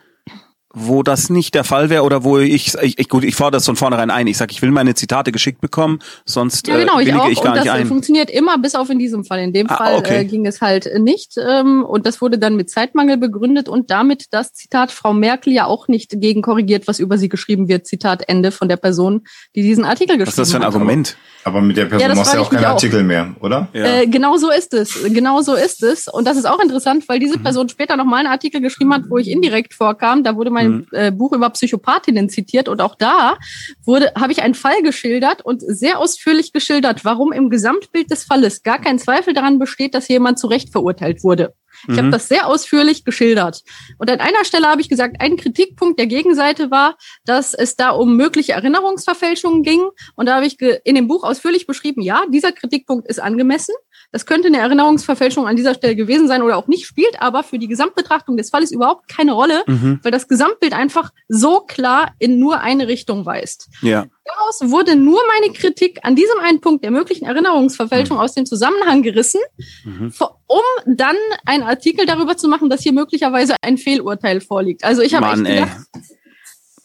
wo 0.74 1.02
das 1.02 1.30
nicht 1.32 1.56
der 1.56 1.64
Fall 1.64 1.90
wäre 1.90 2.04
oder 2.04 2.24
wo 2.24 2.38
ich, 2.38 2.76
ich, 2.82 3.00
ich 3.00 3.10
gut, 3.10 3.24
ich 3.24 3.36
fordere 3.36 3.58
das 3.58 3.66
von 3.66 3.76
vornherein 3.76 4.12
ein. 4.12 4.28
Ich 4.28 4.38
sage, 4.38 4.52
ich 4.52 4.62
will 4.62 4.70
meine 4.70 4.94
Zitate 4.94 5.32
geschickt 5.32 5.62
bekommen, 5.62 6.00
sonst 6.26 6.68
Ja, 6.68 6.78
genau, 6.78 7.00
äh, 7.00 7.04
ich 7.04 7.14
auch. 7.16 7.28
ich 7.30 7.42
gar 7.42 7.54
und 7.54 7.58
das 7.58 7.66
nicht 7.66 7.74
äh, 7.74 7.78
ein. 7.80 7.88
funktioniert 7.88 8.30
immer, 8.30 8.58
bis 8.60 8.76
auf 8.76 8.90
in 8.90 9.00
diesem 9.00 9.24
Fall. 9.26 9.40
In 9.40 9.52
dem 9.54 9.68
Ah, 9.70 9.76
Fall 9.78 9.96
okay. 9.96 10.22
äh, 10.22 10.26
ging 10.26 10.46
es 10.46 10.62
halt 10.62 10.88
nicht. 11.00 11.34
Ähm, 11.38 11.84
und 11.84 12.06
das 12.06 12.22
wurde 12.22 12.38
dann 12.38 12.56
mit 12.56 12.70
Zeitmangel 12.70 13.18
begründet 13.18 13.68
und 13.68 13.90
damit 13.90 14.26
das 14.32 14.54
Zitat 14.54 14.92
Frau 14.92 15.14
Merkel 15.14 15.54
ja 15.54 15.66
auch 15.66 15.88
nicht 15.88 16.12
gegen 16.22 16.42
korrigiert, 16.44 16.88
was 16.88 17.00
über 17.00 17.18
sie 17.18 17.30
geschrieben 17.30 17.68
wird. 17.68 17.88
Zitat 17.88 18.24
Ende 18.28 18.52
von 18.52 18.70
der 18.70 18.78
Person, 18.78 19.22
die 19.56 19.64
diesen 19.64 19.86
Artikel 19.86 20.18
geschrieben 20.18 20.22
hat. 20.22 20.28
Was 20.28 20.34
ist 20.34 20.38
das 20.40 20.52
für 20.52 20.58
ein 20.58 20.64
Argument? 20.64 21.18
Aber 21.46 21.62
mit 21.62 21.78
der 21.78 21.86
Person 21.86 22.10
Ja, 22.10 22.16
machst 22.16 22.34
du 22.34 22.38
ja 22.38 22.44
auch 22.44 22.50
keinen 22.52 22.66
auch. 22.66 22.70
Artikel 22.72 23.04
mehr, 23.04 23.34
oder? 23.40 23.70
Ja. 23.74 24.02
Äh, 24.02 24.08
genau 24.08 24.38
so 24.38 24.52
ist 24.52 24.74
es. 24.76 25.00
Genau 25.04 25.42
so 25.42 25.56
ist 25.56 25.82
es. 25.84 26.08
Und 26.08 26.28
das 26.28 26.38
ist 26.38 26.46
auch 26.46 26.60
interessant, 26.60 27.06
weil 27.08 27.18
Mhm. 27.18 27.22
diese 27.22 27.40
Person 27.40 27.70
später 27.70 27.98
nochmal 27.98 28.20
einen 28.20 28.28
Artikel 28.30 28.62
geschrieben 28.62 28.94
hat, 28.94 29.04
wo 29.10 29.18
ich 29.18 29.30
indirekt 29.30 29.74
vorkam. 29.74 30.24
Da 30.24 30.36
wurde 30.36 30.52
mein 30.70 30.78
Mhm. 30.80 30.88
äh, 30.92 31.12
Buch 31.12 31.34
über 31.34 31.50
Psychopathinnen 31.50 32.30
zitiert 32.30 32.70
und 32.70 32.82
auch 32.82 32.96
da 32.96 33.38
wurde, 33.86 34.12
habe 34.16 34.32
ich 34.32 34.42
einen 34.42 34.56
Fall 34.56 34.82
geschildert 34.82 35.44
und 35.44 35.62
sehr 35.62 36.00
ausführlich 36.00 36.54
geschildert, 36.54 37.06
warum 37.06 37.32
im 37.32 37.50
Gesamtbild 37.50 38.12
des 38.12 38.24
Falles 38.24 38.64
gar 38.64 38.80
kein 38.80 39.00
Zweifel 39.00 39.34
daran 39.34 39.60
besteht, 39.60 39.94
dass 39.96 40.08
jemand 40.08 40.40
zu 40.40 40.48
Recht 40.48 40.70
verurteilt 40.72 41.24
wurde. 41.24 41.54
Ich 41.88 41.96
habe 41.96 42.08
Mhm. 42.08 42.12
das 42.12 42.28
sehr 42.28 42.46
ausführlich 42.48 43.06
geschildert. 43.06 43.62
Und 44.00 44.12
an 44.12 44.20
einer 44.20 44.44
Stelle 44.44 44.68
habe 44.68 44.82
ich 44.82 44.90
gesagt, 44.90 45.16
ein 45.20 45.38
Kritikpunkt 45.38 45.98
der 45.98 46.08
Gegenseite 46.08 46.72
war, 46.72 46.98
dass 47.24 47.54
es 47.54 47.78
da 47.78 47.92
um 47.92 48.18
mögliche 48.18 48.52
Erinnerungsverfälschungen 48.52 49.64
ging. 49.64 49.88
Und 50.16 50.26
da 50.26 50.36
habe 50.36 50.46
ich 50.46 50.60
in 50.60 50.96
dem 50.96 51.08
Buch 51.08 51.24
ausführlich 51.24 51.68
beschrieben, 51.68 52.02
ja, 52.02 52.24
dieser 52.30 52.52
Kritikpunkt 52.52 53.08
ist 53.08 53.20
angemessen. 53.22 53.74
Das 54.12 54.26
könnte 54.26 54.48
eine 54.48 54.58
Erinnerungsverfälschung 54.58 55.48
an 55.48 55.56
dieser 55.56 55.76
Stelle 55.76 55.96
gewesen 55.96 56.28
sein 56.28 56.42
oder 56.42 56.58
auch 56.58 56.68
nicht, 56.68 56.86
spielt 56.86 57.22
aber 57.22 57.44
für 57.44 57.60
die 57.60 57.68
Gesamtbetrachtung 57.68 58.38
des 58.38 58.50
Falles 58.50 58.72
überhaupt 58.72 59.08
keine 59.08 59.34
Rolle, 59.34 59.64
Mhm. 59.68 60.00
weil 60.04 60.12
das 60.12 60.28
Gesamtbild 60.28 60.74
einfach 60.74 61.12
so 61.28 61.60
klar 61.62 62.14
in 62.20 62.40
nur 62.40 62.60
eine 62.62 62.88
Richtung 62.88 63.26
weist. 63.26 63.70
Ja. 63.82 64.06
Daraus 64.26 64.62
wurde 64.72 64.96
nur 64.96 65.20
meine 65.40 65.54
Kritik 65.54 66.00
an 66.04 66.16
diesem 66.16 66.40
einen 66.40 66.60
Punkt 66.62 66.84
der 66.84 66.92
möglichen 66.92 67.26
Erinnerungsverfälschung 67.26 68.20
aus 68.20 68.34
dem 68.34 68.46
Zusammenhang 68.46 69.02
gerissen, 69.04 69.42
Mhm. 69.86 70.12
um 70.48 70.62
dann 70.86 71.16
einen 71.46 71.64
Artikel 71.64 72.06
darüber 72.06 72.38
zu 72.38 72.48
machen, 72.48 72.70
dass 72.70 72.82
hier 72.82 72.94
möglicherweise 72.94 73.56
ein 73.62 73.78
Fehlurteil 73.78 74.42
vorliegt. 74.42 74.84
Also 74.84 75.02
ich 75.02 75.14
habe 75.16 75.28
echt 75.28 75.46
ey. 75.46 75.66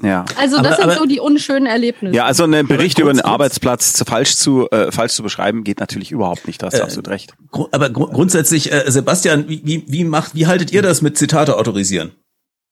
Ja. 0.03 0.25
also 0.39 0.57
Aber- 0.59 0.69
das 0.69 0.77
sind 0.77 0.85
aber- 0.87 0.97
so 0.97 1.07
die 1.07 1.21
unschönen 1.21 1.67
Erlebnisse. 1.67 2.15
Ja, 2.15 2.25
also 2.25 2.45
ein 2.45 2.67
Bericht 2.67 2.99
über 2.99 3.11
einen. 3.11 3.21
Arbeitsplatz 3.21 3.93
zu, 3.95 4.05
falsch 4.05 4.37
zu 4.37 4.69
äh, 4.71 4.91
falsch 4.93 5.13
zu 5.15 5.23
beschreiben 5.23 5.65
geht 5.65 5.81
natürlich 5.81 6.11
überhaupt 6.11 6.47
nicht. 6.47 6.61
Da 6.63 6.67
hast 6.67 6.75
du 6.75 6.81
Äh, 6.81 6.85
absolut 6.85 7.09
recht. 7.09 7.35
Gru- 7.51 7.69
Aber 7.73 7.91
gru 7.91 8.07
grundsätzlich, 8.07 8.73
äh, 8.73 8.85
Sebastian, 8.91 9.49
wie, 9.49 9.63
wie, 9.65 9.85
wie 9.87 10.05
macht, 10.05 10.35
wie 10.35 10.47
haltet 10.47 10.73
ihr 10.73 10.83
das 10.83 11.01
mit 11.03 11.17
Zitate 11.17 11.57
autorisieren? 11.57 12.13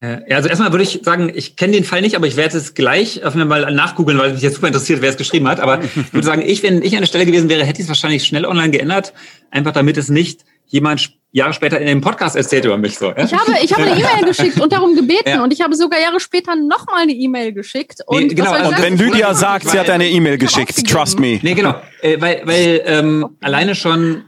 Äh, 0.01 0.19
Ja, 0.28 0.36
also 0.39 0.49
erstmal 0.49 0.73
würde 0.73 0.82
ich 0.82 1.01
sagen, 1.05 1.31
ich 1.35 1.57
kenne 1.57 1.74
den 1.74 1.85
Fall 1.85 2.01
nicht, 2.01 2.16
aber 2.16 2.27
ich 2.27 2.36
werde 2.36 2.57
es 2.59 2.74
gleich 2.74 3.23
öffnen, 3.23 3.47
mal 3.47 3.73
nachgoogeln, 3.73 4.19
weil 4.19 4.32
mich 4.32 4.43
jetzt 4.43 4.57
super 4.57 4.66
interessiert, 4.66 5.01
wer 5.01 5.11
es 5.11 5.16
geschrieben 5.16 5.47
hat. 5.49 5.61
Aber 5.61 5.81
ich 5.97 6.12
würde 6.12 6.27
sagen, 6.27 6.43
ich, 6.44 6.62
wenn 6.65 6.82
ich 6.82 6.94
an 6.94 7.01
der 7.03 7.07
Stelle 7.07 7.24
gewesen 7.27 7.49
wäre, 7.49 7.65
hätte 7.65 7.78
ich 7.81 7.85
es 7.85 7.89
wahrscheinlich 7.89 8.24
schnell 8.24 8.44
online 8.44 8.70
geändert, 8.70 9.12
einfach 9.51 9.73
damit 9.73 9.97
es 9.97 10.09
nicht 10.09 10.44
jemand 10.73 11.12
Jahre 11.35 11.55
später 11.55 11.81
in 11.81 11.89
einem 11.89 12.01
Podcast 12.03 12.36
erzählt 12.36 12.65
über 12.66 12.77
mich 12.77 12.99
so. 12.99 13.07
Ja? 13.07 13.24
Ich 13.24 13.32
habe, 13.32 13.53
ich 13.62 13.73
habe 13.73 13.85
eine 13.85 13.99
E-Mail 14.01 14.24
geschickt 14.27 14.61
und 14.61 14.70
darum 14.73 14.94
gebeten 14.94 15.28
Ja. 15.28 15.43
und 15.43 15.51
ich 15.53 15.61
habe 15.62 15.74
sogar 15.74 15.99
Jahre 16.01 16.20
später 16.20 16.55
nochmal 16.57 17.03
eine 17.03 17.12
E-Mail 17.12 17.53
geschickt. 17.55 18.01
Und, 18.07 18.27
Nee, 18.28 18.35
genau, 18.35 18.53
und 18.55 18.65
sagen? 18.65 18.77
wenn 18.82 18.99
Lydia 18.99 19.32
sagt, 19.32 19.66
sie 19.69 19.78
hat 19.78 19.89
eine 19.89 20.09
E-Mail 20.09 20.36
geschickt, 20.39 20.86
trust 20.90 21.19
me. 21.20 21.39
Nee, 21.43 21.55
genau. 21.55 21.74
Äh, 22.03 22.20
weil 22.20 22.43
weil 22.44 22.82
ähm, 22.85 23.36
alleine 23.40 23.74
schon 23.74 24.24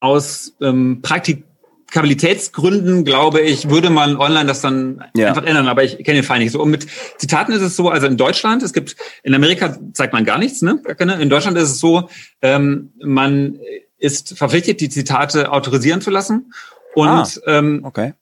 aus 0.00 0.54
ähm, 0.60 1.00
Praktikabilitätsgründen, 1.02 3.04
glaube 3.04 3.40
ich, 3.40 3.70
würde 3.70 3.90
man 3.90 4.16
online 4.16 4.46
das 4.46 4.60
dann 4.60 5.04
Ja. 5.16 5.28
einfach 5.28 5.44
ändern. 5.44 5.68
Aber 5.68 5.82
ich 5.82 5.96
kenne 5.98 6.18
den 6.18 6.24
Fall 6.24 6.38
nicht 6.38 6.52
so. 6.52 6.60
Und 6.62 6.70
mit 6.70 6.86
Zitaten 7.18 7.52
ist 7.52 7.62
es 7.62 7.76
so, 7.76 7.88
also 7.88 8.06
in 8.06 8.16
Deutschland, 8.16 8.62
es 8.62 8.72
gibt, 8.72 8.96
in 9.22 9.34
Amerika 9.34 9.76
zeigt 9.92 10.12
man 10.12 10.24
gar 10.24 10.38
nichts, 10.38 10.62
ne? 10.62 10.80
In 11.20 11.30
Deutschland 11.30 11.56
ist 11.56 11.70
es 11.70 11.80
so, 11.80 12.08
ähm, 12.42 12.92
man 13.02 13.58
ist 14.04 14.36
verpflichtet, 14.38 14.80
die 14.80 14.88
Zitate 14.88 15.50
autorisieren 15.50 16.00
zu 16.00 16.10
lassen. 16.10 16.52
Und 16.94 17.08
Ah. 17.08 17.28
ähm, 17.46 17.80
Okay. 17.84 18.12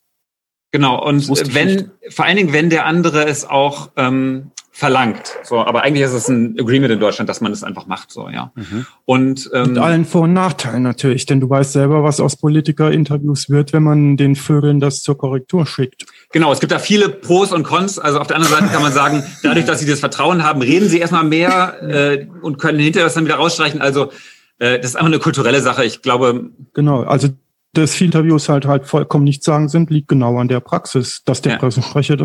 Genau, 0.75 1.05
und 1.07 1.29
wenn, 1.55 1.67
nicht. 1.67 1.87
vor 2.09 2.25
allen 2.25 2.37
Dingen, 2.39 2.53
wenn 2.55 2.71
der 2.71 2.87
andere 2.87 3.27
es 3.27 3.45
auch 3.45 3.91
ähm, 3.97 4.53
verlangt. 4.75 5.37
So, 5.43 5.59
aber 5.59 5.83
eigentlich 5.83 6.03
ist 6.03 6.15
es 6.15 6.29
ein 6.29 6.57
Agreement 6.59 6.91
in 6.95 6.99
Deutschland, 6.99 7.29
dass 7.29 7.43
man 7.43 7.53
es 7.53 7.63
einfach 7.63 7.87
macht, 7.87 8.11
so, 8.11 8.31
ja. 8.31 8.53
Mhm. 8.55 8.87
Und 9.05 9.51
ähm, 9.53 9.75
Mit 9.75 9.79
allen 9.79 10.07
Vor- 10.07 10.23
und 10.23 10.33
Nachteilen 10.33 10.83
natürlich, 10.83 11.27
denn 11.27 11.41
du 11.41 11.51
weißt 11.51 11.73
selber, 11.73 12.03
was 12.05 12.21
aus 12.21 12.37
Politikerinterviews 12.39 13.51
wird, 13.51 13.75
wenn 13.75 13.83
man 13.83 14.17
den 14.17 14.35
Vögeln 14.35 14.81
das 14.81 15.03
zur 15.03 15.19
Korrektur 15.19 15.67
schickt. 15.67 16.07
genau, 16.33 16.51
es 16.53 16.61
gibt 16.61 16.73
da 16.73 16.79
viele 16.79 17.11
Pros 17.11 17.53
und 17.53 17.65
Cons. 17.65 17.99
Also 17.99 18.19
auf 18.19 18.27
der 18.29 18.37
anderen 18.37 18.55
Seite 18.55 18.73
kann 18.73 18.81
man 18.81 18.93
sagen, 18.95 19.23
dadurch, 19.43 19.67
dass 19.67 19.81
sie 19.81 19.87
das 19.87 20.01
Vertrauen 20.01 20.43
haben, 20.43 20.63
reden 20.63 20.89
sie 20.89 21.01
erstmal 21.01 21.25
mehr 21.25 21.77
äh, 21.83 22.27
und 22.41 22.59
können 22.59 22.79
hinterher 22.79 23.05
das 23.05 23.13
dann 23.15 23.27
wieder 23.27 23.35
rausstreichen. 23.37 23.83
Also 23.83 24.11
äh, 24.63 24.79
das 24.79 24.91
ist 24.91 24.97
einfach 24.97 25.09
eine 25.09 25.19
kulturelle 25.19 25.61
Sache. 25.61 25.85
Ich 25.85 26.03
glaube, 26.03 26.51
Genau, 26.75 27.03
also 27.03 27.29
dass 27.75 27.95
viele 27.95 28.09
Interviews 28.09 28.49
halt 28.49 28.67
halt 28.67 28.87
vollkommen 28.87 29.25
nicht 29.25 29.43
sagen 29.45 29.69
sind, 29.69 29.91
liegt 29.91 30.09
genau 30.09 30.39
an 30.39 30.49
der 30.49 30.61
Praxis, 30.61 31.23
dass 31.25 31.41
der 31.43 31.53
Ja. 31.53 31.59
Pressesprecher 31.59 32.17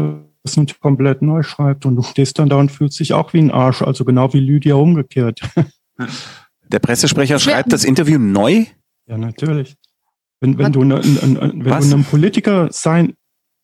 das 0.44 0.58
nicht 0.58 0.80
komplett 0.82 1.22
neu 1.22 1.42
schreibt 1.44 1.86
und 1.86 1.96
du 1.96 2.04
stehst 2.04 2.38
dann 2.40 2.50
da 2.50 2.58
und 2.58 2.72
fühlst 2.72 3.00
dich 3.00 3.14
auch 3.14 3.34
wie 3.34 3.40
ein 3.40 3.52
Arsch, 3.52 3.82
also 3.82 4.04
genau 4.06 4.34
wie 4.34 4.40
Lydia 4.40 4.76
umgekehrt. 4.76 5.40
Der 6.70 6.80
Pressesprecher 6.80 7.40
schreibt 7.40 7.72
das 7.72 7.84
Interview 7.86 8.20
neu? 8.20 8.66
ja, 9.08 9.18
natürlich. 9.18 9.76
Wenn, 10.42 10.58
wenn 10.58 10.72
du, 10.74 10.84
ne, 10.84 10.96
ne, 11.00 11.28
ne, 11.28 11.52
wenn 11.56 11.64
du 11.64 11.74
einem 11.74 12.04
Politiker 12.04 12.68
sein 12.72 13.16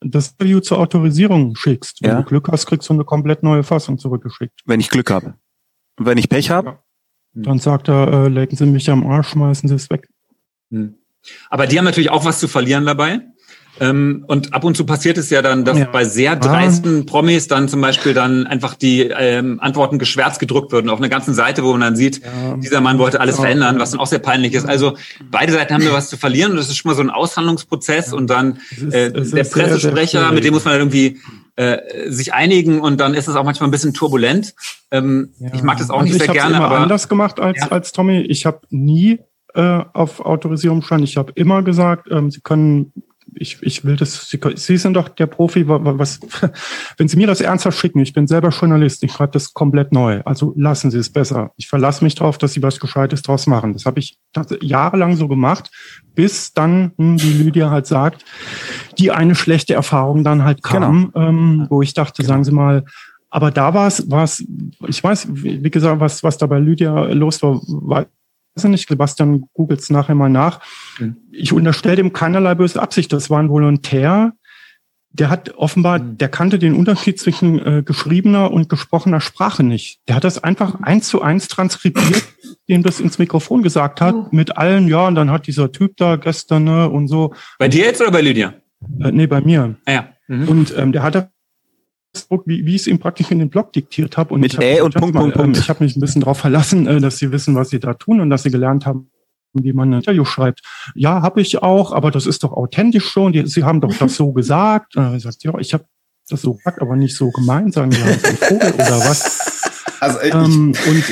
das 0.05 0.29
Interview 0.31 0.59
zur 0.59 0.79
Autorisierung 0.79 1.55
schickst, 1.55 2.01
wenn 2.01 2.09
Ja. 2.11 2.21
du 2.21 2.23
Glück 2.23 2.47
hast, 2.51 2.65
kriegst 2.65 2.89
du 2.89 2.93
eine 2.93 3.03
komplett 3.05 3.43
neue 3.43 3.63
Fassung 3.63 3.97
zurückgeschickt. 3.97 4.61
Wenn 4.65 4.79
ich 4.79 4.89
Glück 4.89 5.11
habe. 5.11 5.35
Und 5.99 6.05
wenn 6.05 6.17
ich 6.17 6.27
Pech 6.29 6.49
habe? 6.49 6.79
Dann 7.35 7.59
sagt 7.59 7.89
er, 7.89 8.25
äh, 8.25 8.27
lecken 8.27 8.55
Sie 8.55 8.65
mich 8.65 8.89
am 8.89 9.05
Arsch, 9.05 9.29
schmeißen 9.29 9.67
Sie 9.69 9.75
es 9.75 9.89
weg. 9.89 10.07
hm. 10.71 10.95
aber 11.49 11.67
die 11.67 11.77
haben 11.77 11.85
natürlich 11.85 12.09
auch 12.11 12.25
was 12.25 12.39
zu 12.39 12.47
verlieren 12.47 12.85
dabei. 12.85 13.21
Ähm, 13.79 14.23
und 14.27 14.53
ab 14.53 14.63
und 14.65 14.77
zu 14.77 14.85
passiert 14.85 15.17
es 15.17 15.31
ja 15.31 15.41
dann, 15.41 15.65
dass 15.65 15.79
Ja. 15.79 15.85
bei 15.85 16.03
sehr 16.05 16.35
dreisten 16.35 17.07
Promis 17.07 17.47
dann 17.47 17.67
zum 17.67 17.81
Beispiel 17.81 18.13
dann 18.13 18.45
einfach 18.45 18.75
die 18.75 19.01
ähm, 19.01 19.59
Antworten 19.61 19.97
geschwärzt 19.97 20.39
gedruckt 20.39 20.71
würden 20.71 20.89
auf 20.91 20.99
einer 20.99 21.09
ganzen 21.09 21.33
Seite, 21.33 21.63
wo 21.63 21.71
man 21.71 21.81
dann 21.81 21.95
sieht, 21.95 22.21
Ja. 22.23 22.55
dieser 22.57 22.81
Mann 22.81 22.99
wollte 22.99 23.19
alles 23.19 23.37
Ja. 23.37 23.43
verändern, 23.43 23.79
was 23.79 23.89
dann 23.91 23.99
auch 23.99 24.05
sehr 24.05 24.19
peinlich 24.19 24.53
ist. 24.53 24.67
Also 24.69 24.95
beide 25.31 25.53
Seiten 25.53 25.73
haben 25.73 25.83
da 25.83 25.91
was 25.91 26.09
zu 26.09 26.17
verlieren 26.17 26.51
und 26.51 26.57
das 26.57 26.69
ist 26.69 26.77
schon 26.77 26.89
mal 26.91 26.95
so 26.95 27.01
ein 27.01 27.09
Aushandlungsprozess 27.09 28.13
und 28.13 28.29
dann 28.29 28.59
ist- 28.69 28.93
äh, 28.93 29.07
es 29.07 29.11
der 29.11 29.15
ist 29.15 29.31
sehr, 29.31 29.45
sehr 29.45 29.63
Pressesprecher, 29.63 30.31
mit 30.33 30.43
dem 30.43 30.53
muss 30.53 30.65
man 30.65 30.73
dann 30.75 30.81
irgendwie 30.81 31.19
äh, 31.55 32.09
sich 32.09 32.33
einigen 32.33 32.81
und 32.81 32.99
dann 32.99 33.13
ist 33.13 33.27
es 33.27 33.35
auch 33.35 33.43
manchmal 33.43 33.67
ein 33.67 33.71
bisschen 33.71 33.93
turbulent. 33.93 34.55
Ähm, 34.91 35.33
ja. 35.39 35.49
Ich 35.53 35.63
mag 35.63 35.77
das 35.77 35.89
auch 35.89 35.99
also 35.99 36.11
nicht 36.11 36.23
sehr 36.23 36.33
gerne. 36.33 36.55
Ich 36.55 36.61
habe 36.61 36.73
immer 36.73 36.83
anders 36.83 37.09
gemacht 37.09 37.39
als, 37.39 37.59
ja. 37.59 37.67
als 37.67 37.91
Tommy. 37.91 38.21
Ich 38.21 38.45
habe 38.45 38.61
nie 38.69 39.19
äh, 39.53 39.81
auf 39.93 40.19
Autorisierung 40.19 40.81
stand. 40.81 41.03
Ich 41.03 41.17
habe 41.17 41.31
immer 41.35 41.61
gesagt, 41.61 42.07
ähm, 42.11 42.31
Sie 42.31 42.41
können 42.41 42.91
ich, 43.35 43.61
ich 43.61 43.85
will 43.85 43.95
das, 43.95 44.29
Sie, 44.29 44.39
Sie 44.55 44.77
sind 44.77 44.93
doch 44.93 45.09
der 45.09 45.27
Profi, 45.27 45.67
was, 45.67 46.19
wenn 46.97 47.07
Sie 47.07 47.17
mir 47.17 47.27
das 47.27 47.41
ernsthaft 47.41 47.79
schicken, 47.79 47.99
ich 47.99 48.13
bin 48.13 48.27
selber 48.27 48.49
Journalist, 48.49 49.03
ich 49.03 49.11
schreibe 49.11 49.33
das 49.33 49.53
komplett 49.53 49.91
neu, 49.91 50.21
also 50.25 50.53
lassen 50.55 50.91
Sie 50.91 50.97
es 50.97 51.11
besser. 51.11 51.51
Ich 51.57 51.67
verlasse 51.67 52.03
mich 52.03 52.15
darauf, 52.15 52.37
dass 52.37 52.53
Sie 52.53 52.63
was 52.63 52.79
Gescheites 52.79 53.21
draus 53.21 53.47
machen. 53.47 53.73
Das 53.73 53.85
habe 53.85 53.99
ich 53.99 54.17
jahrelang 54.61 55.15
so 55.15 55.27
gemacht, 55.27 55.71
bis 56.15 56.53
dann, 56.53 56.91
hm, 56.97 57.21
wie 57.21 57.43
Lydia 57.43 57.69
halt 57.69 57.87
sagt, 57.87 58.25
die 58.97 59.11
eine 59.11 59.35
schlechte 59.35 59.73
Erfahrung 59.73 60.23
dann 60.23 60.43
halt 60.43 60.63
kam, 60.63 61.11
genau. 61.13 61.27
ähm, 61.27 61.67
wo 61.69 61.81
ich 61.81 61.93
dachte, 61.93 62.21
genau. 62.21 62.33
sagen 62.33 62.43
Sie 62.43 62.51
mal, 62.51 62.85
aber 63.29 63.49
da 63.49 63.73
war 63.73 63.87
es, 63.87 64.11
war 64.11 64.23
es, 64.23 64.45
ich 64.87 65.03
weiß, 65.03 65.27
wie 65.31 65.71
gesagt, 65.71 65.99
was, 65.99 66.23
was 66.23 66.37
da 66.37 66.45
bei 66.45 66.59
Lydia 66.59 67.05
los 67.13 67.41
war, 67.41 67.59
war 67.65 68.05
weiß 68.55 68.65
nicht, 68.65 68.87
Sebastian 68.87 69.45
googelt 69.53 69.79
es 69.79 69.89
nachher 69.89 70.15
mal 70.15 70.29
nach. 70.29 70.61
Mhm. 70.99 71.17
Ich 71.31 71.53
unterstelle 71.53 71.95
dem 71.95 72.13
keinerlei 72.13 72.55
böse 72.55 72.81
Absicht. 72.81 73.11
Das 73.13 73.29
war 73.29 73.39
ein 73.39 73.49
Volontär, 73.49 74.33
der 75.13 75.29
hat 75.29 75.55
offenbar, 75.55 75.99
mhm. 75.99 76.17
der 76.17 76.27
kannte 76.27 76.59
den 76.59 76.73
Unterschied 76.73 77.19
zwischen 77.19 77.59
äh, 77.59 77.83
geschriebener 77.83 78.51
und 78.51 78.67
gesprochener 78.67 79.21
Sprache 79.21 79.63
nicht. 79.63 80.01
Der 80.07 80.15
hat 80.15 80.23
das 80.23 80.43
einfach 80.43 80.81
eins 80.81 81.07
zu 81.07 81.21
eins 81.21 81.47
transkribiert, 81.47 82.23
dem 82.69 82.83
das 82.83 82.99
ins 82.99 83.19
Mikrofon 83.19 83.61
gesagt 83.61 84.01
hat, 84.01 84.15
oh. 84.15 84.27
mit 84.31 84.57
allen, 84.57 84.87
ja, 84.87 85.07
und 85.07 85.15
dann 85.15 85.29
hat 85.29 85.45
dieser 85.47 85.71
Typ 85.71 85.97
da 85.97 86.15
gestern 86.15 86.63
ne, 86.63 86.89
und 86.89 87.07
so. 87.07 87.33
Bei 87.59 87.67
dir 87.67 87.85
jetzt 87.85 88.01
oder 88.01 88.11
bei 88.11 88.21
Lydia? 88.21 88.55
Äh, 88.99 89.11
nee, 89.11 89.27
bei 89.27 89.41
mir. 89.41 89.77
Ah, 89.85 89.91
ja. 89.91 90.09
Mhm. 90.27 90.47
Und 90.47 90.77
ähm, 90.77 90.91
der 90.91 91.03
hat 91.03 91.29
wie, 92.45 92.65
wie 92.65 92.75
ich 92.75 92.81
es 92.81 92.87
ihm 92.87 92.99
praktisch 92.99 93.31
in 93.31 93.39
den 93.39 93.49
Blog 93.49 93.73
diktiert 93.73 94.17
habe. 94.17 94.33
Und 94.33 94.41
Mit 94.41 94.53
ich 94.53 94.57
hab, 94.57 94.65
Ä 94.65 94.81
und 94.81 94.93
Punkt, 94.95 95.15
mal, 95.15 95.21
Punkt, 95.21 95.37
Punkt. 95.37 95.57
Ich 95.57 95.69
habe 95.69 95.83
mich 95.83 95.95
ein 95.95 95.99
bisschen 95.99 96.21
darauf 96.21 96.39
verlassen, 96.39 96.87
äh, 96.87 96.99
dass 96.99 97.17
sie 97.17 97.31
wissen, 97.31 97.55
was 97.55 97.69
sie 97.69 97.79
da 97.79 97.93
tun 97.93 98.19
und 98.19 98.29
dass 98.29 98.43
sie 98.43 98.51
gelernt 98.51 98.85
haben, 98.85 99.09
wie 99.53 99.73
man 99.73 99.89
ein 99.89 99.99
Interview 99.99 100.25
schreibt. 100.25 100.61
Ja, 100.95 101.21
habe 101.21 101.41
ich 101.41 101.61
auch, 101.61 101.91
aber 101.91 102.11
das 102.11 102.25
ist 102.25 102.43
doch 102.43 102.53
authentisch 102.53 103.05
schon. 103.05 103.33
Die, 103.33 103.45
sie 103.47 103.63
haben 103.63 103.81
doch 103.81 103.95
das 103.95 104.15
so 104.15 104.31
gesagt. 104.33 104.95
Und 104.95 105.03
dann 105.03 105.19
sagt, 105.19 105.43
ja, 105.43 105.57
ich 105.59 105.73
habe 105.73 105.85
das 106.29 106.41
so 106.41 106.53
gesagt, 106.53 106.81
aber 106.81 106.95
nicht 106.95 107.15
so 107.15 107.31
gemeint, 107.31 107.73
sagen 107.73 107.91
wir, 107.91 108.05
ein 108.05 108.19
Vogel 108.19 108.73
oder 108.73 108.99
was. 108.99 109.71
Also 109.99 110.19
ich, 110.21 110.33
ähm, 110.33 110.73
und 110.87 111.03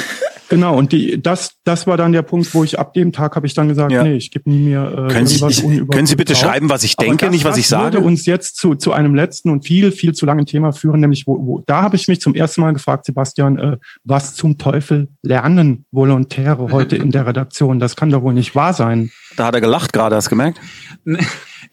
Genau, 0.51 0.77
und 0.77 0.91
die, 0.91 1.21
das, 1.21 1.53
das 1.63 1.87
war 1.87 1.95
dann 1.95 2.11
der 2.11 2.23
Punkt, 2.23 2.53
wo 2.53 2.65
ich 2.65 2.77
ab 2.77 2.93
dem 2.93 3.13
Tag 3.13 3.37
habe 3.37 3.47
ich 3.47 3.53
dann 3.53 3.69
gesagt, 3.69 3.93
ja. 3.93 4.03
nee, 4.03 4.15
ich 4.15 4.31
gebe 4.31 4.49
nie 4.49 4.59
mehr. 4.59 5.07
Äh, 5.07 5.13
können, 5.13 5.25
Sie, 5.25 5.45
ich, 5.47 5.87
können 5.87 6.05
Sie 6.05 6.17
bitte 6.17 6.33
auf. 6.33 6.39
schreiben, 6.39 6.69
was 6.69 6.83
ich 6.83 6.97
denke, 6.97 7.27
das, 7.27 7.31
nicht 7.31 7.45
was 7.45 7.55
ich 7.55 7.69
sage? 7.69 7.93
würde 7.93 8.05
uns 8.05 8.25
jetzt 8.25 8.57
zu, 8.57 8.75
zu 8.75 8.91
einem 8.91 9.15
letzten 9.15 9.49
und 9.49 9.65
viel, 9.65 9.93
viel 9.93 10.13
zu 10.13 10.25
langen 10.25 10.45
Thema 10.45 10.73
führen, 10.73 10.99
nämlich 10.99 11.25
wo, 11.25 11.37
wo 11.39 11.63
da 11.65 11.83
habe 11.83 11.95
ich 11.95 12.09
mich 12.09 12.19
zum 12.19 12.35
ersten 12.35 12.59
Mal 12.59 12.73
gefragt, 12.73 13.05
Sebastian, 13.05 13.57
äh, 13.59 13.77
was 14.03 14.35
zum 14.35 14.57
Teufel 14.57 15.07
lernen 15.21 15.85
Volontäre 15.89 16.69
heute 16.73 16.97
in 16.97 17.11
der 17.11 17.25
Redaktion? 17.25 17.79
Das 17.79 17.95
kann 17.95 18.09
doch 18.09 18.21
wohl 18.21 18.33
nicht 18.33 18.53
wahr 18.53 18.73
sein. 18.73 19.09
Da 19.37 19.45
hat 19.45 19.55
er 19.55 19.61
gelacht 19.61 19.93
gerade, 19.93 20.17
hast 20.17 20.25
du 20.25 20.31
gemerkt? 20.31 20.59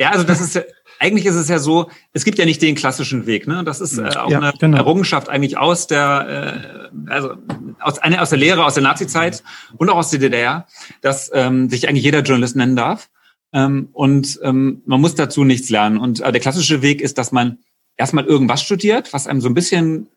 Ja, 0.00 0.10
also 0.10 0.22
das 0.22 0.40
ist 0.40 0.62
eigentlich 0.98 1.26
ist 1.26 1.34
es 1.34 1.48
ja 1.48 1.58
so, 1.58 1.90
es 2.12 2.24
gibt 2.24 2.38
ja 2.38 2.44
nicht 2.44 2.60
den 2.62 2.74
klassischen 2.74 3.26
Weg. 3.26 3.46
Ne? 3.46 3.62
Das 3.64 3.80
ist 3.80 3.98
äh, 3.98 4.08
auch 4.08 4.30
ja, 4.30 4.38
eine 4.38 4.52
genau. 4.58 4.78
Errungenschaft 4.78 5.28
eigentlich 5.28 5.56
aus 5.56 5.86
der, 5.86 6.90
äh, 6.92 7.10
also 7.10 7.34
aus, 7.80 7.98
eine, 7.98 8.20
aus 8.20 8.30
der 8.30 8.38
Lehre, 8.38 8.64
aus 8.64 8.74
der 8.74 8.82
Nazi-Zeit 8.82 9.42
und 9.76 9.90
auch 9.90 9.96
aus 9.96 10.10
der 10.10 10.20
DDR, 10.20 10.66
dass 11.00 11.30
ähm, 11.32 11.70
sich 11.70 11.88
eigentlich 11.88 12.04
jeder 12.04 12.22
Journalist 12.22 12.56
nennen 12.56 12.76
darf. 12.76 13.10
Ähm, 13.52 13.88
und 13.92 14.38
ähm, 14.42 14.82
man 14.86 15.00
muss 15.00 15.14
dazu 15.14 15.44
nichts 15.44 15.70
lernen. 15.70 15.98
Und 15.98 16.20
äh, 16.20 16.32
der 16.32 16.40
klassische 16.40 16.82
Weg 16.82 17.00
ist, 17.00 17.18
dass 17.18 17.32
man 17.32 17.58
erstmal 17.96 18.24
irgendwas 18.24 18.62
studiert, 18.62 19.12
was 19.12 19.26
einem 19.26 19.40
so 19.40 19.48
ein 19.48 19.54
bisschen 19.54 20.08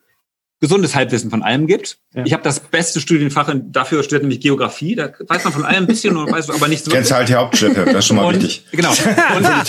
gesundes 0.62 0.96
Halbwissen 0.96 1.32
von 1.32 1.42
allem 1.42 1.66
gibt. 1.66 1.98
Ja. 2.14 2.24
Ich 2.24 2.34
habe 2.34 2.44
das 2.44 2.60
beste 2.60 3.02
Studienfach 3.02 3.52
dafür 3.54 4.04
studiert, 4.04 4.22
nämlich 4.22 4.42
Geografie. 4.42 4.96
Da 4.96 5.12
weiß 5.28 5.44
man 5.44 5.54
von 5.54 5.66
allem 5.66 5.84
ein 5.84 5.88
bisschen 5.88 6.16
und 6.16 6.32
weiß 6.32 6.52
aber 6.52 6.68
nicht 6.68 6.86
so. 6.86 6.92
Kennst 6.92 7.12
halt 7.12 7.30
die 7.30 7.36
Hauptstädte, 7.36 7.84
das 7.84 7.96
ist 7.96 8.06
schon 8.06 8.18
mal 8.18 8.26
und, 8.26 8.36
wichtig. 8.36 8.68
Genau. 8.72 8.90
Und, 9.36 9.66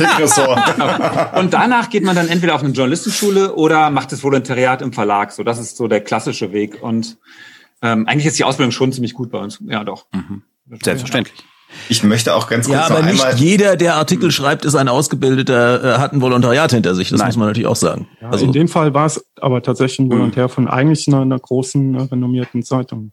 genau. 0.77 1.39
und 1.39 1.55
danach 1.55 1.89
geht 1.89 2.05
man 2.05 2.15
dann 2.15 2.29
entweder 2.29 2.55
auf 2.55 2.63
eine 2.63 2.73
Journalistenschule 2.73 3.55
oder 3.55 3.91
macht 3.91 4.13
das 4.13 4.23
Volontariat 4.23 4.83
im 4.83 4.93
Verlag. 4.93 5.33
So, 5.33 5.43
das 5.43 5.59
ist 5.59 5.77
so 5.77 5.89
der 5.89 6.03
klassische 6.03 6.53
Weg. 6.53 6.83
Und 6.83 7.17
ähm, 7.81 8.07
eigentlich 8.07 8.27
ist 8.27 8.39
die 8.39 8.45
Ausbildung 8.45 8.73
schon 8.73 8.93
ziemlich 8.93 9.15
gut 9.15 9.31
bei 9.31 9.39
uns. 9.39 9.61
Ja, 9.67 9.85
doch. 9.85 10.07
Mhm. 10.13 10.43
Selbstverständlich. 10.83 11.43
Ich 11.89 12.03
möchte 12.03 12.35
auch 12.35 12.49
ganz 12.49 12.67
kurz 12.67 12.77
ja, 12.77 12.87
aber 12.87 13.03
nicht 13.03 13.25
jeder, 13.37 13.77
der 13.77 13.97
Artikel 13.97 14.31
schreibt, 14.31 14.65
ist 14.65 14.75
ein 14.75 14.89
ausgebildeter, 14.89 15.97
äh, 15.97 15.99
hat 15.99 16.13
ein 16.13 16.21
Volontariat 16.21 16.73
hinter 16.73 16.95
sich. 16.95 17.11
Das 17.11 17.19
Nein. 17.19 17.29
muss 17.29 17.37
man 17.37 17.49
natürlich 17.49 17.69
auch 17.69 17.77
sagen. 17.77 18.09
Ja, 18.21 18.31
also 18.31 18.45
in 18.45 18.53
dem 18.53 18.69
Fall 18.69 18.95
war 18.95 19.07
es 19.07 19.25
aber 19.41 19.63
tatsächlich 19.63 20.01
ein 20.01 20.11
Volontär 20.11 20.49
von 20.49 20.69
eigentlich 20.69 21.09
einer, 21.09 21.21
einer 21.21 21.39
großen, 21.39 21.95
äh, 21.95 22.03
renommierten 22.03 22.63
Zeitung. 22.63 23.13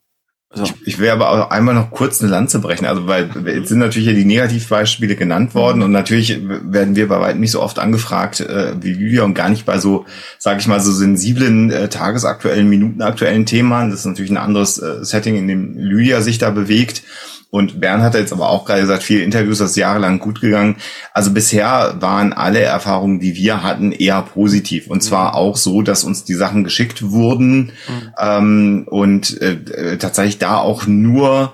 Also. 0.52 0.64
Ich, 0.64 0.88
ich 0.88 1.00
will 1.00 1.10
aber 1.10 1.30
auch 1.30 1.52
einmal 1.52 1.76
noch 1.76 1.92
kurz 1.92 2.22
eine 2.22 2.32
Lanze 2.32 2.58
brechen, 2.58 2.88
also 2.88 3.06
weil 3.06 3.30
jetzt 3.46 3.70
sind 3.70 3.78
natürlich 3.78 4.08
hier 4.08 4.18
die 4.18 4.26
Negativbeispiele 4.26 5.16
genannt 5.16 5.54
worden 5.54 5.84
und 5.84 5.92
natürlich 5.92 6.40
werden 6.42 6.96
wir 6.96 7.08
bei 7.08 7.20
weitem 7.20 7.40
nicht 7.40 7.52
so 7.52 7.62
oft 7.62 7.78
angefragt 7.78 8.40
äh, 8.40 8.74
wie 8.82 8.94
Lydia 8.94 9.24
und 9.24 9.36
gar 9.36 9.50
nicht 9.50 9.68
bei 9.68 9.78
so, 9.78 10.06
sage 10.40 10.60
ich 10.60 10.66
mal, 10.66 10.80
so 10.80 10.92
sensiblen, 10.92 11.70
äh, 11.70 11.88
tagesaktuellen, 11.88 12.68
minutenaktuellen 12.68 13.46
Themen. 13.46 13.92
Das 13.92 14.00
ist 14.00 14.06
natürlich 14.08 14.32
ein 14.32 14.38
anderes 14.38 14.80
äh, 14.80 15.06
Setting, 15.06 15.36
in 15.36 15.48
dem 15.48 15.78
Lydia 15.78 16.22
sich 16.22 16.40
da 16.40 16.50
bewegt. 16.50 17.04
Und 17.52 17.82
Bern 17.82 18.04
hat 18.04 18.14
jetzt 18.14 18.32
aber 18.32 18.50
auch 18.50 18.66
gerade 18.66 18.82
gesagt, 18.82 19.02
viele 19.02 19.24
Interviews, 19.24 19.58
das 19.58 19.72
ist 19.72 19.76
jahrelang 19.76 20.20
gut 20.20 20.40
gegangen. 20.40 20.76
Also 21.14 21.32
bisher 21.32 21.96
waren 22.00 22.32
alle 22.32 22.60
Erfahrungen, 22.60 23.20
die 23.20 23.36
wir 23.36 23.64
hatten, 23.64 23.92
eher 23.92 24.22
positiv. 24.22 24.88
Und 24.88 25.02
zwar 25.02 25.30
mhm. 25.30 25.36
auch 25.36 25.56
so, 25.58 25.82
dass 25.82 26.04
uns 26.04 26.24
die 26.24 26.36
Sachen 26.36 26.64
geschickt 26.64 27.10
wurden 27.10 27.72
mhm. 27.88 28.14
ähm, 28.20 28.88
und 28.90 29.42
äh, 29.42 29.54
äh 29.54 29.98
tatsächlich 29.98 30.38
da 30.38 30.58
auch 30.58 30.86
nur 30.86 31.54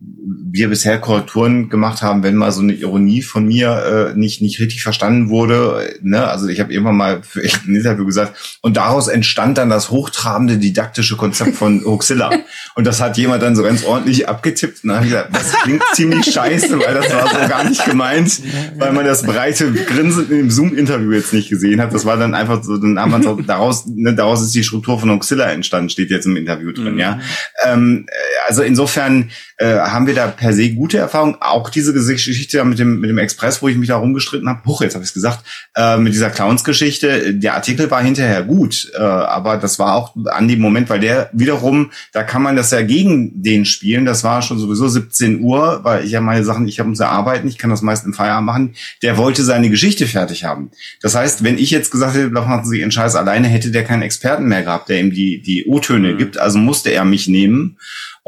wir 0.00 0.68
bisher 0.68 1.00
Korrekturen 1.00 1.70
gemacht 1.70 2.02
haben, 2.02 2.22
wenn 2.22 2.36
mal 2.36 2.52
so 2.52 2.62
eine 2.62 2.72
Ironie 2.72 3.20
von 3.20 3.44
mir 3.46 4.12
äh, 4.14 4.18
nicht 4.18 4.40
nicht 4.40 4.60
richtig 4.60 4.82
verstanden 4.82 5.28
wurde. 5.28 5.92
Ne? 6.02 6.24
Also 6.24 6.46
ich 6.46 6.60
habe 6.60 6.72
irgendwann 6.72 6.96
mal 6.96 7.22
für 7.24 7.42
ein 7.42 7.74
Interview 7.74 8.06
gesagt, 8.06 8.58
und 8.62 8.76
daraus 8.76 9.08
entstand 9.08 9.58
dann 9.58 9.70
das 9.70 9.90
hochtrabende 9.90 10.58
didaktische 10.58 11.16
Konzept 11.16 11.56
von 11.56 11.84
Hoxilla. 11.84 12.30
Und 12.76 12.86
das 12.86 13.00
hat 13.00 13.16
jemand 13.16 13.42
dann 13.42 13.56
so 13.56 13.64
ganz 13.64 13.84
ordentlich 13.84 14.28
abgetippt. 14.28 14.84
Und 14.84 14.90
dann 14.90 14.98
habe 14.98 15.06
ich 15.06 15.12
gesagt, 15.12 15.34
das 15.34 15.52
klingt 15.62 15.82
ziemlich 15.94 16.26
scheiße, 16.32 16.78
weil 16.78 16.94
das 16.94 17.12
war 17.12 17.28
so 17.28 17.48
gar 17.48 17.68
nicht 17.68 17.84
gemeint, 17.84 18.40
weil 18.76 18.92
man 18.92 19.04
das 19.04 19.24
breite 19.24 19.72
Grinsen 19.72 20.30
im 20.30 20.50
Zoom-Interview 20.50 21.10
jetzt 21.10 21.32
nicht 21.32 21.48
gesehen 21.48 21.80
hat. 21.80 21.92
Das 21.92 22.04
war 22.04 22.16
dann 22.16 22.34
einfach 22.34 22.62
so, 22.62 22.76
dann 22.76 23.00
haben 23.00 23.10
wir 23.10 23.22
so, 23.22 23.34
daraus, 23.40 23.84
ne, 23.86 24.14
daraus 24.14 24.42
ist 24.42 24.54
die 24.54 24.62
Struktur 24.62 25.00
von 25.00 25.10
Hoxilla 25.10 25.46
entstanden, 25.46 25.90
steht 25.90 26.10
jetzt 26.10 26.26
im 26.26 26.36
Interview 26.36 26.70
drin, 26.70 26.94
mhm. 26.94 27.00
ja. 27.00 27.20
Ähm, 27.64 28.06
also 28.46 28.62
insofern 28.62 29.30
äh, 29.56 29.87
haben 29.92 30.06
wir 30.06 30.14
da 30.14 30.26
per 30.26 30.52
se 30.52 30.70
gute 30.74 30.98
Erfahrungen. 30.98 31.36
Auch 31.40 31.70
diese 31.70 31.92
Geschichte 31.92 32.64
mit 32.64 32.78
dem, 32.78 33.00
mit 33.00 33.10
dem 33.10 33.18
Express, 33.18 33.62
wo 33.62 33.68
ich 33.68 33.76
mich 33.76 33.88
da 33.88 33.96
rumgestritten 33.96 34.48
habe, 34.48 34.64
hoch, 34.66 34.82
jetzt 34.82 34.94
habe 34.94 35.04
ich 35.04 35.10
es 35.10 35.14
gesagt, 35.14 35.44
äh, 35.76 35.98
mit 35.98 36.14
dieser 36.14 36.30
Clowns-Geschichte, 36.30 37.34
der 37.34 37.54
Artikel 37.54 37.90
war 37.90 38.02
hinterher 38.02 38.42
gut, 38.42 38.90
äh, 38.94 38.98
aber 38.98 39.56
das 39.56 39.78
war 39.78 39.94
auch 39.94 40.14
an 40.26 40.48
dem 40.48 40.60
Moment, 40.60 40.90
weil 40.90 41.00
der 41.00 41.30
wiederum, 41.32 41.90
da 42.12 42.22
kann 42.22 42.42
man 42.42 42.56
das 42.56 42.70
ja 42.70 42.82
gegen 42.82 43.42
den 43.42 43.64
spielen, 43.64 44.04
das 44.04 44.24
war 44.24 44.42
schon 44.42 44.58
sowieso 44.58 44.88
17 44.88 45.40
Uhr, 45.42 45.80
weil 45.82 46.04
ich 46.04 46.12
ja 46.12 46.20
meine 46.20 46.44
Sachen, 46.44 46.68
ich 46.68 46.80
habe 46.80 46.88
uns 46.88 47.00
arbeiten, 47.00 47.48
ich 47.48 47.58
kann 47.58 47.70
das 47.70 47.82
meist 47.82 48.06
im 48.06 48.14
Feierabend 48.14 48.46
machen, 48.46 48.74
der 49.02 49.16
wollte 49.16 49.42
seine 49.42 49.70
Geschichte 49.70 50.06
fertig 50.06 50.44
haben. 50.44 50.70
Das 51.00 51.14
heißt, 51.14 51.44
wenn 51.44 51.58
ich 51.58 51.70
jetzt 51.70 51.90
gesagt 51.90 52.14
hätte, 52.14 52.30
machen 52.30 52.64
Sie 52.64 52.80
Ihren 52.80 52.90
Scheiß 52.90 53.14
alleine, 53.14 53.48
hätte 53.48 53.70
der 53.70 53.84
keinen 53.84 54.02
Experten 54.02 54.44
mehr 54.44 54.62
gehabt, 54.62 54.88
der 54.88 55.00
ihm 55.00 55.12
die, 55.12 55.42
die 55.42 55.66
O-Töne 55.66 56.14
mhm. 56.14 56.18
gibt, 56.18 56.38
also 56.38 56.58
musste 56.58 56.90
er 56.90 57.04
mich 57.04 57.28
nehmen 57.28 57.78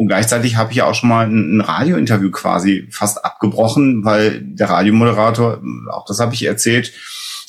und 0.01 0.06
gleichzeitig 0.06 0.56
habe 0.56 0.70
ich 0.70 0.78
ja 0.78 0.86
auch 0.86 0.94
schon 0.94 1.10
mal 1.10 1.27
ein, 1.27 1.59
ein 1.59 1.60
Radiointerview 1.60 2.31
quasi 2.31 2.89
fast 2.90 3.22
abgebrochen, 3.22 4.02
weil 4.02 4.40
der 4.40 4.70
Radiomoderator, 4.70 5.60
auch 5.93 6.06
das 6.06 6.20
habe 6.20 6.32
ich 6.32 6.47
erzählt, 6.47 6.94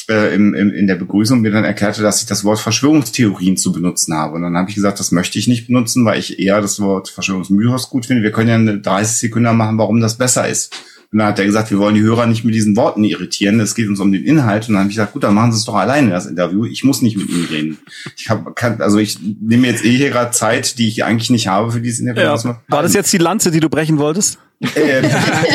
äh, 0.09 0.35
im, 0.35 0.53
im, 0.53 0.69
in 0.69 0.85
der 0.85 0.95
Begrüßung 0.95 1.39
mir 1.39 1.51
dann 1.51 1.63
erklärte, 1.63 2.01
dass 2.01 2.19
ich 2.19 2.27
das 2.27 2.43
Wort 2.43 2.59
Verschwörungstheorien 2.59 3.55
zu 3.55 3.71
benutzen 3.71 4.13
habe. 4.13 4.35
Und 4.35 4.41
dann 4.41 4.57
habe 4.57 4.67
ich 4.67 4.75
gesagt, 4.75 4.99
das 4.99 5.13
möchte 5.13 5.39
ich 5.39 5.47
nicht 5.47 5.67
benutzen, 5.67 6.03
weil 6.03 6.19
ich 6.19 6.39
eher 6.39 6.59
das 6.59 6.81
Wort 6.81 7.07
Verschwörungsmythos 7.07 7.89
gut 7.89 8.05
finde. 8.05 8.21
Wir 8.21 8.33
können 8.33 8.49
ja 8.49 8.55
eine 8.55 8.81
30 8.81 9.15
Sekunden 9.15 9.55
machen, 9.55 9.77
warum 9.77 10.01
das 10.01 10.17
besser 10.17 10.45
ist. 10.45 10.73
Und 11.11 11.19
dann 11.19 11.27
hat 11.27 11.39
er 11.39 11.45
gesagt, 11.45 11.71
wir 11.71 11.77
wollen 11.77 11.95
die 11.95 12.01
Hörer 12.01 12.25
nicht 12.25 12.45
mit 12.45 12.55
diesen 12.55 12.77
Worten 12.77 13.03
irritieren. 13.03 13.59
Es 13.59 13.75
geht 13.75 13.89
uns 13.89 13.99
um 13.99 14.13
den 14.13 14.23
Inhalt. 14.23 14.69
Und 14.69 14.75
dann 14.75 14.83
habe 14.83 14.89
ich 14.89 14.95
gesagt, 14.95 15.11
gut, 15.11 15.23
dann 15.23 15.33
machen 15.33 15.51
Sie 15.51 15.57
es 15.57 15.65
doch 15.65 15.75
alleine, 15.75 16.09
das 16.09 16.25
Interview. 16.25 16.63
Ich 16.63 16.85
muss 16.85 17.01
nicht 17.01 17.17
mit 17.17 17.29
Ihnen 17.29 17.45
reden. 17.45 17.77
Ich 18.15 18.29
habe, 18.29 18.53
also 18.79 18.97
ich 18.97 19.19
nehme 19.21 19.67
jetzt 19.67 19.83
eh 19.83 19.95
hier 19.95 20.09
gerade 20.09 20.31
Zeit, 20.31 20.77
die 20.77 20.87
ich 20.87 21.03
eigentlich 21.03 21.29
nicht 21.29 21.47
habe 21.47 21.71
für 21.71 21.81
dieses 21.81 21.99
Interview. 21.99 22.21
Ja. 22.21 22.61
War 22.69 22.81
das 22.81 22.93
jetzt 22.93 23.11
die 23.11 23.17
Lanze, 23.17 23.51
die 23.51 23.59
du 23.59 23.67
brechen 23.67 23.97
wolltest? 23.97 24.39
Äh, 24.61 25.01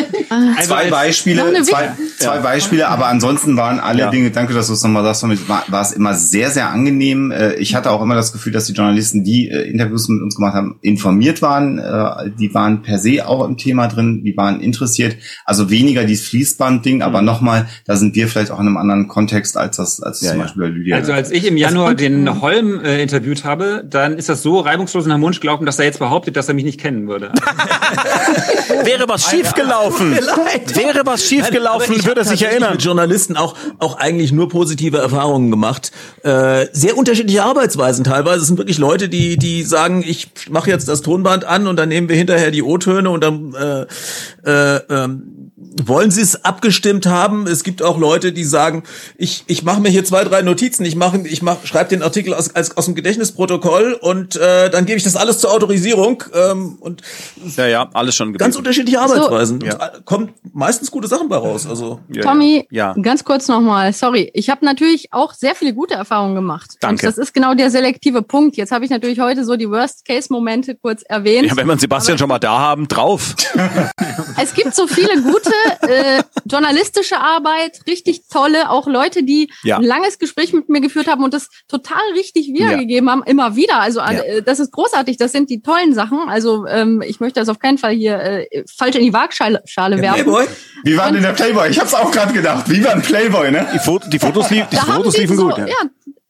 Also 0.29 0.69
zwei 0.69 0.81
als- 0.83 0.91
Beispiele, 0.91 1.61
zwei, 1.63 1.91
zwei 2.19 2.39
Beispiele, 2.39 2.87
aber 2.87 3.07
ansonsten 3.07 3.57
waren 3.57 3.79
alle 3.79 3.99
Ja. 3.99 4.09
Dinge, 4.11 4.31
danke, 4.31 4.53
dass 4.53 4.67
du 4.67 4.73
es 4.73 4.83
nochmal 4.83 5.03
sagst, 5.03 5.23
war, 5.47 5.63
war 5.67 5.81
es 5.81 5.91
immer 5.91 6.13
sehr, 6.13 6.49
sehr 6.49 6.69
angenehm. 6.69 7.31
Äh, 7.31 7.53
Ich 7.55 7.75
hatte 7.75 7.91
auch 7.91 8.01
immer 8.01 8.15
das 8.15 8.31
Gefühl, 8.33 8.51
dass 8.53 8.65
die 8.65 8.73
Journalisten, 8.73 9.23
die 9.23 9.49
äh, 9.49 9.69
Interviews 9.69 10.07
mit 10.09 10.21
uns 10.21 10.35
gemacht 10.35 10.53
haben, 10.53 10.77
informiert 10.81 11.41
waren. 11.41 11.79
Äh, 11.79 12.31
Die 12.37 12.53
waren 12.53 12.81
per 12.81 12.97
se 12.99 13.27
auch 13.27 13.45
im 13.47 13.57
Thema 13.57 13.87
drin, 13.87 14.23
die 14.23 14.35
waren 14.37 14.59
interessiert. 14.61 15.15
Also 15.45 15.69
weniger 15.69 16.03
dieses 16.03 16.27
Fließband-Ding, 16.27 17.01
aber 17.01 17.21
nochmal, 17.21 17.67
da 17.85 17.95
sind 17.95 18.15
wir 18.15 18.27
vielleicht 18.27 18.51
auch 18.51 18.59
in 18.59 18.67
einem 18.67 18.77
anderen 18.77 19.07
Kontext 19.07 19.57
als 19.57 19.77
das, 19.77 20.01
als 20.01 20.21
Ja, 20.21 20.31
zum. 20.31 20.41
Beispiel 20.41 20.61
bei 20.63 20.69
Lydia. 20.69 20.95
Also 20.97 21.13
als 21.13 21.31
ich 21.31 21.45
im 21.45 21.57
Januar 21.57 21.95
den 21.95 22.41
Holm 22.41 22.79
äh, 22.83 23.01
interviewt 23.01 23.43
habe, 23.43 23.83
dann 23.89 24.17
ist 24.17 24.29
das 24.29 24.41
so 24.43 24.59
reibungslos 24.59 25.05
und 25.05 25.11
harmonisch 25.11 25.39
gelaufen, 25.39 25.65
dass 25.65 25.79
er 25.79 25.85
jetzt 25.85 25.99
behauptet, 25.99 26.35
dass 26.35 26.47
er 26.47 26.53
mich 26.53 26.65
nicht 26.65 26.79
kennen 26.79 27.07
würde. 27.07 27.31
Wäre 28.83 29.07
was 29.07 29.29
schiefgelaufen. 30.17 30.75
Wäre 30.75 31.05
was 31.05 31.23
schiefgelaufen, 31.23 31.95
Nein, 31.95 32.05
würde 32.05 32.21
er 32.21 32.25
sich 32.25 32.43
erinnern. 32.43 32.73
Mit 32.73 32.83
Journalisten 32.83 33.37
auch 33.37 33.55
auch 33.79 33.97
eigentlich 33.97 34.31
nur 34.31 34.49
positive 34.49 34.97
Erfahrungen 34.97 35.51
gemacht. 35.51 35.91
Äh, 36.23 36.67
sehr 36.71 36.97
unterschiedliche 36.97 37.43
Arbeitsweisen 37.43 38.03
teilweise. 38.03 38.41
Es 38.41 38.47
sind 38.47 38.57
wirklich 38.57 38.77
Leute, 38.77 39.09
die 39.09 39.37
die 39.37 39.63
sagen, 39.63 40.03
ich 40.05 40.29
mache 40.49 40.69
jetzt 40.69 40.87
das 40.87 41.01
Tonband 41.01 41.45
an 41.45 41.67
und 41.67 41.77
dann 41.77 41.89
nehmen 41.89 42.09
wir 42.09 42.15
hinterher 42.15 42.51
die 42.51 42.63
O-Töne 42.63 43.09
und 43.09 43.23
dann 43.23 43.53
äh, 43.53 43.85
äh, 44.49 44.81
ähm, 44.89 45.36
wollen 45.85 46.11
sie 46.11 46.21
es 46.21 46.43
abgestimmt 46.45 47.05
haben. 47.05 47.45
Es 47.47 47.63
gibt 47.63 47.83
auch 47.83 47.97
Leute, 47.97 48.31
die 48.33 48.43
sagen, 48.43 48.83
ich 49.17 49.43
ich 49.47 49.63
mache 49.63 49.79
mir 49.81 49.89
hier 49.89 50.03
zwei 50.05 50.23
drei 50.23 50.41
Notizen, 50.41 50.85
ich 50.85 50.95
mache 50.95 51.19
ich 51.25 51.41
mach, 51.41 51.65
schreibe 51.65 51.89
den 51.89 52.01
Artikel 52.03 52.33
aus 52.33 52.55
als, 52.55 52.75
aus 52.77 52.85
dem 52.85 52.95
Gedächtnisprotokoll 52.95 53.93
und 53.99 54.35
äh, 54.35 54.69
dann 54.69 54.85
gebe 54.85 54.97
ich 54.97 55.03
das 55.03 55.15
alles 55.15 55.39
zur 55.39 55.51
Autorisierung 55.51 56.23
ähm, 56.33 56.77
und 56.79 57.01
Ja, 57.55 57.67
ja, 57.67 57.89
alles 57.93 58.15
schon 58.15 58.33
ganz 58.33 58.55
gewesen. 58.55 58.57
unterschiedliche 58.59 58.99
Arbeitsweisen. 58.99 59.61
Ja. 59.61 59.73
Und, 59.73 59.81
äh, 59.81 60.01
kommt 60.05 60.33
meistens 60.53 60.89
gute 60.91 61.07
Sachen 61.07 61.29
bei 61.29 61.37
raus. 61.37 61.67
Also 61.67 61.99
Ja, 62.09 62.23
Tommy, 62.23 62.67
Ja. 62.71 62.93
ganz 63.01 63.23
kurz 63.23 63.47
nochmal, 63.47 63.93
sorry. 63.93 64.31
Ich 64.33 64.49
habe 64.49 64.65
natürlich 64.65 65.13
auch 65.13 65.33
sehr 65.33 65.55
viele 65.55 65.73
gute 65.73 65.93
Erfahrungen 65.95 66.35
gemacht. 66.35 66.71
Danke. 66.81 67.05
Und 67.07 67.11
das 67.11 67.17
ist 67.17 67.33
genau 67.33 67.53
der 67.53 67.69
selektive 67.71 68.21
Punkt. 68.21 68.57
Jetzt 68.57 68.71
habe 68.71 68.85
ich 68.85 68.91
natürlich 68.91 69.19
heute 69.19 69.45
so 69.45 69.55
die 69.55 69.69
Worst-Case-Momente 69.69 70.75
kurz 70.75 71.03
erwähnt. 71.03 71.47
Ja, 71.47 71.55
wenn 71.57 71.67
wir 71.67 71.77
Sebastian 71.77 72.17
schon 72.17 72.29
mal 72.29 72.39
da 72.39 72.57
haben, 72.59 72.87
drauf. 72.87 73.35
Es 74.39 74.53
gibt 74.53 74.75
so 74.75 74.87
viele 74.87 75.21
gute 75.21 75.51
äh, 75.81 76.23
journalistische 76.45 77.17
Arbeit, 77.19 77.79
richtig 77.87 78.27
tolle, 78.29 78.69
auch 78.69 78.87
Leute, 78.87 79.23
die 79.23 79.51
Ja. 79.63 79.77
ein 79.77 79.83
langes 79.83 80.19
Gespräch 80.19 80.53
mit 80.53 80.69
mir 80.69 80.81
geführt 80.81 81.07
haben 81.07 81.23
und 81.23 81.33
das 81.33 81.49
total 81.67 82.01
richtig 82.15 82.47
wiedergegeben 82.47 83.09
haben, 83.09 83.23
immer 83.25 83.55
wieder. 83.55 83.79
Also 83.79 83.99
Ja. 83.99 84.11
äh, 84.11 84.41
das 84.41 84.59
ist 84.59 84.71
großartig, 84.71 85.17
das 85.17 85.31
sind 85.31 85.49
die 85.49 85.61
tollen 85.61 85.93
Sachen. 85.93 86.19
Also 86.27 86.65
ähm, 86.67 87.01
ich 87.05 87.19
möchte 87.19 87.39
das 87.39 87.49
auf 87.49 87.59
keinen 87.59 87.77
Fall 87.77 87.93
hier 87.93 88.19
äh, 88.19 88.63
falsch 88.77 88.95
in 88.95 89.03
die 89.03 89.13
Waagschale 89.13 89.61
Schale 89.65 89.97
werfen. 90.01 90.23
Playboy? 90.23 90.45
Wie 90.83 90.97
war 90.97 91.11
denn 91.11 91.21
der 91.23 91.33
Playboy? 91.33 91.69
Ich 91.69 91.79
hab's 91.79 91.93
auch 91.93 92.11
gerade 92.11 92.33
gedacht. 92.33 92.69
Wie 92.69 92.83
war 92.83 92.91
ein 92.93 93.01
Playboy, 93.01 93.51
ne? 93.51 93.67
Die, 93.73 93.79
Foto, 93.79 94.07
die 94.09 94.19
Fotos, 94.19 94.49
lief, 94.49 94.65
die 94.71 94.77
Fotos 94.77 95.17
liefen 95.17 95.37
so, 95.37 95.47
gut. 95.47 95.57
Ja. 95.57 95.65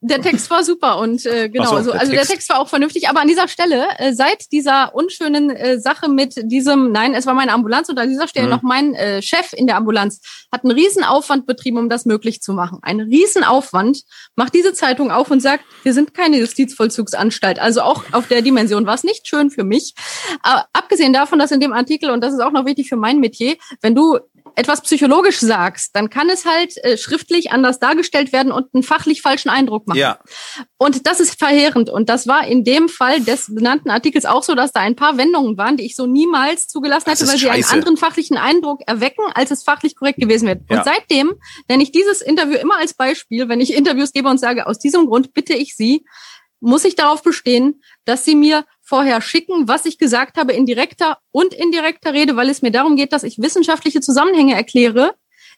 Der 0.00 0.22
Text 0.22 0.48
war 0.50 0.62
super 0.62 0.98
und 0.98 1.26
äh, 1.26 1.48
genau, 1.48 1.70
so, 1.70 1.76
also, 1.76 1.90
der 1.90 2.00
also 2.00 2.12
der 2.12 2.22
Text. 2.24 2.48
War 2.50 2.60
auch 2.60 2.68
vernünftig, 2.68 3.08
aber 3.08 3.20
an 3.20 3.28
dieser 3.28 3.48
Stelle, 3.48 3.86
äh, 3.98 4.12
seit 4.12 4.52
dieser 4.52 4.94
unschönen 4.94 5.50
äh, 5.50 5.80
Sache 5.80 6.08
mit 6.08 6.34
diesem, 6.44 6.92
nein, 6.92 7.14
es 7.14 7.26
war 7.26 7.34
meine 7.34 7.52
Ambulanz 7.52 7.88
und 7.88 7.98
an 7.98 8.08
dieser 8.08 8.28
Stelle 8.28 8.46
Mhm. 8.46 8.52
noch 8.52 8.62
mein 8.62 8.94
äh, 8.94 9.22
Chef 9.22 9.52
in 9.52 9.66
der 9.66 9.76
Ambulanz, 9.76 10.20
hat 10.52 10.64
einen 10.64 10.72
riesen 10.72 11.02
Aufwand 11.02 11.46
betrieben, 11.46 11.78
um 11.78 11.88
das 11.88 12.06
möglich 12.06 12.40
zu 12.40 12.52
machen. 12.52 12.78
Ein 12.82 13.00
riesen 13.00 13.42
Aufwand, 13.42 14.02
macht 14.36 14.54
diese 14.54 14.72
Zeitung 14.72 15.10
auf 15.10 15.30
und 15.30 15.40
sagt, 15.40 15.64
wir 15.82 15.92
sind 15.92 16.14
keine 16.14 16.38
Justizvollzugsanstalt. 16.38 17.58
Also 17.58 17.82
auch 17.82 18.04
auf 18.12 18.28
der 18.28 18.42
Dimension 18.42 18.86
war 18.86 18.94
es 18.94 19.04
nicht 19.04 19.26
schön 19.26 19.50
für 19.50 19.64
mich. 19.64 19.94
Aber 20.42 20.66
abgesehen 20.72 21.12
davon, 21.12 21.38
dass 21.38 21.50
in 21.50 21.60
dem 21.60 21.72
Artikel, 21.72 22.10
und 22.10 22.22
das 22.22 22.32
ist 22.32 22.40
auch 22.40 22.52
noch 22.52 22.66
wichtig 22.66 22.88
für 22.88 22.96
mein 22.96 23.18
Metier, 23.18 23.56
wenn 23.82 23.94
du 23.94 24.18
etwas 24.58 24.82
psychologisch 24.82 25.38
sagst, 25.38 25.94
dann 25.94 26.10
kann 26.10 26.28
es 26.28 26.44
halt 26.44 26.76
äh, 26.84 26.98
schriftlich 26.98 27.52
anders 27.52 27.78
dargestellt 27.78 28.32
werden 28.32 28.50
und 28.50 28.74
einen 28.74 28.82
fachlich 28.82 29.22
falschen 29.22 29.50
Eindruck 29.50 29.86
machen. 29.86 29.98
Ja. 29.98 30.18
Und 30.76 31.06
das 31.06 31.20
ist 31.20 31.38
verheerend. 31.38 31.88
Und 31.88 32.08
das 32.08 32.26
war 32.26 32.46
in 32.46 32.64
dem 32.64 32.88
Fall 32.88 33.20
des 33.20 33.46
genannten 33.46 33.88
Artikels 33.88 34.26
auch 34.26 34.42
so, 34.42 34.54
dass 34.54 34.72
da 34.72 34.80
ein 34.80 34.96
paar 34.96 35.16
Wendungen 35.16 35.56
waren, 35.56 35.76
die 35.76 35.86
ich 35.86 35.94
so 35.94 36.06
niemals 36.06 36.66
zugelassen 36.66 37.04
Das 37.06 37.20
hätte, 37.20 37.30
weil 37.30 37.38
sie 37.38 37.48
einen 37.48 37.64
anderen 37.64 37.96
fachlichen 37.96 38.36
Eindruck 38.36 38.80
erwecken, 38.86 39.24
als 39.34 39.52
es 39.52 39.62
fachlich 39.62 39.94
korrekt 39.94 40.18
gewesen 40.18 40.48
wäre. 40.48 40.60
Ja. 40.68 40.78
Und 40.78 40.84
seitdem 40.84 41.34
nenne 41.68 41.82
ich 41.82 41.92
dieses 41.92 42.20
Interview 42.20 42.56
immer 42.56 42.78
als 42.78 42.94
Beispiel, 42.94 43.48
wenn 43.48 43.60
ich 43.60 43.72
Interviews 43.72 44.12
gebe 44.12 44.28
und 44.28 44.38
sage, 44.38 44.66
aus 44.66 44.78
diesem 44.80 45.06
Grund 45.06 45.34
bitte 45.34 45.54
ich 45.54 45.76
Sie, 45.76 46.04
muss 46.60 46.84
ich 46.84 46.96
darauf 46.96 47.22
bestehen, 47.22 47.80
dass 48.04 48.24
Sie 48.24 48.34
mir 48.34 48.64
vorher 48.88 49.20
schicken, 49.20 49.68
was 49.68 49.84
ich 49.84 49.98
gesagt 49.98 50.38
habe 50.38 50.54
in 50.54 50.64
direkter 50.64 51.18
und 51.30 51.52
indirekter 51.52 52.14
Rede, 52.14 52.36
weil 52.36 52.48
es 52.48 52.62
mir 52.62 52.70
darum 52.70 52.96
geht, 52.96 53.12
dass 53.12 53.22
ich 53.22 53.38
wissenschaftliche 53.38 54.00
Zusammenhänge 54.00 54.54
erkläre, 54.54 55.14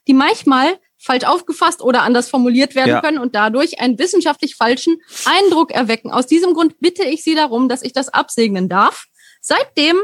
die 0.09 0.15
manchmal 0.15 0.79
falsch 0.99 1.25
aufgefasst 1.25 1.81
oder 1.81 2.03
anders 2.03 2.29
formuliert 2.29 2.75
werden 2.75 2.91
Ja. 2.91 3.01
können 3.01 3.19
und 3.19 3.35
dadurch 3.37 3.81
einen 3.81 3.99
wissenschaftlich 3.99 4.57
falschen 4.57 5.01
Eindruck 5.25 5.71
erwecken. 5.71 6.11
Aus 6.11 6.27
diesem 6.27 6.55
Grund 6.55 6.81
bitte 6.81 7.05
ich 7.05 7.23
Sie 7.23 7.35
darum, 7.37 7.69
dass 7.69 7.83
ich 7.83 7.93
das 7.93 8.09
absegnen 8.09 8.69
darf. 8.69 9.07
Seitdem 9.41 9.97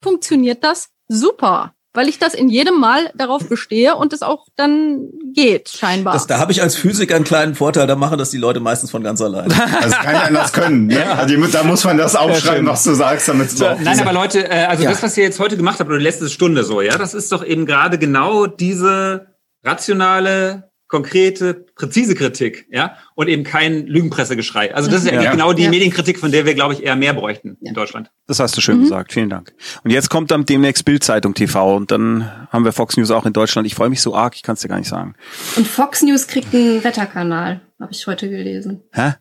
funktioniert 0.00 0.62
das 0.62 0.88
super, 1.08 1.74
weil 1.94 2.08
ich 2.08 2.18
das 2.18 2.34
in 2.34 2.48
jedem 2.48 2.78
Mal 2.78 3.10
darauf 3.14 3.48
bestehe 3.48 3.96
und 3.96 4.12
es 4.12 4.22
auch 4.22 4.46
dann 4.56 5.08
geht, 5.34 5.68
scheinbar. 5.70 6.12
Das, 6.12 6.26
da 6.26 6.38
habe 6.38 6.52
ich 6.52 6.62
als 6.62 6.76
Physiker 6.76 7.16
einen 7.16 7.24
kleinen 7.24 7.54
Vorteil, 7.54 7.86
da 7.86 7.96
machen 7.96 8.18
das 8.18 8.30
die 8.30 8.36
Leute 8.36 8.60
meistens 8.60 8.90
von 8.90 9.02
ganz 9.02 9.20
allein. 9.20 9.52
Also 9.80 9.96
kann 9.96 10.14
ja 10.14 10.22
anders 10.22 10.52
können. 10.52 10.86
Ne? 10.86 11.04
Also 11.16 11.34
die- 11.34 11.50
da 11.50 11.62
muss 11.64 11.84
man 11.84 11.96
das 11.96 12.14
aufschreiben, 12.14 12.66
was 12.66 12.84
du 12.84 12.94
sagst, 12.94 13.28
damit 13.28 13.48
es 13.48 13.58
Nein, 13.58 14.00
aber 14.00 14.12
Leute, 14.12 14.48
äh, 14.48 14.64
also 14.66 14.84
Ja. 14.84 14.90
das, 14.90 15.02
was 15.02 15.16
ihr 15.16 15.24
jetzt 15.24 15.40
heute 15.40 15.56
gemacht 15.56 15.80
habt, 15.80 15.88
oder 15.88 15.98
die 15.98 16.04
letzte 16.04 16.28
Stunde 16.28 16.62
so, 16.64 16.80
ja, 16.82 16.96
das 16.98 17.14
ist 17.14 17.32
doch 17.32 17.44
eben 17.44 17.64
gerade 17.66 17.98
genau 17.98 18.46
diese 18.46 19.26
rationale, 19.64 20.67
konkrete, 20.88 21.66
präzise 21.76 22.14
Kritik, 22.14 22.66
ja, 22.70 22.96
und 23.14 23.28
eben 23.28 23.44
kein 23.44 23.86
Lügenpressegeschrei. 23.86 24.74
Also 24.74 24.90
das 24.90 25.00
ist 25.02 25.06
ja, 25.06 25.12
Ja. 25.12 25.18
eigentlich 25.20 25.30
genau 25.32 25.52
die 25.52 25.64
Ja. 25.64 25.70
Medienkritik, 25.70 26.18
von 26.18 26.32
der 26.32 26.46
wir, 26.46 26.54
glaube 26.54 26.74
ich, 26.74 26.82
eher 26.82 26.96
mehr 26.96 27.12
bräuchten 27.14 27.56
in 27.60 27.74
Deutschland. 27.74 28.10
Das 28.26 28.40
hast 28.40 28.56
du 28.56 28.60
schön 28.60 28.80
gesagt. 28.80 29.12
Vielen 29.12 29.28
Dank. 29.30 29.52
Und 29.84 29.90
jetzt 29.90 30.08
kommt 30.10 30.30
dann 30.30 30.44
demnächst 30.46 30.84
Bildzeitung 30.84 31.34
TV 31.34 31.76
und 31.76 31.90
dann 31.90 32.30
haben 32.50 32.64
wir 32.64 32.72
Fox 32.72 32.96
News 32.96 33.10
auch 33.10 33.26
in 33.26 33.32
Deutschland. 33.34 33.66
Ich 33.66 33.74
freue 33.74 33.90
mich 33.90 34.00
so 34.02 34.14
arg, 34.14 34.34
ich 34.34 34.42
kann 34.42 34.54
es 34.54 34.62
dir 34.62 34.68
gar 34.68 34.78
nicht 34.78 34.88
sagen. 34.88 35.14
Und 35.56 35.66
Fox 35.68 36.02
News 36.02 36.26
kriegt 36.26 36.54
einen 36.54 36.82
Wetterkanal, 36.82 37.60
habe 37.80 37.92
ich 37.92 38.06
heute 38.06 38.28
gelesen. 38.30 38.82
Hä? 38.92 39.12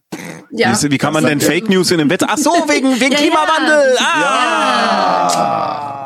Ja. 0.51 0.81
Wie, 0.81 0.91
wie 0.91 0.97
kann 0.97 1.11
man 1.13 1.25
denn 1.25 1.41
Fake 1.41 1.69
News 1.69 1.91
in 1.91 1.97
dem 1.97 2.09
Wetter? 2.09 2.27
Ach 2.29 2.37
so, 2.37 2.51
wegen, 2.67 2.99
wegen 3.01 3.11
Ja, 3.11 3.19
ja. 3.19 3.25
Klimawandel. 3.25 3.97
Ah! 3.99 6.03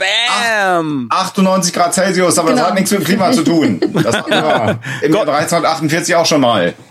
Bam! 0.00 1.06
98 1.10 1.72
Grad 1.72 1.94
Celsius, 1.94 2.38
aber 2.38 2.50
das 2.50 2.56
Genau. 2.58 2.68
hat 2.68 2.74
nichts 2.74 2.90
mit 2.90 3.00
dem 3.00 3.04
Klima 3.04 3.30
zu 3.32 3.44
tun. 3.44 3.80
Das 4.02 4.16
hatten 4.16 4.30
wir 4.30 4.78
im 5.02 5.12
Jahr 5.14 5.28
1348 5.28 6.14
auch 6.16 6.26
schon 6.26 6.40
mal. 6.40 6.74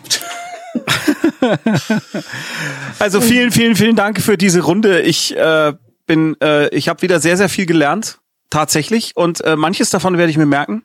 Also 2.99 3.21
vielen, 3.21 3.51
vielen, 3.51 3.75
vielen 3.75 3.95
Dank 3.95 4.21
für 4.21 4.37
diese 4.37 4.61
Runde. 4.61 5.01
Ich 5.01 5.35
äh, 5.35 5.73
bin, 6.05 6.35
äh, 6.41 6.67
ich 6.75 6.89
habe 6.89 7.01
wieder 7.01 7.19
sehr, 7.19 7.37
sehr 7.37 7.49
viel 7.49 7.65
gelernt, 7.65 8.19
tatsächlich. 8.49 9.15
Und 9.15 9.41
äh, 9.41 9.55
manches 9.55 9.89
davon 9.89 10.17
werde 10.17 10.29
ich 10.31 10.37
mir 10.37 10.45
merken. 10.45 10.83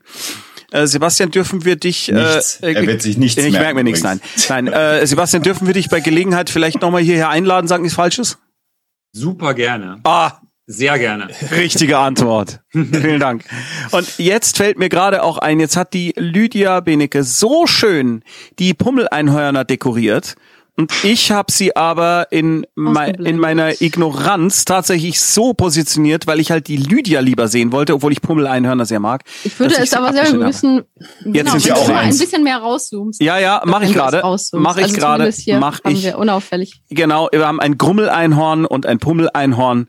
Äh, 0.71 0.87
Sebastian, 0.87 1.31
dürfen 1.31 1.65
wir 1.65 1.77
dich? 1.77 2.09
Nichts. 2.09 2.61
Äh, 2.63 2.73
Er 2.75 2.87
wird 2.87 3.03
sich 3.03 3.17
nichts 3.19 3.43
Ich 3.43 3.53
merke 3.53 3.75
mir 3.75 3.85
nichts. 3.85 4.03
Nein, 4.03 4.21
nein. 4.49 4.67
Äh, 4.69 5.07
Sebastian, 5.07 5.43
dürfen 5.43 5.67
wir 5.67 5.75
dich 5.75 5.89
bei 5.89 6.01
Gelegenheit 6.01 6.51
vielleicht 6.51 6.81
nochmal 6.81 7.03
hierher 7.03 7.29
einladen? 7.31 7.67
Sagen 7.69 7.83
nichts 7.83 7.97
Falsches? 7.97 8.39
Super 9.13 9.55
gerne. 9.55 9.99
Ah, 10.05 10.33
Sehr 10.67 10.99
gerne. 10.99 11.29
Richtige 11.51 11.99
Antwort. 11.99 12.61
Vielen 12.71 13.21
Dank. 13.21 13.45
Und 13.91 14.19
jetzt 14.19 14.57
fällt 14.57 14.79
mir 14.79 14.89
gerade 14.89 15.23
auch 15.23 15.39
ein, 15.39 15.61
jetzt 15.61 15.77
hat 15.77 15.93
die 15.93 16.15
Lydia 16.17 16.81
Benecke 16.81 17.23
so 17.23 17.67
schön 17.67 18.23
die 18.59 18.73
Pummeleinhörner 18.73 19.65
dekoriert. 19.65 20.37
Und 20.77 20.93
ich 21.05 21.31
habe 21.31 21.53
sie 21.53 21.77
aber 21.77 22.27
in, 22.33 22.67
mei 22.75 23.03
Ausgeblendet. 23.03 23.33
in 23.33 23.39
meiner 23.39 23.81
Ignoranz 23.81 24.65
tatsächlich 24.65 25.21
so 25.21 25.55
positioniert, 25.55 26.27
weil 26.27 26.41
ich 26.41 26.51
halt 26.51 26.67
die 26.67 26.77
Lydia 26.77 27.21
lieber 27.21 27.47
sehen 27.47 27.71
wollte, 27.71 27.95
obwohl 27.95 28.11
ich 28.11 28.21
Pummeleinhörner 28.21 28.85
sehr 28.85 28.99
mag. 28.99 29.23
Ich 29.45 29.57
würde 29.61 29.77
es 29.79 29.95
aber 29.95 30.13
sehr 30.13 30.33
begrüßen, 30.33 30.83
genau, 31.27 31.53
sind 31.53 31.61
sie 31.61 31.73
auch 31.73 31.87
du 31.87 31.93
mal 31.93 32.01
ein 32.01 32.09
bisschen 32.09 32.43
mehr 32.43 32.59
rauszoomst. 32.59 33.23
Ja, 33.23 33.39
ja, 33.39 33.63
mache 33.65 33.85
ich 33.85 33.93
gerade. 33.93 34.21
Mache 34.53 34.81
ich 34.81 34.87
also 34.87 34.97
gerade. 34.97 35.33
Mach 35.61 35.79
ich. 35.87 36.03
wir 36.03 36.19
unauffällig. 36.19 36.83
Genau, 36.91 37.29
wir 37.31 37.47
haben 37.47 37.61
ein 37.61 37.79
Grummeleinhorn 37.79 38.67
und 38.67 38.85
ein 38.85 38.99
Pummeleinhorn. 38.99 39.89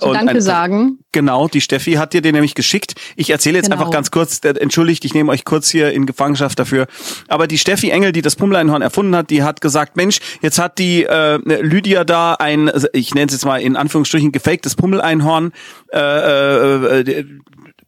Äh, 0.00 0.04
und 0.04 0.14
Danke 0.14 0.34
ein, 0.34 0.40
sagen. 0.40 0.98
Genau, 1.12 1.48
die 1.48 1.60
Steffi 1.60 1.92
hat 1.94 2.12
dir 2.12 2.22
den 2.22 2.34
nämlich 2.34 2.54
geschickt. 2.54 2.94
Ich 3.16 3.30
erzähle 3.30 3.56
jetzt 3.58 3.66
Genau. 3.70 3.80
einfach 3.80 3.92
ganz 3.92 4.10
kurz, 4.10 4.40
äh, 4.44 4.50
entschuldigt, 4.50 5.04
ich 5.04 5.14
nehme 5.14 5.30
euch 5.32 5.44
kurz 5.44 5.68
hier 5.70 5.92
in 5.92 6.06
Gefangenschaft 6.06 6.58
dafür. 6.58 6.86
Aber 7.28 7.46
die 7.46 7.58
Steffi 7.58 7.90
Engel, 7.90 8.12
die 8.12 8.22
das 8.22 8.36
Pummeleinhorn 8.36 8.82
erfunden 8.82 9.14
hat, 9.16 9.30
die 9.30 9.42
hat 9.42 9.60
gesagt, 9.60 9.96
Mensch, 9.96 10.20
jetzt 10.42 10.58
hat 10.58 10.78
die 10.78 11.04
äh, 11.04 11.36
Lydia 11.62 12.04
da 12.04 12.34
ein, 12.34 12.70
ich 12.92 13.14
nenne 13.14 13.26
es 13.26 13.32
jetzt 13.32 13.44
mal 13.44 13.60
in 13.60 13.76
Anführungsstrichen, 13.76 14.32
gefaktes 14.32 14.74
Pummeleinhorn 14.76 15.52
äh, 15.92 15.98
äh, 15.98 17.00
äh, 17.00 17.24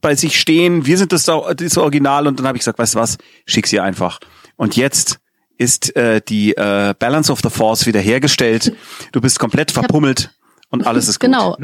bei 0.01 0.15
sich 0.17 0.39
stehen. 0.41 0.85
Wir 0.87 0.99
sind 0.99 1.13
das, 1.13 1.25
da- 1.25 1.55
das 1.55 1.79
Original. 1.79 2.27
Und 2.27 2.39
dann 2.39 2.47
habe 2.47 2.57
ich 2.57 2.63
gesagt, 2.63 2.79
weißt 2.79 2.95
du 2.95 2.99
was, 2.99 3.19
schick 3.47 3.67
sie 3.67 3.81
einfach. 3.81 4.19
Und 4.57 4.77
jetzt 4.77 5.19
ist 5.59 5.95
äh, 5.97 6.21
die 6.29 6.57
äh, 6.57 6.95
Balance 6.99 7.31
of 7.31 7.41
the 7.43 7.51
Force 7.51 7.87
wiederhergestellt. 7.87 8.73
Du 9.13 9.21
bist 9.21 9.39
komplett 9.39 9.71
verpummelt. 9.71 10.33
Und 10.73 10.87
alles 10.87 11.07
ist 11.07 11.21
gut. 11.21 11.31
Genau. 11.31 11.57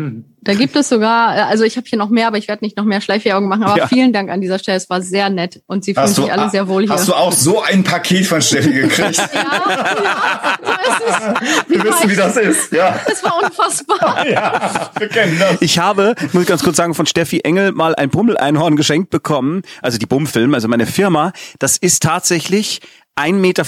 Da 0.43 0.55
gibt 0.55 0.77
es 0.77 0.89
sogar, 0.89 1.37
äh, 1.37 1.41
also 1.41 1.65
ich 1.65 1.77
habe 1.77 1.87
hier 1.89 1.99
noch 1.99 2.11
mehr, 2.11 2.27
aber 2.29 2.37
ich 2.39 2.47
werde 2.47 2.65
nicht 2.65 2.77
noch 2.77 2.85
mehr 2.85 3.01
Schleifjährung 3.01 3.49
machen. 3.49 3.65
Aber 3.65 3.77
Ja. 3.77 3.89
vielen 3.89 4.13
Dank 4.13 4.31
an 4.31 4.41
dieser 4.41 4.59
Stelle. 4.59 4.77
Es 4.77 4.89
war 4.89 5.03
sehr 5.03 5.31
nett 5.31 5.63
und 5.67 5.85
sie 5.85 5.95
fühlen 5.95 6.07
sich 6.07 6.33
alle 6.33 6.51
sehr 6.51 6.69
wohl 6.69 6.83
hier. 6.83 6.93
hast 6.93 7.09
du 7.09 7.15
auch 7.15 7.33
so 7.33 7.63
ein 7.63 7.83
Paket 7.83 8.27
von 8.27 8.41
Steffi 8.41 8.73
gekriegt? 8.73 9.17
ja, 9.35 9.35
ja, 9.35 10.59
so 10.99 11.05
ist 11.05 11.43
es. 11.67 11.69
Wir 11.71 11.85
wissen, 11.85 12.11
wie 12.11 12.17
das 12.17 12.37
ist. 12.37 12.73
Ja, 12.73 13.01
Es 13.11 13.25
war 13.25 13.43
unfassbar. 13.43 14.27
ja 14.31 14.91
wir 14.99 15.09
kennen 15.09 15.39
das. 15.39 15.57
Ich 15.61 15.79
habe, 15.79 16.15
muss 16.33 16.43
ich 16.43 16.49
ganz 16.49 16.63
kurz 16.63 16.77
sagen, 16.77 16.95
von 16.95 17.07
Steffi 17.07 17.41
Engel 17.41 17.73
mal 17.73 17.95
ein 17.95 18.11
Bummeleinhorn 18.11 18.77
geschenkt 18.77 19.11
bekommen. 19.11 19.63
Also 19.83 19.99
die 19.99 20.07
Bumfilm, 20.07 20.55
also 20.55 20.69
meine 20.69 20.87
Firma. 20.87 21.33
Das 21.59 21.79
ist 21.79 22.03
tatsächlich 22.03 22.81
1,50 23.17 23.33
Meter 23.33 23.65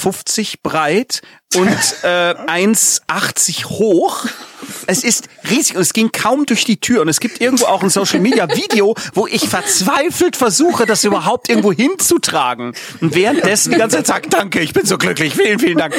breit 0.62 1.23
und 1.57 1.69
äh, 2.05 2.35
1,80 2.35 3.67
hoch. 3.67 4.27
Es 4.91 5.05
ist 5.05 5.29
riesig 5.49 5.77
und 5.77 5.83
es 5.83 5.93
ging 5.93 6.11
kaum 6.11 6.47
durch 6.47 6.65
die 6.65 6.81
Tür. 6.81 7.03
Und 7.03 7.09
es 7.09 7.21
gibt 7.21 7.41
irgendwo 7.41 7.67
auch 7.67 7.85
ein 7.85 7.91
Social 7.91 8.19
Media 8.19 8.49
Video, 8.49 8.97
wo 9.15 9.29
ich 9.29 9.49
verzweifelt 9.49 10.35
versuche, 10.35 10.85
das 10.85 11.05
überhaupt 11.05 11.49
irgendwo 11.49 11.73
hinzutragen. 11.73 12.75
Und 13.01 13.15
währenddessen 13.15 13.71
die 13.71 13.79
ganze 13.79 13.99
Zeit 13.99 14.09
sagt, 14.09 14.35
danke, 14.35 14.59
ich 14.59 14.73
bin 14.73 14.85
so 14.85 14.99
glücklich. 14.99 15.35
Vielen, 15.37 15.61
vielen 15.61 15.79
Dank. 15.79 15.95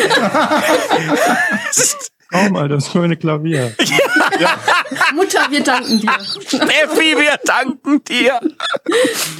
Schau 2.33 2.49
mal, 2.49 2.67
das 2.67 2.91
schöne 2.91 3.15
Klavier. 3.15 3.73
Mutter, 5.15 5.47
wir 5.49 5.63
danken 5.63 5.99
dir. 6.01 6.11
Steffi, 6.45 7.17
wir 7.17 7.39
danken 7.45 8.03
dir. 8.03 8.41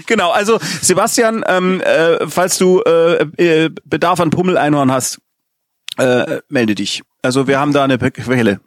Genau, 0.06 0.32
also 0.32 0.60
Sebastian, 0.82 1.44
ähm, 1.46 1.82
äh, 1.82 2.26
falls 2.26 2.58
du 2.58 2.82
äh, 2.82 3.24
äh, 3.36 3.70
Bedarf 3.84 4.22
an 4.22 4.30
Pummeleinhorn 4.30 4.94
hast, 4.94 5.20
äh, 6.02 6.42
melde 6.50 6.76
dich. 6.76 7.04
Also 7.22 7.48
wir 7.48 7.60
haben 7.60 7.72
da 7.72 7.84
eine 7.84 7.98
Quelle. 7.98 8.60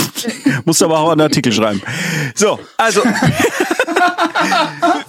Musst 0.64 0.82
aber 0.82 0.98
auch 0.98 1.10
einen 1.10 1.20
Artikel 1.20 1.52
schreiben. 1.52 1.82
So, 2.34 2.58
also 2.76 3.02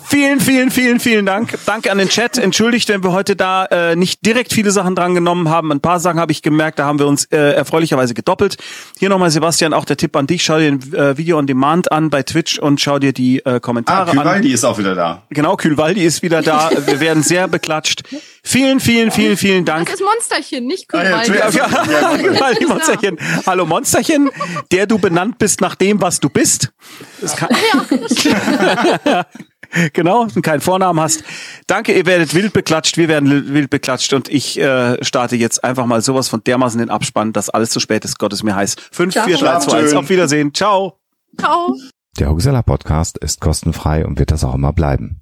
vielen, 0.07 0.39
vielen, 0.39 0.71
vielen, 0.71 0.99
vielen 0.99 1.25
Dank. 1.25 1.57
Danke 1.65 1.91
an 1.91 1.97
den 1.97 2.09
Chat. 2.09 2.37
Entschuldigt, 2.37 2.89
wenn 2.89 3.03
wir 3.03 3.11
heute 3.11 3.35
da 3.35 3.65
äh, 3.65 3.95
nicht 3.95 4.25
direkt 4.25 4.53
viele 4.53 4.71
Sachen 4.71 4.95
dran 4.95 5.13
genommen 5.13 5.49
haben. 5.49 5.71
Ein 5.71 5.79
paar 5.79 5.99
Sachen 5.99 6.19
habe 6.19 6.31
ich 6.31 6.41
gemerkt, 6.41 6.79
da 6.79 6.85
haben 6.85 6.99
wir 6.99 7.07
uns 7.07 7.25
äh, 7.25 7.37
erfreulicherweise 7.37 8.13
gedoppelt. 8.13 8.57
Hier 8.99 9.09
nochmal, 9.09 9.31
Sebastian, 9.31 9.73
auch 9.73 9.85
der 9.85 9.97
Tipp 9.97 10.15
an 10.15 10.27
dich. 10.27 10.43
Schau 10.43 10.57
dir 10.57 10.71
ein 10.71 10.93
äh, 10.93 11.17
Video 11.17 11.37
on 11.37 11.47
Demand 11.47 11.91
an 11.91 12.09
bei 12.09 12.23
Twitch 12.23 12.59
und 12.59 12.81
schau 12.81 12.99
dir 12.99 13.13
die 13.13 13.39
äh, 13.39 13.43
Ah, 13.45 13.59
Kommentare 13.59 14.11
an. 14.11 14.17
Kühlwaldi 14.17 14.51
ist 14.51 14.63
auch 14.63 14.77
wieder 14.77 14.95
da. 14.95 15.23
Genau, 15.29 15.55
Kühlwaldi 15.55 16.03
ist 16.03 16.21
wieder 16.21 16.41
da. 16.41 16.69
Wir 16.85 16.99
werden 16.99 17.23
sehr 17.23 17.47
beklatscht. 17.47 18.03
Vielen, 18.47 18.79
vielen, 18.79 19.11
vielen, 19.11 19.35
vielen 19.35 19.65
Dank. 19.65 19.87
Das 19.87 19.99
ist 19.99 20.05
Monsterchen, 20.05 20.67
nicht 20.67 20.87
Ah, 20.93 21.03
ja. 21.03 21.49
Ja, 21.49 21.49
Ja, 21.49 22.67
Monsterchen. 22.67 23.17
Hallo 23.45 23.65
Monsterchen, 23.65 24.29
der 24.71 24.87
du 24.87 24.99
benannt 24.99 25.37
bist 25.37 25.59
nach 25.59 25.75
dem, 25.75 25.99
was 25.99 26.21
du 26.21 26.29
bist. 26.29 26.71
Das 27.19 27.35
kann 27.35 27.49
genau, 29.93 30.21
und 30.21 30.41
keinen 30.43 30.61
Vornamen 30.61 30.97
hast. 31.01 31.25
Danke, 31.67 31.91
ihr 31.91 32.05
werdet 32.05 32.33
wild 32.33 32.53
beklatscht, 32.53 32.95
wir 32.95 33.09
werden 33.09 33.53
wild 33.53 33.69
beklatscht 33.69 34.13
und 34.13 34.29
ich 34.29 34.57
äh, 34.57 35.03
starte 35.03 35.35
jetzt 35.35 35.65
einfach 35.65 35.85
mal 35.85 36.01
sowas 36.01 36.29
von 36.29 36.41
dermaßen 36.41 36.79
den 36.79 36.89
Abspann, 36.89 37.33
dass 37.33 37.49
alles 37.49 37.71
zu 37.71 37.81
spät 37.81 38.05
ist, 38.05 38.17
Gottes 38.17 38.43
mir 38.43 38.55
heiß. 38.55 38.77
5, 38.93 39.13
Ciao. 39.13 39.25
4, 39.25 39.37
3, 39.39 39.59
2, 39.59 39.77
1, 39.77 39.89
Schön. 39.89 39.97
auf 39.97 40.09
Wiedersehen. 40.09 40.53
Ciao. 40.53 41.01
Ciao. 41.37 41.75
Der 42.17 42.29
Huxella 42.29 42.61
Podcast 42.61 43.17
ist 43.17 43.41
kostenfrei 43.41 44.05
und 44.05 44.19
wird 44.19 44.31
das 44.31 44.45
auch 44.45 44.55
immer 44.55 44.71
bleiben. 44.71 45.21